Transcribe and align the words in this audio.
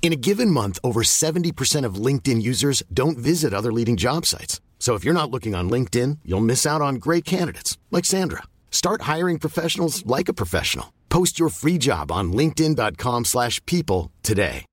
In 0.00 0.12
a 0.12 0.16
given 0.16 0.50
month, 0.50 0.78
over 0.82 1.02
70% 1.02 1.84
of 1.84 1.96
LinkedIn 2.06 2.40
users 2.40 2.82
don't 2.94 3.18
visit 3.18 3.52
other 3.52 3.72
leading 3.72 3.96
job 3.98 4.24
sites. 4.24 4.62
So 4.78 4.94
if 4.94 5.04
you're 5.04 5.12
not 5.12 5.30
looking 5.30 5.54
on 5.54 5.68
LinkedIn, 5.68 6.20
you'll 6.24 6.40
miss 6.40 6.64
out 6.64 6.80
on 6.80 6.94
great 6.94 7.26
candidates 7.26 7.76
like 7.90 8.06
Sandra. 8.06 8.44
Start 8.70 9.02
hiring 9.02 9.38
professionals 9.38 10.06
like 10.06 10.30
a 10.30 10.34
professional. 10.34 10.94
Post 11.10 11.38
your 11.38 11.50
free 11.50 11.76
job 11.78 12.10
on 12.10 12.32
linkedin.com/people 12.32 13.24
slash 13.24 13.60
people 13.66 14.10
today. 14.22 14.64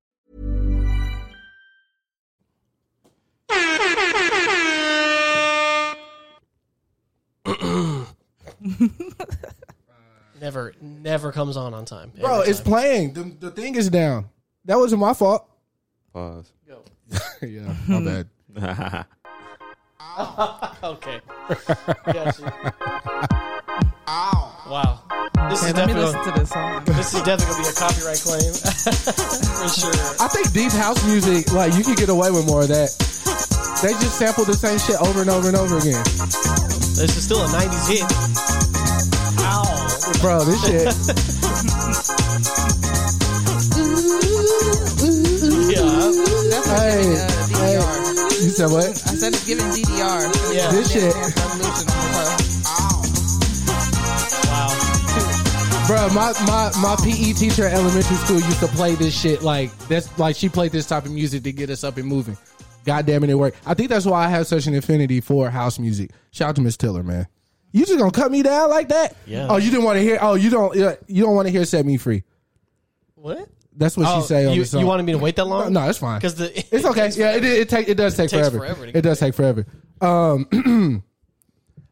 Never, 10.41 10.73
never 10.81 11.31
comes 11.31 11.55
on 11.57 11.73
on 11.73 11.85
time. 11.85 12.12
Bro, 12.20 12.41
Every 12.41 12.49
it's 12.51 12.59
time. 12.59 12.67
playing. 12.71 13.13
The, 13.13 13.23
the 13.39 13.51
thing 13.51 13.76
is 13.76 13.89
down. 13.89 14.29
That 14.65 14.77
wasn't 14.77 15.01
my 15.01 15.13
fault. 15.13 15.47
Pause. 16.11 16.51
yeah, 17.41 17.73
my 17.87 18.03
bad. 18.03 18.27
okay. 20.84 21.20
Got 22.05 22.40
you. 22.40 22.45
Wow. 24.67 25.03
This 25.49 25.63
is 25.63 25.73
let 25.73 25.87
me 25.87 25.93
definitely 25.93 26.01
listen 26.01 26.23
to 26.23 26.31
this 26.40 26.49
song. 26.49 26.84
this 26.85 27.13
is 27.13 27.21
definitely 27.21 27.53
gonna 27.53 27.63
be 27.63 27.70
a 27.70 27.73
copyright 27.73 28.17
claim 28.17 28.49
for 28.49 29.70
sure. 29.70 29.93
I 30.20 30.27
think 30.29 30.51
deep 30.53 30.71
house 30.71 31.05
music, 31.05 31.51
like 31.53 31.75
you 31.75 31.84
can 31.84 31.93
get 31.95 32.09
away 32.09 32.31
with 32.31 32.47
more 32.47 32.63
of 32.63 32.70
that. 32.70 32.90
They 33.84 33.91
just 33.91 34.18
sample 34.18 34.43
the 34.45 34.55
same 34.55 34.79
shit 34.79 34.95
over 35.01 35.21
and 35.21 35.29
over 35.29 35.47
and 35.47 35.55
over 35.57 35.77
again. 35.77 36.01
This 36.97 37.15
is 37.15 37.23
still 37.25 37.43
a 37.43 37.47
'90s 37.47 37.87
hit. 37.91 38.03
Ow. 39.43 39.63
Bro, 40.21 40.45
this 40.45 40.63
shit. 40.65 40.87
Hey, 46.76 47.01
giving, 47.01 47.18
uh, 47.18 47.48
hey. 47.48 47.77
DDR. 47.77 48.43
You 48.43 48.49
said 48.49 48.70
what? 48.71 48.85
I 48.85 48.91
said 48.91 49.34
it's 49.34 49.45
giving 49.45 49.65
DDR. 49.68 50.54
Yeah. 50.54 50.71
This 50.71 50.91
shit. 50.91 51.13
Dance 51.13 51.85
Wow. 54.48 55.87
Bro, 55.87 56.09
my, 56.09 56.34
my, 56.46 56.71
my 56.81 56.96
PE 57.03 57.34
teacher 57.34 57.65
at 57.65 57.73
elementary 57.73 58.18
school 58.18 58.40
used 58.40 58.59
to 58.59 58.68
play 58.68 58.96
this 58.96 59.18
shit 59.20 59.41
like 59.43 59.76
that's 59.87 60.18
like 60.18 60.35
she 60.35 60.49
played 60.49 60.71
this 60.71 60.87
type 60.87 61.05
of 61.05 61.12
music 61.12 61.43
to 61.43 61.51
get 61.51 61.70
us 61.70 61.84
up 61.84 61.98
and 61.98 62.07
moving. 62.07 62.37
God 62.85 63.05
damn 63.05 63.23
it, 63.23 63.29
it 63.29 63.35
worked. 63.35 63.57
I 63.65 63.73
think 63.73 63.90
that's 63.90 64.06
why 64.06 64.25
I 64.25 64.28
have 64.29 64.47
such 64.47 64.68
an 64.68 64.75
affinity 64.75 65.22
for 65.22 65.50
house 65.50 65.79
music. 65.79 66.12
Shout 66.31 66.50
out 66.50 66.56
to 66.56 66.62
Miss 66.62 66.75
Tiller, 66.75 67.03
man. 67.03 67.28
You 67.72 67.85
just 67.85 67.97
gonna 67.97 68.12
cut 68.12 68.31
me 68.31 68.41
down 68.41 68.69
like 68.69 68.90
that? 68.90 69.16
Yeah. 69.25 69.47
Oh, 69.50 69.57
you 69.57 69.69
didn't 69.69 69.85
want 69.85 69.97
to 69.97 70.01
hear? 70.01 70.18
Oh, 70.22 70.35
you 70.35 70.50
don't? 70.50 70.75
You 71.07 71.23
don't 71.23 71.35
want 71.35 71.47
to 71.47 71.51
hear 71.51 71.66
"Set 71.66 71.85
Me 71.85 71.97
Free"? 71.97 72.23
What? 73.16 73.50
That's 73.78 73.97
what 73.97 74.07
Oh, 74.07 74.22
she 74.22 74.28
say 74.28 74.45
on 74.45 74.53
you, 74.53 74.62
the 74.62 74.68
song. 74.68 74.79
you 74.81 74.88
wanted 74.88 75.03
me 75.03 75.12
to 75.13 75.18
wait 75.18 75.35
that 75.35 75.45
long? 75.45 75.73
No, 75.73 75.90
it's 75.90 76.00
fine. 76.00 76.18
Because 76.19 76.35
the 76.35 76.57
It's 76.75 76.85
okay. 76.85 77.09
Yeah, 77.16 77.35
it 77.35 77.44
it, 77.44 77.69
take, 77.69 77.88
it 77.90 77.95
does 77.95 78.16
take 78.16 78.29
takes 78.29 78.47
forever. 78.47 78.57
forever 78.59 78.85
to 78.91 78.97
It 78.97 79.01
does 79.01 79.19
take 79.19 79.34
forever. 79.35 79.66
Um, 80.01 80.47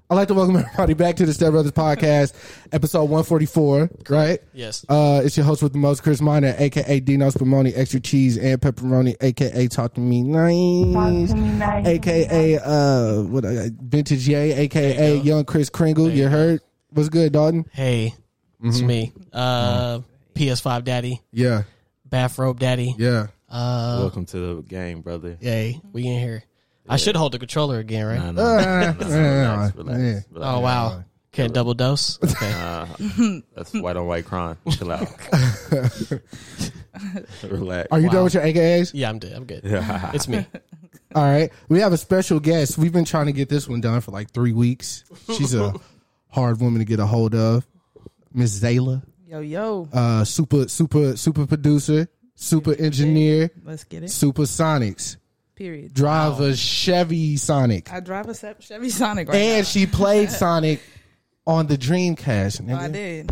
I'd 0.10 0.16
like 0.18 0.28
to 0.28 0.34
welcome 0.36 0.58
everybody 0.58 0.94
back 0.94 1.16
to 1.16 1.26
the 1.26 1.34
Step 1.34 1.52
Brothers 1.52 1.72
podcast, 1.72 2.34
episode 2.72 3.06
one 3.06 3.24
forty 3.24 3.48
four. 3.48 3.90
Right? 4.08 4.40
Yes. 4.54 4.86
Uh, 4.88 5.22
it's 5.26 5.36
your 5.36 5.46
host 5.46 5.64
with 5.64 5.72
the 5.74 5.80
most, 5.80 6.04
Chris 6.04 6.22
Miner, 6.22 6.54
aka 6.60 7.00
Dino's 7.00 7.34
Spumoni, 7.34 7.74
extra 7.76 8.00
cheese 8.00 8.38
and 8.38 8.62
pepperoni, 8.62 9.16
aka 9.22 9.68
Talk 9.70 9.96
to 9.96 10.02
Me 10.02 10.22
Nice, 10.22 11.34
aka 11.34 12.60
uh, 12.60 13.24
what 13.24 13.44
uh, 13.46 13.70
Vintage 13.82 14.28
Yay, 14.28 14.52
aka 14.54 15.18
Young 15.18 15.46
Chris 15.46 15.70
Kringle. 15.70 16.10
You 16.12 16.28
heard? 16.28 16.62
What's 16.92 17.10
good, 17.10 17.32
Dalton? 17.34 17.66
Hey, 17.72 18.14
it's 18.64 18.78
Mm-hmm. 18.80 18.88
me. 18.88 19.14
Uh, 19.32 20.02
PS5 20.34 20.84
Daddy, 20.84 21.22
Yeah, 21.32 21.64
Bathrobe 22.06 22.60
Daddy. 22.60 22.96
yeah. 22.98 23.28
Uh, 23.50 23.98
Welcome 24.02 24.26
to 24.28 24.56
the 24.56 24.62
game, 24.64 25.02
brother. 25.02 25.38
yay, 25.40 25.80
we 25.92 26.08
in 26.08 26.20
here. 26.20 26.44
I 26.90 26.98
should 26.98 27.16
hold 27.16 27.32
the 27.34 27.40
controller 27.40 27.80
again, 27.80 28.06
right? 28.06 28.18
Nah, 28.20 28.32
nah, 28.32 28.58
nah, 28.92 28.92
nah, 28.92 29.08
yeah, 29.08 29.54
relax, 29.54 29.76
relax, 29.76 30.00
yeah. 30.00 30.20
relax. 30.32 30.56
Oh 30.56 30.60
wow. 30.60 31.04
Okay, 31.34 31.48
double 31.48 31.74
dose. 31.74 32.20
Okay. 32.24 32.52
Uh, 32.54 32.86
that's 33.56 33.74
white 33.74 33.96
on 33.98 34.06
white 34.08 34.26
crime. 34.26 34.58
Chill 34.72 34.92
out. 34.92 35.08
relax. 37.44 37.88
Are 37.92 38.00
you 38.00 38.08
Wow. 38.08 38.12
done 38.14 38.24
with 38.26 38.34
your 38.34 38.44
AKAs? 38.44 38.92
yeah, 38.94 39.10
I'm 39.10 39.20
good. 39.20 39.34
I'm 39.34 39.46
good. 39.46 39.62
Yeah. 39.64 40.12
It's 40.14 40.28
me. 40.28 40.46
All 41.16 41.24
right. 41.24 41.52
We 41.70 41.80
have 41.80 41.94
a 41.94 41.98
special 41.98 42.40
guest. 42.40 42.78
We've 42.78 42.94
been 42.94 43.06
trying 43.06 43.28
to 43.28 43.32
get 43.34 43.50
this 43.50 43.68
one 43.68 43.82
done 43.82 44.02
for 44.02 44.12
like 44.12 44.32
three 44.32 44.54
weeks. 44.54 45.04
She's 45.38 45.54
a 45.56 45.74
hard 46.30 46.60
woman 46.60 46.80
to 46.80 46.86
get 46.86 47.00
a 47.00 47.06
hold 47.06 47.34
of. 47.36 47.66
Miss 48.34 48.60
Zayla, 48.60 49.04
Yo, 49.34 49.40
yo. 49.40 49.88
uh, 49.92 50.24
super, 50.24 50.68
super, 50.68 51.18
super 51.18 51.48
producer, 51.48 52.08
super 52.36 52.76
engineer, 52.76 53.50
Let's 53.64 53.84
get 53.84 54.04
it. 54.04 54.12
Supersonics, 54.12 55.18
Period. 55.56 55.92
drive 55.96 56.40
a 56.40 56.56
Chevy 56.56 57.38
Sonic, 57.38 57.92
I 57.92 58.00
drive 58.00 58.30
a 58.30 58.36
Se- 58.36 58.54
Chevy 58.60 58.92
Sonic 58.92 59.30
right 59.30 59.36
and 59.36 59.58
now. 59.58 59.64
she 59.64 59.88
played 59.88 60.30
Sonic 60.44 60.82
on 61.48 61.66
the 61.66 61.80
Dreamcast. 61.80 62.70
Oh, 62.72 62.76
I 62.76 62.88
did. 62.90 63.28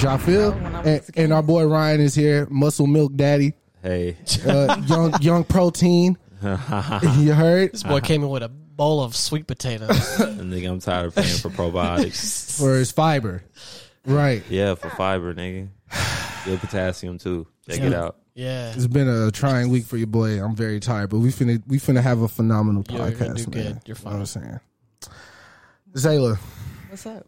Jafil, 0.00 0.54
when 0.62 0.74
I 0.74 0.82
and, 0.84 1.02
and 1.16 1.32
our 1.34 1.42
boy 1.42 1.66
Ryan 1.66 2.00
is 2.00 2.14
here, 2.14 2.46
Muscle 2.50 2.86
Milk 2.86 3.14
Daddy, 3.14 3.52
Hey. 3.82 4.16
uh, 4.46 4.82
young, 4.86 5.12
young 5.20 5.44
protein. 5.44 6.16
you 6.42 7.34
heard 7.34 7.72
This 7.72 7.82
boy 7.82 8.00
came 8.00 8.22
in 8.22 8.30
with 8.30 8.42
a 8.42 8.48
bowl 8.48 9.02
of 9.02 9.14
sweet 9.14 9.46
potatoes. 9.46 10.18
And 10.18 10.50
nigga, 10.50 10.70
I'm 10.70 10.80
tired 10.80 11.08
of 11.08 11.14
paying 11.14 11.36
for 11.36 11.50
probiotics. 11.50 12.58
for 12.58 12.76
his 12.76 12.90
fiber, 12.90 13.42
right? 14.04 14.42
yeah, 14.48 14.74
for 14.74 14.90
fiber, 14.90 15.34
nigga. 15.34 15.68
Good 16.44 16.60
potassium 16.60 17.18
too. 17.18 17.46
Check 17.68 17.80
it 17.80 17.92
out. 17.92 18.16
Yeah. 18.34 18.72
It's 18.74 18.86
been 18.86 19.08
a 19.08 19.30
trying 19.30 19.68
week 19.70 19.84
for 19.84 19.96
your 19.96 20.06
boy. 20.06 20.42
I'm 20.42 20.54
very 20.56 20.80
tired, 20.80 21.10
but 21.10 21.18
we 21.18 21.28
finna 21.30 21.62
we 21.66 21.78
finna 21.78 22.00
have 22.02 22.22
a 22.22 22.28
phenomenal 22.28 22.84
You're 22.88 23.10
gonna 23.10 23.34
podcast. 23.34 23.50
do 23.52 23.58
man. 23.58 23.72
good. 23.74 23.80
You're 23.86 23.96
You 23.98 24.04
know 24.04 24.10
what 24.12 24.16
I'm 24.20 24.26
saying? 24.26 24.60
Zayla, 25.94 26.38
What's 26.88 27.06
up? 27.06 27.26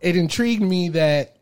it 0.00 0.16
intrigued 0.16 0.62
me 0.62 0.90
that 0.90 1.36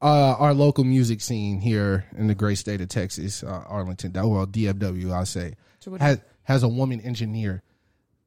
uh, 0.00 0.36
our 0.38 0.52
local 0.54 0.84
music 0.84 1.20
scene 1.20 1.60
here 1.60 2.04
in 2.16 2.26
the 2.26 2.34
great 2.34 2.58
state 2.58 2.80
of 2.80 2.88
Texas, 2.88 3.42
uh, 3.42 3.64
Arlington, 3.66 4.12
well, 4.12 4.46
DFW, 4.46 5.12
I 5.12 5.24
say, 5.24 5.54
has 5.98 6.20
has 6.44 6.62
a 6.62 6.68
woman 6.68 7.00
engineer. 7.00 7.62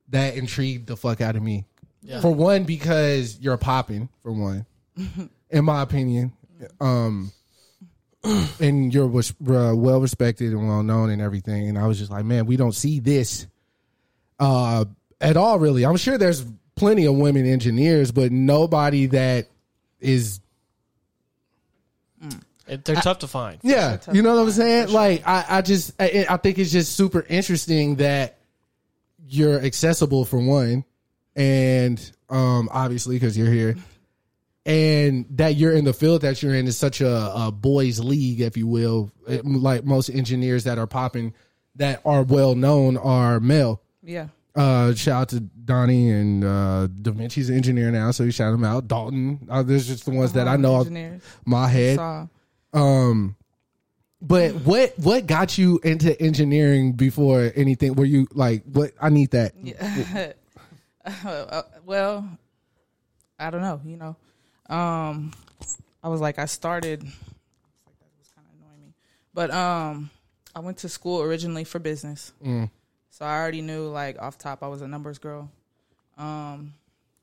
That 0.09 0.35
intrigued 0.35 0.87
the 0.87 0.95
fuck 0.97 1.19
out 1.21 1.35
of 1.35 1.41
me. 1.43 1.65
For 2.21 2.33
one, 2.33 2.63
because 2.63 3.39
you're 3.39 3.57
popping. 3.57 4.09
For 4.23 4.31
one, 4.31 4.65
in 5.49 5.65
my 5.65 5.81
opinion, 5.81 6.31
um, 6.79 7.31
and 8.59 8.93
you're 8.93 9.07
was- 9.07 9.31
uh, 9.47 9.73
well 9.75 9.99
respected 10.01 10.51
and 10.53 10.67
well 10.67 10.83
known 10.83 11.09
and 11.09 11.21
everything. 11.21 11.67
And 11.69 11.77
I 11.77 11.87
was 11.87 11.97
just 11.99 12.11
like, 12.11 12.25
man, 12.25 12.45
we 12.45 12.57
don't 12.57 12.73
see 12.75 12.99
this 12.99 13.47
uh, 14.39 14.85
at 15.21 15.37
all. 15.37 15.59
Really, 15.59 15.85
I'm 15.85 15.97
sure 15.97 16.17
there's 16.17 16.45
plenty 16.75 17.05
of 17.05 17.15
women 17.15 17.45
engineers, 17.45 18.11
but 18.11 18.31
nobody 18.31 19.05
that 19.07 19.47
is 19.99 20.39
It- 22.67 22.83
they're 22.83 22.95
tough 22.95 23.19
to 23.19 23.27
find. 23.27 23.59
yeah, 23.63 23.97
you 24.11 24.21
know 24.23 24.35
what 24.35 24.41
I'm 24.43 24.51
saying? 24.51 24.89
Like, 24.89 25.21
I, 25.27 25.45
I 25.47 25.61
just, 25.61 25.93
I, 25.99 26.25
I 26.29 26.37
think 26.37 26.57
it's 26.57 26.71
just 26.71 26.95
super 26.95 27.23
interesting 27.29 27.97
that 27.97 28.37
you're 29.27 29.59
accessible 29.59 30.25
for 30.25 30.39
one, 30.39 30.83
and 31.35 32.11
um, 32.29 32.69
obviously 32.71 33.15
because 33.17 33.37
you're 33.37 33.51
here, 33.51 33.75
and 34.65 35.25
that 35.31 35.55
you're 35.55 35.73
in 35.73 35.85
the 35.85 35.93
field 35.93 36.21
that 36.21 36.41
you're 36.41 36.55
in 36.55 36.67
is 36.67 36.77
such 36.77 37.01
a, 37.01 37.31
a 37.35 37.51
boys' 37.51 37.99
league, 37.99 38.41
if 38.41 38.57
you 38.57 38.67
will. 38.67 39.11
It- 39.27 39.45
like 39.45 39.83
most 39.85 40.09
engineers 40.09 40.63
that 40.63 40.77
are 40.77 40.87
popping, 40.87 41.33
that 41.75 42.01
are 42.05 42.23
well 42.23 42.55
known, 42.55 42.97
are 42.97 43.39
male. 43.39 43.81
Yeah. 44.01 44.27
Uh, 44.55 44.93
shout 44.95 45.21
out 45.23 45.29
to 45.29 45.41
Donnie 45.41 46.09
and 46.11 46.43
uh, 46.45 46.87
Da 46.87 47.11
Vinci's 47.11 47.49
an 47.49 47.57
engineer 47.57 47.91
now, 47.91 48.11
so 48.11 48.23
you 48.23 48.31
shout 48.31 48.53
him 48.53 48.63
out. 48.63 48.87
Dalton, 48.87 49.45
uh, 49.49 49.63
there's 49.63 49.85
just 49.87 50.05
the 50.05 50.11
ones 50.11 50.31
that 50.33 50.47
I 50.47 50.55
know 50.55 50.75
off 50.75 50.81
Engineers. 50.87 51.21
my 51.45 51.67
head. 51.67 51.97
Saw. 51.97 52.27
Um, 52.73 53.35
but 54.21 54.53
what 54.55 54.97
what 54.97 55.27
got 55.27 55.57
you 55.57 55.79
into 55.83 56.19
engineering 56.21 56.93
before 56.93 57.51
anything? 57.55 57.95
Were 57.95 58.05
you 58.05 58.27
like, 58.31 58.63
what? 58.63 58.91
I 59.01 59.09
need 59.09 59.31
that. 59.31 59.53
Yeah. 59.61 60.31
Uh, 61.25 61.61
well, 61.85 62.27
I 63.37 63.49
don't 63.51 63.61
know. 63.61 63.79
You 63.85 63.97
know, 63.97 64.15
um, 64.75 65.31
I 66.03 66.07
was 66.09 66.21
like, 66.21 66.39
I 66.39 66.45
started. 66.45 67.01
That 67.01 68.09
was 68.17 68.27
kind 68.35 68.47
of 68.47 68.59
annoying 68.59 68.81
me. 68.87 68.93
But 69.33 69.51
um, 69.51 70.09
I 70.55 70.59
went 70.61 70.77
to 70.79 70.89
school 70.89 71.21
originally 71.21 71.63
for 71.63 71.79
business, 71.79 72.33
Mm. 72.43 72.69
so 73.11 73.25
I 73.25 73.37
already 73.39 73.61
knew 73.61 73.87
like 73.87 74.19
off 74.21 74.37
top 74.37 74.63
I 74.63 74.67
was 74.67 74.81
a 74.81 74.87
numbers 74.87 75.17
girl. 75.19 75.51
Um, 76.17 76.73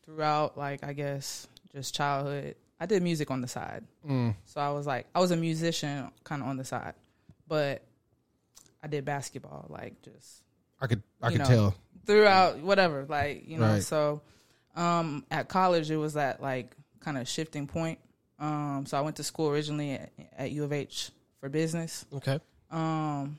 throughout 0.04 0.56
like 0.58 0.84
I 0.84 0.92
guess 0.92 1.46
just 1.74 1.94
childhood, 1.94 2.54
I 2.78 2.86
did 2.86 3.02
music 3.02 3.30
on 3.30 3.40
the 3.40 3.48
side. 3.48 3.84
Mm. 4.08 4.34
So 4.44 4.60
I 4.60 4.70
was 4.70 4.86
like 4.86 5.06
I 5.14 5.20
was 5.20 5.30
a 5.32 5.36
musician 5.36 6.10
kind 6.24 6.42
of 6.42 6.48
on 6.48 6.56
the 6.56 6.64
side, 6.64 6.94
but 7.48 7.82
I 8.82 8.86
did 8.86 9.04
basketball 9.04 9.66
like 9.70 10.00
just 10.02 10.42
I 10.80 10.86
could 10.86 11.02
I 11.22 11.30
could 11.30 11.38
know. 11.40 11.44
tell. 11.46 11.74
Throughout 12.06 12.58
whatever 12.58 13.04
like 13.08 13.48
you 13.48 13.58
know 13.58 13.66
Right. 13.74 13.82
so 13.82 14.20
um 14.76 15.24
at 15.30 15.48
college 15.48 15.90
it 15.90 15.96
was 15.96 16.14
that 16.14 16.40
like 16.42 16.74
kind 17.00 17.18
of 17.18 17.28
shifting 17.28 17.66
point. 17.66 17.98
Um 18.38 18.84
so 18.86 18.96
i 18.98 19.00
went 19.00 19.16
to 19.16 19.24
school 19.24 19.48
originally 19.50 19.92
at, 19.92 20.10
at 20.36 20.50
u 20.52 20.64
of 20.64 20.72
h 20.72 21.10
for 21.40 21.48
business. 21.48 22.04
Okay. 22.12 22.38
um 22.70 23.38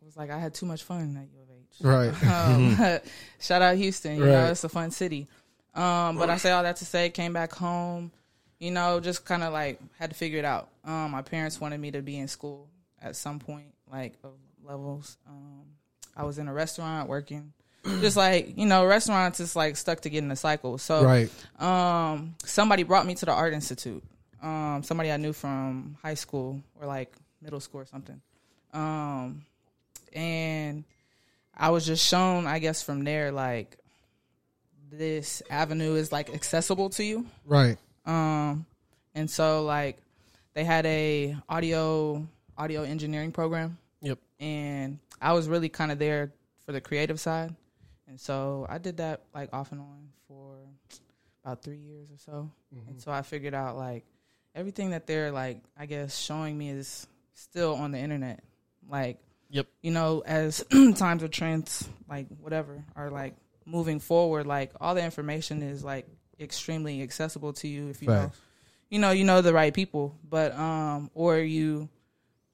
it 0.00 0.04
was 0.04 0.16
like 0.16 0.30
i 0.30 0.38
had 0.38 0.54
too 0.54 0.66
much 0.66 0.82
fun 0.82 1.16
at 1.16 1.28
u 1.32 1.42
of 1.42 1.48
h. 1.50 1.80
Right. 1.80 2.22
um, 2.94 3.00
shout 3.40 3.62
out 3.62 3.76
houston 3.76 4.16
you 4.18 4.26
know 4.26 4.46
it's 4.46 4.64
a 4.64 4.68
fun 4.68 4.90
city. 4.90 5.28
Um 5.74 6.16
but 6.18 6.30
i 6.30 6.36
say 6.36 6.50
all 6.50 6.62
that 6.62 6.76
to 6.76 6.84
say 6.84 7.10
came 7.10 7.32
back 7.32 7.52
home 7.52 8.12
you 8.58 8.70
know 8.70 9.00
just 9.00 9.24
kind 9.24 9.42
of 9.42 9.52
like 9.52 9.80
had 9.98 10.10
to 10.10 10.16
figure 10.16 10.38
it 10.38 10.44
out. 10.44 10.68
Um 10.84 11.10
my 11.12 11.22
parents 11.22 11.60
wanted 11.60 11.80
me 11.80 11.90
to 11.92 12.02
be 12.02 12.18
in 12.18 12.28
school 12.28 12.68
at 13.00 13.16
some 13.16 13.38
point 13.38 13.66
like 13.90 14.14
of 14.24 14.32
levels. 14.62 15.16
Um 15.28 15.64
i 16.16 16.24
was 16.24 16.38
in 16.38 16.48
a 16.48 16.52
restaurant 16.52 17.08
working 17.08 17.52
just 18.00 18.16
like 18.16 18.56
you 18.56 18.66
know 18.66 18.84
restaurants 18.86 19.40
is 19.40 19.54
like 19.54 19.76
stuck 19.76 20.00
to 20.00 20.08
get 20.10 20.18
in 20.18 20.28
the 20.28 20.36
cycle 20.36 20.78
so 20.78 21.04
right. 21.04 21.30
um 21.60 22.34
somebody 22.44 22.82
brought 22.82 23.04
me 23.06 23.14
to 23.14 23.26
the 23.26 23.32
art 23.32 23.52
institute 23.52 24.02
um 24.42 24.82
somebody 24.82 25.10
i 25.12 25.16
knew 25.16 25.32
from 25.32 25.96
high 26.02 26.14
school 26.14 26.60
or 26.80 26.86
like 26.86 27.12
middle 27.42 27.60
school 27.60 27.80
or 27.82 27.86
something 27.86 28.20
um 28.72 29.44
and 30.12 30.84
i 31.56 31.70
was 31.70 31.84
just 31.84 32.06
shown 32.06 32.46
i 32.46 32.58
guess 32.58 32.82
from 32.82 33.04
there 33.04 33.30
like 33.32 33.76
this 34.90 35.42
avenue 35.50 35.94
is 35.94 36.12
like 36.12 36.32
accessible 36.32 36.88
to 36.90 37.04
you 37.04 37.26
Right. 37.44 37.76
um 38.06 38.64
and 39.14 39.28
so 39.30 39.64
like 39.64 39.98
they 40.54 40.64
had 40.64 40.86
a 40.86 41.36
audio 41.48 42.26
audio 42.56 42.82
engineering 42.82 43.32
program 43.32 43.76
Yep. 44.00 44.18
and 44.40 44.98
I 45.20 45.32
was 45.32 45.48
really 45.48 45.68
kind 45.70 45.90
of 45.90 45.98
there 45.98 46.32
for 46.66 46.72
the 46.72 46.80
creative 46.82 47.18
side, 47.18 47.54
and 48.08 48.20
so 48.20 48.66
I 48.68 48.78
did 48.78 48.98
that 48.98 49.22
like 49.34 49.50
off 49.52 49.72
and 49.72 49.80
on 49.80 50.08
for 50.28 50.56
about 51.44 51.62
three 51.62 51.78
years 51.78 52.08
or 52.10 52.18
so. 52.18 52.50
And 52.88 53.00
so 53.00 53.10
I 53.12 53.22
figured 53.22 53.54
out 53.54 53.76
like 53.76 54.04
everything 54.54 54.90
that 54.90 55.06
they're 55.06 55.30
like 55.30 55.60
I 55.78 55.86
guess 55.86 56.18
showing 56.18 56.56
me 56.56 56.70
is 56.70 57.06
still 57.34 57.74
on 57.74 57.92
the 57.92 57.98
internet. 57.98 58.42
Like 58.88 59.18
Yep. 59.50 59.66
you 59.82 59.90
know, 59.92 60.22
as 60.26 60.64
times 60.96 61.22
of 61.22 61.30
trends 61.30 61.88
like 62.08 62.26
whatever 62.40 62.82
are 62.96 63.10
like 63.10 63.34
moving 63.64 64.00
forward, 64.00 64.46
like 64.46 64.72
all 64.80 64.94
the 64.94 65.04
information 65.04 65.62
is 65.62 65.84
like 65.84 66.06
extremely 66.40 67.02
accessible 67.02 67.52
to 67.52 67.68
you 67.68 67.88
if 67.90 68.02
you 68.02 68.08
know 68.08 68.32
you 68.90 68.98
know 68.98 69.10
you 69.12 69.24
know 69.24 69.40
the 69.40 69.52
right 69.52 69.72
people, 69.72 70.16
but 70.28 70.56
um 70.58 71.10
or 71.14 71.38
you 71.38 71.88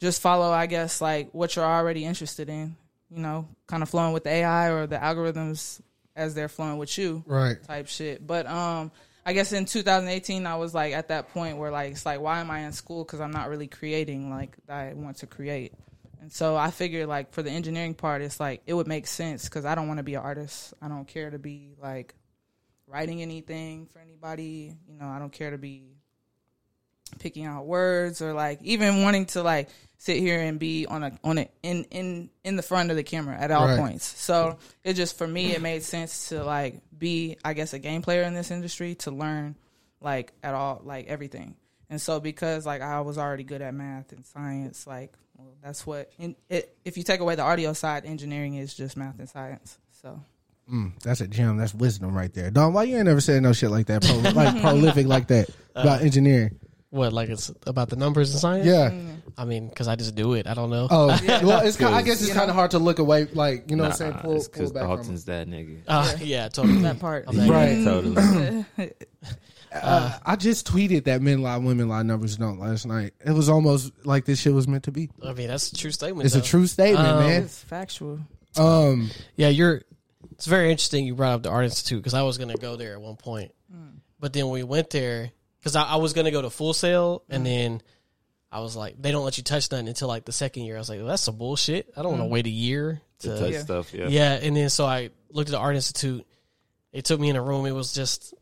just 0.00 0.20
follow 0.20 0.50
I 0.52 0.66
guess 0.66 1.00
like 1.00 1.30
what 1.32 1.56
you're 1.56 1.64
already 1.64 2.04
interested 2.04 2.48
in, 2.48 2.76
you 3.10 3.20
know, 3.20 3.48
kind 3.66 3.82
of 3.82 3.88
flowing 3.88 4.12
with 4.12 4.24
the 4.24 4.30
AI 4.30 4.70
or 4.70 4.86
the 4.86 4.96
algorithms 4.96 5.80
as 6.16 6.34
they're 6.34 6.48
flowing 6.48 6.78
with 6.78 6.96
you 6.98 7.22
Right. 7.26 7.62
type 7.62 7.86
shit. 7.88 8.26
But 8.26 8.46
um, 8.46 8.90
I 9.24 9.32
guess 9.32 9.52
in 9.52 9.64
2018, 9.64 10.46
I 10.46 10.56
was 10.56 10.74
like 10.74 10.92
at 10.92 11.08
that 11.08 11.30
point 11.30 11.58
where 11.58 11.70
like 11.70 11.92
it's 11.92 12.06
like, 12.06 12.20
why 12.20 12.40
am 12.40 12.50
I 12.50 12.60
in 12.60 12.72
school? 12.72 13.04
Because 13.04 13.20
I'm 13.20 13.30
not 13.30 13.48
really 13.48 13.66
creating 13.68 14.30
like 14.30 14.56
I 14.68 14.92
want 14.94 15.18
to 15.18 15.26
create. 15.26 15.72
And 16.20 16.30
so 16.30 16.56
I 16.56 16.70
figured 16.70 17.08
like 17.08 17.32
for 17.32 17.42
the 17.42 17.50
engineering 17.50 17.94
part, 17.94 18.22
it's 18.22 18.38
like 18.40 18.62
it 18.66 18.74
would 18.74 18.86
make 18.88 19.06
sense 19.06 19.44
because 19.44 19.64
I 19.64 19.74
don't 19.74 19.88
want 19.88 19.98
to 19.98 20.04
be 20.04 20.14
an 20.14 20.22
artist. 20.22 20.74
I 20.82 20.88
don't 20.88 21.06
care 21.08 21.30
to 21.30 21.38
be 21.38 21.72
like 21.80 22.14
writing 22.86 23.22
anything 23.22 23.86
for 23.86 24.00
anybody. 24.00 24.74
You 24.88 24.98
know, 24.98 25.06
I 25.06 25.18
don't 25.18 25.32
care 25.32 25.50
to 25.50 25.58
be 25.58 25.96
picking 27.18 27.44
out 27.44 27.66
words 27.66 28.22
or 28.22 28.32
like 28.32 28.60
even 28.62 29.02
wanting 29.02 29.26
to 29.26 29.42
like 29.42 29.68
sit 29.98 30.16
here 30.18 30.40
and 30.40 30.58
be 30.58 30.86
on 30.86 31.02
a 31.02 31.12
on 31.22 31.36
it 31.38 31.50
in 31.62 31.84
in 31.90 32.30
in 32.44 32.56
the 32.56 32.62
front 32.62 32.90
of 32.90 32.96
the 32.96 33.02
camera 33.02 33.36
at 33.36 33.50
all 33.50 33.66
Right. 33.66 33.78
points. 33.78 34.04
So 34.20 34.58
it 34.84 34.94
just 34.94 35.18
for 35.18 35.26
me 35.26 35.52
it 35.52 35.60
made 35.60 35.82
sense 35.82 36.28
to 36.30 36.42
like 36.44 36.80
be 36.96 37.36
I 37.44 37.52
guess 37.54 37.72
a 37.74 37.78
game 37.78 38.02
player 38.02 38.22
in 38.22 38.32
this 38.34 38.50
industry 38.50 38.94
to 38.96 39.10
learn 39.10 39.56
like 40.00 40.32
at 40.42 40.54
all 40.54 40.80
like 40.84 41.06
everything. 41.08 41.56
And 41.90 42.00
so 42.00 42.20
because 42.20 42.64
like 42.64 42.82
I 42.82 43.00
was 43.00 43.18
already 43.18 43.44
good 43.44 43.60
at 43.62 43.74
math 43.74 44.12
and 44.12 44.24
science, 44.24 44.86
like 44.86 45.12
well, 45.36 45.54
that's 45.62 45.86
what 45.86 46.10
in, 46.18 46.36
it, 46.48 46.76
if 46.84 46.96
you 46.96 47.02
take 47.02 47.20
away 47.20 47.34
the 47.34 47.42
audio 47.42 47.72
side, 47.72 48.04
engineering 48.06 48.54
is 48.54 48.72
just 48.74 48.96
math 48.96 49.18
and 49.18 49.28
science. 49.28 49.78
So 50.02 50.20
Mm, 50.70 50.92
that's 51.02 51.20
a 51.20 51.26
gem. 51.26 51.56
That's 51.56 51.74
wisdom 51.74 52.14
right 52.14 52.32
there. 52.32 52.48
Don, 52.48 52.72
why 52.72 52.84
you 52.84 52.96
ain't 52.96 53.06
never 53.06 53.20
said 53.20 53.42
no 53.42 53.52
shit 53.52 53.72
like 53.72 53.86
that? 53.86 54.02
Pro, 54.04 54.18
like 54.18 54.60
prolific 54.62 55.04
like 55.08 55.26
that 55.26 55.50
about 55.74 56.02
engineering. 56.02 56.60
What? 56.90 57.12
Like 57.12 57.28
it's 57.28 57.52
about 57.66 57.88
the 57.88 57.96
numbers 57.96 58.30
and 58.32 58.40
science? 58.40 58.66
Yeah. 58.66 58.92
I 59.38 59.44
mean, 59.44 59.68
because 59.68 59.86
I 59.86 59.94
just 59.94 60.16
do 60.16 60.34
it. 60.34 60.46
I 60.48 60.54
don't 60.54 60.70
know. 60.70 60.88
Oh, 60.90 61.06
well, 61.28 61.64
it's 61.64 61.76
kind, 61.76 61.94
I 61.94 62.02
guess 62.02 62.20
it's 62.20 62.32
kind 62.32 62.50
of 62.50 62.56
hard 62.56 62.72
to 62.72 62.78
look 62.80 62.98
away. 62.98 63.26
Like 63.32 63.70
you 63.70 63.76
know 63.76 63.84
what 63.84 63.92
I'm 63.92 63.96
saying? 63.96 64.10
Nah, 64.12 64.20
Pull, 64.22 64.34
pull 64.34 64.44
because 64.44 64.72
back 64.72 64.82
from. 64.82 64.96
Dalton's 64.96 65.24
that 65.26 65.46
nigga. 65.48 65.78
Uh, 65.86 66.16
yeah, 66.20 66.48
totally. 66.48 66.82
that 66.82 66.98
part. 66.98 67.24
I'm 67.28 67.36
that 67.36 67.48
Right. 67.48 67.84
totally. 67.84 68.64
Uh, 69.72 70.18
I 70.26 70.34
just 70.34 70.66
tweeted 70.66 71.04
that 71.04 71.22
men 71.22 71.42
lie, 71.42 71.56
women 71.58 71.88
lie, 71.88 72.02
numbers 72.02 72.36
don't 72.36 72.58
last 72.58 72.86
night. 72.86 73.12
It 73.24 73.30
was 73.30 73.48
almost 73.48 73.92
like 74.04 74.24
this 74.24 74.40
shit 74.40 74.52
was 74.52 74.66
meant 74.66 74.82
to 74.84 74.90
be. 74.90 75.10
I 75.24 75.32
mean, 75.32 75.46
that's 75.46 75.70
a 75.70 75.76
true 75.76 75.92
statement. 75.92 76.26
It's 76.26 76.34
a 76.34 76.38
though. 76.38 76.44
true 76.44 76.66
statement, 76.66 77.06
Um, 77.06 77.18
man. 77.20 77.42
It's 77.44 77.62
factual. 77.62 78.18
Um, 78.56 79.10
Yeah, 79.36 79.46
you're. 79.48 79.82
It's 80.32 80.46
very 80.46 80.72
interesting 80.72 81.06
you 81.06 81.14
brought 81.14 81.34
up 81.34 81.42
the 81.44 81.50
art 81.50 81.66
institute 81.66 82.00
because 82.02 82.14
I 82.14 82.22
was 82.22 82.36
gonna 82.36 82.56
go 82.56 82.74
there 82.74 82.94
at 82.94 83.00
one 83.00 83.14
point, 83.14 83.52
but 84.18 84.32
then 84.32 84.48
we 84.50 84.64
went 84.64 84.90
there 84.90 85.30
because 85.60 85.76
I, 85.76 85.84
I 85.84 85.96
was 85.96 86.12
gonna 86.12 86.30
go 86.30 86.42
to 86.42 86.50
Full 86.50 86.72
Sail, 86.72 87.22
and 87.28 87.42
mm. 87.42 87.46
then 87.46 87.82
I 88.50 88.60
was 88.60 88.74
like, 88.74 89.00
they 89.00 89.12
don't 89.12 89.24
let 89.24 89.38
you 89.38 89.44
touch 89.44 89.70
nothing 89.70 89.88
until 89.88 90.08
like 90.08 90.24
the 90.24 90.32
second 90.32 90.64
year. 90.64 90.76
I 90.76 90.78
was 90.78 90.88
like, 90.88 90.98
well, 90.98 91.08
that's 91.08 91.22
some 91.22 91.36
bullshit. 91.36 91.92
I 91.96 92.02
don't 92.02 92.12
want 92.12 92.22
to 92.22 92.26
mm. 92.26 92.30
wait 92.30 92.46
a 92.46 92.50
year 92.50 93.00
to 93.20 93.28
to. 93.28 93.38
touch 93.38 93.52
Yeah. 93.52 93.60
stuff, 93.60 93.94
yeah. 93.94 94.08
Yeah, 94.08 94.32
and 94.32 94.56
then 94.56 94.70
so 94.70 94.86
I 94.86 95.10
looked 95.30 95.50
at 95.50 95.52
the 95.52 95.58
art 95.58 95.76
institute. 95.76 96.26
It 96.92 97.04
took 97.04 97.20
me 97.20 97.30
in 97.30 97.36
a 97.36 97.42
room. 97.42 97.66
It 97.66 97.72
was 97.72 97.92
just. 97.92 98.34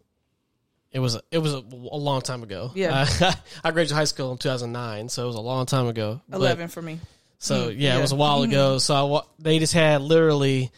It 0.91 1.01
was 1.01 1.21
it 1.31 1.39
was 1.39 1.53
a, 1.53 1.59
a 1.59 1.99
long 1.99 2.23
time 2.23 2.43
ago. 2.43 2.71
Yeah. 2.75 3.05
I, 3.07 3.35
I 3.65 3.71
graduated 3.73 3.95
high 3.95 4.05
school 4.05 4.33
in 4.33 4.39
two 4.39 4.49
thousand 4.49 4.73
nine, 4.73 5.11
so 5.11 5.25
it 5.25 5.27
was 5.27 5.37
a 5.37 5.41
long 5.41 5.67
time 5.67 5.87
ago. 5.87 6.23
But- 6.29 6.39
Eleven 6.39 6.69
for 6.69 6.81
me. 6.81 6.99
so 7.39 7.69
mm-hmm. 7.69 7.79
yeah, 7.79 7.99
it 7.99 8.01
was 8.01 8.13
a 8.13 8.17
while 8.17 8.43
ago. 8.43 8.77
Mm-hmm. 8.77 8.79
So 8.79 9.17
I 9.17 9.21
they 9.39 9.59
just 9.59 9.75
had 9.75 10.01
literally 10.01 10.73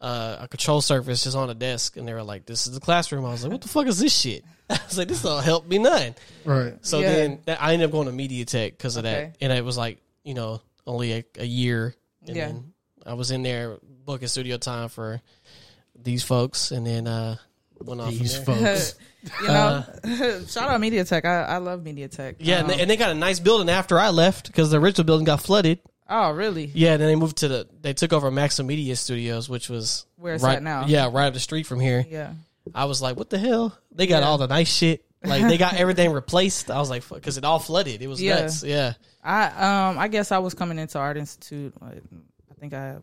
uh, 0.00 0.36
a 0.42 0.48
control 0.48 0.80
surface 0.80 1.24
just 1.24 1.36
on 1.36 1.50
a 1.50 1.54
desk, 1.54 1.96
and 1.96 2.06
they 2.06 2.12
were 2.12 2.22
like, 2.22 2.46
"This 2.46 2.68
is 2.68 2.74
the 2.74 2.80
classroom." 2.80 3.24
I 3.24 3.30
was 3.30 3.42
like, 3.42 3.50
"What 3.50 3.60
the 3.60 3.68
fuck 3.68 3.88
is 3.88 3.98
this 3.98 4.16
shit?" 4.16 4.44
I 4.70 4.78
was 4.86 4.98
like, 4.98 5.08
"This 5.08 5.22
don't 5.22 5.42
help 5.44 5.66
me 5.66 5.78
none." 5.78 6.14
right. 6.44 6.74
So 6.84 7.00
Yeah. 7.00 7.12
then 7.12 7.38
that, 7.46 7.62
I 7.62 7.72
ended 7.72 7.86
up 7.86 7.92
going 7.92 8.06
to 8.06 8.12
Media 8.12 8.44
Tech 8.44 8.72
because 8.72 8.96
of 8.96 9.04
Okay. 9.04 9.30
that, 9.32 9.36
and 9.40 9.52
it 9.52 9.64
was 9.64 9.76
like 9.78 9.98
you 10.24 10.34
know 10.34 10.60
only 10.86 11.12
a, 11.12 11.24
a 11.38 11.44
year, 11.46 11.94
and 12.26 12.36
Yeah. 12.36 12.46
then 12.46 12.72
I 13.04 13.14
was 13.14 13.30
in 13.30 13.42
there 13.42 13.78
booking 14.04 14.28
studio 14.28 14.56
time 14.58 14.88
for 14.88 15.20
these 16.00 16.22
folks, 16.22 16.70
and 16.72 16.86
then 16.86 17.06
uh, 17.06 17.36
went 17.80 18.00
off. 18.00 18.10
These 18.10 18.36
from 18.38 18.60
there. 18.62 18.76
folks. 18.76 18.94
you 19.42 19.48
know, 19.48 19.84
shout 20.48 20.68
out 20.68 20.80
MediaTech. 20.80 21.24
I, 21.24 21.42
I 21.42 21.56
love 21.58 21.82
Media 21.82 22.06
Tech. 22.08 22.36
Yeah, 22.38 22.60
and, 22.60 22.64
Um, 22.64 22.68
they, 22.76 22.80
and 22.82 22.90
they 22.90 22.96
got 22.96 23.10
a 23.10 23.14
nice 23.14 23.40
building 23.40 23.68
after 23.68 23.98
I 23.98 24.10
left 24.10 24.46
because 24.46 24.70
the 24.70 24.78
original 24.78 25.04
building 25.04 25.24
got 25.24 25.40
flooded. 25.40 25.80
oh, 26.08 26.30
really? 26.30 26.70
Yeah, 26.74 26.96
then 26.96 27.08
they 27.08 27.16
moved 27.16 27.38
to 27.38 27.48
the. 27.48 27.68
They 27.80 27.92
took 27.92 28.12
over 28.12 28.30
Maxim 28.30 28.66
Media 28.68 28.94
Studios, 28.94 29.48
which 29.48 29.68
was 29.68 30.06
Where 30.16 30.34
it's 30.34 30.44
right 30.44 30.56
at 30.58 30.62
now. 30.62 30.86
Yeah, 30.86 31.08
right 31.12 31.26
up 31.26 31.34
the 31.34 31.40
street 31.40 31.66
from 31.66 31.80
here. 31.80 32.04
Yeah. 32.08 32.34
I 32.74 32.84
was 32.86 33.00
like, 33.02 33.16
"What 33.16 33.30
the 33.30 33.38
hell? 33.38 33.76
They 33.92 34.06
got 34.06 34.22
Yeah. 34.22 34.28
all 34.28 34.38
the 34.38 34.46
nice 34.48 34.68
shit. 34.72 35.04
Like 35.24 35.42
they 35.42 35.58
got 35.58 35.74
everything 35.74 36.12
replaced." 36.12 36.70
I 36.70 36.78
was 36.78 36.90
like, 36.90 37.08
"Because 37.08 37.36
it 37.38 37.44
all 37.44 37.58
flooded. 37.58 38.02
It 38.02 38.06
was 38.08 38.20
Yeah. 38.22 38.40
nuts." 38.42 38.62
Yeah, 38.62 38.94
I 39.24 39.88
um 39.90 39.98
I 39.98 40.08
guess 40.08 40.30
I 40.32 40.38
was 40.38 40.54
coming 40.54 40.78
into 40.78 40.98
Art 40.98 41.16
Institute. 41.16 41.74
Like, 41.80 42.02
I 42.50 42.54
think 42.60 42.74
I 42.74 42.96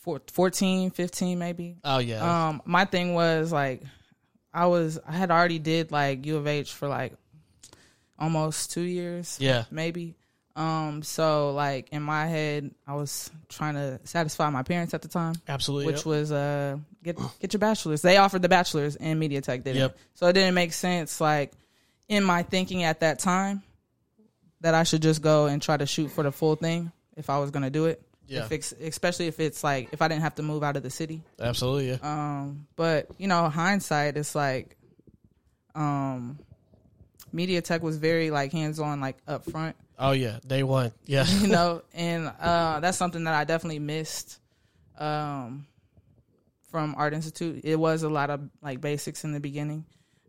four, 0.00 0.20
14, 0.32 0.90
15 0.90 1.38
maybe. 1.38 1.76
Oh 1.84 1.98
yeah. 1.98 2.48
Um, 2.48 2.62
my 2.64 2.84
thing 2.84 3.14
was 3.14 3.52
like, 3.52 3.82
I 4.52 4.66
was 4.66 4.98
I 5.06 5.12
had 5.12 5.30
already 5.30 5.58
did 5.58 5.90
like 5.92 6.26
U 6.26 6.36
of 6.36 6.46
H 6.46 6.72
for 6.72 6.88
like 6.88 7.14
almost 8.18 8.70
two 8.72 8.82
years. 8.82 9.36
Yeah. 9.40 9.64
maybe. 9.70 10.14
Um, 10.56 11.02
so 11.02 11.52
like 11.52 11.88
in 11.90 12.02
my 12.02 12.26
head, 12.26 12.70
I 12.86 12.94
was 12.94 13.30
trying 13.48 13.74
to 13.74 13.98
satisfy 14.04 14.50
my 14.50 14.62
parents 14.62 14.94
at 14.94 15.02
the 15.02 15.08
time, 15.08 15.34
Absolutely. 15.48 15.86
which 15.86 15.98
yep. 15.98 16.06
was 16.06 16.32
uh 16.32 16.76
get 17.02 17.18
get 17.40 17.52
your 17.52 17.58
bachelor's. 17.58 18.02
They 18.02 18.18
offered 18.18 18.42
the 18.42 18.48
bachelor's 18.48 18.94
and 18.94 19.20
MediaTech 19.20 19.64
didn't. 19.64 19.76
Yep. 19.76 19.98
So 20.14 20.26
it 20.28 20.32
didn't 20.34 20.54
make 20.54 20.72
sense 20.72 21.20
like 21.20 21.52
in 22.08 22.22
my 22.22 22.44
thinking 22.44 22.84
at 22.84 23.00
that 23.00 23.18
time 23.18 23.62
that 24.60 24.74
I 24.74 24.84
should 24.84 25.02
just 25.02 25.22
go 25.22 25.46
and 25.46 25.60
try 25.60 25.76
to 25.76 25.86
shoot 25.86 26.08
for 26.08 26.22
the 26.22 26.30
full 26.30 26.54
thing 26.54 26.92
if 27.16 27.30
I 27.30 27.38
was 27.38 27.50
gonna 27.50 27.70
do 27.70 27.86
it. 27.86 28.00
Yeah. 28.26 28.44
If 28.44 28.52
it's, 28.52 28.72
especially 28.72 29.26
if 29.26 29.40
it's 29.40 29.62
like 29.62 29.90
if 29.92 30.00
I 30.00 30.08
didn't 30.08 30.22
have 30.22 30.36
to 30.36 30.42
move 30.42 30.62
out 30.62 30.76
of 30.76 30.82
the 30.82 30.90
city. 30.90 31.22
Absolutely. 31.38 31.90
Yeah. 31.90 31.98
Um, 32.02 32.66
but 32.76 33.08
you 33.18 33.28
know, 33.28 33.48
hindsight, 33.48 34.16
it's 34.16 34.34
like, 34.34 34.76
um, 35.74 36.38
media 37.32 37.60
tech 37.60 37.82
was 37.82 37.98
very 37.98 38.30
like 38.30 38.52
hands 38.52 38.80
on, 38.80 39.00
like 39.00 39.18
up 39.26 39.44
front. 39.50 39.76
Oh 40.06 40.12
yeah, 40.12 40.38
day 40.46 40.62
one. 40.62 40.92
Yeah, 41.06 41.26
you 41.26 41.48
know, 41.48 41.82
and 41.94 42.32
uh, 42.40 42.80
that's 42.80 42.98
something 42.98 43.24
that 43.24 43.34
I 43.34 43.44
definitely 43.44 43.78
missed 43.78 44.38
um, 44.98 45.66
from 46.70 46.94
Art 46.96 47.14
Institute. 47.14 47.60
It 47.64 47.76
was 47.76 48.02
a 48.02 48.08
lot 48.08 48.30
of 48.30 48.40
like 48.62 48.80
basics 48.80 49.24
in 49.24 49.32
the 49.32 49.40
beginning. 49.40 49.84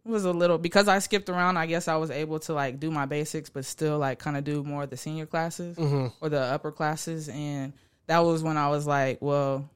It 0.06 0.10
was 0.10 0.26
a 0.26 0.32
little 0.32 0.58
because 0.58 0.88
I 0.88 1.00
skipped 1.00 1.30
around. 1.30 1.58
I 1.58 1.66
guess 1.66 1.88
I 1.88 1.96
was 1.96 2.12
able 2.12 2.40
to 2.42 2.54
like 2.54 2.80
do 2.80 2.92
my 2.92 3.06
basics, 3.06 3.50
but 3.50 3.66
still 3.66 3.98
like 3.98 4.20
kind 4.20 4.38
of 4.38 4.44
do 4.44 4.64
more 4.64 4.84
of 4.84 4.90
the 4.90 4.98
senior 4.98 5.26
classes 5.26 5.78
or 6.22 6.30
the 6.30 6.40
upper 6.40 6.72
classes, 6.72 7.28
and 7.30 7.74
that 8.08 8.20
was 8.20 8.44
when 8.44 8.58
I 8.58 8.70
was 8.70 8.86
like, 8.88 9.22
well. 9.22 9.70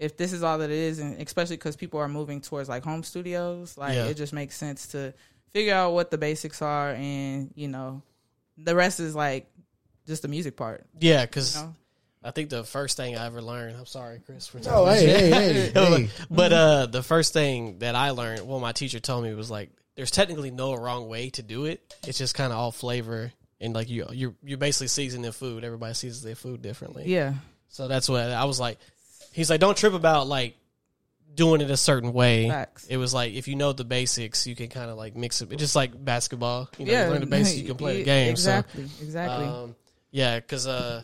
If 0.00 0.16
this 0.16 0.32
is 0.32 0.44
all 0.44 0.58
that 0.58 0.70
it 0.70 0.76
is, 0.76 1.00
and 1.00 1.20
especially 1.20 1.56
because 1.56 1.74
people 1.74 1.98
are 1.98 2.06
moving 2.06 2.40
towards 2.40 2.68
like 2.68 2.84
home 2.84 3.02
studios, 3.02 3.76
like 3.76 3.94
Yeah. 3.96 4.04
it 4.06 4.14
just 4.14 4.32
makes 4.32 4.54
sense 4.56 4.86
to 4.94 5.12
figure 5.52 5.74
out 5.74 5.92
what 5.92 6.12
the 6.12 6.18
basics 6.18 6.62
are, 6.62 6.90
and 6.90 7.50
you 7.56 7.66
know, 7.66 8.00
the 8.58 8.74
rest 8.74 9.00
is 9.00 9.14
like 9.14 9.50
just 10.06 10.22
the 10.22 10.28
music 10.28 10.56
part. 10.56 10.86
yeah. 11.00 11.24
Because 11.24 11.56
You 11.56 11.62
know? 11.62 11.74
I 12.22 12.30
think 12.32 12.50
the 12.50 12.64
first 12.64 12.96
thing 12.96 13.16
I 13.16 13.26
ever 13.26 13.40
learned. 13.40 13.76
I'm 13.76 13.86
sorry, 13.86 14.20
Chris. 14.26 14.48
For 14.48 14.58
Oh, 14.66 14.86
hey, 14.86 15.06
hey, 15.06 15.30
hey, 15.30 15.70
hey. 15.74 16.08
but 16.30 16.52
uh, 16.52 16.86
the 16.86 17.02
first 17.02 17.32
thing 17.32 17.78
that 17.78 17.94
I 17.94 18.10
learned, 18.10 18.46
well, 18.46 18.58
my 18.58 18.72
teacher 18.72 18.98
told 18.98 19.22
me 19.24 19.32
was 19.34 19.50
like, 19.50 19.70
there's 19.94 20.10
technically 20.10 20.50
no 20.50 20.74
wrong 20.74 21.08
way 21.08 21.30
to 21.30 21.42
do 21.42 21.64
it. 21.66 21.96
It's 22.06 22.18
just 22.18 22.34
kind 22.34 22.52
of 22.52 22.58
all 22.58 22.72
flavor 22.72 23.32
and 23.60 23.74
like 23.74 23.88
you 23.88 24.06
you 24.12 24.34
you're 24.42 24.58
basically 24.58 24.88
seasoning 24.88 25.32
food. 25.32 25.64
Everybody 25.64 25.94
seasons 25.94 26.22
their 26.22 26.34
food 26.34 26.62
differently. 26.62 27.04
Yeah. 27.06 27.34
So 27.68 27.88
that's 27.88 28.08
what 28.08 28.22
I 28.22 28.44
was 28.44 28.60
like. 28.60 28.78
He's 29.32 29.50
like, 29.50 29.60
don't 29.60 29.76
trip 29.76 29.92
about 29.94 30.26
like 30.26 30.56
doing 31.38 31.60
it 31.62 31.70
a 31.70 31.76
certain 31.76 32.12
way. 32.12 32.48
Facts. 32.48 32.86
It 32.88 32.98
was 32.98 33.14
like 33.14 33.32
if 33.32 33.48
you 33.48 33.54
know 33.56 33.72
the 33.72 33.84
basics, 33.84 34.46
you 34.46 34.54
can 34.54 34.68
kind 34.68 34.90
of 34.90 34.98
like 34.98 35.16
mix 35.16 35.40
it. 35.40 35.50
It's 35.52 35.60
just 35.62 35.74
like 35.76 35.92
basketball. 36.04 36.68
You 36.76 36.84
know, 36.86 36.92
yeah. 36.92 37.04
you 37.06 37.12
learn 37.12 37.20
the 37.20 37.26
basics, 37.26 37.56
you 37.58 37.66
can 37.68 37.76
play 37.76 37.98
the 37.98 38.04
game. 38.04 38.30
Exactly. 38.30 38.84
exactly. 39.00 39.46
Um, 39.46 39.76
yeah, 40.10 40.38
because 40.40 40.66
uh, 40.66 41.02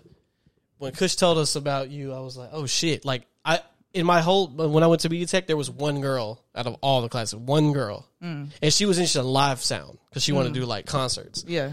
when 0.79 0.93
Kush 0.93 1.15
told 1.17 1.39
us 1.39 1.57
about 1.57 1.89
you, 1.91 2.13
I 2.13 2.21
was 2.21 2.37
like, 2.37 2.51
oh 2.53 2.67
shit! 2.67 3.05
Like 3.05 3.27
I 3.45 3.61
in 3.95 4.05
my 4.05 4.21
whole 4.21 4.49
when 4.49 4.83
I 4.83 4.87
went 4.89 5.03
to 5.03 5.09
Media 5.09 5.27
Tech, 5.27 5.47
there 5.47 5.57
was 5.57 5.71
one 5.71 6.01
girl 6.01 6.45
out 6.55 6.67
of 6.67 6.77
all 6.83 7.01
the 7.01 7.09
classes, 7.09 7.37
one 7.39 7.73
girl, 7.73 8.07
Mm. 8.23 8.49
and 8.63 8.73
she 8.73 8.87
was 8.87 8.99
interested 8.99 9.21
in 9.21 9.27
live 9.27 9.63
sound 9.63 9.99
because 10.11 10.23
she 10.25 10.33
wanted 10.33 10.53
to 10.55 10.61
do 10.61 10.67
like 10.67 10.85
concerts. 10.87 11.45
yeah. 11.47 11.71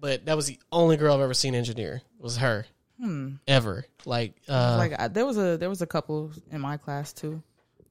But 0.00 0.26
that 0.26 0.36
was 0.36 0.46
the 0.46 0.58
only 0.70 0.96
girl 0.96 1.12
I've 1.14 1.20
ever 1.20 1.34
seen 1.34 1.54
engineer 1.56 2.02
was 2.20 2.36
her. 2.36 2.64
Ever 3.46 3.84
like 4.04 4.34
uh, 4.48 4.72
Hmm. 4.72 4.78
like 4.78 5.00
I, 5.00 5.08
there 5.08 5.24
was 5.24 5.38
a 5.38 5.56
there 5.56 5.68
was 5.68 5.82
a 5.82 5.86
couple 5.86 6.32
in 6.50 6.60
my 6.60 6.76
class 6.78 7.12
too. 7.12 7.42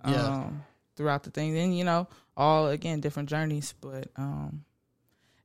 Um, 0.03 0.13
Yeah. 0.13 0.49
Throughout 0.95 1.21
the 1.23 1.29
thing, 1.29 1.55
and 1.57 1.77
you 1.77 1.83
know, 1.83 2.07
all 2.35 2.69
again 2.69 3.01
different 3.01 3.29
journeys, 3.29 3.75
but 3.81 4.07
um, 4.15 4.65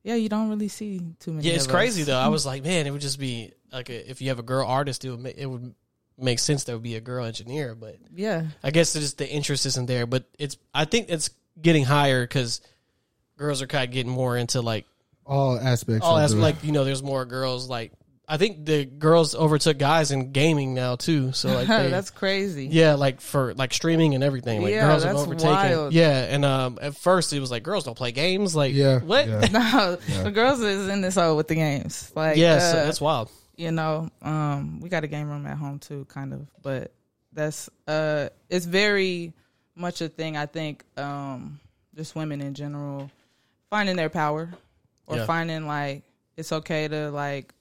yeah, 0.03 0.15
you 0.15 0.27
don't 0.27 0.49
really 0.49 0.67
see 0.67 0.99
too 1.19 1.31
many. 1.31 1.47
Yeah, 1.47 1.53
it's 1.53 1.65
of 1.65 1.71
crazy 1.71 2.01
us. 2.01 2.07
though. 2.07 2.17
I 2.17 2.27
was 2.29 2.43
like, 2.43 2.63
man, 2.63 2.87
it 2.87 2.91
would 2.91 3.01
just 3.01 3.19
be 3.19 3.51
like 3.71 3.89
a, 3.89 4.09
if 4.09 4.19
you 4.19 4.29
have 4.29 4.39
a 4.39 4.43
girl 4.43 4.65
artist, 4.65 5.05
it 5.05 5.11
would 5.11 5.19
ma- 5.19 5.29
it 5.37 5.45
would 5.45 5.75
make 6.17 6.39
sense 6.39 6.63
there 6.63 6.75
would 6.75 6.81
be 6.83 6.95
a 6.95 7.01
girl 7.01 7.23
engineer. 7.25 7.75
But 7.75 7.97
Yeah, 8.15 8.47
I 8.63 8.71
guess 8.71 8.95
it's 8.95 9.05
just 9.05 9.17
the 9.19 9.29
interest 9.29 9.67
isn't 9.67 9.85
there. 9.85 10.07
But 10.07 10.25
it's 10.39 10.57
I 10.73 10.85
think 10.85 11.09
it's 11.09 11.29
getting 11.61 11.83
higher 11.85 12.23
because 12.23 12.59
girls 13.37 13.61
are 13.61 13.67
kind 13.67 13.87
of 13.87 13.91
getting 13.93 14.11
more 14.11 14.35
into 14.37 14.61
like 14.61 14.85
All 15.23 15.55
aspects. 15.59 16.03
all 16.03 16.15
of 16.17 16.21
that's 16.21 16.33
like 16.33 16.63
you 16.63 16.71
know 16.71 16.83
there's 16.83 17.03
more 17.03 17.25
girls 17.25 17.69
like 17.69 17.91
I 18.33 18.37
think 18.37 18.65
the 18.65 18.83
girls 18.85 19.35
overtook 19.35 19.77
guys 19.77 20.09
in 20.11 20.31
gaming 20.31 20.73
now 20.73 20.95
too. 20.95 21.33
So 21.33 21.49
like 21.53 21.67
they, 21.67 21.91
that's 21.91 22.09
crazy. 22.09 22.65
yeah, 22.65 22.95
like 22.95 23.21
for 23.21 23.53
like 23.53 23.71
streaming 23.73 24.15
and 24.15 24.23
everything. 24.23 24.63
Like 24.63 24.71
Yeah, 24.73 24.87
girls 24.87 25.03
have 25.03 25.13
that's 25.13 25.27
overtaken. 25.27 25.49
wild. 25.53 25.93
Yeah, 25.93 26.33
and 26.33 26.43
um 26.43 26.79
at 26.81 26.95
first 26.97 27.31
it 27.33 27.39
was 27.39 27.51
like 27.51 27.61
girls 27.61 27.83
don't 27.83 27.95
play 27.95 28.11
games. 28.11 28.55
Like 28.55 28.73
Yeah, 28.73 28.99
what? 29.01 29.27
yeah. 29.27 29.47
No, 29.51 29.97
the 30.23 30.31
girls 30.33 30.61
is 30.61 30.87
in 30.87 31.01
this 31.01 31.13
hole 31.15 31.37
with 31.37 31.47
the 31.47 31.53
games. 31.55 32.11
Like, 32.15 32.37
Yeah, 32.37 32.55
uh, 32.55 32.59
so 32.59 32.85
that's 32.85 32.99
wild. 33.01 33.29
you 33.55 33.71
know, 33.71 34.09
um, 34.23 34.79
we 34.81 34.89
got 34.89 35.03
a 35.03 35.07
game 35.07 35.29
room 35.29 35.45
at 35.45 35.57
home 35.57 35.77
too, 35.77 36.05
kind 36.09 36.33
of, 36.33 36.47
but 36.63 36.91
that's 37.33 37.69
uh, 37.87 38.29
it's 38.49 38.65
very 38.65 39.33
much 39.75 40.01
a 40.01 40.09
thing. 40.09 40.37
I 40.37 40.47
think, 40.47 40.83
um, 40.97 41.59
just 41.95 42.15
women 42.15 42.41
in 42.41 42.55
general 42.55 43.11
finding 43.69 43.95
their 43.95 44.09
power 44.09 44.49
or 45.05 45.17
Yeah. 45.17 45.25
finding 45.27 45.67
like 45.67 46.01
it's 46.35 46.51
okay 46.51 46.87
to 46.87 47.11
like, 47.11 47.53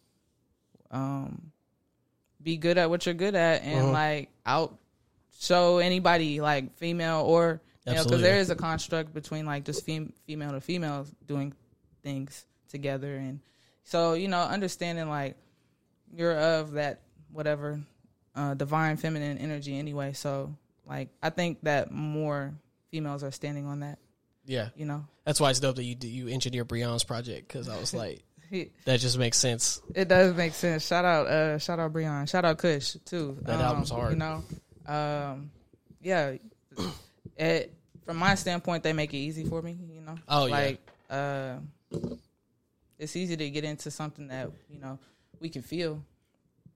um, 0.93 1.51
be 2.43 2.57
good 2.57 2.79
at 2.79 2.91
what 2.91 3.07
you're 3.07 3.15
good 3.15 3.35
at 3.35 3.63
and 3.63 3.81
Uh-huh. 3.85 3.93
like 3.93 4.29
out 4.47 4.77
show 5.39 5.79
anybody 5.79 6.41
like 6.41 6.77
female 6.77 7.21
or 7.21 7.61
you 7.87 7.95
know 7.95 8.05
because 8.05 8.21
there 8.21 8.39
is 8.39 8.51
a 8.51 8.55
construct 8.55 9.13
between 9.15 9.45
like 9.47 9.65
just 9.65 9.85
fem- 9.87 10.13
female 10.27 10.53
to 10.53 10.61
female 10.61 11.07
doing 11.27 11.53
things 12.03 12.45
together 12.69 13.17
and 13.17 13.41
so 13.85 14.15
you 14.15 14.29
know 14.29 14.41
understanding 14.41 15.09
like 15.09 15.37
you're 16.15 16.39
of 16.39 16.73
that 16.73 17.01
whatever 17.33 17.81
uh, 18.35 18.55
divine 18.55 18.97
feminine 18.97 19.37
energy 19.39 19.79
anyway. 19.79 20.13
So 20.13 20.55
like 20.87 21.09
I 21.23 21.31
think 21.31 21.59
that 21.63 21.91
more 21.91 22.55
females 22.91 23.23
are 23.25 23.31
standing 23.31 23.67
on 23.67 23.81
that. 23.81 23.99
Yeah, 24.45 24.71
You 24.75 24.87
know, 24.87 25.05
that's 25.25 25.39
why 25.41 25.51
it's 25.51 25.61
dope 25.61 25.77
that 25.77 25.85
you 25.85 25.97
you 26.01 26.29
engineer 26.29 26.65
Breon's 26.65 27.05
project 27.05 27.47
because 27.49 27.69
I 27.69 27.79
was 27.79 27.95
like 27.95 28.23
it 28.53 28.73
that 28.85 29.01
just 29.01 29.19
makes 29.19 29.39
sense. 29.39 29.81
It 29.95 30.09
does 30.09 30.35
make 30.37 30.53
sense. 30.55 30.87
Shout 30.87 31.05
out, 31.05 31.27
uh, 31.27 31.59
shout 31.59 31.79
out 31.81 31.93
Breon, 31.93 32.29
shout 32.29 32.45
out 32.45 32.59
Kush 32.59 32.97
too. 33.05 33.37
That 33.43 33.61
album's 33.61 33.91
hard. 33.91 34.13
You 34.13 34.19
know, 34.19 34.45
um, 34.87 35.51
yeah. 36.03 36.35
It 37.37 37.73
from 38.05 38.17
my 38.19 38.35
standpoint, 38.35 38.83
they 38.83 38.93
make 38.93 39.13
it 39.15 39.19
easy 39.19 39.45
for 39.45 39.63
me. 39.63 39.77
You 39.93 40.01
know, 40.03 40.17
Oh, 40.29 40.47
yeah. 40.47 40.53
like 40.53 40.91
uh, 41.11 41.55
it's 42.99 43.17
easy 43.17 43.37
to 43.37 43.51
get 43.51 43.65
into 43.65 43.91
something 43.91 44.29
that 44.29 44.51
you 44.71 44.79
know 44.81 44.99
we 45.41 45.49
can 45.49 45.63
feel. 45.63 46.03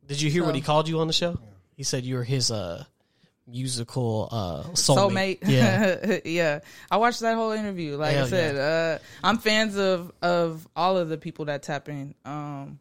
Did 0.06 0.20
you 0.20 0.30
hear 0.30 0.44
what 0.44 0.54
he 0.54 0.60
called 0.60 0.88
you 0.88 1.00
on 1.00 1.06
the 1.08 1.12
show? 1.12 1.38
He 1.76 1.82
said 1.82 2.04
you 2.04 2.14
were 2.16 2.24
his 2.24 2.50
uh 2.50 2.84
musical 3.46 4.28
uh 4.30 4.62
soulmate. 4.74 5.38
soulmate. 5.40 5.48
Yeah, 5.48 6.18
yeah. 6.24 6.60
I 6.90 6.96
watched 6.96 7.20
that 7.20 7.34
whole 7.34 7.52
interview. 7.52 7.96
Like 7.96 8.14
Hell 8.14 8.26
I 8.26 8.28
said, 8.28 8.56
uh, 8.56 8.98
I'm 9.22 9.38
fans 9.38 9.76
of 9.76 10.12
of 10.22 10.66
all 10.76 10.96
of 10.96 11.08
the 11.08 11.18
people 11.18 11.44
that 11.46 11.62
tap 11.62 11.88
in. 11.88 12.14
Um, 12.24 12.78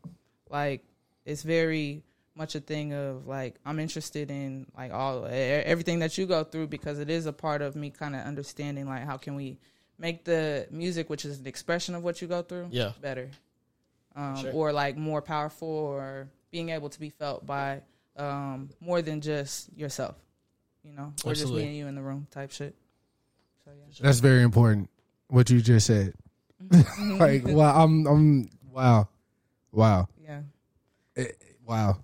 like 0.50 0.84
it's 1.25 1.43
very 1.43 2.03
much 2.36 2.55
a 2.55 2.60
thing 2.60 2.93
of 2.93 3.27
like 3.27 3.55
I'm 3.65 3.79
interested 3.79 4.29
in 4.29 4.65
like 4.77 4.91
all 4.91 5.25
everything 5.29 6.00
that 6.00 6.17
you 6.17 6.25
go 6.25 6.43
through 6.43 6.67
because 6.67 7.00
it 7.00 7.10
is 7.10 7.25
a 7.25 7.34
part 7.34 7.62
of 7.62 7.75
me 7.75 7.89
kind 7.89 8.15
of 8.15 8.22
understanding 8.25 8.86
like 8.88 9.05
how 9.05 9.17
can 9.17 9.36
we 9.36 9.57
make 9.98 10.25
the 10.25 10.67
music, 10.72 11.10
which 11.10 11.24
is 11.24 11.39
an 11.39 11.48
expression 11.48 11.95
of 11.95 12.03
what 12.03 12.22
you 12.22 12.27
go 12.27 12.41
through, 12.41 12.67
Yeah. 12.69 12.91
better, 13.01 13.29
um, 14.13 14.36
Sure. 14.41 14.51
or 14.51 14.74
like 14.74 14.98
more 14.98 15.22
powerful, 15.22 15.69
or 15.69 16.27
being 16.51 16.69
able 16.69 16.89
to 16.89 17.00
be 17.00 17.10
felt 17.10 17.45
by 17.45 17.81
um, 18.17 18.69
more 18.81 19.01
than 19.01 19.22
just 19.22 19.69
yourself, 19.77 20.15
you 20.86 20.94
know, 20.94 21.13
or 21.25 21.32
just 21.34 21.42
Absolutely. 21.42 21.63
me 21.63 21.68
and 21.70 21.77
you 21.77 21.88
in 21.88 21.96
the 21.96 22.01
room 22.01 22.27
type 22.32 22.51
shit. 22.51 22.75
So 23.65 23.72
yeah, 23.72 23.86
That's 24.01 24.20
very 24.20 24.44
important. 24.44 24.89
What 25.27 25.50
you 25.50 25.60
just 25.62 25.88
said. 25.88 26.13
Mm-hmm. 26.63 26.82
Mm-hmm. 27.12 27.20
like, 27.20 27.56
wow, 27.56 27.84
I'm, 27.84 28.08
I'm, 28.08 28.50
wow, 28.72 29.10
wow, 29.72 30.08
yeah. 30.24 30.42
Eh, 31.18 31.25
wow. 31.65 31.98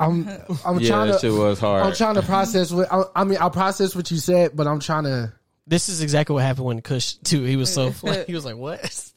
I'm, 0.00 0.28
I'm 0.64 0.78
Yeah, 0.80 0.88
trying 0.88 1.06
that 1.08 1.14
to, 1.14 1.18
shit 1.20 1.32
was 1.32 1.58
hard. 1.60 1.84
I'm 1.84 1.94
trying 1.94 2.16
to 2.16 2.22
process 2.22 2.72
what 2.72 2.92
I, 2.92 3.02
I 3.14 3.24
mean. 3.24 3.38
I 3.38 3.48
process 3.48 3.94
what 3.94 4.10
you 4.10 4.16
said, 4.16 4.52
but 4.54 4.66
I'm 4.66 4.80
trying 4.80 5.04
to 5.04 5.32
this 5.66 5.88
is 5.88 6.02
exactly 6.02 6.34
what 6.34 6.42
happened 6.42 6.66
when 6.66 6.82
Kush 6.82 7.14
too. 7.14 7.42
He 7.44 7.56
was 7.56 7.72
so 7.72 7.92
like, 8.02 8.26
he 8.26 8.34
was 8.34 8.44
like, 8.44 8.56
"What?" 8.56 9.12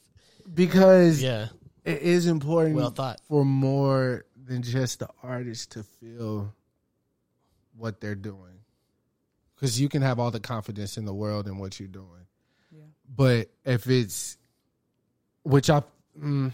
because 0.54 1.22
Yeah, 1.22 1.48
it 1.84 2.02
is 2.02 2.28
important 2.28 2.76
Well 2.76 2.92
thought. 2.92 3.20
for 3.28 3.44
more 3.44 4.26
than 4.46 4.62
just 4.62 5.00
the 5.00 5.10
artist 5.24 5.72
to 5.72 5.84
feel 5.84 6.54
what 7.78 8.02
they're 8.02 8.16
doing. 8.16 8.60
Because 9.56 9.80
you 9.80 9.90
can 9.90 10.02
have 10.02 10.20
all 10.20 10.30
the 10.32 10.40
confidence 10.40 10.98
in 10.98 11.06
the 11.06 11.14
world 11.14 11.48
in 11.48 11.58
what 11.58 11.80
you're 11.80 11.88
doing, 11.88 12.28
but 13.16 13.50
if 13.66 13.88
it's 13.90 14.38
which 15.44 15.70
I, 15.70 15.82
mm, 16.20 16.52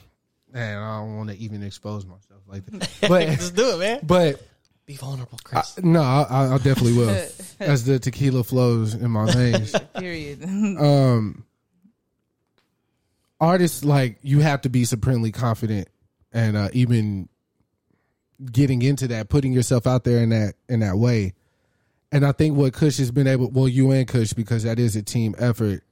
man, 0.54 0.78
I 0.78 1.00
don't 1.00 1.18
want 1.18 1.30
to 1.32 1.38
even 1.38 1.64
expose 1.64 2.06
myself 2.06 2.42
like 2.48 2.66
that. 2.68 2.90
But 3.10 3.28
just 3.28 3.56
do 3.56 3.72
it, 3.76 3.80
man. 3.80 4.00
but 4.04 4.42
Be 4.86 4.96
vulnerable, 4.96 5.38
Chris. 5.44 5.78
no, 5.84 6.02
I, 6.02 6.54
I 6.54 6.58
definitely 6.60 6.94
will 6.94 7.10
as 7.60 7.84
the 7.84 8.00
tequila 8.00 8.44
flows 8.44 8.94
in 8.94 9.12
my 9.12 9.30
veins. 9.34 9.76
Period. 9.98 10.44
um 10.44 11.44
artists 13.42 13.84
like 13.84 14.18
you 14.22 14.40
have 14.40 14.62
to 14.62 14.70
be 14.70 14.86
supremely 14.86 15.32
confident 15.32 15.90
and 16.32 16.56
uh 16.56 16.70
even 16.74 17.28
getting 18.52 18.82
into 18.82 19.08
that 19.08 19.30
putting 19.30 19.54
yourself 19.54 19.88
out 19.88 20.04
there 20.04 20.20
in 20.20 20.30
that 20.30 20.56
in 20.70 20.80
that 20.82 20.98
way. 20.98 21.34
And 22.12 22.26
i 22.26 22.32
think 22.32 22.56
what 22.56 22.74
kush 22.74 22.98
has 22.98 23.12
been 23.12 23.28
able 23.28 23.50
well 23.50 23.68
you 23.68 23.92
and 23.92 24.08
kush 24.08 24.34
because 24.34 24.64
that 24.64 24.80
is 24.80 24.96
a 24.96 25.02
team 25.04 25.36
effort. 25.38 25.84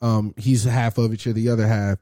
Um 0.00 0.34
he's 0.36 0.64
half 0.64 0.98
of 0.98 1.12
it 1.12 1.24
you're 1.24 1.34
the 1.34 1.48
other 1.48 1.66
half. 1.66 1.98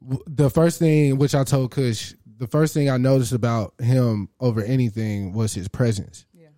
The 0.00 0.50
first 0.50 0.78
thing 0.78 1.18
which 1.18 1.34
i 1.34 1.44
told 1.44 1.70
kush 1.70 2.14
the 2.38 2.46
first 2.46 2.72
thing 2.74 2.88
i 2.88 2.96
noticed 2.96 3.32
about 3.32 3.74
him 3.80 4.28
over 4.40 4.62
anything 4.62 5.32
was 5.32 5.54
his 5.54 5.68
presence. 5.68 6.24
Yeah. 6.32 6.48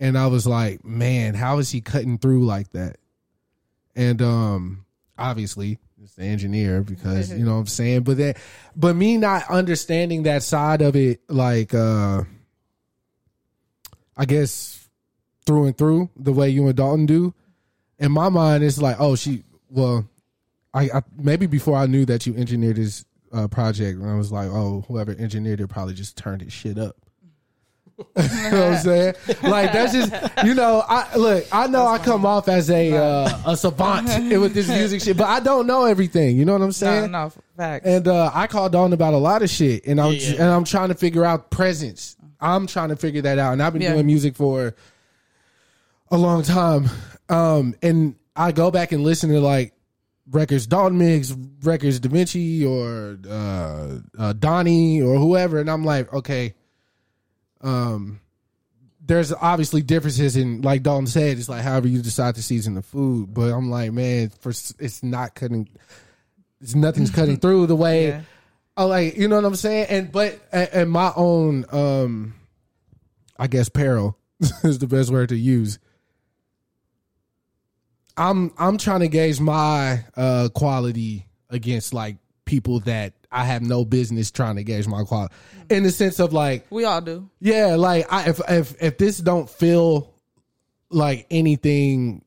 and 0.00 0.18
i 0.18 0.26
was 0.26 0.46
like 0.46 0.84
man 0.84 1.34
how 1.34 1.58
is 1.58 1.70
he 1.70 1.80
cutting 1.80 2.18
through 2.18 2.44
like 2.44 2.70
that? 2.72 2.96
And 3.94 4.20
um 4.22 4.84
obviously 5.18 5.78
the 6.14 6.24
engineer 6.24 6.82
because 6.82 7.32
you 7.32 7.44
know 7.44 7.54
what 7.54 7.60
I'm 7.60 7.66
saying. 7.66 8.02
But 8.02 8.16
then, 8.16 8.34
but 8.74 8.94
me 8.96 9.16
not 9.16 9.50
understanding 9.50 10.24
that 10.24 10.42
side 10.42 10.82
of 10.82 10.96
it, 10.96 11.20
like 11.28 11.74
uh 11.74 12.22
I 14.16 14.24
guess 14.24 14.88
through 15.44 15.66
and 15.66 15.78
through, 15.78 16.10
the 16.16 16.32
way 16.32 16.50
you 16.50 16.66
and 16.66 16.76
Dalton 16.76 17.06
do. 17.06 17.34
In 17.98 18.12
my 18.12 18.28
mind, 18.28 18.64
it's 18.64 18.78
like, 18.78 18.96
oh, 18.98 19.16
she. 19.16 19.44
Well, 19.70 20.08
I, 20.74 20.82
I 20.84 21.02
maybe 21.16 21.46
before 21.46 21.76
I 21.76 21.86
knew 21.86 22.04
that 22.06 22.26
you 22.26 22.34
engineered 22.36 22.76
this 22.76 23.04
uh, 23.32 23.48
project, 23.48 23.98
and 23.98 24.10
I 24.10 24.16
was 24.16 24.30
like, 24.30 24.48
oh, 24.48 24.84
whoever 24.88 25.12
engineered 25.12 25.60
it 25.60 25.68
probably 25.68 25.94
just 25.94 26.16
turned 26.16 26.42
his 26.42 26.52
shit 26.52 26.78
up. 26.78 26.96
you 27.98 28.04
know 28.50 28.50
what 28.50 28.54
I'm 28.54 28.76
saying? 28.78 29.14
Like 29.42 29.72
that's 29.72 29.92
just 29.92 30.12
you 30.44 30.52
know. 30.54 30.84
I 30.86 31.16
look. 31.16 31.44
I 31.50 31.66
know 31.66 31.86
I 31.86 31.96
come 31.98 32.26
off 32.26 32.46
as 32.48 32.70
a 32.70 32.92
uh, 32.94 33.38
a 33.46 33.56
savant 33.56 34.06
with 34.40 34.52
this 34.52 34.68
music 34.68 35.00
shit, 35.02 35.16
but 35.16 35.26
I 35.28 35.40
don't 35.40 35.66
know 35.66 35.84
everything. 35.86 36.36
You 36.36 36.44
know 36.44 36.52
what 36.52 36.60
I'm 36.60 36.68
No, 36.68 36.72
saying? 36.72 37.10
no, 37.10 37.32
facts. 37.56 37.86
And 37.86 38.06
uh, 38.06 38.30
I 38.34 38.48
called 38.48 38.74
on 38.74 38.92
about 38.92 39.14
a 39.14 39.18
lot 39.18 39.42
of 39.42 39.48
shit, 39.48 39.86
and 39.86 39.98
I'm 39.98 40.12
Yeah, 40.12 40.18
yeah. 40.18 40.32
and 40.42 40.50
I'm 40.50 40.64
trying 40.64 40.88
to 40.88 40.94
figure 40.94 41.24
out 41.24 41.50
presence. 41.50 42.16
I'm 42.38 42.66
trying 42.66 42.90
to 42.90 42.96
figure 42.96 43.22
that 43.22 43.38
out, 43.38 43.54
and 43.54 43.62
I've 43.62 43.72
been 43.72 43.80
Yeah. 43.80 43.94
doing 43.94 44.04
music 44.06 44.36
for 44.36 44.74
a 46.10 46.18
long 46.18 46.42
time. 46.42 46.90
Um, 47.30 47.74
and 47.82 48.14
I 48.36 48.52
go 48.52 48.70
back 48.70 48.92
and 48.92 49.02
listen 49.04 49.30
to 49.30 49.40
like 49.40 49.72
records 50.30 50.66
Dalton 50.66 50.98
Mix, 50.98 51.32
records 51.62 51.98
Da 51.98 52.10
Vinci 52.10 52.64
or 52.64 53.18
uh, 53.26 53.98
uh, 54.18 54.32
Donnie 54.34 55.00
or 55.00 55.16
whoever, 55.18 55.60
and 55.60 55.70
I'm 55.70 55.84
like, 55.84 56.12
okay, 56.12 56.54
um, 57.60 58.20
there's 59.06 59.32
obviously 59.32 59.82
differences 59.82 60.36
in 60.36 60.62
like 60.62 60.82
Dalton 60.82 61.06
said, 61.06 61.38
it's 61.38 61.48
like 61.48 61.62
however 61.62 61.88
you 61.88 62.02
decide 62.02 62.34
to 62.34 62.42
season 62.42 62.74
the 62.74 62.82
food, 62.82 63.32
but 63.32 63.52
I'm 63.52 63.70
like, 63.70 63.92
man, 63.92 64.30
for 64.40 64.50
it's 64.50 65.02
not 65.02 65.34
cutting, 65.34 65.68
it's 66.60 66.74
nothing's 66.74 67.10
cutting 67.10 67.36
through 67.36 67.66
the 67.66 67.76
way. 67.76 68.08
Yeah. 68.08 68.22
I 68.76 68.82
like, 68.84 69.16
you 69.16 69.28
know 69.28 69.36
what 69.36 69.44
I'm 69.44 69.56
saying? 69.56 69.86
And 69.88 70.12
but 70.12 70.40
and 70.52 70.90
my 70.90 71.12
own, 71.14 71.64
um, 71.70 72.34
I 73.38 73.46
guess 73.46 73.68
peril 73.68 74.18
is 74.64 74.78
the 74.78 74.86
best 74.86 75.10
word 75.10 75.30
to 75.30 75.36
use. 75.36 75.78
I'm 78.16 78.52
I'm 78.58 78.78
trying 78.78 79.00
to 79.00 79.08
gauge 79.08 79.40
my 79.40 80.04
uh 80.16 80.48
quality 80.54 81.26
against 81.50 81.94
like 81.94 82.16
people 82.44 82.80
that 82.80 83.12
I 83.36 83.44
have 83.44 83.62
no 83.62 83.84
business 83.84 84.30
trying 84.30 84.56
to 84.56 84.64
gauge 84.64 84.86
my 84.88 85.04
quality 85.04 85.34
in 85.70 85.82
the 85.82 85.90
sense 85.90 86.18
of 86.20 86.32
like 86.32 86.66
we 86.70 86.84
all 86.84 87.00
do. 87.00 87.28
yeah 87.40 87.74
like 87.76 88.06
I, 88.12 88.28
if 88.30 88.40
if 88.48 88.82
if 88.82 88.98
this 88.98 89.18
don't 89.18 89.48
feel 89.50 90.14
like 90.90 91.26
anything 91.30 92.24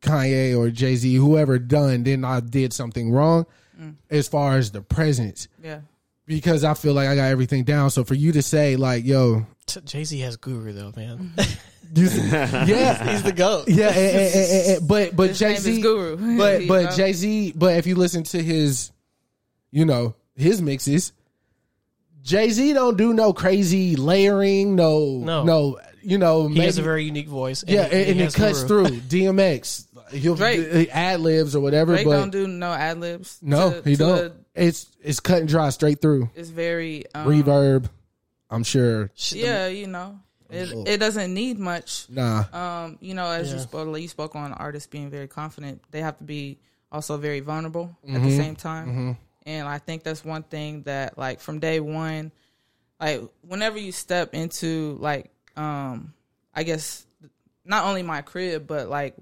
Kanye 0.00 0.56
or 0.58 0.70
Jay 0.70 0.96
Z 0.96 1.14
whoever 1.14 1.58
done 1.58 2.02
then 2.04 2.24
I 2.24 2.40
did 2.40 2.72
something 2.72 3.10
wrong 3.10 3.46
mm. 3.80 3.94
as 4.10 4.28
far 4.28 4.56
as 4.56 4.70
the 4.72 4.82
presence 4.82 5.48
Yeah. 5.62 5.80
because 6.26 6.64
I 6.64 6.74
feel 6.74 6.92
like 6.94 7.08
I 7.08 7.14
got 7.14 7.24
everything 7.30 7.64
down 7.64 7.90
so 7.90 8.04
for 8.04 8.14
you 8.14 8.32
to 8.32 8.42
say 8.42 8.76
like 8.76 9.04
yo 9.04 9.46
Jay 9.84 10.04
Z 10.04 10.18
has 10.20 10.36
guru 10.36 10.72
though, 10.72 10.92
man. 10.96 11.32
Mm-hmm. 11.36 11.50
you, 12.68 12.74
yeah 12.74 13.10
He's 13.12 13.22
the 13.22 13.32
goat. 13.32 13.68
Yeah, 13.68 13.88
and, 13.88 13.96
and- 13.98 14.34
and- 14.34 14.76
and- 14.78 14.88
but 14.88 15.14
but 15.14 15.34
Jay 15.34 15.56
Z, 15.56 15.80
Guru. 15.82 16.16
but 16.38 16.66
but? 16.66 16.94
Jay 16.96 17.12
Z, 17.12 17.52
but 17.54 17.76
if 17.76 17.86
you 17.86 17.94
listen 17.96 18.22
to 18.24 18.42
his, 18.42 18.90
you 19.70 19.84
know, 19.84 20.14
his 20.36 20.60
mixes, 20.62 21.12
Jay 22.22 22.50
Z 22.50 22.72
don't 22.72 22.96
do 22.96 23.12
no 23.12 23.32
crazy 23.32 23.96
layering, 23.96 24.76
no, 24.76 25.18
no, 25.18 25.44
No. 25.44 25.80
you 26.02 26.18
know, 26.18 26.46
He 26.48 26.60
has 26.60 26.78
a 26.78 26.82
very 26.82 27.04
unique 27.04 27.28
voice. 27.28 27.64
yeah, 27.66 27.88
he- 27.88 27.96
and, 27.96 28.10
and 28.10 28.20
he 28.20 28.26
it 28.26 28.34
cuts 28.34 28.62
guru. 28.64 28.86
through 28.86 28.96
DMX. 29.08 29.86
He'll 30.12 30.34
Drake. 30.34 30.90
ad 30.92 31.20
libs 31.20 31.56
or 31.56 31.60
whatever, 31.60 31.94
Drake 31.94 32.04
but 32.06 32.12
don't 32.12 32.30
do 32.30 32.46
no 32.46 32.70
ad 32.70 33.00
libs. 33.00 33.38
no, 33.40 33.80
he 33.82 33.96
don't. 33.96 34.32
it's 34.54 34.86
it's 35.02 35.20
cut 35.20 35.38
and 35.40 35.48
dry 35.48 35.70
straight 35.70 36.02
through. 36.02 36.28
It's 36.34 36.50
very 36.50 37.04
um, 37.14 37.26
Reverb, 37.26 37.88
I'm 38.50 38.62
sure. 38.62 39.10
Yeah, 39.30 39.68
you 39.68 39.86
know, 39.86 40.20
it 40.50 40.70
it 40.86 40.98
doesn't 40.98 41.32
need 41.32 41.58
much. 41.58 42.06
Nah, 42.10 42.44
Um, 42.52 42.98
you 43.00 43.14
know, 43.14 43.26
as 43.30 43.50
you 43.54 43.58
spoke, 43.58 43.98
you 43.98 44.06
spoke 44.06 44.36
on 44.36 44.52
artists 44.52 44.86
being 44.86 45.08
very 45.08 45.28
confident. 45.28 45.80
They 45.90 46.02
have 46.02 46.18
to 46.18 46.24
be 46.24 46.58
also 46.92 47.16
very 47.16 47.40
vulnerable 47.40 47.96
at 48.04 48.10
Mm-hmm. 48.10 48.24
the 48.26 48.36
same 48.36 48.54
time. 48.54 49.16
And 49.44 49.66
I 49.68 49.78
think 49.78 50.02
that's 50.04 50.24
one 50.24 50.42
thing 50.42 50.82
that, 50.82 51.18
like, 51.18 51.40
from 51.40 51.58
day 51.58 51.80
one, 51.80 52.32
like, 53.00 53.22
whenever 53.42 53.78
you 53.78 53.92
step 53.92 54.34
into, 54.34 54.96
like, 55.00 55.30
um, 55.56 56.12
I 56.54 56.62
guess 56.62 57.06
not 57.64 57.84
only 57.84 58.02
my 58.02 58.22
crib, 58.22 58.66
but 58.66 58.88
like 58.88 59.14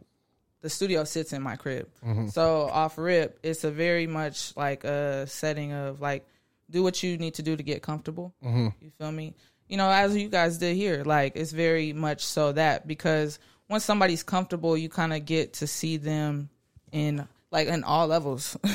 the 0.63 0.71
studio 0.71 1.05
sits 1.05 1.33
in 1.33 1.43
my 1.43 1.57
crib. 1.57 1.89
So 2.31 2.69
off 2.71 2.99
rip, 2.99 3.39
it's 3.43 3.65
a 3.65 3.71
very 3.71 4.07
much 4.07 4.57
like 4.57 4.85
a 4.85 5.27
setting 5.27 5.73
of 5.73 6.01
like 6.01 6.27
do 6.71 6.83
what 6.83 7.03
you 7.03 7.19
need 7.19 7.35
to 7.35 7.43
do 7.43 7.57
to 7.57 7.63
get 7.63 7.83
comfortable. 7.83 8.33
You 8.81 8.91
feel 8.99 9.13
me? 9.13 9.35
You 9.69 9.77
know, 9.77 9.91
as 9.91 10.17
you 10.17 10.29
guys 10.29 10.59
did 10.59 10.77
here, 10.77 11.03
like 11.05 11.37
it's 11.37 11.53
very 11.53 11.93
much 11.93 12.25
so 12.25 12.53
that 12.53 12.87
because 12.87 13.39
once 13.69 13.85
somebody's 13.85 14.23
comfortable, 14.23 14.77
you 14.77 14.89
kind 14.89 15.13
of 15.13 15.25
get 15.25 15.55
to 15.55 15.67
see 15.67 15.97
them 15.97 16.49
in 16.93 17.27
like 17.51 17.69
in 17.69 17.85
all 17.85 18.07
levels. 18.07 18.57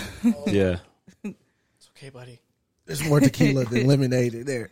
Yeah. 0.48 0.78
It's 1.96 2.02
okay, 2.04 2.10
buddy. 2.10 2.40
there's 2.86 3.04
more 3.08 3.20
tequila 3.22 3.66
than 3.66 3.88
lemonade 3.88 4.34
in 4.36 4.46
there. 4.46 4.72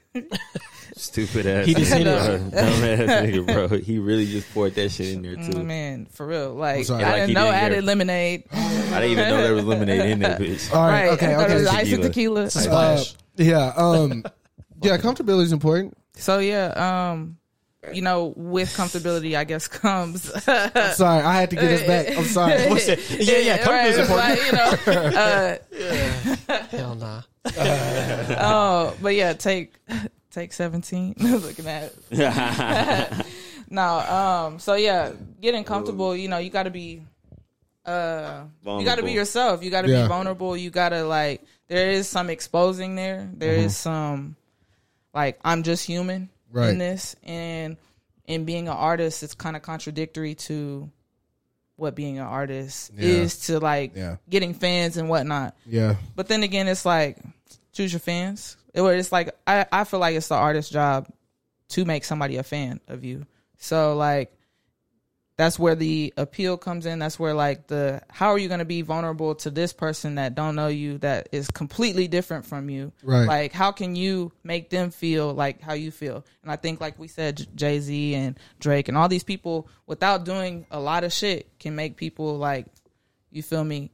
Stupid 0.96 1.46
ass. 1.48 1.66
He 1.66 1.74
just 1.74 1.92
nigga, 1.92 1.98
hit 1.98 2.04
bro. 2.04 2.36
it. 2.36 2.40
Dumb 2.52 2.52
ass 2.84 3.26
nigga, 3.26 3.46
bro. 3.70 3.78
He 3.80 3.98
really 3.98 4.26
just 4.26 4.54
poured 4.54 4.76
that 4.76 4.90
shit 4.90 5.10
in 5.14 5.22
there 5.22 5.36
too. 5.36 5.42
Mm, 5.60 5.66
Man, 5.66 6.06
for 6.08 6.28
real. 6.28 6.54
Like. 6.54 6.90
I 6.90 6.94
Like, 6.94 7.16
didn't 7.16 7.34
know 7.34 7.46
didn't 7.46 7.56
added 7.56 7.74
hear. 7.76 7.84
lemonade. 7.84 8.44
I 8.52 9.00
didn't 9.00 9.12
even 9.12 9.30
know 9.30 9.42
there 9.42 9.54
was 9.56 9.64
lemonade 9.66 10.12
in 10.12 10.20
there, 10.20 10.38
bitch. 10.40 10.74
All 10.74 10.82
right, 10.86 11.08
right. 11.08 11.12
okay, 11.14 11.34
I 11.34 11.38
thought 11.38 11.50
it 11.52 11.54
was 11.56 11.68
okay. 11.68 11.78
ice 11.78 11.92
and 11.94 12.04
tequila. 12.04 12.44
Uh, 12.44 12.50
Splash. 12.50 13.16
yeah, 13.38 13.74
um, 13.78 14.24
yeah, 14.82 14.98
comfortability 14.98 15.44
is 15.44 15.52
important. 15.54 15.98
So 16.16 16.40
yeah, 16.40 17.12
um, 17.12 17.38
you 17.92 18.02
know, 18.02 18.34
with 18.38 18.70
comfortability, 18.76 19.36
I 19.36 19.44
guess 19.44 19.68
comes. 19.68 20.32
I'm 20.48 20.94
sorry, 20.94 21.22
I 21.24 21.34
had 21.40 21.50
to 21.50 21.56
get 21.56 21.66
us 21.72 21.84
back. 21.88 22.18
I'm 22.18 22.24
sorry. 22.26 22.70
What's 22.70 22.88
it? 22.88 23.00
Yeah, 23.20 23.38
yeah. 23.40 23.70
Right, 23.70 23.88
is 23.90 23.98
important. 23.98 24.30
like, 24.30 24.46
you 24.46 24.52
know, 24.54 25.58
uh, 26.50 26.68
Hell 26.70 26.96
nah. 26.96 27.22
oh, 28.40 28.96
but 29.02 29.16
yeah, 29.16 29.34
take 29.34 29.74
take 30.32 30.54
seventeen. 30.54 31.16
Looking 31.20 31.68
at 31.68 31.94
it. 32.12 33.26
no, 33.70 33.84
um, 34.00 34.60
so 34.60 34.76
yeah, 34.76 35.12
getting 35.42 35.64
comfortable. 35.64 36.16
You 36.16 36.30
know, 36.30 36.38
you 36.38 36.50
got 36.50 36.64
to 36.64 36.70
be, 36.72 37.02
uh, 37.86 38.44
you 38.66 38.86
got 38.86 38.96
to 38.98 39.04
be 39.04 39.12
yourself. 39.12 39.64
You 39.64 39.70
got 39.72 39.82
to 39.82 39.90
Yeah. 39.92 40.04
be 40.04 40.08
vulnerable. 40.08 40.56
You 40.56 40.70
got 40.70 40.90
to 40.90 41.04
like. 41.04 41.42
There 41.68 41.92
is 41.92 42.08
some 42.08 42.30
exposing 42.30 42.96
there. 42.96 43.28
There 43.34 43.56
is 43.56 43.76
some, 43.76 44.36
like, 45.14 45.40
I'm 45.44 45.64
just 45.64 45.86
human 45.86 46.30
Right. 46.54 46.70
in 46.70 46.78
this, 46.78 47.16
and 47.24 47.76
in 48.26 48.46
being 48.46 48.70
an 48.70 48.74
artist, 48.76 49.22
it's 49.24 49.34
kind 49.34 49.56
of 49.58 49.62
contradictory 49.64 50.36
to 50.36 50.90
what 51.76 51.96
being 51.96 52.20
an 52.20 52.26
artist 52.26 52.92
Yeah. 52.96 53.10
is 53.10 53.40
to 53.48 53.60
like 53.60 53.94
Yeah. 53.96 54.18
getting 54.30 54.54
fans 54.54 54.96
and 54.96 55.10
whatnot. 55.10 55.56
Yeah, 55.66 55.96
But 56.16 56.28
then 56.28 56.44
again, 56.44 56.68
it's 56.70 56.86
like 56.86 57.18
choose 57.74 57.92
your 57.92 58.00
fans. 58.00 58.56
It, 58.74 58.82
it's 58.84 59.12
like 59.12 59.36
I, 59.48 59.66
I 59.72 59.84
feel 59.84 60.00
like 60.00 60.16
it's 60.16 60.28
the 60.30 60.36
artist's 60.36 60.72
job 60.72 61.08
to 61.70 61.84
make 61.86 62.06
somebody 62.06 62.38
a 62.38 62.44
fan 62.44 62.80
of 62.88 63.04
you. 63.04 63.26
So 63.58 63.96
like 63.96 64.32
that's 65.36 65.58
where 65.58 65.74
the 65.74 66.14
appeal 66.16 66.58
comes 66.58 66.86
in. 66.86 67.00
That's 67.00 67.18
where 67.18 67.34
like 67.34 67.68
the 67.68 68.02
how 68.10 68.30
are 68.30 68.38
you 68.38 68.48
going 68.48 68.60
to 68.60 68.66
be 68.66 68.84
vulnerable 68.84 69.34
to 69.36 69.50
this 69.50 69.74
person 69.74 70.16
that 70.16 70.36
don't 70.36 70.56
know 70.56 70.68
you 70.68 71.00
that 71.00 71.30
is 71.32 71.50
completely 71.50 72.08
different 72.08 72.46
from 72.46 72.70
you? 72.70 72.92
Right. 73.02 73.26
Like 73.28 73.52
how 73.54 73.72
can 73.72 73.96
you 73.96 74.32
make 74.44 74.70
them 74.70 74.92
feel 74.92 75.34
like 75.34 75.60
how 75.62 75.74
you 75.74 75.90
feel? 75.90 76.24
And 76.44 76.52
I 76.52 76.56
think 76.56 76.80
like 76.80 77.00
we 77.00 77.08
said, 77.08 77.48
Jay 77.56 77.80
Z 77.80 78.14
and 78.14 78.40
Drake 78.60 78.88
and 78.90 78.96
all 78.98 79.10
these 79.10 79.24
people 79.24 79.68
without 79.88 80.24
doing 80.24 80.68
a 80.70 80.80
lot 80.80 81.04
of 81.04 81.12
shit 81.12 81.58
can 81.60 81.76
make 81.76 81.96
people 81.98 82.38
like 82.38 82.68
you 83.32 83.42
feel 83.42 83.64
me 83.64 83.90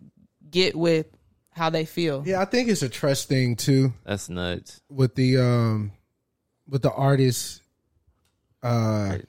get 0.51 0.75
with 0.75 1.05
how 1.51 1.69
they 1.69 1.85
feel. 1.85 2.23
yeah. 2.25 2.41
I 2.41 2.45
think 2.45 2.67
it's 2.69 2.81
a 2.81 2.89
trust 2.89 3.29
thing 3.29 3.55
too 3.55 3.93
That's 4.05 4.29
nuts. 4.29 4.81
with 4.89 5.15
the 5.15 5.37
um 5.37 5.91
with 6.67 6.81
the 6.81 6.91
artists. 6.91 7.61
Uh, 8.61 9.19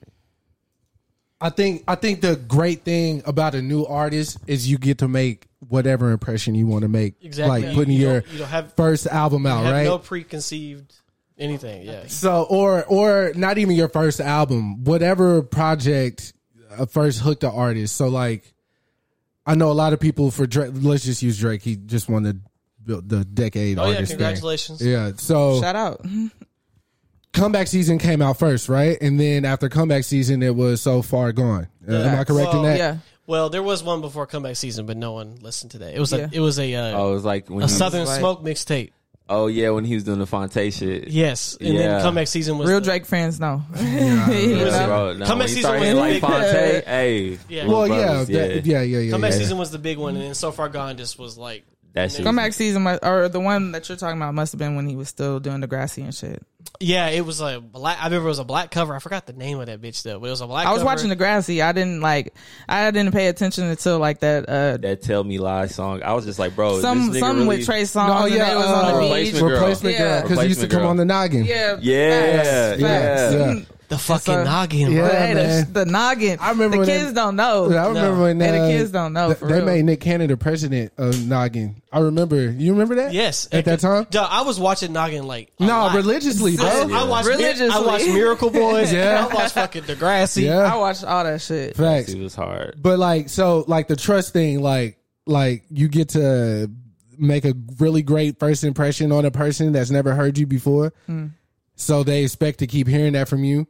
I 1.41 1.49
think 1.51 1.85
I 1.89 1.95
think 1.95 2.21
the 2.21 2.37
great 2.37 2.85
thing 2.85 3.23
about 3.25 3.55
a 3.55 3.63
new 3.63 3.85
artist 3.87 4.39
is 4.47 4.71
you 4.71 4.77
get 4.79 4.99
to 4.99 5.09
make 5.09 5.47
whatever 5.69 6.11
impression 6.11 6.55
you 6.55 6.67
want 6.67 6.83
to 6.83 6.89
make. 6.89 7.15
Exactly. 7.23 7.63
like 7.67 7.75
putting 7.75 7.95
you 7.95 8.01
your 8.01 8.21
don't- 8.21 8.33
you 8.33 8.39
don't 8.41 8.49
have- 8.49 8.73
first 8.75 9.07
album 9.07 9.47
out, 9.47 9.61
You 9.61 9.65
have 9.67 9.75
right? 9.75 9.85
no 9.85 9.99
preconceived 9.99 10.95
anything. 11.39 11.87
Yeah. 11.87 12.05
So 12.09 12.43
or 12.51 12.85
or 12.85 13.33
not 13.35 13.57
even 13.59 13.75
your 13.77 13.89
first 13.89 14.21
album, 14.21 14.85
whatever 14.85 15.43
project 15.43 16.33
uh, 16.77 16.85
first 16.87 17.21
hooked 17.21 17.41
the 17.41 17.51
artist. 17.51 17.97
So 17.97 18.09
like, 18.09 18.53
I 19.47 19.55
know 19.55 19.71
a 19.71 19.73
lot 19.73 19.93
of 19.95 20.01
people 20.01 20.31
for 20.31 20.47
Drake. 20.47 20.73
Let's 20.75 21.05
just 21.05 21.23
use 21.23 21.39
Drake. 21.39 21.63
He 21.63 21.77
just 21.77 22.09
won 22.09 22.23
the 22.23 22.39
the 22.85 23.25
decade 23.25 23.79
Oh 23.79 23.85
yeah. 23.87 23.95
artist. 23.95 24.11
thing. 24.13 24.19
Congratulations. 24.19 24.83
Yeah. 24.85 25.13
So 25.17 25.61
Shout 25.61 25.77
out. 25.77 26.05
comeback 27.33 27.67
season 27.69 27.99
came 27.99 28.23
out 28.23 28.39
first, 28.39 28.69
right? 28.69 28.99
And 29.01 29.19
then 29.19 29.45
after 29.45 29.69
comeback 29.69 30.05
season, 30.05 30.43
it 30.43 30.55
was 30.55 30.81
so 30.83 31.03
far 31.03 31.33
gone. 31.33 31.69
Uh, 31.89 31.95
am 31.95 32.19
I 32.19 32.25
correct 32.25 32.55
in 32.55 32.63
that? 32.63 32.79
Yeah. 32.79 32.97
Well, 33.27 33.49
there 33.49 33.63
was 33.63 33.83
one 33.85 34.01
before 34.01 34.27
comeback 34.27 34.57
season, 34.57 34.87
but 34.87 34.97
no 34.97 35.13
one 35.13 35.37
listened 35.41 35.71
to 35.73 35.79
that. 35.79 35.95
It 35.95 36.01
was 36.01 36.13
Yeah. 36.13 36.27
a 36.27 36.29
it 36.33 36.41
was 36.41 36.59
a 36.59 36.75
uh, 36.75 36.99
Oh, 36.99 37.11
it 37.13 37.15
was 37.15 37.25
like 37.25 37.49
when 37.49 37.63
a 37.63 37.67
he, 37.67 37.73
Southern 37.73 38.05
like- 38.07 38.19
Smoke 38.19 38.43
mixtape. 38.43 38.91
Oh 39.33 39.47
yeah, 39.47 39.71
when 39.71 39.85
he 39.85 39.95
was 39.95 40.03
doing 40.03 40.19
the 40.19 40.27
Fonte 40.27 40.73
shit. 40.73 41.07
Yes, 41.07 41.57
and 41.61 41.75
Yeah. 41.75 41.83
then 41.83 42.03
comeback 42.03 42.27
season 42.27 42.59
was 42.59 42.69
Real 42.69 42.81
the- 42.81 42.87
Drake 42.87 43.07
fans 43.07 43.39
know. 43.39 43.63
Yeah, 43.77 44.31
You 44.33 44.57
know? 44.57 44.87
bro. 44.87 45.13
No, 45.13 45.25
Comeback 45.27 45.29
when 45.29 45.41
he 45.43 45.47
season 45.47 45.61
started 45.63 45.79
was 45.79 45.87
hitting 45.89 46.01
like 46.01 46.13
big. 46.15 46.21
Fonte. 46.23 46.85
Hey, 46.85 47.39
Yeah. 47.49 47.63
Little 47.63 47.79
Well, 47.79 47.89
yeah, 47.89 48.07
Brothers, 48.07 48.27
that- 48.29 48.67
yeah, 48.67 48.83
yeah, 48.83 48.99
yeah. 48.99 49.11
Comeback 49.13 49.33
yeah. 49.33 49.39
season 49.39 49.59
was 49.59 49.71
the 49.71 49.79
big 49.79 49.99
one, 49.99 50.17
and 50.17 50.25
then 50.25 50.35
So 50.35 50.51
Far 50.51 50.69
Gone 50.69 50.97
just 50.97 51.17
was 51.17 51.39
like 51.39 51.63
that 51.93 52.11
shit. 52.11 52.25
Comeback 52.25 52.53
season, 52.55 52.83
mu- 52.83 52.99
or 53.01 53.29
the 53.29 53.39
one 53.39 53.71
that 53.71 53.89
you're 53.89 53.97
talking 53.99 54.17
about, 54.17 54.35
must 54.35 54.51
have 54.51 54.59
been 54.59 54.75
when 54.75 54.89
he 54.89 54.97
was 54.97 55.09
still 55.09 55.39
doing 55.39 55.61
Degrassi 55.63 56.03
and 56.03 56.13
shit. 56.13 56.43
Yeah, 56.79 57.09
it 57.09 57.25
was 57.27 57.41
a 57.41 57.61
black. 57.61 57.99
I 58.01 58.05
remember 58.05 58.27
it 58.27 58.31
was 58.31 58.39
a 58.39 58.45
black 58.45 58.71
cover. 58.71 58.95
I 58.95 59.01
forgot 59.01 59.27
the 59.27 59.33
name 59.33 59.59
of 59.61 59.67
that 59.67 59.81
bitch 59.83 60.03
though, 60.03 60.19
but 60.21 60.27
it 60.29 60.31
was 60.31 60.41
a 60.41 60.47
black. 60.47 60.67
I 60.67 60.71
was 60.73 60.79
cover. 60.81 60.87
watching 60.87 61.09
the 61.09 61.17
grassy. 61.17 61.61
I 61.63 61.73
didn't 61.73 62.01
like. 62.01 62.35
I 62.69 62.91
didn't 62.91 63.13
pay 63.13 63.27
attention 63.27 63.65
until 63.65 63.99
like 63.99 64.21
that. 64.21 64.49
Uh, 64.49 64.77
That 64.79 65.03
"Tell 65.03 65.25
Me 65.25 65.39
Lies" 65.39 65.75
song. 65.75 66.03
I 66.03 66.13
was 66.15 66.25
just 66.25 66.39
like, 66.39 66.55
bro, 66.55 66.81
some 66.81 67.09
this 67.13 67.17
nigga 67.17 67.21
some 67.21 67.37
really, 67.37 67.49
with 67.59 67.67
Trey 67.67 67.83
Songz. 67.83 68.07
No, 68.09 68.25
and 68.27 68.35
yeah, 68.35 68.49
they 68.51 68.57
was 68.57 68.65
uh, 68.67 68.69
on 68.69 68.95
the 69.03 69.09
beach. 69.09 69.33
Replacement 69.35 69.41
Girl. 69.41 69.51
Replacement 69.61 69.99
girl, 69.99 70.07
Yeah. 70.09 70.23
because 70.23 70.39
he 70.41 70.47
used 70.49 70.61
to 70.61 70.67
Replacement 70.67 70.71
come 70.73 70.81
Girl. 70.83 70.91
on 70.91 70.97
the 70.97 71.05
noggin. 71.05 71.45
Yeah, 71.45 71.79
Yeah, 71.81 72.21
facts, 72.43 72.81
yeah. 72.81 72.87
facts. 72.89 73.35
Yeah. 73.35 73.77
The 73.91 73.99
fucking 73.99 74.21
So- 74.35 74.45
noggin. 74.45 74.93
Yeah, 74.93 75.01
bro. 75.01 75.09
Hey, 75.11 75.35
the, 75.35 75.43
man. 75.43 75.73
the 75.75 75.85
noggin. 75.85 76.39
I 76.41 76.51
remember 76.51 76.77
the 76.77 76.79
when 76.79 76.87
kids 76.89 77.07
they- 77.09 77.13
don't 77.13 77.37
know. 77.37 77.65
I 77.71 77.87
remember 77.89 78.23
when 78.23 78.41
Hey, 78.41 78.51
the 78.53 78.59
uh, 78.63 78.69
kids 78.69 78.91
don't 78.93 79.13
know, 79.13 79.27
th- 79.27 79.39
for 79.39 79.49
they 79.49 79.57
real. 79.57 79.65
made 79.67 79.85
Nick 79.85 80.01
Cannon 80.01 80.29
the 80.29 80.37
president 80.39 80.93
of 80.97 81.27
Noggin. 81.27 81.83
I 81.93 81.99
remember. 81.99 82.51
You 82.51 82.73
remember 82.73 82.95
that? 82.95 83.13
Yes, 83.13 83.49
At 83.53 83.67
that 83.67 83.81
time. 83.81 84.07
Duh, 84.11 84.27
I 84.31 84.43
was 84.43 84.59
watching 84.59 84.93
Noggin 84.93 85.27
like 85.27 85.53
a 85.61 85.65
No, 85.67 85.73
lot. 85.73 85.95
religiously, 85.97 86.57
bro. 86.57 86.67
I, 86.67 86.81
I 86.83 87.05
watched 87.05 87.27
Religiously. 87.29 87.69
I 87.71 87.81
watched 87.81 88.07
Miracle 88.07 88.51
Boys. 88.51 88.93
Yeah. 88.93 89.27
I 89.31 89.35
watched 89.35 89.55
fucking 89.55 89.83
Degrassi. 89.83 90.45
Yeah. 90.45 90.73
I 90.73 90.77
watched 90.77 91.05
all 91.05 91.25
that 91.25 91.41
shit. 91.43 91.77
Facts. 91.77 92.11
It 92.13 92.21
was 92.21 92.35
hard. 92.35 92.77
But 92.81 92.99
like, 92.99 93.29
so 93.29 93.65
like 93.67 93.89
the 93.89 93.97
trust 93.97 94.33
thing, 94.33 94.61
like, 94.63 94.99
like 95.27 95.65
you 95.71 95.89
get 95.89 96.11
to 96.11 96.71
make 97.19 97.45
a 97.45 97.55
really 97.79 98.03
great 98.03 98.39
first 98.39 98.65
impression 98.65 99.13
on 99.13 99.25
a 99.27 99.31
person 99.31 99.73
that's 99.73 99.91
never 99.91 100.15
heard 100.15 100.39
you 100.39 100.47
before. 100.47 100.93
So 101.77 102.03
they 102.05 102.23
expect 102.25 102.59
to 102.61 102.67
keep 102.67 102.87
hearing 102.87 103.15
that 103.15 103.29
from 103.29 103.43
you. 103.45 103.67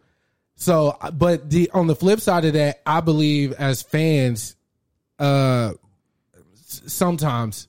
So, 0.60 0.98
but 1.14 1.48
the 1.48 1.70
on 1.72 1.86
the 1.86 1.96
flip 1.96 2.20
side 2.20 2.44
of 2.44 2.52
that, 2.52 2.82
I 2.84 3.00
believe 3.00 3.52
as 3.54 3.80
fans, 3.80 4.56
uh, 5.18 5.72
sometimes 6.66 7.66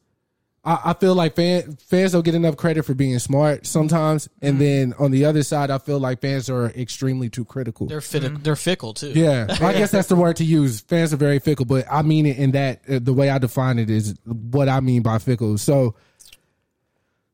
I, 0.66 0.80
I 0.84 0.94
feel 0.96 1.16
like 1.16 1.38
fan, 1.38 1.78
fans 1.78 2.12
don't 2.12 2.26
get 2.26 2.36
enough 2.36 2.58
credit 2.58 2.84
for 2.84 2.94
being 2.94 3.18
smart 3.20 3.66
sometimes, 3.66 4.28
and 4.42 4.60
then 4.60 4.94
on 5.00 5.12
the 5.12 5.24
other 5.24 5.42
side, 5.42 5.72
I 5.72 5.78
feel 5.78 6.00
like 6.00 6.20
fans 6.20 6.50
are 6.50 6.66
extremely 6.66 7.30
too 7.30 7.46
critical. 7.46 7.88
They're 7.88 8.02
fit, 8.02 8.44
they're 8.44 8.58
fickle 8.58 8.94
too. 8.94 9.12
Yeah, 9.12 9.48
I 9.62 9.72
guess 9.72 9.92
that's 9.92 10.10
the 10.10 10.18
word 10.18 10.36
to 10.36 10.44
use. 10.44 10.82
Fans 10.82 11.14
are 11.14 11.18
very 11.18 11.40
fickle, 11.40 11.64
but 11.66 11.86
I 11.90 12.02
mean 12.02 12.26
it 12.26 12.38
in 12.38 12.52
that 12.52 12.82
uh, 12.90 13.00
the 13.02 13.14
way 13.14 13.30
I 13.30 13.38
define 13.38 13.80
it 13.80 13.90
is 13.90 14.20
what 14.26 14.68
I 14.68 14.82
mean 14.82 15.02
by 15.02 15.18
fickle. 15.18 15.58
So, 15.58 15.96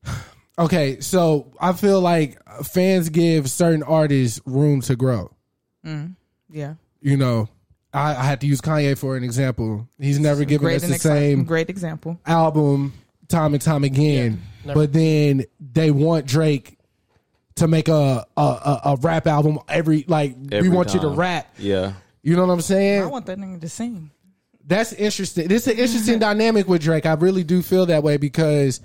okay, 0.56 1.00
so 1.00 1.52
I 1.60 1.72
feel 1.72 2.00
like 2.00 2.38
fans 2.62 3.08
give 3.08 3.50
certain 3.50 3.82
artists 3.82 4.40
room 4.46 4.82
to 4.82 4.94
grow. 4.94 5.32
Mm-hmm. 5.84 6.12
Yeah. 6.50 6.74
You 7.00 7.16
know, 7.16 7.48
I, 7.92 8.10
I 8.16 8.22
had 8.24 8.40
to 8.42 8.46
use 8.46 8.60
Kanye 8.60 8.96
for 8.98 9.16
an 9.16 9.24
example. 9.24 9.88
He's 9.98 10.18
never 10.18 10.44
given 10.44 10.66
Great 10.66 10.82
us 10.82 10.88
the 10.88 10.94
exci- 10.94 10.98
same 11.00 11.44
Great 11.44 11.70
example. 11.70 12.18
album 12.26 12.92
time 13.28 13.54
and 13.54 13.62
time 13.62 13.84
again, 13.84 14.40
never. 14.64 14.80
but 14.80 14.92
then 14.92 15.44
they 15.60 15.90
want 15.90 16.26
Drake 16.26 16.78
to 17.56 17.66
make 17.68 17.88
a 17.88 18.26
a, 18.36 18.40
a, 18.40 18.80
a 18.84 18.96
rap 19.00 19.26
album 19.26 19.58
every 19.68 20.04
like 20.08 20.36
Every 20.52 20.68
we 20.68 20.74
want 20.74 20.94
you 20.94 21.00
to 21.00 21.08
rap. 21.08 21.52
Yeah. 21.58 21.92
You 22.22 22.36
know 22.36 22.46
what 22.46 22.52
I'm 22.52 22.60
saying? 22.60 23.02
I 23.02 23.06
want 23.06 23.26
that 23.26 23.38
nigga 23.38 23.60
to 23.60 23.68
sing. 23.68 24.10
That's 24.66 24.92
interesting. 24.92 25.48
This 25.48 25.66
is 25.66 25.72
an 25.74 25.78
interesting 25.78 26.18
dynamic 26.20 26.68
with 26.68 26.82
Drake. 26.82 27.06
I 27.06 27.14
really 27.14 27.42
do 27.44 27.62
feel 27.62 27.86
that 27.86 28.02
way 28.02 28.16
because 28.18 28.80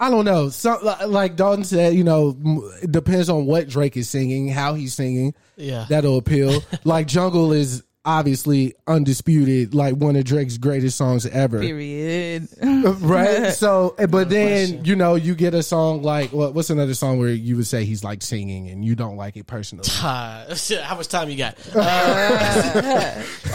I 0.00 0.10
don't 0.10 0.24
know. 0.24 0.48
Some 0.48 0.78
like 1.06 1.36
Dalton 1.36 1.64
said, 1.64 1.94
you 1.94 2.04
know, 2.04 2.36
it 2.82 2.90
depends 2.90 3.28
on 3.28 3.46
what 3.46 3.68
Drake 3.68 3.96
is 3.96 4.08
singing, 4.08 4.48
how 4.48 4.74
he's 4.74 4.94
singing. 4.94 5.34
Yeah. 5.56 5.86
That'll 5.88 6.18
appeal. 6.18 6.62
like 6.84 7.06
Jungle 7.06 7.52
is 7.52 7.84
obviously 8.04 8.74
undisputed, 8.86 9.74
like 9.74 9.94
one 9.94 10.14
of 10.16 10.24
Drake's 10.24 10.58
greatest 10.58 10.96
songs 10.98 11.26
ever. 11.26 11.60
Period. 11.60 12.48
Right. 12.84 13.52
So, 13.52 13.94
eh, 13.98 14.04
but 14.06 14.28
then 14.28 14.66
question. 14.68 14.84
you 14.84 14.94
know, 14.96 15.14
you 15.14 15.34
get 15.34 15.54
a 15.54 15.62
song 15.62 16.02
like 16.02 16.32
what, 16.32 16.54
what's 16.54 16.68
another 16.70 16.92
song 16.94 17.18
where 17.18 17.30
you 17.30 17.56
would 17.56 17.66
say 17.66 17.84
he's 17.86 18.04
like 18.04 18.22
singing 18.22 18.68
and 18.68 18.84
you 18.84 18.94
don't 18.94 19.16
like 19.16 19.36
it 19.36 19.46
personally? 19.46 19.88
Uh, 20.02 20.54
how 20.82 20.96
much 20.96 21.08
time 21.08 21.30
you 21.30 21.36
got? 21.36 21.56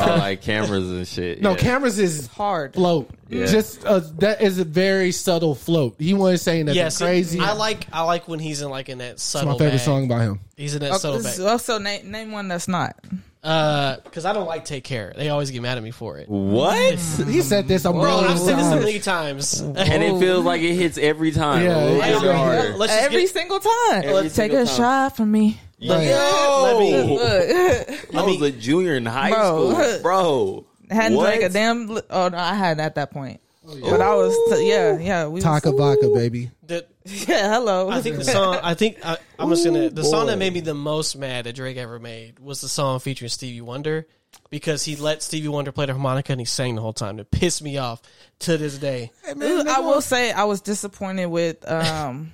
Oh, 0.01 0.15
like 0.17 0.41
cameras 0.41 0.89
and 0.89 1.07
shit. 1.07 1.41
No, 1.41 1.51
yeah. 1.51 1.57
cameras 1.57 1.99
is 1.99 2.27
Hard. 2.27 2.73
float. 2.73 3.09
Yeah. 3.27 3.45
Just 3.47 3.85
uh, 3.85 3.99
that 4.19 4.41
is 4.41 4.57
a 4.59 4.63
very 4.63 5.11
subtle 5.11 5.53
float. 5.55 5.95
He 5.99 6.13
wasn't 6.13 6.39
saying 6.41 6.65
nothing 6.65 6.77
yes, 6.77 6.97
crazy. 6.97 7.39
I 7.39 7.51
like 7.53 7.85
I 7.91 8.03
like 8.03 8.27
when 8.27 8.39
he's 8.39 8.61
in 8.61 8.69
like 8.69 8.89
in 8.89 8.99
that 8.99 9.13
It's 9.13 9.35
my 9.35 9.41
favorite 9.41 9.71
bag. 9.71 9.79
song 9.81 10.07
by 10.07 10.23
him. 10.23 10.39
He's 10.55 10.73
in 10.73 10.81
that 10.81 10.93
Oh, 10.93 10.97
subtle 10.97 11.21
bag. 11.23 11.39
also, 11.41 11.77
name, 11.79 12.09
name 12.09 12.31
one 12.31 12.47
that's 12.47 12.67
not. 12.67 12.95
Uh, 13.41 13.95
because 14.03 14.25
I 14.25 14.33
don't 14.33 14.47
like 14.47 14.65
Take 14.65 14.83
Care. 14.83 15.13
They 15.15 15.29
always 15.29 15.49
get 15.51 15.61
mad 15.61 15.77
at 15.77 15.83
me 15.83 15.91
for 15.91 16.17
it. 16.17 16.27
What? 16.27 16.89
He 16.91 17.41
said 17.41 17.67
this 17.69 17.85
a 17.85 17.91
Bro, 17.91 18.01
million 18.01 18.31
I've 18.31 18.39
said 18.39 18.57
this 18.57 18.67
a 18.67 18.69
times. 18.71 18.79
million 18.81 19.01
times. 19.01 19.59
and 19.61 20.03
it 20.03 20.19
feels 20.19 20.43
like 20.43 20.61
it 20.61 20.73
hits 20.75 20.97
every 20.97 21.31
time. 21.31 21.63
Yeah, 21.63 21.77
a 21.77 21.85
little 21.85 21.95
it 22.01 22.01
bit 22.01 22.11
is. 22.15 22.21
harder. 22.35 22.69
Let's 22.77 22.93
just 22.93 23.05
Every 23.05 23.21
get- 23.21 23.29
single 23.29 23.59
time. 23.59 24.03
Every 24.03 24.21
Take 24.23 24.31
single 24.31 24.61
a 24.61 24.65
time. 24.65 24.75
shot 24.75 25.15
from 25.15 25.31
me. 25.31 25.59
Right. 25.81 26.09
Let 26.09 26.79
me. 26.79 27.17
Look, 27.17 28.13
I 28.15 28.21
was 28.23 28.41
a 28.41 28.51
junior 28.51 28.95
in 28.95 29.05
high 29.05 29.29
Bro. 29.31 29.71
school, 29.73 30.01
bro. 30.01 30.65
hadn't 30.91 31.15
What? 31.17 31.25
drank 31.27 31.43
a 31.43 31.49
damn. 31.49 31.87
li- 31.87 32.01
Oh 32.09 32.27
no, 32.27 32.37
I 32.37 32.53
had 32.55 32.81
at 32.81 32.95
that 32.95 33.11
point. 33.11 33.39
But 33.81 34.01
I 34.01 34.15
was, 34.15 34.35
t- 34.49 34.69
yeah, 34.69 34.97
yeah. 34.97 35.25
We 35.25 35.35
was, 35.35 35.43
Taaka 35.43 35.71
Vodka, 35.71 36.09
baby. 36.09 36.51
The- 36.63 36.85
yeah, 37.05 37.53
hello. 37.53 37.89
I 37.89 38.01
think 38.01 38.17
the 38.17 38.23
song. 38.25 38.59
I 38.61 38.73
think 38.73 39.03
I, 39.05 39.17
I'm 39.37 39.49
just 39.49 39.65
gonna. 39.65 39.89
The 39.89 40.03
song 40.03 40.27
that 40.27 40.37
made 40.37 40.53
me 40.53 40.59
the 40.59 40.73
most 40.73 41.17
mad 41.17 41.45
that 41.45 41.55
Drake 41.55 41.77
ever 41.77 41.99
made 41.99 42.39
was 42.39 42.61
the 42.61 42.67
song 42.69 42.99
featuring 42.99 43.29
Stevie 43.29 43.61
Wonder, 43.61 44.07
because 44.49 44.83
he 44.83 44.95
let 44.95 45.23
Stevie 45.23 45.47
Wonder 45.47 45.71
play 45.71 45.85
the 45.85 45.93
harmonica 45.93 46.31
and 46.31 46.41
he 46.41 46.45
sang 46.45 46.75
the 46.75 46.81
whole 46.81 46.93
time. 46.93 47.19
It 47.19 47.31
pissed 47.31 47.61
me 47.61 47.77
off 47.77 48.01
to 48.39 48.57
this 48.57 48.77
day. 48.77 49.11
I 49.27 49.79
will 49.79 50.01
say 50.01 50.31
I 50.31 50.43
was 50.43 50.61
disappointed 50.61 51.27
with 51.27 51.69
um, 51.69 52.33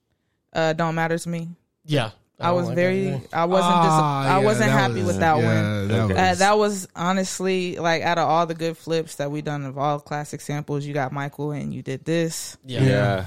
uh, 0.52 0.72
"Don't 0.72 0.94
Matter 0.94 1.18
to 1.18 1.28
Me." 1.28 1.48
Yeah, 1.84 2.10
I, 2.38 2.48
don't 2.48 2.56
was 2.56 2.66
like 2.66 2.74
very. 2.76 3.08
I 3.32 3.44
wasn't, 3.46 3.74
dis- 3.82 3.92
Ah, 3.92 4.22
I 4.36 4.38
yeah, 4.40 4.44
wasn't 4.44 4.70
happy 4.70 4.94
was- 4.94 5.04
with 5.06 5.18
that 5.20 5.38
yeah, 5.38 5.44
one. 5.44 5.88
That 5.88 6.00
Okay. 6.00 6.12
was, 6.14 6.20
Uh, 6.20 6.34
that 6.44 6.58
was 6.58 6.88
honestly 6.94 7.76
like 7.76 8.02
out 8.02 8.18
of 8.18 8.28
all 8.28 8.46
the 8.46 8.54
good 8.54 8.76
flips 8.76 9.14
that 9.16 9.30
we 9.30 9.40
done 9.42 9.64
of 9.64 9.78
all 9.78 9.98
classic 10.00 10.40
samples, 10.42 10.84
you 10.84 10.92
got 10.92 11.12
Michael 11.12 11.52
and 11.52 11.72
you 11.72 11.82
did 11.82 12.04
this. 12.04 12.56
Yeah, 12.64 12.82
Yeah. 12.82 13.26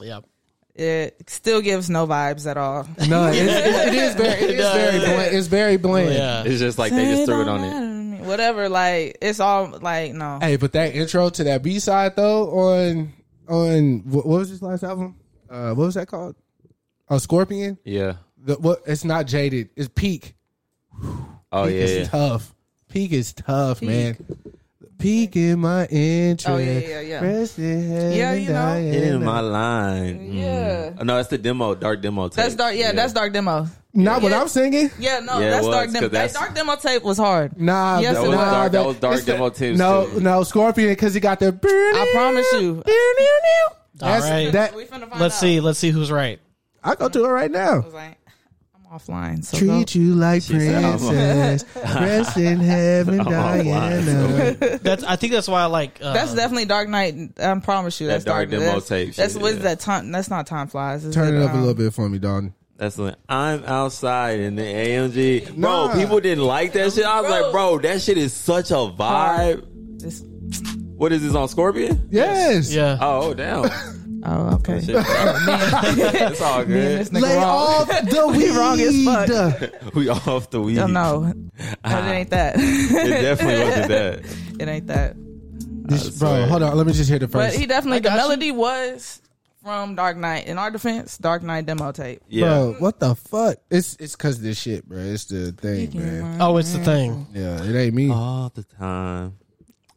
yeah. 0.00 0.20
It 0.74 1.30
still 1.30 1.62
gives 1.62 1.88
no 1.88 2.06
vibes 2.06 2.46
at 2.46 2.58
all. 2.58 2.86
no, 3.08 3.28
it's, 3.28 3.38
it 3.38 3.94
is 3.94 4.14
very, 4.14 4.42
it 4.42 4.50
is 4.60 4.66
very 4.68 4.98
bland. 4.98 5.34
It's 5.36 5.46
very 5.46 5.76
bland. 5.78 6.12
Yeah. 6.12 6.42
It's 6.44 6.60
just 6.60 6.78
like 6.78 6.92
they 6.92 7.06
just 7.14 7.24
threw 7.24 7.40
it 7.40 7.48
on 7.48 7.60
it. 7.64 7.70
matter 7.70 7.80
to 7.86 7.92
me. 7.94 8.18
Whatever, 8.28 8.68
like 8.68 9.16
it's 9.22 9.40
all 9.40 9.78
like 9.80 10.12
no. 10.12 10.38
Hey, 10.42 10.56
but 10.56 10.72
that 10.72 10.94
intro 10.94 11.30
to 11.30 11.44
that 11.44 11.62
B 11.62 11.78
side 11.78 12.14
though 12.16 12.50
on 12.50 13.14
on 13.48 14.02
what, 14.04 14.26
what 14.26 14.40
was 14.40 14.50
his 14.50 14.60
last 14.60 14.82
album? 14.84 15.16
Uh, 15.48 15.72
what 15.72 15.86
was 15.86 15.94
that 15.94 16.08
called? 16.08 16.36
Oh, 17.08 17.16
Scorpion. 17.18 17.78
Yeah. 17.84 18.14
The, 18.46 18.54
what? 18.54 18.82
It's 18.86 19.04
not 19.04 19.26
jaded. 19.26 19.68
It's 19.76 19.88
Peak. 19.94 20.34
Oh 21.52 21.64
Peak 21.66 21.74
yeah. 21.74 21.80
is 21.82 21.96
yeah. 21.98 22.04
tough. 22.08 22.54
Peak 22.88 23.12
is 23.12 23.32
tough, 23.34 23.82
man. 23.82 24.16
Peak 24.98 25.36
in 25.36 25.58
my 25.58 25.84
interest. 25.86 26.48
Oh, 26.48 26.56
yeah, 26.56 26.78
yeah, 26.78 27.00
yeah. 27.00 27.20
Rest 27.20 27.58
in 27.58 27.90
heaven, 27.90 28.12
Yeah, 28.12 28.32
you 28.32 28.48
know. 28.48 28.54
Diana. 28.54 28.96
In 28.96 29.24
my 29.24 29.40
line. 29.40 30.32
Yeah. 30.32 30.90
Mm. 30.90 30.96
Oh, 31.00 31.04
no, 31.04 31.18
it's 31.18 31.28
the 31.28 31.36
demo, 31.36 31.74
dark 31.74 32.00
demo. 32.00 32.28
Tape. 32.28 32.36
That's 32.36 32.54
dark. 32.54 32.74
Yeah, 32.76 32.92
that's 32.92 33.12
dark 33.12 33.32
demo. 33.34 33.66
Not 33.92 34.22
what 34.22 34.30
Yeah. 34.32 34.40
I'm 34.40 34.48
singing. 34.48 34.90
Yeah, 34.98 35.18
no, 35.20 35.38
Yeah, 35.38 35.46
it 35.46 35.50
that's 35.50 35.66
was, 35.66 35.74
dark 35.74 35.84
'cause 35.86 35.92
demo. 35.94 36.08
That 36.08 36.32
dark 36.32 36.54
demo 36.54 36.76
tape 36.76 37.02
was 37.02 37.18
hard. 37.18 37.60
Nah, 37.60 37.98
Yes, 37.98 38.14
that, 38.14 38.24
it 38.24 38.28
nah, 38.30 38.30
was. 38.30 38.36
Dark- 38.38 38.72
that 38.72 38.78
that- 38.78 38.86
was 38.86 38.96
dark 38.96 39.14
it's 39.16 39.24
the- 39.26 39.32
demo 39.32 39.48
tips, 39.50 39.78
No, 39.78 40.06
too. 40.08 40.20
no, 40.20 40.42
Scorpion 40.44 40.88
because 40.88 41.12
he 41.12 41.20
got 41.20 41.40
the. 41.40 41.48
I 41.48 42.10
promise 42.14 42.46
you. 42.54 42.82
That's, 43.96 44.24
All 44.24 44.30
right. 44.30 44.52
That 44.52 44.74
We 44.74 44.84
finna 44.84 45.08
find 45.08 45.20
Let's 45.20 45.34
out. 45.36 45.40
see. 45.40 45.60
Let's 45.60 45.78
see 45.78 45.90
who's 45.90 46.10
right. 46.10 46.38
I 46.82 46.94
go 46.94 47.08
to 47.10 47.24
it 47.24 47.28
right 47.28 47.50
now. 47.50 47.74
I 47.74 47.78
was 47.78 47.94
like, 47.94 48.04
I'm 48.10 48.15
offline. 48.92 49.44
So 49.44 49.58
Treat 49.58 49.92
go. 49.94 50.00
you 50.00 50.14
like 50.14 50.42
said, 50.42 50.98
princess, 50.98 51.64
rest 51.76 52.36
in 52.36 52.58
heaven, 52.60 53.18
Diana. 53.24 54.54
That's. 54.82 55.04
I 55.04 55.16
think 55.16 55.32
that's 55.32 55.48
why 55.48 55.62
I 55.62 55.66
like. 55.66 55.98
Uh, 56.00 56.12
That's 56.12 56.34
definitely 56.34 56.66
Dark 56.66 56.88
Lane. 56.88 57.32
I 57.38 57.58
promise 57.60 58.00
you. 58.00 58.06
That 58.06 58.14
That's 58.14 58.24
dark 58.24 58.50
demo 58.50 58.64
that's, 58.64 58.88
tape 58.88 59.14
That's 59.14 59.34
shit, 59.34 59.42
what 59.42 59.50
is 59.52 59.56
yeah. 59.58 59.62
that 59.64 59.80
time? 59.80 60.10
That's 60.12 60.30
not 60.30 60.46
time 60.46 60.68
flies. 60.68 61.04
Is 61.04 61.14
Turn 61.14 61.34
it 61.34 61.42
up 61.42 61.50
a 61.50 61.54
um, 61.54 61.60
little 61.60 61.74
bit 61.74 61.92
for 61.94 62.08
me, 62.08 62.18
Dalton. 62.18 62.54
That's 62.76 62.98
when 62.98 63.16
I'm 63.28 63.64
outside 63.64 64.38
in 64.40 64.56
the 64.56 64.62
AMG. 64.62 65.56
Bro, 65.56 65.86
Nah. 65.88 65.94
people 65.94 66.20
didn't 66.20 66.44
like 66.44 66.72
that 66.74 66.92
shit. 66.92 67.04
I 67.04 67.20
was 67.22 67.30
Bro. 67.30 67.40
like, 67.40 67.52
bro, 67.52 67.78
that 67.78 68.02
shit 68.02 68.18
is 68.18 68.34
such 68.34 68.70
a 68.70 68.74
vibe. 68.74 69.66
This, 69.98 70.22
What 70.96 71.12
is 71.12 71.22
this 71.22 71.34
on 71.34 71.48
Scorpion? 71.48 72.08
Yes. 72.10 72.70
Yeah. 72.72 72.98
Oh, 73.00 73.32
damn. 73.32 73.64
Oh, 74.28 74.54
okay. 74.56 74.72
Oh, 74.74 74.78
it's 76.30 76.40
all 76.42 76.56
Me 76.58 76.62
and 76.62 76.68
good. 76.68 76.98
this 77.00 77.10
nigga 77.10 77.22
Lay 77.22 77.36
wrong. 77.36 77.44
off 77.44 77.88
the 78.10 78.26
We 78.36 78.50
wrong 78.50 78.80
as 78.80 78.92
weed. 78.92 79.04
fuck. 79.04 79.94
We 79.94 80.08
off 80.08 80.50
the 80.50 80.60
weed. 80.60 80.78
Oh, 80.78 80.84
ah. 80.84 80.86
no, 80.88 81.32
but 81.82 82.04
it 82.04 82.10
ain't 82.10 82.30
that. 82.30 82.56
It 82.58 83.22
definitely 83.22 83.64
wasn't 83.64 83.88
that. 83.88 84.62
it 84.62 84.68
ain't 84.68 84.86
that. 84.88 85.14
This- 85.16 86.18
bro, 86.18 86.30
swear. 86.30 86.46
hold 86.48 86.62
on. 86.64 86.76
Let 86.76 86.86
me 86.88 86.92
just 86.92 87.08
hear 87.08 87.20
the 87.20 87.28
first. 87.28 87.32
But 87.34 87.44
first. 87.50 87.58
he 87.58 87.66
definitely 87.66 88.00
the 88.00 88.08
got 88.08 88.14
you. 88.14 88.16
melody 88.22 88.50
was 88.50 89.22
from 89.62 89.94
Dark 89.94 90.16
Lane. 90.16 90.44
In 90.46 90.58
our 90.58 90.72
defense, 90.72 91.16
Dark 91.18 91.44
Lane 91.44 91.64
demo 91.64 91.92
tape. 91.92 92.20
Yeah. 92.28 92.46
Bro, 92.46 92.76
what 92.80 92.98
the 92.98 93.14
fuck? 93.14 93.58
It's 93.70 93.96
it's 94.00 94.16
cause 94.16 94.38
of 94.38 94.42
this 94.42 94.58
shit, 94.60 94.88
bro. 94.88 94.98
It's 94.98 95.26
the 95.26 95.52
thing, 95.52 95.96
man. 95.96 96.40
Oh, 96.42 96.56
it's 96.56 96.72
the 96.72 96.82
thing. 96.82 97.28
Yeah, 97.32 97.62
it 97.62 97.76
ain't 97.76 97.94
me. 97.94 98.10
All 98.10 98.50
the 98.52 98.64
time. 98.64 99.36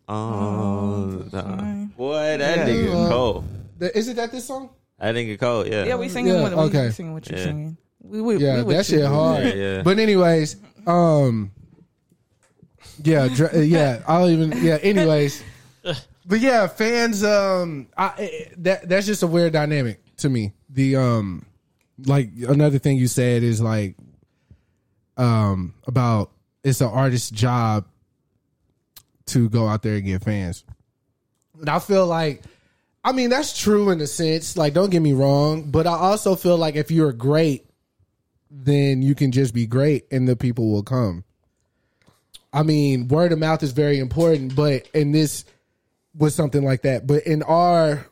All 0.08 1.06
the 1.08 1.30
time. 1.42 1.88
Boy, 1.98 2.38
that 2.38 2.58
Yeah. 2.60 2.66
nigga 2.68 3.10
cold. 3.10 3.46
The- 3.80 3.98
Is 3.98 4.08
it 4.10 4.16
that 4.18 4.32
this 4.32 4.46
song? 4.46 4.70
That 5.00 5.16
nigga 5.16 5.40
cold, 5.40 5.68
yeah. 5.68 5.86
Yeah, 5.86 5.96
we 5.96 6.10
singing 6.10 6.34
Yeah, 6.36 6.44
with 6.44 6.54
okay. 6.54 6.86
we 6.88 6.92
singing 6.92 7.14
what 7.14 7.30
you 7.30 7.38
Yeah. 7.38 7.44
singing. 7.44 7.78
We, 8.02 8.22
we, 8.22 8.38
Yeah, 8.38 8.64
we 8.64 8.74
that 8.76 8.86
shit 8.86 9.00
you. 9.00 9.08
hard. 9.08 9.44
Yeah, 9.46 9.54
yeah. 9.54 9.82
But 9.82 9.98
anyways, 10.00 10.58
um, 10.86 11.52
yeah, 13.04 13.28
dr- 13.30 13.56
uh, 13.56 13.60
yeah. 13.60 14.04
I'll 14.08 14.30
even 14.30 14.52
yeah. 14.64 14.78
Anyways, 14.82 15.42
but 16.26 16.40
yeah, 16.40 16.68
fans. 16.68 17.24
Um, 17.24 17.88
I 17.98 18.14
eh, 18.20 18.46
that 18.58 18.88
that's 18.90 19.06
just 19.08 19.24
a 19.24 19.28
weird 19.28 19.54
dynamic 19.54 20.02
to 20.18 20.30
me. 20.30 20.54
The 20.70 20.96
um, 20.98 21.46
like 22.06 22.30
another 22.48 22.78
thing 22.80 22.98
you 22.98 23.08
said 23.08 23.44
is 23.44 23.62
like, 23.62 23.96
um, 25.18 25.74
about 25.88 26.32
it's 26.64 26.82
an 26.82 26.88
artist's 26.88 27.30
job 27.32 27.86
to 29.28 29.50
go 29.50 29.68
out 29.68 29.82
there 29.84 29.96
and 29.96 30.06
get 30.06 30.22
fans. 30.24 30.64
And 31.60 31.70
I 31.70 31.80
feel 31.80 32.06
like, 32.08 32.44
I 33.04 33.12
mean, 33.12 33.30
that's 33.30 33.58
true 33.58 33.90
in 33.92 34.02
a 34.02 34.08
sense. 34.08 34.58
Like, 34.58 34.74
don't 34.74 34.90
get 34.90 35.02
me 35.02 35.14
wrong, 35.14 35.72
but 35.72 35.88
I 35.88 35.94
also 35.94 36.36
feel 36.36 36.58
like 36.58 36.76
if 36.76 36.92
you're 36.92 37.14
great, 37.14 37.66
then 38.52 39.02
you 39.02 39.16
can 39.16 39.32
just 39.32 39.54
be 39.54 39.66
great 39.66 40.06
and 40.12 40.28
the 40.28 40.36
people 40.36 40.72
will 40.72 40.84
come. 40.84 41.24
I 42.52 42.64
mean, 42.64 43.08
word 43.08 43.32
of 43.32 43.40
mouth 43.40 43.62
is 43.64 43.72
very 43.72 44.00
important, 44.00 44.56
but 44.56 44.88
in 44.94 45.12
this 45.12 45.46
was 46.18 46.34
something 46.34 46.64
like 46.64 46.82
that. 46.82 47.06
But 47.06 47.24
in 47.24 47.44
our 47.44 48.08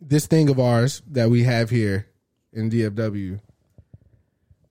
this 0.00 0.26
thing 0.26 0.48
of 0.48 0.60
ours 0.60 1.02
that 1.10 1.30
we 1.30 1.44
have 1.44 1.70
here 1.70 2.06
in 2.52 2.70
DFW, 2.70 3.40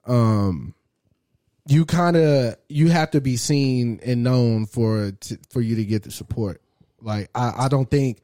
um, 0.05 0.73
you 1.67 1.85
kind 1.85 2.17
of 2.17 2.55
you 2.67 2.89
have 2.89 3.11
to 3.11 3.21
be 3.21 3.37
seen 3.37 3.99
and 4.05 4.23
known 4.23 4.65
for 4.65 5.13
for 5.49 5.61
you 5.61 5.75
to 5.75 5.85
get 5.85 6.03
the 6.03 6.11
support. 6.11 6.61
Like 7.01 7.29
I, 7.33 7.65
I 7.65 7.67
don't 7.69 7.89
think 7.89 8.21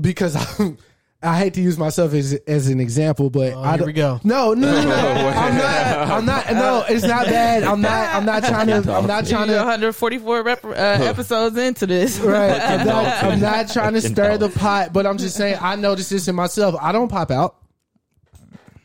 because 0.00 0.36
I, 0.60 0.76
I 1.22 1.38
hate 1.38 1.54
to 1.54 1.62
use 1.62 1.78
myself 1.78 2.12
as 2.12 2.34
as 2.46 2.68
an 2.68 2.80
example, 2.80 3.30
but 3.30 3.54
I 3.54 3.70
here 3.70 3.78
don't, 3.78 3.86
we 3.86 3.92
go. 3.94 4.20
No, 4.24 4.52
no, 4.52 4.70
no, 4.70 4.84
no. 4.84 5.28
I'm 5.28 5.56
not. 5.56 6.10
I'm 6.10 6.26
not. 6.26 6.52
No, 6.52 6.84
it's 6.86 7.04
not 7.04 7.26
bad. 7.26 7.62
I'm 7.62 7.80
not. 7.80 8.14
I'm 8.14 8.26
not 8.26 8.44
trying 8.44 8.66
to. 8.66 8.92
I'm 8.92 9.06
not 9.06 9.26
trying 9.26 9.48
to. 9.48 9.56
144 9.56 10.42
rep, 10.42 10.64
uh, 10.64 10.68
episodes 10.68 11.56
into 11.56 11.86
this. 11.86 12.18
Right. 12.18 12.60
I'm 12.60 12.86
not, 12.86 13.06
I'm 13.24 13.40
not 13.40 13.70
trying 13.70 13.94
to 13.94 14.02
stir 14.02 14.36
the 14.36 14.50
pot, 14.50 14.92
but 14.92 15.06
I'm 15.06 15.16
just 15.16 15.36
saying 15.36 15.58
I 15.60 15.76
noticed 15.76 16.10
this 16.10 16.28
in 16.28 16.34
myself. 16.34 16.74
I 16.80 16.92
don't 16.92 17.08
pop 17.08 17.30
out. 17.30 17.56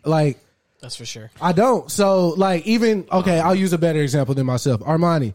Like 0.05 0.39
That's 0.81 0.95
for 0.95 1.05
sure. 1.05 1.31
I 1.41 1.51
don't. 1.51 1.91
So 1.91 2.29
like 2.29 2.65
even 2.65 3.05
okay, 3.11 3.39
I'll 3.39 3.55
use 3.55 3.73
a 3.73 3.77
better 3.77 4.01
example 4.01 4.33
than 4.33 4.45
myself. 4.45 4.79
Armani, 4.81 5.33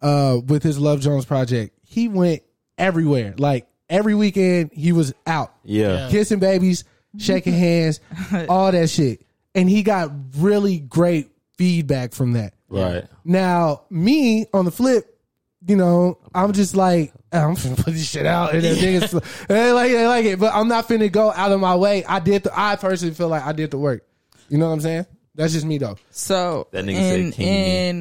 uh, 0.00 0.38
with 0.46 0.62
his 0.62 0.78
Love 0.78 1.00
Jones 1.00 1.26
project, 1.26 1.76
he 1.82 2.08
went 2.08 2.42
everywhere. 2.78 3.34
Like 3.36 3.66
every 3.88 4.14
weekend, 4.14 4.70
he 4.72 4.92
was 4.92 5.12
out 5.26 5.54
Yeah. 5.64 6.08
kissing 6.10 6.38
babies, 6.38 6.84
shaking 7.18 7.52
hands, 7.54 8.00
all 8.48 8.72
that 8.72 8.90
shit, 8.90 9.22
and 9.54 9.68
he 9.68 9.82
got 9.82 10.10
really 10.38 10.78
great 10.78 11.30
feedback 11.58 12.12
from 12.12 12.32
that. 12.32 12.54
Right. 12.68 13.04
Now, 13.24 13.82
me 13.90 14.46
on 14.52 14.64
the 14.64 14.70
flip, 14.72 15.18
you 15.66 15.76
know, 15.76 16.18
I'm 16.34 16.52
just 16.52 16.74
like, 16.76 17.12
I'm 17.32 17.54
finna 17.56 17.76
put 17.76 17.94
this 17.94 18.08
shit 18.10 18.26
out, 18.26 18.52
and 18.54 18.62
then 18.62 18.76
niggas 18.76 19.46
they 19.46 19.72
like 19.72 19.90
they 19.92 20.06
like 20.06 20.24
it, 20.24 20.38
but 20.38 20.52
I'm 20.54 20.68
not 20.68 20.86
finna 20.88 21.10
go 21.10 21.30
out 21.32 21.52
of 21.52 21.60
my 21.60 21.74
way. 21.76 22.04
I 22.04 22.18
did. 22.20 22.42
The, 22.44 22.52
I 22.58 22.76
personally 22.76 23.14
feel 23.14 23.28
like 23.28 23.42
I 23.44 23.52
did 23.52 23.70
the 23.70 23.78
work. 23.78 24.04
You 24.48 24.58
know 24.58 24.66
what 24.66 24.74
I'm 24.74 24.80
saying? 24.80 25.06
That's 25.36 25.52
just 25.52 25.64
me 25.66 25.78
though. 25.78 25.96
So 26.10 26.68
That 26.72 26.84
nigga 26.84 26.94
in 26.96 27.32
said 27.32 27.34
king 27.34 27.48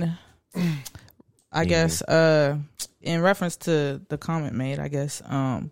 in 0.04 0.17
I 1.52 1.65
guess 1.65 2.02
uh 2.02 2.58
in 3.04 3.22
reference 3.22 3.56
to 3.58 4.02
the 4.10 4.18
comment 4.18 4.56
made, 4.56 4.80
I 4.80 4.88
guess 4.88 5.22
um 5.28 5.72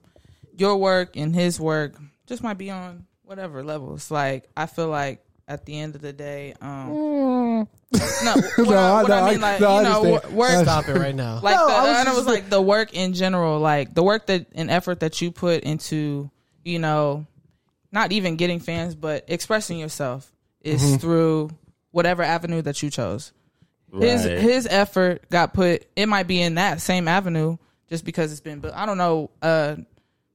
your 0.57 0.77
work 0.77 1.15
and 1.15 1.33
his 1.33 1.59
work 1.59 1.95
just 2.27 2.43
might 2.43 2.57
be 2.57 2.69
on 2.69 3.05
whatever 3.23 3.63
levels. 3.63 4.11
Like 4.11 4.49
I 4.55 4.65
feel 4.67 4.87
like 4.89 5.23
at 5.47 5.65
the 5.65 5.79
end 5.79 5.95
of 5.95 6.01
the 6.01 6.13
day, 6.13 6.53
um 6.61 6.89
no, 7.93 8.35
what, 8.35 8.57
No, 8.59 8.75
I, 8.75 8.99
I- 8.99 9.01
what 9.03 9.09
no, 9.09 9.15
I 9.15 9.19
I- 9.27 9.31
mean, 9.31 9.41
like 9.41 9.59
no, 9.61 9.77
you 9.77 9.83
know, 9.83 10.03
understand. 10.05 10.35
work 10.35 10.63
Stop 10.63 10.87
it 10.89 10.97
right 10.97 11.15
now. 11.15 11.39
like 11.43 11.55
No, 11.55 11.67
the, 11.67 11.73
I 11.73 11.81
was 11.81 11.89
and 11.89 11.99
it 11.99 12.05
just- 12.11 12.17
was 12.17 12.25
like 12.27 12.49
the 12.49 12.61
work 12.61 12.93
in 12.93 13.13
general, 13.13 13.59
like 13.59 13.93
the 13.93 14.03
work 14.03 14.27
that 14.27 14.45
and 14.53 14.69
effort 14.69 14.99
that 15.01 15.21
you 15.21 15.31
put 15.31 15.63
into, 15.63 16.29
you 16.63 16.79
know, 16.79 17.25
not 17.91 18.11
even 18.11 18.35
getting 18.37 18.59
fans, 18.59 18.95
but 18.95 19.25
expressing 19.27 19.79
yourself 19.79 20.31
is 20.61 20.81
Mm-hmm. 20.81 20.97
through 20.97 21.49
whatever 21.91 22.23
avenue 22.23 22.61
that 22.61 22.81
you 22.83 22.89
chose. 22.89 23.33
His 23.99 24.25
Right. 24.25 24.37
his 24.39 24.67
effort 24.69 25.29
got 25.29 25.53
put. 25.53 25.85
It 25.95 26.07
might 26.07 26.27
be 26.27 26.41
in 26.41 26.55
that 26.55 26.81
same 26.81 27.07
avenue 27.07 27.57
just 27.89 28.05
because 28.05 28.31
it's 28.31 28.41
been. 28.41 28.59
But 28.59 28.73
I 28.73 28.85
don't 28.85 28.97
know. 28.97 29.29
Uh, 29.41 29.75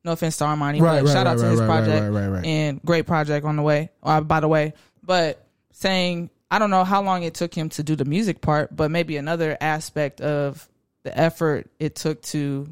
no 0.04 0.12
offense 0.12 0.36
to 0.36 0.44
Armani, 0.44 0.80
Right, 0.80 1.00
but 1.02 1.06
right, 1.06 1.12
shout 1.12 1.26
out 1.26 1.38
to 1.38 1.46
his 1.48 1.60
project 1.60 2.46
and 2.46 2.80
great 2.84 3.06
project 3.06 3.44
on 3.44 3.56
the 3.56 3.62
way. 3.62 3.90
Uh, 4.02 4.20
by 4.20 4.38
the 4.40 4.46
way, 4.48 4.72
but 5.02 5.44
saying 5.72 6.30
I 6.50 6.58
don't 6.60 6.70
know 6.70 6.84
how 6.84 7.02
long 7.02 7.22
it 7.24 7.34
took 7.34 7.52
him 7.52 7.70
to 7.70 7.82
do 7.82 7.96
the 7.96 8.04
music 8.04 8.40
part, 8.40 8.74
but 8.76 8.90
maybe 8.92 9.16
another 9.16 9.56
aspect 9.60 10.20
of 10.20 10.68
the 11.02 11.16
effort 11.18 11.68
it 11.80 11.96
took 11.96 12.22
to 12.22 12.68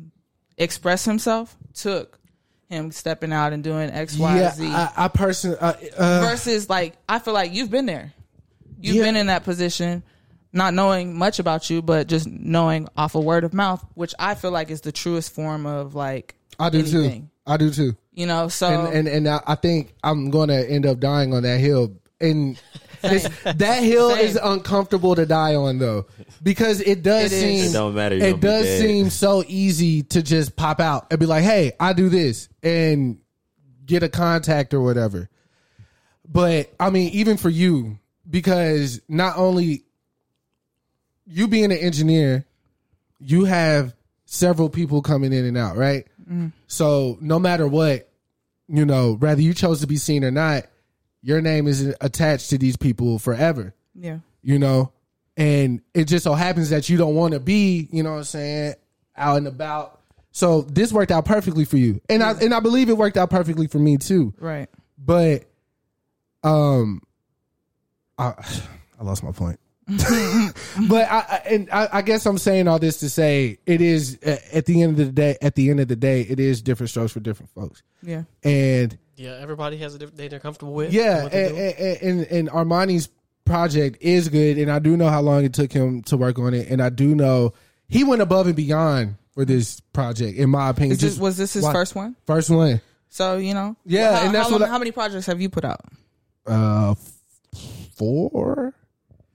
express 0.57 1.05
himself 1.05 1.57
took 1.75 2.20
him 2.68 2.92
stepping 2.92 3.33
out 3.33 3.53
and 3.53 3.64
doing 3.64 3.90
X, 3.90 4.16
Y, 4.16 4.38
yeah, 4.38 4.53
Z 4.55 4.66
I, 4.68 4.92
I 4.97 5.09
personally, 5.09 5.59
uh, 5.59 5.73
uh, 5.99 6.20
versus 6.20 6.70
like 6.70 6.94
I 7.09 7.18
feel 7.18 7.35
like 7.35 7.53
you've 7.53 7.70
been 7.70 7.87
there. 7.87 8.12
You've 8.81 8.97
Yeah. 8.97 9.03
been 9.05 9.16
in 9.16 9.27
that 9.27 9.42
position, 9.44 10.05
not 10.55 10.73
knowing 10.73 11.19
much 11.19 11.38
about 11.38 11.69
you, 11.69 11.83
but 11.83 12.07
just 12.07 12.27
knowing 12.29 12.88
off 12.97 13.14
of 13.14 13.25
word 13.25 13.45
of 13.45 13.53
mouth, 13.53 13.85
which 13.95 14.14
I 14.19 14.35
feel 14.35 14.53
like 14.53 14.71
is 14.71 14.81
the 14.83 14.93
truest 14.93 15.33
form 15.33 15.67
of 15.67 15.95
like 15.95 16.37
I 16.59 16.71
do 16.71 16.83
too. 16.85 17.29
I 17.47 17.57
do 17.57 17.71
too. 17.71 17.97
You 18.12 18.27
know, 18.27 18.49
so 18.49 18.69
and 18.69 18.95
and 18.95 19.09
and 19.09 19.29
I 19.29 19.40
I 19.47 19.55
think 19.57 19.93
I'm 20.03 20.31
going 20.31 20.49
to 20.49 20.71
end 20.71 20.87
up 20.87 21.01
dying 21.01 21.35
on 21.35 21.43
that 21.43 21.59
hill. 21.59 21.97
And 22.21 22.59
it's, 23.03 23.29
that 23.43 23.83
hill 23.83 24.11
Same. 24.11 24.25
is 24.25 24.38
uncomfortable 24.43 25.17
to 25.17 25.27
die 25.27 25.57
on 25.57 25.79
though, 25.79 26.07
because 26.43 26.81
it 26.81 27.03
does 27.03 27.33
It 27.33 27.37
is. 27.37 27.40
seem 27.62 27.71
It 27.71 27.73
don't 27.73 27.95
matter, 27.95 28.14
It 28.14 28.40
does 28.40 28.67
seem 28.79 29.11
so 29.11 29.45
easy 29.47 30.05
to 30.05 30.23
just 30.23 30.57
pop 30.57 30.79
out 30.81 31.09
and 31.11 31.19
be 31.19 31.27
like, 31.27 31.43
"Hey, 31.43 31.73
I 31.81 31.93
do 31.93 32.09
this," 32.09 32.49
and 32.62 33.19
get 33.85 34.03
a 34.05 34.09
contact 34.09 34.73
or 34.73 34.81
whatever. 34.81 35.29
But 36.27 36.73
I 36.79 36.90
mean, 36.90 37.11
even 37.11 37.37
for 37.37 37.51
you, 37.51 37.99
because 38.29 39.01
not 39.09 39.37
only 39.37 39.84
you 41.27 41.49
being 41.49 41.67
an 41.67 41.79
engineer, 41.79 42.45
you 43.19 43.45
have 43.45 43.95
several 44.27 44.69
people 44.69 45.03
coming 45.03 45.33
in 45.33 45.45
and 45.45 45.57
out, 45.57 45.77
right? 45.77 46.07
So 46.67 47.19
no 47.21 47.39
matter 47.39 47.67
what, 47.69 48.09
you 48.67 48.85
know, 48.87 49.15
whether 49.15 49.41
you 49.43 49.53
chose 49.55 49.81
to 49.81 49.87
be 49.87 49.97
seen 49.97 50.25
or 50.25 50.31
not, 50.31 50.65
your 51.23 51.41
name 51.41 51.67
is 51.67 51.95
attached 52.01 52.51
to 52.51 52.59
these 52.59 52.77
people 52.77 53.19
forever, 53.19 53.75
yeah, 53.95 54.19
you 54.43 54.59
know? 54.59 54.93
And 55.37 55.81
it 55.95 56.05
just 56.05 56.25
so 56.25 56.35
happens 56.35 56.71
that 56.71 56.89
you 56.89 56.97
don't 56.97 57.15
want 57.15 57.35
to 57.35 57.41
be, 57.41 57.89
you 57.91 58.03
know 58.03 58.13
what 58.13 58.19
I'm 58.19 58.25
saying, 58.25 58.75
out 59.17 59.37
and 59.39 59.47
about. 59.47 60.01
So 60.33 60.63
this 60.63 60.93
worked 60.93 61.13
out 61.13 61.25
perfectly 61.25 61.65
for 61.65 61.77
you. 61.77 62.01
And 62.09 62.23
I 62.23 62.33
and 62.33 62.53
I 62.55 62.61
believe 62.61 62.89
it 62.89 62.97
worked 62.97 63.17
out 63.17 63.31
perfectly 63.31 63.67
for 63.67 63.79
me 63.79 63.97
too. 63.99 64.35
right. 64.39 64.69
But 64.99 65.45
um 66.43 67.03
I 68.19 68.29
I 69.01 69.05
lost 69.05 69.23
my 69.23 69.33
point. 69.33 69.59
but 70.88 71.11
I, 71.11 71.18
I 71.18 71.42
and 71.51 71.68
I, 71.70 71.88
I 71.94 72.03
guess 72.03 72.25
I'm 72.27 72.38
saying 72.38 72.68
all 72.68 72.79
this 72.79 72.99
to 73.01 73.11
say 73.11 73.59
it 73.66 73.81
is 73.81 74.18
uh, 74.27 74.37
at 74.53 74.66
the 74.66 74.83
end 74.83 74.99
of 74.99 75.07
the 75.07 75.12
day. 75.12 75.37
At 75.42 75.55
the 75.55 75.70
end 75.70 75.81
of 75.81 75.88
the 75.88 75.97
day, 75.97 76.23
it 76.23 76.40
is 76.40 76.62
different 76.62 76.90
strokes 76.90 77.12
for 77.12 77.20
different 77.20 77.51
folks. 77.55 77.83
Yeah, 78.03 78.25
And 78.42 78.97
Yeah, 79.16 79.38
everybody 79.40 79.77
has 79.79 79.94
a 79.94 79.99
different 79.99 80.16
day 80.18 80.29
they're 80.29 80.40
comfortable 80.40 80.73
with. 80.75 80.92
yeah, 80.92 81.25
and 81.25 81.33
and, 81.35 81.57
and, 81.59 82.03
and, 82.03 82.27
and 82.27 82.49
Armani's 82.51 83.09
project 83.44 83.99
is 84.01 84.29
good, 84.31 84.57
and 84.59 84.70
I 84.70 84.79
do 84.79 84.97
know 84.97 85.09
how 85.09 85.20
long 85.20 85.44
it 85.44 85.53
took 85.53 85.70
him 85.73 86.03
to 86.05 86.16
work 86.16 86.38
on 86.38 86.55
it, 86.55 86.68
and 86.68 86.81
I 86.83 86.88
do 86.88 87.14
know 87.14 87.53
he 87.88 88.05
went 88.05 88.23
above 88.23 88.47
and 88.47 88.57
beyond 88.57 89.16
for 89.35 89.44
this 89.44 89.81
project, 89.92 90.38
in 90.38 90.49
my 90.49 90.70
opinion. 90.70 90.92
Is 90.92 91.01
this, 91.01 91.11
Just 91.12 91.20
was 91.20 91.37
this 91.37 91.53
his 91.53 91.64
why- 91.64 91.73
first 91.73 91.94
one? 91.94 92.16
First 92.27 92.49
one. 92.51 92.81
So 93.11 93.37
you 93.37 93.53
know, 93.55 93.77
Yeah, 93.85 94.16
How, 94.18 94.25
and 94.27 94.35
that's 94.35 94.47
how, 94.47 94.53
what 94.53 94.61
long- 94.62 94.70
I- 94.70 94.73
how 94.73 94.79
many 94.79 94.92
projects 94.92 95.27
have 95.27 95.40
you 95.42 95.49
put 95.51 95.64
out? 95.64 95.81
Uh, 96.47 96.92
f- 96.92 97.88
four. 97.97 98.75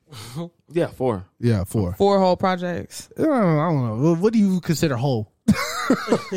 Yeah, 0.72 0.88
four. 0.88 1.26
Yeah, 1.40 1.64
four. 1.64 1.94
Four 1.94 2.20
whole 2.20 2.38
projects. 2.38 3.10
I 3.18 3.24
don't 3.24 3.30
know. 3.32 3.60
I 3.60 3.70
don't 3.72 4.04
know. 4.04 4.16
What 4.16 4.34
do 4.34 4.40
you 4.40 4.62
consider 4.62 4.96
whole? 4.96 5.32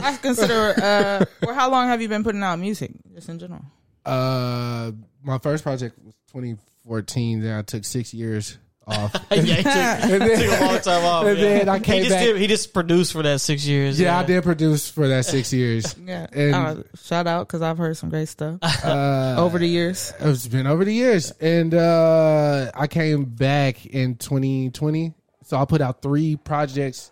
I 0.02 0.18
consider. 0.22 0.74
uh 0.82 1.24
Or 1.46 1.52
how 1.52 1.70
long 1.70 1.88
have 1.88 2.00
you 2.00 2.08
been 2.08 2.24
putting 2.24 2.42
out 2.42 2.58
music, 2.58 2.92
just 3.14 3.28
in 3.28 3.38
general? 3.38 3.62
Uh, 4.06 4.92
my 5.22 5.38
first 5.38 5.62
project 5.64 5.98
was 6.02 6.14
2014. 6.32 7.40
Then 7.42 7.58
I 7.58 7.62
took 7.62 7.84
six 7.84 8.14
years 8.14 8.56
off. 8.86 9.14
yeah, 9.30 9.40
he 9.40 9.56
took, 9.56 9.66
And 9.66 10.22
then- 10.22 10.38
took 10.50 10.60
a 10.60 10.64
long 10.64 10.80
time 10.80 11.04
off. 11.04 11.24
and 11.26 11.38
yeah. 11.38 11.44
then 11.58 11.68
I 11.68 11.78
came 11.80 12.02
he 12.02 12.08
just 12.08 12.10
back- 12.10 12.24
Did, 12.24 12.36
he 12.36 12.46
just 12.46 12.72
produced 12.74 13.12
for 13.12 13.22
that 13.22 13.40
six 13.40 13.64
years. 13.66 14.00
Yeah, 14.00 14.18
I 14.18 14.24
did 14.24 14.42
produce 14.42 14.90
for 14.90 15.08
that 15.08 15.24
six 15.24 15.52
years. 15.52 15.94
Yeah. 16.04 16.26
And- 16.32 16.54
Uh, 16.54 16.82
shout 17.02 17.26
out 17.26 17.46
because 17.46 17.62
I've 17.62 17.78
heard 17.78 17.96
some 17.96 18.10
great 18.10 18.28
stuff 18.28 18.58
Uh, 18.84 19.36
over 19.38 19.58
the 19.58 19.66
years. 19.68 20.12
It's 20.20 20.46
been 20.48 20.66
over 20.66 20.84
the 20.84 20.94
years, 20.94 21.30
and 21.40 21.74
uh, 21.74 22.70
I 22.74 22.86
came 22.86 23.24
back 23.24 23.86
in 23.86 24.16
2020. 24.16 25.14
So 25.44 25.56
I 25.58 25.64
put 25.64 25.80
out 25.80 26.02
three 26.02 26.36
projects 26.36 27.10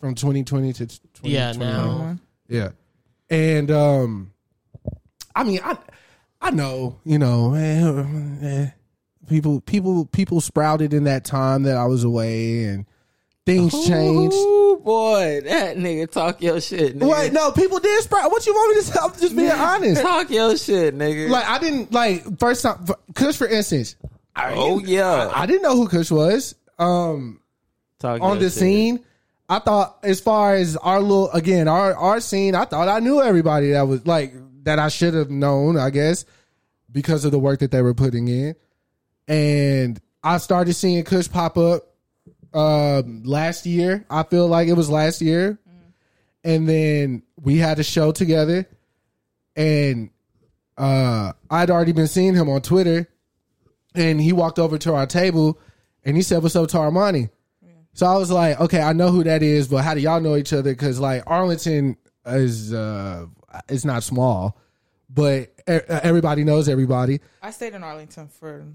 from 0.00 0.14
2020 0.14 0.72
to 0.74 0.86
2021. 0.86 1.30
Yeah, 1.32 1.52
now. 1.52 2.18
Yeah, 2.48 2.68
and 3.30 3.70
um, 3.70 4.32
I 5.34 5.44
mean, 5.44 5.60
I 5.62 5.76
I 6.40 6.50
know, 6.50 6.98
you 7.04 7.18
know, 7.18 7.54
eh, 7.54 8.46
eh, 8.46 8.66
people 9.28 9.60
people 9.60 10.06
people 10.06 10.40
sprouted 10.40 10.92
in 10.92 11.04
that 11.04 11.24
time 11.24 11.62
that 11.64 11.76
I 11.76 11.86
was 11.86 12.04
away, 12.04 12.64
and 12.64 12.86
things 13.46 13.72
changed. 13.86 14.36
Boy, 14.84 15.40
that 15.44 15.76
nigga 15.76 16.10
talk 16.10 16.40
your 16.42 16.60
shit. 16.60 16.98
Nigga. 16.98 17.10
Wait, 17.10 17.32
no, 17.32 17.50
people 17.52 17.78
did 17.78 18.02
sprout. 18.02 18.30
What 18.30 18.46
you 18.46 18.52
want 18.54 18.76
me 18.76 18.82
to 18.82 18.86
say? 18.86 18.98
I'm 19.02 19.12
just 19.12 19.36
being 19.36 19.50
honest. 19.52 20.02
talk 20.02 20.30
your 20.30 20.56
shit, 20.56 20.96
nigga. 20.96 21.28
Like 21.28 21.46
I 21.46 21.58
didn't 21.58 21.92
like 21.92 22.38
first 22.38 22.62
time. 22.62 22.86
Kush, 23.14 23.36
for 23.36 23.46
instance. 23.46 23.96
I, 24.34 24.54
oh 24.54 24.78
yeah, 24.78 25.30
I 25.34 25.46
didn't 25.46 25.62
know 25.62 25.76
who 25.76 25.88
Kush 25.88 26.10
was. 26.10 26.54
Um, 26.78 27.40
talk 27.98 28.20
on 28.22 28.38
the 28.38 28.44
shit. 28.46 28.52
scene, 28.52 29.04
I 29.48 29.58
thought 29.58 29.98
as 30.04 30.20
far 30.20 30.54
as 30.54 30.76
our 30.76 31.00
little 31.00 31.30
again 31.32 31.66
our 31.68 31.94
our 31.94 32.20
scene, 32.20 32.54
I 32.54 32.64
thought 32.64 32.88
I 32.88 33.00
knew 33.00 33.20
everybody 33.20 33.72
that 33.72 33.82
was 33.82 34.06
like 34.06 34.32
that 34.62 34.78
I 34.78 34.88
should 34.88 35.14
have 35.14 35.30
known, 35.30 35.76
I 35.76 35.90
guess, 35.90 36.24
because 36.92 37.24
of 37.24 37.32
the 37.32 37.38
work 37.38 37.60
that 37.60 37.70
they 37.70 37.82
were 37.82 37.94
putting 37.94 38.28
in. 38.28 38.54
And 39.28 40.00
I 40.22 40.38
started 40.38 40.74
seeing 40.74 41.04
Kush 41.04 41.28
pop 41.30 41.56
up 41.56 41.84
um 42.54 43.22
last 43.24 43.66
year. 43.66 44.04
I 44.10 44.22
feel 44.22 44.48
like 44.48 44.68
it 44.68 44.72
was 44.72 44.90
last 44.90 45.20
year. 45.20 45.58
And 46.42 46.68
then 46.68 47.22
we 47.40 47.58
had 47.58 47.78
a 47.78 47.84
show 47.84 48.10
together 48.10 48.66
and 49.54 50.10
uh 50.78 51.32
I'd 51.50 51.70
already 51.70 51.92
been 51.92 52.06
seeing 52.06 52.34
him 52.34 52.48
on 52.48 52.62
Twitter 52.62 53.08
and 53.94 54.20
he 54.20 54.32
walked 54.32 54.58
over 54.58 54.78
to 54.78 54.94
our 54.94 55.06
table 55.06 55.58
and 56.04 56.16
he 56.16 56.22
said, 56.22 56.42
What's 56.42 56.56
up 56.56 56.68
to 56.70 56.78
Armani? 56.78 57.30
So 57.92 58.06
I 58.06 58.16
was 58.16 58.30
like, 58.30 58.60
okay, 58.60 58.80
I 58.80 58.92
know 58.92 59.10
who 59.10 59.24
that 59.24 59.42
is, 59.42 59.66
but 59.66 59.82
how 59.82 59.92
do 59.92 60.00
y'all 60.00 60.20
know 60.20 60.36
each 60.36 60.52
other? 60.52 60.70
Because 60.70 61.00
like 61.00 61.24
Arlington 61.26 61.96
is 62.24 62.72
uh 62.72 63.26
it's 63.68 63.84
not 63.84 64.04
small, 64.04 64.56
but 65.10 65.52
everybody 65.66 66.44
knows 66.44 66.68
everybody. 66.68 67.20
I 67.42 67.50
stayed 67.50 67.74
in 67.74 67.82
Arlington 67.82 68.28
for 68.28 68.66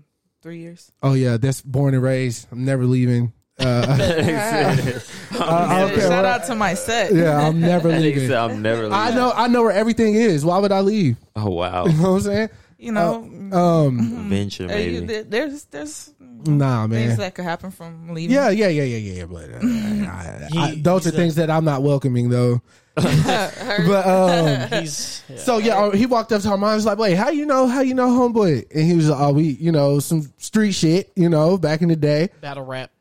three 0.43 0.59
years. 0.59 0.91
Oh 1.01 1.13
yeah, 1.13 1.37
that's 1.37 1.61
born 1.61 1.95
and 1.95 2.03
raised. 2.03 2.47
I'm 2.51 2.63
never 2.65 2.85
leaving. 2.85 3.33
Uh, 3.59 3.85
I, 3.99 4.73
I 4.73 4.75
Shout 5.31 6.09
what- 6.09 6.25
out 6.25 6.45
to 6.47 6.55
my 6.55 6.73
set. 6.75 7.13
yeah, 7.13 7.37
I'm 7.47 7.59
never 7.59 7.89
leaving. 7.89 8.27
said 8.27 8.37
I'm 8.37 8.61
never. 8.61 8.83
Leaving. 8.83 8.93
I 8.93 9.09
know, 9.11 9.31
I 9.35 9.47
know 9.47 9.63
where 9.63 9.71
everything 9.71 10.13
is. 10.15 10.43
Why 10.45 10.57
would 10.59 10.71
I 10.71 10.81
leave? 10.81 11.17
Oh 11.35 11.49
wow, 11.49 11.85
You 11.85 11.93
know 11.93 12.11
what 12.11 12.15
I'm 12.17 12.21
saying? 12.21 12.49
You 12.77 12.91
know, 12.91 13.15
Um, 13.53 14.27
venture 14.29 14.69
uh, 14.69 14.75
you- 14.75 15.01
maybe. 15.03 15.21
there's 15.23 15.65
there's 15.65 16.13
nah, 16.19 16.85
man 16.87 17.07
things 17.07 17.17
that 17.17 17.33
could 17.35 17.45
happen 17.45 17.71
from 17.71 18.09
leaving. 18.13 18.35
Yeah, 18.35 18.49
yeah, 18.49 18.67
yeah, 18.67 18.83
yeah, 18.83 19.13
yeah. 19.13 19.25
But 19.25 19.49
uh, 19.53 19.59
I, 19.63 20.47
I, 20.57 20.67
He- 20.71 20.81
those 20.81 21.07
are 21.07 21.11
things 21.11 21.35
that 21.35 21.49
I'm 21.49 21.63
not 21.63 21.81
welcoming, 21.83 22.29
though. 22.29 22.61
but 22.95 24.05
um, 24.07 24.69
He's 24.81 25.23
yeah. 25.27 25.37
So 25.37 25.57
yeah, 25.57 25.77
uh, 25.77 25.91
he 25.91 26.05
walked 26.05 26.31
up 26.31 26.41
to 26.43 26.49
her 26.49 26.57
mom. 26.57 26.69
and 26.69 26.75
was 26.75 26.85
like, 26.85 26.97
"Wait, 26.97 27.15
how 27.15 27.29
you 27.29 27.45
know? 27.45 27.67
How 27.67 27.81
you 27.81 27.93
know, 27.95 28.07
homeboy?" 28.09 28.71
And 28.73 28.83
he 28.83 28.93
was, 28.95 29.09
like, 29.09 29.19
"Oh, 29.19 29.33
we, 29.33 29.43
you 29.45 29.71
know, 29.71 29.99
some 29.99 30.31
street 30.37 30.73
shit, 30.73 31.11
you 31.15 31.29
know, 31.29 31.57
back 31.57 31.81
in 31.81 31.89
the 31.89 31.95
day." 31.95 32.29
battle 32.41 32.63
rap. 32.65 32.91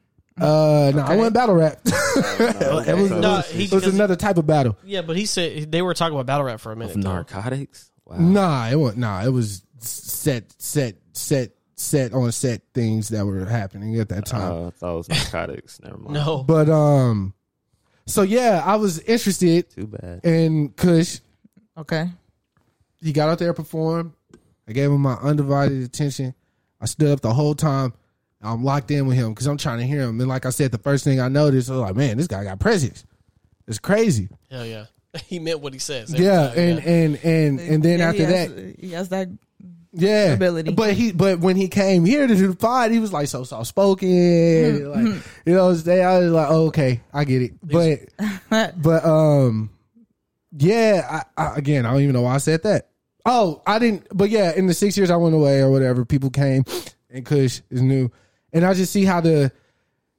Uh, 0.40 0.92
no, 0.94 1.02
I 1.02 1.16
went 1.16 1.34
battle 1.34 1.54
rap. 1.54 1.78
it 1.86 2.96
was, 2.96 3.10
No, 3.10 3.38
it 3.40 3.44
he- 3.46 3.64
it 3.64 3.72
was 3.72 3.86
another 3.86 4.16
type 4.16 4.38
of 4.38 4.46
battle. 4.46 4.78
Yeah, 4.82 5.02
but 5.02 5.16
he 5.16 5.26
said 5.26 5.70
they 5.70 5.82
were 5.82 5.92
talking 5.92 6.14
about 6.14 6.24
battle 6.26 6.46
rap 6.46 6.58
for 6.60 6.72
a 6.72 6.76
minute. 6.76 6.94
though. 6.96 7.12
narcotics. 7.12 7.90
Wow. 8.06 8.16
Nah, 8.18 8.68
it 8.70 8.76
was 8.76 8.96
nah. 8.96 9.22
It 9.22 9.28
was 9.30 9.62
set, 9.78 10.52
set, 10.60 10.96
set, 11.12 11.50
set 11.76 12.14
on 12.14 12.32
set 12.32 12.62
things 12.72 13.10
that 13.10 13.26
were 13.26 13.44
happening 13.44 13.98
at 14.00 14.08
that 14.08 14.24
time. 14.24 14.52
Oh, 14.52 14.66
I 14.68 14.70
thought 14.70 14.92
it 14.94 14.96
was 14.96 15.08
narcotics. 15.10 15.80
Never 15.82 15.98
mind. 15.98 16.14
No, 16.14 16.42
but 16.44 16.68
um, 16.70 17.34
so 18.12 18.22
yeah, 18.22 18.62
I 18.64 18.76
was 18.76 18.98
interested 19.00 19.70
too 19.70 19.86
bad. 19.86 20.20
in 20.24 20.70
Kush. 20.70 21.20
Okay. 21.76 22.08
He 23.02 23.12
got 23.12 23.28
out 23.28 23.38
there, 23.38 23.52
performed. 23.52 24.12
I 24.68 24.72
gave 24.72 24.90
him 24.90 25.00
my 25.00 25.14
undivided 25.14 25.82
attention. 25.82 26.34
I 26.80 26.86
stood 26.86 27.10
up 27.10 27.20
the 27.20 27.32
whole 27.34 27.54
time. 27.54 27.92
I'm 28.40 28.64
locked 28.64 28.90
in 28.90 29.06
with 29.06 29.16
him 29.16 29.30
because 29.30 29.46
I'm 29.46 29.56
trying 29.56 29.78
to 29.78 29.86
hear 29.86 30.02
him. 30.02 30.20
And 30.20 30.28
like 30.28 30.46
I 30.46 30.50
said, 30.50 30.72
the 30.72 30.78
first 30.78 31.04
thing 31.04 31.20
I 31.20 31.28
noticed, 31.28 31.70
I 31.70 31.74
was 31.74 31.80
like, 31.82 31.96
man, 31.96 32.16
this 32.16 32.26
guy 32.26 32.42
got 32.44 32.58
presence. 32.60 33.04
It's 33.68 33.78
crazy. 33.78 34.28
hell 34.50 34.66
yeah, 34.66 34.86
he 35.26 35.38
meant 35.38 35.60
what 35.60 35.72
he 35.72 35.78
says. 35.78 36.12
every 36.12 36.26
Yeah, 36.26 36.48
time, 36.48 36.58
and 36.58 36.78
yeah. 36.84 36.90
and 36.90 37.18
and 37.24 37.60
and 37.60 37.82
then 37.82 37.98
Yeah, 38.00 38.08
after 38.08 38.26
he 38.26 38.32
has, 38.32 38.48
that, 38.54 38.76
he 38.80 38.90
has 38.90 39.08
that. 39.10 39.28
Yeah, 39.92 40.32
ability. 40.32 40.72
But 40.72 40.94
he, 40.94 41.12
but 41.12 41.40
when 41.40 41.56
he 41.56 41.68
came 41.68 42.04
here 42.04 42.26
to 42.26 42.34
do 42.34 42.48
the 42.48 42.56
pod, 42.56 42.90
he 42.90 42.98
was 42.98 43.12
like 43.12 43.28
so 43.28 43.44
soft 43.44 43.66
spoken. 43.66 44.08
Mm-hmm. 44.08 44.86
like 44.88 45.22
you 45.44 45.54
know, 45.54 45.74
they 45.74 46.02
I 46.02 46.18
was 46.18 46.32
like, 46.32 46.48
oh, 46.50 46.66
okay, 46.66 47.00
I 47.12 47.24
get 47.24 47.42
it. 47.42 47.52
But 47.62 48.80
but 48.82 49.04
um, 49.04 49.70
yeah, 50.56 51.24
I, 51.36 51.42
I, 51.42 51.56
again, 51.56 51.86
I 51.86 51.92
don't 51.92 52.02
even 52.02 52.14
know 52.14 52.22
why 52.22 52.34
I 52.34 52.38
said 52.38 52.62
that. 52.62 52.88
Oh, 53.24 53.62
I 53.66 53.78
didn't. 53.78 54.06
But 54.12 54.30
yeah, 54.30 54.52
in 54.54 54.66
the 54.66 54.74
six 54.74 54.96
years 54.96 55.10
I 55.10 55.16
went 55.16 55.34
away 55.34 55.60
or 55.60 55.70
whatever, 55.70 56.04
people 56.04 56.30
came 56.30 56.64
and 57.10 57.24
Kush 57.24 57.60
is 57.70 57.82
new, 57.82 58.10
and 58.52 58.64
I 58.64 58.74
just 58.74 58.92
see 58.92 59.04
how 59.04 59.20
the 59.20 59.52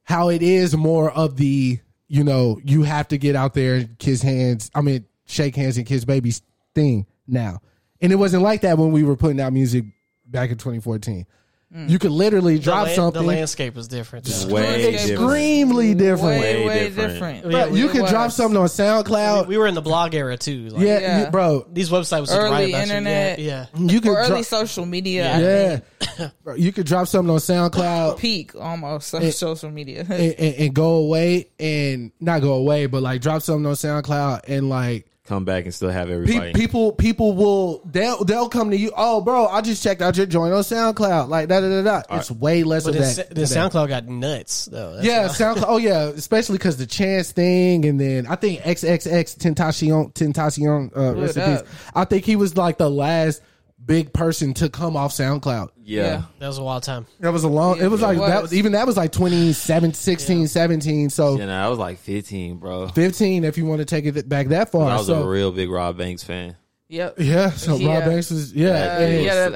how 0.04 0.28
it 0.28 0.42
is 0.42 0.76
more 0.76 1.10
of 1.10 1.36
the 1.36 1.78
you 2.08 2.24
know 2.24 2.60
you 2.64 2.82
have 2.82 3.08
to 3.08 3.18
get 3.18 3.36
out 3.36 3.54
there 3.54 3.74
and 3.74 3.98
kiss 3.98 4.22
hands. 4.22 4.70
I 4.74 4.80
mean, 4.80 5.04
shake 5.26 5.56
hands 5.56 5.76
and 5.76 5.86
kiss 5.86 6.04
babies 6.04 6.42
thing 6.74 7.06
now, 7.26 7.60
and 8.04 8.12
it 8.12 8.16
wasn't 8.16 8.42
like 8.42 8.60
that 8.60 8.78
when 8.78 8.92
we 8.92 9.02
were 9.02 9.16
putting 9.16 9.40
out 9.40 9.52
music 9.52 9.84
back 10.26 10.50
in 10.50 10.56
2014. 10.58 11.26
Mm. 11.74 11.88
You 11.90 11.98
could 11.98 12.12
literally 12.12 12.56
the, 12.56 12.62
drop 12.62 12.86
lan- 12.86 12.94
something 12.94 13.22
the 13.22 13.26
landscape 13.26 13.76
is 13.76 13.88
different. 13.88 14.26
though. 14.26 14.54
Way 14.54 14.92
different. 14.92 15.10
extremely 15.10 15.94
different. 15.94 16.40
Way, 16.40 16.60
Way 16.60 16.66
way 16.66 16.88
different. 16.88 17.12
different. 17.14 17.44
Yeah, 17.52 17.64
Bro, 17.64 17.74
you 17.74 17.86
It 17.86 17.90
could 17.92 18.06
drop 18.06 18.30
something 18.30 18.56
on 18.56 18.66
SoundCloud. 18.68 19.48
we 19.48 19.58
were 19.58 19.66
in 19.66 19.74
the 19.74 19.80
blog 19.82 20.14
era 20.14 20.36
too. 20.36 20.68
Like, 20.68 20.82
yeah, 20.84 20.98
Yeah. 21.00 21.24
you- 21.24 21.30
bro. 21.32 21.66
these 21.72 21.90
websites 21.90 22.20
was 22.20 22.32
Early 22.32 22.50
right 22.50 22.68
about 22.68 22.82
internet. 22.82 23.38
You. 23.40 23.46
Yeah, 23.46 23.66
You 23.76 24.00
could 24.00 24.12
Or 24.12 24.18
early 24.18 24.28
drop, 24.28 24.44
social 24.44 24.86
media. 24.86 25.34
I 25.34 25.40
yeah. 25.40 26.28
Bro, 26.44 26.54
you 26.56 26.70
could 26.70 26.86
drop 26.86 27.08
something 27.08 27.30
on 27.32 27.38
SoundCloud 27.40 28.18
Peak 28.18 28.54
almost 28.54 29.12
of 29.14 29.34
social 29.34 29.70
media. 29.70 30.02
and, 30.08 30.12
and, 30.12 30.54
and 30.54 30.74
go 30.74 30.96
away 30.98 31.48
and 31.58 32.12
not 32.20 32.40
go 32.40 32.52
away, 32.52 32.86
but 32.86 33.02
like 33.02 33.20
drop 33.20 33.42
something 33.42 33.66
on 33.66 33.72
SoundCloud 33.74 34.42
and 34.46 34.68
like 34.68 35.06
Come 35.26 35.46
back 35.46 35.64
and 35.64 35.72
still 35.72 35.88
have 35.88 36.08
pe- 36.08 36.12
everybody. 36.14 36.52
people 36.52 36.92
people 36.92 37.32
will 37.32 37.80
they'll 37.86 38.22
they'll 38.24 38.50
come 38.50 38.70
to 38.70 38.76
you. 38.76 38.92
Oh, 38.94 39.22
bro, 39.22 39.46
I 39.46 39.62
just 39.62 39.82
checked 39.82 40.02
out 40.02 40.18
your 40.18 40.26
joint 40.26 40.52
on 40.52 40.60
SoundCloud. 40.62 41.28
Like 41.28 41.48
da 41.48 41.60
da 41.60 41.68
da 41.82 42.02
da. 42.02 42.16
It's 42.18 42.30
way 42.30 42.62
less 42.62 42.84
but 42.84 42.90
of 42.94 43.00
the, 43.00 43.24
that. 43.28 43.34
the 43.34 43.40
SoundCloud 43.42 43.88
got 43.88 44.06
nuts 44.06 44.66
though. 44.66 44.96
That's 44.96 45.06
Yeah, 45.06 45.22
why. 45.28 45.32
SoundCloud. 45.32 45.64
Oh 45.66 45.76
yeah, 45.78 46.02
especially 46.08 46.58
because 46.58 46.76
the 46.76 46.86
chance 46.86 47.32
thing, 47.32 47.86
and 47.86 47.98
then 47.98 48.26
I 48.26 48.36
think 48.36 48.60
XXX 48.60 49.38
Tentacion 49.38 50.12
Tentacion 50.12 50.94
uh, 50.94 51.14
rest 51.18 51.36
in 51.38 51.42
up? 51.42 51.64
peace. 51.64 51.74
I 51.94 52.04
think 52.04 52.26
he 52.26 52.36
was 52.36 52.58
like 52.58 52.76
the 52.76 52.90
last 52.90 53.40
big 53.84 54.12
person 54.12 54.54
to 54.54 54.68
come 54.68 54.96
off 54.96 55.12
SoundCloud. 55.12 55.68
yeah. 55.82 56.22
that 56.38 56.46
was 56.46 56.58
a 56.58 56.62
wild 56.62 56.82
time. 56.82 57.06
That 57.20 57.32
was 57.32 57.44
a 57.44 57.48
long. 57.48 57.78
it 57.80 57.88
was 57.88 58.00
it 58.02 58.06
like 58.06 58.18
that. 58.18 58.42
was. 58.42 58.54
Even 58.54 58.72
that 58.72 58.86
was 58.86 58.96
like 58.96 59.12
27, 59.12 59.92
16, 59.94 60.48
17. 60.48 61.10
So 61.10 61.36
You 61.36 61.46
know, 61.46 61.64
I 61.64 61.68
was 61.68 61.78
like 61.78 61.98
15, 61.98 62.56
bro. 62.56 62.88
fifteen 62.88 63.44
if 63.44 63.58
you 63.58 63.66
want 63.66 63.80
to 63.80 63.84
take 63.84 64.04
it 64.06 64.28
back 64.28 64.48
that 64.48 64.70
far. 64.72 64.90
I 64.90 64.96
was 64.96 65.06
so 65.06 65.22
a 65.22 65.28
real 65.28 65.52
big 65.52 65.70
Rob 65.70 65.98
Banks 65.98 66.22
fan. 66.22 66.56
Yep. 66.88 67.14
yeah, 67.18 67.50
so 67.50 67.76
Yeah. 67.76 67.94
Rob 67.94 68.04
Banks 68.04 68.30
was 68.30 68.52
yeah, 68.52 68.68
Uh, 68.68 69.00
and- 69.00 69.24
yeah, 69.24 69.48
that, 69.48 69.54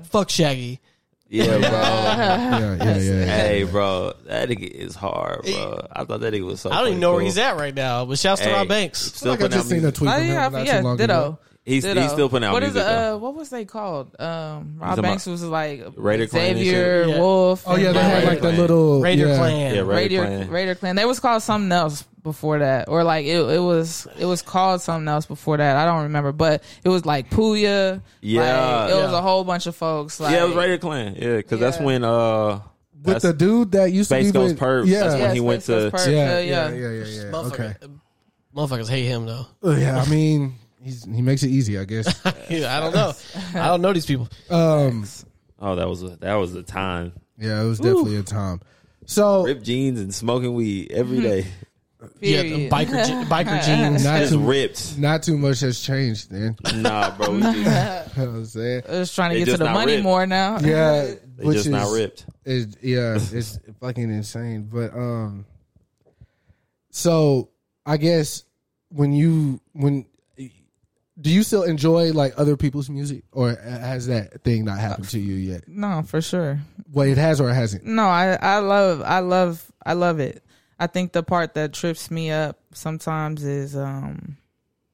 uh, 0.00 0.02
Fuck 0.04 0.30
Shaggy. 0.30 0.80
Yeah, 1.30 1.44
bro. 1.58 1.58
yeah, 1.60 2.58
yeah, 2.76 2.96
yeah, 2.96 2.96
yeah. 2.96 3.24
hey, 3.26 3.64
bro, 3.64 4.14
that 4.24 4.48
nigga 4.48 4.66
is 4.66 4.94
hard, 4.94 5.42
bro. 5.42 5.86
I 5.92 6.04
thought 6.04 6.20
that 6.20 6.32
nigga 6.32 6.46
was 6.46 6.60
so. 6.62 6.70
I 6.70 6.78
don't 6.78 6.88
even 6.88 7.00
know 7.00 7.12
where 7.12 7.22
he's 7.22 7.36
at 7.36 7.56
right 7.58 7.74
now. 7.74 8.06
But 8.06 8.18
shouts 8.18 8.40
to 8.40 8.50
Rob 8.50 8.66
Banks. 8.68 8.98
Still 8.98 9.32
like 9.32 9.40
I 9.40 9.42
putting 9.42 9.54
out 9.54 9.58
just 9.58 9.68
seen 9.68 9.78
a 9.78 9.80
music. 9.82 9.94
tweet 9.96 10.10
from 10.10 10.22
him 10.22 10.28
yeah, 10.28 10.48
not 10.48 10.66
yeah, 10.66 10.78
too 10.78 10.84
long 10.86 10.96
ditto. 10.96 11.38
Ago. 11.68 11.74
He's 11.74 11.84
Ditto. 11.84 12.00
he's 12.02 12.12
still 12.12 12.28
putting 12.28 12.48
out 12.48 12.52
What 12.54 12.62
music. 12.62 12.80
is 12.80 12.86
it, 12.86 12.90
uh, 12.92 13.16
what 13.18 13.34
was 13.34 13.50
they 13.50 13.64
called? 13.64 14.18
Um, 14.20 14.76
Rob 14.78 14.88
talking 14.90 15.02
Banks 15.02 15.26
about 15.26 15.32
was 15.32 15.44
like 15.44 15.84
Raider 15.96 16.26
Klan 16.26 16.46
and 16.50 16.58
Xavier? 16.58 17.04
Yeah. 17.08 17.18
Wolf. 17.18 17.64
Oh 17.66 17.76
yeah, 17.76 17.88
and 17.88 17.96
they 17.96 18.02
had 18.02 18.14
Raider 18.24 18.26
like 18.30 18.40
the 18.40 18.52
little 18.52 19.00
Raider 19.02 19.26
yeah. 19.28 19.36
Clan. 19.36 19.74
yeah, 19.74 19.80
Raider 19.80 19.84
Raider 19.86 20.16
Klan. 20.26 20.50
Raider 20.50 20.74
Klan. 20.74 20.96
They 20.96 21.04
was 21.04 21.20
called 21.20 21.42
something 21.42 21.70
else 21.72 22.02
before 22.22 22.58
that, 22.58 22.88
or 22.88 23.04
like 23.04 23.26
it, 23.26 23.38
it 23.38 23.58
was 23.60 24.06
it 24.18 24.24
was 24.26 24.42
called 24.42 24.80
something 24.82 25.08
else 25.08 25.26
before 25.26 25.56
that. 25.58 25.76
I 25.76 25.84
don't 25.84 26.04
remember, 26.04 26.32
but 26.32 26.62
it 26.84 26.88
was 26.88 27.04
like 27.06 27.30
Puya. 27.30 28.02
Yeah. 28.20 28.40
like, 28.40 28.90
it 28.90 28.94
was 29.02 29.12
Yeah. 29.12 29.18
a 29.18 29.22
whole 29.22 29.44
bunch 29.44 29.66
of 29.66 29.76
folks. 29.76 30.20
Like, 30.20 30.32
yeah, 30.32 30.44
it 30.44 30.46
was 30.48 30.56
Raider 30.56 30.78
Klan. 30.78 31.14
Yeah, 31.18 31.36
because 31.36 31.60
that's 31.60 31.78
when 31.80 32.02
uh, 32.04 32.60
with 33.04 33.22
the 33.22 33.32
dude 33.32 33.72
that 33.72 33.92
used 33.92 34.08
Space 34.08 34.26
to 34.26 34.32
be 34.32 34.38
Ghost 34.38 34.52
with 34.54 34.60
Perps. 34.60 34.86
Yeah, 34.88 35.00
That's 35.00 35.12
when 35.14 35.22
Yeah, 35.22 35.32
he 35.34 35.40
went 35.40 35.62
Space 35.62 35.76
to. 35.84 35.90
Ghost 35.90 36.06
Perps. 36.06 36.12
yeah, 36.12 36.38
Yeah, 36.38 36.40
yeah, 36.40 36.68
yeah. 36.68 36.74
yeah, 36.90 37.04
yeah, 37.04 37.22
yeah. 37.30 37.36
Okay. 37.36 37.74
Motherfuckers, 37.80 38.00
motherfuckers 38.56 38.88
hate 38.88 39.04
him 39.06 39.26
though. 39.26 39.46
Uh, 39.64 39.70
Yeah, 39.76 40.02
I 40.02 40.08
mean, 40.10 40.54
He's 40.82 41.04
he 41.04 41.22
makes 41.22 41.42
it 41.42 41.48
easy, 41.50 41.78
I 41.78 41.84
guess. 41.84 42.06
Yeah, 42.50 42.76
I 42.76 42.80
don't 42.80 42.94
know. 42.94 43.12
I 43.54 43.66
don't 43.68 43.82
know 43.82 43.92
these 43.92 44.06
people. 44.06 44.28
um, 44.50 45.04
Oh, 45.60 45.74
that 45.74 45.88
was 45.88 46.02
a 46.02 46.16
that 46.18 46.34
was 46.34 46.54
a 46.54 46.62
time. 46.62 47.12
yeah, 47.38 47.60
it 47.62 47.66
was 47.66 47.78
definitely 47.78 48.16
a 48.16 48.22
time. 48.22 48.60
So 49.06 49.44
Ripped 49.44 49.64
jeans 49.64 50.00
and 50.00 50.14
smoking 50.14 50.54
weed 50.54 50.92
every 50.92 51.20
day. 51.20 51.46
Yeah, 52.20 52.42
the 52.42 52.68
Period. 52.68 52.70
biker 52.72 53.06
je- 53.06 53.28
biker 53.28 53.64
jeans. 53.66 54.04
not 54.04 54.20
Just 54.20 54.32
too 54.32 54.38
ripped. 54.38 54.98
not 54.98 55.20
too 55.24 55.36
much 55.36 55.58
has 55.60 55.80
changed, 55.80 56.30
then. 56.30 56.56
Nah, 56.76 57.10
bro. 57.16 57.32
We 57.32 57.40
just, 57.40 57.56
You 57.58 57.64
know 57.64 58.04
what 58.14 58.18
I'm 58.18 58.44
saying? 58.44 58.82
Just 58.86 59.14
trying 59.16 59.30
to 59.30 59.34
They 59.34 59.38
get 59.40 59.44
to 59.46 59.50
just 59.50 59.58
the 59.58 59.64
not 59.64 59.74
money 59.74 59.92
ripped. 59.94 60.04
more 60.04 60.24
now. 60.24 60.60
Yeah, 60.60 61.02
they 61.36 61.44
which 61.44 61.56
just 61.56 61.66
is 61.66 61.72
not 61.72 61.90
ripped. 61.92 62.24
is 62.44 62.68
yeah, 62.82 63.16
it's 63.16 63.58
fucking 63.80 64.10
insane. 64.12 64.68
But 64.72 64.94
um, 64.94 65.44
so 66.90 67.50
I 67.84 67.96
guess 67.96 68.44
when 68.90 69.12
you 69.12 69.60
when 69.72 70.06
do 71.20 71.30
you 71.30 71.42
still 71.42 71.64
enjoy 71.64 72.12
like 72.12 72.34
other 72.36 72.56
people's 72.56 72.88
music, 72.88 73.24
or 73.32 73.50
has 73.56 74.06
that 74.06 74.42
thing 74.44 74.64
not 74.64 74.78
happened 74.78 75.08
to 75.10 75.18
you 75.18 75.34
yet? 75.34 75.66
No, 75.68 76.02
for 76.06 76.20
sure. 76.20 76.60
Well, 76.92 77.08
it 77.08 77.18
has 77.18 77.40
or 77.40 77.50
it 77.50 77.54
hasn't. 77.54 77.84
No, 77.84 78.04
I 78.04 78.38
I 78.40 78.58
love 78.58 79.02
I 79.04 79.20
love 79.20 79.70
I 79.84 79.94
love 79.94 80.20
it. 80.20 80.42
I 80.78 80.86
think 80.86 81.12
the 81.12 81.22
part 81.24 81.54
that 81.54 81.72
trips 81.72 82.10
me 82.10 82.30
up 82.30 82.58
sometimes 82.72 83.44
is 83.44 83.76
um 83.76 84.36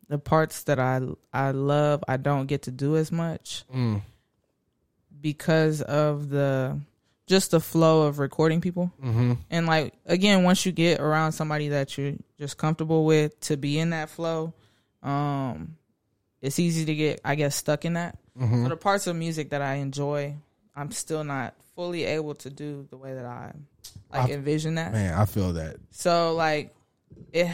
the 0.08 0.18
parts 0.18 0.62
that 0.64 0.78
I 0.78 1.00
I 1.32 1.50
love 1.50 2.02
I 2.08 2.16
don't 2.16 2.46
get 2.46 2.62
to 2.62 2.70
do 2.70 2.96
as 2.96 3.12
much 3.12 3.64
Mm. 3.74 4.00
because 5.20 5.82
of 5.82 6.28
the 6.28 6.78
just 7.26 7.52
the 7.52 7.60
flow 7.60 8.02
of 8.02 8.18
recording 8.18 8.60
people. 8.60 8.92
Mm-hmm. 9.02 9.32
And 9.50 9.66
like 9.66 9.94
again, 10.06 10.42
once 10.42 10.64
you 10.66 10.72
get 10.72 11.00
around 11.00 11.32
somebody 11.32 11.68
that 11.68 11.96
you're 11.96 12.14
just 12.38 12.58
comfortable 12.58 13.04
with 13.04 13.38
to 13.40 13.56
be 13.56 13.78
in 13.78 13.90
that 13.90 14.10
flow, 14.10 14.52
um, 15.02 15.76
it's 16.44 16.58
easy 16.58 16.84
to 16.84 16.94
get, 16.94 17.20
I 17.24 17.34
guess, 17.34 17.56
stuck 17.56 17.84
in 17.84 17.94
that. 17.94 18.18
Mm-hmm. 18.38 18.64
So 18.64 18.68
the 18.68 18.76
parts 18.76 19.06
of 19.06 19.16
music 19.16 19.50
that 19.50 19.62
I 19.62 19.74
enjoy, 19.76 20.36
I'm 20.76 20.90
still 20.90 21.24
not 21.24 21.54
fully 21.74 22.04
able 22.04 22.34
to 22.36 22.50
do 22.50 22.86
the 22.90 22.96
way 22.96 23.14
that 23.14 23.24
I 23.24 23.52
like 24.12 24.30
I- 24.30 24.34
envision 24.34 24.74
that. 24.76 24.92
Man, 24.92 25.14
I 25.14 25.24
feel 25.24 25.54
that. 25.54 25.76
So 25.90 26.34
like, 26.34 26.74
it, 27.32 27.48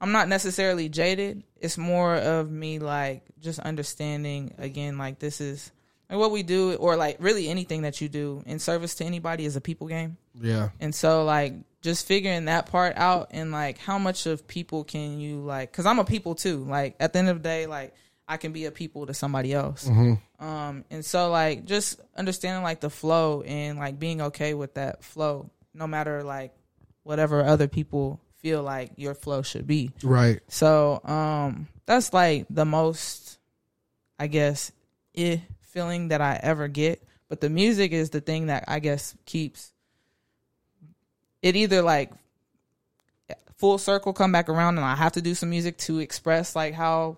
I'm 0.00 0.12
not 0.12 0.28
necessarily 0.28 0.88
jaded. 0.88 1.44
It's 1.60 1.76
more 1.78 2.16
of 2.16 2.50
me 2.50 2.78
like 2.78 3.22
just 3.40 3.58
understanding 3.58 4.54
again, 4.58 4.96
like 4.98 5.18
this 5.18 5.40
is 5.40 5.70
like 6.08 6.18
what 6.18 6.30
we 6.30 6.42
do, 6.42 6.74
or 6.74 6.96
like 6.96 7.16
really 7.20 7.48
anything 7.48 7.82
that 7.82 8.00
you 8.00 8.08
do 8.08 8.42
in 8.46 8.58
service 8.58 8.94
to 8.96 9.04
anybody 9.04 9.44
is 9.44 9.56
a 9.56 9.60
people 9.60 9.88
game. 9.88 10.16
Yeah, 10.40 10.70
And 10.80 10.94
so 10.94 11.24
like 11.24 11.54
just 11.82 12.06
figuring 12.06 12.46
that 12.46 12.66
part 12.66 12.96
out 12.96 13.28
and 13.30 13.52
like 13.52 13.78
how 13.78 13.98
much 13.98 14.26
of 14.26 14.46
people 14.48 14.84
can 14.84 15.18
you 15.20 15.40
like 15.40 15.72
cuz 15.72 15.86
I'm 15.86 15.98
a 15.98 16.04
people 16.04 16.34
too. 16.34 16.64
Like 16.64 16.96
at 17.00 17.12
the 17.12 17.18
end 17.20 17.28
of 17.28 17.42
the 17.42 17.48
day 17.48 17.66
like 17.66 17.94
I 18.28 18.36
can 18.38 18.52
be 18.52 18.64
a 18.64 18.70
people 18.70 19.06
to 19.06 19.14
somebody 19.14 19.52
else. 19.52 19.88
Um 20.38 20.84
and 20.90 21.04
so 21.04 21.30
like 21.30 21.64
just 21.64 22.00
understanding 22.16 22.62
like 22.62 22.80
the 22.80 22.90
flow 22.90 23.42
and 23.42 23.78
like 23.78 23.98
being 23.98 24.20
okay 24.20 24.54
with 24.54 24.74
that 24.74 25.04
flow 25.04 25.50
no 25.72 25.86
matter 25.86 26.22
like 26.22 26.52
whatever 27.04 27.44
other 27.44 27.68
people 27.68 28.20
feel 28.38 28.62
like 28.62 28.92
your 28.96 29.14
flow 29.14 29.42
should 29.42 29.66
be. 29.66 29.90
right. 30.02 30.40
So 30.48 31.00
um 31.04 31.68
that's 31.86 32.12
like 32.12 32.46
the 32.50 32.64
most 32.64 33.38
I 34.18 34.26
guess 34.26 34.72
eh 35.14 35.38
feeling 35.62 36.08
that 36.08 36.20
I 36.20 36.40
ever 36.42 36.68
get. 36.68 37.02
But 37.28 37.40
the 37.40 37.50
music 37.50 37.92
is 37.92 38.10
the 38.10 38.20
thing 38.20 38.46
that 38.46 38.64
I 38.68 38.78
guess 38.78 39.14
keeps 39.24 39.72
it 41.42 41.54
either 41.54 41.82
like 41.82 42.12
full 43.56 43.78
circle 43.78 44.12
come 44.12 44.32
back 44.32 44.48
around 44.48 44.76
and 44.76 44.84
I 44.84 44.94
have 44.94 45.12
to 45.12 45.22
do 45.22 45.34
some 45.34 45.50
music 45.50 45.78
to 45.78 45.98
express 46.00 46.54
like 46.54 46.74
how 46.74 47.16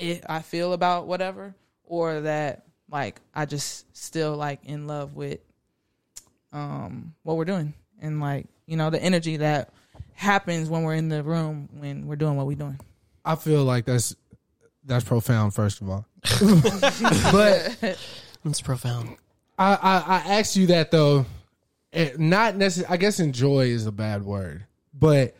it 0.00 0.24
I 0.28 0.40
feel 0.40 0.72
about 0.72 1.06
whatever 1.06 1.54
or 1.84 2.22
that 2.22 2.64
like 2.90 3.20
I 3.34 3.44
just 3.46 3.96
still 3.96 4.36
like 4.36 4.64
in 4.64 4.86
love 4.86 5.14
with 5.14 5.38
um 6.52 7.14
what 7.22 7.36
we're 7.36 7.44
doing 7.44 7.74
and 8.00 8.20
like 8.20 8.46
you 8.66 8.76
know 8.76 8.90
the 8.90 9.00
energy 9.00 9.36
that 9.36 9.72
happens 10.14 10.68
when 10.68 10.82
we're 10.82 10.94
in 10.94 11.08
the 11.08 11.22
room 11.22 11.68
when 11.78 12.06
we're 12.06 12.16
doing 12.16 12.36
what 12.36 12.46
we're 12.46 12.56
doing. 12.56 12.78
I 13.24 13.36
feel 13.36 13.64
like 13.64 13.84
that's 13.84 14.16
that's 14.84 15.04
profound. 15.04 15.54
First 15.54 15.80
of 15.82 15.90
all, 15.90 16.06
but 17.32 17.98
It's 18.44 18.60
profound. 18.62 19.16
I, 19.58 19.74
I 19.74 20.04
I 20.06 20.38
asked 20.38 20.56
you 20.56 20.66
that 20.68 20.90
though, 20.90 21.26
not 22.16 22.56
necessarily. 22.56 22.94
I 22.94 22.96
guess 22.96 23.20
enjoy 23.20 23.66
is 23.66 23.86
a 23.86 23.92
bad 23.92 24.24
word, 24.24 24.64
but 24.94 25.36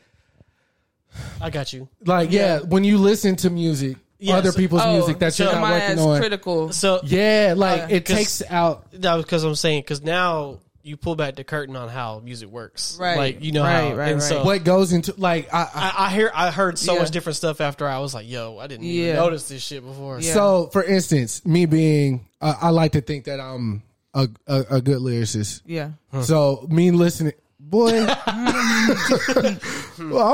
I 1.40 1.50
got 1.50 1.72
you. 1.72 1.88
like 2.04 2.30
yeah, 2.30 2.60
when 2.60 2.84
you 2.84 2.98
listen 2.98 3.36
to 3.36 3.50
music, 3.50 3.96
Yeah, 4.20 4.36
other 4.36 4.52
so- 4.52 4.58
people's 4.58 4.82
Oh, 4.84 4.92
music 4.96 5.18
that 5.20 5.32
so 5.34 5.44
you're 5.44 5.52
not 5.54 5.62
working 5.70 5.98
on, 5.98 6.18
critical. 6.20 6.72
So 6.72 7.00
yeah, 7.04 7.54
like 7.56 7.82
Uh, 7.82 7.86
it 7.90 8.04
'cause- 8.04 8.16
takes 8.16 8.42
out. 8.50 8.84
that 8.92 9.14
was 9.14 9.24
because 9.24 9.42
I'm 9.44 9.54
saying 9.54 9.80
because 9.82 10.02
now 10.02 10.58
you 10.82 10.96
pull 10.96 11.14
back 11.14 11.36
the 11.36 11.44
curtain 11.44 11.76
on 11.76 11.88
how 11.90 12.20
music 12.24 12.48
works. 12.48 12.96
Right. 12.98 13.16
Like 13.16 13.44
you 13.44 13.52
know 13.52 13.62
Right, 13.62 13.90
how. 13.90 13.94
right, 13.96 14.12
and 14.12 14.20
right. 14.20 14.28
so 14.28 14.44
What 14.44 14.64
goes 14.64 14.92
into 14.94 15.14
like 15.18 15.52
I, 15.52 15.60
I 15.62 15.66
I, 15.74 16.06
I 16.06 16.10
hear 16.10 16.30
I 16.34 16.50
heard 16.50 16.78
so 16.78 16.94
Yeah. 16.94 17.00
much 17.00 17.10
different 17.10 17.36
stuff 17.36 17.60
after 17.60 17.86
I 17.86 17.98
was 17.98 18.14
like, 18.14 18.28
yo, 18.28 18.58
I 18.58 18.66
didn't 18.66 18.84
even 18.86 19.16
notice 19.16 19.48
this 19.48 19.62
shit 19.62 19.84
before. 19.84 20.20
Yeah. 20.20 20.32
So, 20.34 20.68
for 20.72 20.82
instance, 20.82 21.44
me 21.44 21.66
being, 21.66 22.26
uh, 22.40 22.54
I 22.60 22.70
like 22.70 22.92
to 22.92 23.00
think 23.02 23.24
that 23.26 23.40
I'm 23.40 23.82
a 24.14 24.28
a, 24.46 24.64
a 24.70 24.80
good 24.80 24.98
lyricist. 25.00 25.60
Yeah. 25.66 25.90
So, 26.22 26.66
me 26.70 26.90
listening, 26.90 27.34
boy, 27.60 27.92
well, 27.94 28.08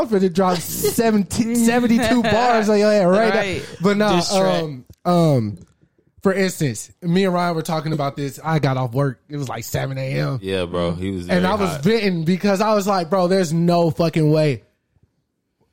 I'm 0.01 0.09
finna 0.09 0.33
drop 0.33 0.59
17, 0.59 1.57
72 1.57 2.23
bars 2.23 2.69
on 2.69 2.79
your 2.79 2.91
head 2.93 3.05
right, 3.05 3.35
Right. 3.35 3.57
now. 3.59 3.63
But 3.83 3.97
no, 3.97 4.21
um, 4.33 4.85
um, 5.05 5.59
for 6.23 6.33
instance, 6.33 6.91
me 7.03 7.25
and 7.25 7.35
Ryan 7.35 7.55
were 7.55 7.63
talking 7.63 7.93
about 7.93 8.17
this. 8.17 8.41
I 8.43 8.59
got 8.59 8.77
off 8.77 8.93
work. 8.93 9.21
It 9.29 9.37
was 9.37 9.49
like 9.49 9.65
7 9.65 9.97
a.m. 9.99 10.39
Yeah, 10.43 10.65
bro. 10.67 10.93
He 10.93 11.11
was. 11.11 11.23
And 11.29 11.43
very 11.43 11.45
I 11.45 11.55
was 11.55 11.71
hot. 11.71 11.83
venting 11.83 12.25
because 12.25 12.61
I 12.61 12.75
was 12.75 12.87
like, 12.87 13.11
bro, 13.11 13.29
there's 13.29 13.53
no 13.53 13.91
fucking 13.91 14.31
way. 14.31 14.63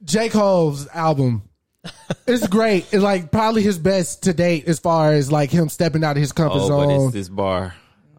J. 0.03 0.29
Cole's 0.29 0.87
album. 0.89 1.43
It's 2.27 2.47
great. 2.47 2.85
It's 2.93 3.03
like 3.03 3.31
probably 3.31 3.61
his 3.61 3.77
best 3.77 4.23
to 4.23 4.33
date 4.33 4.67
as 4.67 4.79
far 4.79 5.13
as 5.13 5.31
like 5.31 5.49
him 5.49 5.69
stepping 5.69 6.03
out 6.03 6.15
of 6.17 6.21
his 6.21 6.31
comfort 6.31 6.59
Oh, 6.59 6.69
but 6.69 6.87
zone. 6.87 7.05
it's 7.05 7.13
this 7.13 7.29
bar. 7.29 7.73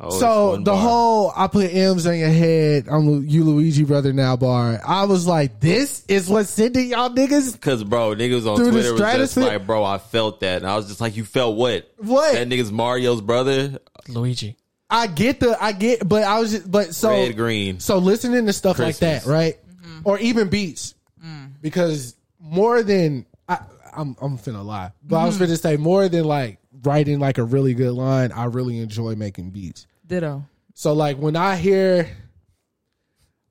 Oh, 0.07 0.19
so 0.19 0.57
the 0.57 0.65
bar. 0.65 0.77
whole 0.77 1.33
I 1.37 1.47
put 1.47 1.73
M's 1.73 2.07
on 2.07 2.19
your 2.19 2.29
head, 2.29 2.87
I'm 2.91 3.27
you 3.27 3.45
Luigi 3.45 3.85
brother 3.85 4.13
now 4.13 4.37
bar. 4.37 4.81
I 4.87 5.05
was 5.05 5.27
like, 5.27 5.61
this 5.61 6.05
is 6.07 6.29
what's 6.29 6.51
sending 6.51 6.91
y'all 6.91 7.11
niggas. 7.11 7.61
Cause 7.61 7.85
bro, 7.85 8.15
niggas 8.15 8.47
on 8.47 8.59
Twitter 8.59 8.93
was 8.93 9.01
just 9.01 9.37
like, 9.37 9.67
bro, 9.67 9.85
I 9.85 9.99
felt 9.99 10.41
that, 10.41 10.63
and 10.63 10.71
I 10.71 10.77
was 10.77 10.89
just 10.89 11.01
like, 11.01 11.17
you 11.17 11.25
felt 11.25 11.57
what? 11.57 11.93
What? 11.99 12.35
That 12.35 12.49
nigga's 12.49 12.73
Mario's 12.73 13.21
brother, 13.21 13.79
Luigi. 14.09 14.57
I 14.91 15.07
get 15.07 15.41
the 15.41 15.57
I 15.61 15.73
get, 15.73 16.07
but 16.09 16.23
I 16.23 16.39
was 16.39 16.53
just, 16.53 16.71
but 16.71 16.95
so 16.95 17.11
red 17.11 17.37
green. 17.37 17.81
So 17.81 17.99
listening 17.99 18.47
to 18.47 18.53
stuff 18.53 18.79
like 18.79 18.99
that, 18.99 19.23
Christmas. 19.23 19.27
right? 19.27 19.59
Mm-hmm. 19.67 20.01
Or 20.05 20.19
even 20.19 20.49
beats, 20.49 20.95
mm. 21.25 21.51
because 21.61 22.15
more 22.39 22.83
than 22.83 23.27
I, 23.49 23.59
I'm, 23.97 24.17
I'm 24.21 24.39
finna 24.39 24.65
lie, 24.65 24.93
but 25.03 25.17
I 25.17 25.25
was 25.27 25.37
mm-hmm. 25.37 25.53
finna 25.53 25.61
say 25.61 25.77
more 25.77 26.09
than 26.09 26.25
like 26.25 26.59
writing 26.83 27.19
like 27.19 27.39
a 27.39 27.45
really 27.45 27.75
good 27.75 27.93
line. 27.93 28.31
I 28.33 28.45
really 28.45 28.79
enjoy 28.79 29.15
making 29.15 29.51
beats. 29.51 29.87
Ditto. 30.07 30.45
So 30.75 30.93
like 30.93 31.19
when 31.19 31.37
I 31.37 31.57
hear 31.57 32.09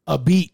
a 0.08 0.18
beat, 0.18 0.52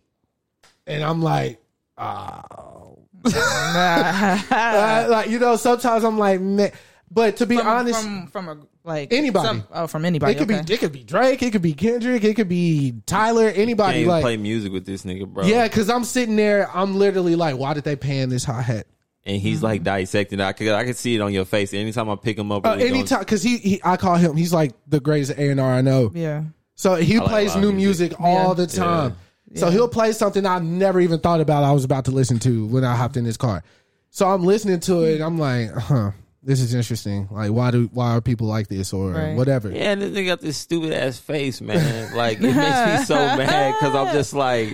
and 0.88 1.04
I'm 1.04 1.22
like, 1.22 1.60
oh, 1.98 3.00
Uh, 3.26 5.08
like 5.10 5.30
you 5.30 5.40
know, 5.40 5.56
sometimes 5.56 6.04
I'm 6.04 6.18
like, 6.18 6.40
man. 6.42 6.72
But 7.12 7.38
to 7.38 7.48
be 7.48 7.58
From, 7.58 7.68
honest, 7.68 8.02
from 8.04 8.28
from 8.28 8.50
a 8.50 8.58
like 8.84 9.12
Anybody. 9.12 9.48
some- 9.48 9.64
oh, 9.72 9.88
from 9.88 10.06
anybody. 10.06 10.34
it 10.34 10.38
could 10.38 10.50
okay. 10.52 10.64
be 10.64 10.74
it 10.74 10.80
could 10.80 10.92
be 10.92 11.04
Drake, 11.04 11.42
it 11.42 11.52
could 11.52 11.62
be 11.62 11.74
Kendrick, 11.74 12.24
it 12.24 12.36
could 12.36 12.48
be 12.50 12.94
Tyler, 13.08 13.48
anybody. 13.48 13.94
Can't 13.94 13.98
even 14.02 14.10
like 14.10 14.22
play 14.22 14.38
music 14.38 14.72
with 14.72 14.86
this 14.86 15.04
nigga, 15.04 15.28
bro. 15.28 15.46
Yeah, 15.46 15.68
because 15.68 15.90
I'm 15.90 16.04
sitting 16.04 16.36
there, 16.36 16.70
I'm 16.72 16.96
literally 16.96 17.36
like, 17.36 17.58
why 17.58 17.74
did 17.74 17.84
they 17.84 17.96
pan 17.96 18.30
this 18.30 18.44
hi 18.44 18.62
hat? 18.62 18.88
And 19.26 19.42
he's 19.42 19.62
like 19.62 19.84
dissecting. 19.84 20.40
I 20.42 20.52
could, 20.54 20.70
I 20.70 20.86
could 20.86 20.96
see 20.98 21.16
it 21.16 21.22
on 21.22 21.34
your 21.34 21.46
face. 21.46 21.74
Anytime 21.74 22.10
I 22.10 22.16
pick 22.16 22.38
him 22.38 22.52
up, 22.52 22.66
Uh, 22.66 22.72
really 22.72 22.82
going- 22.90 22.96
anytime, 23.00 23.20
because 23.20 23.44
he, 23.44 23.58
he, 23.58 23.82
I 23.84 23.98
call 23.98 24.16
him, 24.16 24.36
he's 24.36 24.54
like 24.54 24.74
the 24.88 25.00
greatest 25.00 25.32
A 25.38 25.50
and 25.50 25.60
R 25.60 25.72
I 25.74 25.82
know. 25.82 26.12
Yeah. 26.14 26.44
So 26.76 26.96
he 26.96 27.20
like 27.20 27.28
plays 27.28 27.56
live 27.56 27.64
new 27.64 27.72
music. 27.74 28.12
music, 28.12 28.22
all 28.22 28.50
Yeah. 28.50 28.54
the 28.54 28.68
time. 28.68 29.16
So 29.56 29.70
he'll 29.72 29.88
play 29.90 30.12
something 30.12 30.46
I 30.46 30.60
never 30.60 31.00
even 31.00 31.20
thought 31.20 31.42
about. 31.42 31.64
I 31.64 31.72
was 31.72 31.84
about 31.84 32.06
to 32.06 32.12
listen 32.12 32.38
to 32.40 32.68
when 32.68 32.84
I 32.86 32.96
hopped 32.96 33.18
in 33.18 33.24
this 33.24 33.36
car. 33.38 33.64
So 34.12 34.28
I'm 34.30 34.44
listening 34.44 34.80
to 34.82 35.02
it. 35.04 35.22
I'm 35.22 35.38
like, 35.40 35.72
huh, 35.74 36.12
this 36.50 36.62
is 36.62 36.74
interesting. 36.74 37.28
Like, 37.30 37.52
why 37.52 37.70
do 37.70 37.88
why 37.94 38.16
are 38.16 38.22
people 38.22 38.48
like 38.48 38.68
this 38.70 38.92
or 38.92 39.12
Right. 39.12 39.36
whatever? 39.38 39.70
Yeah, 39.70 39.94
this 39.94 40.10
nigga 40.18 40.26
got 40.26 40.42
this 40.42 40.58
stupid 40.58 40.94
ass 40.94 41.20
face, 41.20 41.62
man. 41.62 42.12
Like 42.16 42.38
it 42.40 42.42
makes 42.42 42.56
me 42.56 43.06
so 43.06 43.14
mad 43.38 43.76
because 43.80 43.94
I'm 43.94 44.12
just 44.14 44.34
like, 44.34 44.74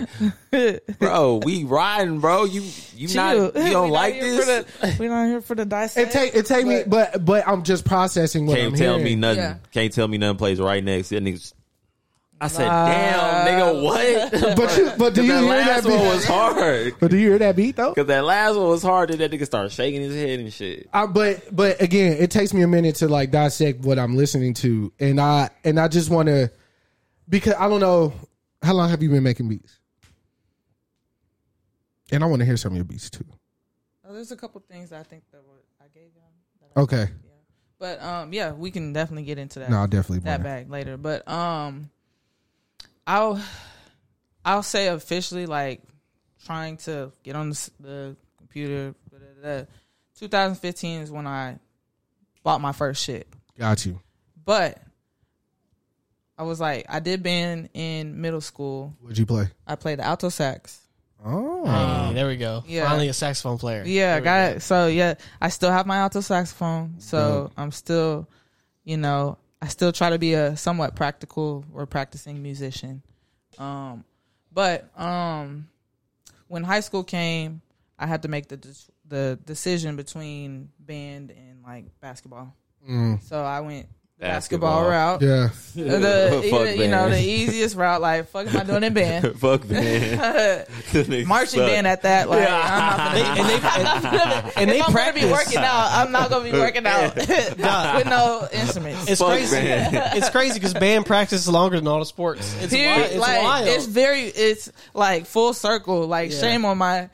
bro, 0.99 1.41
we 1.43 1.65
riding, 1.65 2.19
bro. 2.21 2.45
You 2.45 2.63
you 2.95 3.13
not 3.13 3.35
you 3.35 3.51
don't 3.53 3.73
not 3.73 3.89
like 3.89 4.19
this? 4.21 4.45
the- 4.45 4.95
we 4.99 5.09
not 5.09 5.25
here 5.27 5.41
for 5.41 5.55
the 5.55 5.65
dissect. 5.65 6.09
It 6.09 6.13
take 6.13 6.35
it 6.35 6.45
take 6.45 6.65
me, 6.65 6.83
but 6.87 7.25
but 7.25 7.45
I'm 7.47 7.63
just 7.63 7.83
processing 7.85 8.45
what 8.45 8.55
Can't 8.57 8.71
I'm 8.73 8.77
tell 8.79 8.93
hearing. 8.97 9.03
me 9.03 9.15
nothing. 9.15 9.37
Yeah. 9.43 9.55
Can't 9.71 9.91
tell 9.93 10.07
me 10.07 10.17
nothing 10.17 10.37
plays 10.37 10.59
right 10.61 10.83
next. 10.83 11.09
That 11.09 11.23
nigga's 11.23 11.53
I 12.41 12.47
said, 12.49 12.67
damn, 12.67 13.47
nigga, 13.47 13.81
what? 13.83 14.55
But 14.57 14.77
you, 14.77 14.91
but 14.97 15.13
do 15.13 15.23
you 15.23 15.31
that 15.31 15.41
hear 15.43 15.49
that 15.55 15.67
last 15.67 15.85
one 15.85 15.97
beat? 15.99 16.07
was 16.07 16.25
hard. 16.25 16.93
But 16.99 17.11
do 17.11 17.17
you 17.17 17.29
hear 17.29 17.37
that 17.39 17.55
beat 17.55 17.75
though? 17.77 17.93
Cause 17.93 18.07
that 18.07 18.25
last 18.25 18.55
one 18.57 18.67
was 18.67 18.83
hard, 18.83 19.09
and 19.11 19.19
that 19.21 19.31
nigga 19.31 19.45
started 19.45 19.71
shaking 19.71 20.01
his 20.01 20.13
head 20.13 20.39
and 20.39 20.51
shit. 20.51 20.89
I, 20.93 21.05
but 21.05 21.55
but 21.55 21.81
again, 21.81 22.17
it 22.19 22.31
takes 22.31 22.53
me 22.53 22.61
a 22.61 22.67
minute 22.67 22.95
to 22.97 23.07
like 23.07 23.31
dissect 23.31 23.85
what 23.85 23.97
I'm 23.97 24.15
listening 24.17 24.53
to, 24.55 24.91
and 24.99 25.19
I 25.21 25.49
and 25.63 25.79
I 25.79 25.87
just 25.87 26.09
want 26.09 26.27
to 26.27 26.51
because 27.29 27.53
I 27.57 27.69
don't 27.69 27.79
know 27.79 28.13
how 28.61 28.73
long 28.73 28.89
have 28.89 29.01
you 29.01 29.09
been 29.09 29.23
making 29.23 29.47
beats, 29.47 29.79
and 32.11 32.23
I 32.23 32.27
want 32.27 32.41
to 32.41 32.45
hear 32.45 32.57
some 32.57 32.73
of 32.73 32.75
your 32.75 32.85
beats 32.85 33.09
too. 33.09 33.25
Oh, 34.07 34.13
there's 34.13 34.31
a 34.31 34.35
couple 34.37 34.61
things 34.69 34.91
I 34.91 35.03
think 35.03 35.23
that 35.31 35.37
were, 35.37 35.63
I 35.81 35.85
gave 35.93 36.09
y'all. 36.15 36.31
That 36.61 36.79
I 36.79 36.81
Okay, 36.81 37.11
yeah. 37.23 37.31
But 37.79 38.01
um, 38.03 38.33
yeah, 38.33 38.51
we 38.51 38.71
can 38.71 38.93
definitely 38.93 39.23
get 39.23 39.37
into 39.37 39.59
that. 39.59 39.69
no, 39.69 39.77
I'll 39.77 39.87
definitely 39.87 40.19
that 40.19 40.39
wanna- 40.39 40.43
bag 40.43 40.69
later. 40.69 40.97
But 40.97 41.27
um, 41.27 41.89
I'll 43.07 43.41
I'll 44.43 44.63
say 44.63 44.87
officially 44.87 45.45
like 45.45 45.81
trying 46.45 46.77
to 46.77 47.11
get 47.23 47.35
on 47.35 47.49
the, 47.49 47.69
the 47.79 48.15
computer. 48.37 48.93
da, 49.11 49.17
da, 49.17 49.57
da. 49.59 49.65
2015 50.19 51.01
is 51.01 51.11
when 51.11 51.27
I 51.27 51.57
bought 52.43 52.61
my 52.61 52.71
first 52.71 53.03
shit. 53.03 53.27
Got 53.57 53.85
you. 53.85 53.99
But 54.45 54.79
I 56.37 56.43
was 56.43 56.59
like, 56.59 56.85
I 56.89 56.99
did 56.99 57.23
band 57.23 57.69
in 57.73 58.21
middle 58.21 58.41
school. 58.41 58.95
What'd 59.01 59.17
you 59.17 59.25
play? 59.25 59.47
I 59.65 59.75
played 59.75 59.99
the 59.99 60.05
alto 60.05 60.29
sax. 60.29 60.81
Oh, 61.25 61.65
Hey, 61.65 62.13
there 62.13 62.27
we 62.27 62.37
go. 62.37 62.63
yeah. 62.67 62.87
Finally, 62.87 63.07
a 63.07 63.13
saxophone 63.13 63.57
player. 63.57 63.83
Yeah, 63.85 64.07
There 64.07 64.15
I 64.15 64.19
we 64.19 64.23
got 64.23 64.49
go. 64.51 64.55
it. 64.57 64.59
So 64.61 64.87
yeah, 64.87 65.15
I 65.41 65.49
still 65.49 65.71
have 65.71 65.87
my 65.87 65.97
alto 65.97 66.21
saxophone. 66.21 66.95
So 66.99 67.51
I'm 67.57 67.71
still, 67.71 68.29
you 68.83 68.97
know, 68.97 69.37
I 69.61 69.67
still 69.67 69.91
try 69.91 70.09
to 70.09 70.19
be 70.19 70.33
a 70.33 70.55
somewhat 70.57 70.95
practical 70.95 71.65
or 71.73 71.85
practicing 71.85 72.41
musician. 72.43 73.01
Um, 73.57 74.03
but 74.51 74.89
um, 74.99 75.67
when 76.47 76.63
high 76.63 76.81
school 76.81 77.03
came, 77.03 77.61
I 77.97 78.05
had 78.07 78.21
to 78.23 78.27
make 78.27 78.47
the 78.47 78.57
de- 78.57 78.69
the 79.07 79.39
decision 79.45 79.95
between 79.95 80.69
band 80.79 81.31
and 81.31 81.63
like 81.63 81.85
basketball. 82.01 82.53
So 83.21 83.43
I 83.43 83.61
went 83.61 83.87
basketball, 84.19 84.89
Basketball. 84.89 84.89
route. 84.89 85.21
yeah. 85.21 85.49
The 85.75 86.47
Fuck 86.49 86.77
you 86.77 86.87
know 86.87 87.09
band. 87.09 87.13
the 87.13 87.19
easiest 87.21 87.75
route. 87.75 87.99
Like 88.01 88.29
fuck 88.29 88.47
am 88.47 88.57
I 88.57 88.63
doing 88.63 88.83
in 88.83 88.93
band? 89.01 89.37
Fuck 89.39 89.67
man, 89.69 90.65
Marching 91.27 91.59
band 91.59 91.85
at 91.85 92.03
that. 92.03 92.29
Like 92.29 92.47
I'm 92.49 93.17
not 93.17 93.37
gonna 93.37 93.41
And 93.41 93.49
they 93.49 94.49
and, 94.49 94.53
and 94.57 94.69
they 94.71 94.81
I'm 94.81 94.91
practice. 94.93 95.23
gonna 95.23 95.27
be 95.27 95.31
working 95.33 95.57
out, 95.57 95.87
I'm 95.91 96.11
not 96.13 96.29
gonna 96.29 96.45
be 96.49 96.51
working 96.57 96.85
out 96.85 97.15
with 97.15 98.05
no 98.07 98.47
instruments. 98.53 99.09
It's 99.09 99.19
Fuck 99.19 99.31
crazy. 99.31 99.55
band. 99.57 99.95
it's 100.17 100.29
crazy 100.29 100.53
because 100.55 100.73
band 100.73 101.05
practice 101.05 101.41
is 101.41 101.49
longer 101.49 101.77
than 101.77 101.87
all 101.87 101.99
the 101.99 102.05
sports. 102.05 102.55
It's, 102.61 102.71
Here, 102.73 102.89
wild. 102.95 103.05
It's 103.11 103.19
like 103.19 103.43
wild. 103.43 103.67
it's 103.67 103.85
very, 103.85 104.21
it's 104.21 104.71
like 104.93 105.25
full 105.25 105.53
circle. 105.53 106.07
Like 106.07 106.31
Yeah. 106.31 106.39
shame 106.39 106.63
on 106.65 106.77
my, 106.77 107.09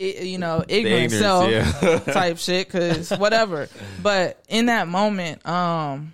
i- 0.00 0.02
you 0.02 0.38
know, 0.38 0.64
ignorant 0.66 1.12
ignorance, 1.12 1.18
self 1.18 1.50
yeah. 1.50 1.98
type 2.12 2.38
shit. 2.38 2.70
Cause 2.70 3.10
whatever. 3.10 3.68
But 4.02 4.42
in 4.48 4.66
that 4.66 4.88
moment, 4.88 5.46
um, 5.46 6.12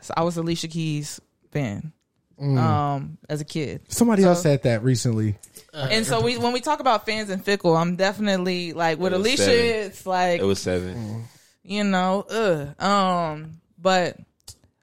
so 0.00 0.14
I 0.16 0.22
was 0.22 0.36
Alicia 0.36 0.68
Keys 0.68 1.20
fan. 1.52 1.92
Um, 2.40 3.16
as 3.28 3.40
a 3.40 3.44
kid, 3.44 3.82
Somebody 3.88 4.24
else 4.24 4.42
said 4.42 4.64
that 4.64 4.82
recently. 4.82 5.36
and 5.72 6.04
so 6.04 6.20
we 6.20 6.36
when 6.36 6.52
we 6.52 6.60
talk 6.60 6.80
about 6.80 7.06
fans 7.06 7.30
and 7.30 7.42
fickle, 7.44 7.76
I'm 7.76 7.94
definitely 7.96 8.72
like 8.72 8.98
with 8.98 9.12
It 9.12 9.16
Alicia. 9.16 9.42
seven. 9.44 9.64
It's 9.86 10.04
like 10.06 10.40
It 10.40 10.44
was 10.44 10.60
seven. 10.60 11.24
you 11.62 11.84
know, 11.84 12.22
ugh. 12.28 12.82
Um, 12.82 13.60
but 13.78 14.18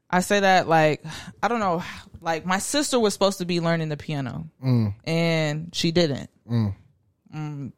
I 0.10 0.22
say 0.22 0.40
that 0.40 0.70
like 0.70 1.04
I 1.44 1.50
don't 1.50 1.60
know, 1.60 1.84
like 2.22 2.46
my 2.46 2.58
sister 2.60 2.98
was 3.00 3.12
supposed 3.14 3.40
to 3.40 3.46
be 3.46 3.60
learning 3.60 3.90
the 3.90 3.98
piano, 3.98 4.48
and 5.06 5.76
she 5.76 5.92
didn't. 5.92 6.30
Mm, 6.50 7.72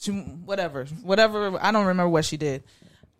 she 0.00 0.10
whatever, 0.10 0.84
whatever. 1.02 1.58
I 1.62 1.70
don't 1.70 1.86
remember 1.86 2.08
what 2.08 2.24
she 2.24 2.36
did. 2.36 2.64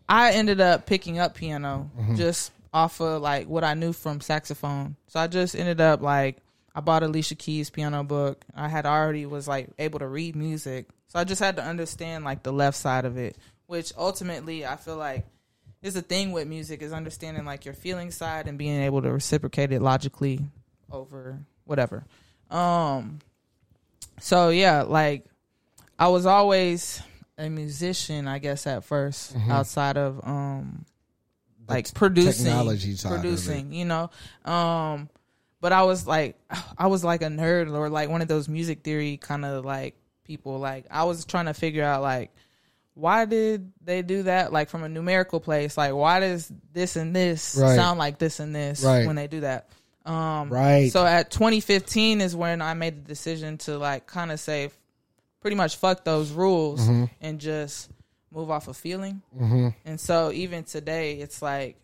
I 0.09 0.33
ended 0.33 0.61
up 0.61 0.85
picking 0.87 1.19
up 1.21 1.35
piano 1.37 1.91
just 2.17 2.51
off 2.73 3.01
of 3.01 3.21
like 3.21 3.49
what 3.49 3.65
I 3.65 3.75
knew 3.75 3.93
from 3.93 4.21
saxophone. 4.21 4.97
So 5.07 5.21
I 5.21 5.27
just 5.27 5.55
ended 5.55 5.81
up 5.81 6.01
like 6.01 6.39
I 6.75 6.81
bought 6.81 7.03
Alicia 7.03 7.35
Keys 7.35 7.71
piano 7.71 8.03
book. 8.03 8.45
I 8.55 8.69
had 8.69 8.87
already 8.87 9.27
was 9.27 9.47
like 9.47 9.71
able 9.79 9.99
to 9.99 10.09
read 10.09 10.37
music. 10.37 10.87
So 11.09 11.19
I 11.19 11.25
just 11.25 11.41
had 11.41 11.57
to 11.57 11.63
understand 11.65 12.25
like 12.25 12.43
the 12.43 12.53
left 12.53 12.77
side 12.77 13.05
of 13.05 13.19
it, 13.19 13.37
which 13.67 13.93
ultimately 13.97 14.65
I 14.65 14.77
feel 14.77 14.97
like 14.97 15.27
is 15.83 15.95
the 15.95 16.03
thing 16.03 16.33
with 16.33 16.47
music 16.49 16.81
is 16.81 16.93
understanding 16.93 17.45
like 17.45 17.65
your 17.65 17.75
feeling 17.75 18.11
side 18.11 18.47
and 18.47 18.57
being 18.57 18.81
able 18.83 19.03
to 19.03 19.13
reciprocate 19.13 19.73
it 19.73 19.83
logically 19.83 20.41
over 20.91 21.41
whatever. 21.65 22.05
Um 22.51 23.19
so 24.21 24.49
yeah, 24.49 24.83
like 24.83 25.27
I 25.99 26.09
was 26.09 26.25
always 26.25 27.03
a 27.37 27.49
musician, 27.49 28.29
I 28.29 28.39
guess 28.39 28.67
at 28.67 28.89
1st 28.89 29.49
outside 29.49 29.97
of 29.99 30.21
um 30.27 30.87
like 31.69 31.93
producing 31.95 32.45
technology 32.47 32.95
producing, 32.97 33.73
you 33.73 33.85
know. 33.85 34.11
Um 34.45 35.09
but 35.61 35.73
I 35.73 35.83
was 35.85 36.07
like 36.07 36.37
I 36.79 36.87
was 36.89 37.05
like 37.05 37.23
a 37.23 37.27
nerd 37.27 37.73
or 37.75 37.89
like 37.89 38.09
one 38.09 38.23
of 38.23 38.29
those 38.29 38.49
music 38.49 38.83
theory 38.83 39.17
kind 39.17 39.45
of 39.45 39.65
like 39.65 39.95
people 40.25 40.59
like 40.59 40.87
I 40.91 41.05
was 41.05 41.25
trying 41.25 41.47
to 41.47 41.55
figure 41.55 41.85
out 41.85 42.03
like 42.03 42.31
why 42.95 43.25
did 43.25 43.73
they 43.83 44.03
do 44.03 44.25
that 44.25 44.53
like 44.53 44.69
from 44.69 44.83
a 44.83 44.89
numerical 44.89 45.41
place 45.41 45.77
like 45.79 45.95
why 45.95 46.21
does 46.21 46.53
this 46.73 46.97
and 46.97 47.17
this 47.17 47.57
Right. 47.59 47.75
sound 47.77 47.99
like 47.99 48.19
this 48.19 48.39
and 48.39 48.55
this 48.55 48.83
Right. 48.85 49.07
when 49.07 49.17
they 49.17 49.27
do 49.29 49.41
that 49.41 49.69
um 50.05 50.51
Right. 50.51 50.93
so 50.93 51.07
at 51.07 51.31
2015 51.31 52.21
is 52.21 52.37
when 52.37 52.61
I 52.61 52.75
made 52.75 52.97
the 53.05 53.09
decision 53.09 53.57
to 53.59 53.79
like 53.79 54.07
kind 54.07 54.31
of 54.33 54.39
say 54.41 54.71
pretty 55.41 55.57
much 55.57 55.77
fuck 55.77 56.05
those 56.05 56.33
rules 56.33 56.81
Mm-hmm. 56.83 57.05
and 57.21 57.41
just 57.41 57.89
move 58.33 58.51
off 58.51 58.67
of 58.69 58.77
feeling 58.77 59.21
mm-hmm. 59.37 59.69
and 59.85 60.01
so 60.01 60.33
even 60.33 60.65
today 60.65 61.15
it's 61.15 61.43
like 61.43 61.77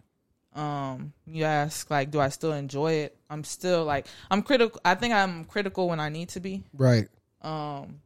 um 0.55 1.13
you 1.27 1.45
ask 1.45 1.91
like 1.91 2.11
do 2.11 2.19
I 2.21 2.31
still 2.31 2.53
enjoy 2.53 2.93
it 3.05 3.17
I'm 3.29 3.45
still 3.45 3.85
like 3.85 4.07
I'm 4.31 4.43
critical 4.43 4.81
I 4.85 4.95
think 4.95 5.13
I'm 5.15 5.45
critical 5.45 5.89
when 5.89 6.01
I 6.01 6.09
need 6.09 6.31
to 6.31 6.41
be 6.41 6.63
Right. 6.73 7.09
um 7.43 8.01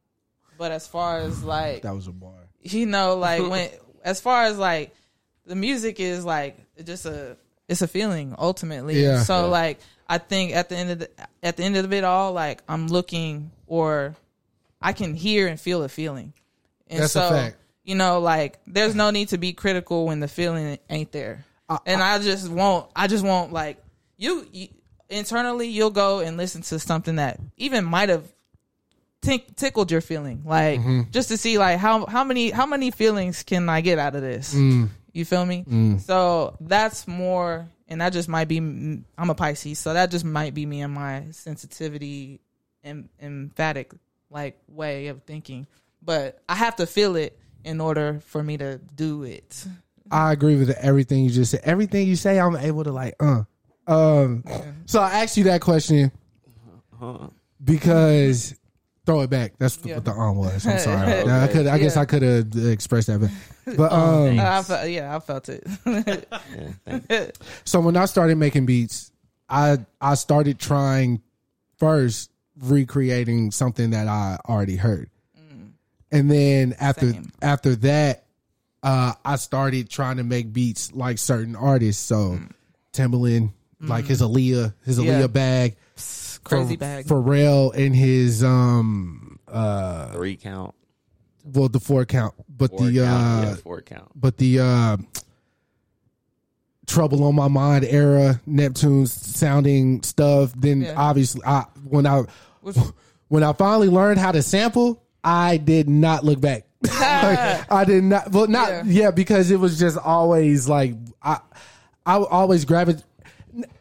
but 0.59 0.72
as 0.72 0.86
far 0.86 1.18
as 1.20 1.43
like 1.43 1.82
That 1.82 1.95
was 1.95 2.09
a 2.09 2.12
bar. 2.12 2.34
you 2.62 2.86
know 2.86 3.16
like 3.16 3.43
when 3.49 3.70
as 4.05 4.20
far 4.20 4.45
as 4.45 4.59
like 4.59 4.95
the 5.47 5.55
music 5.55 6.01
is 6.01 6.24
like 6.24 6.57
just 6.84 7.07
a 7.07 7.36
it's 7.68 7.80
a 7.82 7.88
feeling 7.88 8.34
ultimately 8.38 9.01
Yeah. 9.03 9.22
so 9.22 9.49
like 9.49 9.78
i 10.09 10.18
think 10.18 10.53
at 10.55 10.68
the 10.68 10.76
end 10.76 10.90
of 10.90 10.99
the 10.99 11.11
at 11.43 11.57
the 11.57 11.62
end 11.62 11.76
of 11.76 11.93
it 11.93 12.03
all 12.05 12.32
like 12.32 12.61
i'm 12.68 12.88
looking 12.88 13.53
or 13.66 14.14
i 14.80 14.93
can 14.93 15.14
hear 15.14 15.47
and 15.47 15.59
feel 15.61 15.82
a 15.84 15.88
feeling 15.88 16.32
and 16.88 17.01
That's 17.01 17.16
a 17.16 17.20
so 17.20 17.30
fact. 17.30 17.57
You 17.85 17.95
know 17.95 18.20
like 18.20 18.59
there's 18.66 18.95
no 18.95 19.11
need 19.11 19.28
to 19.28 19.39
be 19.39 19.53
critical 19.53 20.07
when 20.07 20.20
the 20.20 20.28
feeling 20.28 20.78
ain't 20.89 21.12
there. 21.12 21.45
And 21.87 22.03
I, 22.03 22.18
just 22.18 22.51
won't 22.51 22.91
i 22.95 23.07
just 23.07 23.24
won't 23.24 23.51
like 23.53 23.83
you, 24.18 24.47
you 24.53 24.68
internally 25.09 25.68
you'll 25.68 25.91
go 25.91 26.20
and 26.20 26.37
listen 26.37 26.61
to 26.62 26.78
something 26.78 27.16
that 27.16 27.41
even 27.57 27.85
might 27.85 28.09
have 28.11 28.24
tick 29.22 29.57
tickled 29.57 29.91
your 29.91 30.01
feeling. 30.01 30.43
Like 30.45 30.80
Mm-hmm. 30.80 31.11
just 31.11 31.28
to 31.28 31.37
see 31.37 31.59
like 31.59 31.78
how 31.78 32.07
how 32.07 32.24
many 32.24 32.51
how 32.51 32.66
many 32.66 32.91
feelings 32.91 33.43
can 33.43 33.68
i 33.68 33.80
get 33.80 33.99
out 33.99 34.14
of 34.14 34.22
this? 34.22 34.55
Mm. 34.55 34.89
you 35.12 35.24
feel 35.24 35.47
me? 35.47 35.64
So 36.01 36.57
that's 36.61 37.07
more 37.09 37.68
and 37.89 38.01
that 38.01 38.12
just 38.12 38.28
might 38.28 38.49
be 38.49 38.59
i'm 38.59 39.30
a 39.30 39.35
pisces 39.35 39.78
so 39.78 39.93
that 39.95 40.11
just 40.11 40.24
might 40.24 40.55
be 40.55 40.64
me 40.66 40.80
and 40.83 40.93
my 40.95 41.24
sensitivity 41.30 42.41
and 42.85 43.09
emphatic 43.20 43.93
like 44.30 44.59
way 44.68 45.07
of 45.09 45.22
thinking. 45.22 45.66
But 46.03 46.43
i 46.49 46.55
have 46.55 46.76
to 46.76 46.87
feel 46.87 47.16
it 47.16 47.39
in 47.65 47.81
order 47.81 48.21
for 48.27 48.43
me 48.43 48.57
to 48.59 48.79
do 48.95 49.23
it 49.25 49.67
I 50.11 50.33
agree 50.33 50.57
with 50.57 50.69
everything 50.71 51.25
you 51.25 51.31
just 51.31 51.53
said. 51.53 51.61
Everything 51.65 52.07
you 52.07 52.17
say, 52.17 52.39
I'm 52.39 52.55
able 52.57 52.85
to 52.85 52.93
like, 52.93 53.15
uh. 53.19 53.45
Um, 53.87 54.45
so 54.85 55.01
I 55.01 55.23
asked 55.23 55.39
you 55.39 55.45
that 55.45 55.63
question 55.63 56.13
because 57.65 58.55
throw 59.07 59.23
it 59.23 59.31
back. 59.31 59.55
That's 59.59 59.79
Yeah. 59.83 59.95
what 59.97 60.05
the 60.05 60.13
on 60.13 60.37
was. 60.37 60.67
I'm 60.67 60.79
sorry. 60.79 61.25
Now, 61.25 61.43
I 61.45 61.49
could. 61.49 61.67
I 61.67 61.79
guess 61.79 61.97
Yeah. 61.97 62.03
I 62.03 62.05
could 62.05 62.23
have 62.23 62.47
expressed 62.67 63.07
that, 63.09 63.21
but, 63.21 63.77
but 63.77 63.93
um. 63.93 64.39
I 64.39 64.63
felt, 64.63 64.89
yeah 64.91 65.17
i 65.17 65.19
felt 65.19 65.49
it 65.49 65.67
So 67.65 67.81
when 67.81 67.97
I 67.97 68.05
started 68.05 68.37
making 68.37 68.67
beats, 68.67 69.13
I 69.49 69.79
I 70.01 70.15
started 70.15 70.59
trying 70.59 71.23
first 71.79 72.31
recreating 72.61 73.51
something 73.51 73.91
that 73.91 74.09
I 74.09 74.39
already 74.49 74.77
heard. 74.77 75.09
And 76.13 76.31
then 76.31 76.75
after 76.79 77.11
Same. 77.11 77.33
after 77.41 77.75
that, 77.77 78.25
uh, 78.83 79.15
I 79.25 79.37
started 79.37 79.89
trying 79.89 80.19
to 80.19 80.25
make 80.25 80.53
beats 80.53 80.93
like 80.93 81.19
certain 81.19 81.57
artists. 81.57 82.03
So 82.05 82.39
Timbaland, 82.93 83.53
like 83.81 84.05
his 84.05 84.21
Aaliyah, 84.21 84.75
his 84.85 84.99
Yeah. 84.99 85.21
Aaliyah 85.23 85.33
bag, 85.33 85.77
crazy 86.45 86.69
Ph- 86.71 86.79
bag 86.81 87.07
Pharrell 87.07 87.75
and 87.75 87.97
his 87.97 88.45
um 88.45 89.39
uh 89.49 90.13
Three 90.13 90.37
count, 90.37 90.75
well 91.45 91.69
the 91.69 91.81
four 91.81 92.05
count, 92.05 92.35
but 92.49 92.71
four 92.71 92.87
the 92.91 92.99
count, 93.01 93.45
uh 93.45 93.49
yeah, 93.49 93.55
four 93.57 93.81
count. 93.81 94.11
but 94.15 94.37
the 94.37 94.61
uh 94.61 94.97
Trouble 96.87 97.25
on 97.25 97.35
My 97.37 97.49
Mind 97.49 97.85
era, 97.85 98.41
Neptune 98.45 99.07
sounding 99.07 100.03
stuff. 100.03 100.53
Then 100.57 100.83
Yeah. 100.83 100.95
obviously, 100.97 101.41
I 101.47 101.65
when 101.85 102.07
I 102.07 102.25
when 103.29 103.43
I 103.45 103.53
finally 103.55 103.89
learned 103.89 104.19
how 104.19 104.33
to 104.33 104.43
sample, 104.43 105.01
I 105.25 105.57
did 105.57 105.89
not 105.89 106.25
look 106.25 106.41
back. 106.41 106.64
Like, 106.83 106.91
I 107.70 107.85
did 107.87 108.05
not. 108.05 108.33
Well, 108.33 108.47
not 108.49 108.68
Yeah. 108.68 108.83
yeah. 108.87 109.11
because 109.11 109.51
it 109.51 109.61
was 109.61 109.79
just 109.79 109.97
always 109.99 110.68
like 110.68 110.95
I 111.23 111.39
I 112.05 112.18
would 112.18 112.29
always 112.29 112.64
grab 112.64 112.89
it. 112.89 113.03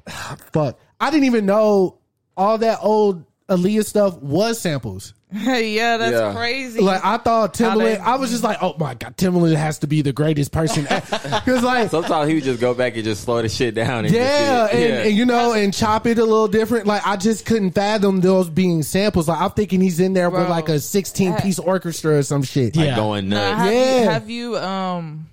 Fuck, 0.53 0.79
I 0.99 1.09
didn't 1.09 1.25
even 1.25 1.45
know 1.45 1.97
all 2.37 2.57
that 2.59 2.79
old 2.81 3.25
Aaliyah 3.49 3.85
stuff 3.85 4.17
was 4.19 4.59
samples. 4.59 5.13
yeah, 5.33 5.95
that's 5.97 6.11
Yeah. 6.11 6.33
crazy. 6.33 6.81
Like 6.81 7.05
I 7.05 7.17
thought 7.17 7.53
Timbaland, 7.53 7.99
I 8.01 8.17
was 8.17 8.31
just 8.31 8.43
like, 8.43 8.57
oh 8.61 8.75
my 8.77 8.95
god, 8.95 9.15
Timbaland 9.15 9.55
has 9.55 9.79
to 9.79 9.87
be 9.87 10.01
the 10.01 10.11
greatest 10.11 10.51
person 10.51 10.83
because 10.89 11.63
like 11.63 11.89
Sometimes 11.89 12.27
he 12.27 12.35
would 12.35 12.43
just 12.43 12.59
go 12.59 12.73
back 12.73 12.95
and 12.95 13.03
just 13.05 13.23
slow 13.23 13.41
the 13.41 13.47
shit 13.47 13.73
down. 13.73 14.03
And 14.05 14.13
yeah, 14.13 14.63
just, 14.67 14.73
and, 14.73 14.93
and 15.07 15.17
you 15.17 15.25
know, 15.25 15.53
and 15.53 15.73
chop 15.73 16.05
it 16.05 16.17
a 16.17 16.23
little 16.25 16.49
different. 16.49 16.85
Like 16.85 17.05
I 17.07 17.15
just 17.15 17.45
couldn't 17.45 17.71
fathom 17.71 18.19
those 18.19 18.49
being 18.49 18.83
samples. 18.83 19.29
Like 19.29 19.39
I'm 19.39 19.51
thinking 19.51 19.79
he's 19.79 20.01
in 20.01 20.11
there 20.13 20.29
with 20.29 20.49
like 20.49 20.67
a 20.67 20.79
16 20.79 21.35
piece 21.37 21.59
orchestra 21.59 22.17
or 22.17 22.23
some 22.23 22.43
shit. 22.43 22.75
like 22.75 22.87
Yeah. 22.87 22.95
going 22.97 23.29
Now, 23.29 23.51
nuts. 23.57 23.61
have, 23.61 23.73
Yeah. 23.73 24.01
you, 24.03 24.09
have 24.09 24.29
you 24.29 24.57
um 24.57 25.29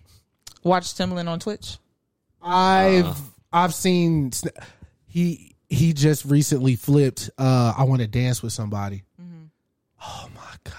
watched 0.63 0.97
Timbaland 0.97 1.29
on 1.29 1.41
Twitch? 1.41 1.79
I've 2.41 3.19
I've 3.53 3.75
seen 3.75 4.31
he 5.07 5.57
he 5.69 5.93
just 5.93 6.25
recently 6.25 6.77
flipped. 6.77 7.31
uh 7.37 7.75
I 7.77 7.83
want 7.85 8.01
to 8.01 8.07
dance 8.07 8.43
with 8.43 8.53
somebody. 8.53 9.03
Oh 10.03 10.29
my 10.35 10.55
god! 10.65 10.75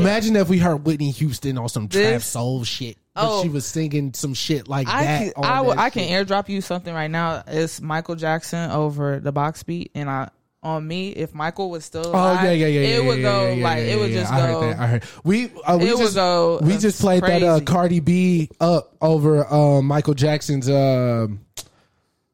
Imagine 0.00 0.36
if 0.36 0.48
we 0.48 0.58
heard 0.58 0.84
Whitney 0.86 1.10
Houston 1.12 1.58
on 1.58 1.68
some 1.68 1.88
trap 1.88 2.02
This- 2.02 2.24
soul 2.26 2.64
shit. 2.64 2.96
But 3.14 3.22
Oh. 3.28 3.42
she 3.44 3.48
was 3.48 3.64
singing 3.64 4.12
some 4.12 4.34
shit 4.34 4.66
like 4.66 4.88
I 4.88 5.04
that. 5.04 5.18
can, 5.20 5.32
on 5.36 5.44
I, 5.44 5.56
w- 5.58 5.74
that 5.76 5.80
I 5.80 5.90
can 5.90 6.08
shit. 6.08 6.26
airdrop 6.28 6.48
you 6.48 6.60
something 6.60 6.92
right 6.92 7.10
now. 7.10 7.44
It's 7.46 7.80
Michael 7.80 8.16
Jackson 8.16 8.72
over 8.72 9.20
the 9.20 9.30
box 9.30 9.62
beat, 9.62 9.92
and 9.94 10.10
I 10.10 10.30
on 10.64 10.84
me 10.88 11.10
if 11.10 11.32
Michael 11.32 11.70
was 11.70 11.84
still 11.84 12.06
Oh 12.08 12.10
alive, 12.10 12.42
yeah, 12.44 12.50
yeah, 12.52 12.66
yeah. 12.66 12.80
it 12.80 13.02
yeah, 13.02 13.06
would 13.08 13.18
yeah, 13.18 13.22
go 13.22 13.46
yeah, 13.48 13.52
yeah, 13.52 13.62
like 13.64 13.78
yeah, 13.78 13.84
it 13.92 13.98
would 14.00 14.10
yeah, 14.10 14.20
just 14.20 14.32
I 14.32 14.38
go. 14.50 14.60
Heard 14.62 14.72
that. 14.72 14.80
I 14.80 14.86
heard. 14.88 15.04
We 15.22 15.44
uh, 15.64 15.76
we 15.78 15.88
It 15.90 15.92
would 15.94 15.98
just 16.00 16.14
go, 16.16 16.58
we 16.62 16.72
uh, 16.74 16.78
just 16.80 17.00
played 17.00 17.22
that 17.22 17.42
uh, 17.44 17.52
crazy. 17.52 17.64
Cardi 17.66 18.00
B 18.00 18.50
up 18.60 18.96
over 19.00 19.46
um, 19.52 19.86
Michael 19.86 20.14
Jackson's 20.14 20.68
um 20.68 21.40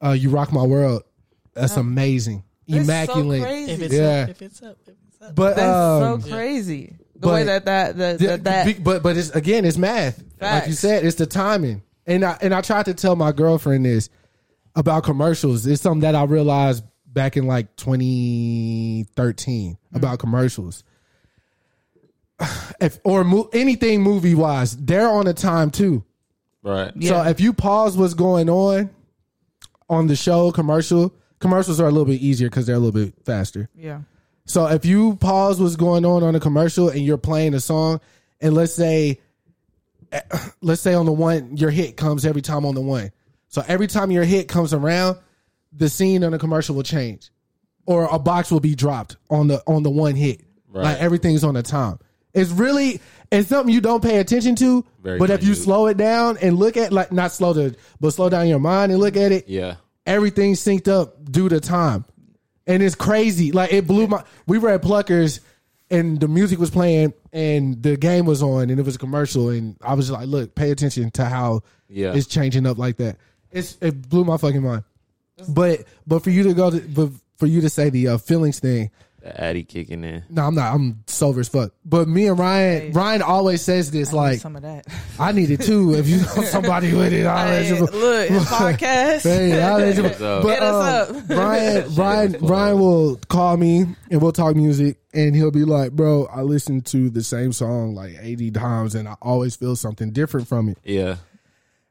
uh, 0.03 0.13
"You 0.13 0.31
Rock 0.31 0.51
My 0.51 0.63
World." 0.63 1.03
That's 1.53 1.77
amazing, 1.77 2.43
That's 2.67 2.87
so 2.87 2.91
immaculate. 2.91 3.43
crazy. 3.43 3.73
If 3.73 3.83
it's 3.83 3.95
Yeah. 3.95 4.09
up, 4.23 4.29
if 4.31 4.41
it's 4.43 4.63
up, 4.63 4.79
if 4.81 4.89
it's 4.89 4.89
up. 4.89 4.99
But 5.35 5.57
That's 5.57 5.61
um, 5.61 6.23
so 6.23 6.29
crazy. 6.31 6.97
The 7.14 7.18
but- 7.21 7.33
way 7.35 7.45
that 7.45 7.64
that 7.66 7.97
that, 7.99 8.21
Yeah, 8.21 8.37
that, 8.39 8.45
that 8.45 8.83
but 8.85 9.03
but 9.03 9.16
it's 9.16 9.31
again 9.31 9.64
it's 9.64 9.77
math. 9.77 10.23
Like 10.41 10.66
you 10.66 10.73
said, 10.73 11.05
it's 11.05 11.16
the 11.16 11.27
timing. 11.27 11.83
And 12.07 12.25
I 12.25 12.39
and 12.41 12.55
I 12.55 12.62
tried 12.62 12.87
to 12.87 12.95
tell 12.95 13.14
my 13.16 13.31
girlfriend 13.33 13.85
this 13.85 14.09
about 14.75 15.05
commercials. 15.05 15.66
It's 15.66 15.83
something 15.83 16.01
that 16.01 16.14
I 16.14 16.25
realized 16.25 16.85
back 17.07 17.37
in 17.37 17.47
like 17.47 17.77
2013 17.77 19.77
about 19.95 20.18
commercials. 20.18 20.85
If 22.81 22.99
or 23.05 23.23
mo- 23.25 23.51
anything 23.53 24.01
movie 24.03 24.35
wise, 24.35 24.75
they're 24.75 25.09
on 25.11 25.27
a 25.27 25.35
time 25.35 25.71
too. 25.71 26.03
Right. 26.62 26.91
So 26.95 26.99
Yeah. 27.23 27.29
if 27.29 27.39
you 27.41 27.53
pause 27.53 27.95
what's 27.99 28.14
going 28.14 28.49
on 28.49 28.89
on 29.91 30.07
the 30.07 30.16
show 30.16 30.51
commercial, 30.51 31.14
commercials 31.41 31.79
are 31.81 31.87
a 31.87 31.91
little 31.91 32.07
bit 32.07 32.23
easier 32.23 32.49
because 32.49 32.64
they're 32.66 32.77
a 32.77 32.79
little 32.79 33.05
bit 33.05 33.12
faster. 33.27 33.68
yeah. 33.77 34.01
So 34.51 34.66
if 34.66 34.84
you 34.84 35.14
pause 35.16 35.61
what's 35.61 35.76
going 35.76 36.05
on 36.05 36.22
on 36.24 36.34
a 36.34 36.40
commercial 36.40 36.88
and 36.88 37.01
you're 37.01 37.18
playing 37.18 37.55
a 37.55 37.61
song, 37.61 38.01
and 38.40 38.53
let's 38.55 38.74
say, 38.74 39.20
let's 40.61 40.82
say 40.82 40.94
on 40.94 41.07
the 41.07 41.12
one 41.12 41.57
your 41.57 41.70
hit 41.70 41.96
comes 41.96 42.26
every 42.26 42.42
time 42.42 42.64
on 42.66 42.74
the 42.74 42.80
one. 42.80 43.12
So 43.48 43.62
every 43.66 43.86
time 43.86 44.11
your 44.11 44.24
hit 44.24 44.48
comes 44.48 44.74
around, 44.74 45.18
the 45.72 45.88
scene 45.88 46.24
on 46.24 46.32
the 46.32 46.38
commercial 46.38 46.74
will 46.74 46.82
change, 46.82 47.30
or 47.86 48.09
a 48.11 48.18
box 48.18 48.51
will 48.51 48.61
be 48.61 48.74
dropped 48.74 49.16
on 49.28 49.46
the 49.46 49.62
on 49.66 49.82
the 49.84 49.90
one 49.90 50.16
hit. 50.16 50.40
Right. 50.68 50.82
Like 50.84 50.98
everything's 50.98 51.44
on 51.44 51.55
the 51.55 51.62
time. 51.62 51.98
It's 52.34 52.51
really 52.51 53.01
it's 53.30 53.48
something 53.48 53.72
you 53.72 53.80
don't 53.80 54.03
pay 54.03 54.18
attention 54.18 54.57
to. 54.57 54.84
Very 55.01 55.18
but 55.18 55.30
if 55.30 55.44
you 55.44 55.55
slow 55.55 55.86
it 55.86 55.96
down 55.96 56.38
and 56.38 56.59
look 56.59 56.76
at 56.76 56.92
like 56.92 57.12
not 57.12 57.30
slow 57.32 57.53
to 57.55 57.76
but 58.01 58.11
slow 58.12 58.28
down 58.28 58.48
your 58.48 58.59
mind 58.61 58.90
and 58.90 59.01
look 59.01 59.16
at 59.16 59.30
it, 59.32 59.48
Yeah. 59.48 59.76
everything's 60.07 60.61
synced 60.61 60.88
up 60.88 61.30
due 61.30 61.48
to 61.48 61.61
time. 61.61 62.05
And 62.71 62.83
it's 62.83 62.95
crazy. 62.95 63.53
Like 63.53 63.73
it 63.73 63.87
blew 63.87 64.07
my 64.07 64.23
we 64.47 64.59
were 64.59 64.68
at 64.71 64.83
Pluckers 64.83 65.41
and 65.91 66.21
the 66.21 66.29
music 66.29 66.59
was 66.59 66.71
playing 66.71 67.12
and 67.33 67.83
the 67.83 67.97
game 67.97 68.25
was 68.27 68.43
on 68.43 68.71
and 68.71 68.79
it 68.79 68.85
was 68.85 68.95
a 68.97 68.99
commercial 68.99 69.49
and 69.49 69.77
I 69.83 69.95
was 69.95 70.11
like, 70.11 70.29
look, 70.29 70.55
pay 70.55 70.71
attention 70.71 71.11
to 71.12 71.25
how 71.25 71.62
Yeah. 71.89 72.14
it's 72.14 72.27
changing 72.27 72.66
up 72.66 72.79
like 72.79 72.97
that. 72.99 73.16
It's 73.51 73.77
it 73.81 74.09
blew 74.09 74.25
my 74.25 74.37
fucking 74.37 74.62
mind. 74.62 74.85
But 75.49 75.85
but 76.07 76.23
for 76.23 76.31
you 76.31 76.43
to 76.45 76.55
go 76.55 76.71
to 76.71 76.81
but 76.81 77.11
for 77.39 77.47
you 77.47 77.61
to 77.62 77.71
say 77.71 77.91
the 77.91 78.09
uh, 78.09 78.18
feelings 78.18 78.61
thing, 78.61 78.91
Addy 79.25 79.64
kicking 79.64 80.03
in. 80.05 80.23
no, 80.31 80.43
I'm 80.47 80.55
not. 80.55 80.75
I'm 80.75 81.03
sober 81.07 81.41
as 81.41 81.49
fuck. 81.49 81.73
But 81.85 82.09
me 82.09 82.27
and 82.29 82.39
Ryan, 82.39 82.93
Ryan 82.93 83.23
always 83.23 83.61
says 83.62 83.91
this 83.91 84.09
I 84.09 84.12
need 84.12 84.16
like, 84.18 84.41
some 84.41 84.57
of 84.57 84.62
that. 84.62 84.87
I 85.18 85.33
need 85.33 85.51
it 85.51 85.61
too. 85.61 85.95
If 85.95 86.09
you 86.09 86.16
know 86.37 86.43
somebody 86.45 86.95
with 86.95 87.12
it, 87.12 87.27
I'll 87.27 87.47
let 87.49 87.64
Hey, 87.64 87.77
you. 87.77 87.85
look, 87.85 88.29
podcast. 88.47 89.23
Hey, 89.23 89.61
I'll 89.62 89.79
let 89.79 89.97
you. 89.97 90.03
What's 90.05 90.21
up? 90.21 90.43
But 90.43 90.49
Hit 90.55 90.62
us 90.62 91.11
um, 91.11 91.16
up. 91.16 91.29
Ryan, 91.31 91.95
Ryan, 91.95 92.33
Ryan 92.47 92.79
will 92.79 93.16
call 93.29 93.57
me 93.57 93.87
and 94.11 94.23
we'll 94.23 94.33
talk 94.33 94.57
music, 94.57 94.99
and 95.12 95.35
he'll 95.37 95.51
be 95.51 95.64
like, 95.64 95.93
"Bro, 95.93 96.27
I 96.27 96.43
listen 96.43 96.81
to 96.83 97.11
the 97.11 97.23
same 97.23 97.53
song 97.53 97.95
like 97.95 98.16
eighty 98.21 98.51
times, 98.51 98.95
and 98.95 99.07
I 99.09 99.16
always 99.21 99.57
feel 99.57 99.77
something 99.77 100.12
different 100.12 100.49
from 100.49 100.68
it." 100.68 100.79
Yeah. 100.85 101.16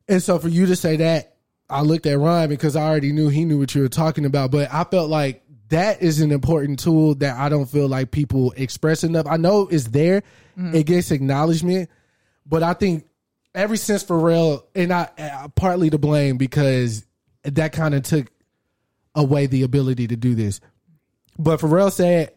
And 0.08 0.24
so 0.24 0.40
for 0.40 0.48
you 0.48 0.66
to 0.66 0.76
say 0.76 0.96
that, 0.98 1.36
I 1.70 1.82
looked 1.82 2.08
at 2.08 2.18
Ryan 2.18 2.50
because 2.50 2.76
I 2.76 2.82
already 2.88 3.12
knew 3.12 3.30
he 3.30 3.46
knew 3.46 3.60
what 3.60 3.76
you 3.76 3.82
were 3.84 3.90
talking 3.90 4.26
about, 4.26 4.50
but 4.50 4.74
I 4.74 4.84
felt 4.86 5.10
like 5.12 5.44
that 5.70 6.02
is 6.02 6.20
an 6.22 6.32
important 6.32 6.80
tool 6.80 7.16
that 7.16 7.38
I 7.38 7.50
don't 7.50 7.66
feel 7.70 7.88
like 7.88 8.12
people 8.12 8.52
express 8.58 9.04
enough. 9.04 9.26
I 9.28 9.38
know 9.38 9.68
it's 9.68 9.88
there, 9.88 10.24
it 10.58 10.86
gets 10.86 11.12
acknowledgement, 11.12 11.90
but 12.46 12.64
I 12.64 12.74
think 12.74 13.06
ever 13.56 13.76
since 13.78 14.04
Pharrell, 14.04 14.64
and 14.76 14.92
I 14.92 15.10
uh, 15.18 15.48
partly 15.50 15.90
to 15.90 15.98
blame 15.98 16.38
because 16.38 17.06
that 17.44 17.72
kind 17.72 17.96
of 17.96 18.04
took 18.04 18.28
away 19.16 19.46
the 19.48 19.64
ability 19.64 20.08
to 20.08 20.16
do 20.16 20.36
this. 20.36 20.60
But 21.38 21.60
Pharrell 21.62 21.92
said 21.92 22.34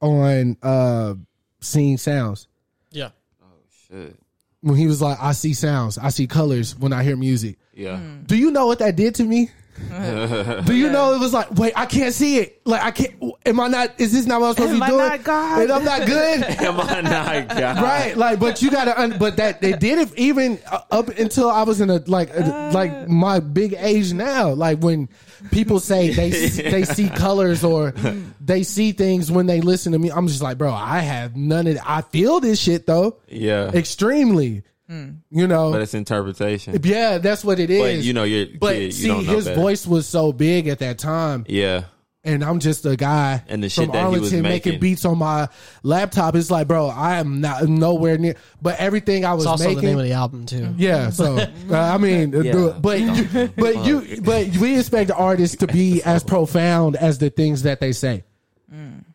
on 0.00 0.56
uh 0.62 1.14
Seeing 1.60 1.98
Sounds, 1.98 2.48
yeah. 2.90 3.10
Oh 3.42 3.46
shit. 3.88 4.16
when 4.62 4.76
he 4.76 4.86
was 4.86 5.02
like, 5.02 5.18
I 5.20 5.32
see 5.32 5.52
sounds, 5.54 5.98
I 5.98 6.08
see 6.08 6.26
colors 6.26 6.76
when 6.76 6.92
I 6.92 7.02
hear 7.04 7.16
music. 7.16 7.58
Yeah. 7.74 8.00
Do 8.26 8.36
you 8.36 8.50
know 8.50 8.66
what 8.66 8.78
that 8.80 8.96
did 8.96 9.14
to 9.16 9.24
me? 9.24 9.50
Do 10.64 10.74
you 10.74 10.90
know 10.90 11.14
it 11.14 11.20
was 11.20 11.32
like, 11.32 11.50
wait, 11.52 11.72
I 11.76 11.86
can't 11.86 12.14
see 12.14 12.38
it. 12.38 12.60
Like 12.66 12.82
I 12.82 12.90
can't. 12.90 13.14
Am 13.46 13.58
I 13.58 13.68
not? 13.68 13.98
Is 14.00 14.12
this 14.12 14.26
not 14.26 14.40
what 14.40 14.48
I'm 14.48 14.54
supposed 14.54 14.72
Am 14.74 14.78
to 14.78 14.84
I 14.84 14.88
be 14.88 14.92
doing? 14.92 15.08
not 15.08 15.24
God? 15.24 15.62
And 15.62 15.72
I'm 15.72 15.84
not 15.84 16.06
good. 16.06 16.42
Am 16.60 16.80
I 16.80 17.00
not 17.00 17.48
God? 17.56 17.82
right? 17.82 18.16
Like, 18.16 18.38
but 18.38 18.62
you 18.62 18.70
gotta. 18.70 19.00
Un- 19.00 19.16
but 19.18 19.36
that 19.38 19.60
they 19.60 19.72
did 19.72 19.98
it 19.98 20.16
even 20.18 20.58
uh, 20.70 20.80
up 20.90 21.08
until 21.08 21.50
I 21.50 21.62
was 21.64 21.80
in 21.80 21.90
a 21.90 21.96
like 22.06 22.30
uh, 22.36 22.70
like 22.72 23.08
my 23.08 23.40
big 23.40 23.74
age 23.78 24.12
now. 24.12 24.50
Like 24.50 24.78
when 24.78 25.08
people 25.50 25.80
say 25.80 26.10
they 26.10 26.30
they 26.30 26.84
see 26.84 27.08
colors 27.08 27.64
or 27.64 27.92
they 28.40 28.62
see 28.62 28.92
things 28.92 29.30
when 29.32 29.46
they 29.46 29.60
listen 29.60 29.92
to 29.92 29.98
me, 29.98 30.10
I'm 30.10 30.28
just 30.28 30.42
like, 30.42 30.58
bro, 30.58 30.72
I 30.72 31.00
have 31.00 31.34
none 31.34 31.66
of. 31.66 31.74
That. 31.74 31.88
I 31.90 32.02
feel 32.02 32.40
this 32.40 32.60
shit 32.60 32.86
though, 32.86 33.18
Yeah. 33.28 33.70
extremely. 33.72 34.62
You 34.88 35.46
know, 35.46 35.72
But 35.72 35.80
it's 35.82 35.94
interpretation. 35.94 36.78
yeah, 36.82 37.16
that's 37.18 37.42
what 37.44 37.58
it 37.58 37.70
is. 37.70 37.80
But 37.80 38.04
you 38.04 38.12
know, 38.12 38.24
you're 38.24 38.46
But 38.60 38.74
kid, 38.74 38.82
you 38.82 38.92
see, 38.92 39.08
don't 39.08 39.24
know 39.26 39.32
his 39.36 39.44
better. 39.46 39.60
voice 39.60 39.86
was 39.86 40.06
so 40.06 40.32
big 40.32 40.68
at 40.68 40.80
that 40.80 40.98
time, 40.98 41.46
Yeah. 41.48 41.84
and 42.24 42.44
I'm 42.44 42.58
just 42.60 42.84
a 42.84 42.94
guy 42.94 43.42
And 43.48 43.62
the 43.62 43.70
shit 43.70 43.86
from 43.86 43.92
that 43.94 44.00
he 44.00 44.04
was 44.10 44.14
Arlington 44.18 44.42
making 44.42 44.72
making. 44.72 44.80
beats 44.80 45.04
on 45.06 45.16
my 45.16 45.48
laptop. 45.82 46.36
It's 46.36 46.50
like, 46.50 46.68
bro, 46.68 46.88
I 46.88 47.16
am 47.20 47.40
not 47.40 47.66
nowhere 47.68 48.18
near. 48.18 48.34
But 48.60 48.78
everything 48.80 49.24
I 49.24 49.32
was 49.32 49.44
It's 49.44 49.50
also 49.50 49.64
making, 49.64 49.76
the 49.80 49.86
name 49.86 49.98
of 49.98 50.04
the 50.04 50.12
album 50.12 50.44
too. 50.44 50.74
yeah. 50.76 51.08
So 51.08 51.38
uh, 51.70 51.74
I 51.74 51.96
mean, 51.96 52.34
uh, 52.34 52.40
Yeah. 52.40 52.74
but 52.78 53.00
you, 53.00 53.48
but 53.56 53.86
you, 53.86 54.20
but 54.22 54.48
we 54.58 54.78
expect 54.78 55.10
artists 55.10 55.56
to 55.58 55.66
be 55.68 56.02
as 56.02 56.22
profound 56.22 56.96
as 56.96 57.16
the 57.16 57.30
things 57.30 57.62
that 57.62 57.80
they 57.80 57.92
say. 57.92 58.24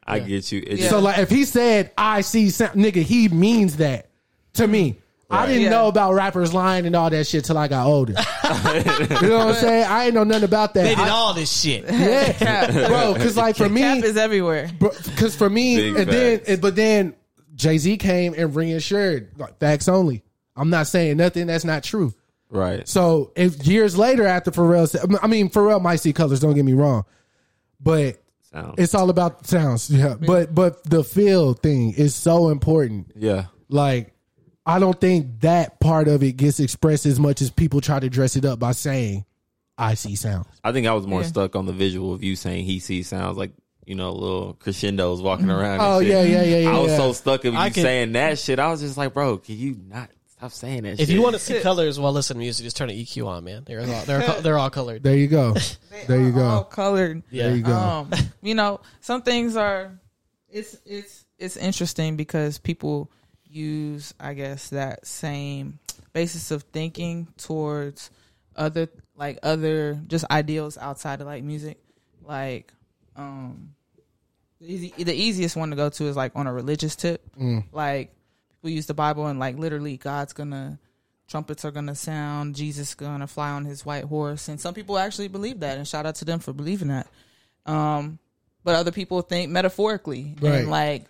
I 0.10 0.20
get 0.20 0.52
you. 0.52 0.64
It's 0.66 0.84
Yeah. 0.84 0.90
So 0.90 1.00
like, 1.00 1.18
if 1.20 1.30
he 1.30 1.44
said, 1.44 1.92
"I 1.98 2.22
see," 2.22 2.50
sound, 2.50 2.80
nigga, 2.80 3.04
he 3.04 3.28
means 3.28 3.78
that 3.78 4.10
to 4.54 4.66
me. 4.66 5.00
I 5.30 5.46
didn't 5.46 5.64
Yeah. 5.64 5.70
know 5.72 5.88
about 5.88 6.14
rappers 6.14 6.54
lying 6.54 6.86
and 6.86 6.96
all 6.96 7.10
that 7.10 7.28
shit 7.28 7.44
till 7.46 7.58
I 7.58 7.68
got 7.68 7.86
older. 7.86 8.14
you 8.44 9.28
know 9.28 9.38
what 9.40 9.48
I'm 9.50 9.54
saying? 9.56 9.86
I 9.90 10.06
ain't 10.06 10.14
know 10.14 10.24
nothing 10.24 10.46
about 10.46 10.74
that. 10.76 10.84
They 10.84 10.96
did 10.96 11.00
I- 11.00 11.10
all 11.10 11.34
this 11.34 11.52
shit. 11.52 11.84
yeah, 11.90 12.88
bro. 12.88 13.14
Because 13.14 13.36
like 13.36 13.58
for 13.58 13.68
me, 13.68 13.82
Cap 13.82 14.04
is 14.04 14.16
everywhere. 14.18 14.70
because 14.80 15.36
for 15.36 15.50
me, 15.50 15.76
Big 15.78 15.96
and 15.98 16.10
then 16.10 16.60
but 16.62 16.76
then 16.78 17.14
Jay 17.56 17.78
Z 17.78 17.98
came 17.98 18.34
and 18.38 18.56
reassured 18.56 19.32
like 19.38 19.58
facts 19.60 19.88
only. 19.90 20.24
I'm 20.56 20.70
not 20.70 20.88
saying 20.88 21.18
nothing 21.18 21.48
that's 21.48 21.66
not 21.66 21.84
true. 21.84 22.14
right. 22.50 22.88
So 22.88 23.32
if 23.36 23.68
years 23.68 23.98
later 23.98 24.26
after 24.26 24.50
Pharrell, 24.52 24.88
said, 24.88 25.02
I 25.22 25.28
mean 25.28 25.50
Pharrell 25.50 25.82
might 25.82 25.98
see 25.98 26.14
colors. 26.14 26.40
Don't 26.40 26.54
get 26.56 26.64
me 26.66 26.74
wrong, 26.74 27.04
but 27.82 28.16
Sound. 28.52 28.76
it's 28.80 28.96
all 28.96 29.10
about 29.10 29.42
the 29.44 29.48
sounds. 29.50 29.90
Yeah, 29.90 30.16
but 30.16 30.56
but 30.56 30.84
the 30.86 31.04
feel 31.04 31.54
thing 31.54 31.94
is 31.94 32.16
so 32.16 32.50
important. 32.50 33.12
yeah. 33.16 33.48
Like 33.70 34.14
I 34.68 34.80
don't 34.80 35.00
think 35.00 35.40
that 35.42 35.80
part 35.80 36.08
of 36.08 36.22
it 36.24 36.34
gets 36.34 36.60
expressed 36.60 37.06
as 37.06 37.20
much 37.20 37.42
as 37.42 37.50
people 37.50 37.82
try 37.82 38.00
to 38.00 38.10
dress 38.10 38.36
it 38.36 38.46
up 38.46 38.60
by 38.60 38.74
saying, 38.74 39.26
"I 39.78 39.94
see 39.94 40.16
sounds." 40.16 40.48
I 40.64 40.72
think 40.74 40.86
I 40.88 40.94
was 40.94 41.08
more 41.08 41.22
Yeah. 41.22 41.28
stuck 41.28 41.56
on 41.56 41.66
the 41.66 41.74
visual 41.74 42.14
of 42.14 42.24
you 42.24 42.36
saying 42.36 42.66
he 42.66 42.80
sees 42.80 43.08
sounds 43.08 43.38
like 43.38 43.52
you 43.86 43.96
know 43.96 44.12
little 44.12 44.54
crescendos 44.56 45.22
walking 45.22 45.50
around. 45.50 45.76
and 45.76 45.82
Oh 45.82 46.00
shit. 46.02 46.10
yeah, 46.10 46.24
yeah, 46.24 46.44
yeah, 46.44 46.58
yeah. 46.70 46.76
I 46.76 46.80
was 46.80 46.92
yeah. 46.92 46.98
so 46.98 47.14
stuck 47.14 47.46
of 47.46 47.54
you 47.54 47.60
I 47.60 47.70
could- 47.70 47.82
saying 47.84 48.12
that 48.14 48.38
shit. 48.38 48.60
I 48.60 48.68
was 48.70 48.82
just 48.82 48.98
like, 48.98 49.14
bro, 49.14 49.38
can 49.38 49.56
you 49.58 49.78
not 49.88 50.10
stop 50.38 50.52
saying 50.52 50.84
that? 50.84 50.94
If 51.00 51.08
shit? 51.08 51.10
you 51.10 51.22
want 51.22 51.36
to 51.36 51.40
see 51.40 51.60
colors 51.62 51.98
while 51.98 52.12
listening 52.12 52.40
to 52.40 52.44
music, 52.44 52.66
just 52.66 52.76
turn 52.76 52.90
the 52.90 53.06
EQ 53.06 53.26
on, 53.28 53.44
man. 53.46 53.64
They're 53.66 53.80
all, 53.80 54.04
they're 54.06 54.22
co- 54.22 54.42
they're 54.42 54.58
all 54.58 54.70
colored. 54.70 55.02
There 55.04 55.16
you 55.16 55.28
go. 55.28 55.56
There 56.08 56.20
you 56.22 56.28
All 56.40 56.60
go. 56.60 56.64
colored. 56.66 57.24
Yeah. 57.32 57.48
There 57.48 57.56
you 57.56 57.64
go. 57.64 57.74
Um, 57.76 58.12
you 58.44 58.54
know, 58.54 58.82
some 59.02 59.22
things 59.24 59.56
are. 59.56 60.00
It's 60.50 60.78
it's 60.86 61.26
it's 61.40 61.58
interesting 61.58 62.16
because 62.18 62.58
people 62.60 63.10
use, 63.50 64.14
I 64.20 64.34
guess, 64.34 64.70
that 64.70 65.06
same 65.08 65.80
basis 66.14 66.52
of 66.52 66.64
thinking 66.64 67.28
towards 67.38 68.10
other 68.56 68.88
like 69.16 69.40
other 69.44 70.00
just 70.08 70.26
ideals 70.32 70.78
outside 70.78 71.22
of 71.22 71.28
like 71.28 71.44
music, 71.44 71.78
like 72.24 72.72
um. 73.16 73.74
The, 74.60 74.74
easy, 74.74 75.04
the 75.04 75.14
easiest 75.14 75.56
one 75.56 75.70
to 75.70 75.76
go 75.76 75.90
to 75.90 76.06
is 76.06 76.16
like 76.16 76.32
on 76.36 76.48
a 76.48 76.52
religious 76.54 76.96
tip. 76.96 77.22
Like 77.72 78.12
people 78.50 78.72
use 78.72 78.88
the 78.88 78.96
Bible 78.96 79.28
and 79.28 79.38
like 79.40 79.56
literally 79.60 79.98
God's 79.98 80.34
gonna 80.34 80.80
trumpets 81.28 81.64
are 81.64 81.70
gonna 81.70 81.94
sound, 81.94 82.56
Jesus 82.56 82.96
gonna 82.96 83.28
fly 83.28 83.52
on 83.52 83.66
his 83.66 83.86
white 83.86 84.06
horse, 84.06 84.48
and 84.48 84.60
some 84.60 84.74
people 84.74 84.98
actually 84.98 85.28
believe 85.28 85.60
that. 85.60 85.78
And 85.78 85.88
shout 85.88 86.08
out 86.08 86.16
to 86.16 86.26
them 86.26 86.40
for 86.40 86.54
believing 86.54 86.88
that. 86.88 87.06
Um, 87.68 88.18
but 88.64 88.74
other 88.76 88.92
people 88.92 89.22
think 89.22 89.52
metaphorically, 89.52 90.36
Right. 90.42 90.62
and 90.62 90.72
like 90.72 91.06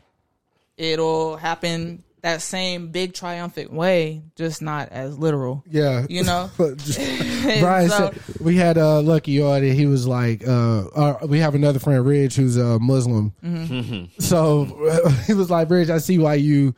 it'll 0.75 1.37
happen 1.37 2.03
that 2.21 2.41
same 2.41 2.89
big 2.91 3.13
triumphant 3.13 3.71
way, 3.71 4.23
just 4.35 4.61
not 4.61 4.89
as 4.89 5.17
literal. 5.17 5.63
Yeah, 5.69 6.05
You 6.09 6.23
know? 6.23 6.49
Just- 6.57 6.97
Brian 7.59 7.89
So- 7.89 8.11
said 8.11 8.39
we 8.39 8.55
had 8.55 8.77
uh, 8.77 9.01
Lucky 9.01 9.41
on 9.41 9.63
it. 9.63 9.73
He 9.75 9.85
was 9.85 10.07
like, 10.07 10.45
uh, 10.47 10.87
uh, 10.87 11.27
we 11.27 11.39
have 11.39 11.53
another 11.55 11.79
friend, 11.79 12.05
Ridge, 12.05 12.35
who's 12.35 12.57
a 12.57 12.79
Muslim. 12.79 13.33
Mm-hmm. 13.43 14.19
so 14.19 14.65
he 15.27 15.33
was 15.33 15.49
like, 15.49 15.69
Ridge, 15.69 15.89
I 15.89 15.99
see 15.99 16.17
why 16.17 16.35
you 16.35 16.73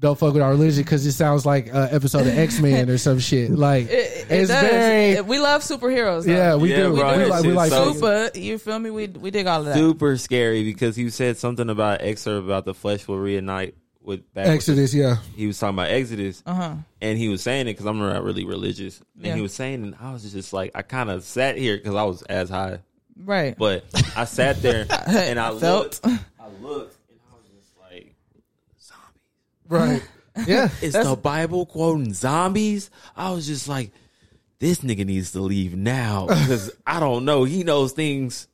don't 0.00 0.16
fuck 0.18 0.32
with 0.32 0.42
our 0.42 0.50
religion 0.50 0.84
because 0.84 1.04
it 1.04 1.12
sounds 1.12 1.44
like 1.44 1.66
an 1.66 1.88
episode 1.90 2.20
of 2.26 2.38
X 2.38 2.60
Men 2.60 2.88
or 2.88 2.98
some 2.98 3.18
shit. 3.18 3.50
Like 3.50 3.86
It, 3.86 3.90
it 3.90 4.26
it's 4.30 4.48
does. 4.48 4.70
very, 4.70 5.20
we 5.22 5.38
love 5.40 5.62
superheroes. 5.62 6.24
Though. 6.24 6.32
yeah, 6.32 6.54
we 6.54 6.70
Yeah, 6.70 6.76
do. 6.84 6.94
bro, 6.96 7.12
we 7.12 7.18
that 7.24 7.28
like, 7.28 7.42
we 7.42 7.48
shit's 7.48 7.56
like 7.56 7.70
so- 7.72 7.92
super. 7.94 8.30
You 8.38 8.58
feel 8.58 8.78
me? 8.78 8.90
We 8.90 9.08
we 9.08 9.30
dig 9.32 9.46
all 9.48 9.60
of 9.60 9.66
that. 9.66 9.74
super 9.74 10.16
scary 10.16 10.62
because 10.64 10.96
you 10.96 11.10
said 11.10 11.36
something 11.36 11.68
about 11.68 12.00
excerpt 12.00 12.44
about 12.46 12.64
the 12.64 12.74
flesh 12.74 13.06
will 13.08 13.18
reunite 13.18 13.74
with 14.08 14.34
back 14.34 14.46
with 14.46 14.54
Exodus. 14.56 14.92
Yeah, 14.92 15.18
he 15.36 15.46
was 15.46 15.58
talking 15.58 15.76
about 15.76 15.90
Exodus, 15.90 16.42
Uh 16.44 16.54
huh. 16.54 16.74
and 17.00 17.16
he 17.18 17.28
was 17.28 17.42
saying 17.42 17.68
it 17.68 17.74
because 17.74 17.86
I'm 17.86 17.98
not 18.00 18.24
really 18.24 18.44
religious, 18.44 19.00
and 19.16 19.26
Yeah. 19.26 19.36
he 19.36 19.40
was 19.42 19.54
saying, 19.54 19.82
and 19.84 19.94
I 20.00 20.12
was 20.12 20.30
just 20.32 20.52
like, 20.52 20.72
I 20.74 20.82
kind 20.82 21.10
of 21.10 21.22
sat 21.22 21.56
here 21.56 21.76
because 21.76 21.94
I 21.94 22.02
was 22.02 22.22
as 22.22 22.50
high, 22.50 22.80
Right. 23.24 23.56
but 23.56 23.84
I 24.16 24.24
sat 24.24 24.60
there 24.62 24.86
and 25.06 25.38
I 25.38 25.50
felt. 25.58 26.00
looked, 26.04 26.06
I 26.06 26.48
looked, 26.60 26.96
and 27.10 27.20
I 27.30 27.34
was 27.36 27.46
just 27.54 27.76
like, 27.80 28.14
zombies. 28.80 29.68
right. 29.68 30.02
yeah, 30.48 30.68
Is 30.82 30.94
the 30.94 31.16
Bible 31.16 31.66
quoting 31.66 32.14
zombies? 32.14 32.90
I 33.16 33.30
was 33.32 33.46
just 33.46 33.68
like, 33.68 33.90
this 34.60 34.80
nigga 34.80 35.04
needs 35.04 35.32
to 35.32 35.40
leave 35.40 35.76
now 35.76 36.26
because 36.26 36.70
I 36.86 36.98
don't 37.00 37.24
know. 37.24 37.44
He 37.44 37.62
knows 37.64 37.92
things. 37.92 38.48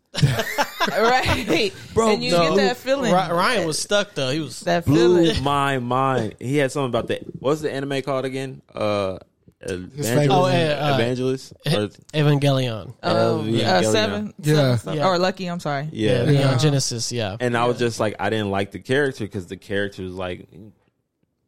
Right, 0.91 1.73
Bro, 1.95 2.13
And 2.15 2.25
you 2.25 2.31
no. 2.33 2.49
get 2.49 2.57
that 2.57 2.77
feeling. 2.77 3.13
Ryan 3.13 3.67
was 3.67 3.79
stuck 3.79 4.15
though. 4.15 4.31
He 4.31 4.41
was 4.41 4.61
that 4.61 4.85
Blew 4.85 5.25
feeling. 5.25 5.43
my 5.45 5.79
mind. 5.79 6.35
He 6.41 6.57
had 6.57 6.73
something 6.73 6.89
about 6.89 7.09
that. 7.09 7.23
What's 7.41 7.61
the 7.61 7.73
anime 7.73 8.03
called 8.03 8.25
again? 8.25 8.63
Uh, 8.75 9.19
Evangelist. 9.67 10.31
Oh, 10.31 10.47
yeah, 10.49 10.91
uh, 10.91 10.95
Evangelist. 10.95 11.53
Or- 11.67 11.89
Evangelion. 12.13 12.93
Oh, 13.03 13.45
yeah, 13.45 13.77
uh, 13.77 13.83
seven. 13.83 14.35
Yeah. 14.43 14.77
Seven. 14.77 14.99
Yeah. 14.99 15.07
Or 15.09 15.19
lucky. 15.19 15.47
I'm 15.47 15.61
sorry. 15.61 15.89
yeah. 15.91 16.25
Yeah, 16.25 16.31
Yeah. 16.31 16.59
Genesis. 16.59 17.11
Yeah, 17.13 17.37
And 17.41 17.57
I 17.57 17.65
was 17.67 17.79
just 17.79 17.99
like, 17.99 18.17
I 18.21 18.29
didn't 18.31 18.51
like 18.51 18.73
the 18.73 18.79
character 18.79 19.25
because 19.25 19.47
the 19.47 19.57
character 19.57 20.03
was 20.03 20.13
like, 20.15 20.49
you 20.53 20.73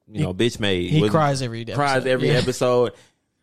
know, 0.09 0.33
bitch 0.33 0.59
made. 0.61 0.89
he 0.91 1.01
Wasn't- 1.01 1.13
cries 1.13 1.43
every 1.43 1.65
day. 1.65 1.75
cries 1.75 2.07
every 2.07 2.29
yeah. 2.29 2.35
episode. 2.39 2.93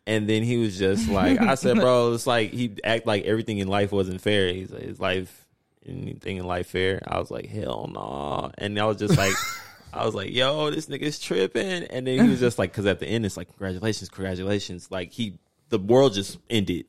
And 0.06 0.28
then 0.28 0.42
he 0.42 0.58
was 0.58 0.76
just 0.78 1.08
like, 1.08 1.40
I 1.40 1.54
said, 1.54 1.76
bro, 1.80 2.12
it's 2.12 2.26
like 2.26 2.50
he 2.50 2.72
act 2.84 3.06
like 3.06 3.24
everything 3.24 3.58
in 3.58 3.68
life 3.68 3.90
wasn't 3.92 4.20
fair. 4.20 4.52
He's 4.52 4.70
like, 4.70 4.82
his 4.82 5.00
life, 5.00 5.43
anything 5.86 6.36
in 6.38 6.44
life 6.46 6.68
fair? 6.68 7.00
I 7.06 7.18
was 7.18 7.30
like, 7.30 7.46
hell 7.48 7.90
no. 7.92 8.50
And 8.58 8.78
I 8.78 8.84
was 8.86 8.96
just 8.98 9.16
like, 9.16 9.34
I 9.92 10.04
was 10.04 10.14
like, 10.14 10.30
yo, 10.30 10.70
this 10.70 10.86
nigga's 10.86 11.18
tripping. 11.20 11.84
And 11.84 12.06
then 12.06 12.24
he 12.24 12.28
was 12.30 12.40
just 12.40 12.58
like, 12.58 12.72
because 12.72 12.86
at 12.86 12.98
the 13.00 13.06
end, 13.06 13.24
it's 13.24 13.36
like, 13.36 13.48
congratulations, 13.48 14.08
congratulations. 14.08 14.90
Like 14.90 15.12
he, 15.12 15.38
the 15.68 15.78
world 15.78 16.14
just 16.14 16.38
ended. 16.50 16.86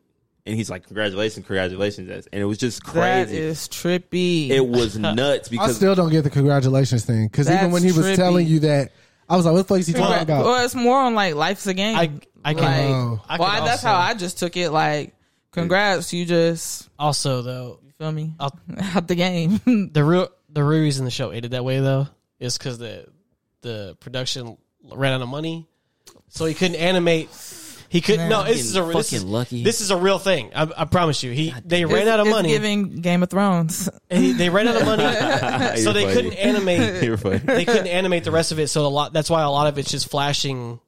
And 0.47 0.55
he's 0.55 0.69
like, 0.69 0.85
congratulations, 0.85 1.45
congratulations. 1.45 2.27
And 2.31 2.41
it 2.41 2.45
was 2.45 2.57
just 2.59 2.83
That 2.85 2.91
crazy. 3.27 3.37
is 3.37 3.67
trippy. 3.67 4.49
it 4.49 4.65
was 4.67 4.97
nuts 4.97 5.49
I 5.59 5.71
still 5.71 5.95
don't 5.95 6.11
get 6.11 6.23
the 6.23 6.29
congratulations 6.29 7.03
thing 7.05 7.27
because 7.27 7.49
even 7.49 7.71
when 7.71 7.81
he 7.83 7.91
was 7.91 8.05
trippy. 8.05 8.15
telling 8.15 8.47
you 8.47 8.59
that, 8.61 8.91
I 9.27 9.35
was 9.37 9.45
like, 9.45 9.53
"What 9.53 9.67
the 9.67 9.73
fuck 9.73 9.79
is 9.79 9.87
he 9.87 9.93
talking 9.93 10.07
Well, 10.11 10.21
about?" 10.21 10.45
well, 10.45 10.63
it's 10.63 10.75
more 10.75 10.99
on 10.99 11.15
like 11.15 11.33
life's 11.33 11.65
a 11.65 11.73
game. 11.73 11.95
I 11.97 12.11
I 12.43 12.53
can 12.53 12.63
like, 12.63 12.85
Oh. 12.91 13.23
I 13.27 13.39
well, 13.39 13.49
could 13.49 13.57
I- 13.63 13.65
that's 13.65 13.83
also- 13.83 13.87
how 13.87 13.95
I 13.95 14.13
just 14.13 14.37
took 14.37 14.55
it. 14.55 14.69
Like, 14.69 15.15
congrats, 15.51 16.13
you 16.13 16.25
just 16.25 16.89
also 16.99 17.41
though 17.41 17.79
you 17.83 17.84
feel 18.05 18.11
me 18.13 18.33
I'll- 18.39 18.57
uh, 18.77 18.91
out 18.95 19.07
the 19.07 19.15
game. 19.15 19.59
the 19.93 20.03
real 20.03 20.29
the 20.49 20.63
real 20.63 20.81
reason 20.81 21.05
the 21.05 21.11
show 21.11 21.31
ended 21.31 21.51
that 21.51 21.65
way 21.65 21.79
though 21.79 22.07
is 22.39 22.57
because 22.57 22.77
the 22.77 23.07
the 23.61 23.97
production 23.99 24.57
ran 24.93 25.13
out 25.13 25.21
of 25.21 25.27
money, 25.29 25.67
so 26.29 26.45
he 26.45 26.53
couldn't 26.53 26.77
animate. 26.77 27.29
He 27.87 28.01
couldn't. 28.01 28.29
No, 28.29 28.43
this 28.43 28.61
is 28.61 28.75
a 28.75 28.83
this 28.83 29.13
is, 29.13 29.19
Fucking 29.21 29.31
lucky. 29.31 29.63
This 29.63 29.79
is 29.79 29.89
a 29.89 29.95
real 29.97 30.19
thing. 30.19 30.51
I, 30.53 30.69
I 30.77 30.85
promise 30.85 31.23
you. 31.23 31.31
He 31.31 31.53
they 31.63 31.85
ran 31.85 32.07
out 32.07 32.19
of 32.19 32.27
money. 32.27 32.49
Giving 32.49 32.97
Game 32.97 33.23
of 33.23 33.29
Thrones. 33.29 33.89
He- 34.09 34.33
they 34.33 34.49
ran 34.49 34.67
out 34.67 34.75
of 34.75 34.85
money, 34.85 35.03
so 35.81 35.93
they 35.93 36.03
funny. 36.03 36.13
couldn't 36.13 36.33
animate. 36.33 37.03
You're 37.03 37.17
funny. 37.17 37.37
They 37.37 37.65
couldn't 37.65 37.87
animate 37.87 38.23
the 38.23 38.31
rest 38.31 38.51
of 38.51 38.59
it. 38.59 38.67
So 38.67 38.85
a 38.85 38.87
lot. 38.87 39.13
That's 39.13 39.29
why 39.29 39.41
a 39.41 39.49
lot 39.49 39.67
of 39.67 39.77
it's 39.77 39.89
just 39.89 40.09
flashing. 40.09 40.79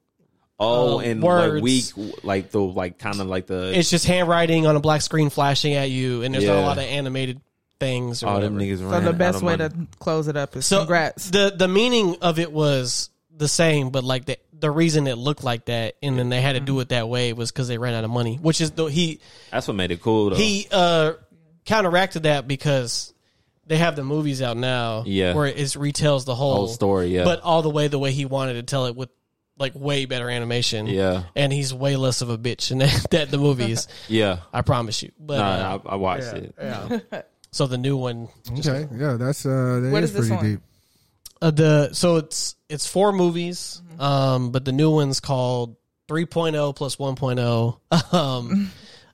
Oh, 0.60 0.98
uh, 1.00 1.02
and 1.04 1.22
words. 1.22 1.54
like 1.56 1.64
weak, 1.64 2.24
like 2.24 2.52
the 2.52 2.60
like 2.62 2.98
kind 2.98 3.22
of 3.22 3.28
like 3.28 3.46
the 3.48 3.78
It's 3.78 3.90
just 3.92 4.06
handwriting 4.06 4.66
on 4.66 4.76
a 4.76 4.80
black 4.80 5.02
screen 5.02 5.30
flashing 5.30 5.76
at 5.76 5.90
you, 5.92 6.24
and 6.24 6.34
there's 6.34 6.46
not 6.46 6.58
a 6.58 6.62
lot 6.62 6.78
of 6.78 6.84
animated 6.84 7.40
things. 7.80 8.24
Or 8.24 8.28
all 8.30 8.40
them 8.42 8.56
whatever. 8.56 8.76
niggas. 8.84 8.90
So 8.90 9.00
the 9.02 9.14
best 9.14 9.44
way 9.44 9.56
money. 9.56 9.70
to 9.70 9.88
close 10.00 10.28
it 10.28 10.36
up 10.36 10.56
is 10.56 10.66
So 10.66 10.80
congrats. 10.80 11.30
the 11.30 11.54
the 11.56 11.68
meaning 11.68 12.18
of 12.22 12.40
it 12.40 12.52
was 12.52 13.12
the 13.36 13.48
same, 13.48 13.92
but 13.92 14.04
like 14.04 14.26
the 14.26 14.40
the 14.60 14.72
reason 14.72 15.06
it 15.06 15.20
looked 15.20 15.44
like 15.44 15.66
that, 15.66 15.94
and 16.02 16.18
then 16.18 16.30
they 16.30 16.42
had 16.42 16.54
to 16.54 16.60
do 16.60 16.80
it 16.80 16.90
that 16.90 17.08
way 17.08 17.34
was 17.34 17.52
because 17.52 17.68
they 17.68 17.78
ran 17.78 17.94
out 17.94 18.04
of 18.04 18.10
money. 18.10 18.38
Which 18.42 18.60
is 18.60 18.72
the 18.72 18.86
he 18.86 19.20
That's 19.52 19.68
what 19.68 19.76
made 19.76 19.92
it 19.92 20.02
cool 20.02 20.32
though. 20.32 20.36
he 20.38 20.68
uh 20.72 21.14
counteracted 21.66 22.24
that 22.24 22.48
because 22.48 23.14
they 23.68 23.78
have 23.78 23.96
the 23.96 24.04
movies 24.04 24.42
out 24.42 24.58
now, 24.58 25.04
Yeah. 25.06 25.34
where 25.34 25.46
it 25.46 25.58
retells 25.58 26.26
the 26.26 26.34
whole, 26.34 26.56
Whole 26.56 26.68
story, 26.70 27.10
yeah. 27.10 27.26
but 27.26 27.42
all 27.42 27.62
the 27.62 27.70
way 27.70 27.90
the 27.90 28.00
way 28.00 28.12
he 28.14 28.26
wanted 28.26 28.54
to 28.54 28.64
tell 28.64 28.86
it 28.86 28.96
with 28.96 29.10
like 29.60 29.74
way 29.76 30.06
better 30.06 30.30
animation, 30.30 30.86
Yeah. 30.88 31.24
and 31.36 31.52
he's 31.52 31.74
way 31.74 31.96
less 31.96 32.22
of 32.22 32.30
a 32.30 32.38
bitch 32.38 32.70
than 32.70 32.78
that, 32.80 33.08
that 33.12 33.32
the 33.32 33.38
movies. 33.38 33.88
yeah. 34.08 34.40
I 34.54 34.62
promise 34.62 35.02
you, 35.04 35.12
but 35.20 35.40
uh, 35.40 35.58
Nah, 35.58 35.80
I, 35.86 35.94
I 35.94 35.96
watched 35.96 36.34
it. 36.34 36.54
Yeah. 36.60 37.00
so 37.52 37.66
the 37.68 37.78
new 37.78 37.98
one 37.98 38.28
okay, 38.60 38.88
yeah, 38.96 39.14
that's 39.14 39.46
uh, 39.46 39.80
that 39.84 39.90
What 39.92 40.04
is 40.04 40.12
is 40.12 40.16
this 40.16 40.28
pretty 40.28 40.36
one? 40.36 40.46
deep. 40.46 40.60
Uh, 41.42 41.52
the 41.52 41.94
so 41.94 42.16
it's 42.18 42.56
it's 42.70 42.88
four 42.88 43.12
movies, 43.14 43.82
um, 44.00 44.52
but 44.52 44.66
the 44.66 44.72
new 44.72 44.92
one's 44.92 45.20
called 45.20 45.76
3.0 46.10 46.76
plus 46.76 46.96
1.0, 46.96 48.14
um, 48.14 48.72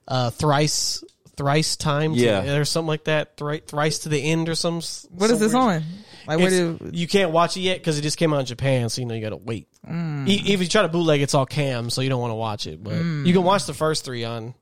uh, 0.07 0.29
thrice 0.29 1.03
thrice 1.35 1.75
time. 1.75 2.13
to- 2.13 2.19
Yeah. 2.19 2.55
or 2.57 2.65
something 2.65 2.87
like 2.87 3.05
that. 3.05 3.37
Thrice, 3.37 3.61
thrice 3.67 3.99
to 3.99 4.09
the 4.09 4.19
end 4.23 4.47
or 4.49 4.55
some. 4.55 4.75
what 5.09 5.31
is 5.31 5.39
this 5.39 5.51
some 5.51 5.61
on? 5.61 5.83
Like, 6.27 6.39
where 6.39 6.49
do 6.49 6.79
you 6.93 7.07
can't 7.07 7.31
watch 7.31 7.57
it 7.57 7.61
yet 7.61 7.77
because 7.79 7.97
it 7.99 8.01
just 8.01 8.17
came 8.17 8.33
out 8.33 8.39
in 8.39 8.45
Japan, 8.45 8.89
so 8.89 9.01
you 9.01 9.07
know 9.07 9.13
you 9.13 9.21
got 9.21 9.29
to 9.29 9.37
wait. 9.37 9.67
Mm. 9.87 10.27
E- 10.27 10.53
if 10.53 10.61
you 10.61 10.67
try 10.67 10.81
to 10.83 10.87
bootleg, 10.89 11.21
it's 11.21 11.33
all 11.33 11.45
cam, 11.45 11.89
so 11.89 12.01
you 12.01 12.09
don't 12.09 12.21
want 12.21 12.31
to 12.31 12.35
watch 12.35 12.67
it. 12.67 12.83
But 12.83 12.95
you 12.95 13.33
can 13.33 13.43
watch 13.43 13.65
the 13.65 13.73
first 13.73 14.05
three 14.05 14.23
on 14.23 14.53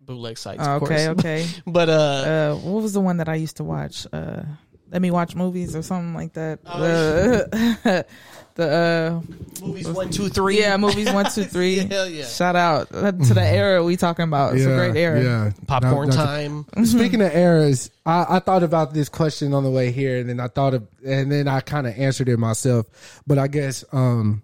bootleg 0.00 0.38
sites. 0.38 0.62
Oh, 0.66 0.76
of 0.76 0.82
okay, 0.84 1.06
course. 1.06 1.18
okay. 1.18 1.46
But 1.66 1.88
uh, 1.88 1.92
Uh, 1.92 2.54
what 2.56 2.82
was 2.82 2.92
the 2.92 3.00
one 3.00 3.18
that 3.18 3.28
I 3.28 3.34
used 3.36 3.58
to 3.58 3.64
watch? 3.64 4.06
Uh, 4.12 4.42
let 4.90 5.00
me 5.02 5.10
watch 5.10 5.36
movies 5.36 5.76
or 5.76 5.82
something 5.82 6.14
like 6.14 6.32
that. 6.32 6.58
Oh, 6.66 8.02
Uh, 8.60 9.20
movies 9.64 9.88
one, 9.88 10.10
two, 10.10 10.28
three. 10.28 10.60
yeah, 10.60 10.76
movies 10.76 11.12
one, 11.12 11.30
two, 11.30 11.44
three. 11.54 11.78
Hell 11.78 12.08
yeah. 12.08 12.24
Shout 12.26 12.56
out 12.56 12.88
to 12.90 13.34
the 13.34 13.42
era 13.42 13.82
we 13.82 13.96
talking 13.96 14.24
about. 14.24 14.54
It's 14.54 14.64
a 14.64 14.74
great 14.74 14.96
era. 14.96 15.22
Yeah, 15.22 15.50
Popcorn 15.66 16.08
Not- 16.08 16.16
not- 16.16 16.24
time. 16.26 16.66
Speaking 16.84 17.20
of 17.22 17.34
eras, 17.34 17.90
I, 18.04 18.26
I 18.36 18.38
thought 18.40 18.62
about 18.62 18.94
this 18.94 19.08
question 19.08 19.54
on 19.54 19.64
the 19.64 19.70
way 19.70 19.90
here, 19.92 20.18
and 20.18 20.28
then 20.28 20.40
I 20.40 20.48
thought 20.48 20.74
of, 20.74 20.86
and 21.04 21.30
then 21.30 21.48
I 21.48 21.60
kind 21.60 21.86
of 21.86 21.96
answered 21.98 22.28
it 22.28 22.38
myself. 22.38 22.86
But 23.26 23.38
I 23.38 23.48
guess 23.48 23.84
um, 23.92 24.42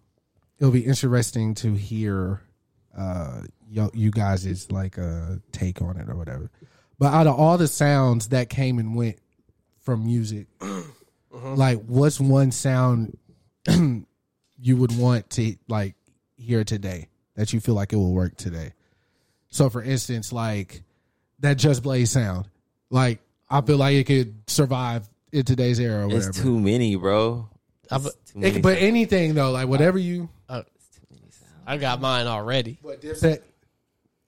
it'll 0.59 0.73
be 0.73 0.87
interesting 0.87 1.55
to 1.57 1.75
hear 1.75 2.41
uh, 2.97 3.43
yo, 3.69 3.91
you 3.95 4.11
guys' 4.11 4.71
like 4.73 4.99
uh, 4.99 5.37
take 5.53 5.83
on 5.83 5.97
it 5.99 6.09
or 6.09 6.17
whatever. 6.17 6.51
But 6.99 7.13
out 7.13 7.27
of 7.27 7.39
all 7.39 7.59
the 7.59 7.69
sounds 7.69 8.29
that 8.29 8.49
came 8.49 8.79
and 8.79 8.95
went 8.97 9.19
from 9.83 10.07
music, 10.07 10.47
like 11.31 11.83
what's 11.85 12.19
one 12.19 12.53
sound 12.53 13.19
you 14.61 14.77
would 14.77 14.97
want 14.97 15.29
to 15.31 15.57
like 15.69 15.95
hear 16.37 16.65
today 16.65 17.09
that 17.35 17.53
you 17.53 17.61
feel 17.61 17.75
like 17.75 17.93
it 17.93 17.97
will 17.97 18.13
work 18.13 18.37
today. 18.37 18.73
So, 19.49 19.71
for 19.71 19.83
instance, 19.83 20.33
like 20.33 20.83
that 21.41 21.55
Just 21.59 21.83
Blaze 21.83 22.11
sound, 22.11 22.49
like 22.91 23.21
I 23.49 23.61
feel 23.61 23.77
like 23.77 23.95
it 23.95 24.05
could 24.05 24.35
survive 24.47 25.09
in 25.33 25.45
today's 25.45 25.79
era 25.81 26.03
or 26.05 26.07
whatever. 26.09 26.29
It's 26.31 26.41
too 26.43 26.59
many, 26.59 26.97
bro. 26.97 27.49
I've, 27.91 28.05
Too 28.05 28.11
many 28.41 28.57
It- 28.57 28.63
but 28.63 28.79
anything 28.79 29.35
though, 29.35 29.51
like 29.53 29.69
whatever 29.69 29.99
you 29.99 30.29
I 31.69 31.79
got 31.79 32.01
mine 32.01 32.27
already. 32.29 32.79
what 32.83 33.01
Dipset 33.01 33.41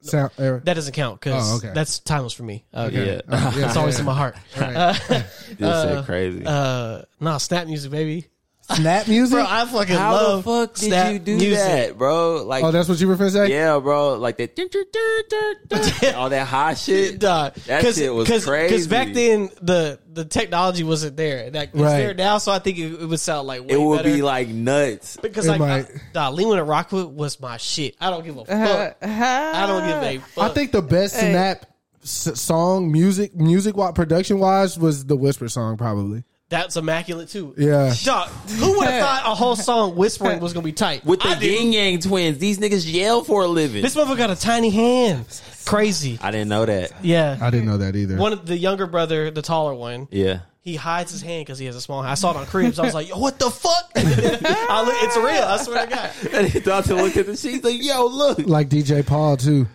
sound 0.00 0.32
era. 0.38 0.60
That 0.64 0.74
doesn't 0.74 0.92
count 0.92 1.20
because 1.20 1.52
Oh, 1.52 1.56
okay. 1.58 1.70
that's 1.72 2.00
timeless 2.00 2.32
for 2.32 2.42
me. 2.42 2.64
Uh, 2.74 2.90
Yeah. 2.92 3.20
Oh, 3.28 3.54
yeah, 3.56 3.66
It's 3.68 3.76
always 3.76 3.94
yeah. 3.94 4.00
in 4.00 4.06
my 4.06 4.14
heart. 4.14 4.36
Right. 4.60 5.00
this 5.08 5.82
shit 5.96 6.04
crazy. 6.04 6.42
Uh, 6.44 7.02
nah, 7.20 7.38
snap 7.38 7.66
music, 7.68 7.90
baby. 7.92 8.26
Snap 8.70 9.08
music. 9.08 9.34
Bro, 9.34 9.46
I 9.48 9.64
fucking 9.64 9.96
How 9.96 10.12
love 10.12 10.44
the 10.44 10.50
fuck 10.50 10.74
did 10.74 10.84
snap 10.88 11.12
you 11.14 11.18
do 11.20 11.36
music. 11.38 11.56
that, 11.58 11.96
bro? 11.98 12.44
Like, 12.44 12.62
oh, 12.64 12.70
that's 12.70 12.88
what 12.88 13.00
you 13.00 13.08
were 13.08 13.16
finna 13.16 13.30
say. 13.32 13.50
yeah, 13.50 13.78
bro. 13.78 14.14
Like 14.18 14.36
that, 14.36 16.14
all 16.16 16.28
that 16.28 16.46
hot 16.46 16.76
shit. 16.76 17.18
Dog. 17.18 17.54
That 17.66 17.82
Cause, 17.82 17.96
shit 17.96 18.12
was 18.12 18.28
cause, 18.28 18.44
crazy. 18.44 18.68
Because 18.74 18.86
back 18.88 19.12
then 19.14 19.48
the 19.62 19.98
the 20.12 20.24
technology 20.24 20.84
wasn't 20.84 21.16
there. 21.16 21.50
Like, 21.50 21.70
it's 21.70 21.78
Right. 21.80 21.96
there 21.98 22.14
now, 22.14 22.38
so 22.38 22.52
I 22.52 22.58
think 22.58 22.78
it, 22.78 22.92
it 23.00 23.06
would 23.06 23.20
sound 23.20 23.46
like 23.46 23.60
way 23.62 23.68
It 23.70 23.80
would 23.80 23.98
better. 23.98 24.10
be 24.14 24.22
like 24.22 24.48
nuts. 24.48 25.16
because 25.16 25.46
It 25.46 25.50
like 25.50 25.60
might. 25.60 25.84
I, 25.86 26.00
dog, 26.12 26.34
Lean 26.34 26.48
Wit 26.48 26.58
It 26.58 26.62
Rock 26.64 26.92
Wit 26.92 27.04
It 27.06 27.10
was 27.12 27.40
my 27.40 27.56
shit. 27.56 27.96
I 28.00 28.10
don't 28.10 28.24
give 28.24 28.36
a 28.36 28.44
fuck. 28.44 28.96
I 29.02 29.66
don't 29.66 29.86
give 29.86 30.20
a 30.22 30.26
fuck. 30.34 30.50
I 30.50 30.54
think 30.54 30.72
the 30.72 30.82
best 30.82 31.14
Snap 31.14 31.64
s- 32.02 32.38
song, 32.40 32.90
music, 32.92 33.34
music, 33.34 33.76
production 33.94 34.38
wise, 34.40 34.78
was 34.78 35.06
the 35.06 35.16
Whisper 35.16 35.48
song, 35.48 35.76
probably. 35.76 36.24
That's 36.50 36.76
immaculate 36.78 37.28
too. 37.28 37.54
Yeah. 37.58 37.92
Dog, 38.04 38.28
who 38.28 38.78
would 38.78 38.88
have 38.88 39.02
thought 39.04 39.22
a 39.26 39.34
whole 39.34 39.54
song 39.56 39.96
whispering 39.96 40.40
was 40.40 40.54
gonna 40.54 40.64
be 40.64 40.72
tight? 40.72 41.04
With 41.04 41.20
the 41.20 41.28
I 41.28 41.38
didn't. 41.38 41.64
Ying 41.64 41.72
Yang 41.74 42.00
twins, 42.00 42.38
these 42.38 42.58
niggas 42.58 42.90
yell 42.90 43.22
for 43.22 43.42
a 43.42 43.46
living. 43.46 43.82
This 43.82 43.94
motherfucker 43.94 44.16
got 44.16 44.30
a 44.30 44.36
tiny 44.36 44.70
hand. 44.70 45.26
Crazy. 45.66 46.18
I 46.22 46.30
didn't 46.30 46.48
know 46.48 46.64
that. 46.64 46.92
Yeah. 47.02 47.36
I 47.40 47.50
didn't 47.50 47.66
know 47.66 47.76
that 47.78 47.94
either. 47.96 48.16
One 48.16 48.32
of 48.32 48.46
the 48.46 48.56
younger 48.56 48.86
brother, 48.86 49.30
the 49.30 49.42
taller 49.42 49.74
one, 49.74 50.08
Yeah. 50.10 50.40
he 50.62 50.74
hides 50.76 51.12
his 51.12 51.20
hand 51.20 51.44
because 51.44 51.58
he 51.58 51.66
has 51.66 51.76
a 51.76 51.82
small 51.82 52.00
hand. 52.00 52.10
I 52.12 52.14
saw 52.14 52.30
it 52.30 52.38
on 52.38 52.46
Cribs. 52.46 52.78
I 52.78 52.84
was 52.86 52.94
like, 52.94 53.10
Yo, 53.10 53.18
what 53.18 53.38
the 53.38 53.50
fuck? 53.50 53.90
I 53.96 54.82
look, 54.86 54.94
it's 55.02 55.16
real. 55.18 55.26
I 55.42 55.56
swear 55.58 55.84
to 55.86 55.94
God. 55.94 56.10
And 56.32 56.46
he 56.48 56.60
thought 56.60 56.86
to 56.86 56.94
look 56.94 57.16
at 57.18 57.26
the 57.26 57.36
sheet. 57.36 57.56
He's 57.56 57.64
like, 57.64 57.82
yo, 57.82 58.06
look. 58.06 58.38
like 58.46 58.70
DJ 58.70 59.04
Paul 59.06 59.36
too. 59.36 59.66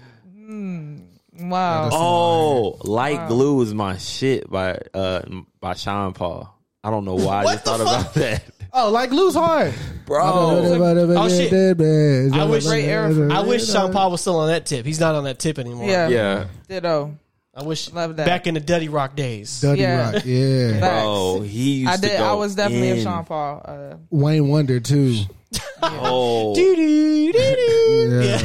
Wow. 1.35 1.89
Oh, 1.91 2.77
Like 2.83 3.27
Glue 3.27 3.61
is 3.61 3.73
my 3.73 3.97
shit 3.97 4.49
by 4.49 4.79
uh 4.93 5.21
by 5.59 5.73
Sean 5.73 6.13
Paul. 6.13 6.52
I 6.83 6.89
don't 6.89 7.05
know 7.05 7.15
why 7.15 7.43
I 7.43 7.53
just 7.53 7.65
thought 7.65 7.79
fuck? 7.79 8.01
about 8.01 8.13
that. 8.15 8.43
Oh, 8.73 8.89
like 8.91 9.11
lose 9.11 9.35
hard. 9.35 9.73
Bro. 10.05 10.19
Oh, 10.23 11.29
shit. 11.29 11.53
I 11.53 12.39
I 12.41 12.43
wish, 12.45 12.65
Great 12.65 12.85
era 12.85 13.33
I 13.33 13.41
wish 13.41 13.67
Sean 13.71 13.91
Paul 13.93 14.11
was 14.11 14.21
still 14.21 14.37
on 14.39 14.47
that 14.49 14.65
tip. 14.65 14.85
He's 14.85 14.99
not 14.99 15.15
on 15.15 15.23
that 15.25 15.39
tip 15.39 15.59
anymore. 15.59 15.87
Yeah. 15.87 16.07
Yeah. 16.09 16.45
Ditto. 16.67 17.17
I 17.55 17.61
wish 17.63 17.91
Love 17.93 18.15
that. 18.17 18.25
back 18.25 18.47
in 18.47 18.55
the 18.55 18.59
Dutty 18.59 18.89
Rock 18.89 19.15
days. 19.15 19.61
Dutty 19.61 19.81
Yeah. 19.81 20.11
Rock, 20.11 20.23
yeah. 20.25 20.79
Bro, 20.79 21.41
he 21.41 21.73
used 21.81 21.91
I 21.91 21.95
to 21.97 22.01
did. 22.01 22.17
go 22.17 22.23
I 22.25 22.33
was 22.33 22.55
definitely 22.55 22.89
in. 22.89 22.97
a 22.97 23.03
Sean 23.03 23.23
Paul. 23.25 23.61
Uh, 23.63 23.95
Wayne 24.09 24.47
Wonder 24.47 24.79
too. 24.79 25.19
Oh, 25.83 26.55
Yeah. 28.33 28.41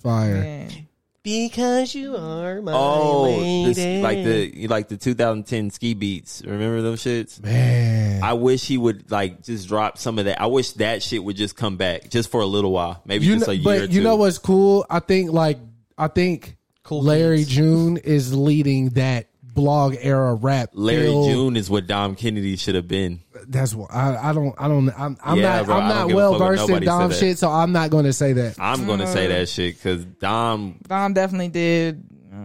Fire. 0.00 0.34
man. 0.40 0.85
Because 1.26 1.92
you 1.92 2.16
are 2.16 2.62
my 2.62 2.72
oh, 2.72 3.22
lady. 3.24 3.72
this, 3.72 4.00
like 4.00 4.22
the 4.22 4.68
like 4.68 4.86
the 4.86 4.96
2010 4.96 5.70
ski 5.70 5.92
beats. 5.92 6.40
Remember 6.46 6.80
those 6.82 7.02
shits? 7.02 7.42
Man. 7.42 8.22
I 8.22 8.34
wish 8.34 8.64
he 8.64 8.78
would 8.78 9.10
like 9.10 9.42
just 9.42 9.66
drop 9.66 9.98
some 9.98 10.20
of 10.20 10.26
that. 10.26 10.40
I 10.40 10.46
wish 10.46 10.70
that 10.74 11.02
shit 11.02 11.24
would 11.24 11.34
just 11.34 11.56
come 11.56 11.76
back 11.78 12.10
just 12.10 12.30
for 12.30 12.42
a 12.42 12.46
little 12.46 12.70
while, 12.70 13.02
maybe 13.04 13.26
You 13.26 13.34
just 13.34 13.48
know, 13.48 13.52
a 13.54 13.56
year. 13.56 13.64
but 13.64 13.80
or 13.80 13.84
you 13.86 14.04
know 14.04 14.14
what's 14.14 14.38
cool? 14.38 14.86
I 14.88 15.00
think 15.00 15.32
like 15.32 15.58
I 15.98 16.06
think 16.06 16.56
Cool 16.84 17.02
Larry 17.02 17.38
Kids. 17.38 17.48
June 17.48 17.96
is 17.96 18.32
leading 18.32 18.90
that 18.90 19.26
blog 19.56 19.96
era 20.00 20.34
rap. 20.34 20.70
Larry 20.74 21.06
feel- 21.06 21.26
June 21.26 21.56
is 21.56 21.68
what 21.68 21.88
Dom 21.88 22.14
Kennedy 22.14 22.56
should 22.56 22.76
have 22.76 22.86
been. 22.86 23.20
That's 23.48 23.74
what 23.74 23.92
I, 23.92 24.30
I 24.30 24.32
don't 24.32 24.54
I 24.58 24.68
don't 24.68 24.88
I'm, 24.96 25.16
I'm 25.24 25.38
Yeah, 25.38 25.56
not 25.56 25.66
bro, 25.66 25.74
I 25.74 25.78
I'm 25.80 25.88
don't 25.88 25.98
not 25.98 26.06
give 26.08 26.14
a 26.14 26.16
well 26.16 26.38
versed 26.38 26.68
in 26.70 26.82
Dom 26.84 27.10
shit, 27.12 27.38
so 27.38 27.50
I'm 27.50 27.72
not 27.72 27.90
going 27.90 28.04
to 28.04 28.12
say 28.12 28.32
that. 28.34 28.56
I'm 28.60 28.86
gonna 28.86 29.06
say 29.08 29.26
uh, 29.26 29.28
that 29.30 29.48
shit 29.48 29.74
because 29.76 30.04
Dom 30.04 30.78
Dom 30.86 31.12
definitely 31.14 31.48
did. 31.48 32.04
Uh, 32.32 32.36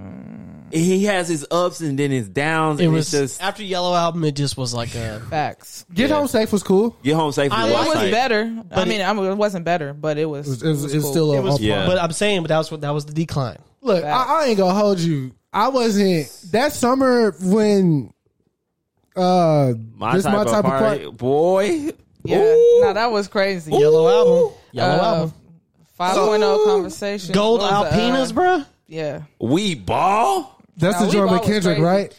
he 0.73 1.03
has 1.03 1.27
his 1.27 1.45
ups 1.51 1.81
and 1.81 1.99
then 1.99 2.11
his 2.11 2.29
downs. 2.29 2.79
It 2.79 2.85
and 2.85 2.93
was 2.93 3.13
it's 3.13 3.21
just 3.37 3.41
after 3.43 3.61
Yellow 3.63 3.93
Album. 3.93 4.23
It 4.23 4.35
just 4.37 4.55
was 4.55 4.73
like 4.73 4.95
a 4.95 5.19
Facts. 5.29 5.85
Get 5.93 6.09
Yeah. 6.09 6.15
home 6.15 6.27
safe 6.27 6.51
was 6.53 6.63
cool. 6.63 6.95
get 7.03 7.15
home 7.15 7.31
safely. 7.33 7.57
I 7.57 7.67
It 7.69 7.73
was 7.73 7.87
was 7.87 7.95
like- 7.95 8.11
better. 8.11 8.43
I 8.71 8.75
But 8.75 8.87
mean, 8.87 9.01
it- 9.01 9.03
I 9.03 9.11
mean, 9.13 9.25
it 9.25 9.35
wasn't 9.37 9.65
better, 9.65 9.93
but 9.93 10.17
it 10.17 10.25
was. 10.29 10.47
It 10.47 10.49
was, 10.49 10.63
it 10.63 10.67
was, 10.69 10.93
it 10.93 10.97
was 10.97 11.03
cool. 11.03 11.11
still 11.11 11.33
a, 11.33 11.37
It 11.39 11.43
was, 11.43 11.59
Yeah. 11.61 11.85
but 11.87 11.97
I'm 11.97 12.11
saying, 12.13 12.41
but 12.43 12.47
that 12.49 12.57
was 12.57 12.71
what 12.71 12.81
that 12.81 12.91
was 12.91 13.05
the 13.05 13.13
decline. 13.13 13.57
Look, 13.81 14.03
I, 14.05 14.09
I 14.43 14.45
ain't 14.45 14.57
gonna 14.57 14.73
hold 14.79 14.99
you. 14.99 15.31
I 15.53 15.67
wasn't 15.69 16.29
that 16.51 16.73
summer 16.73 17.31
when 17.41 18.13
uh 19.15 19.73
My 19.95 20.15
this 20.15 20.23
type, 20.23 20.33
my 20.33 20.41
of 20.43 20.47
type 20.47 20.65
of 20.65 20.71
party, 20.71 21.11
boy. 21.11 21.91
Yeah. 22.23 22.37
Ooh. 22.37 22.79
No, 22.83 22.93
that 22.93 23.11
was 23.11 23.27
crazy. 23.27 23.71
Yellow 23.71 24.07
Album, 24.07 24.57
Yellow 24.71 24.93
Uh, 24.93 25.15
Album, 25.15 25.33
5.0 25.99 26.65
conversation. 26.65 27.33
Gold 27.33 27.61
What 27.61 27.71
was 27.71 27.93
uh, 27.93 27.97
Alpinas, 27.97 28.31
bruh. 28.31 28.65
Yeah. 28.87 29.21
We 29.39 29.75
ball. 29.75 30.61
That's 30.77 30.95
Nah, 30.95 31.01
the 31.01 31.05
we 31.07 31.11
joint 31.13 31.31
with 31.31 31.41
Kendrick, 31.41 31.63
crazy. 31.77 31.81
right? 31.81 32.15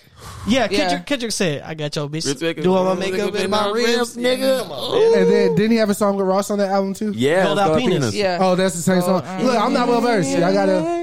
Yeah, 0.47 0.69
Yeah. 0.71 0.77
Kendrick, 0.79 1.07
Kendrick 1.07 1.33
said, 1.33 1.63
"I 1.63 1.75
got 1.75 1.97
your 1.97 2.09
bitch 2.09 2.27
Respect- 2.27 2.63
doing 2.63 2.85
my 2.85 2.95
makeup 2.95 3.35
in 3.35 3.51
my 3.51 3.71
ribs, 3.71 4.17
nigga." 4.17 4.63
Come. 4.63 5.21
And 5.21 5.31
then 5.31 5.55
didn't 5.55 5.71
he 5.73 5.77
have 5.79 5.91
a 5.91 5.95
song 5.95 6.17
with 6.17 6.27
Ross 6.27 6.51
on 6.51 6.59
that 6.59 6.71
album 6.71 6.95
too? 6.95 7.13
Yeah, 7.13 7.45
Gold 7.45 7.59
Alpinas. 7.59 7.99
Alpinas. 8.11 8.13
Yeah. 8.13 8.39
Oh, 8.41 8.55
that's 8.55 8.75
the 8.75 8.83
same 8.83 9.01
song. 9.03 9.23
uh, 9.25 9.41
Look, 9.43 9.57
I'm 9.59 9.73
not 9.73 9.89
well 9.89 10.01
versed. 10.01 10.31
I 10.37 10.53
gotta. 10.53 11.02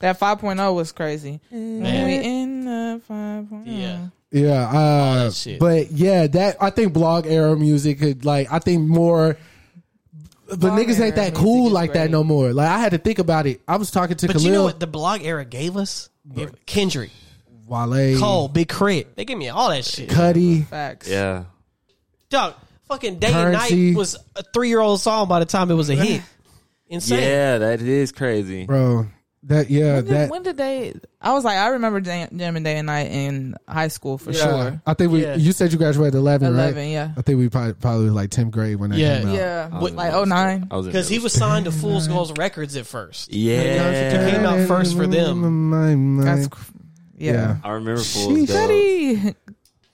That 0.00 0.18
5.0 0.18 0.74
was 0.74 0.92
crazy. 0.92 1.40
Man. 1.50 2.06
We 2.06 2.14
in 2.16 2.64
the 2.64 3.00
5.0. 3.08 3.62
Yeah, 3.66 4.08
Yeah, 4.30 4.68
uh, 4.68 5.30
that 5.30 5.56
but 5.60 5.90
yeah, 5.92 6.26
that 6.26 6.56
I 6.60 6.70
think 6.70 6.92
blog 6.92 7.26
era 7.26 7.54
music 7.56 7.98
could 8.00 8.24
like 8.24 8.50
I 8.50 8.58
think 8.58 8.88
more. 8.88 9.36
But 10.48 10.58
Blog 10.58 10.78
niggas 10.80 10.98
ain't 11.00 11.14
that 11.14 11.32
cool 11.34 11.68
is 11.68 11.72
like 11.72 11.92
that 11.92 12.10
no 12.10 12.24
more. 12.24 12.52
Like 12.52 12.68
I 12.68 12.78
had 12.80 12.90
to 12.90 12.98
think 12.98 13.20
about 13.20 13.46
it. 13.46 13.60
I 13.68 13.76
was 13.76 13.90
talking 13.92 14.16
to 14.16 14.26
but 14.26 14.34
Khalil, 14.34 14.46
you 14.48 14.52
know 14.52 14.64
what 14.64 14.80
the 14.80 14.88
blog 14.88 15.22
era 15.22 15.44
gave 15.44 15.76
us? 15.76 16.08
Gave- 16.34 16.66
Kendrick, 16.66 17.10
Wale, 17.66 18.18
Cole, 18.18 18.48
Big 18.48 18.68
Crit. 18.68 19.14
They 19.14 19.24
gave 19.24 19.38
me 19.38 19.48
all 19.48 19.68
that 19.70 19.84
shit. 19.84 20.08
Cudi. 20.08 20.66
Facts. 20.66 21.08
Yeah. 21.08 21.44
Dog, 22.30 22.54
fucking 22.88 23.18
Day 23.20 23.30
Currency. 23.30 23.74
and 23.74 23.92
Night 23.92 23.98
was 23.98 24.16
a 24.34 24.42
three 24.52 24.70
year 24.70 24.80
old 24.80 25.00
song 25.00 25.28
by 25.28 25.38
the 25.38 25.46
time 25.46 25.70
it 25.70 25.74
was 25.74 25.88
a 25.90 25.94
hit. 25.94 26.22
Insane. 26.88 27.22
Yeah, 27.22 27.58
that 27.58 27.80
is 27.80 28.10
crazy. 28.10 28.66
bro. 28.66 29.06
That 29.44 29.70
yeah, 29.70 29.94
When 29.94 30.04
did, 30.04 30.14
that 30.14 30.30
when 30.30 30.42
did 30.42 30.56
they? 30.58 30.92
I 31.18 31.32
was 31.32 31.44
like, 31.44 31.56
I 31.56 31.68
remember 31.68 32.02
jam- 32.02 32.28
jamming 32.36 32.62
day 32.62 32.76
and 32.76 32.86
night 32.86 33.10
in 33.10 33.54
high 33.66 33.88
school 33.88 34.18
for 34.18 34.32
yeah. 34.32 34.38
sure. 34.42 34.82
I 34.86 34.92
think 34.92 35.12
we. 35.12 35.22
Yeah. 35.22 35.34
You 35.36 35.52
said 35.52 35.72
you 35.72 35.78
graduated 35.78 36.14
eleven, 36.14 36.54
right? 36.54 36.64
Eleven, 36.64 36.90
yeah, 36.90 37.12
I 37.16 37.22
think 37.22 37.38
we 37.38 37.48
probably 37.48 37.72
probably 37.72 38.10
like 38.10 38.28
tenth 38.28 38.50
grade 38.50 38.76
when 38.76 38.90
that 38.90 38.98
Yeah. 38.98 39.20
came 39.20 39.28
out. 39.28 39.34
yeah, 39.34 39.78
was 39.80 39.92
like 39.92 40.08
middle 40.12 40.26
09. 40.26 40.68
I 40.70 40.76
was 40.76 40.86
in 40.86 40.92
Because 40.92 41.08
he 41.08 41.18
was 41.18 41.32
signed 41.32 41.64
to 41.64 41.72
Fool's 41.72 42.06
Gold 42.06 42.36
Records 42.36 42.76
at 42.76 42.86
first. 42.86 43.32
Yeah. 43.40 43.60
It 43.60 44.30
came 44.30 44.44
out 44.44 44.68
first 44.68 44.94
for 44.94 45.06
them. 45.06 45.70
My 45.70 45.94
mind. 45.94 46.22
That's 46.26 46.62
yeah. 47.16 47.32
Yeah. 47.32 47.56
I 47.64 47.70
remember 47.70 48.02
Fool's 48.02 48.46
Gold. 48.46 48.70
Cudi, 48.70 49.34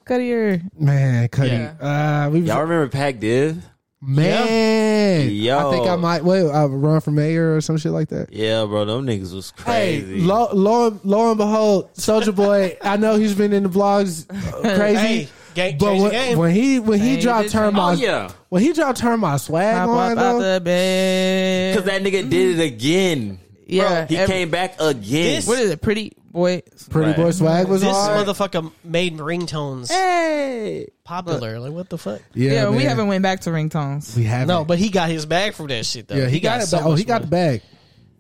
Cudi, 0.07 0.71
Man, 0.81 1.29
Cudi. 1.29 1.49
Yeah. 1.81 2.25
Uh, 2.27 2.31
we 2.31 2.41
Y'all 2.41 2.63
remember 2.63 2.89
Pac 2.89 3.21
Div? 3.21 3.65
Man. 4.07 5.31
Yo. 5.31 5.69
I 5.69 5.73
think 5.73 5.87
I 5.89 5.97
might 5.97 6.25
wait. 6.25 6.43
Uh, 6.49 6.69
run 6.69 7.01
for 7.01 7.11
mayor 7.11 7.57
or 7.57 7.61
some 7.61 7.77
shit 7.77 7.93
like 7.93 8.09
that. 8.11 8.33
Yeah, 8.33 8.65
bro, 8.65 8.85
them 8.85 9.07
niggas 9.07 9.35
was 9.35 9.53
Hey, 9.65 10.01
crazy. 10.01 10.21
lo, 10.23 10.49
lo, 10.53 10.87
and- 10.89 11.01
lo 11.05 11.29
and 11.31 11.39
behold, 11.39 11.93
Soulja 11.95 12.35
Boy. 12.35 12.77
I 12.83 12.97
know 12.97 13.17
he's 13.17 13.35
been 13.35 13.53
in 13.53 13.65
the 13.65 13.69
blogs 13.69 14.27
uh, 14.31 14.61
crazy, 14.77 14.97
Hey, 14.99 15.29
game, 15.55 15.79
but 15.79 15.97
when, 15.97 16.39
when 16.39 16.55
he 16.55 16.79
when 16.79 17.01
he 17.01 17.21
dropped 17.21 17.53
my 17.55 17.71
oh 17.73 17.93
yeah, 17.93 18.31
when 18.49 18.63
he 18.63 18.73
dropped 18.73 18.99
turn 18.99 19.19
my 19.21 19.37
swag 19.39 19.75
pop 19.75 19.89
on 19.89 20.19
up 20.19 20.39
though, 20.39 20.61
because 20.61 21.85
that 21.85 22.03
nigga 22.03 22.29
did 22.29 22.59
it 22.59 22.63
again. 22.63 23.39
Yeah, 23.67 24.07
He 24.07 24.17
every- 24.17 24.33
came 24.35 24.51
back 24.51 24.81
again. 24.81 25.03
This- 25.37 25.47
What 25.47 25.59
is 25.59 25.71
it? 25.71 25.83
Pretty 25.83 26.13
boy. 26.33 26.63
Pretty 26.91 27.09
Right. 27.09 27.17
Boy 27.17 27.31
swag 27.33 27.69
was 27.69 27.81
this 27.83 27.91
hard. 27.91 28.27
motherfucker 28.27 28.71
made 28.85 29.17
ringtones 29.19 29.89
Hey. 29.91 30.89
popular. 31.05 31.59
Like, 31.61 31.73
what 31.73 31.89
the 31.91 31.99
fuck? 31.99 32.21
yeah, 32.35 32.53
Yeah, 32.53 32.69
we 32.71 32.79
man. 32.79 32.87
haven't 32.87 33.09
went 33.09 33.23
back 33.23 33.41
to 33.43 33.51
ringtones. 33.51 34.17
We 34.17 34.25
haven't. 34.25 34.49
No, 34.49 34.65
but 34.65 34.79
he 34.79 34.89
got 34.91 35.09
his 35.11 35.27
bag 35.27 35.55
from 35.55 35.67
that 35.69 35.85
shit, 35.87 36.09
though. 36.09 36.17
yeah, 36.17 36.29
he, 36.29 36.41
got, 36.41 36.61
it 36.63 36.67
so 36.67 36.77
back. 36.79 36.87
Oh, 36.87 36.91
much 36.91 36.99
he 37.01 37.05
got 37.05 37.23
the 37.23 37.27
money. 37.29 37.59
bag. 37.59 37.63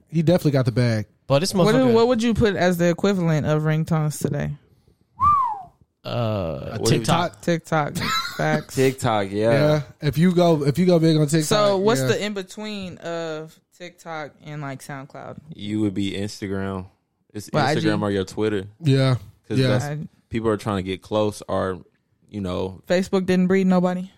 He 0.09 0.23
definitely 0.23 0.53
got 0.53 0.65
the 0.67 0.73
bag. 0.73 1.07
But 1.27 1.41
this 1.41 1.53
What, 1.53 1.67
motherfucker, 1.75 1.89
do- 1.89 1.95
what 1.95 2.09
would 2.09 2.23
you 2.23 2.35
put 2.35 2.55
as 2.57 2.77
the 2.79 2.89
equivalent 2.89 3.47
of 3.47 3.63
ringtones 3.63 4.19
today? 4.21 4.53
uh, 6.05 6.59
What 6.71 6.77
do 6.77 6.83
we- 6.85 6.99
TikTok. 6.99 7.41
TikTok. 7.43 7.95
Facts. 8.37 8.75
TikTok, 8.77 9.29
yeah. 9.31 9.51
Yeah. 9.51 9.81
If 10.01 10.19
you 10.19 10.33
go 10.33 10.63
if 10.65 10.79
you 10.79 10.87
go 10.87 10.99
big 10.99 11.17
on 11.17 11.27
TikTok. 11.27 11.45
So 11.49 11.77
what's 11.79 12.01
yeah. 12.03 12.07
the 12.09 12.25
in 12.25 12.33
between 12.35 12.99
of 12.99 13.59
TikTok 13.79 14.33
and 14.45 14.63
like 14.63 14.81
SoundCloud? 14.81 15.39
You 15.55 15.81
would 15.83 15.95
be 15.95 16.13
Instagram. 16.13 16.87
It's 17.33 17.49
What, 17.49 17.65
Instagram 17.77 17.97
IG? 17.97 18.03
or 18.03 18.11
your 18.11 18.25
Twitter. 18.25 18.65
yeah 18.81 19.17
Because 19.43 19.59
yeah. 19.61 19.77
I- 20.03 20.09
people 20.31 20.49
are 20.49 20.57
trying 20.57 20.77
to 20.79 20.83
get 20.83 21.03
close 21.03 21.43
or, 21.49 21.81
you 22.31 22.41
know, 22.41 22.81
Facebook 22.87 23.27
didn't 23.27 23.47
breed 23.49 23.67
nobody. 23.67 24.11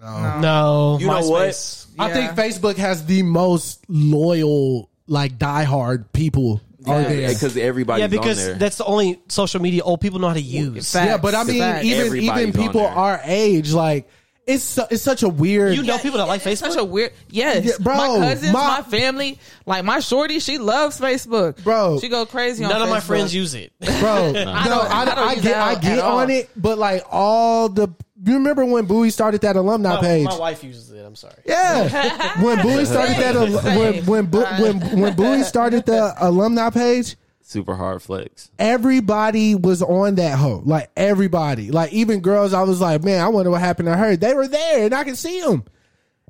No, 0.00 0.40
No, 0.40 0.98
You 1.00 1.06
know 1.06 1.28
what? 1.28 1.48
MySpace. 1.50 1.86
I 1.98 2.08
Yeah. 2.08 2.14
think 2.14 2.32
Facebook 2.32 2.76
has 2.76 3.04
the 3.06 3.22
most 3.22 3.80
loyal, 3.88 4.88
like 5.06 5.38
diehard 5.38 6.06
people 6.12 6.60
are 6.86 7.02
there. 7.02 7.28
because 7.28 7.56
everybody's 7.56 8.00
Yeah, 8.02 8.06
because 8.08 8.38
on 8.40 8.44
there. 8.44 8.54
that's 8.54 8.76
the 8.78 8.84
only 8.84 9.20
social 9.28 9.60
media 9.60 9.82
old 9.82 10.00
people 10.00 10.18
know 10.18 10.26
how 10.28 10.34
to 10.34 10.40
use. 10.40 10.90
Facts. 10.92 11.06
yeah, 11.06 11.16
but 11.18 11.34
I 11.36 11.44
mean, 11.44 11.58
Facts. 11.58 11.84
even 11.84 12.06
Everybody's 12.06 12.24
even 12.48 12.60
on 12.60 12.66
people 12.66 12.80
there. 12.80 12.90
our 12.90 13.20
age, 13.24 13.72
like 13.72 14.08
it's 14.46 14.64
su- 14.64 14.82
it's 14.90 15.02
such 15.02 15.22
a 15.22 15.28
weird. 15.28 15.76
You 15.76 15.82
know 15.84 15.98
people 15.98 16.18
that 16.18 16.26
like 16.26 16.44
It's 16.44 16.60
Facebook. 16.60 16.70
Such 16.72 16.78
a 16.78 16.84
weird, 16.84 17.12
yes, 17.30 17.64
Yeah, 17.64 17.72
bro, 17.80 17.94
My 17.96 18.06
cousins, 18.28 18.52
my- 18.52 18.78
my, 18.78 18.82
family, 18.82 19.38
like 19.66 19.84
my 19.84 20.00
shorty, 20.00 20.38
she 20.40 20.58
loves 20.58 20.98
Facebook, 21.00 21.62
Bro. 21.62 22.00
She 22.00 22.08
go 22.08 22.26
crazy. 22.26 22.62
None 22.62 22.72
on 22.72 22.82
of 22.82 22.88
my 22.88 22.98
Facebook. 22.98 23.02
friends 23.02 23.34
use 23.34 23.54
it. 23.54 23.72
bro. 23.80 23.90
no, 24.32 24.32
don't- 24.32 24.48
I, 24.48 24.60
I 25.02 25.04
don't 25.04 25.18
I 25.18 25.32
use 25.34 25.42
get 25.42 25.52
that 25.54 25.62
I 25.78 25.80
get 25.80 25.98
all. 26.00 26.18
on 26.18 26.30
it, 26.30 26.50
but 26.56 26.78
like 26.78 27.04
all 27.10 27.68
the. 27.68 27.88
You 28.24 28.34
remember 28.34 28.64
when 28.64 28.84
Bowie 28.86 29.10
started 29.10 29.40
that 29.40 29.56
alumni 29.56 29.94
My, 29.96 30.00
page? 30.00 30.26
my 30.26 30.38
wife 30.38 30.62
uses 30.62 30.92
it. 30.92 31.04
I'm 31.04 31.16
sorry. 31.16 31.34
Yeah, 31.44 32.40
when 32.42 32.62
Bowie 32.62 32.84
started 32.84 33.16
that, 33.16 33.34
al- 33.34 33.76
when 33.78 34.06
when 34.06 34.26
Bo- 34.26 34.44
when 34.62 35.00
when 35.00 35.16
Bowie 35.16 35.42
started 35.42 35.84
the 35.86 36.14
alumni 36.20 36.70
page, 36.70 37.16
super 37.52 37.74
hard 37.76 38.02
flex. 38.02 38.50
everybody 38.58 39.54
was 39.54 39.82
on 39.82 40.16
that 40.16 40.38
hoe. 40.38 40.62
Like 40.64 40.90
everybody, 40.96 41.70
like 41.70 41.92
even 41.92 42.20
girls. 42.20 42.52
I 42.52 42.62
was 42.62 42.80
like, 42.80 43.04
man, 43.04 43.20
I 43.22 43.28
wonder 43.28 43.50
what 43.50 43.60
happened 43.60 43.86
to 43.86 43.96
her. 43.96 44.16
They 44.16 44.34
were 44.34 44.48
there, 44.48 44.84
and 44.86 44.94
I 44.94 45.04
can 45.04 45.14
see 45.16 45.40
them. 45.40 45.64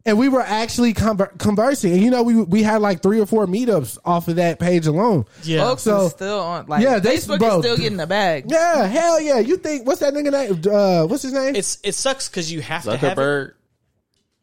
And 0.05 0.19
we 0.19 0.29
were 0.29 0.43
actually 0.43 0.95
conver- 0.95 1.39
conversing, 1.39 1.93
and 1.93 2.03
you 2.03 2.11
know, 2.11 2.25
we 2.25 2.35
we 2.43 2.65
had 2.65 2.83
like 2.83 3.03
three 3.03 3.21
or 3.21 3.27
four 3.27 3.47
meetups 3.47 3.99
off 4.05 4.27
of 4.27 4.35
that 4.37 4.59
page 4.59 4.89
alone. 4.89 5.27
Yeah. 5.45 5.61
Folks 5.63 5.83
So- 5.83 6.07
is 6.07 6.11
still 6.13 6.41
on. 6.41 6.67
Like, 6.67 6.83
Yeah, 6.83 6.99
they- 6.99 7.17
Facebook 7.19 7.39
bro. 7.39 7.59
is 7.61 7.65
still 7.65 7.77
getting 7.77 7.99
the 7.99 8.07
bag. 8.09 8.47
Yeah, 8.51 8.85
hell 8.87 9.21
yeah. 9.21 9.39
You 9.39 9.57
think 9.59 9.87
what's 9.87 10.01
that 10.01 10.13
nigga 10.13 10.33
name? 10.33 10.75
Uh, 10.75 11.07
what's 11.07 11.23
his 11.23 11.33
name? 11.33 11.55
It's 11.55 11.79
it 11.85 11.95
sucks 11.95 12.29
because 12.29 12.51
you 12.51 12.61
have 12.63 12.83
to 12.83 12.97
have 12.97 13.17
it 13.17 13.21
Zuckerberg. 13.21 13.53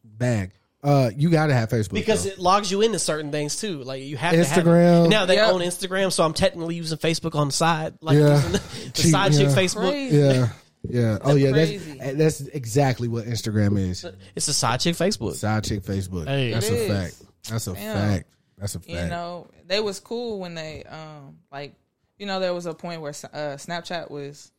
Bag. 0.03 0.51
Uh, 0.81 1.11
you 1.17 1.29
gotta 1.29 1.53
have 1.53 1.67
Facebook 1.69 1.91
because 1.93 2.23
though. 2.23 2.29
it 2.31 2.39
logs 2.39 2.71
you 2.71 2.81
into 2.81 2.97
certain 2.99 3.31
things 3.31 3.59
too. 3.59 3.83
Like 3.83 4.01
you 4.03 4.15
have 4.15 4.31
to 4.33 4.39
Instagram. 4.39 5.01
have. 5.01 5.09
Now 5.09 5.25
they 5.25 5.35
Yep. 5.35 5.51
own 5.53 5.59
Instagram, 5.61 6.11
so 6.11 6.23
I'm 6.23 6.33
technically 6.33 6.75
using 6.75 6.97
Facebook 6.97 7.35
on 7.35 7.47
the 7.47 7.53
side, 7.53 7.95
like 8.01 8.17
Yeah. 8.17 8.37
the, 8.51 8.57
the 8.57 8.91
Cheap, 8.93 9.11
side 9.11 9.33
chick. 9.33 9.47
Facebook. 9.49 9.89
Crazy. 9.89 10.17
yeah, 10.17 10.49
yeah. 10.87 11.17
Oh 11.21 11.35
yeah, 11.35 11.51
that's 11.51 11.69
crazy. 11.71 11.99
that's 12.13 12.41
exactly 12.41 13.09
what 13.09 13.25
Instagram 13.25 13.77
is. 13.77 14.05
It's 14.35 14.47
a 14.47 14.53
side 14.53 14.79
chick 14.79 14.95
Facebook. 14.95 15.33
Side 15.35 15.65
chick 15.65 15.81
Facebook. 15.81 16.27
Hey. 16.27 16.51
that's 16.53 16.69
It 16.69 16.73
a 16.73 16.77
is. 16.77 16.91
fact. 17.19 17.31
That's 17.49 17.67
a 17.67 17.73
Damn. 17.73 17.95
fact. 17.97 18.29
That's 18.57 18.75
a 18.75 18.79
fact. 18.79 18.89
You 18.89 19.07
know, 19.09 19.47
they 19.67 19.81
was 19.81 19.99
cool 19.99 20.39
when 20.39 20.55
they 20.55 20.83
um 20.83 21.39
like 21.51 21.73
you 22.17 22.25
know 22.25 22.39
there 22.39 22.53
was 22.53 22.65
a 22.67 22.73
point 22.73 23.01
where 23.01 23.11
uh, 23.11 23.57
Snapchat 23.57 24.09
was 24.09 24.49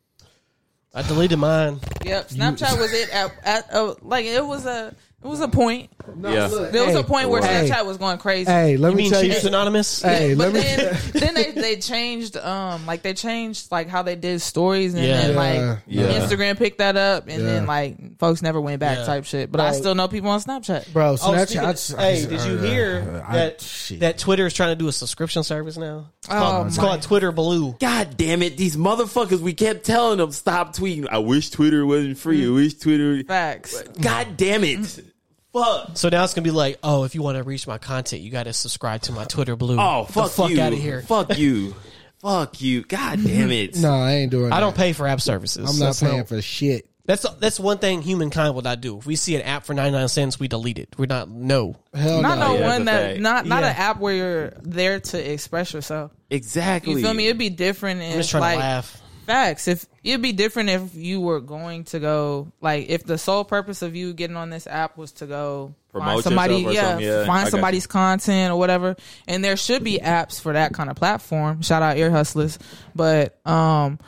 I 0.94 1.02
deleted 1.02 1.38
mine. 1.38 1.80
yep 2.04 2.28
Snapchat 2.28 2.78
was 2.78 2.92
it 2.92 3.08
at, 3.14 3.32
at 3.44 3.72
uh, 3.72 3.94
like 4.02 4.26
it 4.26 4.44
was 4.44 4.66
a 4.66 4.94
it 5.22 5.26
was 5.28 5.40
a 5.40 5.48
point 5.48 5.90
yeah. 6.22 6.48
there 6.48 6.84
was 6.84 6.94
Hey, 6.94 7.00
a 7.00 7.02
point 7.04 7.28
where 7.28 7.42
hey. 7.42 7.68
Snapchat 7.68 7.84
was 7.86 7.98
going 7.98 8.18
crazy. 8.18 8.50
Hey, 8.50 8.76
let 8.76 8.90
You 8.90 8.96
me 8.96 9.02
mean 9.04 9.12
tell 9.12 9.22
you. 9.22 9.32
Cheats 9.32 9.44
Anonymous? 9.44 10.02
Hey, 10.02 10.34
let 10.34 10.52
but 10.52 10.54
me. 10.54 10.60
then, 10.62 10.98
then 11.12 11.34
they, 11.34 11.50
they 11.52 11.76
changed 11.76 12.36
um 12.36 12.84
like 12.86 13.02
they 13.02 13.14
changed 13.14 13.70
like 13.70 13.88
how 13.88 14.02
they 14.02 14.16
did 14.16 14.40
stories 14.40 14.94
and 14.94 15.04
Yeah. 15.04 15.20
then 15.28 15.34
like 15.36 15.78
yeah. 15.86 16.20
Instagram 16.20 16.56
picked 16.58 16.78
that 16.78 16.96
up 16.96 17.28
and 17.28 17.46
then 17.46 17.66
like 17.66 18.18
folks 18.18 18.42
never 18.42 18.60
went 18.60 18.80
back 18.80 18.98
Yeah. 18.98 19.04
type 19.04 19.24
shit. 19.24 19.52
But 19.52 19.60
I 19.60 19.72
still 19.72 19.94
know 19.94 20.08
people 20.08 20.30
on 20.30 20.40
Snapchat. 20.40 20.92
Bro, 20.92 21.10
Oh, 21.12 21.14
Snapchat. 21.16 21.46
speaking 21.46 21.60
I 21.64 21.70
of- 21.70 21.76
just- 21.76 21.96
hey, 21.96 22.22
I- 22.22 22.26
did 22.26 22.40
you 22.44 22.58
uh, 22.58 22.62
hear 22.62 23.24
I- 23.28 23.36
that 23.36 23.60
shit. 23.60 24.00
that 24.00 24.18
Twitter 24.18 24.46
is 24.46 24.54
trying 24.54 24.70
to 24.70 24.76
do 24.76 24.88
a 24.88 24.92
subscription 24.92 25.42
service 25.44 25.76
now? 25.76 26.06
It's 26.18 26.26
called, 26.28 26.64
Oh, 26.64 26.66
it's 26.66 26.76
my- 26.76 26.82
called 26.84 27.02
Twitter 27.02 27.30
Blue. 27.32 27.76
God 27.78 28.16
damn 28.16 28.42
it, 28.42 28.56
these 28.56 28.76
motherfuckers! 28.76 29.40
We 29.40 29.54
kept 29.54 29.84
telling 29.84 30.18
them 30.18 30.32
stop 30.32 30.74
tweeting. 30.74 31.06
I 31.10 31.18
wish 31.18 31.50
Twitter 31.50 31.84
wasn't 31.86 32.18
free. 32.18 32.46
I 32.46 32.50
wish 32.50 32.74
Twitter. 32.74 33.22
Facts. 33.24 33.82
God 34.00 34.36
damn 34.36 34.64
it! 34.64 35.04
Fuck. 35.52 35.96
So 35.96 36.08
now 36.08 36.22
it's 36.24 36.34
gonna 36.34 36.44
be 36.44 36.50
like, 36.50 36.78
oh, 36.82 37.04
if 37.04 37.14
you 37.14 37.22
want 37.22 37.36
to 37.38 37.42
reach 37.42 37.66
my 37.66 37.78
content, 37.78 38.22
you 38.22 38.30
got 38.30 38.44
to 38.44 38.52
subscribe 38.52 39.02
to 39.02 39.12
my 39.12 39.24
Twitter 39.24 39.56
Blue. 39.56 39.76
Oh 39.80 40.04
fuck, 40.04 40.26
the 40.26 40.30
fuck 40.30 40.50
you! 40.50 40.60
out 40.60 40.72
of 40.72 40.78
here. 40.78 41.02
Fuck 41.02 41.36
you! 41.38 41.74
fuck 42.20 42.60
you! 42.60 42.82
God 42.84 43.18
damn 43.24 43.50
it! 43.50 43.76
No, 43.76 43.92
I 43.92 44.12
ain't 44.12 44.30
doing. 44.30 44.52
I 44.52 44.56
that. 44.56 44.60
don't 44.60 44.76
pay 44.76 44.92
for 44.92 45.06
app 45.06 45.20
services. 45.20 45.68
I'm 45.68 45.78
not 45.78 45.86
That's 45.86 46.00
paying 46.02 46.24
for 46.24 46.40
shit. 46.40 46.86
That's 47.06 47.28
that's 47.40 47.58
one 47.58 47.78
thing 47.78 48.02
humankind 48.02 48.54
will 48.54 48.62
not 48.62 48.80
do. 48.80 48.98
If 48.98 49.06
we 49.06 49.16
see 49.16 49.34
an 49.34 49.42
app 49.42 49.64
for 49.64 49.74
99 49.74 50.06
cents, 50.08 50.38
we 50.38 50.46
delete 50.46 50.78
it. 50.78 50.94
We're 50.96 51.06
not 51.06 51.28
no. 51.28 51.74
Hell 51.92 52.22
Not 52.22 52.38
no. 52.38 52.48
no 52.52 52.54
yeah, 52.60 52.68
one 52.68 52.84
that's 52.84 52.96
a 52.98 53.02
that 53.02 53.10
fact. 53.12 53.20
not 53.20 53.46
not 53.46 53.62
Yeah. 53.64 53.70
an 53.70 53.76
app 53.76 53.98
where 53.98 54.14
you're 54.14 54.50
there 54.62 55.00
to 55.00 55.32
express 55.32 55.72
yourself. 55.72 56.12
Exactly. 56.28 56.92
You 56.92 57.02
feel 57.02 57.14
me? 57.14 57.26
It'd 57.26 57.38
be 57.38 57.48
different 57.50 58.02
if 58.02 58.12
I'm 58.12 58.16
just 58.18 58.30
trying 58.30 58.42
like 58.42 58.54
to 58.54 58.60
laugh. 58.60 59.02
Facts. 59.30 59.68
If 59.68 59.86
it'd 60.04 60.22
be 60.22 60.32
different 60.32 60.70
if 60.70 60.94
you 60.94 61.20
were 61.20 61.40
going 61.40 61.84
to 61.84 61.98
go 62.00 62.50
like 62.60 62.88
if 62.88 63.04
the 63.04 63.16
sole 63.18 63.44
purpose 63.44 63.82
of 63.82 63.94
you 63.96 64.12
getting 64.12 64.36
on 64.36 64.50
this 64.50 64.66
app 64.66 64.96
was 64.96 65.12
to 65.12 65.26
go 65.26 65.74
Promote 65.92 66.08
find 66.12 66.22
somebody, 66.24 66.56
yeah. 66.72 66.98
Yeah, 66.98 67.26
find 67.26 67.44
got 67.46 67.50
somebody's 67.50 67.86
content 67.88 68.52
or 68.52 68.56
whatever. 68.58 68.94
And 69.26 69.42
there 69.44 69.56
should 69.56 69.82
be 69.82 69.98
apps 69.98 70.40
for 70.40 70.52
that 70.52 70.72
kind 70.72 70.88
of 70.88 70.94
platform. 70.96 71.62
Shout 71.62 71.82
out 71.82 71.96
Ear 71.96 72.10
Hustlers, 72.12 72.58
but 72.94 73.44
um, 73.46 73.98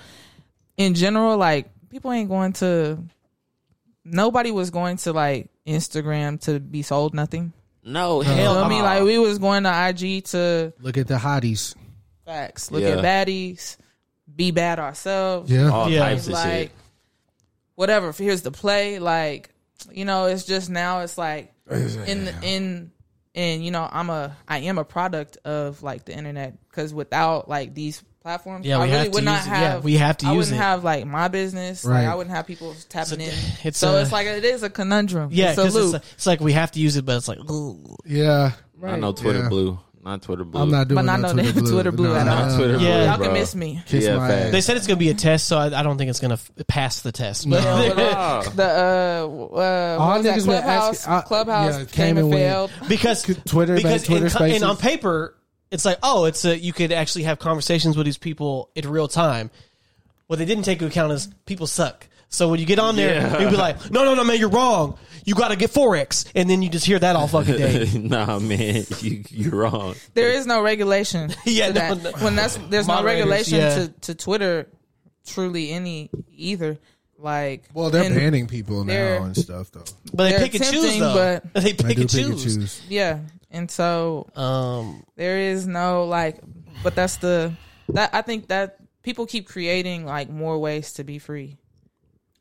in 0.76 0.94
general, 0.94 1.36
like 1.36 1.70
people 1.90 2.12
ain't 2.12 2.28
going 2.28 2.52
to. 2.54 2.98
Nobody 4.04 4.50
was 4.50 4.70
going 4.70 4.96
to 4.98 5.12
like 5.12 5.50
Instagram 5.66 6.40
to 6.42 6.58
be 6.60 6.82
sold 6.82 7.14
nothing. 7.14 7.52
No 7.84 8.20
hell. 8.20 8.54
feel 8.54 8.68
me? 8.68 8.78
no. 8.78 8.84
Like 8.84 9.02
we 9.02 9.18
was 9.18 9.38
going 9.38 9.64
to 9.64 9.88
IG 9.88 10.24
to 10.26 10.72
Look 10.80 10.96
at 10.98 11.06
the 11.08 11.16
hotties. 11.16 11.74
facts, 12.24 12.70
look 12.70 12.82
Yeah. 12.82 12.98
at 13.00 13.04
baddies, 13.04 13.76
be 14.35 14.51
bad 14.51 14.78
ourselves. 14.78 15.51
Yeah. 15.51 15.68
all 15.70 15.91
Yeah. 15.91 16.01
types 16.01 16.26
of 16.26 16.33
like 16.35 16.45
shit. 16.45 16.70
whatever. 17.74 18.12
Here's 18.12 18.43
the 18.43 18.51
play. 18.51 18.99
Like 18.99 19.51
you 19.91 20.05
know, 20.05 20.26
it's 20.26 20.45
just 20.45 20.70
now. 20.70 21.01
It's 21.01 21.18
like 21.18 21.53
in 21.70 22.24
the, 22.26 22.35
in 22.43 22.93
and 23.35 23.64
you 23.64 23.70
know, 23.70 23.89
I'm 23.91 24.11
a 24.11 24.37
I 24.47 24.59
am 24.59 24.78
a 24.78 24.85
product 24.85 25.39
of 25.45 25.83
like 25.83 26.05
the 26.05 26.16
internet 26.16 26.59
because 26.68 26.93
without 26.95 27.49
like 27.49 27.74
these 27.74 28.03
platforms, 28.22 28.64
Yeah, 28.64 28.76
I 28.76 28.78
we 28.78 28.85
really 28.87 28.97
have 28.99 29.05
to 29.07 29.11
would 29.14 29.24
not 29.24 29.39
use 29.39 29.47
it. 29.47 29.51
Yeah, 29.51 29.78
we 29.80 29.95
have 29.95 30.16
to 30.18 30.26
I 30.26 30.33
use 30.33 30.37
wouldn't 30.47 30.61
it. 30.61 30.62
have 30.64 30.85
like 30.85 31.07
my 31.07 31.26
business. 31.28 31.85
Right. 31.85 32.03
Like 32.05 32.09
I 32.09 32.14
wouldn't 32.14 32.35
have 32.37 32.47
people 32.47 32.74
tapping 32.89 33.20
It's 33.20 33.33
a- 33.33 33.37
in. 33.37 33.53
it's 33.68 33.78
so 33.78 33.97
a- 33.97 34.03
it's 34.03 34.12
like 34.12 34.26
it 34.28 34.45
is 34.45 34.62
a 34.62 34.70
conundrum. 34.70 35.30
Yeah, 35.33 35.51
it's 35.51 35.59
a 35.59 35.62
because 35.62 35.74
loop. 35.74 35.95
it's, 35.97 36.12
it's 36.14 36.26
like 36.26 36.41
we 36.41 36.53
have 36.53 36.70
to 36.72 36.80
use 36.80 36.97
it, 36.97 37.05
but 37.05 37.16
it's 37.16 37.26
like, 37.28 37.39
ooh. 37.51 37.97
Yeah. 38.07 38.53
I 38.85 38.97
know 38.97 39.12
Twitter 39.12 39.41
Yeah. 39.41 39.49
Blue, 39.49 39.78
not 40.03 40.22
Twitter 40.22 40.44
Blue. 40.44 40.61
I'm 40.61 40.70
not 40.70 40.88
doing 40.88 40.96
But 40.96 41.03
not 41.03 41.20
no 41.20 41.28
no 41.32 41.42
Twitter 41.42 41.61
blue. 41.61 41.72
Twitter 41.72 41.92
blue 41.92 42.14
at 42.14 42.26
Nah, 42.26 42.32
all. 42.40 42.48
Not 42.48 42.57
Twitter 42.57 42.72
Yeah. 42.78 42.78
Blue, 42.78 43.05
Y'all 43.05 43.18
can 43.18 43.32
miss 43.34 43.55
me. 43.55 43.82
Kiss 43.86 44.05
Yeah, 44.05 44.16
my 44.16 44.32
ass. 44.32 44.53
They 44.53 44.61
said 44.61 44.76
it's 44.76 44.86
gonna 44.86 44.96
be 44.98 45.11
a 45.11 45.14
test, 45.14 45.46
so 45.46 45.57
I, 45.59 45.66
I 45.78 45.82
don't 45.82 45.96
think 45.98 46.11
it's 46.11 46.18
gonna 46.20 46.34
f- 46.34 46.50
pass 46.66 47.00
the 47.03 47.12
test. 47.12 47.48
But 47.50 47.64
Ah. 47.64 48.42
The 48.55 48.64
uh, 48.64 48.66
uh, 48.66 49.26
what 49.28 49.53
was 49.53 50.24
that 50.24 50.34
niggas 50.34 50.34
been 50.38 50.44
Clubhouse? 50.44 51.07
asking- 51.07 51.12
I- 51.12 51.20
Clubhouse 51.22 51.72
yeah, 51.72 51.78
came, 51.84 51.86
came 51.86 52.16
and 52.18 52.24
and 52.26 52.32
failed. 52.34 52.70
because 52.88 53.22
Twitter, 53.46 53.76
because 53.76 54.05
Twitter 54.05 54.26
in, 54.26 54.30
co- 54.32 54.44
and 54.44 54.64
on 54.64 54.76
paper, 54.76 55.36
it's 55.70 55.84
like, 55.84 55.98
oh, 56.03 56.24
it's 56.24 56.44
a 56.44 56.59
you 56.59 56.72
could 56.72 56.92
actually 56.92 57.22
have 57.24 57.38
conversations 57.38 57.96
with 57.96 58.05
these 58.07 58.18
people 58.18 58.70
in 58.74 58.88
real 58.88 59.09
time. 59.09 59.50
What 60.26 60.38
they 60.38 60.44
didn't 60.46 60.64
take 60.64 60.78
into 60.80 60.86
account 60.86 61.12
is 61.12 61.28
people 61.46 61.66
suck. 61.66 62.09
So 62.28 62.48
when 62.48 62.59
you 62.59 62.66
get 62.66 62.78
on 62.78 62.96
there, 62.96 63.14
Yeah. 63.16 63.40
you'll 63.40 63.50
be 63.50 63.57
like, 63.59 63.90
no, 63.90 64.05
no, 64.05 64.14
no, 64.14 64.24
man, 64.24 64.38
you're 64.38 64.48
wrong. 64.48 64.96
You 65.24 65.34
got 65.34 65.48
to 65.48 65.56
get 65.56 65.70
forex, 65.70 66.30
and 66.34 66.48
then 66.50 66.62
you 66.62 66.68
just 66.68 66.84
hear 66.86 66.98
that 66.98 67.14
all 67.16 67.28
fucking 67.28 67.56
day. 67.56 67.88
nah, 67.98 68.38
man, 68.38 68.84
you, 69.00 69.24
you're 69.30 69.54
wrong. 69.54 69.94
There 70.14 70.30
is 70.32 70.46
no 70.46 70.62
regulation. 70.62 71.32
Yeah, 71.44 71.68
to 71.68 71.72
no, 71.74 71.94
that. 71.94 72.16
no. 72.18 72.24
when 72.24 72.34
that's 72.36 72.56
there's 72.70 72.88
no 72.88 72.94
Moderators, 72.94 73.20
regulation 73.26 73.58
yeah. 73.58 73.74
to, 73.74 73.88
to 74.00 74.14
Twitter, 74.14 74.66
truly 75.26 75.70
any 75.70 76.10
either. 76.30 76.78
Like, 77.18 77.62
Well, 77.72 77.90
they're 77.90 78.02
and- 78.04 78.14
banning 78.16 78.48
people 78.48 78.82
they're- 78.84 79.20
now 79.20 79.26
and 79.26 79.36
stuff, 79.36 79.70
though. 79.70 79.84
But 80.12 80.24
they 80.24 80.30
They're 80.30 80.40
pick 80.40 80.54
and 80.56 80.64
choose, 80.64 80.82
tempting, 80.82 81.00
though. 81.00 81.40
but- 81.52 81.54
they 81.54 81.60
They 81.60 81.72
pick 81.72 81.80
and 81.80 81.86
pick 81.88 81.98
and 81.98 82.10
choose. 82.38 82.56
choose. 82.56 82.82
Yeah, 82.88 83.20
and 83.50 83.70
so 83.70 84.28
Um, 84.34 85.04
there 85.14 85.38
is 85.38 85.66
no 85.66 86.04
like, 86.06 86.40
but 86.82 86.96
that's 86.96 87.16
the 87.16 87.52
that 87.90 88.10
I 88.12 88.22
think 88.22 88.48
that 88.48 88.78
people 89.04 89.26
keep 89.26 89.46
creating 89.46 90.04
like 90.04 90.30
more 90.30 90.58
ways 90.58 90.94
to 90.94 91.04
be 91.04 91.18
free. 91.20 91.58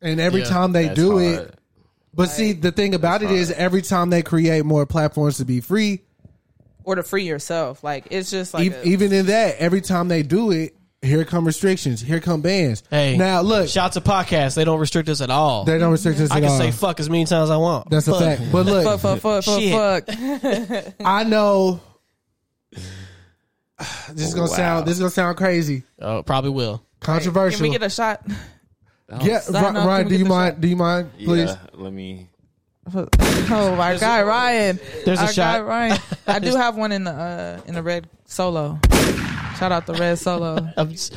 And 0.01 0.19
every 0.19 0.41
Yeah, 0.41 0.47
time 0.47 0.71
they 0.71 0.85
That's 0.85 0.95
do 0.95 1.11
hard. 1.19 1.23
it, 1.49 1.55
but 2.13 2.27
see, 2.29 2.53
the 2.53 2.71
thing 2.71 2.93
about 2.95 3.23
it 3.23 3.31
is, 3.31 3.51
every 3.51 3.81
time 3.81 4.09
they 4.09 4.21
create 4.21 4.65
more 4.65 4.85
platforms 4.85 5.37
to 5.37 5.45
be 5.45 5.61
free, 5.61 6.01
Or 6.83 6.95
to 6.95 7.03
free 7.03 7.23
yourself, 7.25 7.83
like 7.83 8.07
it's 8.11 8.31
just 8.31 8.53
like 8.53 8.71
ev- 8.71 8.83
a- 8.83 8.87
even 8.87 9.13
in 9.13 9.25
that, 9.27 9.57
every 9.57 9.81
time 9.81 10.07
they 10.07 10.23
do 10.23 10.51
it, 10.51 10.75
here 11.03 11.25
come 11.25 11.45
restrictions, 11.45 11.99
here 12.01 12.19
come 12.19 12.41
bans. 12.41 12.83
hey, 12.91 13.17
now 13.17 13.41
look, 13.41 13.67
shout 13.69 13.93
to 13.93 14.01
podcasts. 14.01 14.55
They 14.55 14.63
don't 14.65 14.79
restrict 14.79 15.09
us 15.09 15.19
at 15.21 15.29
all. 15.31 15.63
they 15.63 15.77
don't 15.79 15.91
restrict 15.91 16.19
us 16.19 16.29
I 16.31 16.39
can 16.41 16.49
all. 16.49 16.57
say 16.59 16.69
fuck 16.71 16.99
as 16.99 17.09
many 17.09 17.25
times 17.25 17.45
as 17.45 17.49
I 17.49 17.57
want. 17.57 17.89
That's 17.89 18.07
a 18.07 18.11
Fuck. 18.11 18.21
fact. 18.21 18.51
But 18.51 18.65
look, 18.67 18.83
fuck, 18.83 18.99
fuck, 19.19 19.43
fuck, 19.43 19.43
fuck, 19.43 20.07
fuck. 20.07 20.95
I 21.05 21.23
know. 21.23 21.79
This 24.13 24.27
is 24.27 24.33
gonna 24.35 24.49
Wow. 24.49 24.55
sound. 24.55 24.85
This 24.85 24.93
is 24.93 24.99
gonna 24.99 25.09
sound 25.09 25.37
crazy, 25.37 25.83
Oh, 25.99 26.21
probably 26.21 26.51
will. 26.51 26.83
controversial. 26.99 27.57
Can 27.61 27.63
we 27.63 27.71
get 27.71 27.81
a 27.83 27.89
shot? 27.89 28.21
Yeah, 29.21 29.39
Sign 29.39 29.73
Ri- 29.73 29.79
up, 29.81 29.87
Ryan, 29.87 30.07
do 30.07 30.15
you 30.15 30.25
mind? 30.25 30.53
shot? 30.55 30.61
Do 30.61 30.67
you 30.67 30.75
mind, 30.75 31.11
please? 31.17 31.49
Yeah, 31.49 31.57
let 31.73 31.93
me. 31.93 32.27
Oh 33.53 33.75
my 33.75 33.97
God, 33.97 34.25
Ryan! 34.25 34.79
There's 35.05 35.19
a 35.19 35.23
Our 35.23 35.27
shot. 35.33 35.57
guy, 35.57 35.61
Ryan. 35.61 35.97
I 36.27 36.39
do 36.39 36.55
have 36.57 36.75
one 36.77 36.91
in 36.91 37.03
the 37.03 37.11
uh, 37.11 37.61
in 37.67 37.75
the 37.75 37.83
red 37.83 38.07
solo. 38.25 38.79
Shout 39.59 39.71
out 39.71 39.85
the 39.85 39.93
red 39.93 40.17
solo. 40.17 40.57
I'm 40.77 40.89
just- 40.91 41.13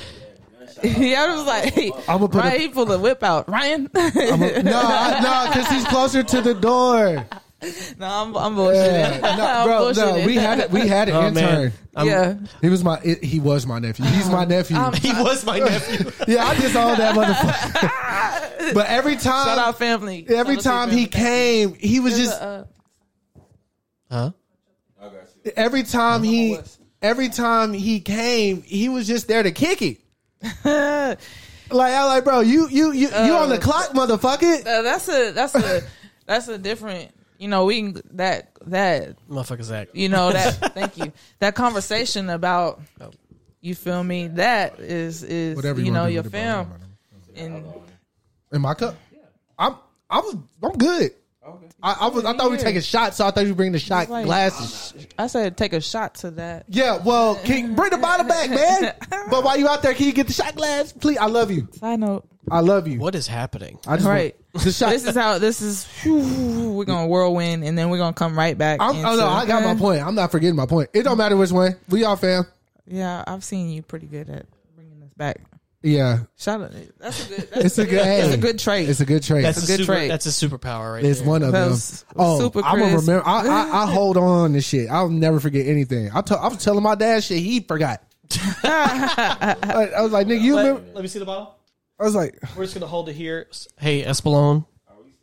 yeah, 0.82 1.22
I 1.24 1.34
was 1.34 1.46
like, 1.46 1.72
hey, 1.72 1.92
I'ma 2.08 2.26
put 2.26 2.34
a- 2.34 2.38
Ryan, 2.48 2.60
he 2.60 2.68
pulled 2.68 2.88
the 2.88 2.98
whip 2.98 3.22
out. 3.22 3.48
Ryan, 3.48 3.88
I'm 3.94 4.42
a- 4.42 4.62
no, 4.62 4.78
I- 4.84 5.20
no, 5.22 5.50
because 5.52 5.68
he's 5.70 5.84
closer 5.86 6.22
to 6.22 6.40
the 6.42 6.52
door. 6.54 7.24
no, 7.98 8.06
I'm, 8.06 8.36
I'm 8.36 8.54
bullshitting. 8.56 9.20
Yeah. 9.20 9.36
No, 9.36 9.46
I'm 9.46 9.66
bro, 9.66 9.92
no, 9.92 10.26
we 10.26 10.34
had 10.36 10.60
it. 10.60 10.70
We 10.70 10.86
had 10.86 11.08
an 11.08 11.14
Oh, 11.16 11.26
intern. 11.28 11.72
yeah, 12.02 12.34
He 12.60 12.68
was 12.68 12.82
my. 12.84 12.98
He 13.00 13.40
was 13.40 13.66
my 13.66 13.78
nephew. 13.78 14.04
He's 14.06 14.28
my 14.28 14.44
nephew. 14.44 14.76
He 14.94 15.12
was 15.12 15.44
my 15.46 15.58
nephew. 15.58 16.10
yeah, 16.26 16.44
I 16.44 16.54
just 16.56 16.74
own 16.76 16.98
that 16.98 17.14
motherfucker. 17.14 18.74
but 18.74 18.86
every 18.86 19.14
time, 19.16 19.46
shout 19.46 19.58
out 19.58 19.78
family. 19.78 20.26
every 20.28 20.56
Shout 20.56 20.64
time 20.64 20.90
to 20.90 20.96
he 20.96 21.06
came, 21.06 21.74
he 21.74 22.00
was 22.00 22.16
There's 22.16 22.28
just. 22.28 22.42
a, 22.42 22.68
Huh? 24.10 24.30
every 25.56 25.82
time 25.82 26.22
he, 26.22 26.58
every 27.02 27.28
time 27.28 27.72
he 27.72 28.00
came, 28.00 28.62
he 28.62 28.88
was 28.88 29.06
just 29.06 29.26
there 29.28 29.42
to 29.42 29.50
kick 29.50 29.82
it. 29.82 29.98
uh, 30.64 31.16
Like 31.70 31.94
I 31.94 32.04
like, 32.06 32.24
bro, 32.24 32.40
you 32.40 32.68
you 32.68 32.92
you 32.92 33.08
you 33.08 33.32
on 33.34 33.48
the 33.48 33.58
clock, 33.58 33.90
motherfucker. 33.90 34.60
uh, 34.66 34.82
that's 34.82 35.08
a 35.08 35.32
that's 35.32 35.54
a 35.54 35.82
that's 36.26 36.48
a 36.48 36.58
different. 36.58 37.10
You 37.38 37.48
know, 37.48 37.64
we 37.64 37.80
can 37.92 38.02
that 38.12 38.52
that 38.66 39.16
Motherfucker 39.28 39.62
Zach. 39.62 39.88
you 39.92 40.08
know 40.08 40.32
that. 40.32 40.52
thank 40.74 40.96
you. 40.96 41.12
That 41.40 41.54
conversation 41.54 42.30
about 42.30 42.80
you 43.60 43.74
feel 43.74 44.02
me. 44.02 44.28
That 44.28 44.78
is 44.78 45.22
is 45.22 45.56
Whatever 45.56 45.80
you, 45.80 45.86
you 45.86 45.92
know 45.92 46.06
your 46.06 46.22
with 46.22 46.34
it, 46.34 46.38
fam 46.38 46.72
and 47.36 47.64
In 48.52 48.60
my 48.60 48.74
cup, 48.74 48.96
I'm 49.58 49.76
I 50.08 50.18
was 50.20 50.36
I'm 50.62 50.72
good. 50.78 51.12
I, 51.82 51.96
I 52.00 52.08
was 52.08 52.24
I 52.24 52.32
thought 52.34 52.50
we 52.50 52.56
were 52.56 52.62
taking 52.62 52.80
shots, 52.80 53.18
so 53.18 53.26
I 53.26 53.30
thought 53.30 53.44
you 53.46 53.54
bring 53.54 53.72
the 53.72 53.78
shot 53.78 54.08
like- 54.08 54.24
glasses. 54.24 54.94
I 55.18 55.26
said 55.26 55.56
take 55.58 55.74
a 55.74 55.80
shot 55.80 56.14
to 56.16 56.30
that. 56.32 56.64
Yeah, 56.68 56.96
well, 57.04 57.34
can 57.36 57.74
bring 57.74 57.90
the 57.90 57.98
bottle 57.98 58.26
back, 58.26 58.48
man. 58.48 58.94
But 59.30 59.42
while 59.44 59.58
you 59.58 59.68
out 59.68 59.82
there, 59.82 59.92
can 59.94 60.06
you 60.06 60.12
get 60.12 60.26
the 60.26 60.32
shot 60.32 60.54
glass, 60.54 60.92
please? 60.92 61.18
I 61.18 61.26
love 61.26 61.50
you. 61.50 61.68
Side 61.72 62.00
note. 62.00 62.26
I 62.50 62.60
love 62.60 62.86
you. 62.88 62.98
What 62.98 63.14
is 63.14 63.26
happening? 63.26 63.78
I 63.86 63.96
just 63.96 64.06
Right. 64.08 64.36
want- 64.54 64.64
the 64.64 64.72
shot. 64.72 64.90
This 64.90 65.04
is 65.06 65.14
how 65.14 65.38
this 65.38 65.60
is. 65.62 65.84
whew, 66.02 66.72
we're 66.72 66.84
gonna 66.84 67.06
whirlwind, 67.06 67.64
and 67.64 67.76
then 67.76 67.90
we're 67.90 67.98
gonna 67.98 68.12
come 68.14 68.36
right 68.36 68.56
back. 68.56 68.80
I'm, 68.80 68.96
oh 69.04 69.16
no, 69.16 69.28
I 69.28 69.46
got 69.46 69.64
my 69.64 69.74
point. 69.74 70.06
I'm 70.06 70.14
not 70.14 70.30
forgetting 70.30 70.56
my 70.56 70.66
point. 70.66 70.90
It 70.92 71.02
don't 71.02 71.18
matter 71.18 71.36
which 71.36 71.50
way. 71.50 71.74
We 71.88 72.04
all 72.04 72.16
fam. 72.16 72.46
Yeah, 72.86 73.24
I've 73.26 73.42
seen 73.44 73.70
you 73.70 73.82
pretty 73.82 74.06
good 74.06 74.28
at 74.30 74.46
bringing 74.76 75.00
this 75.00 75.12
back. 75.14 75.40
Yeah, 75.82 76.20
Shout 76.38 76.62
out. 76.62 76.72
That's 76.98 77.26
a 77.26 77.28
good. 77.28 77.50
That's 77.50 77.64
it's 77.64 77.78
a 77.78 77.84
good. 77.84 77.98
That's 77.98 78.28
hey, 78.28 78.34
a 78.34 78.36
good 78.38 78.58
trait. 78.58 78.88
It's 78.88 79.00
a 79.00 79.04
good 79.04 79.22
trait. 79.22 79.42
That's 79.42 79.58
a 79.60 79.64
a, 79.64 79.66
good 79.66 79.80
super, 79.80 79.92
trait. 79.94 80.08
That's 80.08 80.24
a 80.26 80.28
superpower 80.48 80.94
right 80.94 81.04
It's 81.04 81.20
there. 81.20 81.28
one 81.28 81.42
of 81.42 81.52
them. 81.52 81.72
Oh, 82.16 82.38
super 82.40 82.62
I'm 82.64 82.78
gonna 82.78 82.96
remember. 82.96 83.26
I, 83.26 83.46
I, 83.46 83.82
I 83.82 83.86
hold 83.92 84.16
on 84.16 84.54
to 84.54 84.60
shit. 84.62 84.88
I'll 84.88 85.10
never 85.10 85.40
forget 85.40 85.66
anything. 85.66 86.10
I, 86.14 86.22
t- 86.22 86.34
I 86.34 86.48
was 86.48 86.64
telling 86.64 86.82
my 86.82 86.94
dad 86.94 87.22
shit. 87.24 87.38
He 87.38 87.60
forgot. 87.60 88.02
I, 88.64 89.90
I 89.96 90.00
was 90.00 90.12
like, 90.12 90.26
nigga, 90.26 90.40
you 90.40 90.56
remember? 90.56 90.80
Let, 90.80 90.94
let 90.94 91.02
me 91.02 91.08
see 91.08 91.18
the 91.18 91.26
bottle. 91.26 91.54
I 91.98 92.04
was 92.04 92.14
like, 92.14 92.38
We're 92.56 92.64
just 92.64 92.74
gonna 92.74 92.86
hold 92.86 93.08
it 93.08 93.14
here. 93.14 93.46
Hey, 93.78 94.02
Espolone, 94.02 94.66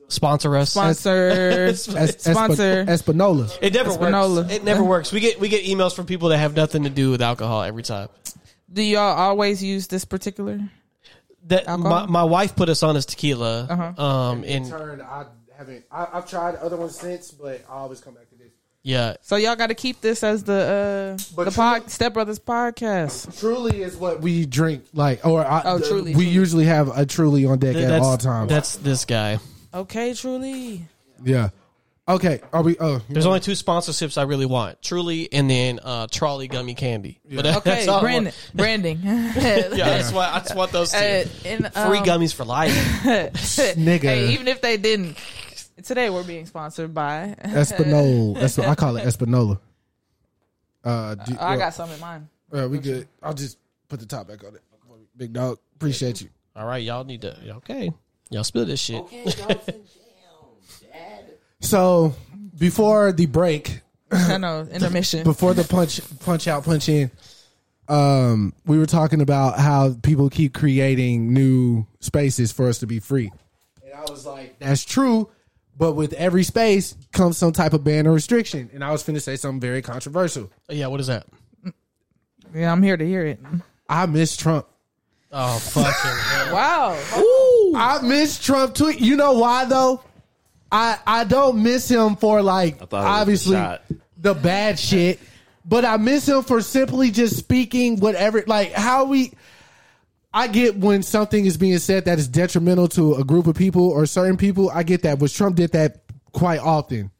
sponsor 0.07 0.55
us. 0.55 0.71
sponsor. 0.71 1.29
Es- 1.69 1.83
sponsor. 1.83 2.85
Esp- 2.85 2.87
Espanola. 2.87 3.49
It 3.61 3.73
never 3.73 3.91
Espanola. 3.91 4.41
works. 4.43 4.53
It 4.53 4.63
never 4.63 4.83
works. 4.83 5.11
We 5.11 5.19
get 5.19 5.39
we 5.39 5.49
get 5.49 5.65
emails 5.65 5.95
from 5.95 6.05
people 6.05 6.29
that 6.29 6.37
have 6.37 6.55
nothing 6.55 6.83
to 6.83 6.89
do 6.89 7.11
with 7.11 7.21
alcohol 7.21 7.61
every 7.63 7.83
time. 7.83 8.09
Do 8.71 8.81
y'all 8.81 9.01
always 9.17 9.61
use 9.61 9.87
this 9.87 10.05
particular? 10.05 10.59
That 11.47 11.65
my, 11.65 11.71
Alcohol? 11.73 12.07
my 12.07 12.23
wife 12.23 12.55
put 12.55 12.69
us 12.69 12.83
on 12.83 12.95
this 12.95 13.05
tequila. 13.05 13.65
Uh-huh. 13.69 14.01
Um, 14.03 14.43
and 14.45 14.65
Turn. 14.69 15.01
I 15.01 15.25
haven't. 15.57 15.83
I, 15.91 16.07
I've 16.13 16.29
tried 16.29 16.55
other 16.55 16.77
ones 16.77 16.97
since, 16.97 17.31
but 17.31 17.65
I 17.67 17.73
always 17.73 17.99
come 17.99 18.13
back 18.13 18.29
to 18.29 18.30
this. 18.30 18.30
Yeah, 18.83 19.17
So 19.21 19.35
y'all 19.35 19.55
got 19.55 19.67
to 19.67 19.75
keep 19.75 20.01
this 20.01 20.23
as 20.23 20.43
the 20.43 21.17
uh 21.19 21.35
But 21.35 21.43
the 21.45 21.51
pod, 21.51 21.91
Step 21.91 22.13
Brothers 22.13 22.39
podcast. 22.39 23.39
Truly 23.39 23.83
is 23.83 23.95
what 23.95 24.21
we 24.21 24.45
drink. 24.47 24.85
Like, 24.93 25.23
or 25.25 25.45
I, 25.45 25.61
Oh, 25.65 25.79
Truly, 25.79 26.15
We 26.15 26.23
Truly. 26.23 26.27
usually 26.29 26.65
have 26.65 26.97
a 26.97 27.05
truly 27.05 27.45
on 27.45 27.59
deck 27.59 27.73
Th- 27.73 27.85
at 27.85 27.89
that's 27.89 28.05
all 28.05 28.17
times. 28.17 28.49
that's 28.49 28.75
this 28.77 29.05
guy. 29.05 29.39
Okay, 29.73 30.13
truly. 30.15 30.85
yeah. 31.23 31.49
Okay. 32.09 32.41
Are 32.51 32.63
we? 32.63 32.75
Oh, 32.79 32.99
There's 33.07 33.27
only 33.27 33.39
two 33.39 33.51
sponsorships 33.51 34.17
I 34.17 34.23
really 34.23 34.47
want: 34.47 34.81
Truly 34.81 35.31
and 35.31 35.47
then 35.49 35.79
uh, 35.81 36.07
Trolli 36.07 36.49
Gummy 36.49 36.73
Candy. 36.73 37.19
But 37.31 37.43
that- 37.43 37.57
Okay, 37.57 37.69
that's 37.69 37.87
all 37.87 37.99
I 37.99 38.01
brand, 38.01 38.33
branding. 38.55 38.99
Yeah, 39.03 39.71
that's 39.71 40.11
why 40.11 40.27
I 40.29 40.39
just 40.39 40.55
want 40.55 40.71
those 40.71 40.91
two. 40.91 40.97
Uh, 40.97 41.25
and, 41.45 41.59
Free 41.71 41.99
um, 41.99 42.03
gummies 42.05 42.33
for 42.33 42.43
life. 42.43 42.73
nigga. 43.03 44.01
Hey, 44.01 44.29
even 44.33 44.47
if 44.47 44.59
they 44.61 44.75
didn't, 44.77 45.15
today 45.83 46.09
we're 46.09 46.23
being 46.23 46.45
sponsored 46.45 46.93
by. 46.93 47.35
Espanola. 47.43 48.39
That's 48.39 48.57
what 48.57 48.67
I 48.67 48.75
call 48.75 48.97
it. 48.97 49.05
Espanola. 49.05 49.59
Uh, 50.83 51.15
do, 51.15 51.35
I 51.39 51.57
got 51.57 51.73
some 51.73 51.91
in 51.91 51.99
mind. 51.99 52.27
Uh, 52.51 52.67
we 52.67 52.79
good. 52.79 53.07
I'll 53.21 53.33
just 53.33 53.57
put 53.87 53.99
the 53.99 54.05
top 54.05 54.27
back 54.27 54.43
on 54.43 54.55
it. 54.55 54.61
Big 55.15 55.33
dog. 55.33 55.59
Appreciate 55.75 56.21
you. 56.21 56.29
All 56.55 56.65
right, 56.65 56.81
y'all 56.81 57.03
need 57.03 57.21
to. 57.21 57.55
Okay, 57.57 57.91
y'all 58.29 58.43
spill 58.43 58.65
this 58.65 58.79
shit. 58.79 59.03
So 61.61 62.15
before 62.57 63.11
the 63.11 63.27
break, 63.27 63.81
I 64.11 64.37
know 64.37 64.67
intermission. 64.71 65.23
before 65.23 65.53
the 65.53 65.63
punch 65.63 66.01
punch 66.19 66.47
out 66.47 66.65
punch 66.65 66.89
in 66.89 67.11
um 67.87 68.53
we 68.65 68.77
were 68.77 68.85
talking 68.85 69.21
about 69.21 69.57
how 69.59 69.93
people 70.03 70.29
keep 70.29 70.53
creating 70.53 71.33
new 71.33 71.85
spaces 71.99 72.51
for 72.51 72.67
us 72.67 72.79
to 72.79 72.87
be 72.87 72.99
free 72.99 73.31
and 73.83 73.93
i 73.93 74.01
was 74.11 74.25
like 74.25 74.59
that's 74.59 74.83
true 74.85 75.29
but 75.81 75.93
with 75.93 76.13
every 76.13 76.43
space 76.43 76.95
comes 77.11 77.39
some 77.39 77.51
type 77.51 77.73
of 77.73 77.83
ban 77.83 78.05
or 78.05 78.13
restriction 78.13 78.69
and 78.71 78.83
i 78.83 78.91
was 78.91 79.03
finna 79.03 79.19
say 79.19 79.35
something 79.35 79.59
very 79.59 79.81
controversial 79.81 80.47
Yeah, 80.69 80.85
what 80.87 80.99
is 80.99 81.07
that? 81.07 81.25
Yeah, 82.53 82.71
I'm 82.71 82.83
here 82.83 82.95
to 82.97 83.05
hear 83.05 83.25
it. 83.25 83.39
i 83.89 84.05
miss 84.05 84.37
trump 84.37 84.67
Oh 85.33 85.57
fucking 85.59 85.93
hell! 85.93 86.53
Wow. 86.53 87.71
i 87.75 87.99
miss 88.03 88.37
trump 88.39 88.75
tweet 88.75 88.99
you 89.01 89.15
know 89.17 89.33
why 89.33 89.65
though 89.65 90.03
i 90.71 90.99
i 91.07 91.23
don't 91.23 91.63
miss 91.63 91.89
him 91.89 92.15
for 92.15 92.41
like 92.43 92.77
thought 92.77 92.83
it 92.83 92.93
was 92.93 93.03
a 93.05 93.21
obviously 93.21 93.55
shot. 93.55 93.81
the 94.17 94.33
bad 94.35 94.77
shit 94.77 95.19
but 95.65 95.83
i 95.83 95.97
miss 95.97 96.27
him 96.27 96.43
for 96.43 96.61
simply 96.61 97.09
just 97.11 97.37
speaking 97.37 97.99
whatever 97.99 98.43
like 98.45 98.71
how 98.73 99.05
we 99.05 99.31
I 100.33 100.47
get 100.47 100.77
when 100.77 101.03
something 101.03 101.45
is 101.45 101.57
being 101.57 101.77
said 101.79 102.05
that 102.05 102.17
is 102.17 102.27
detrimental 102.27 102.87
to 102.89 103.15
a 103.15 103.23
group 103.23 103.47
of 103.47 103.55
people 103.55 103.89
or 103.89 104.05
certain 104.05 104.37
people. 104.37 104.69
I 104.69 104.83
get 104.83 105.03
that, 105.03 105.19
but 105.19 105.31
Trump 105.31 105.57
did 105.57 105.73
that 105.73 106.03
quite 106.31 106.59
often. 106.59 107.11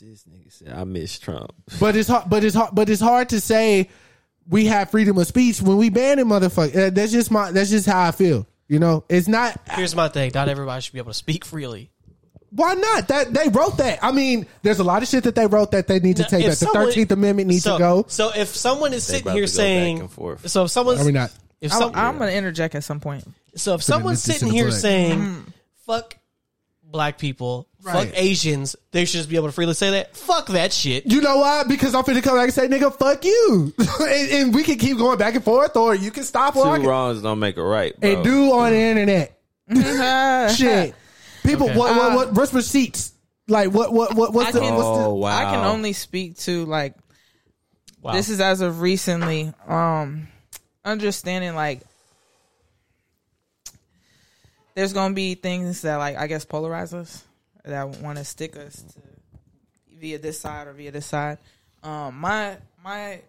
This 0.00 0.24
nigga 0.24 0.50
said 0.52 0.72
I 0.72 0.84
miss 0.84 1.18
Trump. 1.18 1.52
But 1.78 1.94
it's 1.94 2.08
hard. 2.08 2.28
But 2.28 2.42
it's 2.42 2.54
hard. 2.56 2.70
But 2.74 2.88
it's 2.88 3.00
hard 3.00 3.28
to 3.30 3.40
say 3.40 3.88
we 4.48 4.66
have 4.66 4.90
freedom 4.90 5.18
of 5.18 5.26
speech 5.26 5.62
when 5.62 5.76
we 5.76 5.90
ban 5.90 6.18
it, 6.18 6.26
motherfucker. 6.26 6.92
That's 6.94 7.12
just 7.12 7.30
my. 7.30 7.52
That's 7.52 7.70
just 7.70 7.86
how 7.86 8.08
I 8.08 8.10
feel. 8.10 8.46
You 8.66 8.78
know, 8.78 9.04
it's 9.08 9.28
not. 9.28 9.60
Here's 9.70 9.94
my 9.94 10.08
thing: 10.08 10.32
not 10.34 10.48
everybody 10.48 10.80
should 10.80 10.92
be 10.92 10.98
able 11.00 11.10
to 11.12 11.18
speak 11.18 11.44
freely. 11.44 11.90
Why 12.52 12.74
not? 12.74 13.08
That 13.08 13.32
they 13.32 13.48
wrote 13.48 13.76
that. 13.78 14.00
I 14.02 14.10
mean, 14.10 14.46
there's 14.62 14.80
a 14.80 14.84
lot 14.84 15.02
of 15.02 15.08
shit 15.08 15.22
that 15.24 15.36
they 15.36 15.46
wrote 15.46 15.70
that 15.70 15.86
they 15.86 16.00
need 16.00 16.16
to 16.16 16.24
take 16.24 16.40
If 16.44 16.50
back. 16.50 16.58
The 16.58 16.66
someone- 16.66 16.86
Thirteenth 16.86 17.12
Amendment 17.12 17.48
needs 17.48 17.62
so, 17.62 17.74
to 17.74 17.78
go. 17.78 18.04
So 18.08 18.32
if 18.34 18.48
someone 18.48 18.92
is 18.92 19.06
They 19.06 19.12
sitting 19.18 19.26
about 19.28 19.36
here 19.36 19.46
to 19.46 19.52
go 19.52 19.56
back 19.58 19.64
saying, 19.64 20.00
and 20.00 20.10
forth. 20.10 20.48
so 20.48 20.64
if 20.64 20.70
someone's, 20.72 21.00
Are 21.00 21.04
we 21.04 21.12
not? 21.12 21.30
If 21.60 21.72
I'm, 21.72 21.78
some, 21.78 21.92
I'm 21.94 22.18
gonna 22.18 22.32
interject 22.32 22.74
at 22.74 22.84
some 22.84 23.00
point. 23.00 23.24
so 23.54 23.74
if 23.74 23.82
someone's 23.82 24.22
sitting 24.22 24.48
here 24.50 24.70
saying, 24.70 25.44
fuck 25.86 26.16
black 26.84 27.18
people, 27.18 27.66
Right. 27.82 28.08
fuck 28.08 28.18
Asians, 28.18 28.76
they 28.90 29.06
should 29.06 29.18
just 29.18 29.30
be 29.30 29.36
able 29.36 29.46
to 29.48 29.52
freely 29.52 29.72
say 29.72 29.90
that. 29.92 30.14
Fuck 30.14 30.48
that 30.48 30.70
shit. 30.72 31.06
You 31.06 31.22
know 31.22 31.38
why? 31.38 31.64
Because 31.64 31.94
I'm 31.94 32.04
finna 32.04 32.22
come 32.22 32.36
back 32.36 32.44
and 32.44 32.52
say, 32.52 32.68
nigga, 32.68 32.94
fuck 32.94 33.24
you, 33.24 33.72
and, 34.00 34.30
and 34.32 34.54
we 34.54 34.62
can 34.64 34.76
keep 34.76 34.98
going 34.98 35.16
back 35.18 35.34
and 35.34 35.42
forth, 35.44 35.74
or 35.76 35.94
you 35.94 36.10
can 36.10 36.24
stop, 36.24 36.52
Two 36.54 36.62
can, 36.62 36.82
wrongs 36.82 37.22
don't 37.22 37.38
make 37.38 37.56
a 37.56 37.62
right, 37.62 37.98
bro. 37.98 38.10
and 38.12 38.24
do 38.24 38.52
on 38.52 38.70
the 38.72 38.76
internet. 38.78 39.36
Shit, 40.56 40.94
people, 41.44 41.68
Okay. 41.70 41.78
what, 41.78 41.96
what, 41.96 42.12
what, 42.16 42.32
what's 42.34 42.52
receipts? 42.52 43.12
Like, 43.48 43.70
what, 43.72 43.92
what, 43.92 44.14
what, 44.14 44.32
what's 44.32 44.48
I 44.50 44.52
the, 44.52 44.60
can- 44.60 44.74
what's 44.74 44.98
the? 44.98 45.04
Oh 45.06 45.14
wow! 45.14 45.36
I 45.36 45.44
can 45.54 45.64
only 45.64 45.92
speak 45.92 46.36
to 46.40 46.64
like 46.66 46.94
Wow. 48.02 48.12
this 48.12 48.28
is 48.28 48.40
as 48.40 48.60
of 48.60 48.80
recently. 48.80 49.52
Um, 49.66 50.28
understanding 50.84 51.54
like 51.54 51.80
there's 54.74 54.92
gonna 54.92 55.14
be 55.14 55.34
things 55.34 55.82
that 55.82 55.96
like 55.96 56.16
I 56.16 56.26
guess 56.26 56.44
polarize 56.44 56.94
us 56.94 57.24
that 57.64 57.88
want 58.00 58.18
to 58.18 58.24
stick 58.24 58.56
us 58.56 58.76
to 58.82 59.00
via 59.98 60.18
this 60.18 60.40
side 60.40 60.66
or 60.66 60.72
via 60.72 60.90
this 60.90 61.06
side. 61.06 61.38
Um, 61.82 62.18
my 62.18 62.56
my 62.82 63.20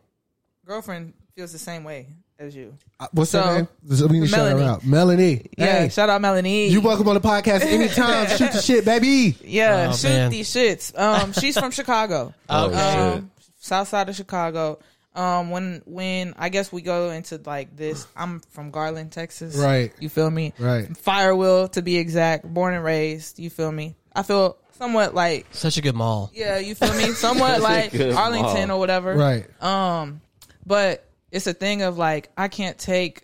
girlfriend 0.65 1.13
feels 1.35 1.51
the 1.51 1.57
same 1.59 1.83
way 1.83 2.07
as 2.39 2.55
you. 2.55 2.73
What's 3.11 3.31
her 3.33 3.57
name? 3.57 3.67
So 3.89 4.07
we 4.07 4.19
need 4.19 4.27
to 4.27 4.31
shout 4.31 4.47
her 4.49 4.55
Melanie. 4.55 4.65
out. 4.67 4.85
Melanie. 4.85 5.49
Yeah, 5.57 5.79
Hey, 5.79 5.89
shout 5.89 6.09
out 6.09 6.21
Melanie. 6.21 6.67
you 6.69 6.81
welcome 6.81 7.07
on 7.07 7.15
the 7.15 7.21
podcast 7.21 7.61
anytime. 7.61 8.27
Shoot 8.37 8.51
the 8.53 8.61
shit, 8.61 8.85
baby. 8.85 9.35
Yeah, 9.43 9.87
Oh, 9.89 9.95
shoot 9.95 10.07
man. 10.09 10.31
these 10.31 10.49
shits. 10.49 10.97
Um, 10.97 11.33
she's 11.33 11.57
from 11.59 11.71
Chicago. 11.71 12.33
Oh, 12.49 12.67
Okay. 12.67 12.77
shit. 12.77 12.99
um, 12.99 13.31
south 13.59 13.87
side 13.89 14.09
of 14.09 14.15
Chicago. 14.15 14.79
Um, 15.13 15.49
when 15.51 15.81
when 15.85 16.33
I 16.37 16.49
guess 16.49 16.71
we 16.71 16.81
go 16.81 17.09
into 17.11 17.39
like 17.45 17.75
this, 17.75 18.07
I'm 18.15 18.39
from 18.51 18.71
Garland, 18.71 19.11
Texas. 19.11 19.55
Right. 19.57 19.91
You 19.99 20.07
feel 20.09 20.31
me? 20.31 20.53
Right. 20.57 20.87
Firewheel 20.89 21.71
to 21.73 21.81
be 21.81 21.97
exact. 21.97 22.45
Born 22.45 22.73
and 22.73 22.83
raised. 22.83 23.37
You 23.39 23.49
feel 23.49 23.71
me? 23.71 23.95
I 24.15 24.23
feel 24.23 24.57
somewhat 24.77 25.13
like 25.13 25.47
Such 25.51 25.77
a 25.77 25.81
good 25.81 25.95
mall. 25.95 26.31
yeah. 26.33 26.59
You 26.59 26.75
feel 26.75 26.93
me? 26.93 27.11
Somewhat 27.11 27.61
like 27.71 27.93
Arlington 27.93 28.69
mall. 28.69 28.77
or 28.77 28.79
whatever. 28.79 29.13
Right. 29.15 29.61
Um, 29.61 30.21
but 30.65 31.05
it's 31.29 31.45
a 31.47 31.53
thing 31.53 31.81
of 31.81 31.97
like 31.97 32.31
I 32.37 32.47
can't 32.47 32.77
take 32.77 33.23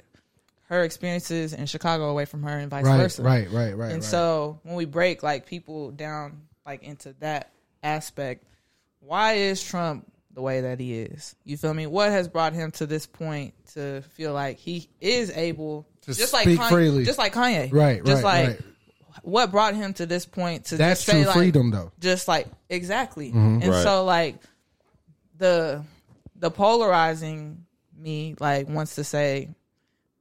her 0.69 0.83
experiences 0.83 1.53
in 1.53 1.65
Chicago 1.67 2.09
away 2.09 2.25
from 2.25 2.43
her 2.43 2.57
and 2.57 2.69
vice 2.69 2.83
Right, 2.83 2.97
versa. 2.97 3.23
right, 3.23 3.49
right, 3.49 3.77
right. 3.77 3.85
And 3.91 4.01
right. 4.01 4.03
so 4.03 4.59
when 4.63 4.75
we 4.75 4.83
break 4.83 5.23
like 5.23 5.45
people 5.45 5.91
down 5.91 6.41
like 6.65 6.83
into 6.83 7.13
that 7.21 7.51
aspect, 7.81 8.43
why 8.99 9.33
is 9.35 9.63
Trump 9.63 10.05
the 10.37 10.43
way 10.43 10.61
that 10.61 10.79
he 10.79 10.93
is? 10.99 11.35
You 11.45 11.57
feel 11.57 11.73
me? 11.73 11.87
What 11.87 12.11
has 12.11 12.27
brought 12.27 12.53
him 12.53 12.69
to 12.73 12.85
this 12.85 13.07
point 13.07 13.55
to 13.73 14.01
feel 14.13 14.33
like 14.33 14.57
he 14.59 14.87
is 15.01 15.31
able 15.31 15.87
To 16.03 16.13
just 16.13 16.31
like 16.31 16.47
Kanye, 16.47 16.69
freely. 16.69 17.03
just 17.05 17.17
like 17.17 17.33
Kanye, 17.33 17.73
Right, 17.73 18.05
Just 18.05 18.23
right, 18.23 18.49
like 18.49 18.49
right. 18.49 18.61
what 19.23 19.49
brought 19.49 19.73
him 19.73 19.93
to 19.95 20.05
this 20.05 20.27
point 20.27 20.65
to 20.65 20.77
That's 20.77 20.99
just 21.03 21.07
say, 21.07 21.23
true 21.23 21.25
like, 21.27 21.35
freedom, 21.37 21.71
though. 21.71 21.91
Just 21.99 22.27
like 22.27 22.45
exactly, 22.69 23.29
Mm-hmm. 23.29 23.63
and 23.63 23.67
Right. 23.67 23.81
so 23.83 24.03
like 24.05 24.35
the 25.39 25.83
the 26.35 26.51
polarizing 26.51 27.65
me 27.97 28.35
like 28.39 28.69
wants 28.69 28.93
to 28.95 29.03
say 29.03 29.49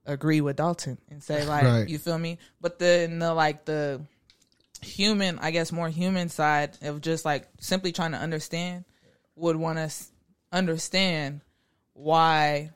agree 0.06 0.40
with 0.40 0.56
Dalton 0.56 0.96
and 1.10 1.22
say 1.22 1.44
like 1.44 1.64
Right. 1.64 1.88
you 1.88 1.98
feel 1.98 2.18
me, 2.18 2.38
but 2.62 2.78
then 2.78 3.18
the 3.18 3.34
like 3.34 3.66
the 3.66 4.00
human, 4.80 5.38
I 5.40 5.50
guess 5.50 5.72
more 5.72 5.88
human 5.90 6.28
side 6.30 6.78
of 6.80 7.00
just 7.02 7.24
like 7.26 7.46
simply 7.60 7.92
trying 7.92 8.12
to 8.12 8.18
understand 8.18 8.84
would 9.36 9.56
want 9.56 9.78
to 9.78 9.90
understand 10.52 11.40
why 11.92 12.70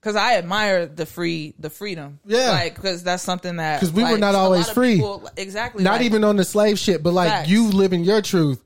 because 0.00 0.16
I 0.16 0.34
admire 0.36 0.86
the 0.86 1.06
free 1.06 1.54
the 1.58 1.70
freedom, 1.70 2.18
Yeah. 2.24 2.50
like 2.50 2.74
because 2.74 3.02
that's 3.04 3.22
something 3.22 3.56
that 3.56 3.80
because 3.80 3.92
we 3.94 4.02
were 4.02 4.18
not 4.18 4.34
always 4.34 4.68
free. 4.68 4.96
people- 4.96 5.28
exactly, 5.36 5.84
Not 5.84 5.94
like, 5.98 6.02
even 6.02 6.24
on 6.24 6.36
the 6.36 6.44
slave 6.44 6.78
shit, 6.78 7.02
but 7.02 7.12
like 7.12 7.28
Facts. 7.30 7.48
you 7.50 7.68
living 7.68 8.02
your 8.04 8.20
truth. 8.22 8.62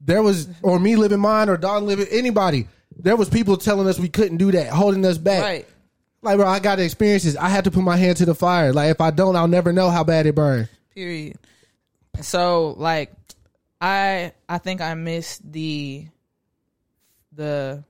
There 0.00 0.22
was, 0.22 0.48
or 0.62 0.78
me 0.80 0.96
living 0.96 1.20
mine, 1.20 1.48
or 1.48 1.56
Don 1.56 1.86
living 1.86 2.06
anybody. 2.10 2.66
There 2.98 3.16
was 3.16 3.28
people 3.28 3.56
telling 3.56 3.86
us 3.86 3.98
we 3.98 4.08
couldn't 4.08 4.38
do 4.38 4.50
that, 4.52 4.68
holding 4.70 5.04
us 5.06 5.18
back. 5.18 5.42
right. 5.42 5.68
Like, 6.22 6.36
bro, 6.36 6.46
I 6.46 6.58
got 6.58 6.78
experiences. 6.80 7.36
I 7.36 7.48
had 7.48 7.64
to 7.64 7.70
put 7.70 7.82
my 7.82 7.96
hand 7.96 8.18
to 8.18 8.26
the 8.26 8.34
fire. 8.34 8.72
Like, 8.74 8.90
if 8.90 9.00
I 9.00 9.10
don't, 9.10 9.36
I'll 9.36 9.48
never 9.48 9.72
know 9.72 9.88
how 9.90 10.04
bad 10.04 10.26
it 10.26 10.34
burned. 10.34 10.68
period 10.94 11.36
so 12.20 12.74
like 12.76 13.12
i 13.80 14.32
i 14.48 14.58
think 14.58 14.80
i 14.82 14.92
missed 14.94 15.40
the 15.52 16.04
the 17.40 17.84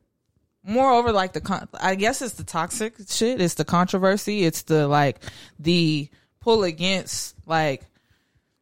moreover 0.64 1.10
like 1.12 1.32
the 1.32 1.40
con- 1.40 1.68
i 1.81 1.94
guess 1.94 2.22
it's 2.22 2.35
the 2.35 2.44
toxic 2.44 2.94
shit 3.09 3.40
it's 3.40 3.55
the 3.55 3.64
controversy 3.64 4.44
it's 4.44 4.62
the 4.62 4.86
like 4.86 5.22
the 5.59 6.09
pull 6.40 6.64
against 6.64 7.35
like 7.47 7.82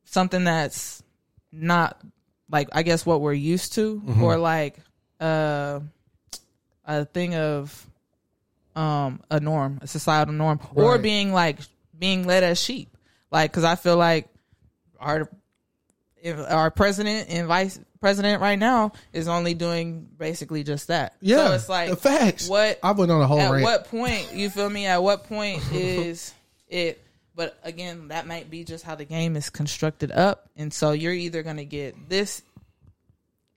something 0.05 0.45
that's 0.45 1.03
not 1.53 2.01
like 2.51 2.69
i 2.73 2.83
guess 2.83 3.05
what 3.05 3.21
we're 3.21 3.33
used 3.33 3.75
to 3.75 4.01
or 4.23 4.37
like 4.39 4.79
uh 5.21 5.81
a 6.89 7.05
thing 7.05 7.35
of 7.35 7.87
um 8.75 9.21
a 9.31 9.41
norm, 9.41 9.79
a 9.83 9.87
societal 9.87 10.33
norm, 10.33 10.61
or 10.75 10.99
being 10.99 11.33
like 11.33 11.59
being 11.99 12.27
led 12.27 12.45
as 12.45 12.61
sheep. 12.61 12.97
Like, 13.31 13.51
because 13.51 13.65
I 13.65 13.75
feel 13.75 13.97
like 13.97 14.29
our 14.99 15.29
if 16.17 16.39
our 16.39 16.71
president 16.71 17.29
and 17.29 17.47
vice 17.47 17.79
president 18.01 18.41
right 18.41 18.59
now 18.59 18.93
is 19.13 19.29
only 19.29 19.55
doing 19.55 20.09
basically 20.19 20.63
just 20.65 20.89
that. 20.89 21.15
Yeah, 21.21 21.49
so 21.49 21.53
it's 21.55 21.69
like 21.69 21.91
the 21.91 21.97
facts. 21.97 22.49
What 22.49 22.79
I 22.83 22.93
went 22.93 23.11
on 23.11 23.21
a 23.21 23.27
whole 23.27 23.41
at 23.41 23.51
rant. 23.51 23.65
what 23.65 23.85
point 23.87 24.33
you 24.35 24.51
feel 24.51 24.71
me? 24.71 24.87
At 24.87 25.03
what 25.03 25.25
point 25.25 25.63
is 25.73 26.33
it? 26.69 27.03
But 27.35 27.57
again, 27.63 28.09
that 28.09 28.27
might 28.27 28.51
be 28.51 28.65
just 28.65 28.85
how 28.85 28.95
the 28.97 29.05
game 29.05 29.37
is 29.37 29.51
constructed 29.51 30.11
up, 30.11 30.49
and 30.57 30.73
so 30.73 30.91
you're 30.93 31.13
either 31.13 31.43
gonna 31.43 31.65
get 31.65 32.09
this, 32.09 32.43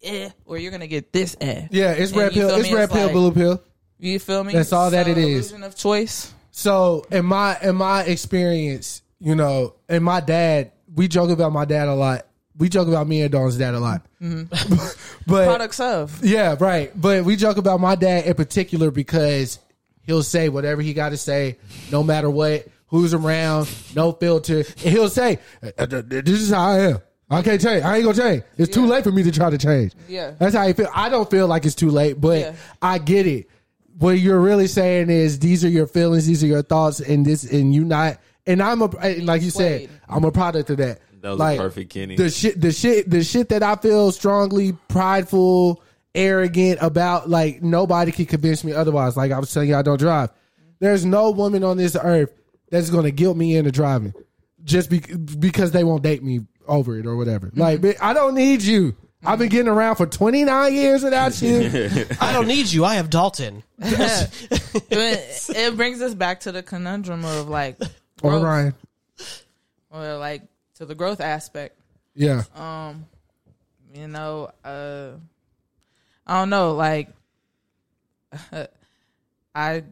eh, 0.03 0.29
or 0.45 0.57
you're 0.57 0.71
gonna 0.71 0.87
get 0.87 1.11
this, 1.11 1.35
eh. 1.41 1.67
Yeah, 1.71 1.91
it's 1.91 2.11
And 2.11 2.21
red 2.21 2.31
pill. 2.33 2.49
It's 2.55 2.69
me? 2.69 2.75
red 2.75 2.91
pill, 2.91 3.03
like- 3.05 3.13
blue 3.13 3.31
pill. 3.31 3.63
You 3.99 4.17
feel 4.19 4.43
me? 4.43 4.53
That's 4.53 4.73
all 4.73 4.89
that 4.89 5.07
it 5.07 5.17
is. 5.17 5.51
Of 5.51 5.75
choice. 5.75 6.33
So 6.49 7.05
in 7.11 7.25
my 7.25 7.57
in 7.61 7.75
my 7.75 8.03
experience, 8.03 9.03
you 9.19 9.35
know, 9.35 9.75
and 9.87 10.03
my 10.03 10.19
dad, 10.19 10.71
we 10.93 11.07
joke 11.07 11.29
about 11.29 11.51
my 11.51 11.65
dad 11.65 11.87
a 11.87 11.93
lot. 11.93 12.25
We 12.61 12.69
joke 12.69 12.87
about 12.87 13.07
me 13.07 13.23
and 13.23 13.31
Dawn's 13.31 13.57
dad 13.57 13.73
a 13.73 13.79
lot. 13.79 14.05
Mm-hmm. 14.21 14.75
but 15.27 15.45
Products 15.47 15.79
of. 15.79 16.23
yeah, 16.23 16.55
right. 16.59 16.91
But 16.95 17.25
we 17.25 17.35
joke 17.35 17.57
about 17.57 17.79
my 17.79 17.95
dad 17.95 18.25
in 18.27 18.35
particular 18.35 18.91
because 18.91 19.57
he'll 20.03 20.21
say 20.21 20.47
whatever 20.47 20.83
he 20.83 20.93
got 20.93 21.09
to 21.09 21.17
say, 21.17 21.57
no 21.91 22.03
matter 22.03 22.29
what, 22.29 22.67
who's 22.85 23.15
around, 23.15 23.67
no 23.95 24.11
filter, 24.11 24.57
and 24.59 24.67
he'll 24.77 25.09
say, 25.09 25.39
uh, 25.63 25.71
uh, 25.75 25.87
"Uh, 25.91 26.01
"This 26.05 26.39
is 26.39 26.51
how 26.51 26.61
I 26.69 26.79
am." 26.81 26.99
I 27.31 27.41
can't 27.41 27.59
change. 27.59 27.83
I 27.83 27.95
ain't 27.95 28.05
gonna 28.05 28.17
change. 28.17 28.43
It's 28.59 28.71
too 28.71 28.85
late 28.85 29.03
for 29.05 29.11
me 29.11 29.23
to 29.23 29.31
try 29.31 29.49
to 29.49 29.57
change. 29.57 29.93
Yeah. 30.07 30.35
that's 30.37 30.53
how 30.53 30.63
you 30.67 30.75
feel. 30.75 30.89
I 30.93 31.09
don't 31.09 31.31
feel 31.31 31.47
like 31.47 31.65
it's 31.65 31.73
too 31.73 31.89
late, 31.89 32.21
but 32.21 32.39
Yeah. 32.39 32.53
I 32.79 32.99
get 32.99 33.25
it. 33.25 33.49
What 33.97 34.19
you're 34.19 34.39
really 34.39 34.67
saying 34.67 35.09
is 35.09 35.39
these 35.39 35.65
are 35.65 35.69
your 35.69 35.87
feelings, 35.87 36.27
these 36.27 36.43
are 36.43 36.47
your 36.47 36.61
thoughts, 36.61 36.99
and 36.99 37.25
this, 37.25 37.43
and 37.43 37.73
you 37.73 37.83
not. 37.85 38.19
And 38.45 38.61
I'm 38.61 38.83
a 38.83 38.89
and 38.97 39.25
like 39.25 39.41
you 39.41 39.49
said. 39.49 39.89
I'm 40.07 40.25
a 40.25 40.31
product 40.31 40.69
of 40.69 40.77
that. 40.77 40.99
That 41.21 41.29
was 41.31 41.39
like, 41.39 41.59
perfect, 41.59 41.91
Kenny. 41.91 42.15
The 42.15 42.29
shit, 42.29 42.59
the 42.59 42.71
shit, 42.71 43.09
the 43.09 43.23
shit 43.23 43.49
that 43.49 43.63
I 43.63 43.75
feel 43.75 44.11
strongly 44.11 44.73
prideful, 44.87 45.83
arrogant 46.13 46.79
about. 46.81 47.29
Like 47.29 47.61
nobody 47.61 48.11
can 48.11 48.25
convince 48.25 48.63
me 48.63 48.73
otherwise. 48.73 49.15
Like 49.15 49.31
I 49.31 49.39
was 49.39 49.53
telling 49.53 49.69
you, 49.69 49.75
I 49.75 49.81
don't 49.81 49.99
drive. 49.99 50.31
There's 50.79 51.05
no 51.05 51.31
woman 51.31 51.63
on 51.63 51.77
this 51.77 51.95
earth 51.95 52.33
that's 52.69 52.89
going 52.89 53.03
to 53.03 53.11
guilt 53.11 53.37
me 53.37 53.55
into 53.55 53.71
driving 53.71 54.13
just 54.63 54.89
be, 54.89 54.99
because 54.99 55.71
they 55.71 55.83
won't 55.83 56.03
date 56.03 56.23
me 56.23 56.41
over 56.67 56.97
it 56.97 57.05
or 57.05 57.15
whatever. 57.15 57.47
Mm-hmm. 57.47 57.59
Like 57.59 57.81
bitch, 57.81 57.97
I 58.01 58.13
don't 58.13 58.35
need 58.35 58.61
you. 58.61 58.95
I've 59.23 59.37
been 59.37 59.49
getting 59.49 59.67
around 59.67 59.97
for 59.97 60.07
29 60.07 60.73
years 60.73 61.03
without 61.03 61.39
you. 61.43 62.05
I 62.21 62.33
don't 62.33 62.47
need 62.47 62.71
you. 62.71 62.83
I 62.83 62.95
have 62.95 63.11
Dalton. 63.11 63.61
it, 63.77 64.29
it 65.55 65.77
brings 65.77 66.01
us 66.01 66.15
back 66.15 66.39
to 66.41 66.51
the 66.51 66.63
conundrum 66.63 67.23
of 67.23 67.47
like, 67.47 67.79
or 68.23 68.31
growth, 68.31 68.43
Ryan. 68.43 68.73
or 69.91 70.17
like 70.17 70.41
to 70.81 70.85
the 70.87 70.95
growth 70.95 71.21
aspect. 71.21 71.79
Yeah. 72.15 72.43
Um, 72.55 73.05
you 73.93 74.07
know, 74.07 74.49
uh, 74.65 75.11
I 76.25 76.39
don't 76.39 76.49
know, 76.49 76.73
like, 76.73 77.09
I, 79.55 79.83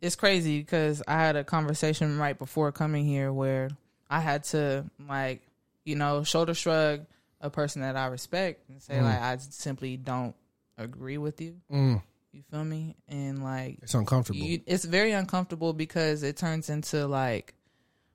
it's 0.00 0.14
crazy 0.14 0.60
because 0.60 1.02
I 1.08 1.14
had 1.14 1.34
a 1.34 1.42
conversation 1.42 2.18
right 2.18 2.38
before 2.38 2.70
coming 2.70 3.04
here 3.04 3.32
where 3.32 3.70
I 4.08 4.20
had 4.20 4.44
to 4.44 4.84
like, 5.08 5.42
you 5.84 5.96
know, 5.96 6.22
shoulder 6.22 6.54
shrug 6.54 7.04
a 7.40 7.50
person 7.50 7.82
that 7.82 7.96
I 7.96 8.06
respect 8.06 8.68
and 8.68 8.80
say 8.80 9.00
like 9.00 9.20
I 9.20 9.36
simply 9.38 9.96
don't 9.96 10.36
agree 10.78 11.18
with 11.18 11.40
you. 11.40 11.56
Mm. 11.72 12.02
You 12.32 12.42
feel 12.50 12.64
me? 12.64 12.94
And 13.08 13.42
like, 13.42 13.78
It's 13.82 13.94
uncomfortable. 13.94 14.38
you, 14.38 14.60
it's 14.66 14.84
very 14.84 15.12
uncomfortable 15.12 15.72
because 15.72 16.22
it 16.22 16.36
turns 16.36 16.70
into 16.70 17.06
like, 17.06 17.54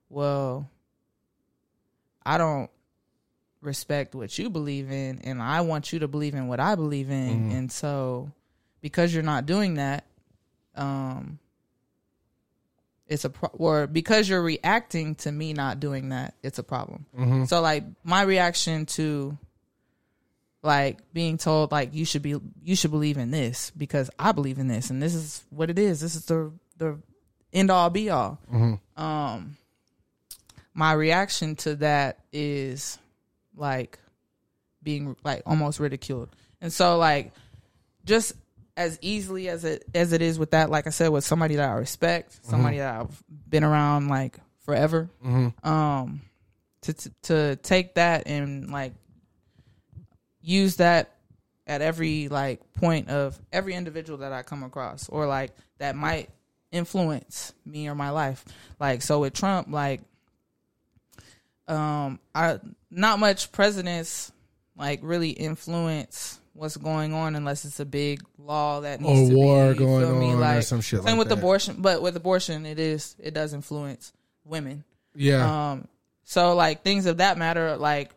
well, 0.10 0.70
I 2.28 2.38
don't 2.38 2.70
respect 3.62 4.14
what 4.16 4.38
you 4.38 4.50
believe 4.50 4.92
in, 4.92 5.20
and 5.24 5.42
I 5.42 5.62
want 5.62 5.92
you 5.94 6.00
to 6.00 6.08
believe 6.08 6.36
in 6.36 6.48
what 6.48 6.60
I 6.60 6.76
believe 6.76 7.10
in, 7.10 7.52
and 7.52 7.72
so 7.72 8.32
because 8.82 9.14
you're 9.14 9.24
not 9.24 9.46
doing 9.46 9.76
that, 9.76 10.06
um, 10.76 11.40
it's 13.08 13.24
a 13.26 13.30
pro- 13.30 13.50
or 13.54 13.88
because 13.88 14.28
you're 14.28 14.42
reacting 14.44 15.16
to 15.16 15.32
me 15.32 15.54
not 15.54 15.80
doing 15.80 16.10
that, 16.10 16.36
it's 16.44 16.60
a 16.60 16.64
problem. 16.64 17.06
So 17.48 17.62
like 17.62 17.84
my 18.04 18.22
reaction 18.24 18.86
to 18.98 19.38
like 20.64 21.00
being 21.14 21.38
told 21.38 21.72
like 21.72 21.94
you 21.94 22.04
should 22.04 22.22
be 22.22 22.36
you 22.64 22.76
should 22.76 22.92
believe 22.92 23.18
in 23.18 23.32
this 23.32 23.72
because 23.78 24.10
I 24.20 24.32
believe 24.34 24.58
in 24.58 24.68
this 24.68 24.90
and 24.90 25.02
this 25.02 25.16
is 25.16 25.44
what 25.50 25.70
it 25.70 25.80
is. 25.80 26.02
This 26.02 26.16
is 26.16 26.26
the 26.26 26.52
the 26.78 26.98
end 27.54 27.72
all 27.72 27.90
be 27.90 28.10
all. 28.10 28.40
Um 28.98 29.56
my 30.78 30.94
reaction 30.94 31.56
to 31.56 31.76
that 31.78 32.20
is 32.32 33.00
like 33.56 33.98
being 34.84 35.16
like 35.24 35.42
almost 35.48 35.80
ridiculed. 35.80 36.30
And 36.62 36.72
so 36.72 36.98
like 37.00 37.34
just 38.06 38.34
as 38.78 39.00
easily 39.02 39.50
as 39.50 39.66
it 39.66 39.84
as 39.96 40.14
it 40.14 40.22
is 40.22 40.38
with 40.38 40.52
that, 40.52 40.70
like 40.70 40.86
I 40.86 40.92
said, 40.92 41.10
with 41.10 41.26
somebody 41.26 41.56
that 41.56 41.68
I 41.68 41.74
respect, 41.74 42.46
somebody 42.46 42.78
that 42.78 43.02
I've 43.02 43.24
been 43.50 43.64
around 43.64 44.08
like 44.08 44.38
forever, 44.66 45.10
um, 45.64 46.22
to 46.82 46.94
to 46.94 47.12
to 47.24 47.56
take 47.58 47.96
that 47.96 48.28
and 48.28 48.70
like 48.70 48.94
use 50.42 50.76
that 50.76 51.16
at 51.66 51.82
every 51.82 52.28
like 52.28 52.72
point 52.74 53.10
of 53.10 53.38
every 53.52 53.74
individual 53.74 54.20
that 54.20 54.32
I 54.32 54.44
come 54.44 54.62
across 54.64 55.10
or 55.10 55.26
like 55.26 55.56
that 55.80 55.96
might 55.96 56.30
influence 56.72 57.52
me 57.66 57.88
or 57.88 57.96
my 57.96 58.12
life. 58.12 58.46
Like 58.80 59.02
so 59.02 59.22
with 59.22 59.34
Trump, 59.34 59.70
like 59.72 60.02
um 61.68 62.20
I 62.34 62.60
not 62.90 63.20
much 63.20 63.52
presidents 63.52 64.32
like 64.78 65.00
really 65.04 65.32
influence 65.32 66.40
what's 66.54 66.78
going 66.78 67.14
on 67.14 67.36
unless 67.36 67.66
it's 67.66 67.80
a 67.80 67.86
big 67.86 68.22
law 68.38 68.80
that 68.82 69.00
Or 69.00 69.04
needs 69.14 69.30
to 69.30 69.36
war 69.36 69.74
be, 69.74 69.80
going 69.80 70.20
me? 70.20 70.28
on 70.32 70.34
or 70.36 70.40
like 70.40 70.64
some 70.64 70.82
shit 70.82 71.00
like 71.00 71.04
that. 71.06 71.10
same 71.10 71.18
like 71.18 71.26
with 71.28 71.30
that. 71.30 71.38
abortion 71.40 71.76
but 71.82 72.02
with 72.02 72.16
abortion 72.16 72.66
it 72.66 72.80
is 72.80 73.16
it 73.20 73.34
does 73.34 73.54
influence 73.54 74.14
women 74.46 74.84
yeah. 75.16 75.72
um, 75.72 75.88
so 76.24 76.54
like 76.56 76.84
things 76.84 77.06
of 77.08 77.18
that 77.18 77.38
matter, 77.40 77.76
like 77.78 78.12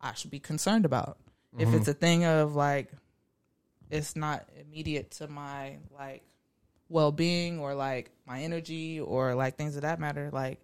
I 0.00 0.12
should 0.14 0.30
be 0.30 0.40
concerned 0.40 0.84
about. 0.84 1.16
Mm-hmm. 1.56 1.62
If 1.68 1.74
it's 1.80 1.88
a 1.88 1.94
thing 1.94 2.24
of 2.26 2.54
like, 2.56 2.90
it's 3.88 4.16
not 4.16 4.46
immediate 4.60 5.12
to 5.12 5.28
my 5.28 5.76
like 5.96 6.22
well 6.88 7.12
being 7.12 7.58
or 7.60 7.74
like 7.74 8.10
my 8.26 8.42
energy 8.42 9.00
or 9.00 9.34
like 9.34 9.56
things 9.56 9.76
of 9.76 9.82
that 9.82 9.98
matter. 10.00 10.28
Like 10.32 10.60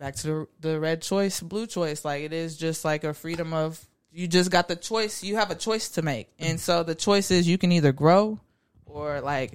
back 0.00 0.16
to 0.16 0.26
the 0.26 0.48
the 0.60 0.80
red 0.80 1.02
choice, 1.02 1.40
blue 1.40 1.68
choice. 1.68 2.04
Like 2.04 2.22
it 2.24 2.32
is 2.32 2.56
just 2.56 2.84
like 2.84 3.04
a 3.04 3.14
freedom 3.14 3.52
of 3.52 3.80
you 4.10 4.26
just 4.26 4.50
got 4.50 4.66
the 4.66 4.74
choice. 4.74 5.22
You 5.22 5.36
have 5.36 5.52
a 5.52 5.54
choice 5.54 5.90
to 5.90 6.02
make, 6.02 6.28
and 6.40 6.58
so 6.58 6.82
the 6.82 6.96
choice 6.96 7.30
is 7.30 7.46
you 7.46 7.58
can 7.58 7.70
either 7.70 7.92
grow 7.92 8.40
or 8.86 9.20
like 9.20 9.52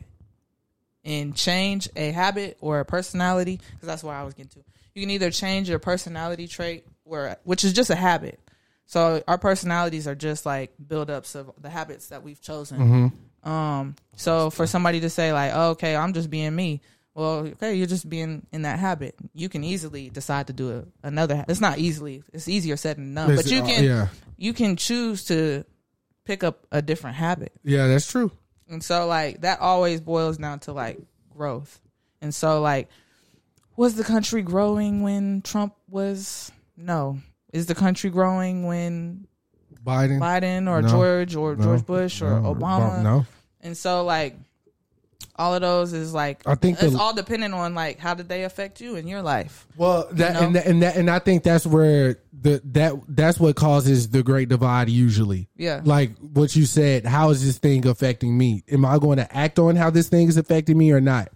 and 1.04 1.36
change 1.36 1.90
a 1.96 2.12
habit 2.12 2.58
or 2.62 2.80
a 2.80 2.86
personality 2.86 3.60
because 3.74 3.88
that's 3.88 4.04
what 4.04 4.16
I 4.16 4.24
was 4.24 4.34
getting 4.34 4.52
to. 4.52 4.64
You 4.94 5.02
can 5.02 5.10
either 5.10 5.32
change 5.32 5.68
your 5.68 5.80
personality 5.80 6.48
trait, 6.48 6.86
or 7.04 7.36
which 7.44 7.66
is 7.66 7.74
just 7.74 7.90
a 7.90 7.96
habit. 7.96 8.40
So 8.86 9.24
our 9.28 9.38
personalities 9.40 10.08
are 10.08 10.16
just 10.16 10.46
like 10.46 10.74
buildups 10.82 11.36
of 11.36 11.52
the 11.60 11.70
habits 11.70 12.08
that 12.08 12.24
we've 12.24 12.40
chosen. 12.40 12.80
Um, 13.44 13.96
so 14.16 14.50
for 14.52 14.68
somebody 14.68 15.02
to 15.02 15.10
say 15.10 15.34
like, 15.34 15.52
oh, 15.54 15.72
"Okay, 15.72 15.96
I'm 15.96 16.14
just 16.14 16.30
being 16.30 16.56
me," 16.56 16.82
well, 17.16 17.48
okay, 17.48 17.76
you're 17.76 17.88
just 17.88 18.08
being 18.10 18.46
in 18.52 18.64
that 18.64 18.78
habit. 18.78 19.16
You 19.34 19.48
can 19.50 19.64
easily 19.64 20.10
decide 20.10 20.48
to 20.48 20.54
do 20.54 20.86
a, 21.04 21.08
another. 21.08 21.38
ha- 21.38 21.46
It's 21.48 21.62
not 21.62 21.80
easily. 21.80 22.24
It's 22.34 22.48
easier 22.50 22.76
said 22.76 22.98
than 22.98 23.16
done. 23.16 23.36
But 23.36 23.46
you 23.50 23.62
can 23.64 23.84
yeah. 23.84 24.08
you 24.38 24.54
can 24.54 24.76
choose 24.76 25.24
to 25.26 25.64
pick 26.26 26.44
up 26.44 26.68
a 26.72 26.82
different 26.82 27.16
habit. 27.16 27.54
Yeah, 27.64 27.88
that's 27.88 28.06
true. 28.06 28.32
And 28.68 28.84
so 28.84 29.08
like 29.08 29.42
that 29.42 29.62
always 29.62 30.02
boils 30.02 30.38
down 30.38 30.60
to 30.62 30.74
like 30.74 31.00
growth. 31.30 31.80
And 32.22 32.36
so 32.36 32.62
like 32.62 32.90
was 33.78 33.96
the 33.96 34.04
country 34.04 34.42
growing 34.42 35.02
when 35.02 35.42
Trump 35.42 35.74
was 35.90 36.52
no. 36.76 37.20
Is 37.54 37.68
the 37.68 37.76
country 37.76 38.10
growing 38.10 38.66
when 38.66 39.28
Biden. 39.86 40.20
Biden 40.20 40.68
or 40.70 40.82
No. 40.82 40.88
George 40.90 41.36
or 41.36 41.56
No. 41.56 41.64
George 41.64 41.86
Bush 41.86 42.22
or 42.22 42.42
No. 42.42 42.54
Obama? 42.56 43.02
No. 43.04 43.26
And 43.62 43.78
so 43.78 44.04
like 44.04 44.36
all 45.38 45.54
of 45.54 45.62
those 45.62 45.92
is 45.94 46.14
like 46.14 46.42
I 46.48 46.56
think 46.56 46.82
it's 46.82 46.94
the- 46.94 47.00
all 47.00 47.14
dependent 47.14 47.54
on 47.54 47.76
like 47.76 48.00
how 48.00 48.14
did 48.14 48.30
they 48.30 48.44
affect 48.44 48.80
you 48.82 48.96
in 48.96 49.08
your 49.08 49.22
life. 49.22 49.68
Well, 49.76 50.08
that 50.14 50.34
know? 50.34 50.40
and 50.42 50.56
that, 50.56 50.66
and 50.66 50.82
that 50.84 50.96
and 50.96 51.10
I 51.10 51.20
think 51.20 51.44
that's 51.44 51.66
where 51.66 52.18
the 52.42 52.62
that 52.72 52.94
that's 53.10 53.40
what 53.40 53.56
causes 53.56 54.10
the 54.10 54.24
great 54.24 54.50
divide 54.50 54.90
usually. 54.90 55.50
Yeah. 55.58 55.82
Like 55.84 56.18
what 56.20 56.56
you 56.56 56.66
said, 56.66 57.06
how 57.06 57.30
is 57.32 57.46
this 57.46 57.58
thing 57.58 57.86
affecting 57.88 58.38
me? 58.38 58.64
Am 58.72 58.86
I 58.86 58.98
going 58.98 59.18
to 59.18 59.36
act 59.36 59.60
on 59.60 59.76
how 59.76 59.90
this 59.90 60.08
thing 60.10 60.28
is 60.28 60.38
affecting 60.38 60.78
me 60.78 60.92
or 60.92 61.02
not? 61.02 61.30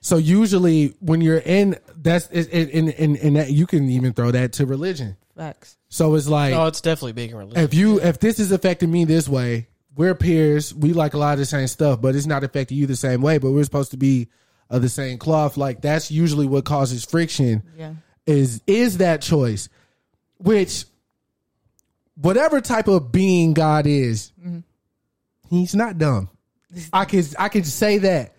So 0.00 0.16
usually 0.16 0.94
when 1.00 1.20
you're 1.20 1.38
in 1.38 1.76
that's 1.96 2.26
in 2.28 2.88
in 2.90 3.16
in 3.16 3.34
that 3.34 3.50
you 3.52 3.66
can 3.66 3.88
even 3.90 4.12
throw 4.12 4.30
that 4.30 4.54
to 4.54 4.66
religion. 4.66 5.16
Facts. 5.36 5.76
So 5.88 6.14
it's 6.14 6.26
like 6.28 6.54
Oh, 6.54 6.66
it's 6.66 6.80
definitely 6.80 7.12
big 7.12 7.30
in 7.30 7.36
religion. 7.36 7.62
if 7.62 7.74
you 7.74 8.00
if 8.00 8.18
this 8.18 8.38
is 8.40 8.50
affecting 8.50 8.90
me 8.90 9.04
this 9.04 9.28
way, 9.28 9.68
we're 9.96 10.14
peers. 10.14 10.74
We 10.74 10.92
like 10.92 11.14
a 11.14 11.18
lot 11.18 11.32
of 11.34 11.38
the 11.38 11.46
same 11.46 11.66
stuff, 11.66 12.00
but 12.00 12.14
it's 12.14 12.26
not 12.26 12.44
affecting 12.44 12.78
you 12.78 12.86
the 12.86 12.96
same 12.96 13.22
way. 13.22 13.38
But 13.38 13.50
we're 13.50 13.64
supposed 13.64 13.90
to 13.92 13.96
be 13.96 14.28
of 14.68 14.82
the 14.82 14.88
same 14.88 15.18
cloth. 15.18 15.56
Like 15.56 15.80
that's 15.80 16.10
usually 16.10 16.46
what 16.46 16.64
causes 16.64 17.04
friction. 17.04 17.62
Yeah. 17.76 17.94
Is 18.26 18.62
is 18.66 18.98
that 18.98 19.22
choice, 19.22 19.68
which 20.38 20.84
whatever 22.14 22.60
type 22.60 22.86
of 22.86 23.10
being 23.10 23.54
God 23.54 23.86
is, 23.86 24.32
mm-hmm. 24.40 24.60
he's 25.48 25.74
not 25.74 25.98
dumb. 25.98 26.30
I 26.92 27.04
can 27.04 27.24
I 27.38 27.48
can 27.48 27.64
say 27.64 27.98
that 27.98 28.34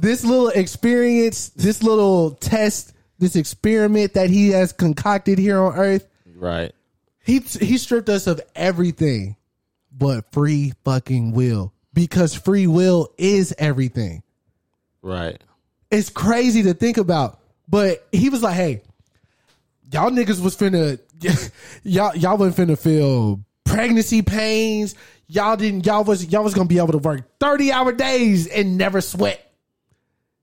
this 0.00 0.24
little 0.24 0.48
experience, 0.48 1.50
this 1.50 1.82
little 1.82 2.30
test, 2.32 2.94
this 3.18 3.36
experiment 3.36 4.14
that 4.14 4.30
he 4.30 4.50
has 4.50 4.72
concocted 4.72 5.38
here 5.38 5.58
on 5.58 5.74
Earth 5.74 6.06
Right. 6.34 6.72
he 7.24 7.40
he 7.40 7.78
stripped 7.78 8.08
us 8.08 8.26
of 8.26 8.40
everything 8.54 9.36
but 9.96 10.30
free 10.32 10.72
fucking 10.84 11.32
will 11.32 11.72
because 11.92 12.34
free 12.34 12.66
will 12.66 13.12
is 13.16 13.54
everything. 13.58 14.22
Right. 15.02 15.42
It's 15.90 16.10
crazy 16.10 16.64
to 16.64 16.74
think 16.74 16.96
about, 16.98 17.40
but 17.68 18.06
he 18.12 18.28
was 18.28 18.42
like, 18.42 18.54
"Hey, 18.54 18.82
y'all 19.92 20.10
niggas 20.10 20.42
was 20.42 20.56
finna 20.56 20.98
y'all 21.82 22.14
y'all 22.14 22.36
wasn't 22.36 22.70
finna 22.70 22.78
feel 22.78 23.40
pregnancy 23.64 24.22
pains. 24.22 24.94
Y'all 25.28 25.56
didn't 25.56 25.86
y'all 25.86 26.04
was 26.04 26.26
y'all 26.26 26.44
was 26.44 26.54
gonna 26.54 26.68
be 26.68 26.78
able 26.78 26.92
to 26.92 26.98
work 26.98 27.38
30 27.40 27.72
hour 27.72 27.92
days 27.92 28.46
and 28.46 28.76
never 28.76 29.00
sweat. 29.00 29.42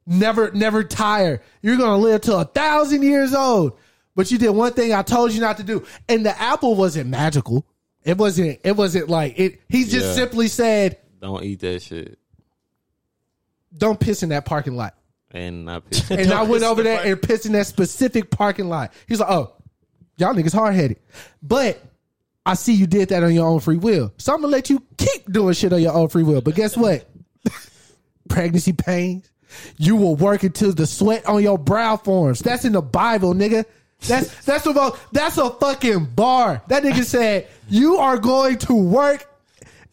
Never 0.06 0.52
never 0.52 0.84
tire. 0.84 1.42
You're 1.62 1.78
gonna 1.78 1.98
live 1.98 2.22
till 2.22 2.40
a 2.40 2.46
thousand 2.46 3.04
years 3.04 3.34
old. 3.34 3.78
But 4.16 4.30
you 4.30 4.38
did 4.38 4.50
one 4.50 4.74
thing 4.74 4.94
I 4.94 5.02
told 5.02 5.32
you 5.32 5.42
not 5.42 5.58
to 5.58 5.64
do. 5.64 5.86
And 6.08 6.26
the 6.26 6.40
apple 6.40 6.76
wasn't 6.76 7.10
magical. 7.10 7.66
It 8.06 8.18
wasn't 8.18 8.60
it 8.64 8.76
wasn't 8.76 9.10
like 9.10 9.40
it 9.40 9.62
he 9.70 9.84
just 9.86 10.06
Yeah. 10.08 10.14
simply 10.14 10.48
said, 10.48 10.98
Don't 11.22 11.44
eat 11.44 11.60
that 11.62 11.82
shit. 11.82 12.20
Don't 13.76 14.00
piss 14.00 14.24
in 14.24 14.30
that 14.30 14.46
parking 14.46 14.76
lot. 14.76 14.96
And 15.32 15.66
not 15.66 15.90
piss. 15.90 16.10
And 16.12 16.32
I 16.32 16.44
went 16.44 16.64
over 16.64 16.84
there 16.84 17.04
and 17.06 17.22
pissed 17.22 17.46
in 17.46 17.54
that 17.54 17.66
specific 17.68 18.30
parking 18.30 18.70
lot. 18.70 18.94
He's 19.08 19.20
like, 19.20 19.30
oh, 19.32 19.54
y'all 20.18 20.34
niggas 20.36 20.54
hard 20.54 20.76
headed. 20.76 21.00
But 21.42 21.82
I 22.46 22.54
see 22.54 22.74
you 22.74 22.86
did 22.86 23.10
that 23.10 23.24
on 23.24 23.34
your 23.34 23.48
own 23.48 23.60
free 23.62 23.78
will. 23.78 24.14
So 24.18 24.34
I'm 24.34 24.42
gonna 24.42 24.52
let 24.52 24.70
you 24.70 24.84
keep 24.98 25.32
doing 25.32 25.54
shit 25.56 25.74
on 25.74 25.82
your 25.82 25.94
own 25.94 26.10
free 26.10 26.24
will. 26.24 26.42
But 26.42 26.56
guess 26.56 26.78
what? 26.78 27.10
Pregnancy 28.30 28.74
pains. 28.74 29.30
You 29.78 29.96
will 29.96 30.16
work 30.16 30.44
until 30.44 30.74
the 30.74 30.86
sweat 30.88 31.26
on 31.28 31.42
your 31.44 31.58
brow 31.58 31.98
forms. 31.98 32.40
That's 32.40 32.66
in 32.66 32.74
the 32.74 32.82
Bible, 32.82 33.34
nigga. 33.34 33.66
That's 34.08 34.46
that's 34.46 34.66
about 34.66 35.00
that's 35.12 35.38
a 35.38 35.50
fucking 35.50 36.06
bar. 36.16 36.62
That 36.68 36.84
nigga 36.84 37.04
said 37.04 37.48
you 37.70 37.98
are 37.98 38.18
going 38.18 38.58
to 38.60 38.74
work 38.74 39.26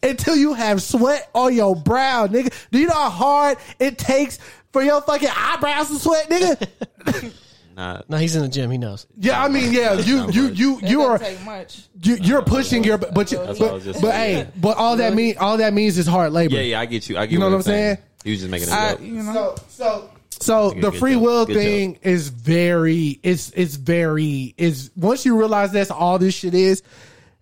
until 0.03 0.35
you 0.35 0.53
have 0.53 0.81
sweat 0.81 1.29
on 1.33 1.55
your 1.55 1.75
brow, 1.75 2.27
nigga. 2.27 2.51
Do 2.71 2.79
you 2.79 2.87
know 2.87 2.93
how 2.93 3.09
hard 3.09 3.57
it 3.79 3.97
takes 3.97 4.39
for 4.73 4.81
your 4.83 5.01
fucking 5.01 5.29
eyebrows 5.35 5.89
to 5.89 5.95
sweat, 5.95 6.29
nigga? 6.29 7.33
Not. 7.75 8.09
no, 8.09 8.17
he's 8.17 8.35
in 8.35 8.41
the 8.41 8.49
gym. 8.49 8.69
He 8.69 8.77
knows. 8.77 9.07
Yeah, 9.17 9.41
I 9.41 9.47
mean, 9.47 9.71
yeah, 9.71 9.93
you 9.93 10.29
you 10.29 10.47
you 10.49 10.77
It 10.79 10.83
you 10.89 11.01
are 11.03 11.17
take 11.17 11.41
much. 11.45 11.83
you, 12.03 12.15
you're 12.15 12.41
pushing 12.41 12.83
your 12.83 12.97
but 12.97 13.31
you, 13.31 13.37
That's 13.37 13.59
what 13.61 13.69
I 13.69 13.73
was 13.73 13.83
but, 13.85 13.91
just 13.93 14.01
but 14.01 14.11
saying. 14.11 14.45
hey, 14.45 14.51
but 14.57 14.75
all 14.77 14.97
that 14.97 15.13
mean 15.13 15.35
all 15.39 15.55
that 15.57 15.73
means 15.73 15.97
is 15.97 16.05
hard 16.05 16.33
labor. 16.33 16.55
Yeah, 16.55 16.61
yeah, 16.61 16.79
I 16.81 16.85
get 16.85 17.07
you. 17.09 17.17
I 17.17 17.25
get 17.25 17.31
You 17.31 17.39
know 17.39 17.45
what 17.45 17.51
you're 17.51 17.57
I'm 17.59 17.63
saying? 17.63 17.97
He 18.25 18.31
was 18.31 18.39
just 18.41 18.51
making 18.51 18.67
it 18.67 18.73
I, 18.73 18.91
up. 18.91 19.01
you 19.01 19.13
know, 19.13 19.33
So 19.33 19.55
so 19.69 20.09
so 20.41 20.71
the 20.71 20.91
free 20.91 21.13
job. 21.13 21.21
will 21.23 21.45
Good 21.45 21.55
thing 21.55 21.99
is 22.01 22.29
very 22.29 23.19
it's 23.23 23.51
it's 23.51 23.75
very 23.75 24.53
is 24.57 24.91
once 24.95 25.25
you 25.25 25.37
realize 25.37 25.71
that's 25.71 25.91
all 25.91 26.17
this 26.19 26.33
shit 26.35 26.53
is, 26.53 26.83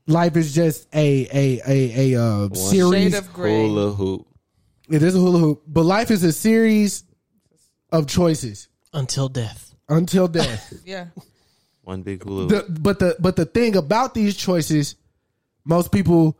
life 0.07 0.35
is 0.35 0.53
just 0.53 0.87
a 0.93 1.27
a 1.31 1.61
a 1.67 2.13
a 2.15 2.21
uh, 2.21 2.53
series. 2.53 3.17
of 3.17 3.31
gray. 3.33 3.67
Hula 3.67 3.91
hoop. 3.93 4.27
it 4.89 5.01
is 5.03 5.15
a 5.15 5.19
hula 5.19 5.39
hoop, 5.39 5.63
but 5.67 5.83
life 5.83 6.11
is 6.11 6.23
a 6.23 6.31
series 6.31 7.03
of 7.91 8.07
choices 8.07 8.67
Until 8.93 9.29
death. 9.29 9.73
until 9.87 10.27
death. 10.27 10.73
Yeah. 10.85 11.07
One 11.83 12.03
big 12.03 12.23
hula 12.23 12.47
hoop. 12.47 12.67
the, 12.67 12.79
but 12.79 12.99
the 12.99 13.15
but 13.19 13.35
the 13.35 13.45
thing 13.45 13.75
about 13.75 14.13
these 14.13 14.35
choices, 14.35 14.95
most 15.65 15.91
people 15.91 16.37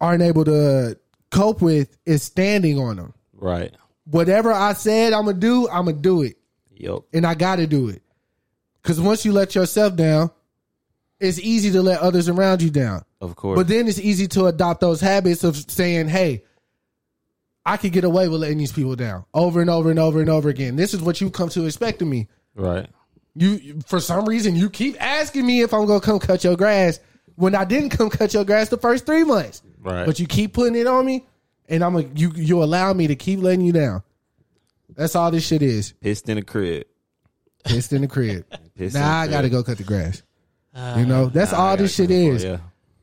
aren't 0.00 0.22
able 0.22 0.44
to 0.46 0.98
cope 1.30 1.60
with 1.62 1.96
is 2.06 2.22
standing 2.22 2.78
on 2.78 2.96
them. 2.96 3.14
right. 3.34 3.74
Whatever 4.10 4.52
I 4.52 4.72
said 4.72 5.12
I'm 5.12 5.24
gonna 5.26 5.38
do, 5.38 5.68
I'm 5.68 5.84
gonna 5.84 5.96
do 5.96 6.22
it, 6.22 6.36
Yup. 6.74 7.04
and 7.12 7.26
I 7.26 7.34
got 7.34 7.56
to 7.56 7.66
do 7.66 7.88
it. 7.88 8.02
Because 8.82 9.00
once 9.00 9.24
you 9.24 9.32
let 9.32 9.54
yourself 9.54 9.94
down, 9.94 10.30
it's 11.20 11.38
easy 11.38 11.70
to 11.72 11.82
let 11.82 12.00
others 12.00 12.28
around 12.28 12.62
you 12.62 12.70
down. 12.70 13.04
Of 13.20 13.36
course. 13.36 13.56
But 13.58 13.68
then 13.68 13.86
it's 13.86 13.98
easy 14.00 14.26
to 14.28 14.46
adopt 14.46 14.80
those 14.80 15.00
habits 15.00 15.44
of 15.44 15.56
saying, 15.70 16.08
"Hey, 16.08 16.42
I 17.64 17.76
could 17.76 17.92
get 17.92 18.04
away 18.04 18.28
with 18.28 18.40
letting 18.40 18.58
these 18.58 18.72
people 18.72 18.96
down 18.96 19.24
over 19.34 19.60
and 19.60 19.68
over 19.70 19.90
and 19.90 19.98
over 19.98 20.20
and 20.20 20.30
over 20.30 20.48
again." 20.48 20.76
This 20.76 20.94
is 20.94 21.00
what 21.02 21.20
you 21.20 21.30
come 21.30 21.48
to 21.50 21.66
expect 21.66 22.02
of 22.02 22.08
me. 22.08 22.28
right. 22.54 22.88
You 23.36 23.78
for 23.86 24.00
some 24.00 24.24
reason 24.24 24.56
you 24.56 24.68
keep 24.68 25.00
asking 25.00 25.46
me 25.46 25.60
if 25.60 25.72
I'm 25.72 25.86
gonna 25.86 26.00
come 26.00 26.18
cut 26.18 26.42
your 26.42 26.56
grass 26.56 26.98
when 27.36 27.54
I 27.54 27.64
didn't 27.64 27.90
come 27.90 28.10
cut 28.10 28.34
your 28.34 28.44
grass 28.44 28.70
the 28.70 28.76
first 28.76 29.06
three 29.06 29.22
months. 29.22 29.62
Right. 29.80 30.04
But 30.04 30.18
you 30.18 30.26
keep 30.26 30.52
putting 30.52 30.74
it 30.74 30.88
on 30.88 31.06
me, 31.06 31.26
and 31.70 31.82
I'm 31.82 31.96
a 31.96 32.02
you 32.02 32.32
you 32.34 32.62
allow 32.62 32.92
me 32.92 33.06
to 33.06 33.16
keep 33.16 33.40
letting 33.40 33.64
you 33.64 33.72
down. 33.72 34.02
That's 34.96 35.14
all 35.16 35.30
this 35.30 35.46
shit 35.46 35.62
is. 35.62 35.92
Pissed 35.92 36.28
in 36.28 36.36
the 36.36 36.42
crib. 36.42 36.86
Pissed 37.64 37.92
in 37.92 38.02
the 38.02 38.08
crib. 38.08 38.44
Pissed 38.76 38.96
in 38.96 39.00
now 39.00 39.22
the 39.24 39.28
I 39.28 39.32
gotta 39.32 39.48
go 39.48 39.62
cut 39.62 39.78
the 39.78 39.84
grass. 39.84 40.22
Uh, 40.74 40.96
you 40.98 41.06
know 41.06 41.26
that's 41.26 41.52
all 41.52 41.76
this 41.76 41.94
shit 41.94 42.10
is. 42.10 42.44
Yeah. 42.44 42.58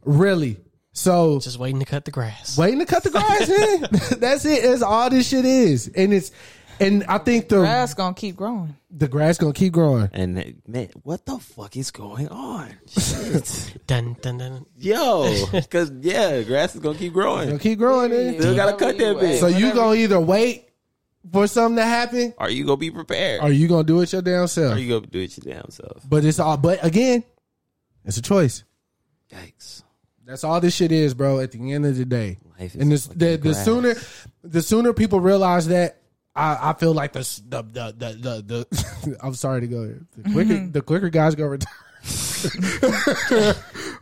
Really. 0.06 0.58
So 0.92 1.40
Just 1.40 1.60
waiting 1.60 1.80
to 1.80 1.86
cut 1.86 2.06
the 2.06 2.12
grass. 2.12 2.58
waiting 2.58 2.80
to 2.80 2.86
cut 2.86 3.04
the 3.04 3.12
grass, 3.12 3.48
man. 3.48 4.20
that's 4.20 4.46
it. 4.46 4.64
That's 4.64 4.82
all 4.82 5.10
this 5.10 5.28
shit 5.28 5.46
is, 5.46 5.88
and 5.96 6.12
it's 6.14 6.32
and 6.80 7.04
I 7.06 7.18
think 7.18 7.50
the 7.50 7.58
Grass 7.60 7.94
gonna 7.94 8.14
keep 8.14 8.36
growing. 8.36 8.76
the 8.92 9.08
grass 9.08 9.38
gonna 9.38 9.54
keep 9.54 9.74
growing. 9.74 10.10
And 10.14 10.62
man, 10.68 10.90
what 11.04 11.26
the 11.26 11.38
fuck 11.40 11.76
is 11.78 11.92
going 11.92 12.28
on? 12.30 12.70
Dun, 13.88 14.16
dun, 14.22 14.38
dun. 14.38 14.66
Yo, 14.78 15.46
because 15.52 15.92
yeah, 16.02 16.42
grass 16.44 16.76
is 16.76 16.82
gonna 16.82 16.98
keep 16.98 17.14
growing. 17.14 17.48
Gonna 17.50 17.58
growing. 17.58 17.60
keep 17.60 17.80
growing. 17.80 18.12
eh? 18.12 18.40
Still 18.40 18.56
gotta 18.56 18.76
cut 18.78 18.98
that 18.98 19.16
bitch. 19.18 19.40
So 19.40 19.48
you 19.48 19.74
gonna 19.74 19.96
either 19.96 20.20
wait 20.20 20.70
for 21.32 21.48
something 21.48 21.78
to 21.78 21.84
happen, 21.86 22.34
Are 22.38 22.50
you 22.50 22.64
gonna 22.66 22.78
be 22.78 22.92
prepared? 22.92 23.42
or 23.42 23.52
you 23.52 23.68
gonna 23.68 23.84
do 23.84 24.02
it 24.02 24.12
your 24.14 24.22
damn 24.22 24.48
self? 24.48 24.66
Are 24.66 24.70
self. 24.76 24.80
you 24.80 24.90
gonna 24.90 25.08
do 25.08 25.20
it 25.20 25.38
your 25.46 25.54
damn 25.56 25.70
self? 25.72 26.04
But 26.08 26.26
it's 26.26 26.40
all. 26.40 26.58
But 26.58 26.84
again, 26.84 27.24
it's 28.06 28.18
a 28.18 28.22
choice. 28.22 28.64
Yikes. 29.32 29.84
That's 30.26 30.44
all 30.44 30.60
this 30.60 30.76
shit 30.76 30.92
is, 30.92 31.14
bro. 31.14 31.40
At 31.40 31.52
the 31.54 31.72
end 31.74 31.86
of 31.86 31.96
the 31.98 32.04
day, 32.06 32.38
Life 32.60 32.76
is 32.76 32.82
and 32.82 32.92
this, 32.92 33.08
fucking 33.08 33.20
the 33.20 33.38
the 33.38 33.54
sooner 33.54 33.96
the 34.44 34.62
sooner 34.62 34.92
people 34.94 35.20
realize 35.22 35.68
that, 35.68 36.02
I, 36.38 36.70
I 36.70 36.74
feel 36.74 36.94
like 36.94 37.14
the 37.14 37.20
the 37.50 37.62
the 37.64 37.96
the, 37.98 38.14
the, 38.46 38.68
the 39.04 39.18
I'm 39.24 39.34
sorry 39.34 39.62
to 39.62 39.68
go. 39.68 39.86
there. 39.88 40.00
The 40.18 40.30
quicker 40.32 40.68
the 40.68 40.82
quicker 40.82 41.10
guys 41.10 41.36
go 41.36 41.46
retire. 41.46 41.74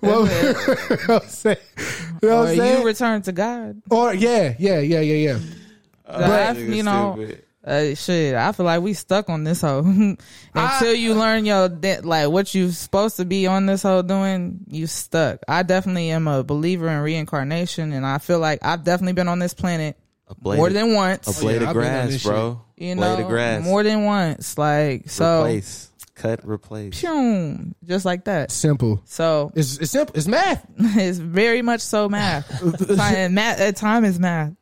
well, 0.01 0.25
you 0.27 0.53
know 0.53 0.97
what 1.07 1.23
I'm 1.23 1.29
saying? 1.29 1.57
You 2.21 2.29
know 2.29 2.39
what 2.41 2.49
I'm 2.49 2.55
saying? 2.57 2.79
you 2.81 2.85
return 2.85 3.21
to 3.23 3.31
God. 3.31 3.81
or 3.89 4.13
yeah, 4.13 4.53
yeah, 4.59 4.79
yeah, 4.79 4.99
yeah, 4.99 5.31
yeah. 5.31 5.39
I- 6.07 6.53
Nigga 6.55 6.75
you 6.75 6.83
know, 6.83 7.27
uh, 7.65 7.95
shit. 7.95 8.35
I 8.35 8.51
feel 8.51 8.65
like 8.65 8.81
we 8.81 8.93
stuck 8.93 9.29
on 9.29 9.43
this 9.43 9.61
hoe 9.61 9.79
until 10.53 10.93
you 10.93 11.13
learn 11.15 11.45
your 11.45 11.67
de- 11.69 12.01
like 12.01 12.29
what 12.29 12.53
you 12.53 12.69
supposed 12.71 13.17
to 13.17 13.25
be 13.25 13.47
on 13.47 13.65
this 13.65 13.81
hoe 13.83 14.01
doing. 14.03 14.59
You 14.67 14.85
stuck. 14.87 15.39
I 15.47 15.63
definitely 15.63 16.11
am 16.11 16.27
a 16.27 16.43
believer 16.43 16.87
in 16.89 16.99
reincarnation, 16.99 17.91
and 17.93 18.05
I 18.05 18.17
feel 18.19 18.39
like 18.39 18.59
I've 18.63 18.83
definitely 18.83 19.13
been 19.13 19.27
on 19.29 19.39
this 19.39 19.53
planet 19.55 19.97
A 20.27 20.35
blade 20.35 20.57
more 20.57 20.67
of- 20.67 20.73
than 20.73 20.93
once. 20.93 21.27
a 21.27 21.41
blade 21.41 21.61
yeah, 21.61 21.61
of 21.63 21.67
I've 21.69 21.73
been 21.75 21.83
on 21.83 21.89
grass, 21.91 22.09
this 22.09 22.23
bro. 22.23 22.61
you 22.77 22.95
blade 22.95 23.17
know, 23.17 23.23
of 23.23 23.27
grass. 23.27 23.63
more 23.63 23.83
than 23.83 24.05
once. 24.05 24.57
Like 24.57 25.09
so, 25.09 25.41
replace, 25.41 25.91
cut, 26.15 26.39
replace. 26.43 26.99
pew, 26.99 27.73
just 27.85 28.05
like 28.05 28.25
that. 28.25 28.49
Simple. 28.51 29.01
So 29.05 29.51
It's 29.55 29.77
it's 29.77 29.91
simple. 29.91 30.15
It's 30.15 30.27
math. 30.27 30.65
it's 30.77 31.19
very 31.19 31.61
much 31.61 31.81
so 31.81 32.09
math. 32.09 32.47
Time, 32.97 33.33
math 33.35 33.59
at 33.59 33.75
time 33.75 34.03
is 34.03 34.19
math. 34.19 34.53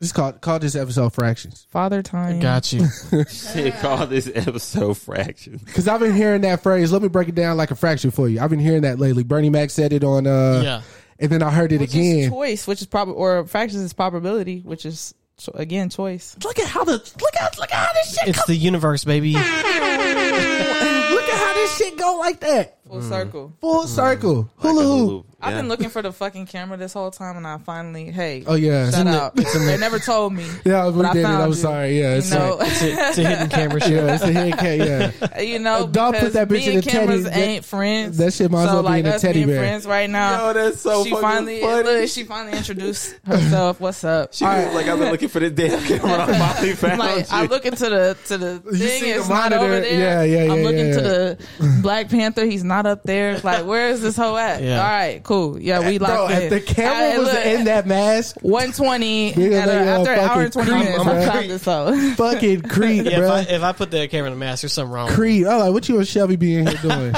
This 0.00 0.12
called 0.12 0.40
call 0.40 0.58
this 0.58 0.74
episode 0.74 1.12
fractions 1.12 1.66
Father 1.70 2.02
time. 2.02 2.40
Got 2.40 2.72
you. 2.72 2.86
Shit, 3.28 3.74
call 3.80 4.06
this 4.06 4.30
episode 4.34 4.96
fractions. 4.96 5.62
because 5.62 5.86
I've 5.86 6.00
been 6.00 6.14
hearing 6.14 6.40
that 6.40 6.62
phrase. 6.62 6.90
Let 6.90 7.02
me 7.02 7.08
break 7.08 7.28
it 7.28 7.34
down 7.34 7.58
like 7.58 7.70
a 7.70 7.74
fraction 7.76 8.10
for 8.10 8.26
you. 8.26 8.40
I've 8.40 8.48
been 8.48 8.58
hearing 8.60 8.82
that 8.82 8.98
lately. 8.98 9.24
Bernie 9.24 9.50
Mac 9.50 9.68
said 9.70 9.92
it 9.92 10.02
on. 10.02 10.26
uh 10.26 10.62
Yeah. 10.64 10.82
And 11.20 11.30
then 11.30 11.42
I 11.42 11.50
heard 11.50 11.70
it 11.72 11.80
which 11.80 11.90
again. 11.94 12.16
is 12.18 12.28
choice, 12.30 12.66
which 12.66 12.80
is 12.80 12.86
probably 12.86 13.14
or 13.14 13.44
fractions 13.46 13.82
is 13.82 13.92
probability, 13.92 14.60
which 14.60 14.86
is 14.86 15.14
cho- 15.36 15.52
again 15.54 15.90
choice. 15.90 16.34
Look 16.42 16.58
at 16.58 16.66
how 16.66 16.82
the 16.84 16.92
look 16.92 17.36
at 17.40 17.58
look 17.58 17.70
at 17.72 17.86
how 17.86 17.92
this 17.92 18.14
shit 18.18 18.28
It's 18.28 18.44
the 18.46 18.56
universe, 18.56 19.04
baby. 19.04 19.32
look 19.34 19.42
at 19.44 21.38
how 21.38 21.54
this 21.54 21.76
shit 21.76 21.96
go 21.98 22.16
like 22.18 22.40
that. 22.40 22.78
Full 22.90 23.00
mm. 23.00 23.08
circle. 23.08 23.52
Full 23.60 23.84
mm. 23.84 23.86
circle. 23.86 24.50
Hula 24.56 24.74
Like 24.74 24.84
a 24.84 24.88
hoop. 24.88 25.08
hoop. 25.10 25.26
I've 25.42 25.54
been 25.56 25.68
looking 25.68 25.88
for 25.88 26.02
the 26.02 26.12
fucking 26.12 26.44
camera 26.46 26.76
this 26.76 26.92
whole 26.92 27.10
time, 27.10 27.38
and 27.38 27.46
I 27.46 27.56
finally, 27.56 28.10
hey, 28.10 28.44
Oh 28.46 28.56
yeah. 28.56 28.90
shut 28.90 29.06
up. 29.06 29.34
they 29.36 29.78
never 29.78 29.98
told 29.98 30.34
me. 30.34 30.44
Yeah, 30.66 30.88
we 30.90 30.96
but 30.96 31.06
I 31.06 31.12
did 31.14 31.20
it. 31.20 31.22
found 31.22 31.42
I'm 31.42 31.48
you. 31.50 31.54
sorry. 31.54 31.98
Yeah, 31.98 32.12
You 32.12 32.18
it's 32.18 32.30
know, 32.30 32.56
like, 32.56 32.68
It's 32.68 32.82
a, 32.82 32.90
it's 33.08 33.18
a 33.18 33.22
hidden 33.28 33.48
camera 33.48 33.80
shit. 33.84 33.90
yeah, 33.92 34.14
it's 34.14 34.22
a 34.24 34.32
head 34.32 34.58
cat. 34.58 34.78
Yeah. 34.78 35.40
you 35.40 35.58
know, 35.60 35.86
Don't 35.86 36.12
put 36.12 36.18
because 36.20 36.32
that 36.34 36.48
bitch 36.48 36.52
me 36.58 36.64
in 36.66 36.70
and 36.76 36.78
a 36.78 36.82
teddy- 36.82 36.98
cameras 37.06 37.24
that- 37.24 37.36
ain't 37.38 37.64
friends. 37.64 38.18
that 38.18 38.34
shit 38.34 38.50
might 38.50 38.64
as 38.64 38.68
so 38.68 38.74
well 38.74 38.82
be 38.82 38.88
like 38.90 39.04
in 39.04 39.10
a 39.12 39.14
us 39.14 39.20
teddy 39.22 39.34
being 39.38 39.46
bear. 39.48 39.60
friends 39.60 39.86
right 39.86 40.10
now. 40.10 40.48
Yo, 40.48 40.52
that's 40.52 40.80
so 40.82 41.04
she 41.04 41.10
fucking 41.10 41.22
finally, 41.22 41.60
funny. 41.62 41.82
look, 41.84 42.08
she 42.10 42.24
finally 42.24 42.58
introduced 42.58 43.14
herself. 43.24 43.80
What's 43.80 44.04
up? 44.04 44.34
She 44.34 44.44
was 44.44 44.74
like, 44.74 44.88
I've 44.88 44.98
been 44.98 45.10
looking 45.10 45.28
for 45.30 45.40
the 45.40 45.48
damn 45.48 45.82
camera. 45.84 46.22
I 46.24 46.36
finally 46.38 46.74
found 46.74 46.98
like 46.98 47.16
you. 47.20 47.24
I 47.30 47.46
look 47.46 47.64
into 47.64 47.88
the 47.88 48.16
to 48.26 48.36
the 48.36 48.62
You 48.66 48.72
thing, 48.78 49.00
see 49.00 49.12
the 49.12 49.18
it's 49.20 49.28
not 49.30 49.52
monitor. 49.52 49.60
over 49.64 49.80
there. 49.80 49.98
Yeah, 49.98 50.22
yeah, 50.22 50.44
yeah, 50.44 50.52
I'm 50.52 50.62
looking 50.64 50.88
yeah. 50.88 50.94
to 50.96 51.00
the 51.00 51.78
Black 51.80 52.10
Panther, 52.10 52.44
he's 52.44 52.62
not 52.64 52.79
up 52.86 53.02
there. 53.04 53.38
Like, 53.40 53.64
where 53.66 53.88
is 53.88 54.00
this 54.02 54.16
hoe 54.16 54.36
at? 54.36 54.62
Yeah. 54.70 54.78
All 54.82 54.90
right, 54.90 55.22
cool. 55.22 55.58
Yeah, 55.60 55.86
we 55.88 55.98
locked 55.98 56.12
Bro, 56.12 56.38
in. 56.38 56.50
the 56.50 56.60
camera 56.60 57.10
Hey, 57.12 57.18
was 57.18 57.32
look, 57.32 57.44
in 57.46 57.64
that 57.64 57.86
mask, 57.86 58.36
120 58.42 59.32
Nigga, 59.34 59.52
at 59.60 59.68
a- 59.68 59.72
like, 59.72 59.86
after 59.86 60.12
an 60.12 60.18
hour 60.20 60.42
and 60.42 60.52
20 60.52 60.70
creep, 60.70 60.84
minutes. 60.84 61.02
bro. 61.04 61.12
I'm 61.12 61.48
this 61.48 61.64
hoe. 61.64 62.10
fucking 62.16 62.62
creep, 62.62 63.04
Yeah, 63.06 63.20
if. 63.20 63.30
I, 63.30 63.40
if 63.54 63.62
I 63.62 63.72
put 63.72 63.90
the 63.90 64.06
camera 64.08 64.28
in 64.30 64.34
the 64.34 64.38
mask, 64.40 64.62
there's 64.62 64.72
something 64.72 64.92
wrong. 64.92 65.08
Creep. 65.08 65.46
I'm 65.46 65.58
like, 65.60 65.72
what 65.72 65.88
you 65.88 65.98
and 65.98 66.06
Shelby 66.08 66.36
be 66.36 66.56
in 66.56 66.66
here 66.66 66.76
doing? 66.82 67.14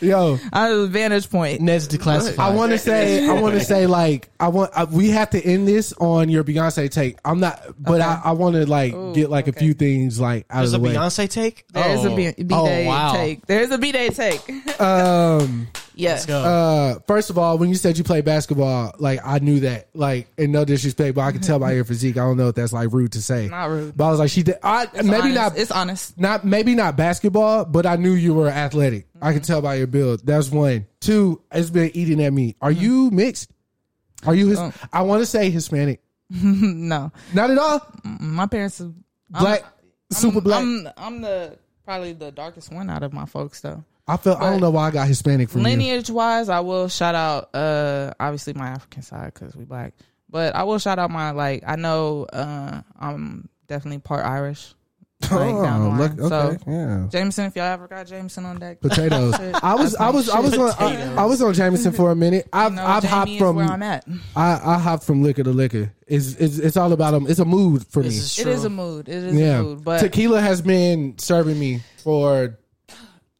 Yo, 0.00 0.38
Out 0.52 0.72
of 0.72 0.78
the 0.80 0.86
vantage 0.88 1.28
point. 1.30 1.60
Ned's 1.60 1.88
declassified. 1.88 2.38
I 2.38 2.50
want 2.54 2.72
to 2.72 2.78
say, 2.78 3.28
I 3.28 3.32
want 3.40 3.54
to 3.54 3.60
say, 3.60 3.86
like, 3.86 4.30
I 4.40 4.48
want, 4.48 4.70
I, 4.74 4.84
we 4.84 5.10
have 5.10 5.30
to 5.30 5.44
end 5.44 5.68
this 5.68 5.92
on 5.94 6.28
your 6.28 6.42
Beyonce 6.44 6.90
take. 6.90 7.18
I'm 7.24 7.40
not, 7.40 7.60
but 7.78 8.00
I, 8.00 8.20
I 8.24 8.32
want 8.32 8.54
to 8.56 8.66
like 8.66 8.92
get 9.14 9.28
like 9.30 9.46
a 9.48 9.52
few 9.52 9.74
things 9.74 10.18
like 10.18 10.46
out 10.50 10.58
There's 10.58 10.72
of 10.72 10.80
a 10.80 10.82
the 10.84 10.88
way. 10.90 10.94
Beyonce 10.96 11.28
take. 11.28 11.66
There 11.72 11.90
is 11.90 12.04
oh. 12.06 12.12
a 12.12 12.16
B- 12.16 12.32
B-Day 12.42 12.86
Oh, 12.86 12.88
wow. 12.88 13.12
take. 13.12 13.46
There 13.46 13.60
is 13.60 13.70
a 13.70 13.78
B-Day 13.78 14.08
take. 14.10 14.80
Um, 14.80 15.68
yes. 16.00 16.20
Let's 16.20 16.26
go. 16.26 16.40
uh, 16.42 16.98
first 17.06 17.30
of 17.30 17.38
all, 17.38 17.58
when 17.58 17.68
you 17.68 17.74
said 17.74 17.96
you 17.98 18.04
play 18.04 18.20
basketball, 18.20 18.94
like 18.98 19.20
I 19.24 19.38
knew 19.38 19.60
that, 19.60 19.88
like, 19.94 20.28
and 20.38 20.52
no 20.52 20.64
disrespect, 20.64 21.14
but 21.14 21.22
I 21.22 21.32
could 21.32 21.42
tell 21.42 21.58
by 21.58 21.72
your 21.72 21.84
physique. 21.84 22.16
I 22.16 22.20
don't 22.20 22.36
know 22.36 22.48
if 22.48 22.54
that's 22.54 22.72
like 22.72 22.92
rude 22.92 23.12
to 23.12 23.22
say. 23.22 23.48
Not 23.48 23.66
rude. 23.70 23.96
But 23.96 24.06
I 24.06 24.10
was 24.10 24.18
like, 24.18 24.30
she 24.30 24.42
did. 24.42 24.56
I 24.62 24.84
It's 24.84 25.02
maybe 25.04 25.16
honest. 25.16 25.34
not. 25.34 25.58
It's 25.58 25.70
honest. 25.70 26.18
not 26.18 26.44
maybe 26.44 26.74
not 26.74 26.96
basketball, 26.96 27.64
but 27.64 27.86
I 27.86 27.96
knew 27.96 28.12
you 28.12 28.34
were 28.34 28.48
athletic. 28.48 29.06
I 29.22 29.32
could 29.32 29.44
tell 29.44 29.60
by 29.62 29.74
your 29.76 29.86
build. 29.86 30.24
That's 30.24 30.50
one. 30.50 30.86
Two, 31.00 31.42
it's 31.52 31.70
been 31.70 31.90
eating 31.94 32.22
at 32.22 32.32
me. 32.32 32.56
Are 32.60 32.72
you 32.72 33.10
mixed? 33.10 33.50
Are 34.26 34.34
you 34.34 34.48
his? 34.48 34.58
Oh. 34.58 34.72
I 34.92 35.02
want 35.02 35.20
to 35.22 35.26
say 35.26 35.50
Hispanic. 35.50 36.00
no. 36.30 37.10
Not 37.34 37.50
at 37.50 37.58
all. 37.58 37.80
My 38.04 38.46
parents 38.46 38.80
are 38.80 38.92
Black, 39.30 39.64
super 40.10 40.38
I'm, 40.38 40.44
black. 40.44 40.60
I'm, 40.62 40.88
I'm 40.96 41.20
the 41.22 41.58
probably 41.84 42.12
the 42.12 42.30
darkest 42.32 42.72
one 42.72 42.90
out 42.90 43.02
of 43.02 43.12
my 43.12 43.24
folks 43.26 43.60
though. 43.60 43.84
I 44.12 44.16
feel. 44.16 44.34
I 44.34 44.50
don't 44.50 44.60
know 44.60 44.70
why 44.70 44.88
I 44.88 44.90
got 44.90 45.08
Hispanic 45.08 45.48
from 45.50 45.60
you. 45.60 45.64
Lineage 45.68 46.10
wise, 46.10 46.48
I 46.48 46.60
will 46.60 46.88
shout 46.88 47.14
out 47.14 47.54
uh 47.54 48.12
obviously 48.18 48.52
my 48.54 48.68
African 48.68 49.02
side 49.02 49.32
because 49.34 49.54
we 49.56 49.64
black, 49.64 49.94
but 50.28 50.54
I 50.54 50.64
will 50.64 50.78
shout 50.78 50.98
out 50.98 51.10
my 51.10 51.30
like 51.30 51.62
I 51.66 51.76
know 51.76 52.24
uh 52.32 52.82
I'm 52.98 53.48
definitely 53.68 53.98
part 54.00 54.24
Irish. 54.24 54.74
Like, 55.30 55.54
Oh, 55.54 55.94
look, 55.98 56.12
okay, 56.18 56.28
So 56.28 56.56
yeah. 56.66 57.06
Jameson, 57.10 57.44
if 57.44 57.54
y'all 57.54 57.66
ever 57.66 57.86
got 57.86 58.06
Jameson 58.06 58.46
on 58.46 58.58
deck, 58.58 58.80
Potatoes. 58.80 59.34
I 59.62 59.74
was, 59.74 59.94
I 59.94 60.08
was, 60.08 60.30
I 60.30 60.40
was 60.40 60.56
on, 60.56 60.72
I, 60.78 61.14
I 61.22 61.24
was 61.26 61.42
on 61.42 61.52
Jameson 61.52 61.92
for 61.92 62.10
a 62.10 62.16
minute. 62.16 62.48
I've, 62.54 62.72
You 62.72 62.76
know, 62.76 62.86
I've 62.86 63.02
Jamie 63.02 63.12
hopped 63.12 63.38
from, 63.38 63.56
where 63.56 63.66
I'm 63.66 63.82
at. 63.82 64.06
I, 64.34 64.58
I 64.64 64.78
hopped 64.78 65.04
from 65.04 65.22
liquor 65.22 65.42
to 65.44 65.50
liquor. 65.50 65.92
It's, 66.06 66.36
it's, 66.36 66.56
it's 66.58 66.76
all 66.78 66.90
about 66.94 67.10
them. 67.10 67.26
It's 67.28 67.38
a 67.38 67.44
mood 67.44 67.86
for 67.88 68.02
This 68.02 68.12
me. 68.14 68.18
is 68.18 68.38
It 68.38 68.46
is 68.46 68.64
a 68.64 68.70
mood. 68.70 69.10
It 69.10 69.14
is 69.24 69.34
yeah, 69.34 69.58
a 69.58 69.62
mood. 69.62 69.84
But 69.84 70.00
tequila 70.00 70.40
has 70.40 70.62
been 70.62 71.18
serving 71.18 71.58
me 71.60 71.82
for 72.02 72.58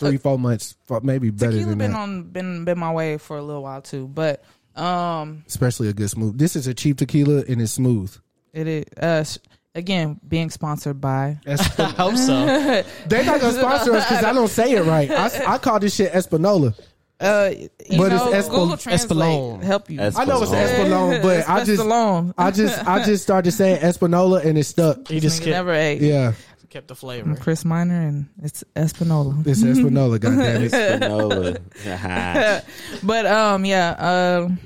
three, 0.01 0.17
four 0.17 0.39
months, 0.39 0.75
maybe 1.03 1.31
better 1.31 1.53
tequila 1.53 1.69
than 1.71 1.79
been 1.79 1.93
that. 1.93 1.99
on 1.99 2.23
been 2.25 2.65
been 2.65 2.79
my 2.79 2.93
way 2.93 3.17
for 3.19 3.37
a 3.37 3.43
little 3.43 3.63
while 3.63 3.83
too. 3.83 4.09
But 4.09 4.43
um, 4.77 5.45
Especially 5.47 5.89
a 5.89 5.93
good 5.93 6.11
smooth. 6.11 6.39
This 6.39 6.57
is 6.57 6.67
a 6.67 6.75
cheap 6.75 6.99
tequila 6.99 7.45
and 7.49 7.61
it's 7.61 7.73
smooth. 7.73 8.15
it 8.53 8.67
is 8.67 8.85
uh 9.01 9.07
s- 9.23 9.39
again 9.75 10.19
being 10.27 10.51
sponsored 10.51 11.01
by 11.01 11.39
I 11.47 11.55
hope 11.97 12.17
so. 12.17 12.83
They're 13.07 13.25
not 13.25 13.41
gonna 13.41 13.53
sponsor 13.59 13.95
us 13.95 14.09
because 14.09 14.25
I 14.25 14.33
don't 14.33 14.49
say 14.49 14.73
it 14.73 14.85
right. 14.85 15.11
I 15.11 15.59
call 15.59 15.79
this 15.81 15.95
shit 15.95 16.13
Espanola. 16.13 16.75
uh, 17.21 17.51
you 17.55 17.69
But 17.99 18.13
it's 18.13 18.25
know, 18.25 18.33
Espo- 18.33 18.51
Google 18.51 18.77
Translate 18.79 19.19
Espolón. 19.21 19.63
help 19.63 19.91
you. 19.91 20.01
Es- 20.01 20.17
I 20.17 20.25
know 20.25 20.43
it's 20.43 20.53
Espanola. 20.53 21.17
Espanola, 21.17 21.23
but 21.23 21.49
I 21.49 21.65
just, 21.65 21.83
Espolón. 21.83 22.35
I 22.39 22.51
just, 22.51 22.87
I 22.89 23.05
just 23.05 23.23
started 23.25 23.53
saying 23.53 23.81
Espanola 23.83 24.41
and 24.43 24.57
it 24.57 24.65
stuck. 24.65 25.07
He 25.09 25.21
just 25.21 25.43
Nigga 25.43 25.45
kept, 25.45 25.53
never 25.55 25.73
ate. 25.75 26.01
Yeah, 26.01 26.33
kept 26.71 26.89
the 26.89 26.95
flavor. 26.95 27.35
Chris 27.37 27.65
Miner 27.65 28.01
and 28.01 28.29
it's 28.43 28.65
Espanola. 28.77 29.43
it's 29.45 29.63
Espanola. 29.63 30.19
Goddamn 30.21 30.63
it. 30.63 30.73
Espanola. 30.73 31.57
Haha. 31.85 32.61
But 33.03 33.27
um, 33.27 33.65
yeah, 33.65 33.91
um, 34.45 34.59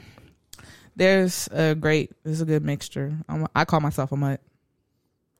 there's 0.96 1.48
a 1.52 1.74
great, 1.74 2.12
there's 2.24 2.40
a 2.40 2.44
good 2.44 2.62
mixture. 2.64 3.16
I'm, 3.28 3.46
I 3.54 3.64
call 3.64 3.80
myself 3.80 4.12
a 4.12 4.16
mutt. 4.16 4.40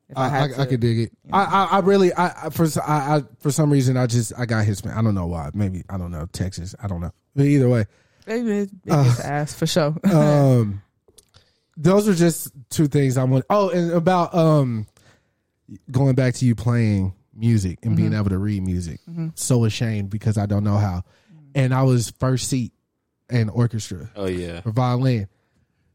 If 0.09 0.17
I, 0.17 0.27
I, 0.27 0.43
I 0.43 0.47
to. 0.49 0.65
could 0.67 0.79
dig 0.81 0.99
it. 0.99 1.11
I, 1.33 1.43
I, 1.43 1.63
I 1.77 1.79
really, 1.79 2.13
I, 2.13 2.45
I 2.45 2.49
for, 2.51 2.65
s- 2.65 2.77
I, 2.77 3.15
I, 3.17 3.23
for 3.39 3.49
some 3.51 3.71
reason, 3.71 3.97
I 3.97 4.05
just, 4.05 4.33
I 4.37 4.45
got 4.45 4.63
Hispanic. 4.65 4.97
I 4.97 5.01
don't 5.01 5.15
know 5.15 5.25
why. 5.25 5.49
Maybe 5.55 5.83
I 5.89 5.97
don't 5.97 6.11
know 6.11 6.27
Texas. 6.31 6.75
I 6.81 6.87
don't 6.87 7.01
know. 7.01 7.11
But 7.35 7.45
either 7.45 7.67
way, 7.69 7.85
Maybe 8.27 8.51
it, 8.59 8.69
it 8.85 8.91
Uh, 8.91 9.15
ass 9.23 9.53
for 9.53 9.65
sure. 9.67 9.95
um, 10.13 10.81
those 11.77 12.07
are 12.07 12.13
just 12.13 12.51
two 12.69 12.87
things 12.87 13.17
I 13.17 13.23
want. 13.23 13.45
Oh, 13.49 13.69
and 13.69 13.91
about 13.91 14.33
um, 14.35 14.85
going 15.91 16.15
back 16.15 16.33
to 16.35 16.45
you 16.45 16.55
playing 16.55 17.13
music 17.33 17.79
and 17.83 17.95
being 17.95 18.09
mm-hmm. 18.09 18.19
able 18.19 18.29
to 18.29 18.37
read 18.37 18.63
music. 18.63 18.99
Mm-hmm. 19.09 19.29
So 19.35 19.65
ashamed 19.65 20.09
because 20.09 20.37
I 20.37 20.45
don't 20.45 20.63
know 20.63 20.77
how. 20.77 21.03
Mm. 21.33 21.51
And 21.55 21.73
I 21.73 21.83
was 21.83 22.11
first 22.19 22.49
seat 22.49 22.71
in 23.29 23.49
orchestra 23.49 24.09
Oh 24.15 24.25
yeah. 24.25 24.61
for 24.61 24.71
violin. 24.71 25.27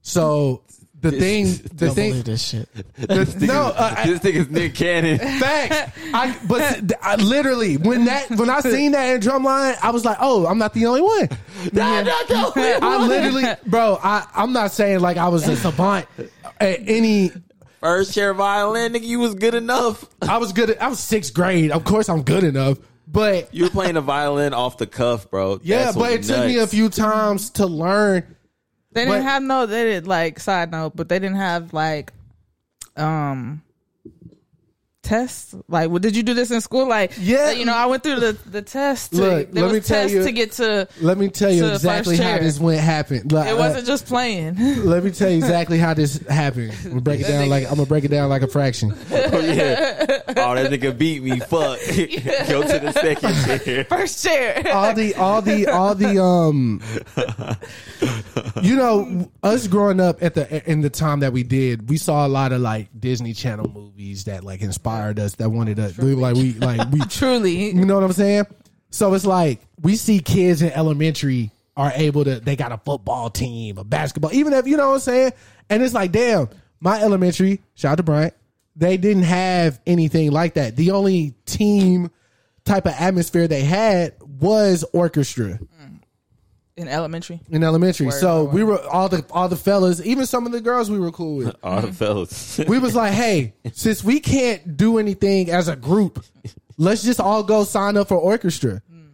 So 0.03 0.65
the 1.01 1.11
thing, 1.13 1.47
the 1.75 1.87
Don't 1.87 1.95
thing, 1.95 2.23
this 2.23 2.47
shit. 2.47 2.69
the, 2.97 3.47
no, 3.47 3.73
uh, 3.75 3.95
I- 3.97 4.07
this 4.07 4.21
thing 4.21 4.35
is 4.35 4.51
Nick 4.51 4.75
Cannon. 4.75 5.19
Facts. 5.41 5.99
I, 6.13 6.37
but 6.47 6.93
I, 7.03 7.17
literally, 7.17 7.77
when 7.77 8.05
that 8.05 8.31
when 8.31 8.51
I 8.51 8.61
seen 8.61 8.93
that 8.93 9.15
in 9.15 9.21
drumline, 9.21 9.77
I 9.83 9.91
was 9.91 10.05
like, 10.05 10.19
"Oh, 10.21 10.47
I'm 10.47 10.59
not 10.59 10.75
the 10.75 10.87
only 10.87 11.03
one." 11.03 11.29
No, 11.73 12.03
no, 12.03 12.23
no. 12.29 12.53
I 12.57 13.07
literally, 13.07 13.45
bro. 13.67 13.99
I 14.03 14.27
I'm 14.35 14.53
not 14.53 14.73
saying 14.73 15.01
like 15.01 15.17
I 15.17 15.29
was 15.29 15.47
a 15.49 15.57
savant 15.57 16.07
at 16.61 16.81
any. 16.87 17.33
First 17.81 18.13
chair 18.15 18.35
violin, 18.35 18.93
nigga, 18.93 19.05
you 19.05 19.19
was 19.21 19.35
good 19.35 19.55
enough. 19.55 20.05
I 20.23 20.37
was 20.39 20.53
good. 20.53 20.71
At, 20.71 20.83
I 20.83 20.89
was 20.89 20.99
sixth 21.01 21.33
grade. 21.33 21.71
Of 21.71 21.85
course, 21.85 22.09
I'm 22.09 22.23
good 22.23 22.45
enough. 22.45 22.79
But 23.09 23.53
You 23.55 23.65
were 23.65 23.71
playing 23.71 23.95
the 23.95 24.01
violin 24.03 24.53
off 24.55 24.77
the 24.79 24.87
cuff, 24.87 25.31
bro. 25.31 25.59
yeah, 25.63 25.85
That's 25.87 25.97
but 25.97 26.11
it 26.13 26.17
what's 26.19 26.29
took 26.29 26.47
me 26.47 26.59
a 26.59 26.67
few 26.67 26.89
times 26.91 27.51
to 27.51 27.67
learn. 27.67 28.37
They 28.93 29.03
didn't 29.05 29.21
But- 29.21 29.23
have 29.23 29.43
no. 29.43 29.67
They 29.67 29.85
did 29.85 30.07
like 30.07 30.39
side 30.39 30.71
note, 30.71 30.95
but 30.95 31.09
they 31.09 31.19
didn't 31.19 31.37
have 31.39 31.73
like 31.73 32.13
um 32.97 33.63
tests? 35.11 35.55
Like, 35.69 35.91
what 35.91 36.03
did 36.03 36.15
you 36.17 36.23
do 36.23 36.35
this 36.35 36.51
in 36.53 36.61
school? 36.61 36.87
Like, 36.89 37.13
Yeah. 37.19 37.51
you 37.51 37.65
know, 37.65 37.75
I 37.75 37.87
went 37.87 38.03
through 38.05 38.21
the 38.21 38.37
the 38.47 38.63
test. 38.63 39.11
To, 39.13 39.17
Look, 39.19 39.51
there 39.53 39.63
let 39.65 39.65
was 39.65 39.73
me 39.73 39.81
tell 39.81 40.03
tests 40.03 40.15
you- 40.15 40.23
to 40.25 40.33
get 40.33 40.53
to. 40.53 40.89
Let 41.01 41.19
me 41.19 41.29
tell 41.29 41.51
you 41.51 41.67
exactly 41.67 42.17
how 42.17 42.39
this 42.39 42.61
went 42.61 42.81
happened. 42.81 43.33
Like, 43.33 43.49
It 43.49 43.55
uh, 43.55 43.59
wasn't 43.59 43.87
just 43.87 44.07
playing. 44.07 44.57
let 44.87 45.03
me 45.03 45.11
tell 45.11 45.29
you 45.31 45.37
exactly 45.39 45.79
how 45.79 45.95
this 45.95 46.19
happened. 46.29 46.73
I'm 46.85 46.89
gonna 46.91 47.01
break 47.01 47.21
it 47.21 47.27
down 47.29 47.49
like 47.49 47.65
I'm 47.65 47.71
gonna 47.75 47.87
break 47.87 48.05
it 48.05 48.09
down 48.13 48.29
like 48.31 48.43
a 48.43 48.49
fraction. 48.49 48.95
Oh 49.33 49.39
yeah. 49.41 50.07
Oh, 50.37 50.55
that 50.55 50.71
nigga 50.71 50.97
beat 50.97 51.23
me. 51.23 51.39
Fuck. 51.41 51.79
Go 52.49 52.63
to 52.63 52.79
the 52.79 52.93
second 52.93 53.65
chair. 53.65 53.85
First 53.85 54.25
chair. 54.25 54.63
all 54.73 54.95
the 54.95 55.15
all 55.17 55.43
the 55.43 55.67
all 55.67 55.95
the 55.95 56.23
um 56.23 56.81
you 58.63 58.77
know 58.77 59.31
us 59.43 59.67
growing 59.67 60.01
up 60.01 60.23
at 60.23 60.35
the 60.35 60.71
in 60.71 60.81
the 60.83 60.91
time 60.91 61.21
that 61.21 61.33
we 61.33 61.43
did 61.43 61.89
we 61.89 61.97
saw 61.97 62.27
a 62.27 62.29
lot 62.29 62.53
of 62.53 62.61
like 62.61 62.89
disney 62.99 63.33
channel 63.33 63.69
movies 63.73 64.25
that 64.25 64.45
like 64.45 64.61
inspired 64.61 65.00
us 65.19 65.35
that 65.37 65.51
wanted 65.51 65.79
us 65.79 65.99
like 65.99 66.35
we 66.37 66.53
like 66.55 66.91
we 66.91 67.01
Truly. 67.09 67.71
you 67.71 67.85
know 67.85 67.95
what 67.95 68.05
i'm 68.05 68.13
saying? 68.13 68.45
So 68.91 69.15
it's 69.15 69.25
like 69.27 69.61
we 69.81 69.97
see 69.97 70.21
kids 70.21 70.63
in 70.63 70.71
elementary 70.73 71.51
are 71.77 71.93
able 71.95 72.25
to 72.25 72.41
they 72.41 72.57
got 72.57 72.73
a 72.73 72.79
football 72.79 73.31
team 73.31 73.79
a 73.79 73.85
basketball 73.85 74.33
even 74.33 74.53
if 74.53 74.67
you 74.67 74.77
know 74.77 74.89
what 74.89 74.95
i'm 74.95 75.01
saying? 75.01 75.33
And 75.69 75.83
it's 75.83 75.95
like 75.95 76.13
damn 76.13 76.49
my 76.81 77.01
elementary 77.01 77.61
shout 77.75 77.93
out 77.93 77.97
to 77.97 78.03
bryant 78.03 78.35
they 78.77 78.97
didn't 78.97 79.25
have 79.25 79.81
anything 79.87 80.31
like 80.31 80.55
that. 80.55 80.77
The 80.77 80.93
only 80.93 81.35
team 81.45 82.11
type 82.65 82.87
of 82.87 82.95
atmosphere 82.99 83.47
they 83.49 83.63
had 83.63 84.15
was 84.21 84.85
orchestra 84.93 85.59
In 86.77 86.89
elementary. 86.89 87.41
in 87.51 87.63
elementary. 87.63 88.07
Word, 88.07 88.15
so 88.15 88.45
word, 88.45 88.55
we 88.55 88.65
were 88.65 88.81
all 88.89 89.09
the 89.09 89.25
all 89.31 89.49
the 89.49 89.57
fellas, 89.57 90.01
even 90.05 90.25
some 90.25 90.47
of 90.47 90.53
the 90.53 90.61
girls 90.61 90.91
we 90.91 90.99
were 90.99 91.11
cool 91.11 91.37
with. 91.37 91.57
All 91.63 91.81
the 91.81 91.89
mm-hmm. 91.89 91.97
fellas. 91.97 92.59
We 92.67 92.79
was 92.79 92.95
like, 92.95 93.13
hey, 93.13 93.53
since 93.73 94.03
we 94.03 94.21
can't 94.21 94.77
do 94.77 94.99
anything 94.99 95.51
as 95.51 95.69
a 95.69 95.77
group, 95.77 96.25
let's 96.79 97.03
just 97.03 97.21
all 97.21 97.43
go 97.43 97.65
sign 97.65 97.97
up 97.97 98.09
for 98.09 98.17
orchestra. 98.17 98.81
Mm. 98.91 99.09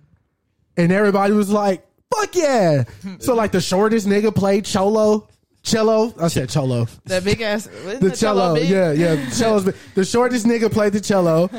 And 0.77 0.93
everybody 0.93 1.33
was 1.33 1.51
like, 1.51 1.85
fuck 2.15 2.35
yeah. 2.35 2.85
So 3.19 3.35
like 3.35 3.53
the 3.53 3.61
shortest 3.61 4.07
nigga 4.07 4.35
played 4.35 4.65
cholo. 4.65 5.29
Cello, 5.63 6.15
I 6.21 6.29
said 6.29 6.49
cholo. 6.49 6.87
That 7.07 7.25
big 7.25 7.41
ass. 7.41 7.67
The 7.67 8.15
cello, 8.17 8.55
yeah, 8.55 8.93
yeah. 8.93 9.29
Cello's 9.31 9.65
big. 9.65 9.75
the 9.97 10.05
shortest 10.05 10.47
nigga 10.47 10.71
played 10.71 10.93
the 10.93 11.01
cello. 11.01 11.51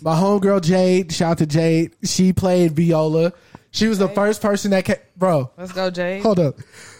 My 0.00 0.14
homegirl 0.14 0.62
Jade, 0.62 1.12
shout 1.12 1.32
out 1.32 1.38
to 1.38 1.46
Jade. 1.46 1.94
She 2.02 2.32
played 2.32 2.72
viola. 2.72 3.34
She 3.72 3.88
was 3.88 3.98
the 3.98 4.08
first 4.08 4.40
person 4.40 4.70
that 4.70 4.84
came, 4.84 4.96
bro. 5.16 5.50
Let's 5.56 5.72
go, 5.72 5.90
Jay. 5.90 6.20
Hold 6.20 6.38
up. 6.38 6.56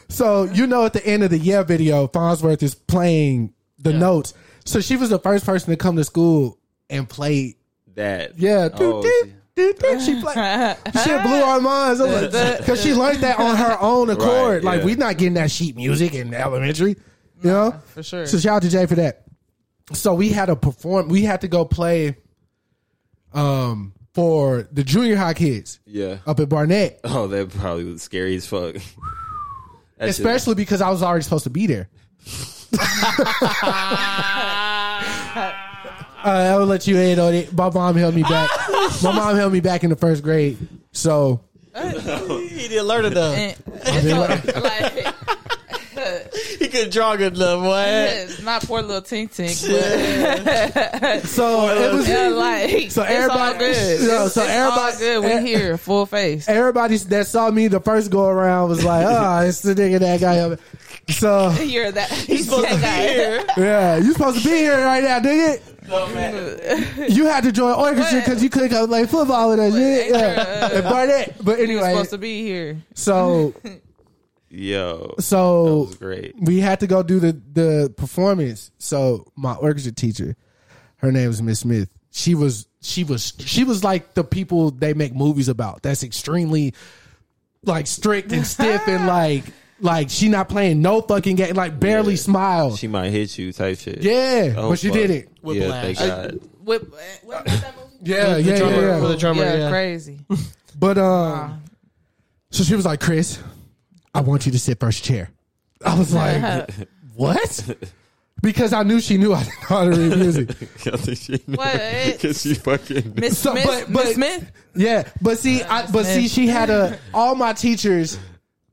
So 0.08 0.44
you 0.44 0.66
know, 0.66 0.84
at 0.84 0.92
the 0.94 1.06
end 1.06 1.22
of 1.22 1.30
the 1.30 1.38
yeah 1.38 1.62
video, 1.62 2.08
Farnsworth 2.08 2.62
is 2.62 2.74
playing 2.74 3.54
the 3.78 3.92
notes. 3.92 4.34
So 4.64 4.80
she 4.80 4.96
was 4.96 5.10
the 5.10 5.18
first 5.18 5.44
person 5.46 5.70
to 5.70 5.76
come 5.76 5.96
to 5.96 6.04
school 6.04 6.58
and 6.90 7.08
play. 7.08 7.56
that. 7.94 8.38
Yeah, 8.38 8.68
Oh, 8.74 9.02
she 9.54 10.20
played. 10.20 10.34
Shit 11.04 11.22
blew 11.22 11.42
our 11.42 11.60
minds 11.60 12.00
because 12.00 12.82
she 12.82 12.94
learned 12.94 13.18
that 13.20 13.38
on 13.38 13.56
her 13.56 13.76
own 13.80 14.08
accord. 14.08 14.64
Right, 14.64 14.64
like 14.64 14.80
yeah. 14.80 14.86
we 14.86 14.94
not 14.94 15.18
getting 15.18 15.34
that 15.34 15.50
sheet 15.50 15.76
music 15.76 16.14
in 16.14 16.32
elementary, 16.32 16.90
you 17.42 17.50
know. 17.50 17.72
for 17.86 18.02
sure. 18.02 18.24
So 18.26 18.38
shout 18.38 18.56
out 18.56 18.62
to 18.62 18.70
Jay 18.70 18.86
for 18.86 18.94
that. 18.94 19.24
So 19.92 20.14
we 20.14 20.30
had 20.30 20.46
to 20.46 20.56
perform. 20.56 21.08
We 21.08 21.22
had 21.22 21.42
to 21.42 21.48
go 21.48 21.66
play, 21.66 22.16
um, 23.34 23.92
for 24.14 24.68
the 24.72 24.82
junior 24.84 25.16
high 25.16 25.34
kids 25.34 25.80
yeah. 25.86 26.18
up 26.26 26.40
at 26.40 26.48
Barnett. 26.48 27.00
Oh, 27.04 27.26
that 27.28 27.50
probably 27.50 27.84
was 27.84 28.02
scary 28.02 28.36
as 28.36 28.46
fuck. 28.46 28.74
That 28.74 28.80
shit- 28.80 30.08
Especially 30.10 30.54
because 30.54 30.80
I 30.80 30.90
was 30.90 31.02
already 31.02 31.22
supposed 31.24 31.44
to 31.44 31.50
be 31.50 31.66
there. 31.66 31.88
Uh, 36.24 36.54
I 36.54 36.56
will 36.56 36.66
let 36.66 36.86
you 36.86 36.96
in 36.98 37.18
on 37.18 37.34
it. 37.34 37.52
My 37.52 37.68
mom 37.68 37.96
held 37.96 38.14
me 38.14 38.22
back. 38.22 38.48
My 39.02 39.10
mom 39.12 39.34
held 39.34 39.52
me 39.52 39.58
back 39.58 39.82
in 39.82 39.90
the 39.90 39.96
first 39.96 40.22
grade. 40.22 40.56
So 40.92 41.40
He 41.74 42.68
didn't 42.68 42.86
learn 42.86 43.06
enough. 43.06 43.36
And- 43.36 43.56
so, 44.04 44.60
like, 44.60 45.14
He 46.58 46.68
couldn't 46.68 46.92
draw 46.92 47.16
good 47.16 47.36
enough, 47.36 47.62
boy. 47.62 47.84
it's 47.86 48.40
not 48.42 48.62
poor 48.62 48.80
little 48.82 49.02
Tink 49.02 49.30
Tink, 49.34 49.68
but 50.44 51.26
so 51.28 51.68
it 51.68 51.92
was 51.92 52.08
yeah, 52.08 52.28
like 52.28 52.90
So 52.90 53.02
it's 53.02 53.10
everybody- 53.10 53.40
all 53.40 53.58
good. 53.58 53.76
Yeah, 53.76 54.24
It's, 54.24 54.34
so 54.34 54.42
it's 54.42 54.50
everybody- 54.50 54.92
all 55.14 55.20
good. 55.22 55.42
We 55.44 55.48
here, 55.48 55.76
full 55.76 56.06
face. 56.06 56.48
everybody 56.48 56.96
that 56.96 57.26
saw 57.26 57.50
me 57.50 57.68
the 57.68 57.80
first 57.80 58.10
go 58.10 58.26
around 58.28 58.68
was 58.70 58.84
like, 58.84 59.04
"Oh, 59.08 59.40
it's 59.46 59.60
the 59.60 59.74
nigga 59.74 59.98
that 60.00 60.20
guy." 60.20 60.38
Up. 60.38 60.58
So 61.10 61.50
You're 61.60 61.90
that. 61.92 62.10
He's 62.10 62.44
supposed 62.44 62.68
to 62.68 62.74
be 62.76 62.80
here. 62.80 63.44
yeah, 63.56 63.96
you 63.96 64.12
supposed 64.12 64.38
to 64.42 64.44
be 64.48 64.56
here 64.56 64.78
right 64.84 65.02
now, 65.02 65.18
nigga. 65.20 65.60
You 67.14 67.26
had 67.26 67.44
to 67.44 67.52
join 67.52 67.74
orchestra 67.74 68.20
because 68.20 68.42
you 68.42 68.48
couldn't 68.48 68.70
go 68.70 68.86
play 68.86 69.04
football 69.06 69.50
with 69.50 69.58
us. 69.58 69.74
Yeah, 69.74 70.16
yeah. 70.16 70.68
And 70.72 70.84
Barnett. 70.84 71.34
But 71.44 71.58
You're 71.58 71.66
anyway, 71.68 71.90
supposed 71.92 72.10
to 72.10 72.18
be 72.18 72.42
here. 72.42 72.80
so 72.94 73.52
Yo. 74.54 75.14
so 75.18 75.64
That 75.64 75.86
was 75.86 75.94
great. 75.96 76.34
we 76.38 76.60
had 76.60 76.80
to 76.80 76.86
go 76.86 77.02
do 77.02 77.18
the 77.18 77.32
the 77.52 77.94
performance. 77.96 78.70
So 78.78 79.26
my 79.34 79.54
orchestra 79.54 79.92
teacher, 79.92 80.36
her 80.98 81.10
name 81.10 81.28
was 81.28 81.40
Miss 81.40 81.60
Smith. 81.60 81.88
She 82.10 82.34
was 82.34 82.66
she 82.82 83.02
was 83.04 83.32
she 83.38 83.64
was 83.64 83.82
like 83.82 84.12
the 84.14 84.24
people 84.24 84.70
they 84.70 84.92
make 84.92 85.14
movies 85.14 85.48
about. 85.48 85.82
That's 85.82 86.02
extremely 86.02 86.74
like 87.64 87.86
strict 87.86 88.30
and 88.32 88.46
stiff 88.46 88.86
and 88.86 89.06
like 89.18 89.44
like 89.80 90.10
she 90.10 90.28
not 90.28 90.50
playing 90.50 90.82
no 90.82 91.00
fucking 91.00 91.36
game. 91.36 91.54
Like 91.54 91.80
barely 91.80 92.12
Yeah. 92.14 92.20
smile. 92.20 92.76
She 92.76 92.88
might 92.88 93.08
hit 93.10 93.38
you 93.38 93.52
type 93.54 93.78
shit. 93.78 94.02
yeah, 94.02 94.52
Oh, 94.56 94.68
but 94.70 94.78
she 94.78 94.88
fuck. 94.88 94.96
did 94.98 95.10
it. 95.10 95.28
Yeah, 95.42 95.80
thank 95.82 95.98
God. 95.98 96.40
Whip, 96.62 96.94
what 97.24 97.44
was 97.44 97.60
that 97.62 97.74
movie? 97.76 97.88
Yeah, 98.02 98.34
The 98.34 98.42
yeah, 98.42 98.58
drummer, 98.58 98.80
yeah, 98.82 99.00
with 99.00 99.10
the 99.12 99.16
drummer, 99.16 99.42
yeah, 99.44 99.56
yeah. 99.56 99.70
crazy. 99.70 100.20
But 100.78 100.98
um, 100.98 101.62
so 102.50 102.62
she 102.64 102.76
was 102.76 102.84
like, 102.84 103.00
Chris, 103.00 103.38
I 104.14 104.20
want 104.20 104.46
you 104.46 104.52
to 104.52 104.58
sit 104.58 104.78
first 104.80 105.04
chair. 105.04 105.30
I 105.84 105.98
was 105.98 106.14
like, 106.14 106.70
what? 107.14 107.76
Because 108.42 108.72
I 108.72 108.82
knew 108.82 109.00
she 109.00 109.18
knew 109.18 109.32
I 109.32 109.42
didn't 109.44 109.60
know 109.60 109.66
how 109.68 109.84
to 109.84 109.90
read 109.90 110.18
music. 110.18 110.50
I 110.86 110.96
think 110.96 111.18
she 111.18 111.36
What? 111.46 111.80
Because 112.12 112.42
she 112.42 112.54
fucking. 112.54 113.14
Miss 113.16 113.38
So, 113.38 113.52
Smith. 113.52 113.66
but- 113.66 113.92
but- 113.92 114.04
Miss 114.04 114.14
Smith. 114.14 114.52
Yeah, 114.74 115.08
but 115.20 115.38
see, 115.38 115.62
uh, 115.62 115.74
I, 115.74 115.90
but 115.90 116.06
see, 116.06 116.28
she 116.28 116.46
had 116.48 116.70
a. 116.70 116.98
All 117.12 117.34
my 117.34 117.52
teachers 117.52 118.18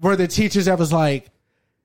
were 0.01 0.15
the 0.15 0.27
teachers 0.27 0.65
that 0.65 0.79
was 0.79 0.93
like, 0.93 1.27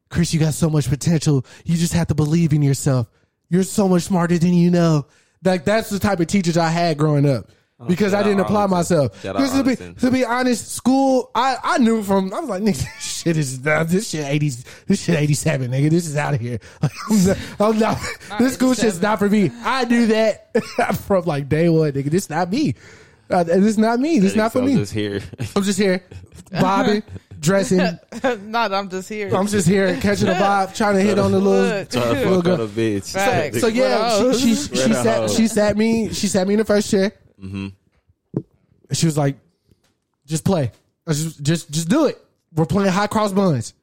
Chris, 0.08 0.32
you 0.32 0.38
got 0.38 0.54
so 0.54 0.70
much 0.70 0.88
potential. 0.88 1.44
You 1.64 1.76
just 1.76 1.92
have 1.94 2.06
to 2.06 2.14
believe 2.14 2.52
in 2.52 2.62
yourself. 2.62 3.10
You're 3.50 3.64
so 3.64 3.88
much 3.88 4.02
smarter 4.04 4.38
than 4.38 4.54
you 4.54 4.70
know. 4.70 5.06
Like 5.44 5.64
that's 5.64 5.90
the 5.90 5.98
type 5.98 6.20
of 6.20 6.28
teachers 6.28 6.56
I 6.56 6.68
had 6.68 6.96
growing 6.96 7.28
up. 7.28 7.50
Because 7.88 8.14
I 8.14 8.22
didn't 8.22 8.40
apply 8.40 8.62
Arlington. 8.62 8.78
myself. 8.78 9.20
Shout 9.22 9.34
Because 9.36 9.50
to 9.52 9.64
be, 9.64 9.70
Arlington. 9.72 9.94
to 9.96 10.10
be 10.12 10.24
honest, 10.24 10.70
school 10.72 11.30
I, 11.34 11.56
I 11.62 11.78
knew 11.78 12.02
from 12.04 12.32
I 12.32 12.38
was 12.40 12.48
like, 12.48 12.62
nigga, 12.62 12.76
this 12.94 13.22
shit 13.22 13.36
is 13.36 13.60
this 13.62 14.08
shit 14.10 14.24
eighty 14.26 14.50
this 14.86 15.02
shit 15.02 15.18
eighty 15.18 15.34
seven, 15.34 15.72
nigga. 15.72 15.90
This 15.90 16.06
is 16.06 16.16
out 16.16 16.34
of 16.34 16.40
here. 16.40 16.60
Like, 16.80 16.92
I'm 17.10 17.24
not, 17.24 17.36
I'm 17.58 17.78
not- 17.78 18.38
this 18.38 18.54
school 18.54 18.74
shit's 18.74 18.98
87. 18.98 19.02
not 19.02 19.18
for 19.18 19.28
me. 19.28 19.50
I 19.64 19.84
knew 19.84 20.06
that 20.06 20.96
from 21.06 21.24
like 21.24 21.48
day 21.48 21.68
one, 21.68 21.90
nigga. 21.92 22.10
This 22.10 22.30
not 22.30 22.48
me. 22.50 22.74
Uh, 23.28 23.42
this 23.42 23.56
is 23.64 23.78
not 23.78 23.98
me. 23.98 24.18
This 24.20 24.32
is 24.32 24.36
not 24.36 24.52
for 24.52 24.60
I'm 24.60 24.66
me. 24.66 24.76
just 24.76 24.92
here. 24.92 25.20
I'm 25.56 25.62
just 25.64 25.78
here, 25.78 26.04
bobbing, 26.52 27.02
dressing. 27.40 27.78
Not. 27.78 28.72
I'm 28.72 28.88
just 28.88 29.08
here. 29.08 29.34
I'm 29.34 29.46
just 29.48 29.66
here 29.66 29.98
catching 30.00 30.28
a 30.28 30.32
vibe, 30.34 30.74
trying 30.76 30.94
to 30.94 31.00
hit 31.02 31.18
on 31.18 31.32
the 31.32 31.40
little. 31.40 31.78
Look. 31.80 31.90
Trying 31.90 32.04
to 32.04 32.10
Little 32.20 32.34
fuck 32.36 32.44
girl. 32.44 32.54
on 32.54 32.60
a 32.60 32.66
bitch. 32.66 33.12
Facts. 33.12 33.60
So 33.60 33.66
yeah, 33.66 34.22
What 34.22 34.36
she 34.36 34.40
she, 34.42 34.50
else? 34.50 34.66
she 34.68 34.88
What 34.90 35.02
sat 35.02 35.06
else? 35.22 35.36
she 35.36 35.48
sat 35.48 35.76
me 35.76 36.12
she 36.12 36.28
sat 36.28 36.46
me 36.46 36.54
in 36.54 36.58
the 36.58 36.64
first 36.64 36.90
chair. 36.90 37.12
Mm-hmm. 37.44 38.40
She 38.92 39.06
was 39.06 39.18
like, 39.18 39.36
"Just 40.26 40.44
play, 40.44 40.72
just 41.08 41.42
just 41.42 41.70
just 41.70 41.88
do 41.88 42.06
it. 42.06 42.18
We're 42.54 42.66
playing 42.66 42.90
hot 42.92 43.10
cross 43.10 43.32
buns." 43.32 43.74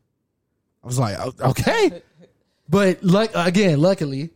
I 0.83 0.87
was 0.87 0.97
like, 0.99 1.17
"Okay," 1.41 2.01
but 2.69 3.03
like 3.03 3.31
again, 3.35 3.79
luckily, 3.81 4.29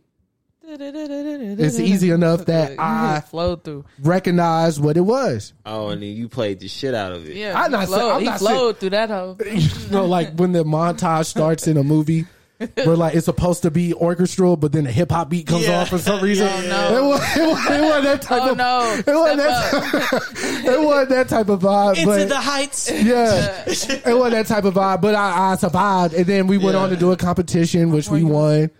it's 0.68 1.78
easy 1.78 2.10
enough 2.10 2.44
that 2.46 2.78
I- 2.78 3.20
flowed 3.20 3.64
through. 3.64 3.84
recognized 4.02 4.82
what 4.82 4.96
it 4.96 5.00
was. 5.02 5.52
Oh, 5.64 5.88
and 5.88 6.02
then 6.02 6.10
you 6.10 6.28
played 6.28 6.60
the 6.60 6.68
shit 6.68 6.94
out 6.94 7.12
of 7.12 7.28
it. 7.28 7.36
Yeah, 7.36 7.58
I'm 7.58 7.70
he 7.70 7.76
not 7.76 7.88
saying- 7.88 7.98
flowed, 7.98 8.12
I'm 8.14 8.20
he 8.20 8.26
not 8.26 8.40
saying- 8.40 8.56
flowed 8.56 8.78
through 8.78 8.90
that 8.90 9.10
hoe. 9.10 9.36
you 9.50 9.90
know, 9.90 10.06
like 10.06 10.34
when 10.36 10.52
the 10.52 10.64
montage 10.64 11.26
starts 11.26 11.66
in 11.66 11.76
a 11.76 11.84
movie. 11.84 12.26
Where 12.58 12.96
like 12.96 13.14
it's 13.14 13.26
supposed 13.26 13.62
to 13.62 13.70
be 13.70 13.92
orchestral, 13.92 14.56
but 14.56 14.72
then 14.72 14.86
a 14.86 14.90
hip 14.90 15.10
hop 15.10 15.28
beat 15.28 15.46
comes 15.46 15.66
Yeah. 15.66 15.80
on 15.80 15.86
for 15.86 15.98
some 15.98 16.22
reason. 16.22 16.48
Oh, 16.50 16.60
no. 16.68 16.96
It, 16.96 17.08
was, 17.08 17.36
it, 17.36 17.46
was, 17.46 17.66
it 17.66 17.80
wasn't 17.82 18.04
that 18.04 18.22
type 18.22 18.42
Oh 18.44 18.50
of. 18.52 18.56
no! 18.56 19.02
It 19.06 19.06
wasn't 19.06 19.38
that. 19.38 20.64
it 20.64 20.80
wasn't 20.80 21.08
that 21.10 21.28
type 21.28 21.48
of 21.50 21.60
vibe. 21.60 21.94
Into 21.98 22.06
but, 22.06 22.28
the 22.30 22.36
heights. 22.40 22.90
Yeah, 22.90 23.64
it 23.66 24.16
wasn't 24.16 24.32
that 24.32 24.46
type 24.46 24.64
of 24.64 24.74
vibe, 24.74 25.02
but 25.02 25.14
I, 25.14 25.52
I 25.52 25.56
survived, 25.56 26.14
and 26.14 26.24
then 26.24 26.46
we 26.46 26.56
went 26.56 26.76
Yeah. 26.76 26.82
on 26.84 26.90
to 26.90 26.96
do 26.96 27.12
a 27.12 27.16
competition, 27.16 27.90
which 27.90 28.06
we 28.08 28.22
pouring 28.22 28.26
you 28.26 28.32
won. 28.32 28.70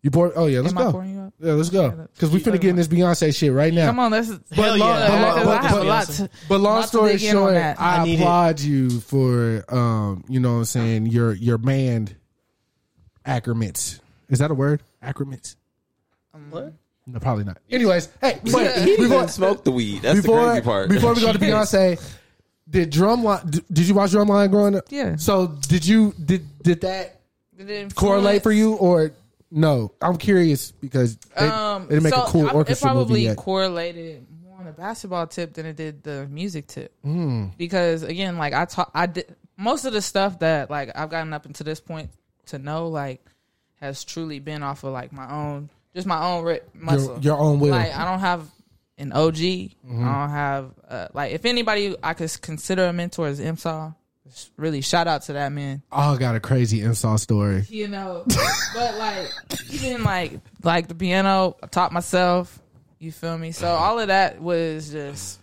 You 0.00 0.10
poured? 0.12 0.32
Oh 0.36 0.46
yeah, 0.46 0.60
let's 0.60 0.72
Am 0.72 0.78
go. 0.78 0.92
pouring 0.92 1.10
you? 1.10 1.32
Yeah, 1.40 1.52
let's 1.52 1.70
go. 1.70 1.90
Because 2.14 2.30
we 2.30 2.40
finna 2.40 2.58
get 2.60 2.70
in 2.70 2.76
this 2.76 2.88
Beyonce 2.88 3.34
shit 3.36 3.52
right 3.52 3.74
now. 3.74 3.86
Come 3.86 3.98
on, 3.98 4.10
let's. 4.12 4.28
Hell 4.28 4.38
But 4.56 4.78
long, 4.78 4.88
yeah. 4.88 5.08
but 5.08 5.44
long- 5.44 5.62
but- 5.62 5.86
but- 5.86 6.20
a 6.20 6.30
but 6.48 6.60
long 6.60 6.76
lot 6.76 6.88
story 6.88 7.12
dig 7.12 7.24
in 7.24 7.36
on 7.36 7.42
short. 7.52 7.56
I, 7.56 7.74
I 7.78 8.04
need 8.04 8.14
it. 8.14 8.20
applaud 8.22 8.60
you 8.60 9.00
for 9.00 9.64
um, 9.68 10.24
you 10.28 10.40
know 10.40 10.52
what 10.52 10.58
I'm 10.60 10.64
saying, 10.64 11.06
your 11.06 11.32
your 11.34 11.58
band 11.58 12.14
accrements. 13.28 14.00
Is 14.28 14.40
that 14.40 14.50
a 14.50 14.54
word? 14.54 14.82
Accrements. 15.02 15.56
What? 16.50 16.72
No, 17.06 17.18
probably 17.20 17.44
not. 17.44 17.58
Anyways, 17.70 18.08
hey, 18.20 18.38
He 18.44 18.50
but 18.52 18.74
didn't 18.84 19.28
smoke 19.28 19.64
the 19.64 19.70
weed. 19.70 20.02
That's 20.02 20.20
before, 20.20 20.40
the 20.40 20.46
crazy 20.50 20.62
part. 20.62 20.88
before 20.90 21.14
we 21.14 21.20
go 21.20 21.32
to 21.32 21.38
Beyonce, 21.46 22.00
did 22.68 22.92
Drumline? 22.92 23.50
Did, 23.50 23.64
did 23.72 23.88
you 23.88 23.94
watch 23.94 24.10
Drumline 24.10 24.50
growing 24.50 24.74
up? 24.76 24.84
Yeah. 24.90 25.16
So 25.16 25.46
did 25.46 25.86
you? 25.86 26.12
Did 26.22 26.46
did 26.62 26.80
that 26.82 27.20
Did 27.56 27.70
it 27.70 27.94
correlate 27.94 28.42
for 28.42 28.52
you 28.52 28.74
or 28.74 29.12
no? 29.50 29.92
I'm 30.02 30.18
curious 30.18 30.70
because 30.72 31.18
it, 31.36 31.42
Um, 31.42 31.86
it'd 31.90 32.02
make 32.02 32.12
so 32.14 32.22
a 32.22 32.26
cool 32.26 32.46
I- 32.48 32.52
orchestra 32.52 32.88
It 32.88 32.92
probably 32.92 33.12
movie. 33.14 33.22
Yet. 33.22 33.36
correlated 33.38 34.26
more 34.44 34.58
on 34.58 34.66
the 34.66 34.72
basketball 34.72 35.26
tip 35.26 35.54
than 35.54 35.64
it 35.64 35.76
did 35.76 36.02
the 36.02 36.26
music 36.30 36.66
tip. 36.66 36.92
Hmm. 37.02 37.46
Because 37.56 38.02
again, 38.02 38.36
like 38.36 38.52
I 38.52 38.66
taught, 38.66 38.90
I 38.94 39.06
did 39.06 39.34
most 39.56 39.86
of 39.86 39.94
the 39.94 40.02
stuff 40.02 40.38
that 40.40 40.70
like 40.70 40.90
I've 40.94 41.08
gotten 41.08 41.32
up 41.32 41.46
until 41.46 41.64
this 41.64 41.80
point 41.80 42.10
to 42.48 42.58
know 42.58 42.88
like 42.88 43.24
has 43.80 44.04
truly 44.04 44.38
been 44.40 44.62
off 44.62 44.84
of 44.84 44.92
like 44.92 45.12
my 45.12 45.30
own, 45.30 45.70
just 45.94 46.06
my 46.06 46.22
own 46.24 46.44
ri- 46.44 46.60
muscle, 46.74 47.18
your 47.20 47.38
own 47.38 47.60
will. 47.60 47.70
Like 47.70 47.94
I 47.96 48.04
don't 48.04 48.20
have 48.20 48.48
an 48.98 49.12
OG. 49.12 49.34
Mm-hmm. 49.36 50.04
I 50.04 50.20
don't 50.20 50.30
have 50.30 50.70
uh, 50.88 51.08
like 51.14 51.32
if 51.32 51.44
anybody 51.44 51.94
I 52.02 52.14
could 52.14 52.30
consider 52.42 52.86
a 52.86 52.92
mentor 52.92 53.28
is 53.28 53.40
Imsaw. 53.40 53.94
Really, 54.58 54.82
shout 54.82 55.06
out 55.06 55.22
to 55.22 55.32
that 55.34 55.52
man. 55.52 55.80
Oh, 55.90 56.18
got 56.18 56.34
a 56.36 56.40
crazy 56.40 56.82
install 56.82 57.16
story. 57.16 57.64
you 57.70 57.88
know. 57.88 58.24
but 58.74 58.94
like 58.98 59.26
even 59.72 60.04
like 60.04 60.32
like 60.62 60.86
the 60.88 60.94
piano, 60.94 61.56
I 61.62 61.66
taught 61.66 61.92
myself. 61.92 62.58
You 62.98 63.10
feel 63.10 63.38
me? 63.38 63.52
So 63.52 63.68
all 63.68 63.98
of 64.00 64.08
that 64.08 64.40
was 64.42 64.90
just 64.90 65.38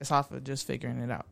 it's 0.00 0.12
off 0.12 0.30
of 0.30 0.44
just 0.44 0.64
figuring 0.66 0.98
it 1.00 1.10
out. 1.10 1.26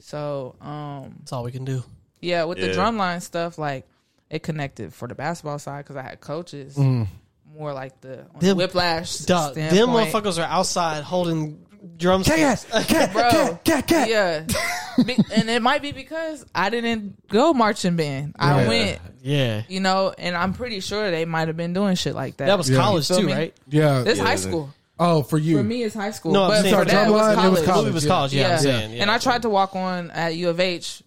So 0.00 0.56
um 0.60 1.14
That's 1.20 1.32
all 1.32 1.44
we 1.44 1.52
can 1.52 1.64
do. 1.64 1.84
yeah, 2.20 2.44
with 2.44 2.58
the 2.58 2.68
Yeah. 2.68 2.72
drumline 2.74 3.22
stuff, 3.22 3.56
like 3.58 3.86
it 4.30 4.42
connected 4.42 4.94
for 4.94 5.08
the 5.08 5.14
basketball 5.14 5.58
side 5.58 5.78
because 5.84 5.96
I 5.96 6.02
had 6.02 6.20
coaches 6.20 6.78
more 6.78 7.72
like 7.72 8.00
the, 8.00 8.20
on 8.34 8.38
the 8.40 8.54
whiplash 8.54 9.18
Duh, 9.18 9.50
them 9.52 9.88
motherfuckers 9.88 10.38
are 10.38 10.46
outside 10.48 11.02
holding 11.02 11.66
drums. 11.96 12.26
Cat, 12.26 12.64
cat, 12.86 13.12
Bro. 13.12 13.30
cat, 13.30 13.64
cat, 13.64 13.86
cat. 13.88 14.08
Yeah, 14.08 14.44
Be- 15.04 15.16
and 15.34 15.50
it 15.50 15.60
might 15.60 15.82
be 15.82 15.92
because 15.92 16.44
I 16.54 16.70
didn't 16.70 17.26
go 17.28 17.52
marching 17.52 17.96
band. 17.96 18.36
I 18.38 18.62
Yeah. 18.62 18.68
went, 18.68 18.98
Yeah, 19.22 19.62
you 19.68 19.80
know, 19.80 20.14
and 20.16 20.36
I'm 20.36 20.52
pretty 20.52 20.80
sure 20.80 21.10
they 21.10 21.24
might 21.24 21.48
have 21.48 21.56
been 21.56 21.72
doing 21.72 21.96
shit 21.96 22.14
like 22.14 22.36
that. 22.36 22.46
that 22.46 22.56
was 22.58 22.70
Yeah. 22.70 22.76
college 22.78 23.08
too, 23.08 23.22
me? 23.26 23.32
right? 23.32 23.54
Yeah. 23.68 24.02
This 24.02 24.18
Yeah, 24.18 24.24
high 24.24 24.36
school. 24.36 24.72
Oh, 24.98 25.22
for 25.22 25.38
you. 25.38 25.56
For 25.56 25.64
me, 25.64 25.82
it's 25.82 25.94
high 25.94 26.10
school. 26.12 26.32
No, 26.32 26.44
I'm 26.44 26.50
but 26.50 26.62
saying 26.62 26.74
for 26.74 26.80
for 26.82 26.84
that, 26.90 27.08
it 27.08 27.10
was 27.10 27.22
drumline, 27.36 27.62
it 27.62 27.64
college. 27.66 27.94
was 27.94 28.06
college. 28.06 28.34
Yeah. 28.34 28.60
Yeah, 28.62 28.70
Yeah. 28.80 28.88
Yeah. 28.88 29.02
And 29.02 29.10
I 29.10 29.16
tried 29.18 29.42
to 29.42 29.48
walk 29.48 29.74
on 29.74 30.10
at 30.12 30.36
U 30.36 30.50
of 30.50 30.60
H. 30.60 31.02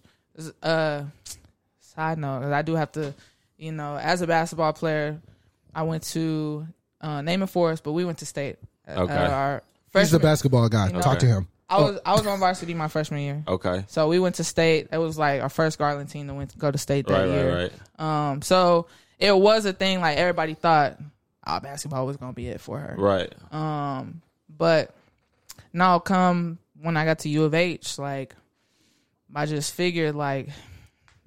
Uh, 0.62 1.04
side 1.96 2.18
note, 2.18 2.52
I 2.52 2.62
do 2.62 2.74
have 2.74 2.92
to, 2.92 3.14
you 3.56 3.72
know, 3.72 3.96
as 3.96 4.20
a 4.22 4.26
basketball 4.26 4.72
player, 4.72 5.20
I 5.74 5.82
went 5.82 6.02
to 6.04 6.66
uh, 7.00 7.20
Naaman 7.22 7.46
Forest, 7.48 7.84
but 7.84 7.92
we 7.92 8.04
went 8.04 8.18
to 8.18 8.26
state. 8.26 8.56
Uh, 8.86 9.02
Okay. 9.02 9.14
our 9.16 9.54
He's 9.92 10.10
the 10.10 10.18
freshman, 10.18 10.22
basketball 10.22 10.68
guy. 10.68 10.90
know- 10.90 11.00
Talk 11.00 11.18
to 11.20 11.26
him. 11.26 11.48
I 11.68 11.80
was 11.80 11.98
I 12.04 12.12
was 12.12 12.26
on 12.26 12.38
varsity 12.40 12.74
my 12.74 12.88
freshman 12.88 13.20
year. 13.22 13.42
Okay. 13.48 13.84
So 13.88 14.06
we 14.08 14.18
went 14.20 14.34
to 14.36 14.44
state. 14.44 14.88
It 14.92 14.98
was 14.98 15.16
like 15.18 15.40
our 15.40 15.48
first 15.48 15.78
Garland 15.78 16.10
team 16.10 16.26
that 16.26 16.34
went 16.34 16.50
to 16.50 16.58
go 16.58 16.70
to 16.70 16.76
state 16.76 17.06
that 17.06 17.20
Right, 17.20 17.28
year. 17.28 17.54
right, 17.56 17.72
right. 17.98 18.30
Um, 18.30 18.42
so 18.42 18.86
it 19.18 19.34
was 19.36 19.64
a 19.64 19.72
thing. 19.72 20.00
Like 20.00 20.18
everybody 20.18 20.52
thought, 20.54 20.98
oh, 21.46 21.60
basketball 21.60 22.06
was 22.06 22.18
gonna 22.18 22.34
be 22.34 22.48
it 22.48 22.60
for 22.60 22.78
her. 22.78 22.94
Right. 22.98 23.32
Um, 23.50 24.20
but 24.54 24.94
now 25.72 25.98
come 26.00 26.58
when 26.82 26.98
I 26.98 27.06
got 27.06 27.20
to 27.20 27.30
U 27.30 27.44
of 27.44 27.54
H, 27.54 27.98
like 27.98 28.34
I 29.34 29.46
just 29.46 29.72
figured 29.74 30.14
like, 30.14 30.50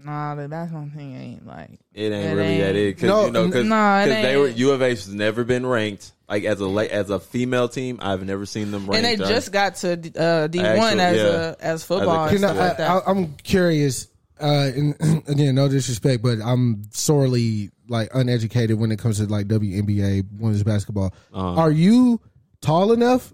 nah, 0.03 0.36
the 0.36 0.48
basketball 0.48 0.90
thing 0.95 1.15
ain't 1.15 1.45
like 1.48 1.80
It 1.94 2.11
ain't 2.11 2.14
It 2.14 2.34
really 2.36 2.48
ain't- 2.53 2.61
that 2.61 2.76
it 2.76 2.95
because 2.95 3.07
No, 3.10 3.26
you 3.26 3.32
know 3.32 3.45
because 3.48 3.65
nah, 3.65 4.02
it 4.03 4.07
they 4.22 4.38
were 4.38 4.48
ain't. 4.48 4.57
U 4.57 4.72
of 4.72 4.82
H 4.82 4.98
has 5.06 5.14
never 5.14 5.44
been 5.44 5.65
ranked 5.65 6.11
like 6.30 6.44
as 6.44 6.61
a 6.61 6.65
as 6.94 7.10
a 7.10 7.19
female 7.19 7.69
team. 7.69 7.99
I've 8.02 8.26
never 8.26 8.45
seen 8.45 8.72
them 8.72 8.88
ranked. 8.88 8.95
and 8.95 9.06
they 9.06 9.24
right? 9.24 9.34
just 9.34 9.52
got 9.52 9.76
to 9.78 9.94
uh, 10.19 10.48
D 10.48 10.60
one 10.60 10.99
as 10.99 11.15
yeah. 11.18 11.24
a 11.24 11.56
as 11.60 11.84
football 11.84 12.26
As 12.26 12.32
a- 12.32 12.36
and 12.36 12.44
Can 12.44 12.49
stuff 12.56 12.57
I, 12.57 12.68
like 12.95 13.07
I, 13.07 13.11
I'm 13.11 13.34
curious. 13.38 14.07
Uh, 14.40 14.69
and 14.76 15.24
again, 15.28 15.56
no 15.56 15.68
disrespect, 15.68 16.22
but 16.22 16.38
I'm 16.44 16.84
sorely 16.91 17.72
like 17.90 18.10
uneducated 18.14 18.78
when 18.78 18.91
it 18.91 18.99
comes 18.99 19.18
to 19.18 19.26
like 19.26 19.48
WNBA 19.48 20.26
women's 20.40 20.64
basketball. 20.64 21.14
Uh-huh. 21.34 21.60
Are 21.61 21.72
you 21.72 22.19
tall 22.61 22.91
enough? 22.91 23.34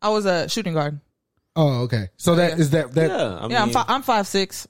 I 0.00 0.10
was 0.10 0.26
a 0.26 0.48
shooting 0.48 0.74
guard. 0.74 1.00
Oh, 1.56 1.82
okay. 1.84 2.08
So 2.16 2.34
that 2.36 2.50
Yeah. 2.52 2.56
is 2.58 2.70
that 2.70 2.92
that. 2.94 3.10
yeah. 3.10 3.16
I 3.40 3.46
yeah, 3.48 3.62
I'm 3.62 3.68
mean, 3.68 3.72
fi- 3.74 3.84
I'm 3.88 4.02
five 4.02 4.26
six. 4.28 4.68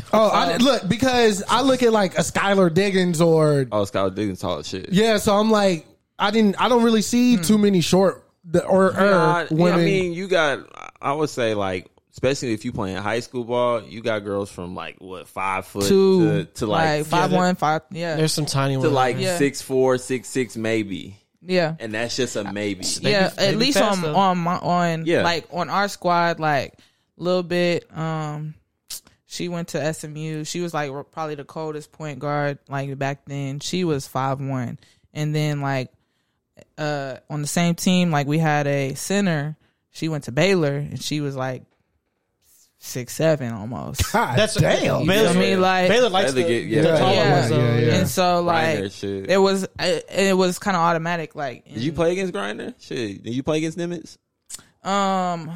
Oh, 0.12 0.28
I, 0.28 0.56
look 0.58 0.88
because 0.88 1.42
I 1.48 1.62
look 1.62 1.82
at 1.82 1.92
like 1.92 2.18
a 2.18 2.22
Skylar 2.22 2.72
Diggins 2.72 3.20
or 3.20 3.66
oh, 3.72 3.84
Scott 3.84 4.14
Diggins 4.14 4.40
tall 4.40 4.58
as 4.58 4.68
shit. 4.68 4.92
yeah. 4.92 5.16
So 5.18 5.34
I'm 5.34 5.50
like, 5.50 5.86
I 6.18 6.30
didn't. 6.30 6.60
I 6.60 6.68
don't 6.68 6.82
really 6.84 7.02
see 7.02 7.36
too 7.38 7.58
many 7.58 7.80
short 7.80 8.24
the- 8.44 8.64
or, 8.64 8.86
or 8.88 8.92
yeah, 8.92 9.46
women. 9.50 9.80
I 9.80 9.84
mean, 9.84 10.12
you 10.12 10.28
got. 10.28 10.60
I 11.00 11.12
would 11.14 11.30
say 11.30 11.54
like, 11.54 11.88
especially 12.12 12.52
if 12.52 12.64
you 12.64 12.72
playing 12.72 12.96
high 12.98 13.20
school 13.20 13.44
ball, 13.44 13.82
you 13.82 14.02
got 14.02 14.20
girls 14.20 14.50
from 14.50 14.74
like 14.74 14.96
what 14.98 15.26
five 15.28 15.66
foot 15.66 15.84
Two 15.88 16.20
to, 16.26 16.44
to 16.56 16.66
like, 16.66 17.06
five 17.06 17.30
they're- 17.30 17.38
one 17.38 17.54
five. 17.56 17.82
Yeah, 17.90 18.16
There's 18.16 18.32
some 18.32 18.46
tiny 18.46 18.74
to 18.74 18.80
ones. 18.80 18.92
like 18.92 19.16
Yeah. 19.18 19.38
six 19.38 19.62
four, 19.62 19.98
six 19.98 20.28
six 20.28 20.56
maybe, 20.56 21.16
yeah. 21.40 21.74
and 21.80 21.94
that's 21.94 22.14
just 22.16 22.36
a 22.36 22.44
maybe. 22.52 22.84
Yeah, 23.00 23.30
be- 23.30 23.36
they 23.36 23.46
at 23.48 23.50
be 23.52 23.56
least 23.56 23.78
fast, 23.78 23.96
on 23.98 24.02
though. 24.12 24.16
on 24.18 24.38
my 24.38 24.56
on 24.58 25.06
Yeah. 25.06 25.22
like 25.22 25.46
on 25.50 25.70
our 25.70 25.88
squad, 25.88 26.38
like 26.38 26.74
a 27.18 27.22
little 27.22 27.42
bit. 27.42 27.86
Um, 27.96 28.54
she 29.32 29.48
went 29.48 29.68
to 29.68 29.94
SMU. 29.94 30.44
She 30.44 30.60
was 30.60 30.74
like 30.74 30.90
probably 31.10 31.36
the 31.36 31.44
coldest 31.44 31.90
point 31.90 32.18
guard 32.18 32.58
like 32.68 32.98
back 32.98 33.24
then. 33.24 33.60
She 33.60 33.82
was 33.84 34.06
five 34.06 34.40
one, 34.40 34.78
and 35.14 35.34
then 35.34 35.62
like 35.62 35.90
uh 36.76 37.16
on 37.30 37.40
the 37.40 37.48
same 37.48 37.74
team, 37.74 38.10
like 38.10 38.26
we 38.26 38.36
had 38.36 38.66
a 38.66 38.92
center. 38.92 39.56
She 39.90 40.10
went 40.10 40.24
to 40.24 40.32
Baylor, 40.32 40.74
and 40.76 41.02
she 41.02 41.22
was 41.22 41.34
like 41.34 41.62
six 42.78 43.14
seven 43.14 43.52
almost. 43.54 44.12
God 44.12 44.36
That's 44.38 44.54
damn. 44.54 45.06
Baylor, 45.06 45.30
I 45.30 45.32
mean, 45.32 45.60
like- 45.62 45.88
Baylor 45.88 46.10
likes 46.10 46.32
They 46.34 46.42
the, 46.42 46.48
get- 46.48 46.64
yeah. 46.66 46.82
the 46.82 46.98
taller 46.98 47.14
Yeah. 47.14 47.32
ones, 47.38 47.48
though. 47.48 47.58
Yeah, 47.58 47.78
yeah. 47.78 47.94
And 47.94 48.08
so 48.08 48.42
like 48.42 48.78
Grinder 49.00 49.24
it 49.32 49.38
was 49.38 49.62
it, 49.78 50.06
it 50.10 50.36
was 50.36 50.58
kind 50.58 50.76
of 50.76 50.82
automatic. 50.82 51.34
Like 51.34 51.64
Did 51.64 51.78
you 51.82 51.92
play 51.92 52.12
against 52.12 52.34
Grinder? 52.34 52.74
Shit, 52.80 53.22
did 53.22 53.32
you 53.34 53.42
play 53.42 53.58
against 53.58 53.78
Nimitz? 53.78 54.18
Um, 54.84 55.50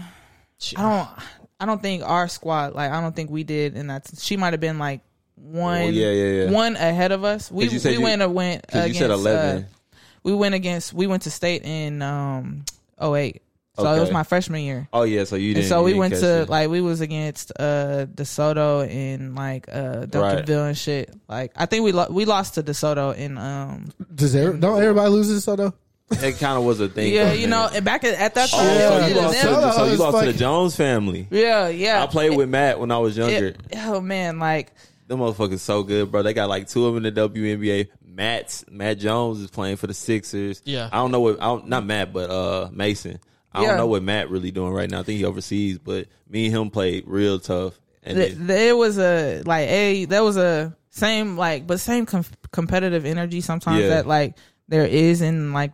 I 0.77 0.83
don't. 0.83 1.09
I 1.59 1.67
don't 1.67 1.81
think 1.81 2.03
our 2.05 2.29
squad. 2.29 2.75
Like, 2.75 2.91
I 2.91 3.01
don't 3.01 3.15
think 3.17 3.31
we 3.31 3.45
did, 3.45 3.77
and 3.77 3.89
that's 3.89 4.23
she 4.25 4.37
might 4.37 4.53
have 4.53 4.61
been 4.61 4.79
like 4.79 5.01
one. 5.37 5.83
Oh, 5.83 5.89
yeah, 5.89 6.11
yeah, 6.11 6.45
yeah. 6.45 6.51
One 6.51 6.77
ahead 6.77 7.13
of 7.13 7.25
us. 7.25 7.51
We 7.51 7.65
'Cause 7.65 7.73
you 7.75 7.79
said 7.79 7.91
we 7.91 7.95
you- 7.99 8.03
went 8.03 8.31
went 8.31 8.65
against. 8.69 8.89
you 8.89 8.95
said 8.95 9.11
eleven. 9.11 9.65
Uh, 9.65 9.97
we 10.23 10.35
went 10.35 10.55
against. 10.55 10.93
We 10.93 11.07
went 11.07 11.23
to 11.23 11.31
state 11.31 11.63
in 11.65 12.03
um 12.03 12.65
08. 13.01 13.43
So 13.79 13.93
it 13.93 14.01
was 14.01 14.11
my 14.11 14.23
freshman 14.23 14.63
year. 14.63 14.89
oh 14.95 15.03
yeah, 15.03 15.25
so 15.25 15.37
you 15.37 15.49
And 15.51 15.57
didn't. 15.57 15.69
so 15.69 15.83
we 15.83 15.91
didn't 15.91 16.01
went 16.01 16.13
catch 16.15 16.21
to 16.23 16.43
it. 16.43 16.49
like 16.49 16.71
we 16.71 16.81
was 16.81 17.03
against 17.03 17.53
uh 17.61 18.07
DeSoto 18.07 18.89
and 18.91 19.35
like 19.35 19.69
uh 19.71 20.07
Duncanville 20.07 20.69
and 20.69 20.79
shit. 20.79 21.13
Like 21.29 21.53
I 21.57 21.67
think 21.67 21.85
we 21.85 21.93
lo- 21.93 22.07
we 22.11 22.25
lost 22.25 22.55
to 22.55 22.63
DeSoto 22.63 23.15
in 23.15 23.37
um 23.37 23.91
Does 24.15 24.35
every, 24.35 24.59
don't 24.59 24.81
everybody 24.81 25.11
lose 25.11 25.29
this 25.29 25.45
though? 25.45 25.75
It 26.11 26.39
kind 26.39 26.57
of 26.57 26.65
was 26.65 26.79
a 26.81 26.89
thing. 26.89 27.13
yeah 27.13 27.33
you 27.33 27.47
know 27.49 27.69
and 27.75 27.85
back 27.85 28.05
at, 28.05 28.15
at 28.15 28.35
that 28.35 28.49
Oh, 28.53 28.57
time 28.57 28.67
so 28.79 28.97
it 29.07 29.09
you 29.11 29.15
was 29.17 29.25
lost, 29.25 29.41
to, 29.41 29.47
them. 29.47 29.61
the- 29.61 29.73
so 29.73 29.85
you 29.87 29.91
It's 29.93 30.01
lost 30.01 30.13
to 30.13 30.19
the 30.21 30.27
fucking- 30.27 30.39
Jones 30.39 30.77
family. 30.77 31.27
yeah 31.31 31.69
yeah 31.69 32.03
I 32.03 32.07
played 32.07 32.33
It- 32.33 32.37
with 32.37 32.49
Matt 32.49 32.79
when 32.79 32.91
I 32.93 32.99
was 32.99 33.17
younger. 33.17 33.47
it- 33.49 33.57
oh 33.77 34.01
man 34.01 34.39
like 34.39 34.73
Them 35.09 35.19
motherfuckers 35.21 35.59
so 35.61 35.83
good, 35.85 36.11
bro. 36.11 36.23
They 36.23 36.33
got 36.35 36.49
like 36.49 36.69
two 36.69 36.85
of 36.87 36.95
them 36.95 37.05
in 37.07 37.15
the 37.15 37.29
WNBA. 37.29 37.89
Matt's 38.05 38.65
Matt 38.71 38.99
Jones 38.99 39.41
is 39.41 39.51
playing 39.51 39.77
for 39.77 39.87
the 39.87 39.95
Sixers. 39.95 40.63
Yeah. 40.65 40.89
I 40.91 40.97
don't 40.97 41.13
know 41.13 41.21
what. 41.21 41.41
I 41.41 41.45
don't, 41.45 41.69
not 41.69 41.85
Matt, 41.87 42.13
but 42.13 42.29
uh 42.31 42.69
Mason. 42.73 43.19
I 43.53 43.63
Yeah. 43.63 43.69
don't 43.69 43.77
know 43.79 43.87
what 43.87 44.03
Matt 44.03 44.31
really 44.31 44.51
doing 44.51 44.73
right 44.73 44.91
now. 44.91 45.01
I 45.01 45.03
think 45.05 45.19
he 45.19 45.25
overseas, 45.25 45.79
but 45.79 46.09
me 46.29 46.47
and 46.47 46.57
him 46.57 46.71
played 46.71 47.05
real 47.07 47.39
tough. 47.39 47.79
And 48.03 48.17
th- 48.17 48.35
then- 48.35 48.47
there 48.49 48.77
was 48.77 48.99
a 48.99 49.43
like 49.47 49.69
a 49.69 50.05
there 50.07 50.25
was 50.25 50.37
a 50.37 50.77
same 50.91 51.37
like 51.37 51.67
but 51.67 51.79
same 51.79 52.05
com- 52.07 52.25
competitive 52.53 53.05
energy 53.07 53.41
sometimes 53.41 53.83
Yeah. 53.83 53.89
that 53.91 54.07
like 54.09 54.35
there 54.69 54.87
is 54.87 55.21
in 55.23 55.53
like 55.53 55.73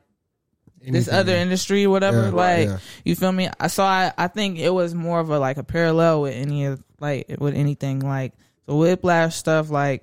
this 0.84 1.09
other 1.09 1.34
industry 1.34 1.86
whatever 1.86 2.24
Yeah, 2.24 2.30
like 2.30 2.68
yeah. 2.68 2.78
you 3.04 3.14
feel 3.14 3.32
me 3.32 3.48
I 3.60 3.68
so 3.68 3.84
I 3.84 4.12
I 4.18 4.28
think 4.28 4.59
it 4.59 4.70
was 4.70 4.94
more 4.94 5.20
of 5.20 5.30
a 5.30 5.38
like 5.38 5.56
a 5.56 5.62
parallel 5.64 6.22
with 6.22 6.34
any 6.34 6.64
of 6.66 6.82
like 7.00 7.26
with 7.38 7.54
anything 7.54 8.00
like 8.00 8.32
the 8.66 8.74
whiplash 8.74 9.36
stuff 9.36 9.70
like 9.70 10.02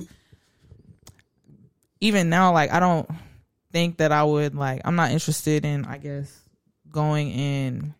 even 2.01 2.29
now 2.29 2.53
like 2.53 2.71
I 2.71 2.79
don't 2.79 3.09
think 3.71 3.97
that 3.97 4.11
I 4.11 4.23
would 4.23 4.55
like 4.55 4.81
I'm 4.85 4.95
not 4.95 5.11
interested 5.11 5.65
in 5.65 5.85
I 5.85 5.97
guess 5.97 6.33
going 6.89 7.31
and 7.33 7.93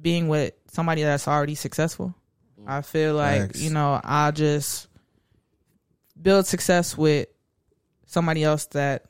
being 0.00 0.28
with 0.28 0.54
somebody 0.68 1.02
that's 1.02 1.28
already 1.28 1.54
successful. 1.54 2.14
I 2.66 2.82
feel 2.82 3.14
like 3.14 3.42
Facts. 3.42 3.60
you 3.60 3.70
know 3.70 4.00
I'll 4.02 4.32
just 4.32 4.88
build 6.20 6.46
success 6.46 6.96
with 6.96 7.28
somebody 8.06 8.44
else 8.44 8.66
that 8.66 9.04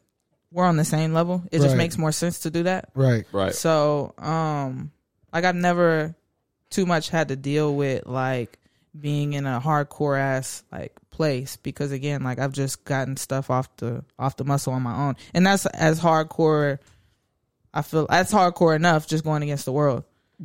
we're 0.53 0.67
on 0.67 0.77
the 0.77 0.85
same 0.85 1.13
level. 1.15 1.43
It 1.51 1.61
just 1.61 1.77
makes 1.77 1.97
more 1.99 2.13
sense 2.13 2.41
to 2.41 2.51
do 2.51 2.65
that. 2.65 2.91
Right. 2.95 3.25
right. 3.33 3.55
So, 3.55 4.15
um, 4.19 4.91
like 5.33 5.45
I've 5.45 5.55
never 5.57 6.15
too 6.71 6.87
much 6.87 7.09
had 7.11 7.29
to 7.29 7.37
deal 7.37 7.75
with 7.75 8.07
like 8.07 8.59
being 8.99 9.33
in 9.33 9.47
a 9.47 9.61
hardcore 9.61 10.19
ass 10.19 10.63
like 10.71 10.93
place 11.11 11.57
because 11.57 11.93
again, 11.93 12.23
like 12.23 12.39
I've 12.39 12.53
just 12.53 12.85
gotten 12.85 13.17
stuff 13.17 13.51
off 13.51 13.75
the 13.79 14.05
off 14.19 14.37
the 14.37 14.45
muscle 14.45 14.73
on 14.75 14.83
my 14.83 15.09
own, 15.09 15.17
and 15.35 15.47
that's 15.47 15.65
as 15.67 15.99
hardcore 16.01 16.79
I 17.75 17.81
feel 17.83 18.07
that's 18.07 18.33
hardcore 18.33 18.77
enough 18.77 19.07
just 19.07 19.25
going 19.25 19.43
against 19.43 19.65
the 19.65 19.73
world. 19.73 20.05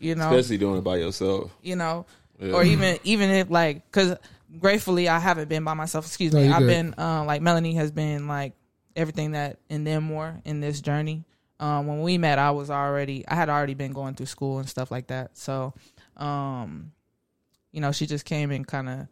You 0.00 0.14
know, 0.14 0.30
Especially 0.32 0.58
doing 0.58 0.78
it 0.78 0.84
by 0.84 0.96
yourself. 0.96 1.50
you 1.62 1.74
know, 1.76 2.06
or 2.40 2.62
even 2.64 2.98
even 3.04 3.30
if 3.30 3.50
like 3.50 3.84
because 3.90 4.16
gratefully 4.60 5.08
I 5.08 5.18
haven't 5.18 5.48
been 5.48 5.64
by 5.64 5.74
myself. 5.74 6.06
Excuse 6.06 6.32
No, 6.32 6.40
me, 6.40 6.48
I've 6.48 6.60
good. 6.60 6.66
been 6.66 6.94
um, 6.98 7.26
like 7.26 7.40
Melanie 7.42 7.74
has 7.74 7.90
been 7.90 8.28
like 8.28 8.52
everything 8.96 9.32
that 9.32 9.58
and 9.70 9.86
then 9.86 10.02
more 10.02 10.40
in 10.44 10.60
this 10.60 10.80
journey. 10.80 11.24
Um, 11.60 11.86
when 11.86 12.02
we 12.02 12.18
met, 12.18 12.38
I 12.38 12.50
was 12.50 12.70
already 12.70 13.26
I 13.28 13.34
had 13.34 13.48
already 13.48 13.74
been 13.74 13.92
going 13.92 14.14
through 14.14 14.26
school 14.26 14.58
and 14.58 14.68
stuff 14.68 14.90
like 14.90 15.06
that. 15.08 15.36
So, 15.38 15.74
um, 16.16 16.92
you 17.72 17.80
know, 17.80 17.92
she 17.92 18.06
just 18.06 18.24
came 18.24 18.50
and 18.50 18.66
kind 18.66 18.88
of, 18.88 19.06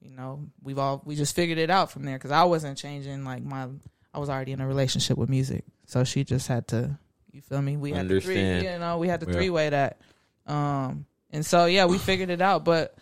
you 0.00 0.10
know, 0.10 0.46
we've 0.62 0.78
all 0.78 1.02
we 1.04 1.14
just 1.16 1.34
figured 1.36 1.58
it 1.58 1.70
out 1.70 1.90
from 1.90 2.04
there 2.04 2.16
because 2.16 2.30
I 2.30 2.44
wasn't 2.44 2.78
changing 2.78 3.24
like 3.24 3.42
my 3.44 3.68
I 4.14 4.18
was 4.18 4.28
already 4.30 4.52
in 4.52 4.60
a 4.60 4.66
relationship 4.66 5.18
with 5.18 5.28
music, 5.28 5.64
so 5.86 6.02
she 6.04 6.24
just 6.24 6.48
had 6.48 6.68
to. 6.68 6.98
You 7.32 7.42
feel 7.42 7.60
me? 7.60 7.76
We 7.76 7.92
had 7.92 8.08
the 8.08 8.20
three, 8.20 8.62
you 8.62 8.78
know, 8.78 8.96
we 8.98 9.08
had 9.08 9.20
the 9.20 9.26
Yeah. 9.26 9.32
three 9.34 9.50
way 9.50 9.68
that, 9.68 10.00
um, 10.46 11.04
and 11.30 11.44
so 11.44 11.66
yeah, 11.66 11.84
we 11.84 11.98
figured 11.98 12.30
it 12.30 12.40
out. 12.40 12.64
But 12.64 12.96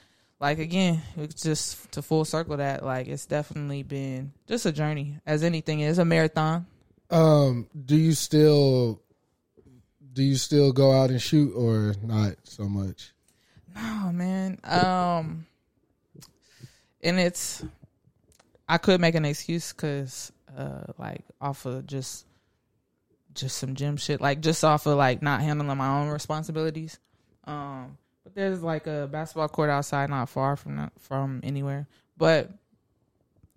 like 0.45 0.59
again, 0.59 1.01
it's 1.16 1.43
just 1.43 1.91
to 1.93 2.03
full 2.03 2.27
circle 2.27 2.59
that 2.59 2.85
like 2.85 3.09
it's 3.09 3.25
definitely 3.25 3.83
been 3.83 4.31
just 4.47 4.66
a 4.66 4.73
journey, 4.73 5.19
as 5.25 5.43
anything 5.43 5.81
is 5.81 5.99
a 5.99 6.05
marathon. 6.05 6.66
Um, 7.09 7.66
do 7.87 7.97
you 7.97 8.12
still 8.12 9.01
do 10.12 10.23
you 10.23 10.37
still 10.37 10.71
go 10.71 10.93
out 10.93 11.09
and 11.09 11.23
shoot 11.23 11.55
or 11.55 11.95
not 12.03 12.35
so 12.43 12.69
much? 12.69 13.15
No, 13.75 14.12
man, 14.12 14.59
um, 14.65 15.47
and 17.03 17.19
it's 17.19 17.65
I 18.69 18.77
could 18.77 19.01
make 19.01 19.15
an 19.15 19.25
excuse 19.25 19.73
because 19.73 20.31
uh, 20.55 20.93
like 20.99 21.25
off 21.41 21.65
of 21.65 21.87
just 21.87 22.27
just 23.33 23.57
some 23.57 23.75
gym 23.75 23.97
shit, 23.97 24.21
like 24.21 24.43
just 24.43 24.62
off 24.62 24.85
of 24.85 24.99
like 24.99 25.23
not 25.23 25.41
handling 25.41 25.79
my 25.79 26.03
own 26.03 26.09
responsibilities. 26.09 26.99
Um, 27.45 27.97
there's 28.35 28.62
like 28.62 28.86
a 28.86 29.09
basketball 29.11 29.48
court 29.48 29.70
outside, 29.70 30.11
not 30.11 30.28
far 30.28 30.56
from 30.56 30.77
that, 30.77 30.93
from 31.01 31.40
anywhere. 31.43 31.86
But 32.16 32.51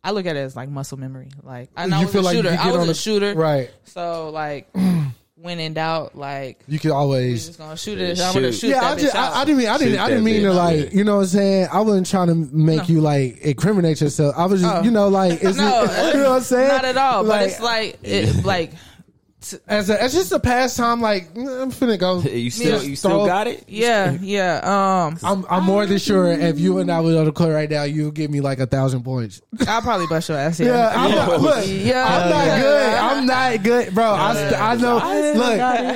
I 0.03 0.11
look 0.11 0.25
at 0.25 0.35
it 0.35 0.39
as 0.39 0.55
like 0.55 0.69
muscle 0.69 0.97
memory. 0.97 1.29
Like 1.43 1.69
I 1.75 1.87
know 1.87 1.97
I 1.97 2.03
was 2.03 2.11
feel 2.11 2.21
a 2.21 2.23
like 2.23 2.35
you 2.37 2.43
shooter. 2.43 2.57
I 2.59 2.67
was 2.67 2.75
on 2.77 2.83
a 2.83 2.85
the- 2.87 2.93
shooter, 2.93 3.33
Right. 3.35 3.71
So 3.85 4.29
like 4.29 4.69
when 5.35 5.59
in 5.59 5.73
doubt, 5.73 6.15
like 6.15 6.63
You 6.67 6.79
can 6.79 6.91
always 6.91 7.47
just 7.47 7.59
gonna 7.59 7.75
shoot 7.77 7.99
it. 7.99 8.19
I'm 8.19 8.33
gonna 8.33 8.51
Shoot. 8.51 8.59
shoot 8.59 8.67
yeah, 8.69 8.81
that 8.81 8.97
I, 8.97 8.99
just, 9.01 9.15
out. 9.15 9.33
I, 9.33 9.41
I 9.41 9.45
didn't 9.45 9.57
mean 9.59 9.67
I 9.67 9.77
didn't 9.77 9.93
Shoot 9.95 9.99
I 9.99 10.09
didn't 10.09 10.23
mean 10.23 10.41
to 10.43 10.53
like 10.53 10.77
yeah. 10.77 10.89
you 10.97 11.03
know 11.03 11.15
what 11.17 11.21
I'm 11.23 11.27
saying. 11.27 11.67
I 11.71 11.81
wasn't 11.81 12.07
trying 12.07 12.27
to 12.27 12.35
make 12.35 12.87
you 12.89 13.01
like 13.01 13.37
incriminate 13.39 14.01
yourself. 14.01 14.33
I 14.37 14.45
was 14.45 14.61
just 14.61 14.75
Oh. 14.75 14.81
you 14.83 14.91
know 14.91 15.09
like 15.09 15.33
it's 15.43 15.57
No, 15.57 15.81
you 16.13 16.19
know 16.21 16.29
what 16.31 16.35
I'm 16.37 16.41
saying. 16.41 16.67
Not 16.69 16.85
at 16.85 16.97
all. 16.97 17.23
but 17.25 17.43
it's 17.43 17.59
like 17.59 17.99
it, 18.03 18.43
like 18.45 18.71
as 19.67 19.89
a, 19.89 20.01
as 20.01 20.13
just 20.13 20.31
a 20.31 20.39
pastime. 20.39 21.01
Like 21.01 21.33
mm, 21.33 21.61
I'm 21.61 21.71
finna 21.71 21.97
go. 21.99 22.21
You 22.37 22.51
still 22.51 22.83
you 22.83 22.95
still 22.95 23.11
Throw- 23.11 23.25
got 23.25 23.47
it? 23.47 23.63
yeah, 23.67 24.17
yeah. 24.21 24.59
Um, 24.63 25.17
I'm 25.23 25.45
I'm 25.49 25.63
more 25.63 25.85
than 25.85 25.97
sure 25.97 26.27
if 26.31 26.59
you 26.59 26.79
and 26.79 26.91
I 26.91 27.01
were 27.01 27.17
on 27.17 27.25
the 27.25 27.31
court 27.31 27.53
right 27.53 27.69
now, 27.69 27.83
you'll 27.83 28.11
give 28.11 28.29
me 28.31 28.41
like 28.41 28.59
a 28.59 28.67
thousand 28.67 29.03
points. 29.03 29.41
I'll 29.67 29.81
probably 29.81 30.07
bust 30.07 30.29
your 30.29 30.37
ass. 30.37 30.59
Yeah, 30.59 30.67
Yeah, 30.67 30.91
I'm 30.95 31.11
not, 31.11 31.41
look, 31.41 31.65
Yeah. 31.67 32.05
I'm 32.05 32.29
not 32.29 32.45
Yeah. 32.45 32.61
good. 32.61 32.93
I'm 32.93 33.25
not 33.25 33.63
good, 33.63 33.95
bro. 33.95 34.11
I, 34.11 34.33
st- 34.33 34.61
I 34.61 34.75
know. 34.75 34.95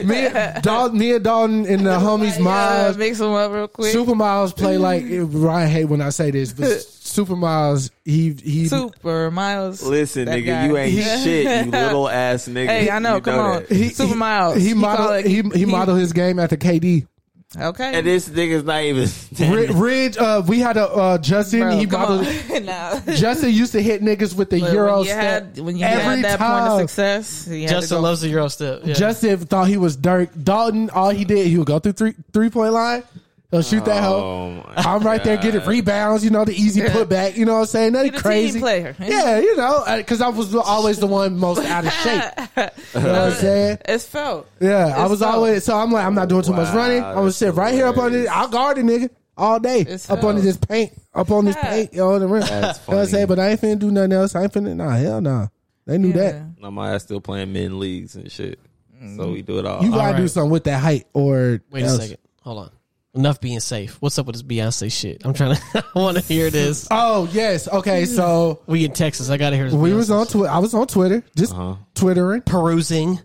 Look, 0.02 0.06
me, 0.08 0.26
and 0.28 0.64
Dalton, 0.64 0.98
me 0.98 1.14
and 1.14 1.24
Dalton 1.24 1.66
and 1.66 1.86
the 1.86 1.98
homies 1.98 2.38
Yeah, 2.38 2.44
Miles, 2.44 2.98
mix 2.98 3.18
them 3.20 3.34
up 3.34 3.52
real 3.52 3.68
quick. 3.68 3.92
Super 3.92 4.16
Miles 4.16 4.54
play 4.54 4.78
like 4.78 5.04
Ryan 5.08 5.70
hate 5.70 5.86
when 5.86 6.02
I 6.02 6.10
say 6.10 6.32
this, 6.32 6.54
but 6.54 6.68
Super 7.04 7.36
Miles, 7.36 7.90
he 8.06 8.32
he. 8.34 8.68
Super 8.68 9.32
Miles. 9.32 9.82
Listen, 9.82 10.28
nigga, 10.28 10.46
guy. 10.46 10.66
you 10.68 10.78
ain't 10.78 10.94
shit, 11.24 11.66
you 11.66 11.72
little 11.72 12.08
ass 12.08 12.48
nigga. 12.48 12.68
Hey, 12.68 12.90
I 12.92 13.00
know. 13.00 13.16
You 13.16 13.22
come 13.22 13.40
on, 13.40 13.64
that. 13.64 13.72
He- 13.72 13.90
Super 13.90 14.10
he- 14.14 14.16
Miles. 14.16 14.58
He 14.58 14.70
You 14.70 14.74
call 14.76 14.82
modeled 14.82 15.26
it- 15.26 15.26
he 15.26 15.42
he 15.60 15.66
modeled 15.66 16.00
his 16.00 16.14
game 16.14 16.38
after 16.38 16.58
KD. 16.58 17.08
Okay. 17.60 17.96
And 17.96 18.08
this 18.08 18.30
nigga's 18.30 18.64
not 18.64 18.82
even. 18.84 19.10
Rid, 19.38 19.72
Ridge, 19.72 20.18
uh, 20.18 20.42
we 20.48 20.60
had 20.60 20.78
a 20.78 20.88
uh, 20.88 21.18
Justin. 21.18 21.60
Bro, 21.62 21.78
he 21.80 21.86
come 21.88 22.02
modeled. 22.02 22.28
on. 22.28 23.06
Justin 23.16 23.50
used 23.52 23.74
to 23.74 23.82
hit 23.82 24.02
niggas 24.02 24.34
with 24.36 24.50
the 24.52 24.62
But 24.62 24.72
Euro 24.72 24.98
when 25.00 25.06
step 25.06 25.18
had 25.22 25.60
when 25.60 25.76
you 25.76 25.84
every 25.84 26.02
had 26.04 26.24
that 26.24 26.40
point 26.40 26.50
time. 26.50 26.72
of 26.72 26.80
success, 26.82 27.48
you 27.50 27.62
had 27.64 27.68
to 27.70 27.74
Justin 27.76 28.02
loves 28.04 28.22
the 28.22 28.30
Euro 28.30 28.48
step. 28.48 28.82
Yeah. 28.86 28.94
Justin 28.94 29.38
thought 29.40 29.68
he 29.68 29.76
was 29.78 29.98
Dirk. 29.98 30.30
Dalton, 30.42 30.92
all 30.92 31.10
he 31.10 31.26
did, 31.26 31.48
he 31.48 31.58
would 31.58 31.68
go 31.68 31.80
through 31.80 31.92
three 31.94 32.14
three 32.32 32.50
point 32.52 32.72
line. 32.74 33.04
He'll 33.52 33.62
shoot 33.62 33.84
that 33.84 34.02
hoe. 34.02 34.64
Oh 34.66 34.74
I'm 34.78 35.02
right 35.04 35.22
there 35.24 35.36
getting 35.36 35.66
rebounds, 35.66 36.24
you 36.24 36.30
know, 36.30 36.46
the 36.46 36.54
easy 36.54 36.80
putback, 36.82 37.36
you 37.36 37.44
know 37.46 37.56
what 37.56 37.60
I'm 37.60 37.66
saying? 37.66 37.92
Nothing 37.94 38.12
He 38.12 38.16
the 38.18 38.22
crazy. 38.24 38.52
team 38.54 38.62
player. 38.62 38.96
Yeah, 39.00 39.40
you 39.40 39.58
know, 39.58 39.84
because 39.98 40.22
I 40.22 40.30
was 40.30 40.56
always 40.56 41.00
the 41.00 41.08
one 41.08 41.38
most 41.38 41.60
out 41.66 41.86
of 41.86 41.92
shape. 41.94 42.24
You 42.96 43.00
know 43.02 43.12
what 43.14 43.22
I'm 43.22 43.32
saying? 43.34 43.78
It's 43.86 44.06
felt. 44.06 44.48
Yeah, 44.60 44.88
I 44.98 45.02
It's 45.04 45.10
was 45.12 45.20
so- 45.20 45.28
always, 45.30 45.64
so 45.66 45.78
I'm 45.78 45.92
like, 45.92 46.06
I'm 46.06 46.16
not 46.16 46.30
doing 46.30 46.44
too 46.44 46.52
much 46.54 46.70
Wow, 46.70 46.76
running. 46.78 47.04
I'm 47.04 47.14
gonna 47.16 47.26
that's 47.26 47.38
sit 47.38 47.54
right 47.56 47.74
here 47.74 47.88
up 47.88 47.98
under, 47.98 48.10
hilarious. 48.20 48.32
I'll 48.34 48.48
guard 48.48 48.78
the 48.78 48.82
nigga 48.84 49.10
all 49.38 49.60
day. 49.60 49.82
It's 49.82 50.10
up 50.10 50.22
so- 50.22 50.30
under 50.30 50.42
this 50.42 50.58
paint, 50.58 50.92
up 51.14 51.30
on 51.32 51.46
this 51.46 51.56
Yeah. 51.58 51.70
paint, 51.70 51.94
yo, 51.94 52.14
on 52.14 52.22
the 52.22 52.28
rim. 52.28 52.42
That's 52.42 52.52
You 52.52 52.58
know 52.62 52.68
what 52.68 52.78
I'm 52.78 52.84
funny. 52.96 53.08
saying? 53.08 53.28
But 53.28 53.40
I 53.40 53.50
ain't 53.50 53.62
finna 53.62 53.80
do 53.80 53.92
nothing 53.92 54.14
else. 54.14 54.36
I 54.36 54.44
ain't 54.44 54.54
finna, 54.54 54.76
nah, 54.76 54.90
hell 54.92 55.20
nah. 55.22 55.48
They 55.86 55.98
knew 55.98 56.14
that. 56.14 56.60
Nah, 56.60 56.70
my 56.70 56.94
ass 56.94 57.04
still 57.04 57.20
playing 57.22 57.52
men 57.52 57.80
leagues 57.80 58.16
and 58.16 58.32
shit. 58.32 58.60
So 59.00 59.06
mm-hmm. 59.06 59.32
we 59.34 59.42
do 59.42 59.60
it 59.60 59.66
all. 59.66 59.84
You 59.84 59.90
gotta 59.92 60.14
All 60.14 60.18
do 60.22 60.28
something 60.28 60.52
with 60.52 60.64
that 60.66 60.80
height 60.80 61.08
or 61.14 61.60
Wait 61.72 61.84
a 61.84 61.86
else. 61.88 62.02
second. 62.02 62.18
Hold 62.44 62.60
on. 62.60 62.72
Enough 63.14 63.42
being 63.42 63.60
safe. 63.60 63.98
What's 64.02 64.18
up 64.20 64.26
with 64.28 64.36
this 64.38 64.44
Beyonce 64.44 64.90
shit? 64.90 65.24
I'm 65.26 65.34
trying 65.34 65.58
to. 65.58 65.86
I 65.96 66.00
want 66.00 66.16
to 66.18 66.24
hear 66.24 66.50
this. 66.50 66.88
Oh, 66.90 67.28
yes. 67.34 67.68
Okay, 67.68 68.06
so 68.06 68.62
We 68.68 68.86
in 68.86 68.94
Texas. 68.94 69.30
I 69.30 69.36
gotta 69.36 69.58
hear 69.58 69.66
this. 69.66 69.74
we 69.74 69.90
Beyonce 69.90 69.96
was 69.96 70.12
on 70.12 70.26
shit. 70.26 70.32
Twitter. 70.32 70.50
I 70.50 70.60
was 70.60 70.74
on 70.74 70.88
Twitter, 70.88 71.24
just 71.36 71.52
Uh-huh. 71.54 71.76
twittering. 71.94 72.42
perusing. 72.44 73.20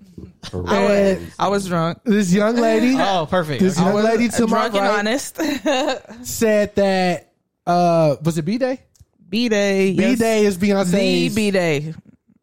I 0.52 0.58
was, 0.58 1.18
I 1.38 1.48
was 1.48 1.66
drunk. 1.66 1.98
This 2.04 2.32
young 2.32 2.56
lady, 2.56 2.94
Oh, 2.98 3.26
perfect. 3.30 3.62
this 3.62 3.78
Okay. 3.78 3.86
young 3.86 4.02
lady 4.02 4.28
to 4.30 4.46
my 4.48 4.66
and 4.66 4.74
right 4.74 4.98
honest. 4.98 5.36
said 6.26 6.74
that 6.74 7.32
uh 7.66 8.16
was 8.24 8.38
it 8.38 8.42
B 8.44 8.58
Day? 8.58 8.80
B 9.28 9.48
day. 9.48 9.92
B 9.94 10.16
Day 10.16 10.46
is 10.46 10.58
The 10.58 10.70
Beyonce's 10.70 11.34
B 11.34 11.50
day. 11.52 11.94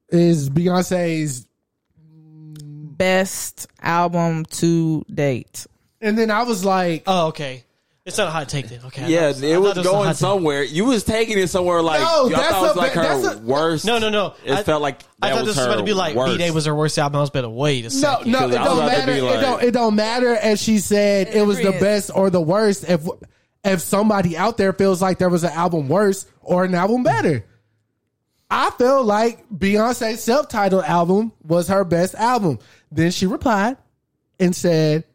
is 0.09 0.49
Beyonce's 0.49 1.45
Best 2.95 3.67
album 3.81 4.45
to 4.45 5.03
date. 5.13 5.65
And 6.03 6.15
then 6.17 6.29
I 6.29 6.43
was 6.43 6.63
like 6.63 7.03
Oh, 7.07 7.27
okay. 7.29 7.63
It's 8.05 8.17
not 8.17 8.27
a 8.27 8.31
hot 8.31 8.49
take 8.49 8.67
then. 8.67 8.81
Okay. 8.87 9.03
I 9.05 9.07
Yeah, 9.07 9.31
thought- 9.31 9.43
I 9.43 9.47
it 9.47 9.53
thought 9.53 9.61
was 9.61 9.77
a 9.77 9.83
going 9.83 10.03
hot 10.03 10.11
take. 10.11 10.17
somewhere. 10.17 10.63
You 10.63 10.83
was 10.83 11.05
taking 11.05 11.39
it 11.39 11.47
somewhere 11.49 11.81
like 11.81 12.01
No, 12.01 12.27
y'all 12.27 12.29
that's 12.31 12.49
thought 12.49 12.57
it 12.57 12.67
was 12.67 12.75
a- 12.75 12.79
like 12.79 12.91
her 12.91 13.01
that's 13.01 13.35
a- 13.35 13.37
worst. 13.39 13.85
No, 13.85 13.97
no, 13.97 14.09
no. 14.09 14.33
It 14.43 14.51
I- 14.51 14.63
felt 14.63 14.81
like 14.81 14.99
I 15.21 15.29
thought 15.29 15.45
was 15.45 15.55
this 15.55 15.55
was 15.55 15.65
about 15.67 15.77
to 15.77 15.83
be 15.83 15.93
like 15.93 16.13
worst. 16.13 16.33
B 16.33 16.37
Day 16.37 16.51
was 16.51 16.65
her 16.65 16.75
worst 16.75 16.99
album. 16.99 17.19
I 17.19 17.21
was 17.21 17.29
better 17.29 17.47
wait 17.47 17.79
a 17.85 17.87
no, 17.87 17.89
second. 17.89 18.31
no, 18.33 18.39
it 18.39 18.41
I 18.41 18.45
was 18.47 18.55
don't 18.55 18.65
about 18.79 18.91
to 18.91 18.97
matter. 18.97 19.11
be 19.13 19.17
it 19.19 19.23
like- 19.23 19.39
don't 19.41 19.63
it 19.63 19.71
don't 19.71 19.95
matter 19.95 20.37
if 20.43 20.59
she 20.59 20.79
said 20.79 21.29
it 21.33 21.47
was 21.47 21.55
the 21.57 21.69
agreement. 21.69 21.81
best 21.81 22.11
or 22.13 22.29
the 22.29 22.41
worst. 22.41 22.83
If 22.89 23.07
if 23.63 23.79
somebody 23.79 24.35
out 24.35 24.57
there 24.57 24.73
feels 24.73 25.01
like 25.01 25.17
there 25.19 25.29
was 25.29 25.45
an 25.45 25.51
album 25.53 25.87
worse 25.87 26.25
or 26.41 26.65
an 26.65 26.75
album 26.75 27.03
better. 27.03 27.45
I 28.51 28.69
feel 28.71 29.01
like 29.03 29.49
Beyonce's 29.49 30.21
self-titled 30.21 30.83
album 30.83 31.31
was 31.41 31.69
her 31.69 31.85
best 31.85 32.15
album. 32.15 32.59
Then 32.91 33.11
she 33.11 33.25
replied 33.25 33.77
and 34.41 34.53
said, 34.55 35.05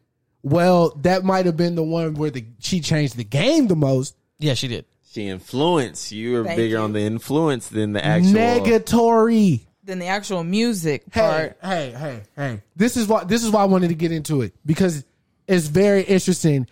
"Well, 0.43 0.91
that 1.01 1.23
might 1.23 1.45
have 1.45 1.57
been 1.57 1.75
the 1.75 1.83
one 1.83 2.13
where 2.15 2.29
the 2.29 2.45
she 2.59 2.79
changed 2.81 3.17
the 3.17 3.23
game 3.23 3.67
the 3.67 3.75
most." 3.75 4.15
Yeah, 4.39 4.53
she 4.53 4.67
did. 4.67 4.85
She 5.11 5.27
influenced. 5.27 6.11
You 6.11 6.33
were 6.33 6.43
Thank 6.43 6.57
bigger 6.57 6.77
you. 6.77 6.81
on 6.83 6.93
the 6.93 7.01
influence 7.01 7.67
than 7.67 7.93
the 7.93 8.05
actual. 8.05 8.33
Negatory. 8.33 9.61
Then 9.83 9.97
the 9.99 10.05
actual 10.07 10.43
music 10.43 11.03
Hey, 11.11 11.21
part. 11.21 11.57
hey, 11.63 11.91
hey, 11.97 12.21
hey. 12.35 12.61
This 12.75 12.95
is 12.95 13.07
why 13.07 13.23
this 13.23 13.43
is 13.43 13.49
why 13.49 13.61
I 13.61 13.65
wanted 13.65 13.87
to 13.87 13.95
get 13.95 14.11
into 14.11 14.41
it 14.43 14.53
because 14.65 15.03
it's 15.47 15.65
very 15.67 16.03
interesting 16.03 16.67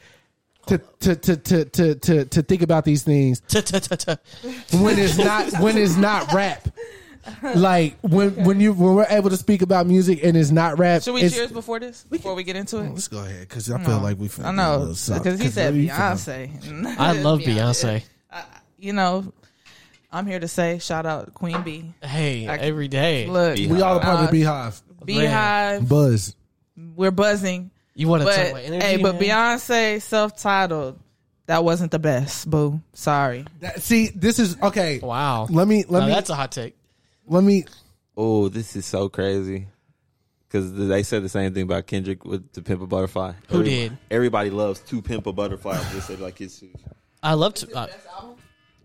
to 0.67 0.77
to 0.99 1.15
to 1.15 1.35
to 1.37 1.65
to 1.65 1.95
to, 1.95 2.25
to 2.25 2.41
think 2.43 2.61
about 2.61 2.85
these 2.85 3.01
things 3.01 3.41
when 4.71 4.99
it's 4.99 5.17
not 5.17 5.51
when 5.61 5.77
it's 5.77 5.97
not 5.97 6.31
rap. 6.31 6.67
Like 7.55 7.97
when 8.01 8.43
when 8.45 8.59
you 8.59 8.73
when 8.73 8.95
we're 8.95 9.05
able 9.09 9.29
to 9.29 9.37
speak 9.37 9.61
about 9.61 9.85
music 9.87 10.23
and 10.23 10.35
it's 10.37 10.51
not 10.51 10.79
rap. 10.79 11.01
Should 11.03 11.13
we 11.13 11.29
cheers 11.29 11.51
before 11.51 11.79
this? 11.79 12.03
Before 12.09 12.33
we 12.35 12.43
get 12.43 12.55
into 12.55 12.77
it? 12.77 12.89
Let's 12.89 13.07
go 13.07 13.19
ahead 13.19 13.41
because 13.41 13.69
I 13.71 13.83
feel 13.83 13.99
like 13.99 14.17
we. 14.17 14.29
I 14.43 14.51
know 14.51 14.93
because 15.07 15.39
he 15.39 15.49
said 15.49 15.73
Beyonce. 15.73 16.97
I 16.99 17.13
love 17.13 17.39
Beyonce. 17.41 18.03
You 18.79 18.93
know, 18.93 19.33
I'm 20.11 20.25
here 20.27 20.39
to 20.39 20.47
say 20.47 20.79
shout 20.79 21.05
out 21.05 21.33
Queen 21.33 21.61
B. 21.63 21.93
Hey, 22.01 22.47
I- 22.47 22.57
every 22.57 22.87
day. 22.87 23.27
Look, 23.27 23.57
We 23.57 23.81
all 23.81 23.97
a 23.97 23.99
part 23.99 24.15
of 24.15 24.21
the 24.21 24.27
Uh, 24.27 24.31
Beehive. 24.31 24.81
Beehive, 25.05 25.89
Buzz. 25.89 26.35
we're 26.95 27.11
buzzing. 27.11 27.71
You 27.95 28.07
want 28.07 28.23
to 28.23 28.27
talk 28.29 28.35
But 28.37 28.49
about 28.51 28.61
energy? 28.63 28.85
hey, 28.85 28.97
but 28.97 29.15
man? 29.19 29.23
Beyonce 29.23 30.01
self-titled, 30.01 30.99
that 31.47 31.63
wasn't 31.63 31.91
the 31.91 31.99
best. 31.99 32.47
Boo, 32.49 32.79
sorry. 32.93 33.45
That- 33.61 33.81
see, 33.81 34.09
this 34.09 34.37
is 34.39 34.55
okay. 34.61 34.99
Wow. 34.99 35.47
Let 35.49 35.67
me 35.67 35.83
let 35.89 36.01
Now, 36.01 36.05
me 36.07 36.13
that's 36.13 36.29
a 36.29 36.35
hot 36.35 36.51
take. 36.51 36.76
Let 37.27 37.43
me. 37.43 37.65
Oh, 38.15 38.49
this 38.49 38.75
is 38.75 38.85
so 38.85 39.09
crazy. 39.09 39.67
Because 40.47 40.73
they 40.73 41.03
said 41.03 41.23
the 41.23 41.29
same 41.29 41.53
thing 41.53 41.63
about 41.63 41.87
Kendrick 41.87 42.23
with 42.23 42.53
the 42.53 42.61
Pimp 42.61 42.81
a 42.81 42.87
Butterfly." 42.87 43.33
Who 43.49 43.59
Every- 43.59 43.69
did? 43.69 43.97
Everybody 44.09 44.49
loves 44.49 44.79
"To 44.81 45.01
Pimp 45.01 45.27
a 45.27 45.33
Butterfly." 45.33 45.77
They 45.93 45.99
said 45.99 46.19
like 46.21 46.39
it's. 46.41 46.63
I 47.21 47.33
love 47.33 47.53
to. 47.55 47.75
Uh, 47.75 47.87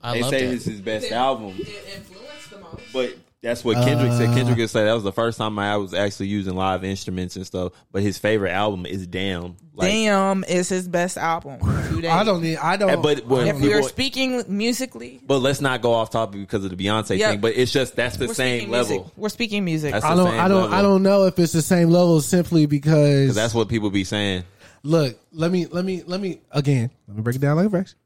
I 0.02 0.14
They 0.14 0.20
love 0.22 0.30
say 0.30 0.46
that. 0.46 0.54
it's 0.54 0.64
his 0.64 0.80
best 0.80 1.12
album, 1.12 1.54
It 1.58 1.68
influenced 1.96 2.50
the 2.50 2.58
most. 2.58 2.82
but 2.92 3.14
That's 3.42 3.64
what 3.64 3.76
Kendrick 3.76 4.12
said. 4.12 4.34
Kendrick 4.34 4.56
uh. 4.56 4.62
would 4.62 4.70
say 4.70 4.84
that 4.84 4.92
was 4.92 5.02
the 5.02 5.12
first 5.12 5.36
time 5.36 5.58
I 5.58 5.76
was 5.76 5.92
actually 5.92 6.28
using 6.28 6.54
live 6.54 6.84
instruments 6.84 7.34
and 7.34 7.44
stuff. 7.44 7.72
But 7.90 8.02
his 8.02 8.16
favorite 8.16 8.52
album 8.52 8.86
is 8.86 9.06
Damn. 9.08 9.56
Like, 9.74 9.90
Damn 9.90 10.44
is 10.44 10.68
his 10.68 10.86
best 10.86 11.18
album. 11.18 11.58
to. 11.58 12.08
I 12.08 12.22
don't 12.22 12.42
need. 12.42 12.58
I 12.58 12.76
don't. 12.76 12.90
And 12.90 13.02
but 13.02 13.26
when 13.26 13.48
If 13.48 13.60
we're 13.60 13.82
speaking 13.82 14.44
musically, 14.46 15.20
but 15.26 15.38
let's 15.38 15.60
not 15.60 15.82
go 15.82 15.92
off 15.92 16.10
topic 16.10 16.40
because 16.40 16.64
of 16.64 16.76
the 16.76 16.76
Beyonce 16.76 17.18
Yeah. 17.18 17.30
thing. 17.30 17.40
But 17.40 17.56
it's 17.56 17.72
just 17.72 17.96
that's 17.96 18.16
the 18.16 18.28
we're 18.28 18.34
same 18.34 18.70
level. 18.70 18.96
music. 18.96 19.12
We're 19.16 19.28
speaking 19.28 19.64
music. 19.64 19.92
That's 19.92 20.04
I 20.04 20.14
don't. 20.14 20.28
I 20.28 20.46
don't. 20.46 20.62
level. 20.62 20.76
I 20.76 20.82
don't 20.82 21.02
know 21.02 21.26
if 21.26 21.38
it's 21.38 21.52
the 21.52 21.62
same 21.62 21.90
level 21.90 22.20
simply 22.20 22.66
because 22.66 23.34
that's 23.34 23.54
what 23.54 23.68
people 23.68 23.90
be 23.90 24.04
saying. 24.04 24.44
Look, 24.84 25.18
let 25.32 25.50
me 25.50 25.66
let 25.66 25.84
me 25.84 26.02
let 26.06 26.20
me 26.20 26.40
again. 26.52 26.90
Let 27.08 27.16
me 27.16 27.22
break 27.22 27.36
it 27.36 27.40
down 27.40 27.56
like 27.56 27.66
a 27.66 27.70
fraction. 27.70 27.98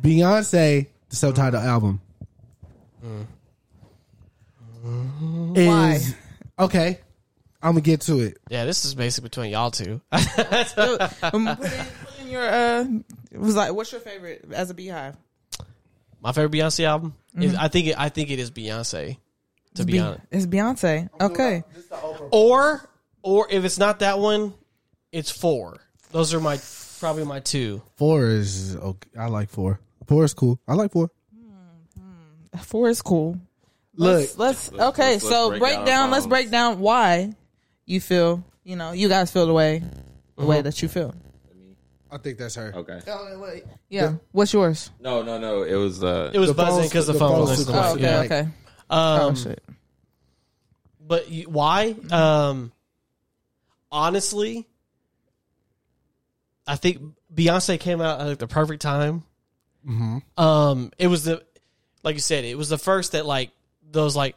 Beyonce, 0.00 0.86
the 1.08 1.16
self-titled 1.16 1.62
album, 1.62 2.00
mm. 3.04 3.26
Is 4.84 5.66
Why? 5.66 6.00
okay. 6.58 7.00
I'm 7.62 7.72
gonna 7.72 7.80
get 7.82 8.00
to 8.02 8.18
it. 8.20 8.38
Yeah, 8.48 8.64
this 8.64 8.84
is 8.84 8.94
basically 8.94 9.28
between 9.28 9.50
y'all 9.52 9.70
two. 9.70 10.00
Um, 10.12 11.46
put, 11.56 11.72
in, 11.72 11.86
put 11.86 12.20
in 12.20 12.28
your 12.28 12.42
uh, 12.42 12.84
it 13.30 13.38
was 13.38 13.54
like, 13.54 13.72
what's 13.72 13.92
your 13.92 14.00
favorite 14.00 14.44
as 14.52 14.70
a 14.70 14.74
beehive? 14.74 15.16
My 16.20 16.32
favorite 16.32 16.52
Beyonce 16.52 16.84
album. 16.84 17.14
Is, 17.38 17.54
I 17.54 17.68
think 17.68 17.88
it, 17.88 17.98
I 17.98 18.08
think 18.08 18.30
it 18.30 18.38
is 18.38 18.50
Beyonce. 18.50 19.16
To 19.76 19.84
be 19.84 19.92
Be- 19.92 19.98
honest, 20.00 20.22
it's 20.30 20.46
Beyonce. 20.46 21.08
Okay, 21.20 21.62
or 22.30 22.84
or 23.22 23.46
if 23.50 23.64
it's 23.64 23.78
not 23.78 24.00
that 24.00 24.18
one, 24.18 24.52
it's 25.12 25.30
four. 25.30 25.78
Those 26.10 26.34
are 26.34 26.40
my 26.40 26.58
probably 27.00 27.24
my 27.24 27.40
two. 27.40 27.82
Four 27.96 28.26
is 28.26 28.76
okay. 28.76 29.10
I 29.18 29.26
like 29.28 29.48
four. 29.48 29.80
Four 30.06 30.24
is 30.24 30.34
cool. 30.34 30.60
I 30.68 30.74
like 30.74 30.92
four. 30.92 31.10
four 32.64 32.88
is 32.88 33.00
cool. 33.00 33.40
Look, 33.94 34.20
Let's, 34.20 34.38
let's 34.38 34.72
Let's- 34.72 34.84
okay. 34.94 35.12
let's- 35.12 35.24
let's 35.24 35.34
so 35.36 35.48
break 35.50 35.60
break, 35.60 35.74
down 35.74 35.84
down. 35.86 36.10
Let's 36.10 36.26
break 36.26 36.50
down 36.50 36.80
why 36.80 37.34
you 37.86 38.00
feel. 38.00 38.44
You 38.64 38.76
know, 38.76 38.92
you 38.92 39.08
guys 39.08 39.30
feel 39.30 39.46
the 39.46 39.52
way 39.52 39.82
the 40.36 40.46
way 40.46 40.62
that 40.62 40.80
you 40.82 40.88
feel. 40.88 41.14
I 42.10 42.18
think 42.18 42.38
that's 42.38 42.54
her. 42.56 42.72
Okay. 42.74 43.00
Yeah. 43.88 44.14
What's 44.32 44.52
yours? 44.52 44.90
No, 45.00 45.22
no, 45.22 45.38
no. 45.38 45.62
It 45.62 45.74
was 45.74 46.02
uh. 46.04 46.30
It 46.32 46.38
was 46.38 46.50
The 46.50 46.54
buzzing 46.54 46.84
because 46.84 47.06
the, 47.06 47.14
the 47.14 47.18
phone 47.18 47.46
phone's 47.46 47.50
was 47.50 47.66
super 47.66 47.78
Oh, 47.78 47.92
okay. 47.94 48.02
Yeah. 48.02 48.20
Okay. 48.20 48.40
Um, 48.90 49.20
oh 49.20 49.34
shit. 49.34 49.62
But 51.00 51.30
you, 51.30 51.44
why? 51.44 51.94
Um, 52.10 52.72
honestly, 53.90 54.68
I 56.66 56.76
think 56.76 57.00
Beyonce 57.34 57.80
came 57.80 58.00
out 58.00 58.20
at 58.20 58.26
like, 58.26 58.38
the 58.38 58.46
perfect 58.46 58.82
time. 58.82 59.24
Um, 60.36 60.92
it 60.98 61.08
was 61.08 61.24
the 61.24 61.42
like 62.04 62.14
you 62.14 62.20
said, 62.20 62.44
it 62.44 62.56
was 62.56 62.68
the 62.68 62.78
first 62.78 63.12
that 63.12 63.26
like 63.26 63.50
those 63.92 64.16
like, 64.16 64.36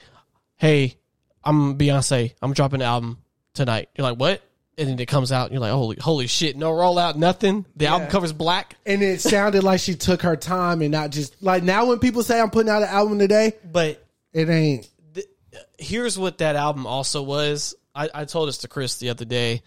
hey, 0.57 0.95
I'm 1.44 1.77
Beyonce, 1.77 2.34
I'm 2.41 2.53
dropping 2.53 2.82
an 2.82 2.88
album 2.88 3.18
tonight. 3.53 3.90
You're 3.98 4.07
like, 4.10 4.19
what? 4.19 4.41
And 4.77 4.90
then 4.90 4.99
it 4.99 5.06
comes 5.07 5.32
out, 5.32 5.44
and 5.45 5.52
you're 5.53 5.61
like, 5.61 5.72
holy, 5.72 5.95
holy 5.98 6.27
shit, 6.27 6.57
no 6.57 6.72
rollout, 6.72 7.15
nothing. 7.15 7.65
The 7.77 7.88
album 7.88 8.10
covers 8.10 8.34
black, 8.34 8.76
And 8.86 9.02
it 9.02 9.22
sounded 9.22 9.64
like 9.64 9.80
she 9.80 9.95
took 9.95 10.22
her 10.23 10.36
time 10.36 10.82
and 10.82 10.91
not 10.91 11.11
just 11.11 11.41
like 11.41 11.64
now 11.64 11.86
when 11.86 11.99
people 11.99 12.23
say 12.23 12.40
I'm 12.41 12.49
putting 12.49 12.69
out 12.69 12.82
an 12.84 12.90
album 12.90 13.18
today, 13.18 13.53
but 13.72 14.06
it 14.34 14.49
ain't. 14.49 14.90
here's 15.80 16.19
what 16.19 16.40
that 16.40 16.56
album 16.57 16.86
also 16.86 17.22
was. 17.23 17.73
I, 17.94 18.10
I 18.14 18.26
told 18.26 18.49
this 18.49 18.57
to 18.60 18.68
Chris 18.68 18.98
the 18.98 19.10
other 19.11 19.23
day 19.23 19.61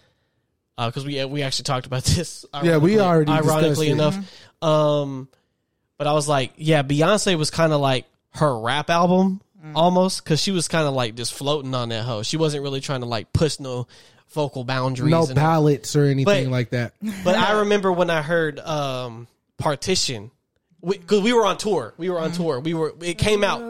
because 0.77 1.07
we 1.07 1.25
we 1.25 1.43
actually 1.43 1.63
talked 1.65 1.87
about 1.87 2.05
this. 2.05 2.45
Yeah, 2.53 2.77
we 2.77 2.99
ironically- 2.99 3.01
already 3.01 3.33
ironically 3.33 3.89
discussed 3.89 4.19
it. 4.19 4.63
enough. 4.63 4.63
Um, 4.63 5.29
but 5.97 6.07
I 6.07 6.13
was 6.13 6.29
like, 6.29 6.53
yeah, 6.57 6.83
Beyonce 6.83 7.37
was 7.39 7.51
kind 7.51 7.73
of 7.73 7.81
like 7.81 8.05
her 8.35 8.61
rap 8.61 8.91
album 8.91 9.41
Mm. 9.65 9.73
almost 9.75 10.23
because 10.23 10.41
she 10.41 10.53
was 10.53 10.69
kind 10.69 10.87
of 10.87 10.95
like 10.95 11.17
just 11.17 11.35
floating 11.35 11.75
on 11.75 11.89
that 11.89 12.05
hoe. 12.05 12.23
She 12.23 12.37
wasn't 12.37 12.63
really 12.63 12.81
trying 12.81 13.01
to 13.01 13.07
like 13.07 13.33
push 13.33 13.59
no 13.59 13.89
vocal 14.29 14.63
boundaries. 14.63 15.11
No 15.11 15.25
and- 15.27 15.35
ballads 15.35 15.97
or 15.97 16.05
anything 16.05 16.45
But- 16.45 16.53
like 16.53 16.71
that. 16.71 16.95
but 17.25 17.35
I 17.35 17.61
remember 17.61 17.91
when 17.91 18.09
I 18.09 18.23
heard 18.23 18.61
um, 18.61 19.27
Partition 19.59 20.31
because 20.87 21.21
we, 21.23 21.33
were 21.33 21.45
on 21.45 21.59
tour. 21.59 21.93
We 21.97 22.09
were 22.09 22.21
on 22.21 22.31
mm-hmm. 22.31 22.43
tour. 22.43 22.61
We 22.61 22.75
were. 22.75 22.95
It 23.01 23.19
came 23.19 23.43
out 23.43 23.61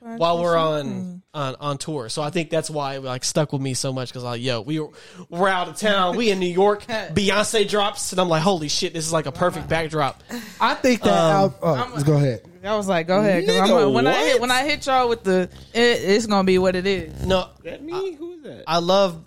while 0.00 0.42
we're 0.42 0.56
on 0.56 0.84
mm. 0.84 1.22
on 1.32 1.56
on 1.60 1.78
tour. 1.78 2.08
So 2.10 2.20
I 2.20 2.30
think 2.30 2.50
that's 2.50 2.68
why 2.68 2.96
it 2.96 3.02
like 3.02 3.24
stuck 3.24 3.52
with 3.52 3.62
me 3.62 3.74
so 3.74 3.92
much 3.92 4.10
because 4.10 4.24
like, 4.24 4.42
yo, 4.42 4.60
we 4.60 4.78
were 4.78 4.90
we're 5.30 5.48
out 5.48 5.68
of 5.68 5.76
town. 5.76 6.16
We 6.16 6.30
in 6.30 6.38
New 6.38 6.46
York. 6.46 6.84
Beyonce 6.86 7.66
drops, 7.68 8.12
and 8.12 8.20
I'm 8.20 8.28
like, 8.28 8.42
holy 8.42 8.68
shit, 8.68 8.92
this 8.92 9.06
is 9.06 9.12
like 9.12 9.26
a 9.26 9.32
perfect 9.32 9.68
backdrop. 9.68 10.22
I 10.60 10.74
think 10.74 11.02
that 11.02 11.12
album. 11.12 11.58
Oh, 11.62 11.90
let's 11.94 12.04
go 12.04 12.16
ahead. 12.16 12.42
I 12.64 12.76
was 12.76 12.88
like, 12.88 13.06
go 13.06 13.20
ahead. 13.20 13.46
'cause 13.46 13.56
I'm 13.56 13.64
Nigga, 13.64 13.68
gonna- 13.68 13.90
when 13.90 14.06
I 14.06 14.14
hit 14.24 14.40
when 14.40 14.50
I 14.50 14.64
hit 14.64 14.86
y'all 14.86 15.08
with 15.08 15.24
the, 15.24 15.42
it, 15.74 15.78
it's 15.80 16.26
gonna 16.26 16.44
be 16.44 16.58
what 16.58 16.76
it 16.76 16.86
is. 16.86 17.24
No, 17.24 17.48
that 17.64 17.82
me? 17.82 18.14
Who 18.14 18.32
is 18.34 18.42
that? 18.42 18.64
I 18.66 18.78
love. 18.78 19.22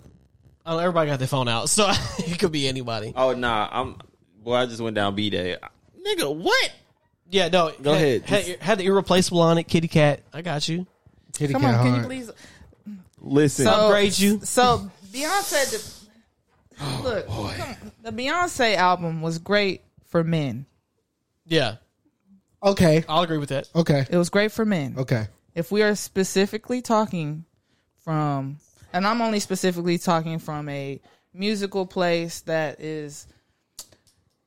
Oh, 0.64 0.78
everybody 0.78 1.10
got 1.10 1.18
their 1.18 1.28
phone 1.28 1.48
out, 1.48 1.68
so 1.70 1.90
it 2.18 2.38
could 2.38 2.52
be 2.52 2.68
anybody. 2.68 3.12
Oh 3.16 3.32
nah, 3.34 3.68
I'm. 3.70 3.96
Boy, 4.42 4.54
I 4.56 4.66
just 4.66 4.80
went 4.80 4.94
down 4.96 5.14
B 5.14 5.30
day. 5.30 5.56
Nigga, 6.06 6.34
what? 6.34 6.72
Yeah, 7.30 7.48
no. 7.48 7.72
Go 7.80 7.92
had, 7.94 8.02
ahead. 8.02 8.22
Had, 8.26 8.44
had 8.62 8.78
the 8.78 8.84
irreplaceable 8.86 9.40
on 9.40 9.56
it, 9.58 9.64
Kitty 9.64 9.88
Kat. 9.88 10.20
I 10.32 10.42
got 10.42 10.68
you. 10.68 10.86
Kitty 11.32 11.52
Come 11.54 11.62
Cat 11.62 11.76
on, 11.76 11.86
can 11.86 12.00
you 12.00 12.06
please? 12.06 12.30
Listen, 13.20 13.64
So- 13.66 13.70
Upgrade 13.72 14.18
you. 14.18 14.40
So 14.42 14.90
Beyonce, 15.12 16.06
the, 16.80 17.02
look, 17.02 17.26
oh, 17.28 17.54
come 17.56 17.68
on. 17.68 17.92
the 18.02 18.10
Beyonce 18.12 18.74
album 18.76 19.22
was 19.22 19.38
great 19.38 19.82
for 20.08 20.24
men. 20.24 20.66
Yeah, 21.46 21.76
Okay. 22.62 23.04
I'll 23.08 23.22
agree 23.22 23.38
with 23.38 23.48
that. 23.50 23.68
Okay. 23.74 24.06
It 24.08 24.16
was 24.16 24.30
great 24.30 24.52
for 24.52 24.64
men. 24.64 24.94
Okay. 24.96 25.26
If 25.54 25.72
we 25.72 25.82
are 25.82 25.94
specifically 25.94 26.80
talking 26.80 27.44
from, 28.04 28.58
and 28.92 29.06
I'm 29.06 29.20
only 29.20 29.40
specifically 29.40 29.98
talking 29.98 30.38
from 30.38 30.68
a 30.68 31.00
musical 31.34 31.86
place 31.86 32.40
that 32.42 32.80
is 32.80 33.26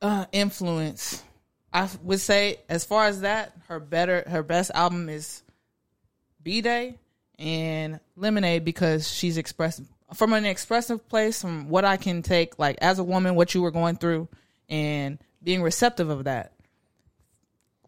uh, 0.02 0.26
influence. 0.32 1.22
I 1.72 1.88
would 2.02 2.20
say, 2.20 2.60
as 2.68 2.84
far 2.84 3.06
as 3.06 3.20
that, 3.20 3.52
her 3.68 3.78
better, 3.78 4.24
her 4.28 4.42
best 4.42 4.70
album 4.74 5.08
is 5.08 5.42
B 6.42 6.60
Day 6.62 6.98
and 7.38 8.00
Lemonade 8.16 8.64
because 8.64 9.12
she's 9.12 9.36
expressed 9.36 9.82
from 10.14 10.32
an 10.32 10.46
expressive 10.46 11.06
place, 11.08 11.40
from 11.40 11.68
what 11.68 11.84
I 11.84 11.96
can 11.96 12.22
take, 12.22 12.58
like 12.58 12.78
as 12.80 12.98
a 12.98 13.04
woman, 13.04 13.34
what 13.34 13.54
you 13.54 13.62
were 13.62 13.70
going 13.70 13.96
through, 13.96 14.28
and 14.68 15.18
being 15.42 15.62
receptive 15.62 16.08
of 16.08 16.24
that. 16.24 16.52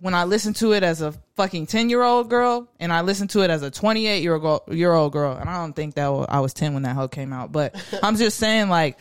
When 0.00 0.14
I 0.14 0.24
listen 0.24 0.54
to 0.54 0.72
it 0.72 0.82
as 0.82 1.00
a 1.00 1.12
fucking 1.36 1.66
ten 1.66 1.90
year 1.90 2.02
old 2.02 2.30
girl, 2.30 2.68
and 2.78 2.92
I 2.92 3.00
listen 3.00 3.28
to 3.28 3.40
it 3.40 3.50
as 3.50 3.62
a 3.62 3.70
twenty 3.70 4.06
eight 4.06 4.22
year 4.22 4.36
old 4.36 4.62
year 4.68 4.92
old 4.92 5.12
girl, 5.12 5.36
and 5.36 5.48
I 5.48 5.56
don't 5.56 5.74
think 5.74 5.94
that 5.94 6.06
I 6.28 6.40
was 6.40 6.54
ten 6.54 6.74
when 6.74 6.84
that 6.84 6.94
hoe 6.94 7.08
came 7.08 7.32
out, 7.32 7.52
but 7.52 7.74
I'm 8.02 8.16
just 8.16 8.38
saying, 8.38 8.68
like, 8.68 8.98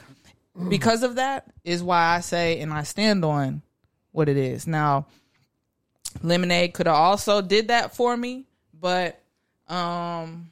because 0.69 1.03
of 1.03 1.15
that 1.15 1.45
is 1.64 1.84
why 1.84 2.15
I 2.15 2.22
say 2.22 2.60
and 2.60 2.74
I 2.74 2.84
stand 2.84 3.24
on 3.24 3.61
what 4.11 4.30
it 4.30 4.38
is. 4.38 4.65
Now, 4.65 5.06
Lemonade 6.24 6.74
could 6.74 6.88
have 6.88 6.95
also 6.95 7.41
did 7.41 7.68
that 7.68 7.95
for 7.95 8.15
me, 8.15 8.45
but 8.74 9.22
um 9.68 10.52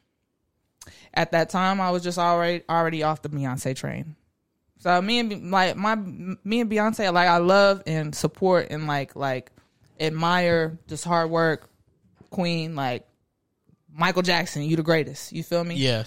at 1.14 1.32
that 1.32 1.50
time 1.50 1.80
I 1.80 1.92
was 1.92 2.04
just 2.04 2.18
already 2.18 2.64
already 2.70 3.04
off 3.04 3.22
the 3.22 3.30
Beyonce 3.30 3.76
train. 3.76 4.16
So 4.80 5.02
me 5.02 5.20
and 5.20 5.52
like 5.52 5.76
my 5.76 5.96
me 5.96 6.60
and 6.60 6.70
Beyonce 6.70 7.12
like 7.14 7.28
I 7.28 7.38
love 7.38 7.82
and 7.88 8.14
support 8.14 8.68
and 8.70 8.88
like 8.88 9.16
like 9.16 9.52
admire 10.00 10.78
just 10.88 11.04
hard 11.06 11.30
work 11.30 11.70
queen 12.30 12.76
like 12.76 13.06
Michael 13.92 14.22
Jackson, 14.24 14.64
you 14.64 14.76
the 14.76 14.84
greatest. 14.84 15.32
You 15.32 15.42
feel 15.44 15.64
me? 15.64 15.76
Yeah, 15.76 16.04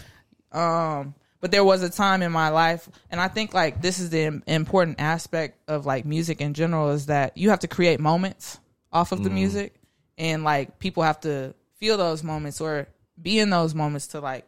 Um, 0.53 1.15
but 1.41 1.51
there 1.51 1.65
was 1.65 1.83
a 1.83 1.89
time 1.89 2.21
in 2.23 2.33
my 2.33 2.49
life, 2.51 2.89
and 3.11 3.21
I 3.21 3.29
think 3.29 3.55
like 3.55 3.81
this 3.81 3.99
is 3.99 4.11
the 4.11 4.25
im- 4.25 4.43
important 4.47 5.01
aspect 5.01 5.59
of 5.69 5.87
like 5.87 6.05
music 6.05 6.41
in 6.41 6.53
general 6.55 6.91
is 6.91 7.07
that 7.07 7.37
you 7.39 7.51
have 7.51 7.61
to 7.61 7.69
create 7.69 7.99
moments 8.01 8.59
off 8.93 9.13
of 9.13 9.23
the 9.25 9.31
music, 9.31 9.75
and 10.19 10.45
like 10.45 10.79
people 10.79 11.03
have 11.03 11.21
to 11.21 11.55
feel 11.79 11.97
those 11.97 12.23
moments 12.23 12.61
or 12.61 12.89
be 13.21 13.39
in 13.39 13.51
those 13.51 13.75
moments 13.75 14.09
to 14.09 14.21
like 14.21 14.47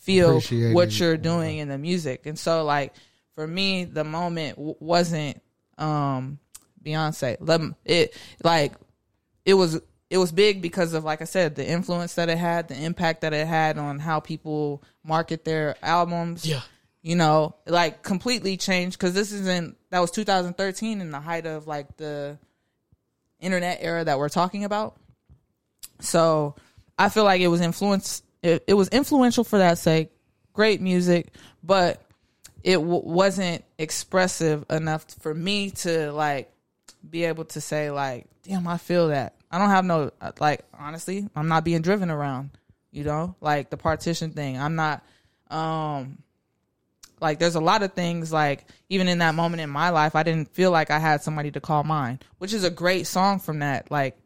feel 0.00 0.30
Appreciate 0.38 0.72
what 0.74 0.88
it. 0.88 0.98
you're 1.00 1.16
doing 1.16 1.58
in 1.58 1.68
the 1.68 1.76
music. 1.78 2.24
And 2.24 2.38
so 2.38 2.64
like 2.64 2.94
for 3.34 3.46
me, 3.46 3.84
the 3.84 4.04
moment 4.04 4.56
w- 4.56 4.76
wasn't 4.80 5.42
um 5.76 6.38
Beyonce. 6.88 7.36
Let 7.40 7.60
it 7.84 8.16
like 8.42 8.72
it 9.44 9.54
was 9.54 9.80
it 10.10 10.18
was 10.18 10.32
big 10.32 10.62
because 10.62 10.94
of 10.94 11.04
like 11.04 11.20
I 11.20 11.24
said 11.24 11.54
the 11.54 11.66
influence 11.66 12.14
that 12.14 12.28
it 12.28 12.38
had, 12.38 12.68
the 12.68 12.82
impact 12.82 13.20
that 13.20 13.32
it 13.34 13.46
had 13.46 13.76
on 13.78 13.98
how 13.98 14.20
people 14.20 14.82
market 15.04 15.44
their 15.44 15.76
albums. 15.82 16.46
yeah. 16.46 16.62
You 17.00 17.14
know, 17.14 17.54
like 17.66 18.02
completely 18.02 18.56
changed 18.56 18.98
because 18.98 19.14
this 19.14 19.32
isn't 19.32 19.76
that 19.90 20.00
was 20.00 20.10
2013 20.10 21.00
in 21.00 21.10
the 21.10 21.20
height 21.20 21.46
of 21.46 21.66
like 21.66 21.96
the 21.96 22.38
internet 23.40 23.78
era 23.80 24.04
that 24.04 24.18
we're 24.18 24.28
talking 24.28 24.64
about. 24.64 24.96
So 26.00 26.54
I 26.98 27.08
feel 27.08 27.24
like 27.24 27.40
it 27.40 27.48
was 27.48 27.60
influenced 27.60 28.24
It, 28.42 28.64
it 28.66 28.74
was 28.74 28.88
influential 28.88 29.44
for 29.44 29.58
that 29.58 29.78
sake. 29.78 30.10
Great 30.52 30.80
music, 30.80 31.32
but 31.62 32.02
it 32.64 32.74
w- 32.74 33.02
wasn't 33.04 33.64
expressive 33.78 34.64
enough 34.68 35.06
for 35.20 35.32
me 35.32 35.70
to 35.70 36.10
like 36.12 36.50
be 37.08 37.24
able 37.24 37.44
to 37.46 37.60
say 37.60 37.90
like, 37.90 38.26
damn, 38.42 38.66
I 38.66 38.78
feel 38.78 39.08
that. 39.08 39.34
I 39.50 39.58
don't 39.58 39.70
have 39.70 39.84
no 39.84 40.10
like 40.40 40.64
honestly, 40.78 41.28
I'm 41.34 41.48
not 41.48 41.64
being 41.64 41.80
driven 41.82 42.10
around 42.10 42.50
You 42.90 43.04
know, 43.04 43.34
like 43.40 43.70
the 43.70 43.76
partition 43.76 44.32
thing. 44.32 44.58
I'm 44.58 44.74
not. 44.76 45.04
um 45.50 46.18
like 47.20 47.38
there's 47.40 47.56
a 47.56 47.60
lot 47.60 47.82
of 47.82 47.94
things 47.94 48.32
like 48.32 48.64
even 48.88 49.08
in 49.08 49.18
that 49.18 49.34
moment 49.34 49.60
in 49.60 49.70
my 49.70 49.90
life 49.90 50.14
I 50.14 50.22
didn't 50.22 50.54
feel 50.54 50.70
like 50.70 50.90
I 50.90 50.98
had 50.98 51.22
somebody 51.22 51.50
to 51.52 51.60
call 51.60 51.82
mine, 51.82 52.20
which 52.38 52.52
is 52.52 52.62
a 52.64 52.70
great 52.70 53.06
song 53.06 53.40
from 53.40 53.58
that 53.60 53.90
like 53.90 54.16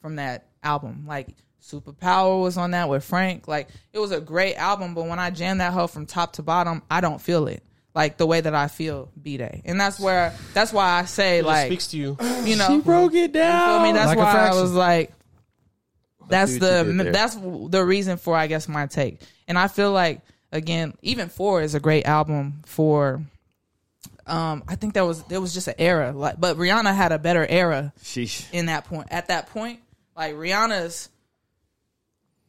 from 0.00 0.16
that 0.16 0.46
album. 0.62 1.04
Like 1.06 1.28
Superpower 1.62 2.40
was 2.42 2.56
on 2.56 2.70
that 2.72 2.88
with 2.88 3.04
Frank. 3.04 3.46
Like 3.46 3.68
it 3.92 3.98
was 3.98 4.12
a 4.12 4.20
great 4.20 4.56
album, 4.56 4.94
but 4.94 5.06
when 5.06 5.18
I 5.18 5.30
jam 5.30 5.58
that 5.58 5.72
hoe 5.72 5.86
from 5.86 6.06
top 6.06 6.32
to 6.34 6.42
bottom, 6.42 6.82
I 6.90 7.00
don't 7.00 7.20
feel 7.20 7.46
it. 7.48 7.62
Like 7.94 8.16
the 8.18 8.26
way 8.26 8.40
that 8.40 8.54
I 8.54 8.68
feel 8.68 9.10
B 9.20 9.36
Day. 9.36 9.62
And 9.64 9.80
that's 9.80 9.98
where 9.98 10.32
that's 10.54 10.72
why 10.72 10.90
I 11.00 11.04
say 11.06 11.38
It 11.40 11.44
like 11.44 11.66
speaks 11.66 11.88
to 11.88 11.96
you. 11.96 12.16
you 12.44 12.56
know 12.56 12.80
broke 12.80 13.12
it 13.14 13.18
you 13.18 13.28
down. 13.28 13.80
feel 13.80 13.86
me? 13.92 13.92
That's 13.98 14.06
Like 14.08 14.18
why 14.18 14.48
I 14.48 14.54
was 14.54 14.72
like, 14.72 15.12
that's 16.28 16.52
see 16.52 16.60
what 16.60 16.86
you 16.86 16.92
did 16.96 17.06
the 17.06 17.10
that's 17.10 17.34
the 17.36 17.84
reason 17.84 18.16
for 18.16 18.36
I 18.36 18.46
guess 18.46 18.68
my 18.68 18.86
take. 18.86 19.20
And 19.48 19.58
I 19.58 19.66
feel 19.68 19.90
like 19.92 20.20
again, 20.52 20.94
even 21.02 21.28
four 21.28 21.62
is 21.62 21.74
a 21.74 21.80
great 21.80 22.06
album 22.06 22.62
for. 22.64 23.22
Um, 24.26 24.62
I 24.68 24.76
think 24.76 24.94
that 24.94 25.04
was 25.04 25.24
there 25.24 25.40
was 25.40 25.52
just 25.52 25.66
an 25.66 25.74
era, 25.78 26.12
like, 26.12 26.38
but 26.38 26.56
Rihanna 26.56 26.94
had 26.94 27.10
a 27.10 27.18
better 27.18 27.44
era 27.44 27.92
Sheesh. 28.00 28.46
in 28.52 28.66
that 28.66 28.84
point. 28.84 29.08
At 29.10 29.26
that 29.26 29.48
point, 29.48 29.80
like 30.16 30.34
Rihanna's 30.36 31.08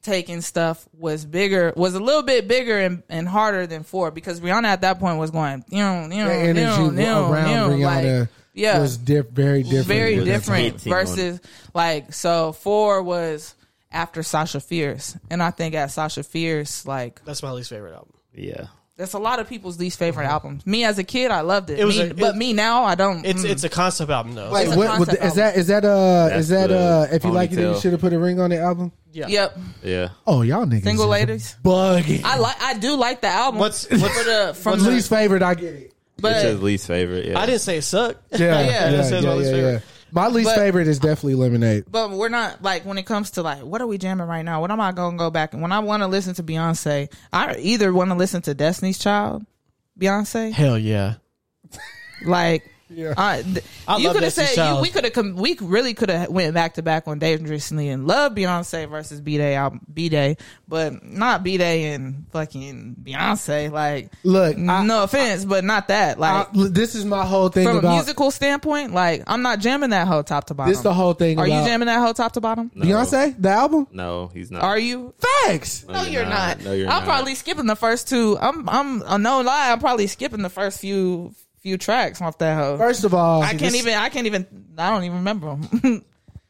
taking 0.02 0.42
stuff 0.42 0.88
was 0.98 1.26
bigger, 1.26 1.74
was 1.76 1.94
a 1.96 2.00
little 2.00 2.24
bit 2.24 2.48
bigger 2.48 2.80
and, 2.80 3.04
and 3.10 3.28
harder 3.28 3.68
than 3.68 3.84
four 3.84 4.12
because 4.12 4.40
Rihanna 4.40 4.66
at 4.66 4.82
that 4.82 5.00
point 5.00 5.18
was 5.20 5.32
going, 5.32 5.64
you 5.70 5.80
know, 5.80 6.04
you 6.04 6.24
know, 6.24 6.28
The 6.28 6.34
energy 6.34 6.82
you 6.84 6.92
know, 6.92 7.32
around 7.32 7.50
you 7.72 7.86
Rihanna 7.86 8.20
like, 8.20 8.30
yeah, 8.54 8.80
was 8.80 8.98
diff- 8.98 9.30
very 9.30 9.64
different. 9.64 9.86
very 9.88 10.16
different 10.16 10.44
time. 10.46 10.64
Hitting 10.80 10.94
on 10.94 11.06
versus 11.06 11.42
like 11.74 12.14
so 12.14 12.52
four 12.52 13.02
was 13.02 13.56
after 13.92 14.24
Sasha 14.24 14.60
Fierce, 14.60 15.18
and 15.30 15.42
I 15.44 15.52
think 15.52 15.76
at 15.76 15.92
Sasha 15.92 16.24
Fierce, 16.24 16.86
like 16.86 17.24
That's 17.26 17.44
my 17.44 17.52
least 17.52 17.70
favorite 17.70 17.94
album. 17.94 18.14
Yeah. 18.34 18.68
That's 19.02 19.14
a 19.14 19.20
lot 19.20 19.40
of 19.40 19.50
people's 19.50 19.78
least 19.80 20.00
favorite 20.00 20.26
albums. 20.28 20.66
Me 20.66 20.84
as 20.86 20.98
a 20.98 21.04
kid, 21.04 21.32
I 21.32 21.42
loved 21.42 21.70
it. 21.70 21.80
It 21.80 21.86
was 21.86 21.98
Me- 21.98 22.10
a- 22.10 22.14
but 22.14 22.36
it- 22.36 22.38
me 22.38 22.54
now, 22.54 22.84
I 22.86 22.96
don't. 22.96 23.26
It's 23.26 23.44
mm. 23.44 23.50
it's 23.50 23.64
a 23.64 23.70
concept 23.70 24.10
album 24.12 24.36
though. 24.36 24.52
Wait, 24.52 24.64
It's 24.68 24.74
a 24.74 24.78
what, 24.78 24.88
what, 25.00 25.08
concept 25.10 25.24
is 25.24 25.36
that? 25.36 25.58
Is 25.58 25.68
that 25.68 25.84
uh? 25.84 26.28
That's 26.30 26.40
is 26.42 26.50
that 26.50 26.68
the 26.70 26.78
uh? 26.78 27.08
If 27.12 27.24
you 27.26 27.32
like 27.32 27.52
it, 27.52 27.56
then 27.56 27.66
you 27.66 27.72
ponytail. 27.74 27.82
should 27.82 27.92
have 27.92 28.02
put 28.02 28.14
a 28.14 28.20
ring 28.20 28.40
on 28.40 28.50
the 28.52 28.60
album. 28.60 28.92
yeah. 29.12 29.28
Yep, 29.28 29.58
Yeah. 29.84 30.10
Oh, 30.26 30.42
y'all 30.44 30.66
niggas, 30.66 30.84
single 30.84 31.08
ladies. 31.08 31.56
bugging. 31.64 32.24
I 32.24 32.38
like. 32.38 32.62
I 32.62 32.76
do 32.76 32.96
like 32.96 33.22
the 33.22 33.28
album. 33.28 33.60
What's- 33.60 33.86
for 33.88 33.98
the 33.98 34.54
from 34.56 34.76
From 34.78 34.84
the, 34.86 34.92
least 34.92 35.10
favorite, 35.10 35.42
I 35.44 35.56
get 35.56 35.74
it. 35.74 35.94
but 36.20 36.34
it's 36.34 36.44
his 36.44 36.62
least 36.62 36.88
favorite. 36.88 37.26
Yeah. 37.26 37.40
I 37.40 37.46
didn't 37.48 37.62
say 37.62 37.78
it 37.78 37.82
sucked. 37.84 38.40
Yeah, 38.40 38.62
Yeah, 38.62 38.66
yeah, 38.66 38.92
that 38.92 39.06
says 39.06 39.24
yeah, 39.24 39.30
my 39.30 39.36
least 39.36 39.50
yeah, 39.52 39.56
favorite. 39.58 39.84
Yeah. 40.14 40.22
My 40.22 40.28
least 40.28 40.50
But- 40.50 40.58
favorite 40.58 40.88
is 40.88 41.00
definitely 41.00 41.36
Lemonade. 41.36 41.86
But 41.90 42.12
we're 42.12 42.30
not 42.30 42.62
like 42.62 42.86
when 42.86 42.98
it 42.98 43.06
comes 43.06 43.32
to 43.32 43.42
like 43.42 43.62
what 43.64 43.82
are 43.82 43.88
we 43.88 43.98
jamming 43.98 44.28
right 44.28 44.44
now? 44.44 44.62
What 44.62 44.72
am 44.72 44.82
I 44.82 44.92
gonna 44.92 45.18
go 45.18 45.30
back 45.32 45.54
and 45.54 45.62
when 45.62 45.72
I 45.72 45.80
want 45.80 46.04
to 46.04 46.08
listen 46.08 46.34
to 46.36 46.44
Beyonce, 46.44 47.12
I 47.34 47.56
either 47.58 47.92
want 47.94 48.10
to 48.12 48.16
listen 48.16 48.42
to 48.44 48.54
Destiny's 48.54 48.98
Child, 49.00 49.46
Beyonce, 50.00 50.52
Hell 50.52 50.78
yeah. 50.78 51.16
like. 52.26 52.64
Yeah. 52.94 53.14
I, 53.18 53.42
th- 53.42 53.64
I 53.88 53.98
you 53.98 54.12
could 54.12 54.24
have 54.24 54.34
said 54.34 54.56
you, 54.76 54.82
we 54.82 54.90
could 54.90 55.04
have 55.06 55.14
com- 55.14 55.36
we 55.36 55.58
really 55.62 55.94
could 55.94 56.10
have 56.10 56.30
went 56.30 56.54
back 56.54 56.74
to 56.76 56.82
back 56.82 57.08
on 57.08 57.20
Dangerously 57.20 57.90
and 57.90 58.06
love 58.08 58.34
Beyonce 58.34 58.90
versus 58.90 59.22
B 59.22 59.38
Day 59.38 59.56
album 59.56 59.82
B 59.94 60.10
Day, 60.10 60.38
but 60.68 61.04
not 61.04 61.44
B 61.44 61.58
Day 61.58 61.94
and 61.94 62.26
fucking 62.32 62.98
Beyonce. 63.04 63.72
Like, 63.72 64.12
Look, 64.24 64.58
I- 64.58 64.84
no 64.86 65.04
offense, 65.04 65.46
but 65.46 65.64
not 65.64 65.88
that. 65.88 66.20
Like, 66.20 66.48
I- 66.56 66.68
this 66.70 66.96
is 66.96 67.06
my 67.06 67.26
whole 67.26 67.50
thing 67.50 67.66
from 67.66 67.78
a 67.86 67.92
musical 67.92 68.32
standpoint, 68.32 68.94
like 68.94 69.24
I'm 69.28 69.42
not 69.42 69.60
jamming 69.60 69.92
that 69.92 70.08
whole 70.08 70.24
top 70.24 70.46
to 70.48 70.54
bottom. 70.54 70.70
this. 70.72 70.78
Is 70.80 70.84
the 70.84 70.94
whole 70.94 71.14
thing. 71.14 71.40
Are 71.40 71.48
you 71.48 71.54
jamming 71.54 71.86
that 71.88 72.00
whole 72.00 72.14
top 72.14 72.34
to 72.34 72.42
bottom? 72.42 72.72
No. 72.76 72.86
Beyonce 72.86 73.36
the 73.42 73.50
album? 73.50 73.88
No, 73.92 74.28
he's 74.34 74.52
not. 74.52 74.64
Are 74.64 74.78
you? 74.80 75.14
Facts. 75.46 75.86
No, 75.88 76.04
you're 76.04 76.26
not. 76.26 76.62
No, 76.64 76.74
you're 76.74 76.88
I'm 76.90 77.00
not. 77.00 77.06
probably 77.06 77.36
skipping 77.36 77.66
the 77.68 77.76
first 77.76 78.08
two. 78.10 78.38
I'm, 78.40 78.68
I'm, 78.68 79.02
uh, 79.04 79.18
no 79.18 79.42
lie. 79.42 79.72
I'm 79.72 79.80
probably 79.80 80.08
skipping 80.08 80.42
the 80.42 80.50
first 80.50 80.80
few, 80.80 81.34
few 81.62 81.78
tracks 81.78 82.22
off 82.22 82.38
that 82.40 82.56
hoe. 82.58 82.78
First 82.78 83.04
of 83.04 83.14
all, 83.14 83.42
I 83.42 83.50
can't 83.50 83.60
this- 83.62 83.76
even. 83.76 83.94
I 83.94 84.10
can't 84.10 84.28
even. 84.28 84.46
I 84.78 84.90
don't 84.90 85.04
even 85.04 85.18
remember 85.20 85.56
them. 85.56 86.06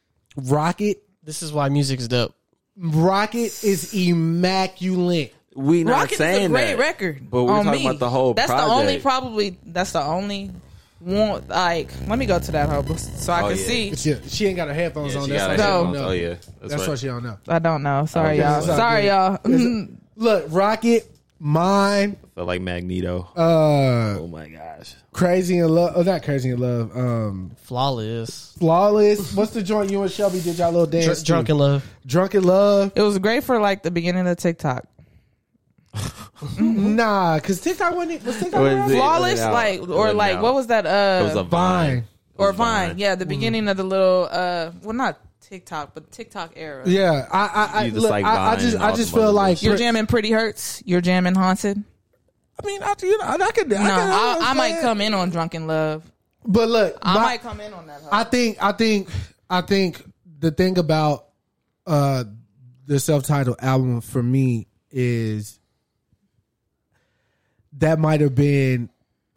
Rocket. 0.35 1.03
This 1.23 1.43
is 1.43 1.51
why 1.53 1.69
music's 1.69 2.07
dope. 2.07 2.33
Rocket 2.77 3.63
is 3.63 3.93
immaculate. 3.93 5.35
We 5.55 5.83
not 5.83 5.91
Rocket 5.93 6.13
is 6.13 6.21
a 6.21 6.47
great 6.47 6.65
that. 6.67 6.77
record. 6.77 7.29
But 7.29 7.43
we're 7.43 7.51
on 7.53 7.65
talking 7.65 7.81
me. 7.81 7.87
about 7.87 7.99
the 7.99 8.09
whole 8.09 8.33
That's 8.33 8.49
the 8.49 8.61
only 8.61 8.99
probably. 8.99 9.57
That's 9.65 9.91
the 9.91 10.01
only 10.01 10.51
one. 10.99 11.45
Like, 11.49 11.91
let 12.07 12.17
me 12.17 12.25
go 12.25 12.39
to 12.39 12.51
that 12.53 12.69
hoe 12.69 12.83
so 12.95 13.33
I 13.33 13.41
Oh, 13.41 13.49
can 13.49 13.57
yeah. 13.57 13.63
see. 13.63 13.95
She, 13.95 14.15
she 14.29 14.45
ain't 14.47 14.55
got 14.55 14.69
her 14.69 14.73
headphones 14.73 15.13
Yeah, 15.13 15.19
on. 15.19 15.25
she 15.25 15.31
That's 15.33 15.43
got 15.43 15.49
why 15.49 15.55
she 15.55 15.61
don't 15.61 15.85
headphones. 15.93 15.97
know. 15.97 16.07
Oh 16.07 16.11
yeah, 16.11 16.35
That's 16.61 16.73
right. 16.81 16.87
why 16.89 16.95
she 16.95 17.07
don't 17.07 17.23
know. 17.23 17.37
I 17.49 17.59
don't 17.59 17.83
know. 17.83 18.05
Sorry, 18.05 18.27
Okay, 18.29 18.37
y'all. 18.39 18.59
it's 18.59 18.69
all 18.69 18.77
Sorry, 18.77 19.07
y'all. 19.07 19.87
Look, 20.15 20.45
Rocket, 20.49 21.11
mine, 21.41 22.17
Felt 22.35 22.47
like 22.47 22.61
Magneto. 22.61 23.27
uh, 23.35 24.17
oh 24.19 24.27
my 24.27 24.47
gosh. 24.47 24.95
Crazy 25.11 25.57
in 25.57 25.67
Love. 25.67 25.93
Oh, 25.95 26.03
not 26.03 26.23
Crazy 26.23 26.51
in 26.51 26.59
Love. 26.59 26.95
Um, 26.95 27.51
Flawless. 27.63 28.55
Flawless. 28.59 29.35
What's 29.35 29.51
the 29.51 29.61
joint 29.63 29.89
you 29.91 30.01
and 30.03 30.11
Shelby 30.11 30.39
did 30.39 30.57
y'all 30.57 30.71
little 30.71 30.85
dance? 30.87 31.05
Dr- 31.05 31.25
Drunk 31.25 31.49
in 31.49 31.57
Love. 31.57 31.85
Drunk 32.05 32.35
in 32.35 32.43
Love. 32.43 32.91
it 32.95 33.01
was 33.01 33.17
great 33.19 33.43
for 33.43 33.59
like 33.59 33.83
the 33.83 33.91
beginning 33.91 34.27
of 34.27 34.37
TikTok. 34.37 34.85
Nah, 36.59 37.37
cause 37.39 37.61
TikTok 37.61 37.95
wasn't. 37.95 38.23
Was 38.25 38.39
TikTok 38.39 38.61
Was 38.61 38.73
around? 38.73 38.91
it- 38.91 38.95
Flawless, 38.95 39.39
out. 39.41 39.53
like 39.53 39.87
or 39.87 40.11
like 40.13 40.37
out. 40.37 40.41
what 40.43 40.53
was 40.55 40.67
that? 40.67 40.85
Uh, 40.87 41.21
It 41.21 41.25
was 41.27 41.35
a 41.35 41.43
Vine. 41.43 41.49
vine. 41.89 42.03
or 42.37 42.47
It 42.47 42.51
was 42.51 42.57
Vine. 42.57 42.97
Yeah, 42.97 43.11
Mm-hmm. 43.11 43.19
the 43.19 43.25
beginning 43.27 43.67
of 43.67 43.77
the 43.77 43.83
little 43.83 44.27
uh 44.31 44.71
well 44.81 44.93
not 44.93 45.19
TikTok, 45.51 45.93
but 45.93 46.09
TikTok 46.13 46.53
era. 46.55 46.83
Yeah, 46.87 47.27
I, 47.29 47.39
I, 47.39 47.79
I, 47.79 47.83
You 47.83 47.91
just 47.91 48.01
look, 48.03 48.11
like 48.11 48.23
I, 48.23 48.29
I 48.35 48.49
Vine 48.55 48.59
just, 48.59 48.75
and 48.75 48.83
I 48.83 48.95
just 48.95 49.11
them 49.11 49.19
feel 49.19 49.23
other 49.27 49.33
like 49.33 49.61
You're 49.61 49.75
jamming 49.75 50.07
Pretty 50.07 50.31
Hurts. 50.31 50.81
You're 50.85 51.01
jamming 51.01 51.35
Haunted. 51.35 51.83
I 52.61 52.65
mean, 52.65 52.81
I, 52.81 52.93
you 53.01 53.17
know, 53.17 53.25
I 53.25 53.51
could, 53.51 53.69
No, 53.69 53.77
I, 53.77 54.37
I 54.41 54.53
might 54.53 54.79
come 54.79 55.01
in 55.01 55.13
on 55.13 55.29
Drunk 55.29 55.53
in 55.53 55.67
Love. 55.67 56.09
but 56.45 56.69
look, 56.69 56.97
I 57.01 57.15
my- 57.15 57.21
might 57.21 57.41
come 57.41 57.59
in 57.59 57.73
on 57.73 57.85
that. 57.87 58.01
I 58.11 58.23
think 58.23 58.63
I 58.63 58.71
think 58.71 59.09
I 59.49 59.59
think 59.61 60.01
the 60.39 60.51
thing 60.51 60.77
about 60.77 61.27
uh 61.85 62.23
the 62.85 62.99
self-titled 62.99 63.57
album 63.59 63.99
for 64.01 64.21
me 64.23 64.67
is 64.89 65.59
that 67.73 67.99
might 67.99 68.21
have 68.21 68.35
been 68.35 68.89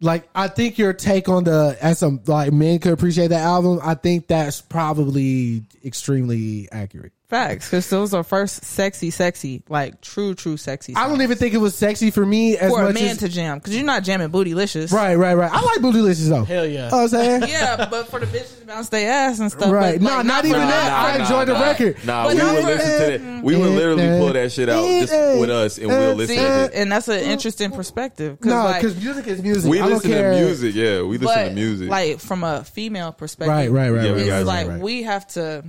like 0.05 0.29
I 0.33 0.47
think 0.47 0.77
your 0.77 0.93
take 0.93 1.27
on 1.27 1.43
the 1.43 1.77
as 1.81 1.99
some 1.99 2.21
like 2.27 2.53
men 2.53 2.79
could 2.79 2.93
appreciate 2.93 3.27
that 3.27 3.41
album. 3.41 3.79
I 3.83 3.95
think 3.95 4.27
that's 4.27 4.61
probably 4.61 5.63
extremely 5.83 6.69
accurate. 6.71 7.11
Facts, 7.35 7.65
because 7.69 7.89
those 7.89 8.13
are 8.13 8.23
first 8.23 8.63
sexy, 8.63 9.09
sexy, 9.09 9.61
like 9.67 9.99
true, 10.01 10.33
true 10.35 10.55
sexy. 10.57 10.95
I 10.95 11.07
don't 11.09 11.21
even 11.21 11.37
think 11.37 11.53
it 11.53 11.57
was 11.57 11.75
sexy 11.75 12.11
for 12.11 12.25
me 12.25 12.57
as 12.57 12.71
for 12.71 12.81
a 12.81 12.85
much 12.85 12.93
man 12.95 13.03
as 13.11 13.17
to 13.17 13.29
jam 13.29 13.57
because 13.57 13.75
you're 13.75 13.83
not 13.85 14.03
jamming 14.03 14.29
Bootylicious. 14.29 14.91
right, 14.93 15.15
right, 15.15 15.33
right. 15.33 15.51
I 15.51 15.61
like 15.61 15.79
Bootylicious 15.79 16.29
though. 16.29 16.43
Hell 16.45 16.65
yeah. 16.65 16.89
Oh, 16.91 17.03
I'm 17.03 17.07
saying 17.09 17.43
Yeah, 17.47 17.87
but 17.89 18.07
for 18.07 18.19
the 18.19 18.25
bitches 18.25 18.59
to 18.61 18.65
bounce 18.67 18.89
their 18.89 19.11
ass 19.11 19.39
and 19.39 19.51
stuff. 19.51 19.71
Right. 19.71 19.99
But, 19.99 20.05
No, 20.09 20.15
like, 20.17 20.25
not 20.25 20.41
for 20.41 20.47
even 20.47 20.61
the- 20.61 20.67
that. 20.67 21.17
I 21.17 21.21
enjoy 21.21 21.45
the 21.45 21.53
record. 21.59 22.05
Nah, 22.05 22.23
But 22.27 22.35
we 22.35 22.41
would 22.41 22.63
listen 22.65 23.11
to 23.11 23.17
that. 23.17 23.43
We 23.43 23.57
would 23.57 23.69
literally 23.69 24.07
pull 24.19 24.33
that 24.33 24.51
shit 24.51 24.69
out 24.69 24.85
just 24.85 25.13
with 25.39 25.49
us, 25.49 25.77
and 25.77 25.87
we'll 25.87 26.15
listen 26.15 26.35
See, 26.37 26.41
to 26.41 26.63
it. 26.65 26.71
and 26.73 26.91
that's 26.91 27.07
an 27.07 27.19
interesting 27.19 27.71
perspective. 27.71 28.39
Cause 28.39 28.49
no, 28.49 28.63
like, 28.63 28.81
because 28.81 28.95
music 29.01 29.27
is 29.27 29.41
music. 29.41 29.69
We 29.69 29.79
I 29.79 29.83
don't 29.89 29.91
listen 29.95 30.11
to 30.11 30.31
music. 30.39 30.75
Yeah, 30.75 31.01
we 31.01 31.17
listen 31.17 31.25
but 31.25 31.49
to 31.49 31.53
music. 31.55 31.89
like 31.89 32.19
from 32.19 32.43
a 32.43 32.63
female 32.63 33.11
perspective, 33.11 33.53
Right, 33.53 33.69
right, 33.71 33.89
right. 33.89 34.03
Yeah, 34.05 34.11
right, 34.11 34.23
we 34.23 34.31
right, 34.31 34.45
like 34.45 34.67
right. 34.67 34.79
we 34.81 35.03
have 35.03 35.27
to, 35.33 35.63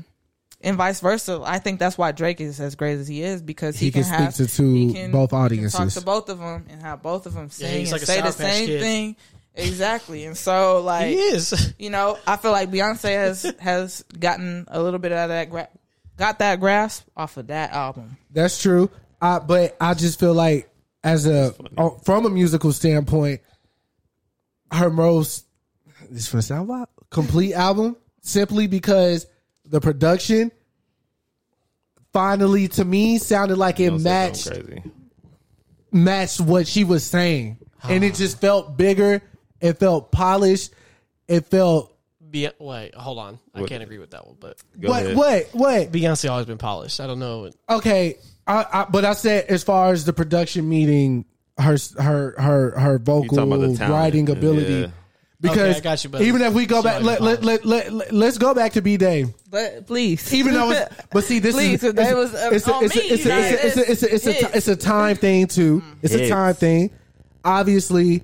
and 0.60 0.76
vice 0.76 1.00
versa. 1.00 1.40
I 1.44 1.58
think 1.58 1.78
that's 1.78 1.96
why 1.98 2.12
Drake 2.12 2.40
is 2.40 2.58
as 2.60 2.74
great 2.74 2.98
as 2.98 3.06
he 3.08 3.22
is 3.22 3.42
because 3.42 3.78
he, 3.78 3.86
He 3.86 3.92
can 3.92 4.02
have, 4.04 4.34
speak 4.34 4.48
to 4.48 4.56
two- 4.56 4.74
he 4.74 4.92
can- 4.92 5.10
both 5.12 5.30
he 5.30 5.36
can 5.36 5.44
audiences. 5.44 5.78
talk 5.78 5.88
to 5.90 6.00
both 6.04 6.28
of 6.28 6.38
them 6.38 6.66
and 6.68 6.80
have 6.82 7.02
both 7.02 7.26
of 7.26 7.34
them 7.34 7.50
sing 7.50 7.80
he's 7.80 7.88
and 7.88 7.92
like 7.92 8.02
a 8.02 8.06
say 8.06 8.20
the 8.20 8.32
same 8.32 8.66
Kid. 8.66 8.80
thing. 8.80 9.16
Exactly, 9.54 10.24
and 10.26 10.36
so 10.36 10.80
like 10.84 11.08
He 11.08 11.14
is. 11.16 11.74
you 11.78 11.90
know, 11.90 12.18
I 12.26 12.36
feel 12.36 12.52
like 12.52 12.70
Beyonce 12.70 13.14
has 13.14 13.54
has 13.60 14.02
gotten 14.18 14.66
a 14.68 14.82
little 14.82 14.98
bit 14.98 15.12
out 15.12 15.24
of 15.24 15.28
that 15.30 15.48
gra- 15.50 15.68
got 16.16 16.38
that 16.40 16.60
grasp 16.60 17.06
off 17.16 17.36
of 17.36 17.46
that 17.48 17.70
album. 17.72 18.16
That's 18.30 18.60
true. 18.60 18.90
I, 19.20 19.38
but 19.38 19.74
I 19.80 19.94
just 19.94 20.20
feel 20.20 20.34
like 20.34 20.68
as 21.02 21.26
a 21.26 21.54
uh, 21.78 21.90
from 22.04 22.26
a 22.26 22.30
musical 22.30 22.72
standpoint, 22.72 23.40
her 24.72 24.90
most 24.90 25.46
this 26.10 26.28
for 26.28 26.42
sound 26.42 26.68
wild, 26.68 26.88
complete 27.10 27.54
album 27.54 27.96
simply 28.20 28.66
because 28.66 29.26
the 29.68 29.80
production 29.80 30.50
finally 32.12 32.68
to 32.68 32.84
me 32.84 33.18
sounded 33.18 33.56
like 33.58 33.80
it 33.80 33.90
matched 33.92 34.46
crazy. 34.48 34.82
matched 35.92 36.40
what 36.40 36.66
she 36.66 36.84
was 36.84 37.04
saying, 37.04 37.58
and 37.84 38.04
it 38.04 38.14
just 38.14 38.40
felt 38.40 38.76
bigger. 38.76 39.22
It 39.60 39.74
felt 39.78 40.12
polished. 40.12 40.72
It 41.28 41.46
felt 41.46 41.94
Be- 42.30 42.50
wait, 42.58 42.94
hold 42.94 43.18
on. 43.18 43.38
I 43.54 43.60
What? 43.62 43.68
can't 43.70 43.82
agree 43.82 43.98
with 43.98 44.10
that 44.10 44.26
one, 44.26 44.36
but 44.38 44.62
Go 44.78 44.88
what 44.90 45.02
ahead. 45.02 45.16
what 45.16 45.48
what 45.52 45.92
Beyonce 45.92 46.30
always 46.30 46.46
been 46.46 46.58
polished. 46.58 47.00
I 47.00 47.06
don't 47.06 47.18
know. 47.18 47.50
okay 47.68 48.16
I, 48.46 48.64
I 48.72 48.86
but 48.88 49.04
i 49.04 49.12
said 49.14 49.46
as 49.48 49.64
far 49.64 49.92
as 49.92 50.04
the 50.04 50.12
production 50.12 50.68
meeting 50.68 51.24
her 51.58 51.76
her 51.98 52.34
her 52.38 52.78
her 52.78 52.92
You 52.92 52.98
talking 52.98 53.38
about 53.38 53.48
vocal 53.48 53.58
the 53.72 53.76
talent. 53.76 53.92
writing 53.92 54.30
ability 54.30 54.72
Yeah. 54.74 54.86
Because 55.40 55.76
I 55.76 55.80
got 55.80 56.04
you, 56.04 56.16
even 56.18 56.42
if 56.42 56.54
we 56.54 56.66
go 56.66 56.82
back, 56.82 57.02
let, 57.02 57.20
already 57.20 57.44
let, 57.44 57.64
let, 57.64 57.90
let, 57.92 58.12
let, 58.14 58.28
us 58.28 58.38
go 58.38 58.54
back 58.54 58.72
to 58.72 58.82
B 58.82 58.96
Day. 58.96 59.26
But 59.50 59.86
please, 59.86 60.32
Even 60.32 60.54
though, 60.54 60.70
it's, 60.70 61.02
but 61.10 61.24
see, 61.24 61.38
this 61.38 61.54
Please, 61.54 61.82
is 61.82 61.84
if 61.84 61.98
it's, 61.98 62.14
was, 62.14 62.34
uh, 62.34 62.50
it's, 62.52 62.66
a, 62.66 62.74
on 62.74 62.84
it's, 62.84 64.68
a, 64.68 64.76
time 64.76 65.16
thing 65.16 65.46
too. 65.46 65.80
Mm-hmm. 65.80 65.98
It's 66.02 66.14
a 66.14 66.28
time 66.28 66.54
thing. 66.54 66.90
Obviously, 67.44 68.22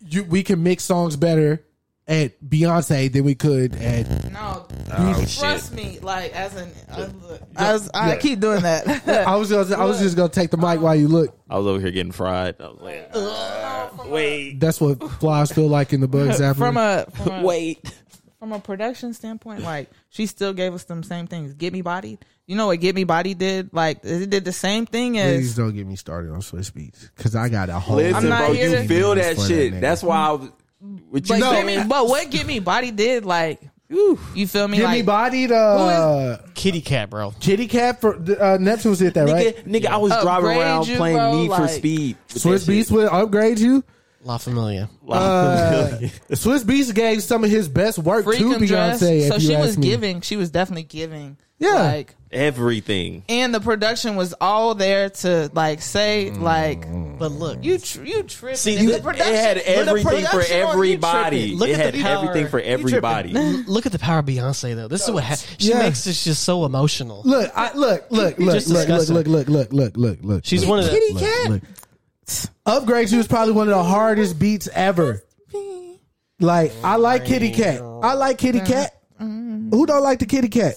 you 0.00 0.24
we 0.24 0.42
can 0.42 0.62
mix 0.62 0.84
songs 0.84 1.16
better 1.16 1.64
at 2.06 2.40
Beyonce 2.42 3.10
than 3.12 3.24
we 3.24 3.34
could 3.34 3.74
at. 3.76 4.32
no, 4.32 4.66
Oh, 4.94 5.24
trust 5.28 5.72
me. 5.72 5.98
Like 6.00 6.32
as 6.32 6.54
an, 6.56 6.70
as, 6.88 7.14
as 7.56 7.90
I 7.94 8.10
yeah. 8.10 8.18
keep 8.18 8.40
doing 8.40 8.62
that. 8.62 9.08
I 9.26 9.36
was 9.36 9.50
gonna, 9.50 9.76
I 9.76 9.84
was 9.84 9.98
just 10.00 10.16
gonna 10.16 10.28
take 10.28 10.50
the 10.50 10.56
mic 10.56 10.80
while 10.80 10.94
you 10.94 11.08
look. 11.08 11.36
I 11.48 11.58
was 11.58 11.66
over 11.66 11.80
here 11.80 11.90
getting 11.90 12.12
fried. 12.12 12.60
I 12.60 12.68
was 12.68 12.80
like, 12.80 13.10
uh, 13.12 13.88
wait, 14.06 14.60
That's 14.60 14.80
what 14.80 15.02
flies 15.12 15.52
feel 15.52 15.68
like 15.68 15.92
in 15.92 16.00
the 16.00 16.08
bug 16.08 16.28
zapper. 16.28 16.56
from 16.56 16.76
a 16.76 17.06
from 17.14 17.32
a, 17.32 17.42
wait. 17.44 17.92
from 18.38 18.52
a 18.52 18.60
production 18.60 19.14
standpoint, 19.14 19.62
like 19.62 19.90
she 20.10 20.26
still 20.26 20.52
gave 20.52 20.74
us 20.74 20.84
them 20.84 21.02
same 21.02 21.26
things. 21.26 21.54
Get 21.54 21.72
me 21.72 21.82
bodied. 21.82 22.24
You 22.46 22.56
know 22.56 22.66
what 22.66 22.80
Get 22.80 22.94
Me 22.94 23.04
Body 23.04 23.34
did? 23.34 23.72
Like 23.72 24.00
it 24.02 24.28
did 24.28 24.44
the 24.44 24.52
same 24.52 24.84
thing 24.84 25.16
as 25.18 25.36
Please 25.36 25.50
as 25.50 25.56
don't 25.56 25.74
get 25.74 25.86
me 25.86 25.96
started 25.96 26.32
on 26.32 26.40
Swizz 26.40 26.72
Beatz 26.72 27.08
because 27.16 27.36
I 27.36 27.48
got 27.48 27.68
a 27.68 27.78
whole. 27.78 27.96
Listen, 27.96 28.16
I'm 28.16 28.28
not 28.28 28.46
bro, 28.46 28.52
here 28.52 28.68
you 28.68 28.76
to- 28.76 28.88
feel 28.88 29.14
that 29.14 29.38
shit. 29.38 29.74
nigga. 29.74 29.80
That's 29.80 30.02
why 30.02 30.16
I 30.16 30.32
was. 30.32 30.50
What 31.08 31.28
you 31.28 31.36
but, 31.36 31.38
know, 31.38 31.52
Get 31.52 31.66
Me, 31.66 31.84
but 31.88 32.08
what 32.08 32.28
Get 32.30 32.44
Me 32.44 32.58
Body 32.58 32.90
did, 32.90 33.24
like 33.24 33.62
you 34.34 34.46
feel 34.46 34.66
me? 34.68 34.78
Get 34.78 34.84
like, 34.84 34.96
me 34.98 35.02
bodied. 35.02 35.52
Uh, 35.52 36.38
Kitty 36.54 36.80
Kat, 36.80 37.10
bro. 37.10 37.32
Kitty 37.40 37.66
Kat 37.68 38.00
for 38.00 38.14
uh, 38.16 38.58
Neptune's 38.58 38.98
did 38.98 39.14
that 39.14 39.28
right. 39.28 39.56
nigga, 39.56 39.82
nigga, 39.82 39.86
I 39.86 39.96
was 39.98 40.10
driving 40.12 40.50
Upgrade 40.50 40.58
around 40.58 40.88
you, 40.88 40.96
playing 40.96 41.16
bro, 41.16 41.32
Need 41.40 41.46
for 41.48 41.60
like- 41.60 41.70
Speed. 41.70 42.16
with 42.32 42.42
Swiss 42.42 42.66
that 42.66 42.72
Beats 42.72 42.88
shit. 42.88 42.96
will 42.96 43.08
upgrade 43.10 43.58
you. 43.58 43.84
La 44.24 44.38
Familia. 44.38 44.88
Uh, 45.08 45.98
Swizz 46.30 46.64
Beatz 46.64 46.94
gave 46.94 47.22
some 47.22 47.42
of 47.44 47.50
his 47.50 47.68
best 47.68 47.98
work 47.98 48.24
to 48.24 48.30
freaking 48.30 48.66
dress. 48.66 49.02
Beyonce. 49.02 49.28
So 49.28 49.34
you 49.34 49.40
she 49.40 49.54
ask 49.54 49.66
was 49.66 49.78
me. 49.78 49.88
giving. 49.88 50.20
She 50.20 50.36
was 50.36 50.50
definitely 50.50 50.84
giving. 50.84 51.36
Yeah. 51.58 51.74
Like 51.74 52.14
Everything. 52.32 53.22
and 53.28 53.54
the 53.54 53.60
production 53.60 54.16
was 54.16 54.34
all 54.40 54.74
there 54.74 55.10
to 55.10 55.48
like 55.54 55.80
say 55.80 56.30
like 56.30 56.86
But 57.18 57.30
look, 57.30 57.62
you 57.62 57.78
tr- 57.78 58.02
you 58.04 58.22
tripping. 58.24 58.56
See, 58.56 58.78
you- 58.78 58.98
the 58.98 59.08
It 59.10 59.16
had 59.16 59.58
everything 59.58 60.02
for 60.04 60.10
production 60.10 60.62
on 60.62 60.70
everybody. 60.72 61.54
Look 61.54 61.68
it 61.68 61.78
at 61.78 61.92
the 61.92 61.98
had 62.00 62.06
power. 62.16 62.28
everything 62.30 62.48
for 62.50 62.58
everybody. 62.58 63.32
look 63.32 63.86
at 63.86 63.92
the 63.92 63.98
power 64.00 64.20
of 64.20 64.24
Beyonce 64.26 64.74
though. 64.74 64.88
This 64.88 65.04
is 65.04 65.10
what 65.10 65.22
ha- 65.24 65.36
she 65.58 65.68
Yeah. 65.70 65.78
makes 65.80 66.02
this 66.04 66.24
just 66.24 66.42
so 66.42 66.64
emotional. 66.64 67.22
Look, 67.24 67.50
I, 67.54 67.72
look, 67.74 68.06
look, 68.10 68.38
look, 68.38 68.66
look, 68.66 68.88
look, 68.88 69.08
look, 69.08 69.26
look, 69.28 69.48
look, 69.48 69.72
look, 69.72 69.96
look, 69.96 70.18
look. 70.22 70.44
She's 70.44 70.62
look, 70.62 70.70
one 70.70 70.78
of 70.80 70.86
the- 70.86 70.90
look, 70.92 71.00
Kitty 71.00 71.14
look, 71.50 71.62
cat. 71.62 71.62
Look. 72.66 72.82
Upgrade 72.82 73.10
you 73.10 73.18
was 73.18 73.26
probably 73.28 73.54
one 73.54 73.68
of 73.68 73.74
the 73.74 73.82
hardest 73.82 74.38
beats 74.38 74.68
ever. 74.72 75.22
Like 76.40 76.72
I 76.82 76.96
like 76.96 77.24
Kitty 77.24 77.50
Kat. 77.50 77.80
I 77.80 78.14
like 78.14 78.38
Kitty 78.38 78.60
uh-huh. 78.60 78.66
Cat. 78.72 79.00
Mm-hmm. 79.20 79.70
Who 79.70 79.86
don't 79.86 80.02
like 80.02 80.18
the 80.18 80.26
Kitty 80.26 80.48
Kat? 80.48 80.74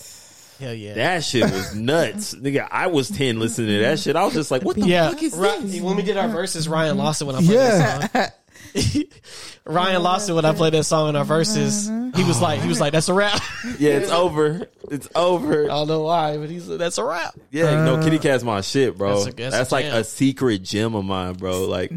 Hell 0.59 0.73
yeah. 0.73 0.93
That 0.93 1.23
shit 1.23 1.43
was 1.43 1.75
nuts, 1.75 2.33
nigga. 2.35 2.67
I 2.71 2.87
was 2.87 3.09
ten 3.09 3.39
listening 3.39 3.69
to 3.69 3.79
that 3.79 3.99
shit. 3.99 4.15
I 4.15 4.23
was 4.23 4.33
just 4.33 4.51
like, 4.51 4.61
what 4.63 4.75
the 4.77 4.85
yeah, 4.85 5.09
fuck 5.09 5.21
is 5.23 5.35
Ri- 5.35 5.59
this? 5.61 5.81
when 5.81 5.95
we 5.95 6.03
did 6.03 6.17
our 6.17 6.27
verses, 6.29 6.69
Ryan 6.69 6.97
lost 6.97 7.21
it 7.21 7.25
when 7.25 7.35
I 7.35 7.39
played 7.39 7.51
Yeah. 7.51 8.07
that 8.07 8.13
song. 8.13 8.31
Ryan 9.65 10.03
lost 10.03 10.29
it 10.29 10.33
when 10.33 10.45
I 10.45 10.53
played 10.53 10.73
that 10.73 10.83
song 10.83 11.09
in 11.09 11.15
our 11.15 11.25
verses. 11.25 11.87
He 12.15 12.23
was 12.23 12.41
like, 12.41 12.61
he 12.61 12.67
was 12.67 12.79
like, 12.79 12.91
"That's 12.93 13.09
a 13.09 13.13
rap." 13.13 13.41
Yeah, 13.79 13.97
it's 13.97 14.11
over. 14.11 14.67
It's 14.91 15.09
over. 15.15 15.63
I 15.65 15.67
don't 15.67 15.87
know 15.87 16.01
why, 16.01 16.37
but 16.37 16.49
he's 16.49 16.67
that's 16.67 16.97
a 16.99 17.03
rap. 17.03 17.35
Yeah, 17.51 17.83
no, 17.83 17.95
uh, 17.95 18.03
Kitty 18.03 18.19
Kat's 18.19 18.43
my 18.43 18.61
shit, 18.61 18.97
bro. 18.97 19.23
That's 19.23 19.35
That's, 19.35 19.39
a- 19.47 19.57
that's 19.57 19.71
a 19.71 19.73
like 19.73 19.85
jam. 19.85 19.95
a 19.97 20.03
secret 20.03 20.63
gem 20.63 20.93
of 20.95 21.03
mine, 21.03 21.33
bro. 21.33 21.65
Like, 21.67 21.91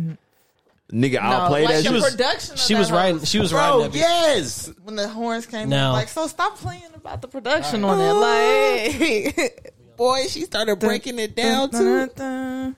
nigga, 0.90 1.18
I'll 1.18 1.48
play 1.48 1.64
like 1.66 1.74
that 1.74 1.76
the 1.78 1.82
shit. 1.84 1.92
was- 1.92 2.10
production. 2.10 2.54
of 2.54 2.58
She 2.60 2.72
that 2.74 2.78
was 2.80 2.88
whole- 2.88 2.98
riding. 2.98 3.24
She 3.24 3.38
was 3.38 3.52
riding 3.52 3.74
Bro, 3.74 3.82
that 3.82 3.92
beat. 3.92 3.98
yes. 3.98 4.72
when 4.82 4.96
the 4.96 5.08
horns 5.08 5.46
came. 5.46 5.68
No. 5.68 5.88
in, 5.88 5.92
like 5.92 6.08
so, 6.08 6.26
stop 6.26 6.56
playing 6.56 6.82
about 6.94 7.20
the 7.22 7.28
production 7.28 7.84
on 7.84 8.00
it. 8.00 8.12
Like, 8.14 9.74
boy, 9.96 10.26
she 10.28 10.42
started 10.42 10.76
breaking 10.80 11.18
it 11.18 11.36
down 11.36 11.70
too. 11.70 12.74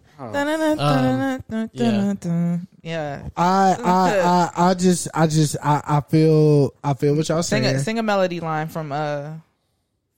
Yeah, 2.83 3.29
I, 3.37 3.77
I, 3.83 4.19
I, 4.19 4.71
I 4.71 4.75
just, 4.75 5.09
I 5.15 5.27
just, 5.27 5.57
I, 5.63 5.83
I 5.87 6.01
feel, 6.01 6.75
I 6.85 6.95
feel 6.95 7.15
what 7.15 7.29
y'all 7.29 7.43
sing 7.43 7.63
saying. 7.63 7.77
a 7.77 7.79
sing 7.81 7.99
a 7.99 8.03
melody 8.03 8.41
line 8.41 8.69
from 8.69 8.93
uh 8.93 9.33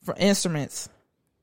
from 0.05 0.17
instruments 0.19 0.89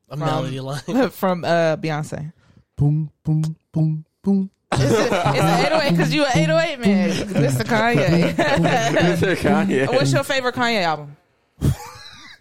A 0.10 0.18
melody 0.18 0.60
line. 0.60 0.81
from 1.11 1.44
uh 1.45 1.77
Beyonce. 1.77 2.31
Boom, 2.76 3.11
boom, 3.23 3.56
boom, 3.72 4.06
boom. 4.22 4.49
It's 4.72 4.84
an 4.84 5.65
808 5.65 5.91
because 5.91 6.14
you 6.14 6.23
an 6.26 6.38
808 6.38 6.80
man. 6.80 7.10
Mr. 7.10 7.64
Kanye. 7.64 8.36
This 8.36 9.22
is 9.22 9.23
a 9.23 9.36
Kanye. 9.36 9.88
What's 9.88 10.14
your 10.14 10.23
favorite 10.23 10.56
Kanye 10.56 10.84
album? 10.84 11.15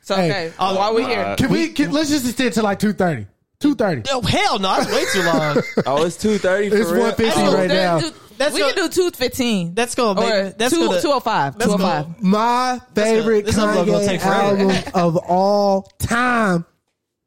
So 0.02 0.14
Hey, 0.16 0.46
okay, 0.46 0.54
while 0.58 0.94
we 0.94 1.04
here, 1.04 1.34
Can 1.36 1.50
we? 1.50 1.68
Can, 1.68 1.90
let's 1.92 2.08
just 2.08 2.24
extend 2.26 2.54
to 2.54 2.62
like 2.62 2.78
two 2.78 2.92
thirty. 2.94 3.26
Two 3.60 3.74
thirty. 3.74 4.02
Oh 4.10 4.22
hell 4.22 4.58
no! 4.60 4.76
That's 4.76 4.92
way 4.92 5.04
too 5.12 5.22
long. 5.26 5.62
Oh, 5.86 6.04
it's 6.04 6.16
two 6.16 6.38
thirty. 6.38 6.68
It's 6.68 6.90
one 6.92 7.14
fifty 7.14 7.40
Oh, 7.40 7.54
right 7.54 7.68
now. 7.68 7.98
do- 7.98 8.12
That's 8.36 8.54
we 8.54 8.60
gonna- 8.60 8.72
can 8.74 8.84
do 8.84 8.88
two 8.88 9.10
fifteen. 9.10 9.74
That's 9.74 9.96
gonna 9.96 10.20
or. 10.20 10.50
That's 10.50 10.72
two, 10.72 10.86
gonna. 10.86 11.00
205. 11.00 11.58
that's 11.58 11.72
205. 11.72 12.22
My 12.22 12.80
favorite 12.94 13.46
this 13.46 13.58
episode 13.58 13.86
gonna 13.86 13.98
Kanye 13.98 14.06
take 14.06 14.24
album 14.24 14.92
of 14.94 15.16
all 15.16 15.82
time 15.98 16.64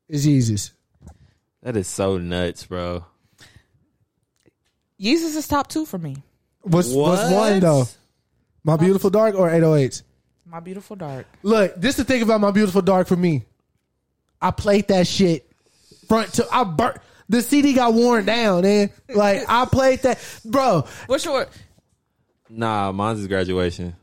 is 0.07 0.25
Yeezus. 0.25 0.71
That 1.63 1.75
is 1.75 1.87
so 1.87 2.17
nuts, 2.17 2.65
bro. 2.65 3.05
Yeezus 4.99 5.35
is 5.35 5.47
top 5.49 5.67
two 5.67 5.85
for 5.85 5.97
me. 5.97 6.15
What's 6.61 6.89
what's 6.93 7.29
one 7.29 7.59
though? 7.59 7.85
My 8.63 8.73
uh, 8.73 8.77
beautiful 8.77 9.09
dark 9.09 9.35
or 9.35 9.49
eight 9.49 9.63
oh 9.63 9.75
eight? 9.75 10.01
My 10.45 10.61
beautiful 10.61 10.95
dark. 10.95 11.25
Look, 11.43 11.75
this 11.75 11.91
is 11.91 11.97
the 11.97 12.03
thing 12.05 12.21
about 12.21 12.39
my 12.39 12.51
beautiful 12.51 12.81
dark 12.81 13.07
for 13.07 13.15
me. 13.17 13.43
I 14.41 14.51
played 14.51 14.87
that 14.87 15.07
shit 15.07 15.50
front 16.11 16.33
to 16.33 16.47
I 16.51 16.63
burnt 16.65 16.97
the 17.29 17.41
CD 17.41 17.73
got 17.73 17.93
worn 17.93 18.25
down, 18.25 18.63
man. 18.63 18.89
Like 19.13 19.43
I 19.47 19.65
played 19.65 19.99
that, 20.03 20.19
bro. 20.45 20.85
What's 21.07 21.23
your 21.25 21.47
Nah, 22.49 22.91
mine's 22.91 23.19
is 23.21 23.27
graduation. 23.27 23.95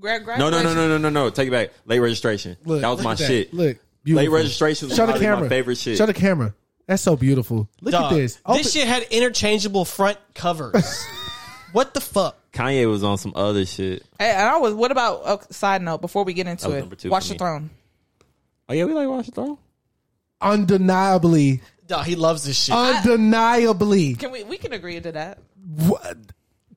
grad? 0.00 0.24
No, 0.26 0.48
no, 0.50 0.62
no, 0.62 0.72
no, 0.74 0.86
no, 0.88 0.98
no, 0.98 1.08
no. 1.08 1.30
Take 1.30 1.48
it 1.48 1.50
back. 1.50 1.70
Late 1.86 1.98
registration. 1.98 2.56
Look, 2.64 2.80
that 2.82 2.88
was 2.88 2.98
look 2.98 3.04
my 3.04 3.14
that. 3.14 3.26
shit. 3.26 3.52
Look, 3.52 3.78
Late 4.06 4.30
registration 4.30 4.88
was 4.88 4.96
Show 4.96 5.06
the 5.06 5.12
probably 5.12 5.26
camera. 5.26 5.40
my 5.42 5.48
favorite 5.48 5.76
shit. 5.78 5.98
Show 5.98 6.06
the 6.06 6.14
camera. 6.14 6.54
That's 6.86 7.02
so 7.02 7.16
beautiful. 7.16 7.68
Look 7.80 7.92
Dog, 7.92 8.12
at 8.12 8.16
this. 8.16 8.38
Open- 8.46 8.62
This 8.62 8.72
shit 8.72 8.86
had 8.88 9.02
interchangeable 9.10 9.84
front 9.84 10.18
covers. 10.34 11.04
what 11.72 11.92
the 11.94 12.00
fuck? 12.00 12.36
Kanye 12.52 12.88
was 12.88 13.04
on 13.04 13.18
some 13.18 13.32
other 13.36 13.66
shit. 13.66 14.04
Hey, 14.18 14.30
and 14.30 14.48
I 14.48 14.56
was. 14.58 14.74
What 14.74 14.90
about? 14.90 15.22
Uh, 15.24 15.38
side 15.50 15.82
note 15.82 16.00
before 16.00 16.24
we 16.24 16.32
get 16.32 16.46
into 16.46 16.62
That 16.62 16.68
was 16.68 16.76
it, 16.76 16.80
number 16.80 16.96
two 16.96 17.10
Watch 17.10 17.26
the 17.28 17.34
me. 17.34 17.38
throne. 17.38 17.70
Oh 18.68 18.72
yeah, 18.72 18.84
we 18.84 18.94
like 18.94 19.08
Watch 19.08 19.26
the 19.26 19.32
Throne. 19.32 19.58
Undeniably, 20.40 21.60
Dog, 21.86 22.06
he 22.06 22.14
loves 22.16 22.44
this 22.44 22.56
shit. 22.64 22.74
undeniably. 22.74 24.14
Can 24.14 24.30
we? 24.32 24.44
We 24.44 24.56
can 24.58 24.72
agree 24.72 25.00
to 25.00 25.12
that. 25.12 25.38
What? 25.86 26.16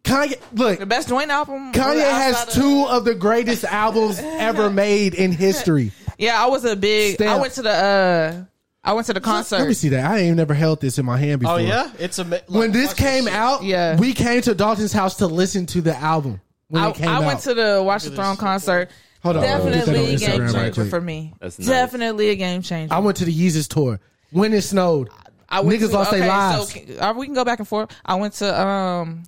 Kanye, 0.03 0.35
look, 0.53 0.79
The 0.79 0.85
best 0.85 1.07
joint 1.07 1.29
album. 1.31 1.71
Kanye 1.71 2.03
has 2.03 2.43
of- 2.43 2.49
two 2.53 2.85
of 2.89 3.05
the 3.05 3.15
greatest 3.15 3.63
albums 3.63 4.19
ever 4.21 4.69
made 4.69 5.13
in 5.13 5.31
history. 5.31 5.91
Yeah, 6.17 6.41
I 6.43 6.47
was 6.47 6.65
a 6.65 6.75
big. 6.75 7.21
I 7.21 7.39
went 7.39 7.53
to 7.53 7.61
the. 7.61 7.69
uh 7.71 8.45
I 8.85 8.91
went 8.91 9.07
to 9.07 9.13
the 9.13 9.21
concert. 9.21 9.59
Let 9.59 9.67
me 9.69 9.73
see 9.73 9.89
that. 9.89 10.03
I 10.11 10.17
ain't 10.19 10.35
never 10.35 10.53
held 10.53 10.81
this 10.81 10.99
in 10.99 11.05
my 11.05 11.15
hand 11.17 11.39
before. 11.39 11.55
oh 11.55 11.57
yeah, 11.57 11.89
it's 11.99 12.19
a. 12.19 12.25
When 12.49 12.73
this 12.73 12.93
came 12.93 13.29
out, 13.29 13.63
Yeah. 13.63 13.95
we 13.97 14.13
came 14.13 14.41
to 14.41 14.53
Dalton's 14.53 14.91
house 14.91 15.15
to 15.17 15.27
listen 15.27 15.65
to 15.67 15.79
the 15.81 15.95
album. 15.95 16.41
When 16.67 16.83
I, 16.83 16.89
it 16.89 16.95
came 16.95 17.07
I 17.07 17.13
out. 17.15 17.23
went 17.25 17.39
to 17.41 17.53
the 17.53 17.81
Watch 17.81 18.03
the 18.03 18.11
Throne 18.11 18.35
concert. 18.35 18.89
Hold 19.23 19.37
on, 19.37 19.43
get 19.43 19.61
on 19.61 19.71
Definitely 19.71 20.13
a 20.15 20.17
game 20.17 20.51
changer 20.51 20.73
quick. 20.73 20.89
for 20.89 21.01
me. 21.01 21.33
That's 21.39 21.57
nice. 21.57 21.67
Definitely 21.67 22.29
a 22.29 22.35
game 22.35 22.61
changer. 22.61 22.93
I 22.93 22.99
went 22.99 23.17
to 23.17 23.25
the 23.25 23.33
Yeezus 23.33 23.67
tour 23.67 23.99
when 24.31 24.53
it 24.53 24.61
snowed. 24.63 25.09
I 25.47 25.61
went 25.61 25.79
Niggas 25.79 25.89
to, 25.89 25.93
lost 25.95 26.11
their 26.11 26.19
okay, 26.21 26.27
lives. 26.29 26.73
So 26.73 26.79
can- 26.79 26.99
uh, 26.99 27.13
we 27.13 27.25
can 27.27 27.35
go 27.35 27.45
back 27.45 27.59
and 27.59 27.67
forth. 27.67 27.89
I 28.05 28.15
went 28.15 28.33
to 28.35 28.61
um, 28.61 29.23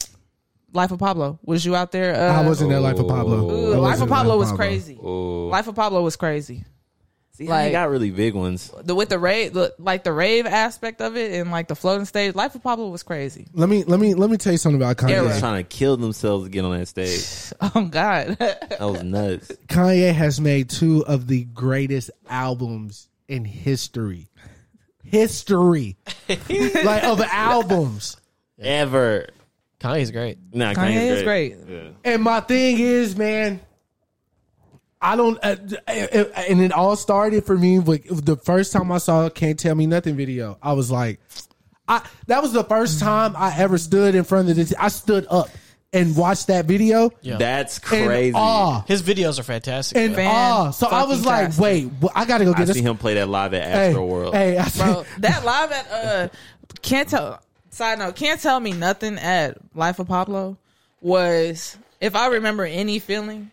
Life 0.74 0.92
of 0.92 1.00
Pablo. 1.00 1.40
Was 1.46 1.66
you 1.66 1.76
out 1.76 1.92
there? 1.94 2.14
Uh, 2.16 2.42
I 2.42 2.46
wasn't 2.46 2.72
there, 2.72 2.80
Life 2.82 3.00
of 3.00 3.08
Pablo. 3.08 3.50
Ooh, 3.50 3.76
Life 3.80 4.02
of 4.02 4.10
there, 4.10 4.18
Pablo 4.18 4.38
was 4.38 4.50
Pablo. 4.50 4.58
crazy. 4.66 5.00
Oh, 5.02 5.48
Life 5.48 5.68
of 5.68 5.76
Pablo 5.76 6.02
was 6.02 6.16
crazy. 6.18 6.66
See, 7.38 7.48
like- 7.50 7.68
I 7.68 7.72
got 7.72 7.90
really 7.90 8.12
big 8.12 8.34
ones. 8.34 8.72
The 8.84 8.96
with 8.96 9.10
the 9.10 9.20
rave, 9.20 9.52
the, 9.54 9.74
like 9.78 10.06
the 10.06 10.14
rave 10.14 10.46
aspect 10.46 11.02
of 11.02 11.18
it, 11.18 11.34
and 11.34 11.52
like 11.52 11.68
the 11.68 11.76
floating 11.76 12.06
stage. 12.06 12.34
Life 12.34 12.56
of 12.56 12.64
Pablo 12.64 12.88
was 12.90 13.04
crazy. 13.04 13.46
Let 13.54 13.68
me 13.68 13.84
let 13.84 14.00
me 14.00 14.14
let 14.14 14.30
me 14.30 14.38
tell 14.38 14.54
you 14.54 14.58
something 14.58 14.82
about 14.82 14.96
Kanye. 14.96 15.10
Era. 15.12 15.28
Just 15.28 15.40
trying 15.42 15.62
to 15.62 15.68
kill 15.68 15.98
themselves 15.98 16.46
to 16.46 16.50
get 16.50 16.64
on 16.64 16.78
that 16.78 16.88
stage. 16.88 17.52
Oh 17.76 17.86
God, 17.86 18.38
That 18.40 18.78
was 18.80 19.04
nuts. 19.04 19.48
Kanye 19.68 20.14
has 20.14 20.40
made 20.40 20.70
two 20.70 21.06
of 21.06 21.28
the 21.28 21.44
greatest 21.46 22.10
albums 22.30 23.10
in 23.28 23.44
history. 23.44 24.30
History. 25.04 25.98
like 26.30 27.04
of 27.04 27.22
albums. 27.22 28.18
Ever. 28.60 29.28
Kanye's 29.80 30.12
great. 30.12 30.38
Nah, 30.54 30.74
Kanye 30.74 30.94
Kanye's 30.96 31.12
is 31.18 31.24
great. 31.24 31.56
Yeah. 31.68 31.90
And 32.06 32.24
my 32.24 32.40
thing 32.40 32.80
is, 32.80 33.16
man, 33.18 33.60
I 35.02 35.16
don't, 35.16 35.38
uh, 35.44 35.56
uh, 35.88 35.92
and 36.50 36.62
it 36.62 36.72
all 36.72 36.96
started 36.96 37.46
for 37.46 37.58
me 37.58 37.80
with 37.80 38.26
the 38.26 38.38
first 38.38 38.72
time 38.74 38.92
I 38.92 38.98
saw 38.98 39.30
"Can't 39.30 39.60
Tell 39.60 39.76
Me 39.76 39.86
Nothing" 39.86 40.16
video. 40.16 40.58
I 40.62 40.74
was 40.74 40.90
like, 40.90 41.20
I 41.88 42.02
that 42.28 42.42
was 42.42 42.54
the 42.54 42.64
first 42.64 43.00
time 43.00 43.36
I 43.38 43.56
ever 43.60 43.78
stood 43.78 44.16
in 44.16 44.24
front 44.24 44.50
of 44.50 44.56
this. 44.56 44.74
I 44.80 44.88
stood 44.88 45.28
up 45.30 45.50
and 45.94 46.16
watched 46.18 46.48
that 46.48 46.66
video 46.66 47.10
Yeah. 47.22 47.38
That's 47.38 47.78
in 47.78 48.06
crazy. 48.08 48.34
awe. 48.36 48.84
His 48.88 49.02
videos 49.04 49.40
are 49.40 49.44
fantastic. 49.44 49.98
And 49.98 50.14
bro. 50.16 50.26
awe. 50.26 50.72
So 50.72 50.88
I 50.88 51.04
was 51.04 51.26
like, 51.26 51.52
Fan-fucking-tastic. 51.54 51.62
wait, 51.64 52.02
well, 52.02 52.12
I 52.16 52.26
gotta 52.26 52.44
go 52.46 52.52
I 52.54 52.58
get 52.58 52.68
this. 52.68 52.76
see 52.78 52.82
him 52.82 52.98
play 52.98 53.14
that 53.14 53.30
live 53.30 53.54
at 53.54 53.64
Hey, 53.64 53.88
Astro 53.90 54.06
World. 54.06 54.34
hey, 54.34 54.58
I 54.58 54.68
said, 54.68 54.84
bro. 54.94 55.06
That 55.20 55.46
live 55.46 55.72
at 55.72 55.92
uh, 55.92 56.28
can't 56.82 57.08
tell. 57.08 57.42
Side 57.70 58.00
note, 58.00 58.16
can't 58.16 58.42
tell 58.42 58.60
me 58.60 58.72
nothing 58.72 59.18
at 59.18 59.58
Life 59.76 60.00
of 60.00 60.08
Pablo 60.08 60.58
was 61.02 61.78
if 62.02 62.16
I 62.16 62.28
remember 62.28 62.66
any 62.66 63.00
feeling. 63.00 63.52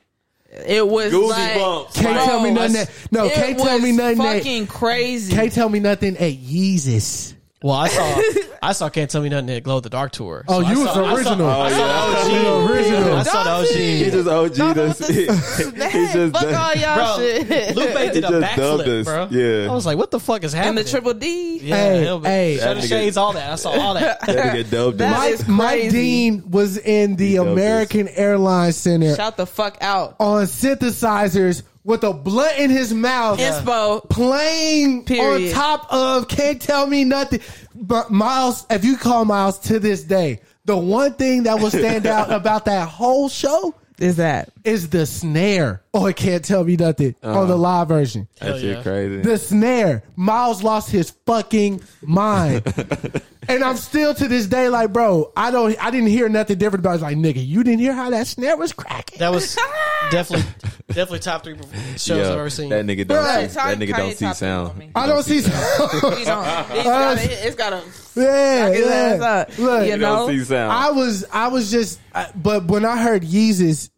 It 0.52 0.86
was 0.86 1.10
Goosey 1.10 1.28
like, 1.28 1.54
bumps. 1.54 1.98
Can't 1.98 2.14
bro, 2.14 2.24
tell 2.26 2.42
me 2.42 2.50
nothing. 2.50 2.72
That, 2.74 2.90
no, 3.10 3.30
can't 3.30 3.58
tell 3.58 3.78
me 3.78 3.92
nothing. 3.92 4.18
That, 4.18 4.36
Fucking 4.38 4.66
crazy. 4.66 5.32
can't 5.32 5.50
tell 5.52 5.68
me 5.68 5.80
nothing 5.80 6.16
at 6.18 6.32
Yeezus. 6.32 7.34
Well, 7.62 7.74
I 7.74 7.88
saw 7.88 8.22
I 8.64 8.72
saw 8.72 8.88
Can't 8.88 9.10
Tell 9.10 9.22
Me 9.22 9.28
Nothing 9.28 9.50
at 9.50 9.62
Glow 9.64 9.80
the 9.80 9.90
Dark 9.90 10.12
tour. 10.12 10.44
Oh, 10.46 10.60
So 10.62 10.66
I 10.66 10.70
you 10.72 10.78
was 10.80 10.88
saw- 10.88 10.94
the 10.94 11.00
I 11.02 11.08
saw- 11.08 11.14
original. 11.16 11.50
I 11.50 11.70
saw, 11.70 11.76
Oh, 11.82 12.24
the 12.24 12.32
yeah. 12.32 12.48
OG. 12.48 12.70
Original. 12.70 13.14
I 13.14 13.22
saw 13.24 13.38
the 13.42 13.50
Don't 13.50 13.60
OG. 13.64 13.76
He 13.76 14.10
just 14.10 14.28
OG 14.28 14.54
Don't 14.54 14.78
us. 14.78 15.08
He 15.08 15.26
just 15.26 16.32
Fuck 16.32 16.42
done- 16.42 16.54
all 16.54 16.74
y'all 16.74 17.16
Bro, 17.16 17.16
shit. 17.18 17.76
Lupe 17.76 17.94
did 17.94 18.14
He 18.14 18.20
a 18.22 18.30
backflip, 18.40 19.04
bro. 19.04 19.28
Yeah. 19.30 19.70
I 19.70 19.74
was 19.74 19.84
like, 19.86 19.98
what 19.98 20.10
the 20.12 20.20
fuck 20.20 20.44
is 20.44 20.54
and 20.54 20.62
happening? 20.64 20.84
the 20.84 20.90
triple 20.90 21.14
D. 21.14 21.58
yeah, 21.58 21.74
Hey, 21.76 22.04
hell, 22.04 22.20
hey. 22.20 22.58
Shutter 22.58 22.80
That 22.80 22.88
Shades, 22.88 23.16
all 23.16 23.32
that. 23.32 23.52
I 23.52 23.54
saw 23.56 23.70
all 23.70 23.94
that. 23.94 24.20
That 24.26 24.54
nigga 24.54 24.70
dubbed 24.70 24.98
That 24.98 25.16
us. 25.32 25.46
Mike, 25.48 25.82
Mike. 25.82 25.90
Dean 25.90 26.50
was 26.50 26.78
in 26.78 27.16
the 27.16 27.36
American 27.36 28.06
Airlines 28.08 28.76
Center 28.76 29.14
Shout 29.16 29.36
the 29.36 29.46
fuck 29.46 29.78
out. 29.80 30.16
on 30.20 30.44
synthesizers 30.44 31.62
with 31.84 32.04
a 32.04 32.12
blunt 32.12 32.58
in 32.58 32.70
his 32.70 32.92
mouth. 32.94 33.38
Inspo. 33.38 34.08
Playing 34.08 35.04
Period. 35.04 35.48
on 35.48 35.54
top 35.54 35.92
of 35.92 36.28
Can't 36.28 36.60
Tell 36.60 36.86
Me 36.86 37.04
Nothing. 37.04 37.40
But 37.74 38.10
Miles, 38.10 38.66
if 38.70 38.84
you 38.84 38.96
call 38.96 39.24
Miles 39.24 39.58
to 39.60 39.78
this 39.78 40.04
day, 40.04 40.40
the 40.64 40.76
one 40.76 41.14
thing 41.14 41.44
that 41.44 41.60
will 41.60 41.70
stand 41.70 42.06
out 42.06 42.30
about 42.30 42.66
that 42.66 42.88
whole 42.88 43.28
show 43.28 43.74
Is 43.98 44.16
that 44.16 44.50
is 44.64 44.90
the 44.90 45.06
snare. 45.06 45.81
Oh, 45.94 46.06
it 46.06 46.16
can't 46.16 46.42
tell 46.42 46.64
me 46.64 46.76
nothing 46.76 47.14
on 47.22 47.48
the 47.48 47.54
uh-huh. 47.54 47.56
live 47.56 47.88
version. 47.88 48.26
That 48.40 48.60
shit 48.60 48.78
yeah. 48.78 48.82
crazy. 48.82 49.20
The 49.20 49.36
snare. 49.36 50.02
Miles 50.16 50.62
lost 50.62 50.90
his 50.90 51.10
fucking 51.26 51.82
mind. 52.00 52.62
and 53.48 53.62
I'm 53.62 53.76
still 53.76 54.14
to 54.14 54.26
this 54.26 54.46
day 54.46 54.70
like, 54.70 54.90
bro, 54.90 55.32
I 55.36 55.50
don't 55.50 55.76
I 55.84 55.90
didn't 55.90 56.08
hear 56.08 56.30
nothing 56.30 56.56
different 56.56 56.80
about 56.82 56.92
it. 56.92 56.94
It's 56.94 57.02
like, 57.02 57.16
nigga, 57.18 57.46
you 57.46 57.62
didn't 57.62 57.80
hear 57.80 57.92
how 57.92 58.08
that 58.08 58.26
snare 58.26 58.56
was 58.56 58.72
cracking. 58.72 59.18
That 59.18 59.32
was 59.32 59.54
definitely 60.10 60.50
definitely 60.88 61.18
top 61.18 61.44
three 61.44 61.58
shows 61.96 62.26
I've 62.26 62.38
ever 62.38 62.48
seen. 62.48 62.70
That 62.70 62.86
nigga 62.86 63.06
don't 63.06 63.22
Right. 63.22 63.50
see, 63.50 63.56
that 63.56 63.78
nigga 63.78 63.96
don't 63.96 64.16
see 64.16 64.32
sound. 64.32 64.92
I 64.94 65.06
don't 65.06 65.22
see 65.22 65.40
sound. 65.40 65.90
He 66.22 66.24
don't. 66.24 66.70
He's 66.70 66.84
got 66.84 67.18
a, 67.18 67.46
it's 67.46 67.56
got 67.56 67.72
a. 67.74 67.82
Yeah, 68.14 68.64
Knock 68.64 68.74
his 68.74 68.86
ass 68.86 69.20
yeah. 69.20 69.26
out. 69.26 69.58
Look, 69.58 69.84
You 69.84 69.90
You 69.92 69.96
know? 69.98 70.16
don't 70.16 70.28
see 70.30 70.44
sound. 70.44 70.72
I 70.72 70.90
was 70.90 71.24
I 71.32 71.48
was 71.48 71.70
just 71.70 72.00
I, 72.14 72.28
but 72.34 72.64
when 72.64 72.84
I 72.84 73.02
heard 73.02 73.22
Yeezus, 73.22 73.90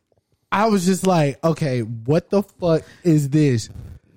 I 0.55 0.67
was 0.67 0.87
just 0.87 1.07
like, 1.07 1.43
okay, 1.45 1.81
what 1.81 2.31
the 2.31 2.43
fuck 2.43 2.83
is 3.03 3.29
this? 3.29 3.69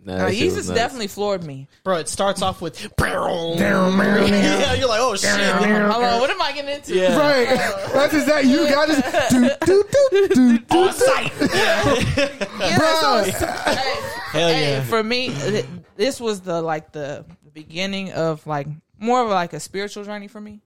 Nah, 0.05 0.13
Uh, 0.13 0.17
that 0.17 0.35
shit 0.35 0.45
was 0.45 0.53
Yeezus 0.53 0.67
nuts. 0.67 0.79
definitely 0.79 1.07
floored 1.07 1.43
me. 1.43 1.67
Bro, 1.83 1.97
it 1.97 2.07
starts 2.07 2.41
off 2.41 2.61
with 2.61 2.79
yeah, 3.01 4.73
you're 4.73 4.87
like, 4.87 4.99
oh 5.01 5.15
shit. 5.15 5.29
Hold 5.31 6.03
on, 6.03 6.19
what 6.21 6.29
am 6.29 6.41
I 6.41 6.51
getting 6.53 6.75
into? 6.75 6.95
Yeah. 6.95 7.17
Right. 7.17 7.47
That's 7.93 8.13
just 8.13 8.27
that. 8.27 8.45
you 8.45 8.69
got 8.69 8.87
to 8.87 8.95
do 9.31 9.49
do 9.65 9.83
do 10.21 10.57
do 10.59 10.59
do. 10.69 11.57
Yeah, 11.57 12.77
Bro. 12.77 12.93
so- 13.01 13.23
hey, 13.31 13.99
Hell 14.31 14.49
hey, 14.49 14.71
yeah. 14.73 14.83
for 14.83 15.03
me, 15.03 15.29
th- 15.29 15.65
this 15.95 16.19
was 16.21 16.41
the 16.41 16.61
like 16.61 16.91
the 16.91 17.25
beginning 17.53 18.11
of 18.13 18.45
like 18.47 18.67
more 18.99 19.23
of 19.23 19.29
like 19.29 19.53
a 19.53 19.59
spiritual 19.59 20.03
journey 20.05 20.27
for 20.27 20.39
me, 20.39 20.61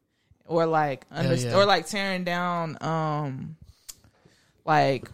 or 0.46 0.66
like 0.66 1.10
underst- 1.10 1.46
yeah. 1.46 1.56
or 1.56 1.66
like 1.66 1.88
tearing 1.88 2.24
down 2.24 2.78
um 2.82 3.56
like 4.66 5.10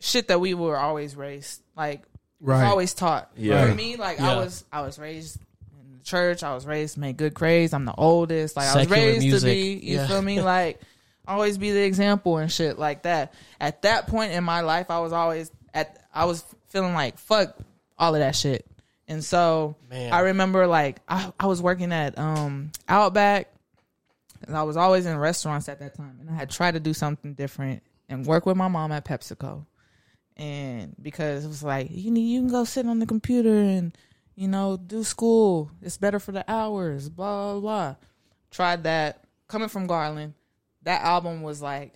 shit 0.00 0.28
that 0.28 0.40
we 0.40 0.54
were 0.54 0.76
always 0.76 1.14
raised 1.16 1.62
like 1.76 2.02
was 2.40 2.58
Right. 2.58 2.66
always 2.66 2.94
taught. 2.94 3.30
Yeah. 3.36 3.66
For 3.68 3.74
me, 3.74 3.96
like 3.96 4.20
I 4.20 4.36
was 4.36 4.64
I 4.72 4.80
was 4.82 4.98
raised 4.98 5.38
in 5.82 5.98
the 5.98 6.02
church. 6.04 6.42
I 6.42 6.54
was 6.54 6.66
raised 6.66 6.94
to 6.94 7.00
make 7.00 7.16
good 7.16 7.34
grades. 7.34 7.72
I'm 7.74 7.84
the 7.84 7.94
oldest. 7.94 8.56
Like 8.56 8.68
I 8.68 8.78
was 8.80 8.88
raised 8.90 9.20
music. 9.22 9.40
to 9.40 9.54
be. 9.54 9.86
You 9.86 9.96
Yeah. 9.96 10.06
feel 10.06 10.22
me? 10.22 10.40
Like 10.42 10.80
always 11.28 11.58
be 11.58 11.70
the 11.70 11.82
example 11.84 12.38
and 12.38 12.50
shit 12.50 12.78
like 12.78 13.02
that. 13.02 13.34
At 13.60 13.82
that 13.82 14.06
point 14.08 14.32
in 14.32 14.42
my 14.42 14.62
life, 14.62 14.90
I 14.90 15.00
was 15.00 15.12
always 15.12 15.50
at. 15.74 16.02
I 16.14 16.24
was 16.24 16.42
feeling 16.68 16.94
like 16.94 17.18
fuck 17.18 17.56
all 17.98 18.14
of 18.14 18.20
that 18.20 18.34
shit. 18.34 18.66
And 19.06 19.22
so 19.24 19.76
Man. 19.90 20.12
I 20.12 20.20
remember 20.20 20.66
like 20.66 20.98
I, 21.08 21.32
I 21.38 21.46
was 21.46 21.60
working 21.60 21.92
at 21.92 22.16
um 22.18 22.70
Outback 22.88 23.48
and 24.46 24.56
I 24.56 24.62
was 24.62 24.76
always 24.76 25.04
in 25.04 25.16
restaurants 25.18 25.68
at 25.68 25.80
that 25.80 25.94
time 25.94 26.16
and 26.20 26.30
I 26.30 26.34
had 26.34 26.48
tried 26.48 26.72
to 26.74 26.80
do 26.80 26.94
something 26.94 27.34
different 27.34 27.82
and 28.08 28.24
work 28.24 28.46
with 28.46 28.56
my 28.56 28.68
mom 28.68 28.92
at 28.92 29.04
PepsiCo. 29.04 29.66
And 30.40 30.94
because 31.00 31.44
it 31.44 31.48
was 31.48 31.62
like 31.62 31.88
you 31.90 32.10
need 32.10 32.30
you 32.32 32.40
can 32.40 32.48
go 32.50 32.64
sit 32.64 32.86
on 32.86 32.98
the 32.98 33.06
computer 33.06 33.54
and 33.54 33.96
you 34.34 34.48
know 34.48 34.76
do 34.78 35.04
school. 35.04 35.70
It's 35.82 35.98
better 35.98 36.18
for 36.18 36.32
the 36.32 36.44
hours, 36.50 37.08
blah 37.10 37.52
blah 37.52 37.60
blah. 37.60 37.94
Tried 38.50 38.84
that 38.84 39.22
coming 39.48 39.68
from 39.68 39.86
Garland. 39.86 40.32
That 40.84 41.02
album 41.02 41.42
was 41.42 41.60
like 41.60 41.92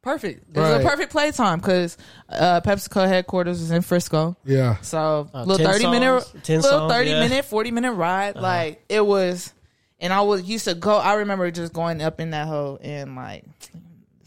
perfect. 0.00 0.48
It 0.56 0.58
was 0.58 0.72
Right. 0.72 0.80
a 0.84 0.88
perfect 0.88 1.12
playtime 1.12 1.58
because 1.58 1.98
uh, 2.30 2.60
PepsiCo 2.62 3.06
headquarters 3.06 3.60
was 3.60 3.70
in 3.70 3.82
Frisco. 3.82 4.36
Yeah. 4.44 4.76
So 4.80 5.28
Uh, 5.34 5.44
little 5.44 5.58
10 5.58 5.66
thirty 5.66 5.86
minute, 5.90 6.22
songs, 6.22 6.42
10 6.44 6.56
little 6.62 6.78
songs, 6.78 6.92
thirty 6.92 7.10
yeah. 7.10 7.20
minute, 7.20 7.44
forty 7.44 7.70
minute 7.72 7.92
ride. 7.92 8.36
Like 8.36 8.82
it 8.88 9.04
was, 9.04 9.52
and 10.00 10.12
I 10.14 10.22
was 10.22 10.42
used 10.44 10.64
to 10.64 10.74
go. 10.74 10.96
I 10.96 11.14
remember 11.14 11.50
just 11.50 11.74
going 11.74 12.00
up 12.00 12.20
in 12.20 12.30
that 12.30 12.48
hole 12.48 12.78
and 12.80 13.14
like. 13.16 13.44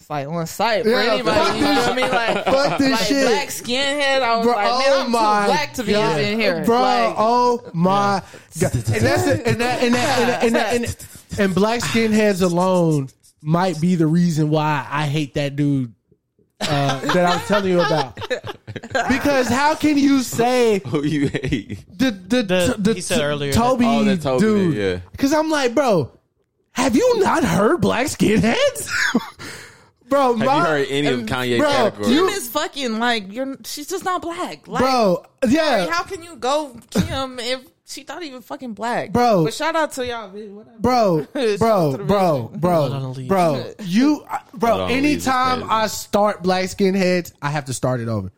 It's 0.05 0.09
like 0.11 0.27
on 0.27 0.45
site 0.45 0.83
for 0.83 0.89
Yeah, 0.91 1.13
anybody. 1.13 1.35
fuck 1.39 1.55
You 1.55 1.61
know 1.63 1.73
what 1.73 1.89
I 1.89 1.95
mean? 1.95 2.11
Like, 2.11 2.45
Fuck 2.45 2.77
this 2.77 2.91
like 2.91 2.99
shit. 3.07 3.27
black 3.27 3.47
skinhead. 3.47 4.21
I 4.21 4.37
was 4.37 4.45
Bro, 4.45 4.53
like, 4.55 4.65
man, 4.65 4.83
oh 4.87 5.01
I'm 5.05 5.11
my 5.11 5.41
too 5.41 5.51
black 5.51 5.73
to 5.73 5.83
be 5.83 5.91
God. 5.93 6.21
in 6.21 6.39
here, 6.39 6.63
bro. 6.63 6.79
Like, 6.79 7.15
oh 7.17 7.69
my 7.73 8.21
god! 8.61 8.73
And 8.75 8.83
that's 8.83 9.25
the, 9.25 9.31
and 9.47 9.59
that 9.61 9.81
and 9.83 9.95
that 9.95 10.13
and, 10.13 10.29
that, 10.29 10.43
and, 10.43 10.55
that, 10.55 10.75
and, 10.75 10.83
that- 10.85 11.39
and 11.39 11.55
black 11.55 11.81
skinheads 11.81 12.43
alone 12.43 13.09
might 13.41 13.81
be 13.81 13.95
the 13.95 14.05
reason 14.05 14.51
why 14.51 14.85
I 14.87 15.07
hate 15.07 15.33
that 15.33 15.55
dude 15.55 15.91
uh, 16.61 16.99
that 16.99 17.25
I 17.25 17.37
was 17.37 17.47
telling 17.47 17.71
you 17.71 17.81
about. 17.81 18.15
Because 19.09 19.47
how 19.47 19.73
can 19.73 19.97
you 19.97 20.21
say 20.21 20.81
Who 20.85 21.03
you 21.03 21.29
hate? 21.29 21.83
the 21.97 22.11
the 22.11 22.43
The- 22.43 22.75
the, 22.77 22.93
he 22.93 23.01
said 23.01 23.21
earlier 23.21 23.51
that- 23.53 23.57
Toby, 23.59 23.85
Oh, 23.87 24.03
that 24.03 24.21
Toby 24.21 24.39
dude? 24.39 24.73
did, 24.75 24.79
yeah. 24.79 24.99
Because 25.13 25.33
I'm 25.33 25.49
like, 25.49 25.73
bro, 25.73 26.11
have 26.73 26.95
you 26.95 27.21
not 27.21 27.43
heard 27.43 27.81
black 27.81 28.05
skinheads? 28.05 28.91
bro. 30.09 30.35
Have 30.35 30.45
my, 30.45 30.57
you 30.57 30.63
heard 30.63 30.87
any 30.89 31.07
of 31.07 31.19
Kanye 31.21 31.59
bro, 31.59 31.69
categories? 31.71 32.07
Kim 32.07 32.25
is 32.25 32.49
fucking 32.49 32.99
like 32.99 33.31
you're. 33.31 33.55
She's 33.65 33.87
just 33.87 34.05
not 34.05 34.21
black, 34.21 34.67
like, 34.67 34.81
bro. 34.81 35.25
Yeah. 35.47 35.61
Like, 35.77 35.89
how 35.89 36.03
can 36.03 36.23
you 36.23 36.35
go 36.35 36.75
Kim 36.91 37.39
if 37.39 37.61
she's 37.85 38.07
not 38.07 38.23
even 38.23 38.41
fucking 38.41 38.73
black, 38.73 39.11
bro? 39.11 39.45
But 39.45 39.53
shout 39.53 39.75
out 39.75 39.91
to 39.93 40.05
y'all, 40.05 40.29
bitch, 40.29 40.79
bro, 40.79 41.27
bro, 41.57 41.97
bro, 41.97 42.51
bro, 42.55 43.13
bro. 43.27 43.73
You, 43.79 44.25
bro. 44.53 44.85
Anytime 44.87 45.69
I 45.69 45.87
start 45.87 46.43
black 46.43 46.65
skinheads, 46.65 47.33
I 47.41 47.49
have 47.49 47.65
to 47.65 47.73
start 47.73 47.99
it 47.99 48.07
over. 48.07 48.31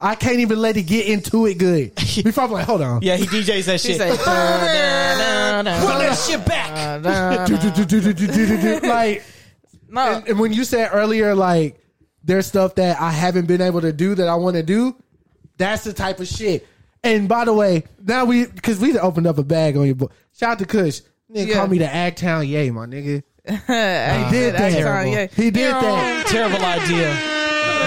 I 0.00 0.16
can't 0.16 0.40
even 0.40 0.58
let 0.58 0.76
it 0.76 0.82
get 0.82 1.06
into 1.06 1.46
it 1.46 1.56
good. 1.56 1.94
Before 1.94 2.44
I'm 2.44 2.50
like, 2.50 2.66
hold 2.66 2.82
on. 2.82 3.00
Yeah, 3.00 3.16
he 3.16 3.24
DJs 3.24 3.64
that 3.64 3.80
shit. 3.80 3.98
Like, 3.98 4.18
Put 4.18 4.26
that 4.26 6.18
shit 6.18 6.44
back. 6.44 7.02
like, 8.82 9.24
no, 9.94 10.16
and, 10.16 10.28
and 10.28 10.38
when 10.38 10.52
you 10.52 10.64
said 10.64 10.90
earlier, 10.92 11.34
like, 11.34 11.78
there's 12.22 12.46
stuff 12.46 12.74
that 12.76 13.00
I 13.00 13.10
haven't 13.10 13.46
been 13.46 13.60
able 13.60 13.80
to 13.82 13.92
do 13.92 14.14
that 14.14 14.28
I 14.28 14.34
want 14.34 14.56
to 14.56 14.62
do. 14.62 14.96
That's 15.56 15.84
the 15.84 15.92
type 15.92 16.20
of 16.20 16.26
shit. 16.26 16.66
And 17.02 17.28
by 17.28 17.44
the 17.44 17.52
way, 17.52 17.84
now 18.02 18.24
we 18.24 18.46
because 18.46 18.80
we 18.80 18.98
opened 18.98 19.26
up 19.26 19.38
a 19.38 19.44
bag 19.44 19.76
on 19.76 19.86
your 19.86 19.94
book. 19.94 20.12
Shout 20.36 20.52
out 20.52 20.58
to 20.60 20.64
Kush. 20.66 21.00
Nigga 21.30 21.48
Yeah. 21.48 21.54
call 21.54 21.66
me 21.68 21.78
the 21.78 21.94
Ag 21.94 22.16
Town. 22.16 22.46
Yay, 22.48 22.70
my 22.70 22.86
nigga. 22.86 23.22
he 23.46 23.52
He 24.24 24.30
did 24.30 24.54
that. 24.54 25.30
He 25.34 25.50
did 25.50 25.74
that. 25.74 26.26
Terrible 26.28 26.64
idea. 26.64 27.33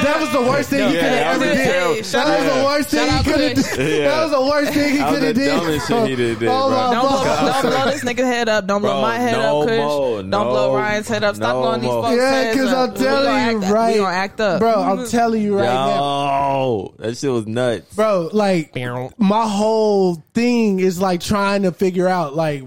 That 0.03 0.19
was 0.21 0.31
the 0.31 0.41
worst 0.41 0.69
thing 0.69 0.87
he 0.89 0.95
could 0.95 1.03
have 1.03 1.41
ever 1.41 1.53
did. 1.53 2.05
That 2.05 2.39
was 2.39 2.53
the 2.53 2.63
worst 2.65 2.89
thing 2.89 3.11
he 3.11 3.23
could 3.23 3.41
have 3.41 3.55
did. 3.75 4.05
That 4.07 4.21
was 4.23 4.31
the 4.31 4.41
worst 4.41 4.73
thing 4.73 4.91
he 4.91 4.97
That 4.97 5.09
was 5.11 5.19
could 5.19 5.23
have 5.27 5.35
did. 5.35 5.47
dumbest 5.47 5.87
shit 5.87 6.07
he 6.09 6.15
did, 6.15 6.39
did, 6.39 6.49
Oh, 6.49 6.69
bro. 6.69 6.91
Don't 6.91 7.07
blow, 7.09 7.23
don't 7.51 7.61
blow 7.71 7.91
this 7.91 8.03
nigga 8.03 8.23
head 8.25 8.49
up. 8.49 8.67
Don't 8.67 8.81
blow 8.81 9.01
my 9.01 9.17
head 9.17 9.31
no 9.33 9.61
up, 9.61 9.67
Kush. 9.67 9.77
more, 9.77 10.23
don't 10.23 10.29
blow 10.47 10.75
Ryan's 10.75 11.07
head 11.07 11.23
up. 11.23 11.35
Stop 11.35 11.55
no 11.55 11.61
blowing 11.61 11.81
these 11.81 11.89
more. 11.89 12.03
folks' 12.03 12.17
Yeah, 12.17 12.31
heads 12.31 12.57
because. 12.57 12.73
I'm 12.73 12.93
telling 12.95 13.61
you, 13.63 13.73
right, 13.73 13.91
We 13.93 13.99
gonna 13.99 14.15
act 14.15 14.39
up, 14.41 14.59
bro. 14.59 14.73
I'm 14.81 15.07
telling 15.07 15.41
you 15.41 15.57
right 15.57 15.65
now, 15.65 15.87
Yo, 15.97 16.93
that 16.99 17.17
shit 17.17 17.31
was 17.31 17.47
nuts. 17.47 17.93
bro. 17.95 18.29
Like 18.31 18.75
my 19.17 19.47
whole 19.47 20.15
thing 20.33 20.79
is 20.79 20.99
like 21.01 21.21
trying 21.21 21.63
to 21.63 21.71
figure 21.71 22.07
out 22.07 22.35
like 22.35 22.63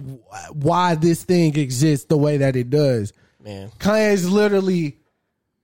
why 0.52 0.94
this 0.96 1.24
thing 1.24 1.56
exists 1.56 2.06
the 2.06 2.16
way 2.18 2.38
that 2.38 2.56
it 2.56 2.70
does. 2.70 3.12
Man. 3.42 3.70
Kanye 3.78 4.12
is 4.12 4.28
literally 4.30 4.98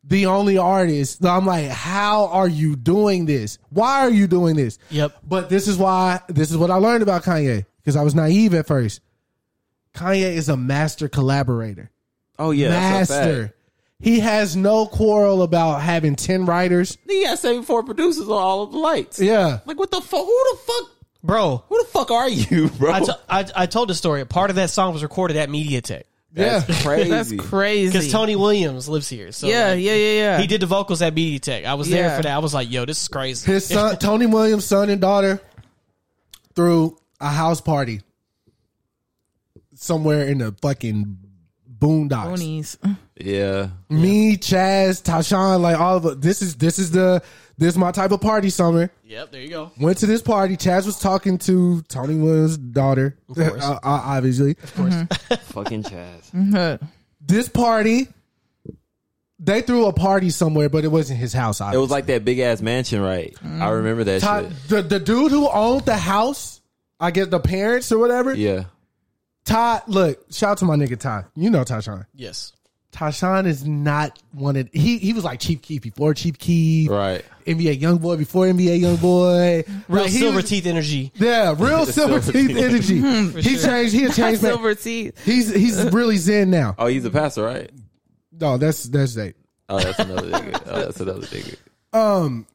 the 0.09 0.27
only 0.27 0.57
artist. 0.59 1.23
that 1.23 1.31
I'm 1.31 1.45
like, 1.47 1.69
how 1.69 2.27
are 2.29 2.49
you 2.49 2.77
doing 2.77 3.27
this? 3.27 3.59
Why 3.71 4.01
are 4.01 4.11
you 4.11 4.27
doing 4.27 4.57
this? 4.57 4.79
Yep. 4.91 5.17
But 5.27 5.49
this 5.49 5.67
is 5.69 5.77
why 5.77 6.21
this 6.29 6.51
is 6.51 6.57
what 6.57 6.71
I 6.71 6.77
learned 6.77 7.03
about 7.03 7.25
Kanye 7.25 7.67
because 7.79 7.97
I 7.97 8.03
was 8.03 8.15
naive 8.15 8.55
at 8.55 8.67
first. 8.67 9.01
Kanye 9.95 10.33
is 10.33 10.49
a 10.49 10.57
master 10.57 11.09
collaborator. 11.09 11.91
Oh 12.39 12.51
yeah, 12.51 12.69
master. 12.71 13.55
He 13.99 14.21
has 14.21 14.55
no 14.57 14.87
quarrel 14.87 15.43
about 15.43 15.81
having 15.81 16.17
ten 16.17 16.45
writers. 16.45 16.99
He 17.09 17.25
got 17.25 17.39
seventy 17.39 17.65
four 17.65 17.83
producers 17.83 18.27
on 18.29 18.33
all 18.33 18.63
of 18.65 18.73
the 18.73 18.79
lights. 18.79 19.19
Yeah, 19.21 19.61
Like 19.65 19.79
what 19.79 19.91
the 19.91 20.01
fuck? 20.03 20.25
Who 20.27 20.45
the 20.53 20.59
fuck? 20.67 20.91
bro. 21.23 21.65
Who 21.69 21.79
the 21.83 21.89
fuck 21.89 22.11
are 22.11 22.29
you, 22.29 22.69
bro? 22.69 22.93
I, 22.93 23.01
t- 23.01 23.13
I, 23.29 23.47
I 23.57 23.67
told 23.67 23.89
the 23.89 23.95
story. 23.95 24.25
Part 24.27 24.51
of 24.51 24.57
that 24.57 24.69
song 24.71 24.93
was 24.93 25.03
recorded 25.03 25.37
at 25.39 25.49
MediaTech 25.49 26.03
That's 26.37 26.69
yeah. 26.69 26.83
crazy. 26.83 27.11
That's 27.11 27.33
crazy. 27.33 27.89
because 27.89 28.13
Tony 28.13 28.37
Williams 28.37 28.89
lives 28.91 29.09
here. 29.09 29.33
So 29.33 29.47
yeah, 29.47 29.71
like, 29.71 29.81
yeah, 29.81 29.95
yeah, 29.95 30.13
yeah. 30.13 30.39
he 30.39 30.47
did 30.47 30.61
the 30.61 30.67
vocals 30.67 31.01
at 31.01 31.15
MediaTech. 31.15 31.65
I 31.65 31.75
was 31.75 31.89
there 31.89 32.15
for 32.15 32.23
that. 32.23 32.33
I 32.33 32.39
was 32.39 32.53
like, 32.53 32.71
yo, 32.71 32.85
this 32.85 33.01
is 33.01 33.09
crazy. 33.09 33.51
His 33.51 33.67
son, 33.67 33.97
Tony 34.01 34.27
Williams' 34.27 34.67
son 34.67 34.91
and 34.91 35.01
daughter, 35.01 35.41
threw 36.55 36.99
a 37.21 37.31
house 37.31 37.63
party 37.63 38.03
somewhere 39.75 40.29
in 40.29 40.39
the 40.39 40.55
fucking 40.61 41.17
boondocks. 41.79 42.37
Goonies. 42.37 42.79
yeah. 43.19 43.69
Me, 43.89 44.37
Chaz, 44.37 45.03
Tashawn, 45.03 45.63
like 45.63 45.79
all 45.81 45.97
of 45.97 46.05
it. 46.05 46.21
This 46.21 46.43
is 46.43 46.57
this 46.57 46.79
is 46.79 46.91
the 46.91 47.23
this 47.59 47.69
is 47.69 47.79
my 47.79 47.91
type 47.93 48.11
of 48.13 48.21
party 48.21 48.51
summer. 48.51 48.91
Yep, 49.05 49.33
there 49.33 49.41
you 49.41 49.49
go. 49.49 49.73
Went 49.81 49.99
to 49.99 50.07
this 50.07 50.23
party. 50.23 50.57
Chaz 50.57 50.85
was 50.87 50.99
talking 50.99 51.39
to 51.39 51.83
Tony 51.83 52.17
Williams' 52.17 52.57
daughter, 52.59 53.17
Of 53.29 53.37
course. 53.37 53.63
uh, 53.65 53.73
uh, 53.73 53.79
obviously. 53.83 54.53
Of 54.63 54.75
course. 54.75 54.95
Fucking 55.53 55.83
Chaz. 55.85 56.55
Uh, 56.55 56.79
This 57.21 57.49
party, 57.49 58.09
they 59.39 59.63
threw 59.63 59.87
a 59.87 59.93
party 59.93 60.31
somewhere, 60.31 60.69
but 60.69 60.85
it 60.85 60.89
wasn't 60.89 61.19
his 61.19 61.33
house. 61.33 61.61
It 61.61 61.77
was 61.77 61.91
like 61.91 62.07
that 62.07 62.25
big 62.25 62.39
ass 62.39 62.61
mansion, 62.63 63.01
right? 63.01 63.35
I 63.45 63.69
remember 63.71 64.05
that 64.05 64.21
Todd, 64.23 64.45
shit. 64.63 64.69
the 64.69 64.83
the 64.83 65.01
dude 65.01 65.31
who 65.33 65.49
owned 65.49 65.85
the 65.87 65.97
house, 65.97 66.61
I 67.01 67.11
guess 67.11 67.29
the 67.29 67.41
parents 67.41 67.91
or 67.93 67.99
whatever. 67.99 68.35
Yeah. 68.35 68.65
Todd, 69.45 69.83
look, 69.87 70.25
shout 70.33 70.51
out 70.53 70.59
to 70.59 70.65
my 70.65 70.75
nigga 70.77 70.99
Todd. 70.99 71.27
You 71.37 71.51
know 71.51 71.63
Tashawn. 71.65 72.07
Yes. 72.15 72.53
Tashawn 72.97 73.47
is 73.47 73.67
not 73.67 74.19
wanted. 74.33 74.71
he 74.73 74.97
he 74.97 75.13
was 75.13 75.23
like 75.23 75.39
Chief 75.39 75.61
Keef 75.61 75.83
before 75.83 76.15
Chief 76.15 76.39
Keef, 76.39 76.89
Right. 76.91 77.23
NBA 77.47 77.79
young 77.79 77.99
boy 77.99 78.17
before 78.17 78.47
NBA 78.47 78.81
young 78.81 78.97
boy, 78.97 79.65
Real 79.89 80.03
Like, 80.05 80.11
silver 80.11 80.37
was- 80.37 80.49
teeth 80.49 80.65
energy. 80.67 81.13
Yeah, 81.17 81.55
real 81.59 81.85
silver 81.87 82.23
Silver 82.23 82.33
teeth 82.33 82.49
teeth. 82.49 82.57
energy. 82.57 83.41
he 83.43 83.59
changed. 83.59 83.93
He 83.93 84.01
changed 84.09 84.19
man. 84.19 84.37
silver 84.39 84.75
teeth. 84.75 85.23
He's 85.25 85.53
he's 85.55 85.83
really 85.93 86.17
zen 86.17 86.51
now. 86.51 86.75
Oh, 86.79 86.87
he's 86.87 87.05
a 87.05 87.11
pastor, 87.11 87.45
right? 87.45 87.71
No, 88.33 88.57
that's 88.57 88.85
that's 88.85 89.15
that. 89.15 89.35
Oh, 89.69 89.79
that's 89.79 89.99
another 89.99 90.31
nigga. 90.31 90.63
Oh, 90.67 90.81
that's 90.81 91.01
another 91.01 91.21
nigga. 91.27 91.57
Um, 91.93 92.47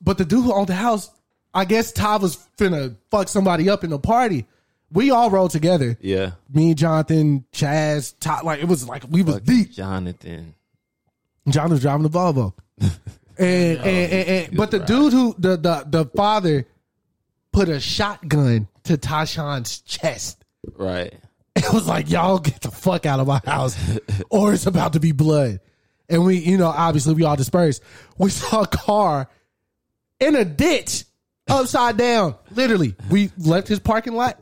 but 0.00 0.16
the 0.18 0.24
dude 0.24 0.44
who 0.44 0.52
owned 0.54 0.68
the 0.68 0.74
house, 0.74 1.10
I 1.52 1.64
guess 1.66 1.92
Todd 1.92 2.22
was 2.22 2.38
finna 2.58 2.96
fuck 3.10 3.28
somebody 3.28 3.68
up 3.68 3.84
in 3.84 3.90
the 3.90 3.98
party. 3.98 4.46
We 4.92 5.10
all 5.10 5.30
rolled 5.30 5.50
together. 5.50 5.96
Yeah. 6.00 6.32
Me, 6.52 6.74
Jonathan, 6.74 7.44
Chaz, 7.52 8.14
Todd. 8.20 8.44
Like 8.44 8.60
it 8.60 8.68
was 8.68 8.86
like 8.86 9.04
we 9.08 9.22
was 9.22 9.40
deep. 9.40 9.72
Jonathan. 9.72 10.54
John 11.48 11.70
was 11.70 11.80
driving 11.80 12.02
the 12.02 12.10
Volvo. 12.10 12.52
and, 12.80 12.90
and, 13.38 13.78
and, 13.78 14.28
and 14.28 14.56
but 14.56 14.70
the 14.70 14.78
dude 14.78 15.12
who 15.12 15.34
the, 15.38 15.56
the 15.56 15.84
the 15.88 16.04
father 16.16 16.66
put 17.52 17.68
a 17.68 17.80
shotgun 17.80 18.68
to 18.84 18.96
Tashawn's 18.96 19.80
chest. 19.80 20.44
Right. 20.76 21.14
It 21.54 21.72
was 21.72 21.86
like, 21.86 22.10
y'all 22.10 22.38
get 22.38 22.60
the 22.62 22.70
fuck 22.70 23.04
out 23.04 23.20
of 23.20 23.26
my 23.26 23.40
house, 23.44 23.76
or 24.30 24.54
it's 24.54 24.66
about 24.66 24.94
to 24.94 25.00
be 25.00 25.12
blood. 25.12 25.60
And 26.08 26.24
we, 26.24 26.38
you 26.38 26.56
know, 26.56 26.68
obviously 26.68 27.14
we 27.14 27.24
all 27.24 27.36
dispersed. 27.36 27.82
We 28.18 28.30
saw 28.30 28.62
a 28.62 28.66
car 28.66 29.28
in 30.18 30.34
a 30.34 30.44
ditch, 30.44 31.04
upside 31.48 31.96
down. 31.96 32.36
Literally, 32.54 32.94
we 33.10 33.30
left 33.36 33.68
his 33.68 33.80
parking 33.80 34.14
lot 34.14 34.40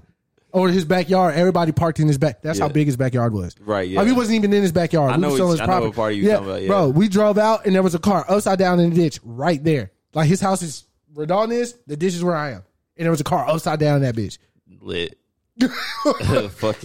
or 0.53 0.69
his 0.69 0.85
backyard. 0.85 1.35
Everybody 1.37 1.73
parked 1.73 2.01
in 2.01 2.07
his 2.09 2.19
back. 2.19 2.43
That's 2.43 2.59
how 2.59 2.69
big 2.69 2.87
his 2.87 2.97
backyard 2.97 3.33
was. 3.33 3.55
Right, 3.61 3.89
yeah. 3.89 3.99
Like, 4.01 4.09
he 4.09 4.13
wasn't 4.13 4.37
even 4.37 4.53
in 4.53 4.63
his 4.63 4.73
backyard. 4.73 5.13
I 5.13 5.17
we 5.17 5.23
know 5.23 5.29
was 5.29 5.37
still 5.37 5.47
in 5.49 5.53
his 5.53 5.61
I 5.61 5.65
know 5.65 5.67
property. 5.73 5.87
what 5.89 5.97
part 5.97 6.15
you 6.15 6.23
yeah, 6.23 6.33
talking 6.35 6.49
about, 6.49 6.63
yeah. 6.63 6.69
bro. 6.69 6.89
We 6.89 7.09
drove 7.09 7.39
out 7.39 7.67
and 7.67 7.75
there 7.75 7.83
was 7.83 7.95
a 7.95 7.99
car 7.99 8.25
upside 8.29 8.59
down 8.59 8.81
in 8.81 8.91
the 8.91 8.97
ditch 8.97 9.21
right 9.25 9.63
there. 9.63 9.93
Like 10.15 10.29
his 10.29 10.41
house 10.41 10.63
is 10.63 10.85
where 11.15 11.27
Dalton 11.27 11.53
is. 11.57 11.75
The 11.87 11.97
ditch 11.97 12.15
is 12.15 12.25
where 12.25 12.35
I 12.37 12.51
am, 12.51 12.63
and 12.97 13.05
there 13.05 13.11
was 13.11 13.21
a 13.21 13.25
car 13.25 13.49
upside 13.49 13.79
down 13.81 13.97
in 13.97 14.03
that 14.03 14.15
bitch. 14.17 14.39
Lit. 14.81 15.17
Fucking 15.61 15.71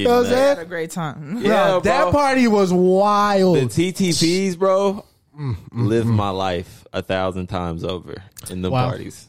You 0.04 0.10
know 0.10 0.18
what 0.18 0.26
I'm 0.26 0.26
saying? 0.26 0.48
Had 0.58 0.60
a 0.60 0.66
great 0.66 0.92
time. 0.92 1.38
Yeah, 1.42 1.70
Bro, 1.72 1.80
that 1.82 2.02
bro. 2.04 2.12
party 2.12 2.48
was 2.48 2.74
wild. 2.74 3.58
The 3.58 3.62
TTPs, 3.94 4.58
bro, 4.58 5.06
Mm, 5.38 5.58
live 5.74 6.06
my 6.06 6.30
life 6.30 6.86
a 6.94 7.02
thousand 7.02 7.48
times 7.48 7.84
over 7.84 8.24
in 8.50 8.62
the 8.62 8.70
Wow. 8.72 8.90
parties. 8.90 9.28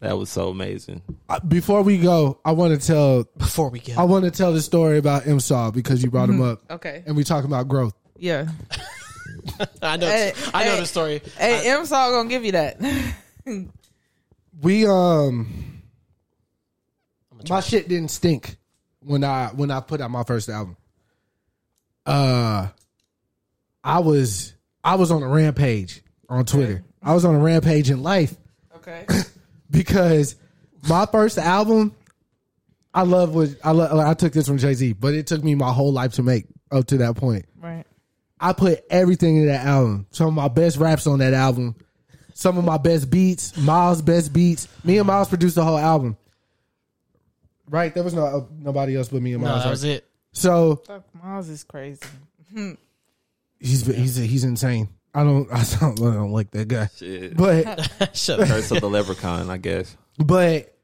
That 0.00 0.16
was 0.16 0.30
so 0.30 0.48
amazing. 0.48 1.02
Uh, 1.28 1.40
Before 1.40 1.82
we 1.82 1.98
go, 1.98 2.40
I 2.44 2.52
want 2.52 2.78
to 2.80 2.86
tell 2.86 3.24
Before 3.36 3.68
we 3.68 3.80
get, 3.80 3.98
I 3.98 4.04
want 4.04 4.24
to 4.24 4.30
tell 4.30 4.52
the 4.52 4.62
story 4.62 4.96
about 4.98 5.26
M 5.26 5.40
Saw 5.40 5.70
because 5.70 6.02
you 6.02 6.10
brought 6.10 6.28
him 6.30 6.40
up, 6.40 6.62
Okay. 6.70 7.02
and 7.06 7.16
we 7.16 7.22
talking 7.24 7.50
about 7.50 7.68
growth. 7.68 7.94
Yeah. 8.18 8.48
I 9.82 9.96
know, 9.96 10.06
Hey, 10.06 10.32
I 10.54 10.64
know 10.64 10.74
hey. 10.74 10.80
the 10.80 10.86
story. 10.86 11.22
Hey, 11.36 11.70
M 11.70 11.84
Saw 11.84 12.10
gonna 12.10 12.28
give 12.28 12.44
you 12.44 12.52
that. 12.52 12.80
We 14.62 14.86
um, 14.86 15.82
my 17.48 17.60
shit 17.60 17.88
didn't 17.88 18.10
stink 18.10 18.58
when 19.00 19.24
I 19.24 19.48
when 19.48 19.70
I 19.70 19.80
put 19.80 20.02
out 20.02 20.10
my 20.10 20.22
first 20.24 20.50
album. 20.50 20.76
Uh, 22.04 22.68
I 23.82 23.98
was 24.00 24.52
I 24.84 24.96
was 24.96 25.10
on 25.10 25.22
a 25.22 25.28
rampage 25.28 26.02
on 26.28 26.44
Twitter. 26.44 26.84
I 27.02 27.14
was 27.14 27.24
on 27.24 27.34
a 27.34 27.38
rampage 27.38 27.88
in 27.88 28.02
life 28.02 28.34
okay. 28.76 29.06
because 29.70 30.36
my 30.88 31.06
first 31.06 31.38
album, 31.38 31.94
I 32.92 33.02
love 33.02 33.34
what 33.34 33.50
I 33.62 33.70
love. 33.70 33.98
I 33.98 34.14
took 34.14 34.32
this 34.32 34.46
from 34.46 34.58
Jay 34.58 34.74
Z, 34.74 34.94
but 34.94 35.14
it 35.14 35.26
took 35.26 35.44
me 35.44 35.54
my 35.54 35.72
whole 35.72 35.92
life 35.92 36.14
to 36.14 36.22
make 36.22 36.46
up 36.72 36.86
to 36.88 36.98
that 36.98 37.16
point. 37.16 37.46
Right. 37.60 37.84
I 38.40 38.52
put 38.52 38.84
everything 38.90 39.36
in 39.36 39.46
that 39.46 39.66
album. 39.66 40.06
Some 40.10 40.28
of 40.28 40.34
my 40.34 40.48
best 40.48 40.76
raps 40.78 41.06
on 41.06 41.18
that 41.18 41.34
album. 41.34 41.76
Some 42.34 42.56
of 42.56 42.64
my 42.64 42.78
best 42.78 43.10
beats. 43.10 43.56
Miles' 43.56 44.00
best 44.02 44.32
beats. 44.32 44.66
Me 44.82 44.96
and 44.98 45.06
Miles 45.06 45.28
produced 45.28 45.56
the 45.56 45.64
whole 45.64 45.76
album. 45.78 46.16
Right? 47.68 47.94
There 47.94 48.02
was 48.02 48.14
no 48.14 48.24
uh, 48.24 48.44
nobody 48.58 48.96
else 48.96 49.08
but 49.08 49.22
me 49.22 49.34
and 49.34 49.42
No, 49.42 49.50
Miles. 49.50 49.64
that 49.64 49.70
was 49.70 49.84
it. 49.84 50.04
So 50.32 50.76
Fuck, 50.86 51.04
Miles 51.22 51.48
is 51.48 51.64
crazy. 51.64 52.00
he's 53.60 53.86
he's 53.86 54.16
he's 54.16 54.44
insane. 54.44 54.88
I 55.14 55.24
don't 55.24 55.48
I 55.52 55.64
don't, 55.80 56.00
I 56.00 56.14
don't 56.14 56.32
like 56.32 56.50
that 56.52 56.68
guy. 56.68 56.88
Shit. 56.96 57.36
But 57.36 57.90
Shut 58.16 58.40
up. 58.40 58.48
Curse 58.48 58.70
of 58.70 58.80
the 58.80 58.88
leprechaun, 58.90 59.50
I 59.50 59.56
guess. 59.56 59.96
but 60.18 60.74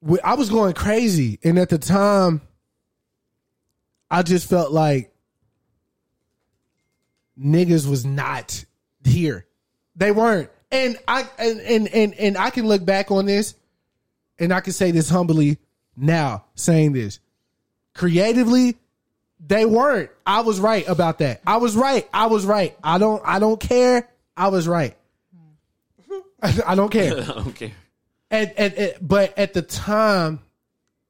we- 0.00 0.20
I 0.20 0.34
was 0.34 0.50
going 0.50 0.74
crazy, 0.74 1.38
and 1.42 1.58
at 1.58 1.68
the 1.68 1.78
time, 1.78 2.40
I 4.10 4.22
just 4.22 4.48
felt 4.48 4.70
like 4.72 5.12
niggas 7.38 7.88
was 7.88 8.04
not 8.04 8.64
here. 9.04 9.46
They 9.96 10.12
weren't, 10.12 10.50
and 10.70 10.96
I 11.08 11.26
and 11.38 11.60
and 11.60 11.88
and, 11.88 12.14
and 12.14 12.36
I 12.38 12.50
can 12.50 12.66
look 12.66 12.84
back 12.84 13.10
on 13.10 13.26
this, 13.26 13.54
and 14.38 14.52
I 14.52 14.60
can 14.60 14.72
say 14.72 14.90
this 14.90 15.08
humbly 15.08 15.58
now, 15.96 16.44
saying 16.54 16.92
this 16.92 17.18
creatively. 17.94 18.76
They 19.38 19.64
weren't. 19.64 20.10
I 20.26 20.40
was 20.40 20.58
right 20.60 20.86
about 20.88 21.18
that. 21.18 21.40
I 21.46 21.58
was 21.58 21.76
right. 21.76 22.08
I 22.12 22.26
was 22.26 22.44
right. 22.46 22.76
I 22.82 22.98
don't. 22.98 23.22
I 23.24 23.38
don't 23.38 23.60
care. 23.60 24.08
I 24.36 24.48
was 24.48 24.66
right. 24.66 24.96
I 26.42 26.74
don't 26.74 26.90
care. 26.90 27.12
I 27.20 27.24
don't 27.24 27.54
care. 27.54 27.72
At, 28.30 28.56
at, 28.58 28.74
at- 28.76 29.06
but 29.06 29.38
at 29.38 29.54
the 29.54 29.62
time, 29.62 30.40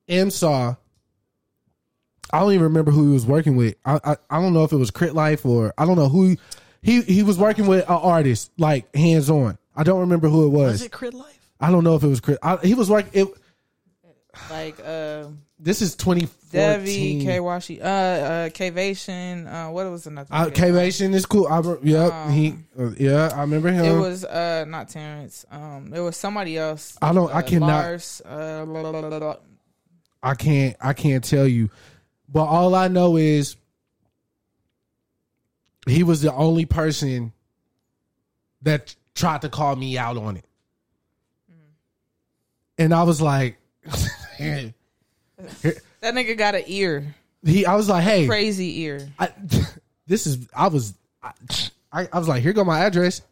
M 0.09 0.31
saw. 0.31 0.77
I 2.33 2.41
don't 2.41 2.53
even 2.53 2.65
remember 2.65 2.91
who 2.91 3.07
he 3.09 3.13
was 3.13 3.25
working 3.25 3.55
with. 3.57 3.77
I, 3.85 4.01
I 4.05 4.17
I 4.29 4.41
don't 4.41 4.53
know 4.53 4.65
if 4.65 4.73
it 4.73 4.77
was 4.77 4.91
Crit 4.91 5.15
Life 5.15 5.47
or 5.47 5.73
I 5.79 5.87
don't 5.87 5.97
know 5.97 6.09
who 6.09 6.37
he 6.83 7.03
he 7.03 7.23
was 7.23 7.39
working 7.39 7.69
with 7.69 7.83
an 7.89 7.95
artist 7.95 8.51
like 8.59 8.95
hands 8.95 9.31
on. 9.31 9.57
I 9.77 9.85
don't 9.85 10.01
remember 10.01 10.29
who 10.29 10.45
it 10.47 10.49
was. 10.49 10.73
Was 10.73 10.83
it 10.83 10.93
Crit 10.93 11.15
Life? 11.15 11.51
I 11.61 11.71
don't 11.71 11.85
know 11.85 11.95
if 11.95 12.03
it 12.03 12.09
was 12.09 12.21
Crit. 12.21 12.39
I, 12.43 12.57
he 12.57 12.75
was 12.75 12.91
working. 12.91 13.13
It, 13.15 13.29
Like 14.51 14.79
uh 14.85 15.29
this 15.59 15.81
is 15.81 15.95
twenty 15.95 16.27
Devi. 16.57 17.25
K 17.25 17.39
Washi, 17.39 17.81
uh 17.81 17.85
uh 17.85 18.49
Kvation, 18.51 19.47
uh 19.47 19.71
what 19.71 19.91
was 19.91 20.07
another 20.07 20.29
Uh? 20.33 20.51
K-Vation 20.51 21.15
is 21.15 21.27
cool. 21.27 21.47
I 21.47 21.61
yep. 21.83 22.31
he 22.31 22.55
uh, 22.79 22.91
yeah. 22.99 23.31
I 23.35 23.41
remember 23.43 23.71
him. 23.71 23.85
It 23.85 23.99
was 23.99 24.25
uh 24.25 24.65
not 24.67 24.89
Terrence. 24.89 25.45
Um 25.51 25.93
it 25.95 26.01
was 26.01 26.17
somebody 26.17 26.57
else. 26.57 26.97
I 27.03 27.13
don't. 27.13 27.31
I 27.35 27.39
Uh, 27.39 27.43
cannot. 27.43 27.67
Lars, 27.69 28.23
uh, 28.25 28.65
blah, 28.65 28.91
blah, 28.93 29.19
blah. 29.19 29.37
I 30.23 30.35
can't 30.35 30.77
I 30.81 30.93
can't 30.93 31.23
tell 31.23 31.47
you. 31.47 31.71
But 32.29 32.45
all 32.47 32.75
I 32.75 32.89
know 32.89 33.17
is 33.17 33.57
he 35.87 36.03
was 36.03 36.23
the 36.23 36.33
only 36.35 36.67
person 36.67 37.33
that 38.63 38.97
tried 39.15 39.43
to 39.43 39.49
call 39.49 39.77
me 39.77 39.97
out 39.97 40.17
on 40.17 40.37
it. 40.37 40.45
And 42.79 42.93
I 42.93 43.05
was 43.05 43.23
like 43.23 43.59
That 46.07 46.15
nigga 46.15 46.39
got 46.39 46.55
an 46.55 46.63
ear. 46.69 47.17
he 47.45 47.67
I 47.67 47.75
was 47.75 47.89
like, 47.89 48.05
"Hey, 48.05 48.29
Crazy 48.29 48.83
ear. 48.83 49.09
I, 49.19 49.31
this 50.07 50.29
is 50.29 50.47
I 50.55 50.69
was 50.69 50.95
I, 51.21 51.33
I, 51.93 52.09
I 52.13 52.19
was 52.21 52.29
like, 52.29 52.45
here 52.45 52.53
go 52.53 52.63
my 52.63 52.79
address. 52.85 53.23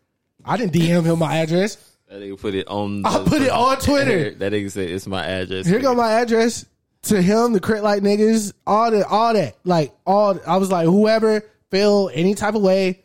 I 0.45 0.57
didn't 0.57 0.73
DM 0.73 1.05
him 1.05 1.21
my 1.21 1.37
address. 1.37 1.77
That 2.09 2.21
nigga 2.21 2.41
put 2.41 2.57
it 2.57 2.67
on. 2.67 3.07
I 3.07 3.23
put 3.25 3.43
it 3.43 3.51
on 3.51 3.79
Twitter. 3.79 4.33
That 4.39 4.53
nigga 4.53 4.73
said 4.73 4.91
it's 4.91 5.07
my 5.07 5.25
address. 5.25 5.67
Here 5.69 5.79
go 5.79 5.95
my 5.95 6.15
address 6.15 6.67
to 7.03 7.23
him, 7.23 7.53
the 7.53 7.61
crit 7.61 7.85
light 7.85 8.03
niggas, 8.03 8.53
all 8.67 8.91
the 8.91 9.07
all 9.07 9.35
that. 9.35 9.57
Like 9.63 9.95
all 10.05 10.41
I 10.45 10.57
was 10.57 10.73
like, 10.73 10.87
whoever 10.87 11.43
feel 11.71 12.11
any 12.13 12.35
type 12.35 12.57
of 12.57 12.63
way, 12.63 13.05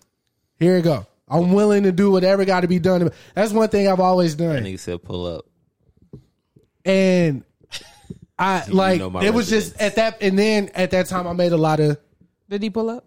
here 0.58 0.78
you 0.78 0.82
go. 0.82 1.06
I'm 1.28 1.54
willing 1.54 1.84
to 1.84 1.92
do 1.92 2.10
whatever 2.10 2.44
got 2.44 2.62
to 2.62 2.68
be 2.68 2.80
done. 2.80 3.12
That's 3.36 3.54
one 3.54 3.70
thing 3.70 3.88
I've 3.88 4.00
always 4.00 4.36
That 4.38 4.46
done. 4.52 4.64
nigga 4.64 4.80
said 4.80 5.04
pull 5.04 5.28
up. 5.28 5.46
And 6.86 7.44
I 8.40 8.66
you 8.66 8.74
like 8.74 9.00
know 9.00 9.10
my 9.10 9.24
it 9.24 9.34
was 9.34 9.50
just 9.50 9.74
residence. 9.74 9.98
at 9.98 10.20
that, 10.20 10.22
and 10.24 10.40
then 10.40 10.70
at 10.74 10.92
that 10.92 11.08
time 11.08 11.28
I 11.28 11.34
made 11.34 11.52
a 11.52 11.58
lot 11.58 11.80
of 11.80 11.98
Did 12.50 12.64
he 12.64 12.70
pull 12.70 12.90
up? 12.90 13.06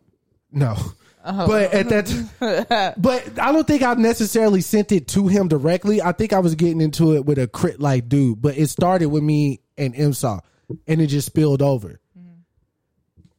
no. 0.51 0.77
Oh. 1.25 1.47
But 1.47 1.73
at 1.73 1.89
that, 1.89 2.95
but 2.99 3.39
I 3.39 3.53
don't 3.53 3.65
think 3.65 3.83
I 3.83 3.95
necessarily 3.95 4.61
sent 4.61 4.91
it 4.91 5.07
to 5.09 5.29
him 5.29 5.47
directly. 5.47 6.03
I 6.03 6.11
think 6.11 6.33
I 6.33 6.41
was 6.41 6.57
getting 6.57 6.81
into 6.81 7.15
it 7.15 7.25
with 7.25 7.39
a 7.39 7.47
crit 7.47 7.79
like 7.79 8.09
dude, 8.09 8.43
but 8.43 8.59
it 8.59 8.67
started 8.69 9.07
with 9.07 9.23
me 9.23 9.61
and 9.79 9.95
Imsaw, 9.95 10.41
and 10.89 11.01
it 11.01 11.07
just 11.07 11.27
spilled 11.27 11.63
over. 11.63 12.01
Mm-hmm. 12.19 12.41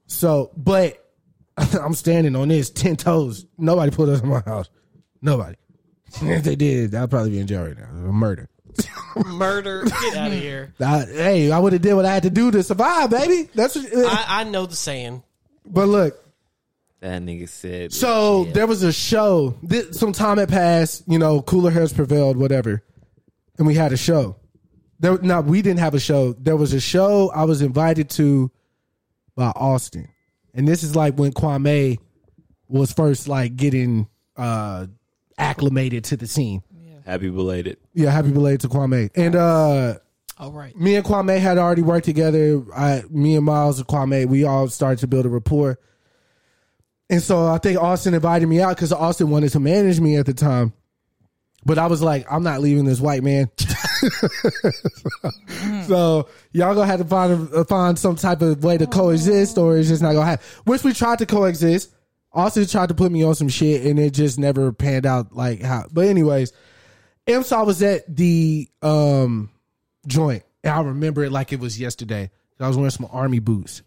So, 0.08 0.52
but 0.56 1.06
I'm 1.58 1.94
standing 1.94 2.38
on 2.38 2.48
this 2.48 2.70
ten 2.70 2.96
toes. 2.96 3.46
Nobody 3.58 3.92
put 3.92 4.08
us 4.08 4.22
in 4.22 4.30
my 4.30 4.42
house. 4.46 4.70
Nobody. 5.22 5.58
if 6.22 6.44
they 6.44 6.56
did, 6.56 6.96
I'd 6.96 7.10
probably 7.10 7.32
be 7.32 7.40
in 7.40 7.48
jail 7.48 7.66
right 7.66 7.78
now. 7.78 7.86
A 7.86 8.14
murder. 8.14 8.50
Murder. 9.26 9.84
Get 9.86 10.16
out 10.18 10.28
of 10.32 10.34
here. 10.34 10.74
I, 10.80 11.06
hey, 11.06 11.52
I 11.52 11.60
would 11.60 11.74
have 11.74 11.82
did 11.82 11.94
what 11.94 12.06
I 12.06 12.14
had 12.14 12.24
to 12.24 12.30
do 12.30 12.52
to 12.52 12.64
survive, 12.64 13.10
baby. 13.10 13.50
That's 13.54 13.76
what. 13.76 13.86
I, 13.94 14.42
I 14.42 14.44
know 14.44 14.66
the 14.66 14.76
saying. 14.76 15.24
but 15.66 15.88
look, 15.88 16.16
That 17.02 17.22
nigga 17.22 17.48
said. 17.50 17.94
So 17.94 18.46
yeah. 18.46 18.54
there 18.54 18.68
was 18.68 18.84
a 18.84 18.92
show. 18.94 19.56
This, 19.62 20.00
some 20.00 20.14
time 20.14 20.38
had 20.38 20.50
passed. 20.50 21.04
You 21.08 21.20
know, 21.20 21.42
cooler 21.42 21.72
heads 21.72 21.94
prevailed. 21.94 22.38
Whatever, 22.38 22.84
and 23.58 23.68
we 23.68 23.76
had 23.76 23.92
a 23.94 23.98
show. 23.98 24.38
There, 25.00 25.18
no, 25.22 25.42
we 25.42 25.62
didn't 25.62 25.80
have 25.80 25.94
a 25.96 26.00
show. 26.00 26.34
There 26.34 26.56
was 26.56 26.74
a 26.74 26.80
show 26.80 27.30
I 27.32 27.44
was 27.44 27.62
invited 27.62 28.10
to 28.12 28.52
by 29.36 29.48
Austin, 29.56 30.08
and 30.54 30.68
this 30.68 30.84
is 30.84 30.96
like 30.96 31.16
when 31.16 31.34
Kwame 31.34 31.98
was 32.68 32.92
first 32.94 33.28
like 33.28 33.56
getting 33.56 34.08
uh 34.38 34.88
acclimated 35.38 36.06
to 36.06 36.18
the 36.18 36.26
scene. 36.28 36.64
Happy 37.06 37.30
belated. 37.30 37.78
Yeah, 37.94 38.12
happy 38.12 38.32
belated 38.32 38.62
to 38.62 38.70
Kwame. 38.70 39.10
And 39.16 39.36
uh 39.36 39.96
All 40.38 40.52
right. 40.52 40.76
me 40.76 40.96
and 40.96 41.06
Kwame 41.06 41.40
had 41.40 41.58
already 41.58 41.82
worked 41.82 42.06
together. 42.06 42.64
I, 42.76 43.04
me 43.10 43.36
and 43.36 43.46
Miles 43.46 43.80
and 43.80 43.88
Kwame, 43.88 44.28
we 44.28 44.44
all 44.44 44.68
started 44.68 45.00
to 45.00 45.08
build 45.08 45.26
a 45.26 45.30
rapport. 45.30 45.80
And 47.10 47.22
so 47.22 47.48
I 47.48 47.58
think 47.60 47.80
Austin 47.80 48.14
invited 48.14 48.48
me 48.48 48.62
out 48.62 48.76
because 48.76 48.92
Austin 48.92 49.30
wanted 49.30 49.52
to 49.52 49.60
manage 49.60 50.00
me 50.00 50.16
at 50.18 50.26
the 50.26 50.34
time. 50.34 50.74
But 51.66 51.78
I 51.78 51.88
was 51.88 52.02
like, 52.02 52.26
I'm 52.30 52.44
not 52.44 52.60
leaving 52.60 52.86
this 52.86 53.00
white 53.00 53.24
man. 53.24 53.50
so 55.88 56.28
y'all 56.52 56.76
gonna 56.76 56.86
have 56.86 57.00
to 57.00 57.06
find 57.06 57.68
find 57.68 57.98
some 57.98 58.16
type 58.16 58.42
of 58.42 58.64
way 58.64 58.78
to 58.78 58.88
coexist, 58.88 59.58
or 59.58 59.78
it's 59.78 59.88
just 59.88 60.02
not 60.02 60.14
gonna 60.14 60.26
happen. 60.26 60.46
Which 60.66 60.84
we 60.84 60.94
tried 60.94 61.20
to 61.20 61.26
coexist. 61.26 61.94
Austin 62.34 62.66
tried 62.66 62.90
to 62.90 62.96
put 62.96 63.12
me 63.12 63.24
on 63.24 63.36
some 63.36 63.48
shit, 63.48 63.86
and 63.86 64.00
it 64.00 64.12
just 64.12 64.40
never 64.40 64.74
panned 64.74 65.06
out 65.06 65.36
like 65.36 65.62
how. 65.62 65.86
But 65.92 66.08
anyways, 66.08 66.52
MSAW 67.28 67.66
was 67.66 67.82
at 67.84 68.14
the 68.14 68.68
um 68.82 69.50
joint, 70.08 70.44
and 70.64 70.74
I 70.74 70.82
remember 70.82 71.24
it 71.24 71.32
like 71.32 71.54
it 71.54 71.60
was 71.60 71.80
yesterday. 71.80 72.30
I 72.60 72.68
was 72.68 72.78
wearing 72.78 72.92
some 72.92 73.08
army 73.12 73.40
boots, 73.40 73.82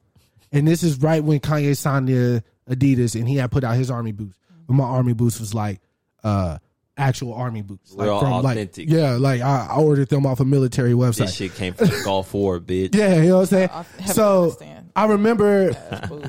and 0.52 0.66
this 0.68 0.82
is 0.82 0.98
right 1.00 1.22
when 1.24 1.40
Kanye 1.40 1.76
signed 1.76 2.08
the 2.08 2.42
Adidas, 2.68 3.14
and 3.14 3.28
he 3.28 3.36
had 3.36 3.50
put 3.50 3.64
out 3.64 3.76
his 3.76 3.90
army 3.90 4.12
boots. 4.12 4.38
But 4.66 4.74
my 4.74 4.84
army 4.84 5.12
boots 5.14 5.38
was 5.40 5.54
like 5.54 5.80
uh 6.24 6.58
actual 6.98 7.34
army 7.34 7.62
boots, 7.62 7.92
like 7.94 8.06
Real 8.06 8.16
authentic. 8.18 8.88
like 8.88 8.96
yeah, 8.98 9.12
like 9.12 9.40
I, 9.42 9.68
I 9.70 9.76
ordered 9.76 10.08
them 10.08 10.26
off 10.26 10.40
a 10.40 10.44
military 10.44 10.92
website. 10.92 11.18
This 11.26 11.34
shit 11.36 11.54
came 11.54 11.74
from 11.74 11.88
the 11.88 12.00
Gulf 12.04 12.32
War, 12.34 12.58
bitch. 12.60 12.94
Yeah, 12.94 13.16
you 13.16 13.28
know 13.28 13.34
what 13.36 13.40
I'm 13.42 13.46
saying. 13.46 13.70
I 13.72 13.84
So 14.06 14.42
understand. 14.44 14.90
I 14.96 15.06
remember 15.06 15.68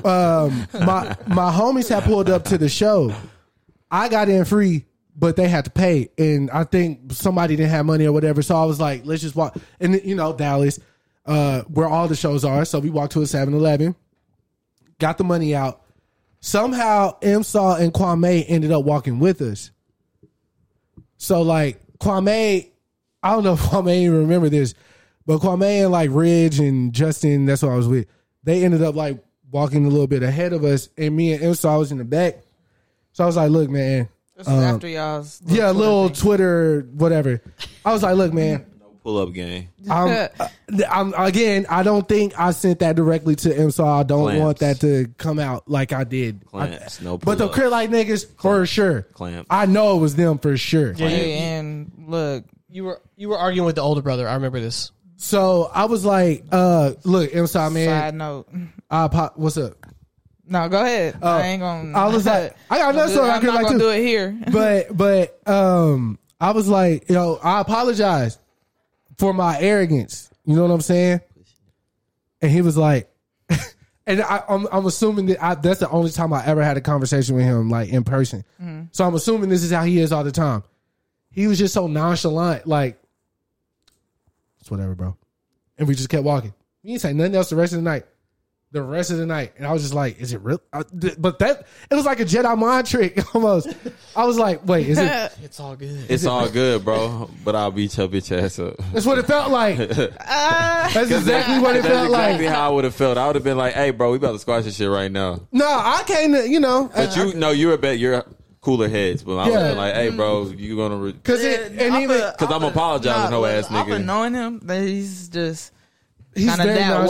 um, 0.04 0.66
my 0.74 1.16
my 1.26 1.50
homies 1.50 1.88
had 1.88 2.04
pulled 2.04 2.28
up 2.30 2.44
to 2.46 2.58
the 2.58 2.68
show. 2.68 3.14
I 3.90 4.08
got 4.10 4.28
in 4.28 4.44
free, 4.44 4.84
but 5.18 5.34
they 5.34 5.48
had 5.48 5.64
to 5.64 5.70
pay, 5.70 6.10
and 6.16 6.48
I 6.50 6.62
think 6.62 7.12
somebody 7.12 7.56
didn't 7.56 7.70
have 7.70 7.84
money 7.84 8.06
or 8.06 8.12
whatever. 8.12 8.40
So 8.40 8.54
I 8.54 8.64
was 8.64 8.78
like, 8.78 9.04
let's 9.04 9.20
just 9.20 9.34
walk. 9.34 9.56
And 9.80 10.00
you 10.04 10.14
know, 10.14 10.32
Dallas, 10.32 10.78
uh, 11.26 11.62
where 11.62 11.88
all 11.88 12.06
the 12.06 12.14
shows 12.14 12.44
are. 12.44 12.64
So 12.64 12.78
we 12.78 12.90
walked 12.90 13.14
to 13.14 13.20
a 13.20 13.24
7-Eleven, 13.24 13.96
got 15.00 15.18
the 15.18 15.24
money 15.24 15.56
out. 15.56 15.82
Somehow, 16.40 17.18
M 17.20 17.42
Saw 17.42 17.76
and 17.76 17.92
Kwame 17.92 18.44
ended 18.46 18.70
up 18.70 18.84
walking 18.84 19.18
with 19.18 19.42
us. 19.42 19.72
So 21.16 21.42
like 21.42 21.80
Kwame, 21.98 22.70
I 23.20 23.30
don't 23.32 23.42
know 23.42 23.52
if 23.54 23.60
Kwame 23.60 23.96
even 23.96 24.18
remember 24.20 24.48
this, 24.48 24.74
but 25.26 25.40
Kwame 25.40 25.82
and 25.82 25.90
like 25.90 26.10
Ridge 26.12 26.60
and 26.60 26.92
Justin, 26.92 27.44
that's 27.44 27.62
what 27.62 27.72
I 27.72 27.76
was 27.76 27.88
with. 27.88 28.06
They 28.44 28.64
ended 28.64 28.82
up 28.82 28.94
like 28.94 29.22
walking 29.50 29.84
a 29.84 29.88
little 29.88 30.06
bit 30.06 30.22
ahead 30.22 30.52
of 30.52 30.62
us, 30.62 30.88
and 30.96 31.16
me 31.16 31.32
and 31.32 31.42
Imsaw 31.42 31.80
was 31.80 31.90
in 31.90 31.98
the 31.98 32.04
back. 32.04 32.36
So 33.12 33.24
I 33.24 33.26
was 33.26 33.36
like, 33.36 33.50
"Look, 33.50 33.68
man, 33.68 34.08
This 34.38 34.46
is 34.46 34.52
after 34.62 34.88
y'all's. 34.88 35.42
Um, 35.42 35.46
yeah, 35.48 35.56
Twitter 35.64 35.72
little 35.78 36.08
thing. 36.08 36.14
Twitter, 36.16 36.88
whatever." 36.94 37.42
I 37.84 37.92
was 37.92 38.02
like, 38.02 38.16
"Look, 38.16 38.32
man, 38.32 38.64
No 38.80 38.86
Pull 39.02 39.18
up 39.18 39.32
game. 39.32 39.68
I'm, 39.90 40.28
uh, 40.38 40.48
I'm 40.88 41.12
again. 41.14 41.66
I 41.68 41.82
don't 41.82 42.08
think 42.08 42.38
I 42.38 42.52
sent 42.52 42.78
that 42.78 42.94
directly 42.96 43.34
to 43.36 43.52
him, 43.52 43.70
so 43.72 43.86
I 43.86 44.02
don't 44.04 44.22
Clamps. 44.24 44.40
want 44.40 44.58
that 44.60 44.80
to 44.80 45.06
come 45.18 45.38
out 45.38 45.68
like 45.68 45.92
I 45.92 46.04
did. 46.04 46.46
Clamps, 46.46 47.00
I- 47.00 47.04
no 47.04 47.18
but 47.18 47.38
the 47.38 47.44
pull-ups. 47.46 47.54
crit 47.58 47.70
like 47.70 47.90
niggas 47.90 48.26
for 48.40 48.64
sure. 48.64 49.02
Clamps. 49.12 49.48
I 49.50 49.66
know 49.66 49.96
it 49.96 50.00
was 50.00 50.14
them 50.14 50.38
for 50.38 50.56
sure. 50.56 50.92
Hey, 50.92 51.38
and 51.38 51.90
look, 52.06 52.44
You 52.70 52.84
were 52.84 53.02
you 53.16 53.30
were 53.30 53.38
arguing 53.38 53.66
with 53.66 53.74
the 53.76 53.82
older 53.82 54.02
brother. 54.02 54.28
I 54.28 54.34
remember 54.34 54.60
this. 54.60 54.92
So 55.16 55.68
I 55.74 55.86
was 55.86 56.04
like, 56.04 56.44
uh, 56.52 56.92
"Look, 57.02 57.32
Imsaw, 57.32 57.72
man, 57.72 57.88
side 57.88 58.14
note. 58.14 58.48
I 58.88 59.08
pop, 59.08 59.36
what's 59.36 59.56
up?" 59.56 59.74
No, 60.48 60.68
go 60.68 60.80
ahead. 60.82 61.18
Oh, 61.22 61.28
I 61.38 61.42
ain't 61.42 61.60
gonna. 61.60 61.96
I 61.98 62.06
was 62.08 62.24
like- 62.26 62.56
I 62.70 62.78
got 62.78 62.94
another 62.94 63.12
story 63.12 63.30
I 63.30 63.38
could 63.38 63.54
like 63.54 63.68
too. 63.68 63.78
do 63.78 63.90
it 63.90 64.00
here. 64.02 64.36
but 64.52 64.96
but 64.96 65.48
um 65.48 66.18
I 66.40 66.52
was 66.52 66.68
like, 66.68 67.08
yo, 67.10 67.38
I 67.42 67.60
apologize 67.60 68.38
for 69.18 69.34
my 69.34 69.60
arrogance. 69.60 70.30
You 70.44 70.56
know 70.56 70.62
what 70.62 70.70
I'm 70.70 70.80
saying? 70.80 71.20
And 72.40 72.50
he 72.50 72.62
was 72.62 72.76
like, 72.76 73.10
and 74.06 74.22
I, 74.22 74.42
I'm 74.48 74.66
I'm 74.72 74.86
assuming 74.86 75.26
that 75.26 75.44
I, 75.44 75.54
that's 75.56 75.80
the 75.80 75.90
only 75.90 76.10
time 76.10 76.32
I 76.32 76.46
ever 76.46 76.62
had 76.62 76.76
a 76.76 76.80
conversation 76.80 77.34
with 77.34 77.44
him 77.44 77.68
like 77.68 77.90
in 77.90 78.04
person. 78.04 78.44
So 78.92 79.04
I'm 79.06 79.14
assuming 79.14 79.50
this 79.50 79.62
is 79.62 79.70
how 79.70 79.82
he 79.84 79.98
is 79.98 80.12
all 80.12 80.24
the 80.24 80.32
time. 80.32 80.62
He 81.30 81.46
was 81.46 81.58
just 81.58 81.74
so 81.74 81.86
nonchalant, 81.86 82.66
like 82.66 82.98
it's 84.60 84.70
whatever, 84.70 84.94
bro. 84.94 85.16
And 85.76 85.86
we 85.86 85.94
just 85.94 86.08
kept 86.08 86.24
walking. 86.24 86.54
He 86.82 86.90
didn't 86.90 87.02
say 87.02 87.12
nothing 87.12 87.34
else 87.34 87.50
the 87.50 87.56
rest 87.56 87.72
of 87.72 87.78
the 87.78 87.82
night. 87.82 88.04
The 88.70 88.82
rest 88.82 89.10
of 89.10 89.16
the 89.16 89.24
night, 89.24 89.54
and 89.56 89.66
I 89.66 89.72
was 89.72 89.80
just 89.80 89.94
like, 89.94 90.20
"Is 90.20 90.34
it 90.34 90.42
real?" 90.42 90.60
Uh, 90.74 90.82
th- 91.00 91.14
but 91.18 91.38
that 91.38 91.66
it 91.90 91.94
was 91.94 92.04
like 92.04 92.20
a 92.20 92.24
Jedi 92.26 92.56
mind 92.58 92.86
trick 92.92 93.34
almost. 93.34 93.68
I 94.14 94.24
was 94.24 94.38
like, 94.38 94.66
"Wait, 94.66 94.86
is 94.88 94.98
it?" 94.98 95.32
It's 95.42 95.58
all 95.58 95.74
good. 95.74 96.04
It's 96.10 96.26
all 96.26 96.50
good, 96.50 96.84
bro. 96.84 97.30
But 97.44 97.56
I'll 97.56 97.70
beat 97.70 97.96
your 97.96 98.08
bitch 98.08 98.30
ass 98.36 98.58
up. 98.58 98.74
That's 98.92 99.06
what 99.06 99.16
it 99.16 99.26
felt 99.26 99.50
like. 99.50 99.78
That's 100.38 100.96
exactly 101.10 101.58
what 101.60 101.76
it 101.76 101.82
That's 101.82 101.94
felt 101.94 102.06
exactly 102.08 102.44
like. 102.46 102.54
how 102.54 102.68
I 102.70 102.72
would 102.74 102.84
have 102.84 102.94
felt. 102.94 103.16
I 103.18 103.26
would 103.26 103.36
have 103.36 103.44
been 103.44 103.56
like, 103.56 103.72
"Hey, 103.74 103.90
bro, 103.90 104.10
we 104.10 104.18
about 104.18 104.32
to 104.32 104.38
squash 104.38 104.64
this 104.64 104.76
shit 104.76 104.90
right 104.90 105.10
now." 105.10 105.40
No, 105.52 105.66
I 105.66 106.02
came 106.06 106.32
to, 106.32 106.48
you 106.48 106.60
know, 106.60 106.90
But 106.94 107.16
you, 107.16 107.34
no, 107.34 107.50
you're 107.50 107.72
a 107.72 107.78
bet. 107.78 107.98
You're 107.98 108.24
cooler 108.60 108.88
heads. 108.88 109.22
But 109.22 109.36
I 109.38 109.44
would 109.46 109.52
Yeah. 109.54 109.60
have 109.60 109.68
been 109.70 109.78
like, 109.78 109.94
"Hey, 109.94 110.08
bro, 110.10 110.46
you 110.48 110.76
gonna?" 110.76 110.96
Re- 110.96 111.12
because 111.12 111.42
it, 111.42 111.72
and 111.72 112.02
even 112.02 112.20
Cause 112.38 112.50
I'm 112.52 112.64
apologizing, 112.64 113.30
no 113.30 113.46
ass 113.46 113.64
I've 113.70 113.86
nigga. 113.86 113.90
been 113.90 114.04
knowing 114.06 114.34
him 114.34 114.60
that 114.64 114.82
he's 114.82 115.28
just 115.30 115.72
he's 116.38 116.48
kinda 116.56 116.64
that 116.74 116.88
nonchalant. 117.06 117.08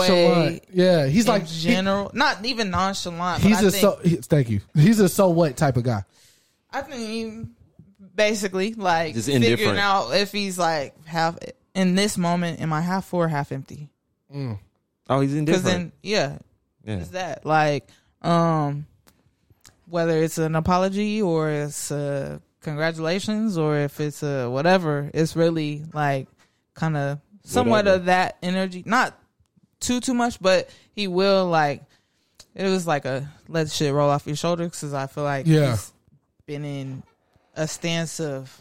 way 0.55 0.61
Yeah, 0.73 1.07
he's 1.07 1.25
in 1.27 1.31
like 1.33 1.47
he- 1.47 1.69
general, 1.71 2.11
not 2.15 2.45
even 2.45 2.71
nonchalant. 2.71 3.43
he's 3.43 3.57
but 3.57 3.65
I 3.65 3.69
a 3.69 3.71
think, 3.71 3.81
so. 3.81 3.99
he- 4.03 4.17
thank 4.17 4.51
you. 4.51 4.61
He's 4.75 4.99
a 5.01 5.09
so 5.09 5.29
what 5.31 5.57
type 5.57 5.77
of 5.77 5.85
guy. 5.85 6.05
I 6.73 6.83
think 6.83 7.01
he 7.01 7.43
basically 8.15 8.75
like 8.75 9.15
Just 9.15 9.29
figuring 9.29 9.79
out 9.79 10.11
if 10.11 10.33
he's 10.33 10.59
like 10.59 10.95
half 11.07 11.39
in 11.75 11.95
this 11.95 12.19
moment, 12.19 12.61
am 12.61 12.73
I 12.73 12.81
half 12.81 13.07
full 13.07 13.21
or 13.21 13.29
half 13.29 13.53
empty? 13.53 13.89
oh, 14.35 14.59
he's 15.21 15.31
Because 15.33 15.35
indifferent. 15.35 15.65
then, 15.65 15.93
yeah, 16.03 16.39
yeah. 16.85 16.97
is 16.99 17.11
that 17.13 17.47
like 17.47 17.89
um 18.23 18.87
whether 19.89 20.23
it's 20.23 20.39
an 20.39 20.55
apology 20.57 21.23
or 21.23 21.49
it's 21.51 21.91
uh 21.91 22.39
congratulations 22.61 23.57
or 23.57 23.79
if 23.79 24.01
it's 24.01 24.23
a 24.23 24.51
whatever 24.51 25.11
it's 25.15 25.35
really 25.37 25.85
like 25.95 26.29
kind 26.75 26.97
of 26.97 27.19
somewhat 27.45 27.85
Whatever. 27.87 27.97
of 27.97 28.05
that 28.07 28.37
energy 28.43 28.83
not 28.85 29.18
too 29.81 30.01
too 30.01 30.15
much 30.15 30.41
but 30.41 30.69
he 30.95 31.07
will 31.09 31.47
like 31.47 31.83
it 32.55 32.65
was 32.65 32.87
like 32.87 33.05
a 33.05 33.29
let 33.49 33.71
shit 33.71 33.93
roll 33.93 34.11
off 34.11 34.27
your 34.27 34.37
shoulders 34.37 34.71
because 34.71 34.93
i 34.95 35.07
feel 35.07 35.25
like 35.25 35.47
Yeah. 35.47 35.71
he's 35.71 35.93
been 36.47 36.65
in 36.65 37.03
a 37.55 37.69
stance 37.69 38.21
of 38.21 38.61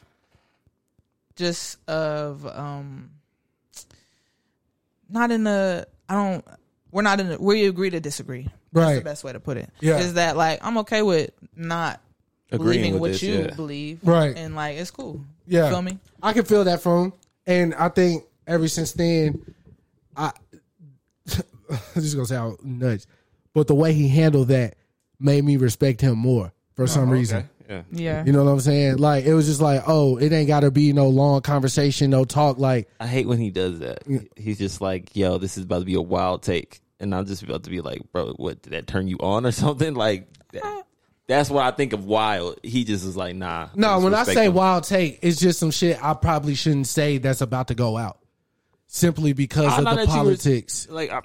just 1.36 1.78
of 1.90 2.46
um 2.46 3.12
not 5.10 5.32
in 5.32 5.46
a 5.48 5.86
i 6.10 6.14
don't 6.16 6.46
we're 6.92 7.02
not 7.02 7.20
in 7.20 7.32
a 7.32 7.38
we 7.38 7.66
agree 7.66 7.90
to 7.90 8.00
disagree 8.00 8.48
Right, 8.74 8.84
that's 8.84 8.88
Right. 8.92 8.96
the 8.96 9.02
best 9.04 9.24
way 9.24 9.34
to 9.34 9.40
put 9.40 9.58
it 9.58 9.70
Yeah. 9.80 10.00
is 10.00 10.16
that 10.16 10.36
like 10.38 10.60
i'm 10.62 10.78
okay 10.80 11.02
with 11.02 11.32
not 11.56 12.02
Agreeing 12.52 12.68
believing 12.82 12.94
with 12.94 13.02
what 13.02 13.12
this, 13.12 13.24
you 13.24 13.40
yeah. 13.42 13.56
believe 13.56 14.00
Right. 14.04 14.36
and 14.38 14.56
like 14.56 14.78
it's 14.78 14.92
cool 14.92 15.22
Yeah, 15.46 15.70
feel 15.70 15.82
me 15.82 16.00
I 16.22 16.34
can 16.34 16.46
feel 16.46 16.64
that 16.64 16.82
from 16.82 17.06
him, 17.06 17.14
and 17.46 17.76
I 17.76 17.90
think 17.90 18.24
ever 18.48 18.68
since 18.68 18.92
then, 18.94 19.40
I 20.16 20.32
this 21.96 22.04
is 22.04 22.16
gonna 22.16 22.28
sound 22.28 22.58
nuts, 22.64 23.08
but 23.54 23.68
the 23.68 23.76
way 23.76 23.94
he 23.94 24.08
handled 24.08 24.50
that 24.50 24.76
made 25.20 25.44
me 25.44 25.58
respect 25.58 26.02
him 26.02 26.18
more 26.18 26.54
for 26.76 26.84
oh, 26.84 26.88
some 26.88 27.10
reason. 27.10 27.50
Yeah. 27.70 27.82
Yeah. 27.92 28.24
You 28.26 28.32
know 28.32 28.44
what 28.44 28.52
I'm 28.52 28.60
saying? 28.60 28.98
Like 28.98 29.26
it 29.26 29.34
was 29.34 29.48
just 29.48 29.62
like, 29.62 29.84
oh, 29.88 30.18
it 30.18 30.32
ain't 30.32 30.48
got 30.48 30.62
to 30.62 30.72
be 30.72 30.94
no 30.94 31.10
long 31.10 31.42
conversation, 31.42 32.10
no 32.10 32.24
talk. 32.26 32.58
Like 32.58 32.90
I 33.00 33.08
hate 33.08 33.28
when 33.28 33.40
he 33.40 33.52
does 33.52 33.80
that. 33.80 34.04
He's 34.36 34.58
just 34.58 34.80
like, 34.82 35.16
"Yo, 35.16 35.38
this 35.38 35.58
is 35.58 35.66
about 35.66 35.80
to 35.80 35.86
be 35.86 35.96
a 35.96 36.02
wild 36.02 36.44
take," 36.44 36.82
and 37.00 37.14
I'm 37.14 37.26
just 37.26 37.44
about 37.44 37.64
to 37.64 37.70
be 37.70 37.82
like, 37.82 38.02
"Bro, 38.12 38.34
what 38.38 38.62
did 38.62 38.74
that 38.74 38.88
turn 38.88 39.08
you 39.08 39.18
on 39.20 39.46
or 39.46 39.52
something?" 39.52 39.96
Like, 39.96 40.30
that, 40.54 40.84
that's 41.28 41.50
what 41.50 41.66
I 41.66 41.72
think 41.72 41.94
of 41.94 42.06
wild. 42.06 42.60
He 42.64 42.86
just 42.86 43.06
is 43.06 43.18
like, 43.18 43.36
"Nah." 43.36 43.70
no, 43.76 44.00
when 44.00 44.14
I 44.14 44.24
say 44.24 44.46
him. 44.46 44.54
wild 44.54 44.86
take, 44.86 45.20
it's 45.22 45.40
just 45.40 45.60
some 45.60 45.72
shit 45.72 46.02
I 46.02 46.14
probably 46.14 46.56
shouldn't 46.56 46.88
say 46.88 47.18
that's 47.18 47.42
about 47.42 47.68
to 47.68 47.76
go 47.76 47.98
out, 47.98 48.20
simply 48.88 49.34
because 49.34 49.72
I 49.74 49.78
of 49.80 49.84
the 49.86 49.96
that 49.96 50.02
you 50.08 50.08
were- 50.08 50.18
politics. 50.18 50.88
like, 50.90 51.12
I, 51.12 51.22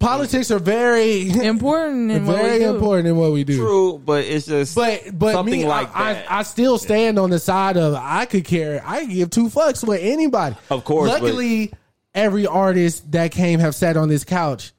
Politics 0.00 0.50
are 0.50 0.58
very, 0.58 1.30
Important 1.30 2.10
in 2.10 2.26
what 2.26 2.36
we 2.36 2.42
very 2.42 2.58
do. 2.58 2.74
important 2.74 3.08
in 3.08 3.16
what 3.16 3.32
we 3.32 3.42
do. 3.42 3.56
true, 3.56 3.98
but 4.04 4.24
it's 4.24 4.44
just 4.44 4.74
But 4.74 5.18
but 5.18 5.32
something 5.32 5.60
me, 5.60 5.66
like 5.66 5.88
I, 5.96 6.12
that. 6.14 6.30
I, 6.30 6.38
I 6.40 6.42
still 6.42 6.76
stand 6.76 7.18
on 7.18 7.30
the 7.30 7.38
side 7.38 7.78
of 7.78 7.94
I 7.94 8.26
could 8.26 8.44
care. 8.44 8.82
I 8.84 9.00
could 9.06 9.10
give 9.14 9.30
two 9.30 9.48
fucks 9.48 9.86
with 9.86 10.00
anybody. 10.02 10.56
Of 10.68 10.84
course, 10.84 11.10
but- 11.10 11.22
Luckily, 11.22 11.72
every 12.14 12.46
artist 12.46 13.10
that 13.12 13.30
came 13.32 13.60
have 13.60 13.74
sat 13.74 13.96
on 13.96 14.10
this 14.10 14.24
couch 14.24 14.72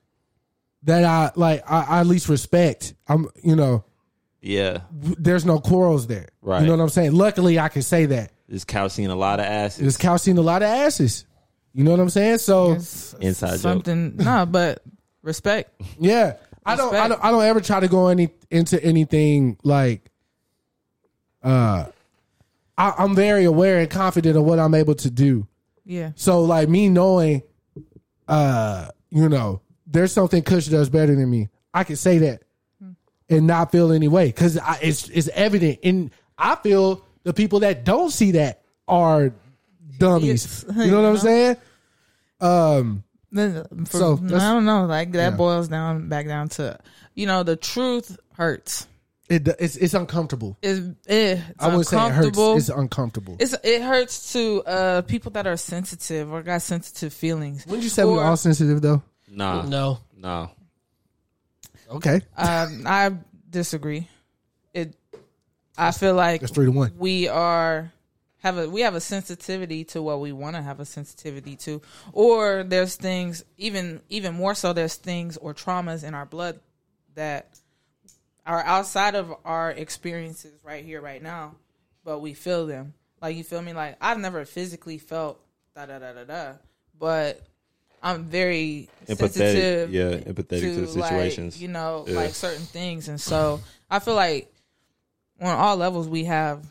that 0.83 1.03
I 1.03 1.31
like. 1.35 1.63
I, 1.71 1.81
I 1.83 1.99
at 2.01 2.07
least 2.07 2.29
respect. 2.29 2.93
I'm 3.07 3.27
you 3.43 3.55
know. 3.55 3.83
yeah, 4.41 4.81
There's 4.91 5.45
no 5.45 5.59
quarrels 5.59 6.05
there. 6.05 6.27
Right. 6.43 6.61
You 6.61 6.67
know 6.67 6.73
what 6.75 6.83
I'm 6.83 6.89
saying? 6.89 7.13
Luckily, 7.13 7.57
I 7.57 7.69
can 7.69 7.81
say 7.81 8.05
that. 8.07 8.31
this 8.47 8.63
couch 8.63 8.91
seen 8.91 9.09
a 9.09 9.15
lot 9.15 9.39
of 9.39 9.47
asses. 9.47 9.83
This 9.83 9.97
couch 9.97 10.21
seen 10.21 10.37
a 10.37 10.41
lot 10.41 10.61
of 10.61 10.67
asses. 10.67 11.25
You 11.75 11.83
know 11.83 11.91
what 11.91 11.99
I'm 11.99 12.09
saying? 12.09 12.37
So 12.37 12.71
Inside 12.71 13.51
joke. 13.51 13.59
Something. 13.59 14.15
No, 14.15 14.45
but 14.45 14.81
respect. 15.21 15.81
yeah, 15.99 16.37
I 16.65 16.77
don't, 16.77 16.95
I 16.95 17.09
don't. 17.09 17.21
I 17.21 17.31
don't 17.31 17.43
ever 17.43 17.59
try 17.59 17.81
to 17.81 17.89
go 17.89 18.07
any 18.07 18.29
into 18.49 18.81
anything 18.81 19.57
like. 19.61 20.09
Uh, 21.43 21.85
I, 22.77 22.93
I'm 22.97 23.13
very 23.13 23.43
aware 23.43 23.79
and 23.79 23.89
confident 23.89 24.37
of 24.37 24.45
what 24.45 24.57
I'm 24.57 24.73
able 24.73 24.95
to 24.95 25.11
do. 25.11 25.47
Yeah. 25.85 26.13
So 26.15 26.43
like 26.43 26.69
me 26.69 26.87
knowing, 26.87 27.43
uh, 28.27 28.89
you 29.09 29.27
know, 29.27 29.59
there's 29.85 30.13
something 30.13 30.43
Kush 30.43 30.67
does 30.67 30.89
better 30.89 31.13
than 31.13 31.29
me. 31.29 31.49
I 31.73 31.83
can 31.83 31.97
say 31.97 32.19
that 32.19 32.43
and 33.29 33.47
not 33.47 33.71
feel 33.71 33.91
any 33.91 34.07
way 34.07 34.27
because 34.27 34.57
it's 34.81 35.09
it's 35.09 35.27
evident. 35.33 35.79
And 35.83 36.11
I 36.37 36.55
feel 36.55 37.05
the 37.23 37.33
people 37.33 37.59
that 37.59 37.83
don't 37.83 38.11
see 38.11 38.31
that 38.31 38.61
are 38.87 39.33
dummies. 39.99 40.65
Yes. 40.67 40.77
You 40.85 40.91
know 40.91 41.01
what 41.01 41.09
I'm 41.09 41.17
saying? 41.17 41.57
Um, 42.41 43.03
Then 43.31 43.63
for, 43.85 43.97
So, 43.97 44.13
I 44.23 44.27
don't 44.53 44.65
know. 44.65 44.85
Like 44.85 45.11
that 45.13 45.31
Yeah. 45.31 45.37
boils 45.37 45.67
down 45.67 46.09
back 46.09 46.27
down 46.27 46.49
to 46.49 46.77
you 47.13 47.25
know 47.27 47.43
the 47.43 47.55
truth 47.55 48.17
hurts. 48.33 48.87
it 49.29 49.47
it's 49.59 49.75
it's 49.77 49.93
uncomfortable. 49.93 50.57
It's, 50.61 50.79
it's 51.07 51.41
I 51.59 51.67
wouldn't 51.67 51.87
say 51.87 51.97
it 51.97 51.99
hurts. 52.11 52.27
uncomfortable. 52.27 52.57
It's 52.57 52.69
uncomfortable. 52.69 53.35
It's 53.39 53.55
it 53.63 53.81
hurts 53.81 54.33
to 54.33 54.63
uh 54.65 55.01
people 55.03 55.31
that 55.31 55.47
are 55.47 55.57
sensitive 55.57 56.31
or 56.31 56.43
got 56.43 56.61
sensitive 56.61 57.13
feelings. 57.13 57.65
Wouldn't 57.65 57.83
you 57.83 57.89
say 57.89 58.03
we're 58.05 58.23
all 58.23 58.37
sensitive 58.37 58.81
though? 58.81 59.01
Nah, 59.29 59.63
No. 59.63 59.99
no. 60.17 60.51
Okay, 61.89 62.21
um, 62.35 62.83
I 62.87 63.11
disagree. 63.49 64.07
It. 64.73 64.95
I 65.77 65.91
feel 65.91 66.13
like 66.15 66.41
it's 66.41 66.51
three 66.51 66.65
to 66.65 66.71
one. 66.71 66.93
we 66.97 67.27
are 67.27 67.91
have 68.45 68.59
a 68.59 68.69
we 68.69 68.81
have 68.81 68.93
a 68.93 69.01
sensitivity 69.01 69.83
to 69.83 70.03
what 70.03 70.19
we 70.19 70.31
want 70.31 70.55
to 70.55 70.61
have 70.61 70.79
a 70.79 70.85
sensitivity 70.85 71.55
to 71.55 71.81
or 72.13 72.63
there's 72.63 72.95
things 72.95 73.43
even 73.57 73.99
even 74.07 74.35
more 74.35 74.53
so 74.53 74.71
there's 74.71 74.93
things 74.93 75.35
or 75.37 75.51
traumas 75.51 76.03
in 76.03 76.13
our 76.13 76.27
blood 76.27 76.59
that 77.15 77.47
are 78.45 78.61
outside 78.63 79.15
of 79.15 79.33
our 79.45 79.71
experiences 79.71 80.53
right 80.63 80.85
here 80.85 81.01
right 81.01 81.23
now 81.23 81.55
but 82.03 82.19
we 82.19 82.35
feel 82.35 82.67
them 82.67 82.93
like 83.19 83.35
you 83.35 83.43
feel 83.43 83.63
me 83.63 83.73
like 83.73 83.97
i've 83.99 84.19
never 84.19 84.45
physically 84.45 84.99
felt 84.99 85.39
da 85.75 85.87
da 85.87 85.97
da 85.97 86.13
da 86.13 86.23
da 86.23 86.53
but 86.99 87.41
i'm 88.03 88.25
very 88.25 88.87
Empathetic, 89.07 89.33
sensitive 89.33 89.91
yeah, 89.91 90.17
empathetic 90.17 90.61
to 90.61 90.81
the 90.85 90.99
like, 90.99 91.09
situations. 91.09 91.59
you 91.59 91.67
know 91.67 92.05
Yeah. 92.07 92.17
like 92.17 92.35
certain 92.35 92.65
things 92.65 93.07
and 93.07 93.19
so 93.19 93.59
i 93.89 93.97
feel 93.97 94.13
like 94.13 94.53
on 95.41 95.47
all 95.57 95.77
levels 95.77 96.07
we 96.07 96.25
have 96.25 96.63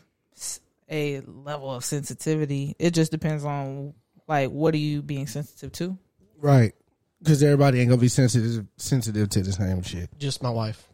a 0.89 1.21
level 1.21 1.71
of 1.71 1.83
sensitivity 1.83 2.75
it 2.79 2.91
just 2.93 3.11
depends 3.11 3.43
on 3.43 3.93
like 4.27 4.49
what 4.49 4.73
are 4.73 4.77
you 4.77 5.01
being 5.01 5.27
sensitive 5.27 5.71
to 5.71 5.97
Right, 6.37 6.73
because 7.19 7.41
everybody 7.41 7.79
ain't 7.79 7.89
gonna 7.89 8.01
be 8.01 8.07
sensitive 8.07 8.65
sensitive 8.77 9.29
to 9.29 9.41
the 9.41 9.51
same 9.51 9.81
shit. 9.81 10.09
Just 10.17 10.43
my 10.43 10.49
wife. 10.49 10.87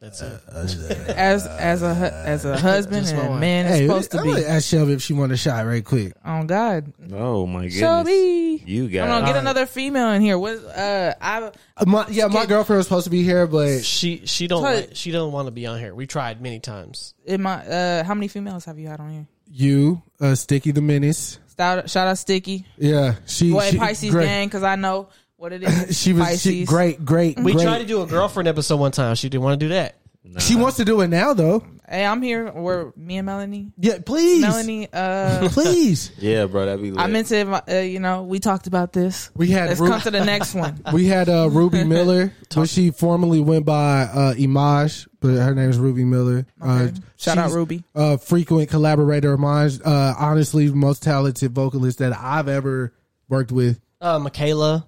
That's 0.00 0.20
it. 0.22 0.40
as 1.08 1.44
as 1.46 1.82
a 1.82 1.92
hu- 1.92 2.04
as 2.04 2.44
a 2.44 2.56
husband 2.56 3.02
Just 3.02 3.14
and 3.14 3.26
a 3.26 3.30
wife. 3.30 3.40
man 3.40 3.66
is 3.66 3.72
Hey, 3.72 3.86
supposed 3.88 4.10
to 4.12 4.18
I'm 4.18 4.26
gonna 4.26 4.36
be 4.40 4.46
ask 4.46 4.68
Shelby 4.68 4.92
if 4.92 5.02
she 5.02 5.12
want 5.12 5.32
a 5.32 5.36
shot 5.36 5.66
right 5.66 5.84
quick. 5.84 6.12
Oh 6.24 6.44
god 6.44 6.92
Oh 7.12 7.46
my 7.48 7.62
goodness. 7.62 7.78
Shelby. 7.80 8.62
You 8.64 8.84
I'm 8.84 8.90
got 8.92 9.08
gonna 9.08 9.26
get 9.26 9.36
another 9.36 9.66
female 9.66 10.10
in 10.12 10.22
here. 10.22 10.38
What? 10.38 10.58
Uh, 10.64 11.14
I 11.20 11.42
Uh, 11.76 11.84
My, 11.84 12.06
yeah, 12.10 12.28
my 12.28 12.40
Skip. 12.40 12.48
girlfriend 12.48 12.78
was 12.78 12.86
supposed 12.86 13.04
to 13.04 13.10
be 13.10 13.24
here, 13.24 13.48
but 13.48 13.82
She 13.82 14.22
she 14.24 14.46
don't 14.46 14.62
Tell- 14.62 14.72
like, 14.74 14.90
she 14.92 15.10
don't 15.10 15.32
want 15.32 15.48
to 15.48 15.52
be 15.52 15.66
on 15.66 15.80
here. 15.80 15.92
We 15.94 16.06
tried 16.06 16.40
many 16.40 16.60
times. 16.60 17.14
in 17.24 17.42
my 17.42 17.66
uh, 17.66 18.04
how 18.04 18.14
many 18.14 18.28
females 18.28 18.64
have 18.66 18.78
you 18.78 18.86
had 18.86 19.00
on 19.00 19.10
here? 19.10 19.26
you, 19.50 20.02
uh, 20.20 20.34
Sticky 20.36 20.70
the 20.72 20.82
Menace. 20.82 21.38
Shout, 21.58 21.90
shout 21.90 22.06
out 22.06 22.18
Sticky, 22.18 22.66
Yeah, 22.76 23.16
she. 23.26 23.50
boy 23.50 23.70
she 23.70 23.78
Pisces 23.78 24.10
great. 24.12 24.26
gang, 24.26 24.46
because 24.46 24.62
I 24.62 24.76
know 24.76 25.08
what 25.38 25.52
it 25.52 25.62
is. 25.62 25.98
She 25.98 26.12
was 26.12 26.24
Pisces. 26.24 26.42
she, 26.42 26.64
great, 26.64 27.04
great. 27.04 27.38
We 27.38 27.52
great. 27.52 27.64
tried 27.64 27.78
to 27.78 27.86
do 27.86 28.02
a 28.02 28.06
girlfriend 28.06 28.48
episode 28.48 28.76
one 28.76 28.92
time. 28.92 29.14
She 29.14 29.28
didn't 29.28 29.44
want 29.44 29.58
to 29.58 29.64
do 29.66 29.70
that. 29.70 29.96
She 30.38 30.56
wants 30.56 30.76
to 30.76 30.84
do 30.84 31.00
it 31.00 31.08
now, 31.08 31.32
though. 31.32 31.64
Hey, 31.88 32.04
I'm 32.04 32.20
here. 32.20 32.52
We're 32.52 32.92
me 32.96 33.16
and 33.16 33.24
Melanie. 33.24 33.72
Yeah, 33.78 33.98
please, 34.04 34.42
Melanie, 34.42 34.88
uh, 34.92 35.48
please. 35.52 36.12
Yeah, 36.18 36.44
bro, 36.44 36.66
that'd 36.66 36.82
be 36.82 36.90
lit. 36.90 37.00
I 37.00 37.06
meant 37.06 37.28
to. 37.28 37.64
Uh, 37.66 37.80
you 37.80 37.98
know, 37.98 38.24
we 38.24 38.40
talked 38.40 38.66
about 38.66 38.92
this. 38.92 39.30
We 39.34 39.48
had 39.48 39.70
Let's 39.70 39.80
Ru- 39.80 39.88
come 39.88 40.00
to 40.02 40.10
the 40.10 40.22
next 40.22 40.54
one. 40.54 40.82
we 40.92 41.06
had 41.06 41.30
uh, 41.30 41.48
Ruby 41.48 41.84
Miller, 41.84 42.34
but 42.54 42.68
she 42.68 42.90
formerly 42.90 43.40
went 43.40 43.64
by 43.64 44.02
uh, 44.02 44.34
Imaj, 44.34 45.08
but 45.20 45.28
her 45.28 45.54
name 45.54 45.70
is 45.70 45.78
Ruby 45.78 46.04
Miller. 46.04 46.46
Uh, 46.60 46.88
Shout 47.16 47.38
out 47.38 47.46
she's 47.46 47.54
Ruby. 47.54 47.84
A 47.94 48.18
frequent 48.18 48.68
collaborator 48.68 49.32
of 49.32 49.40
mine. 49.40 49.70
Uh, 49.82 50.14
honestly, 50.18 50.70
most 50.70 51.02
talented 51.02 51.52
vocalist 51.54 52.00
that 52.00 52.12
I've 52.12 52.48
ever 52.48 52.92
worked 53.30 53.50
with. 53.50 53.80
Uh, 54.00 54.18
Michaela. 54.18 54.86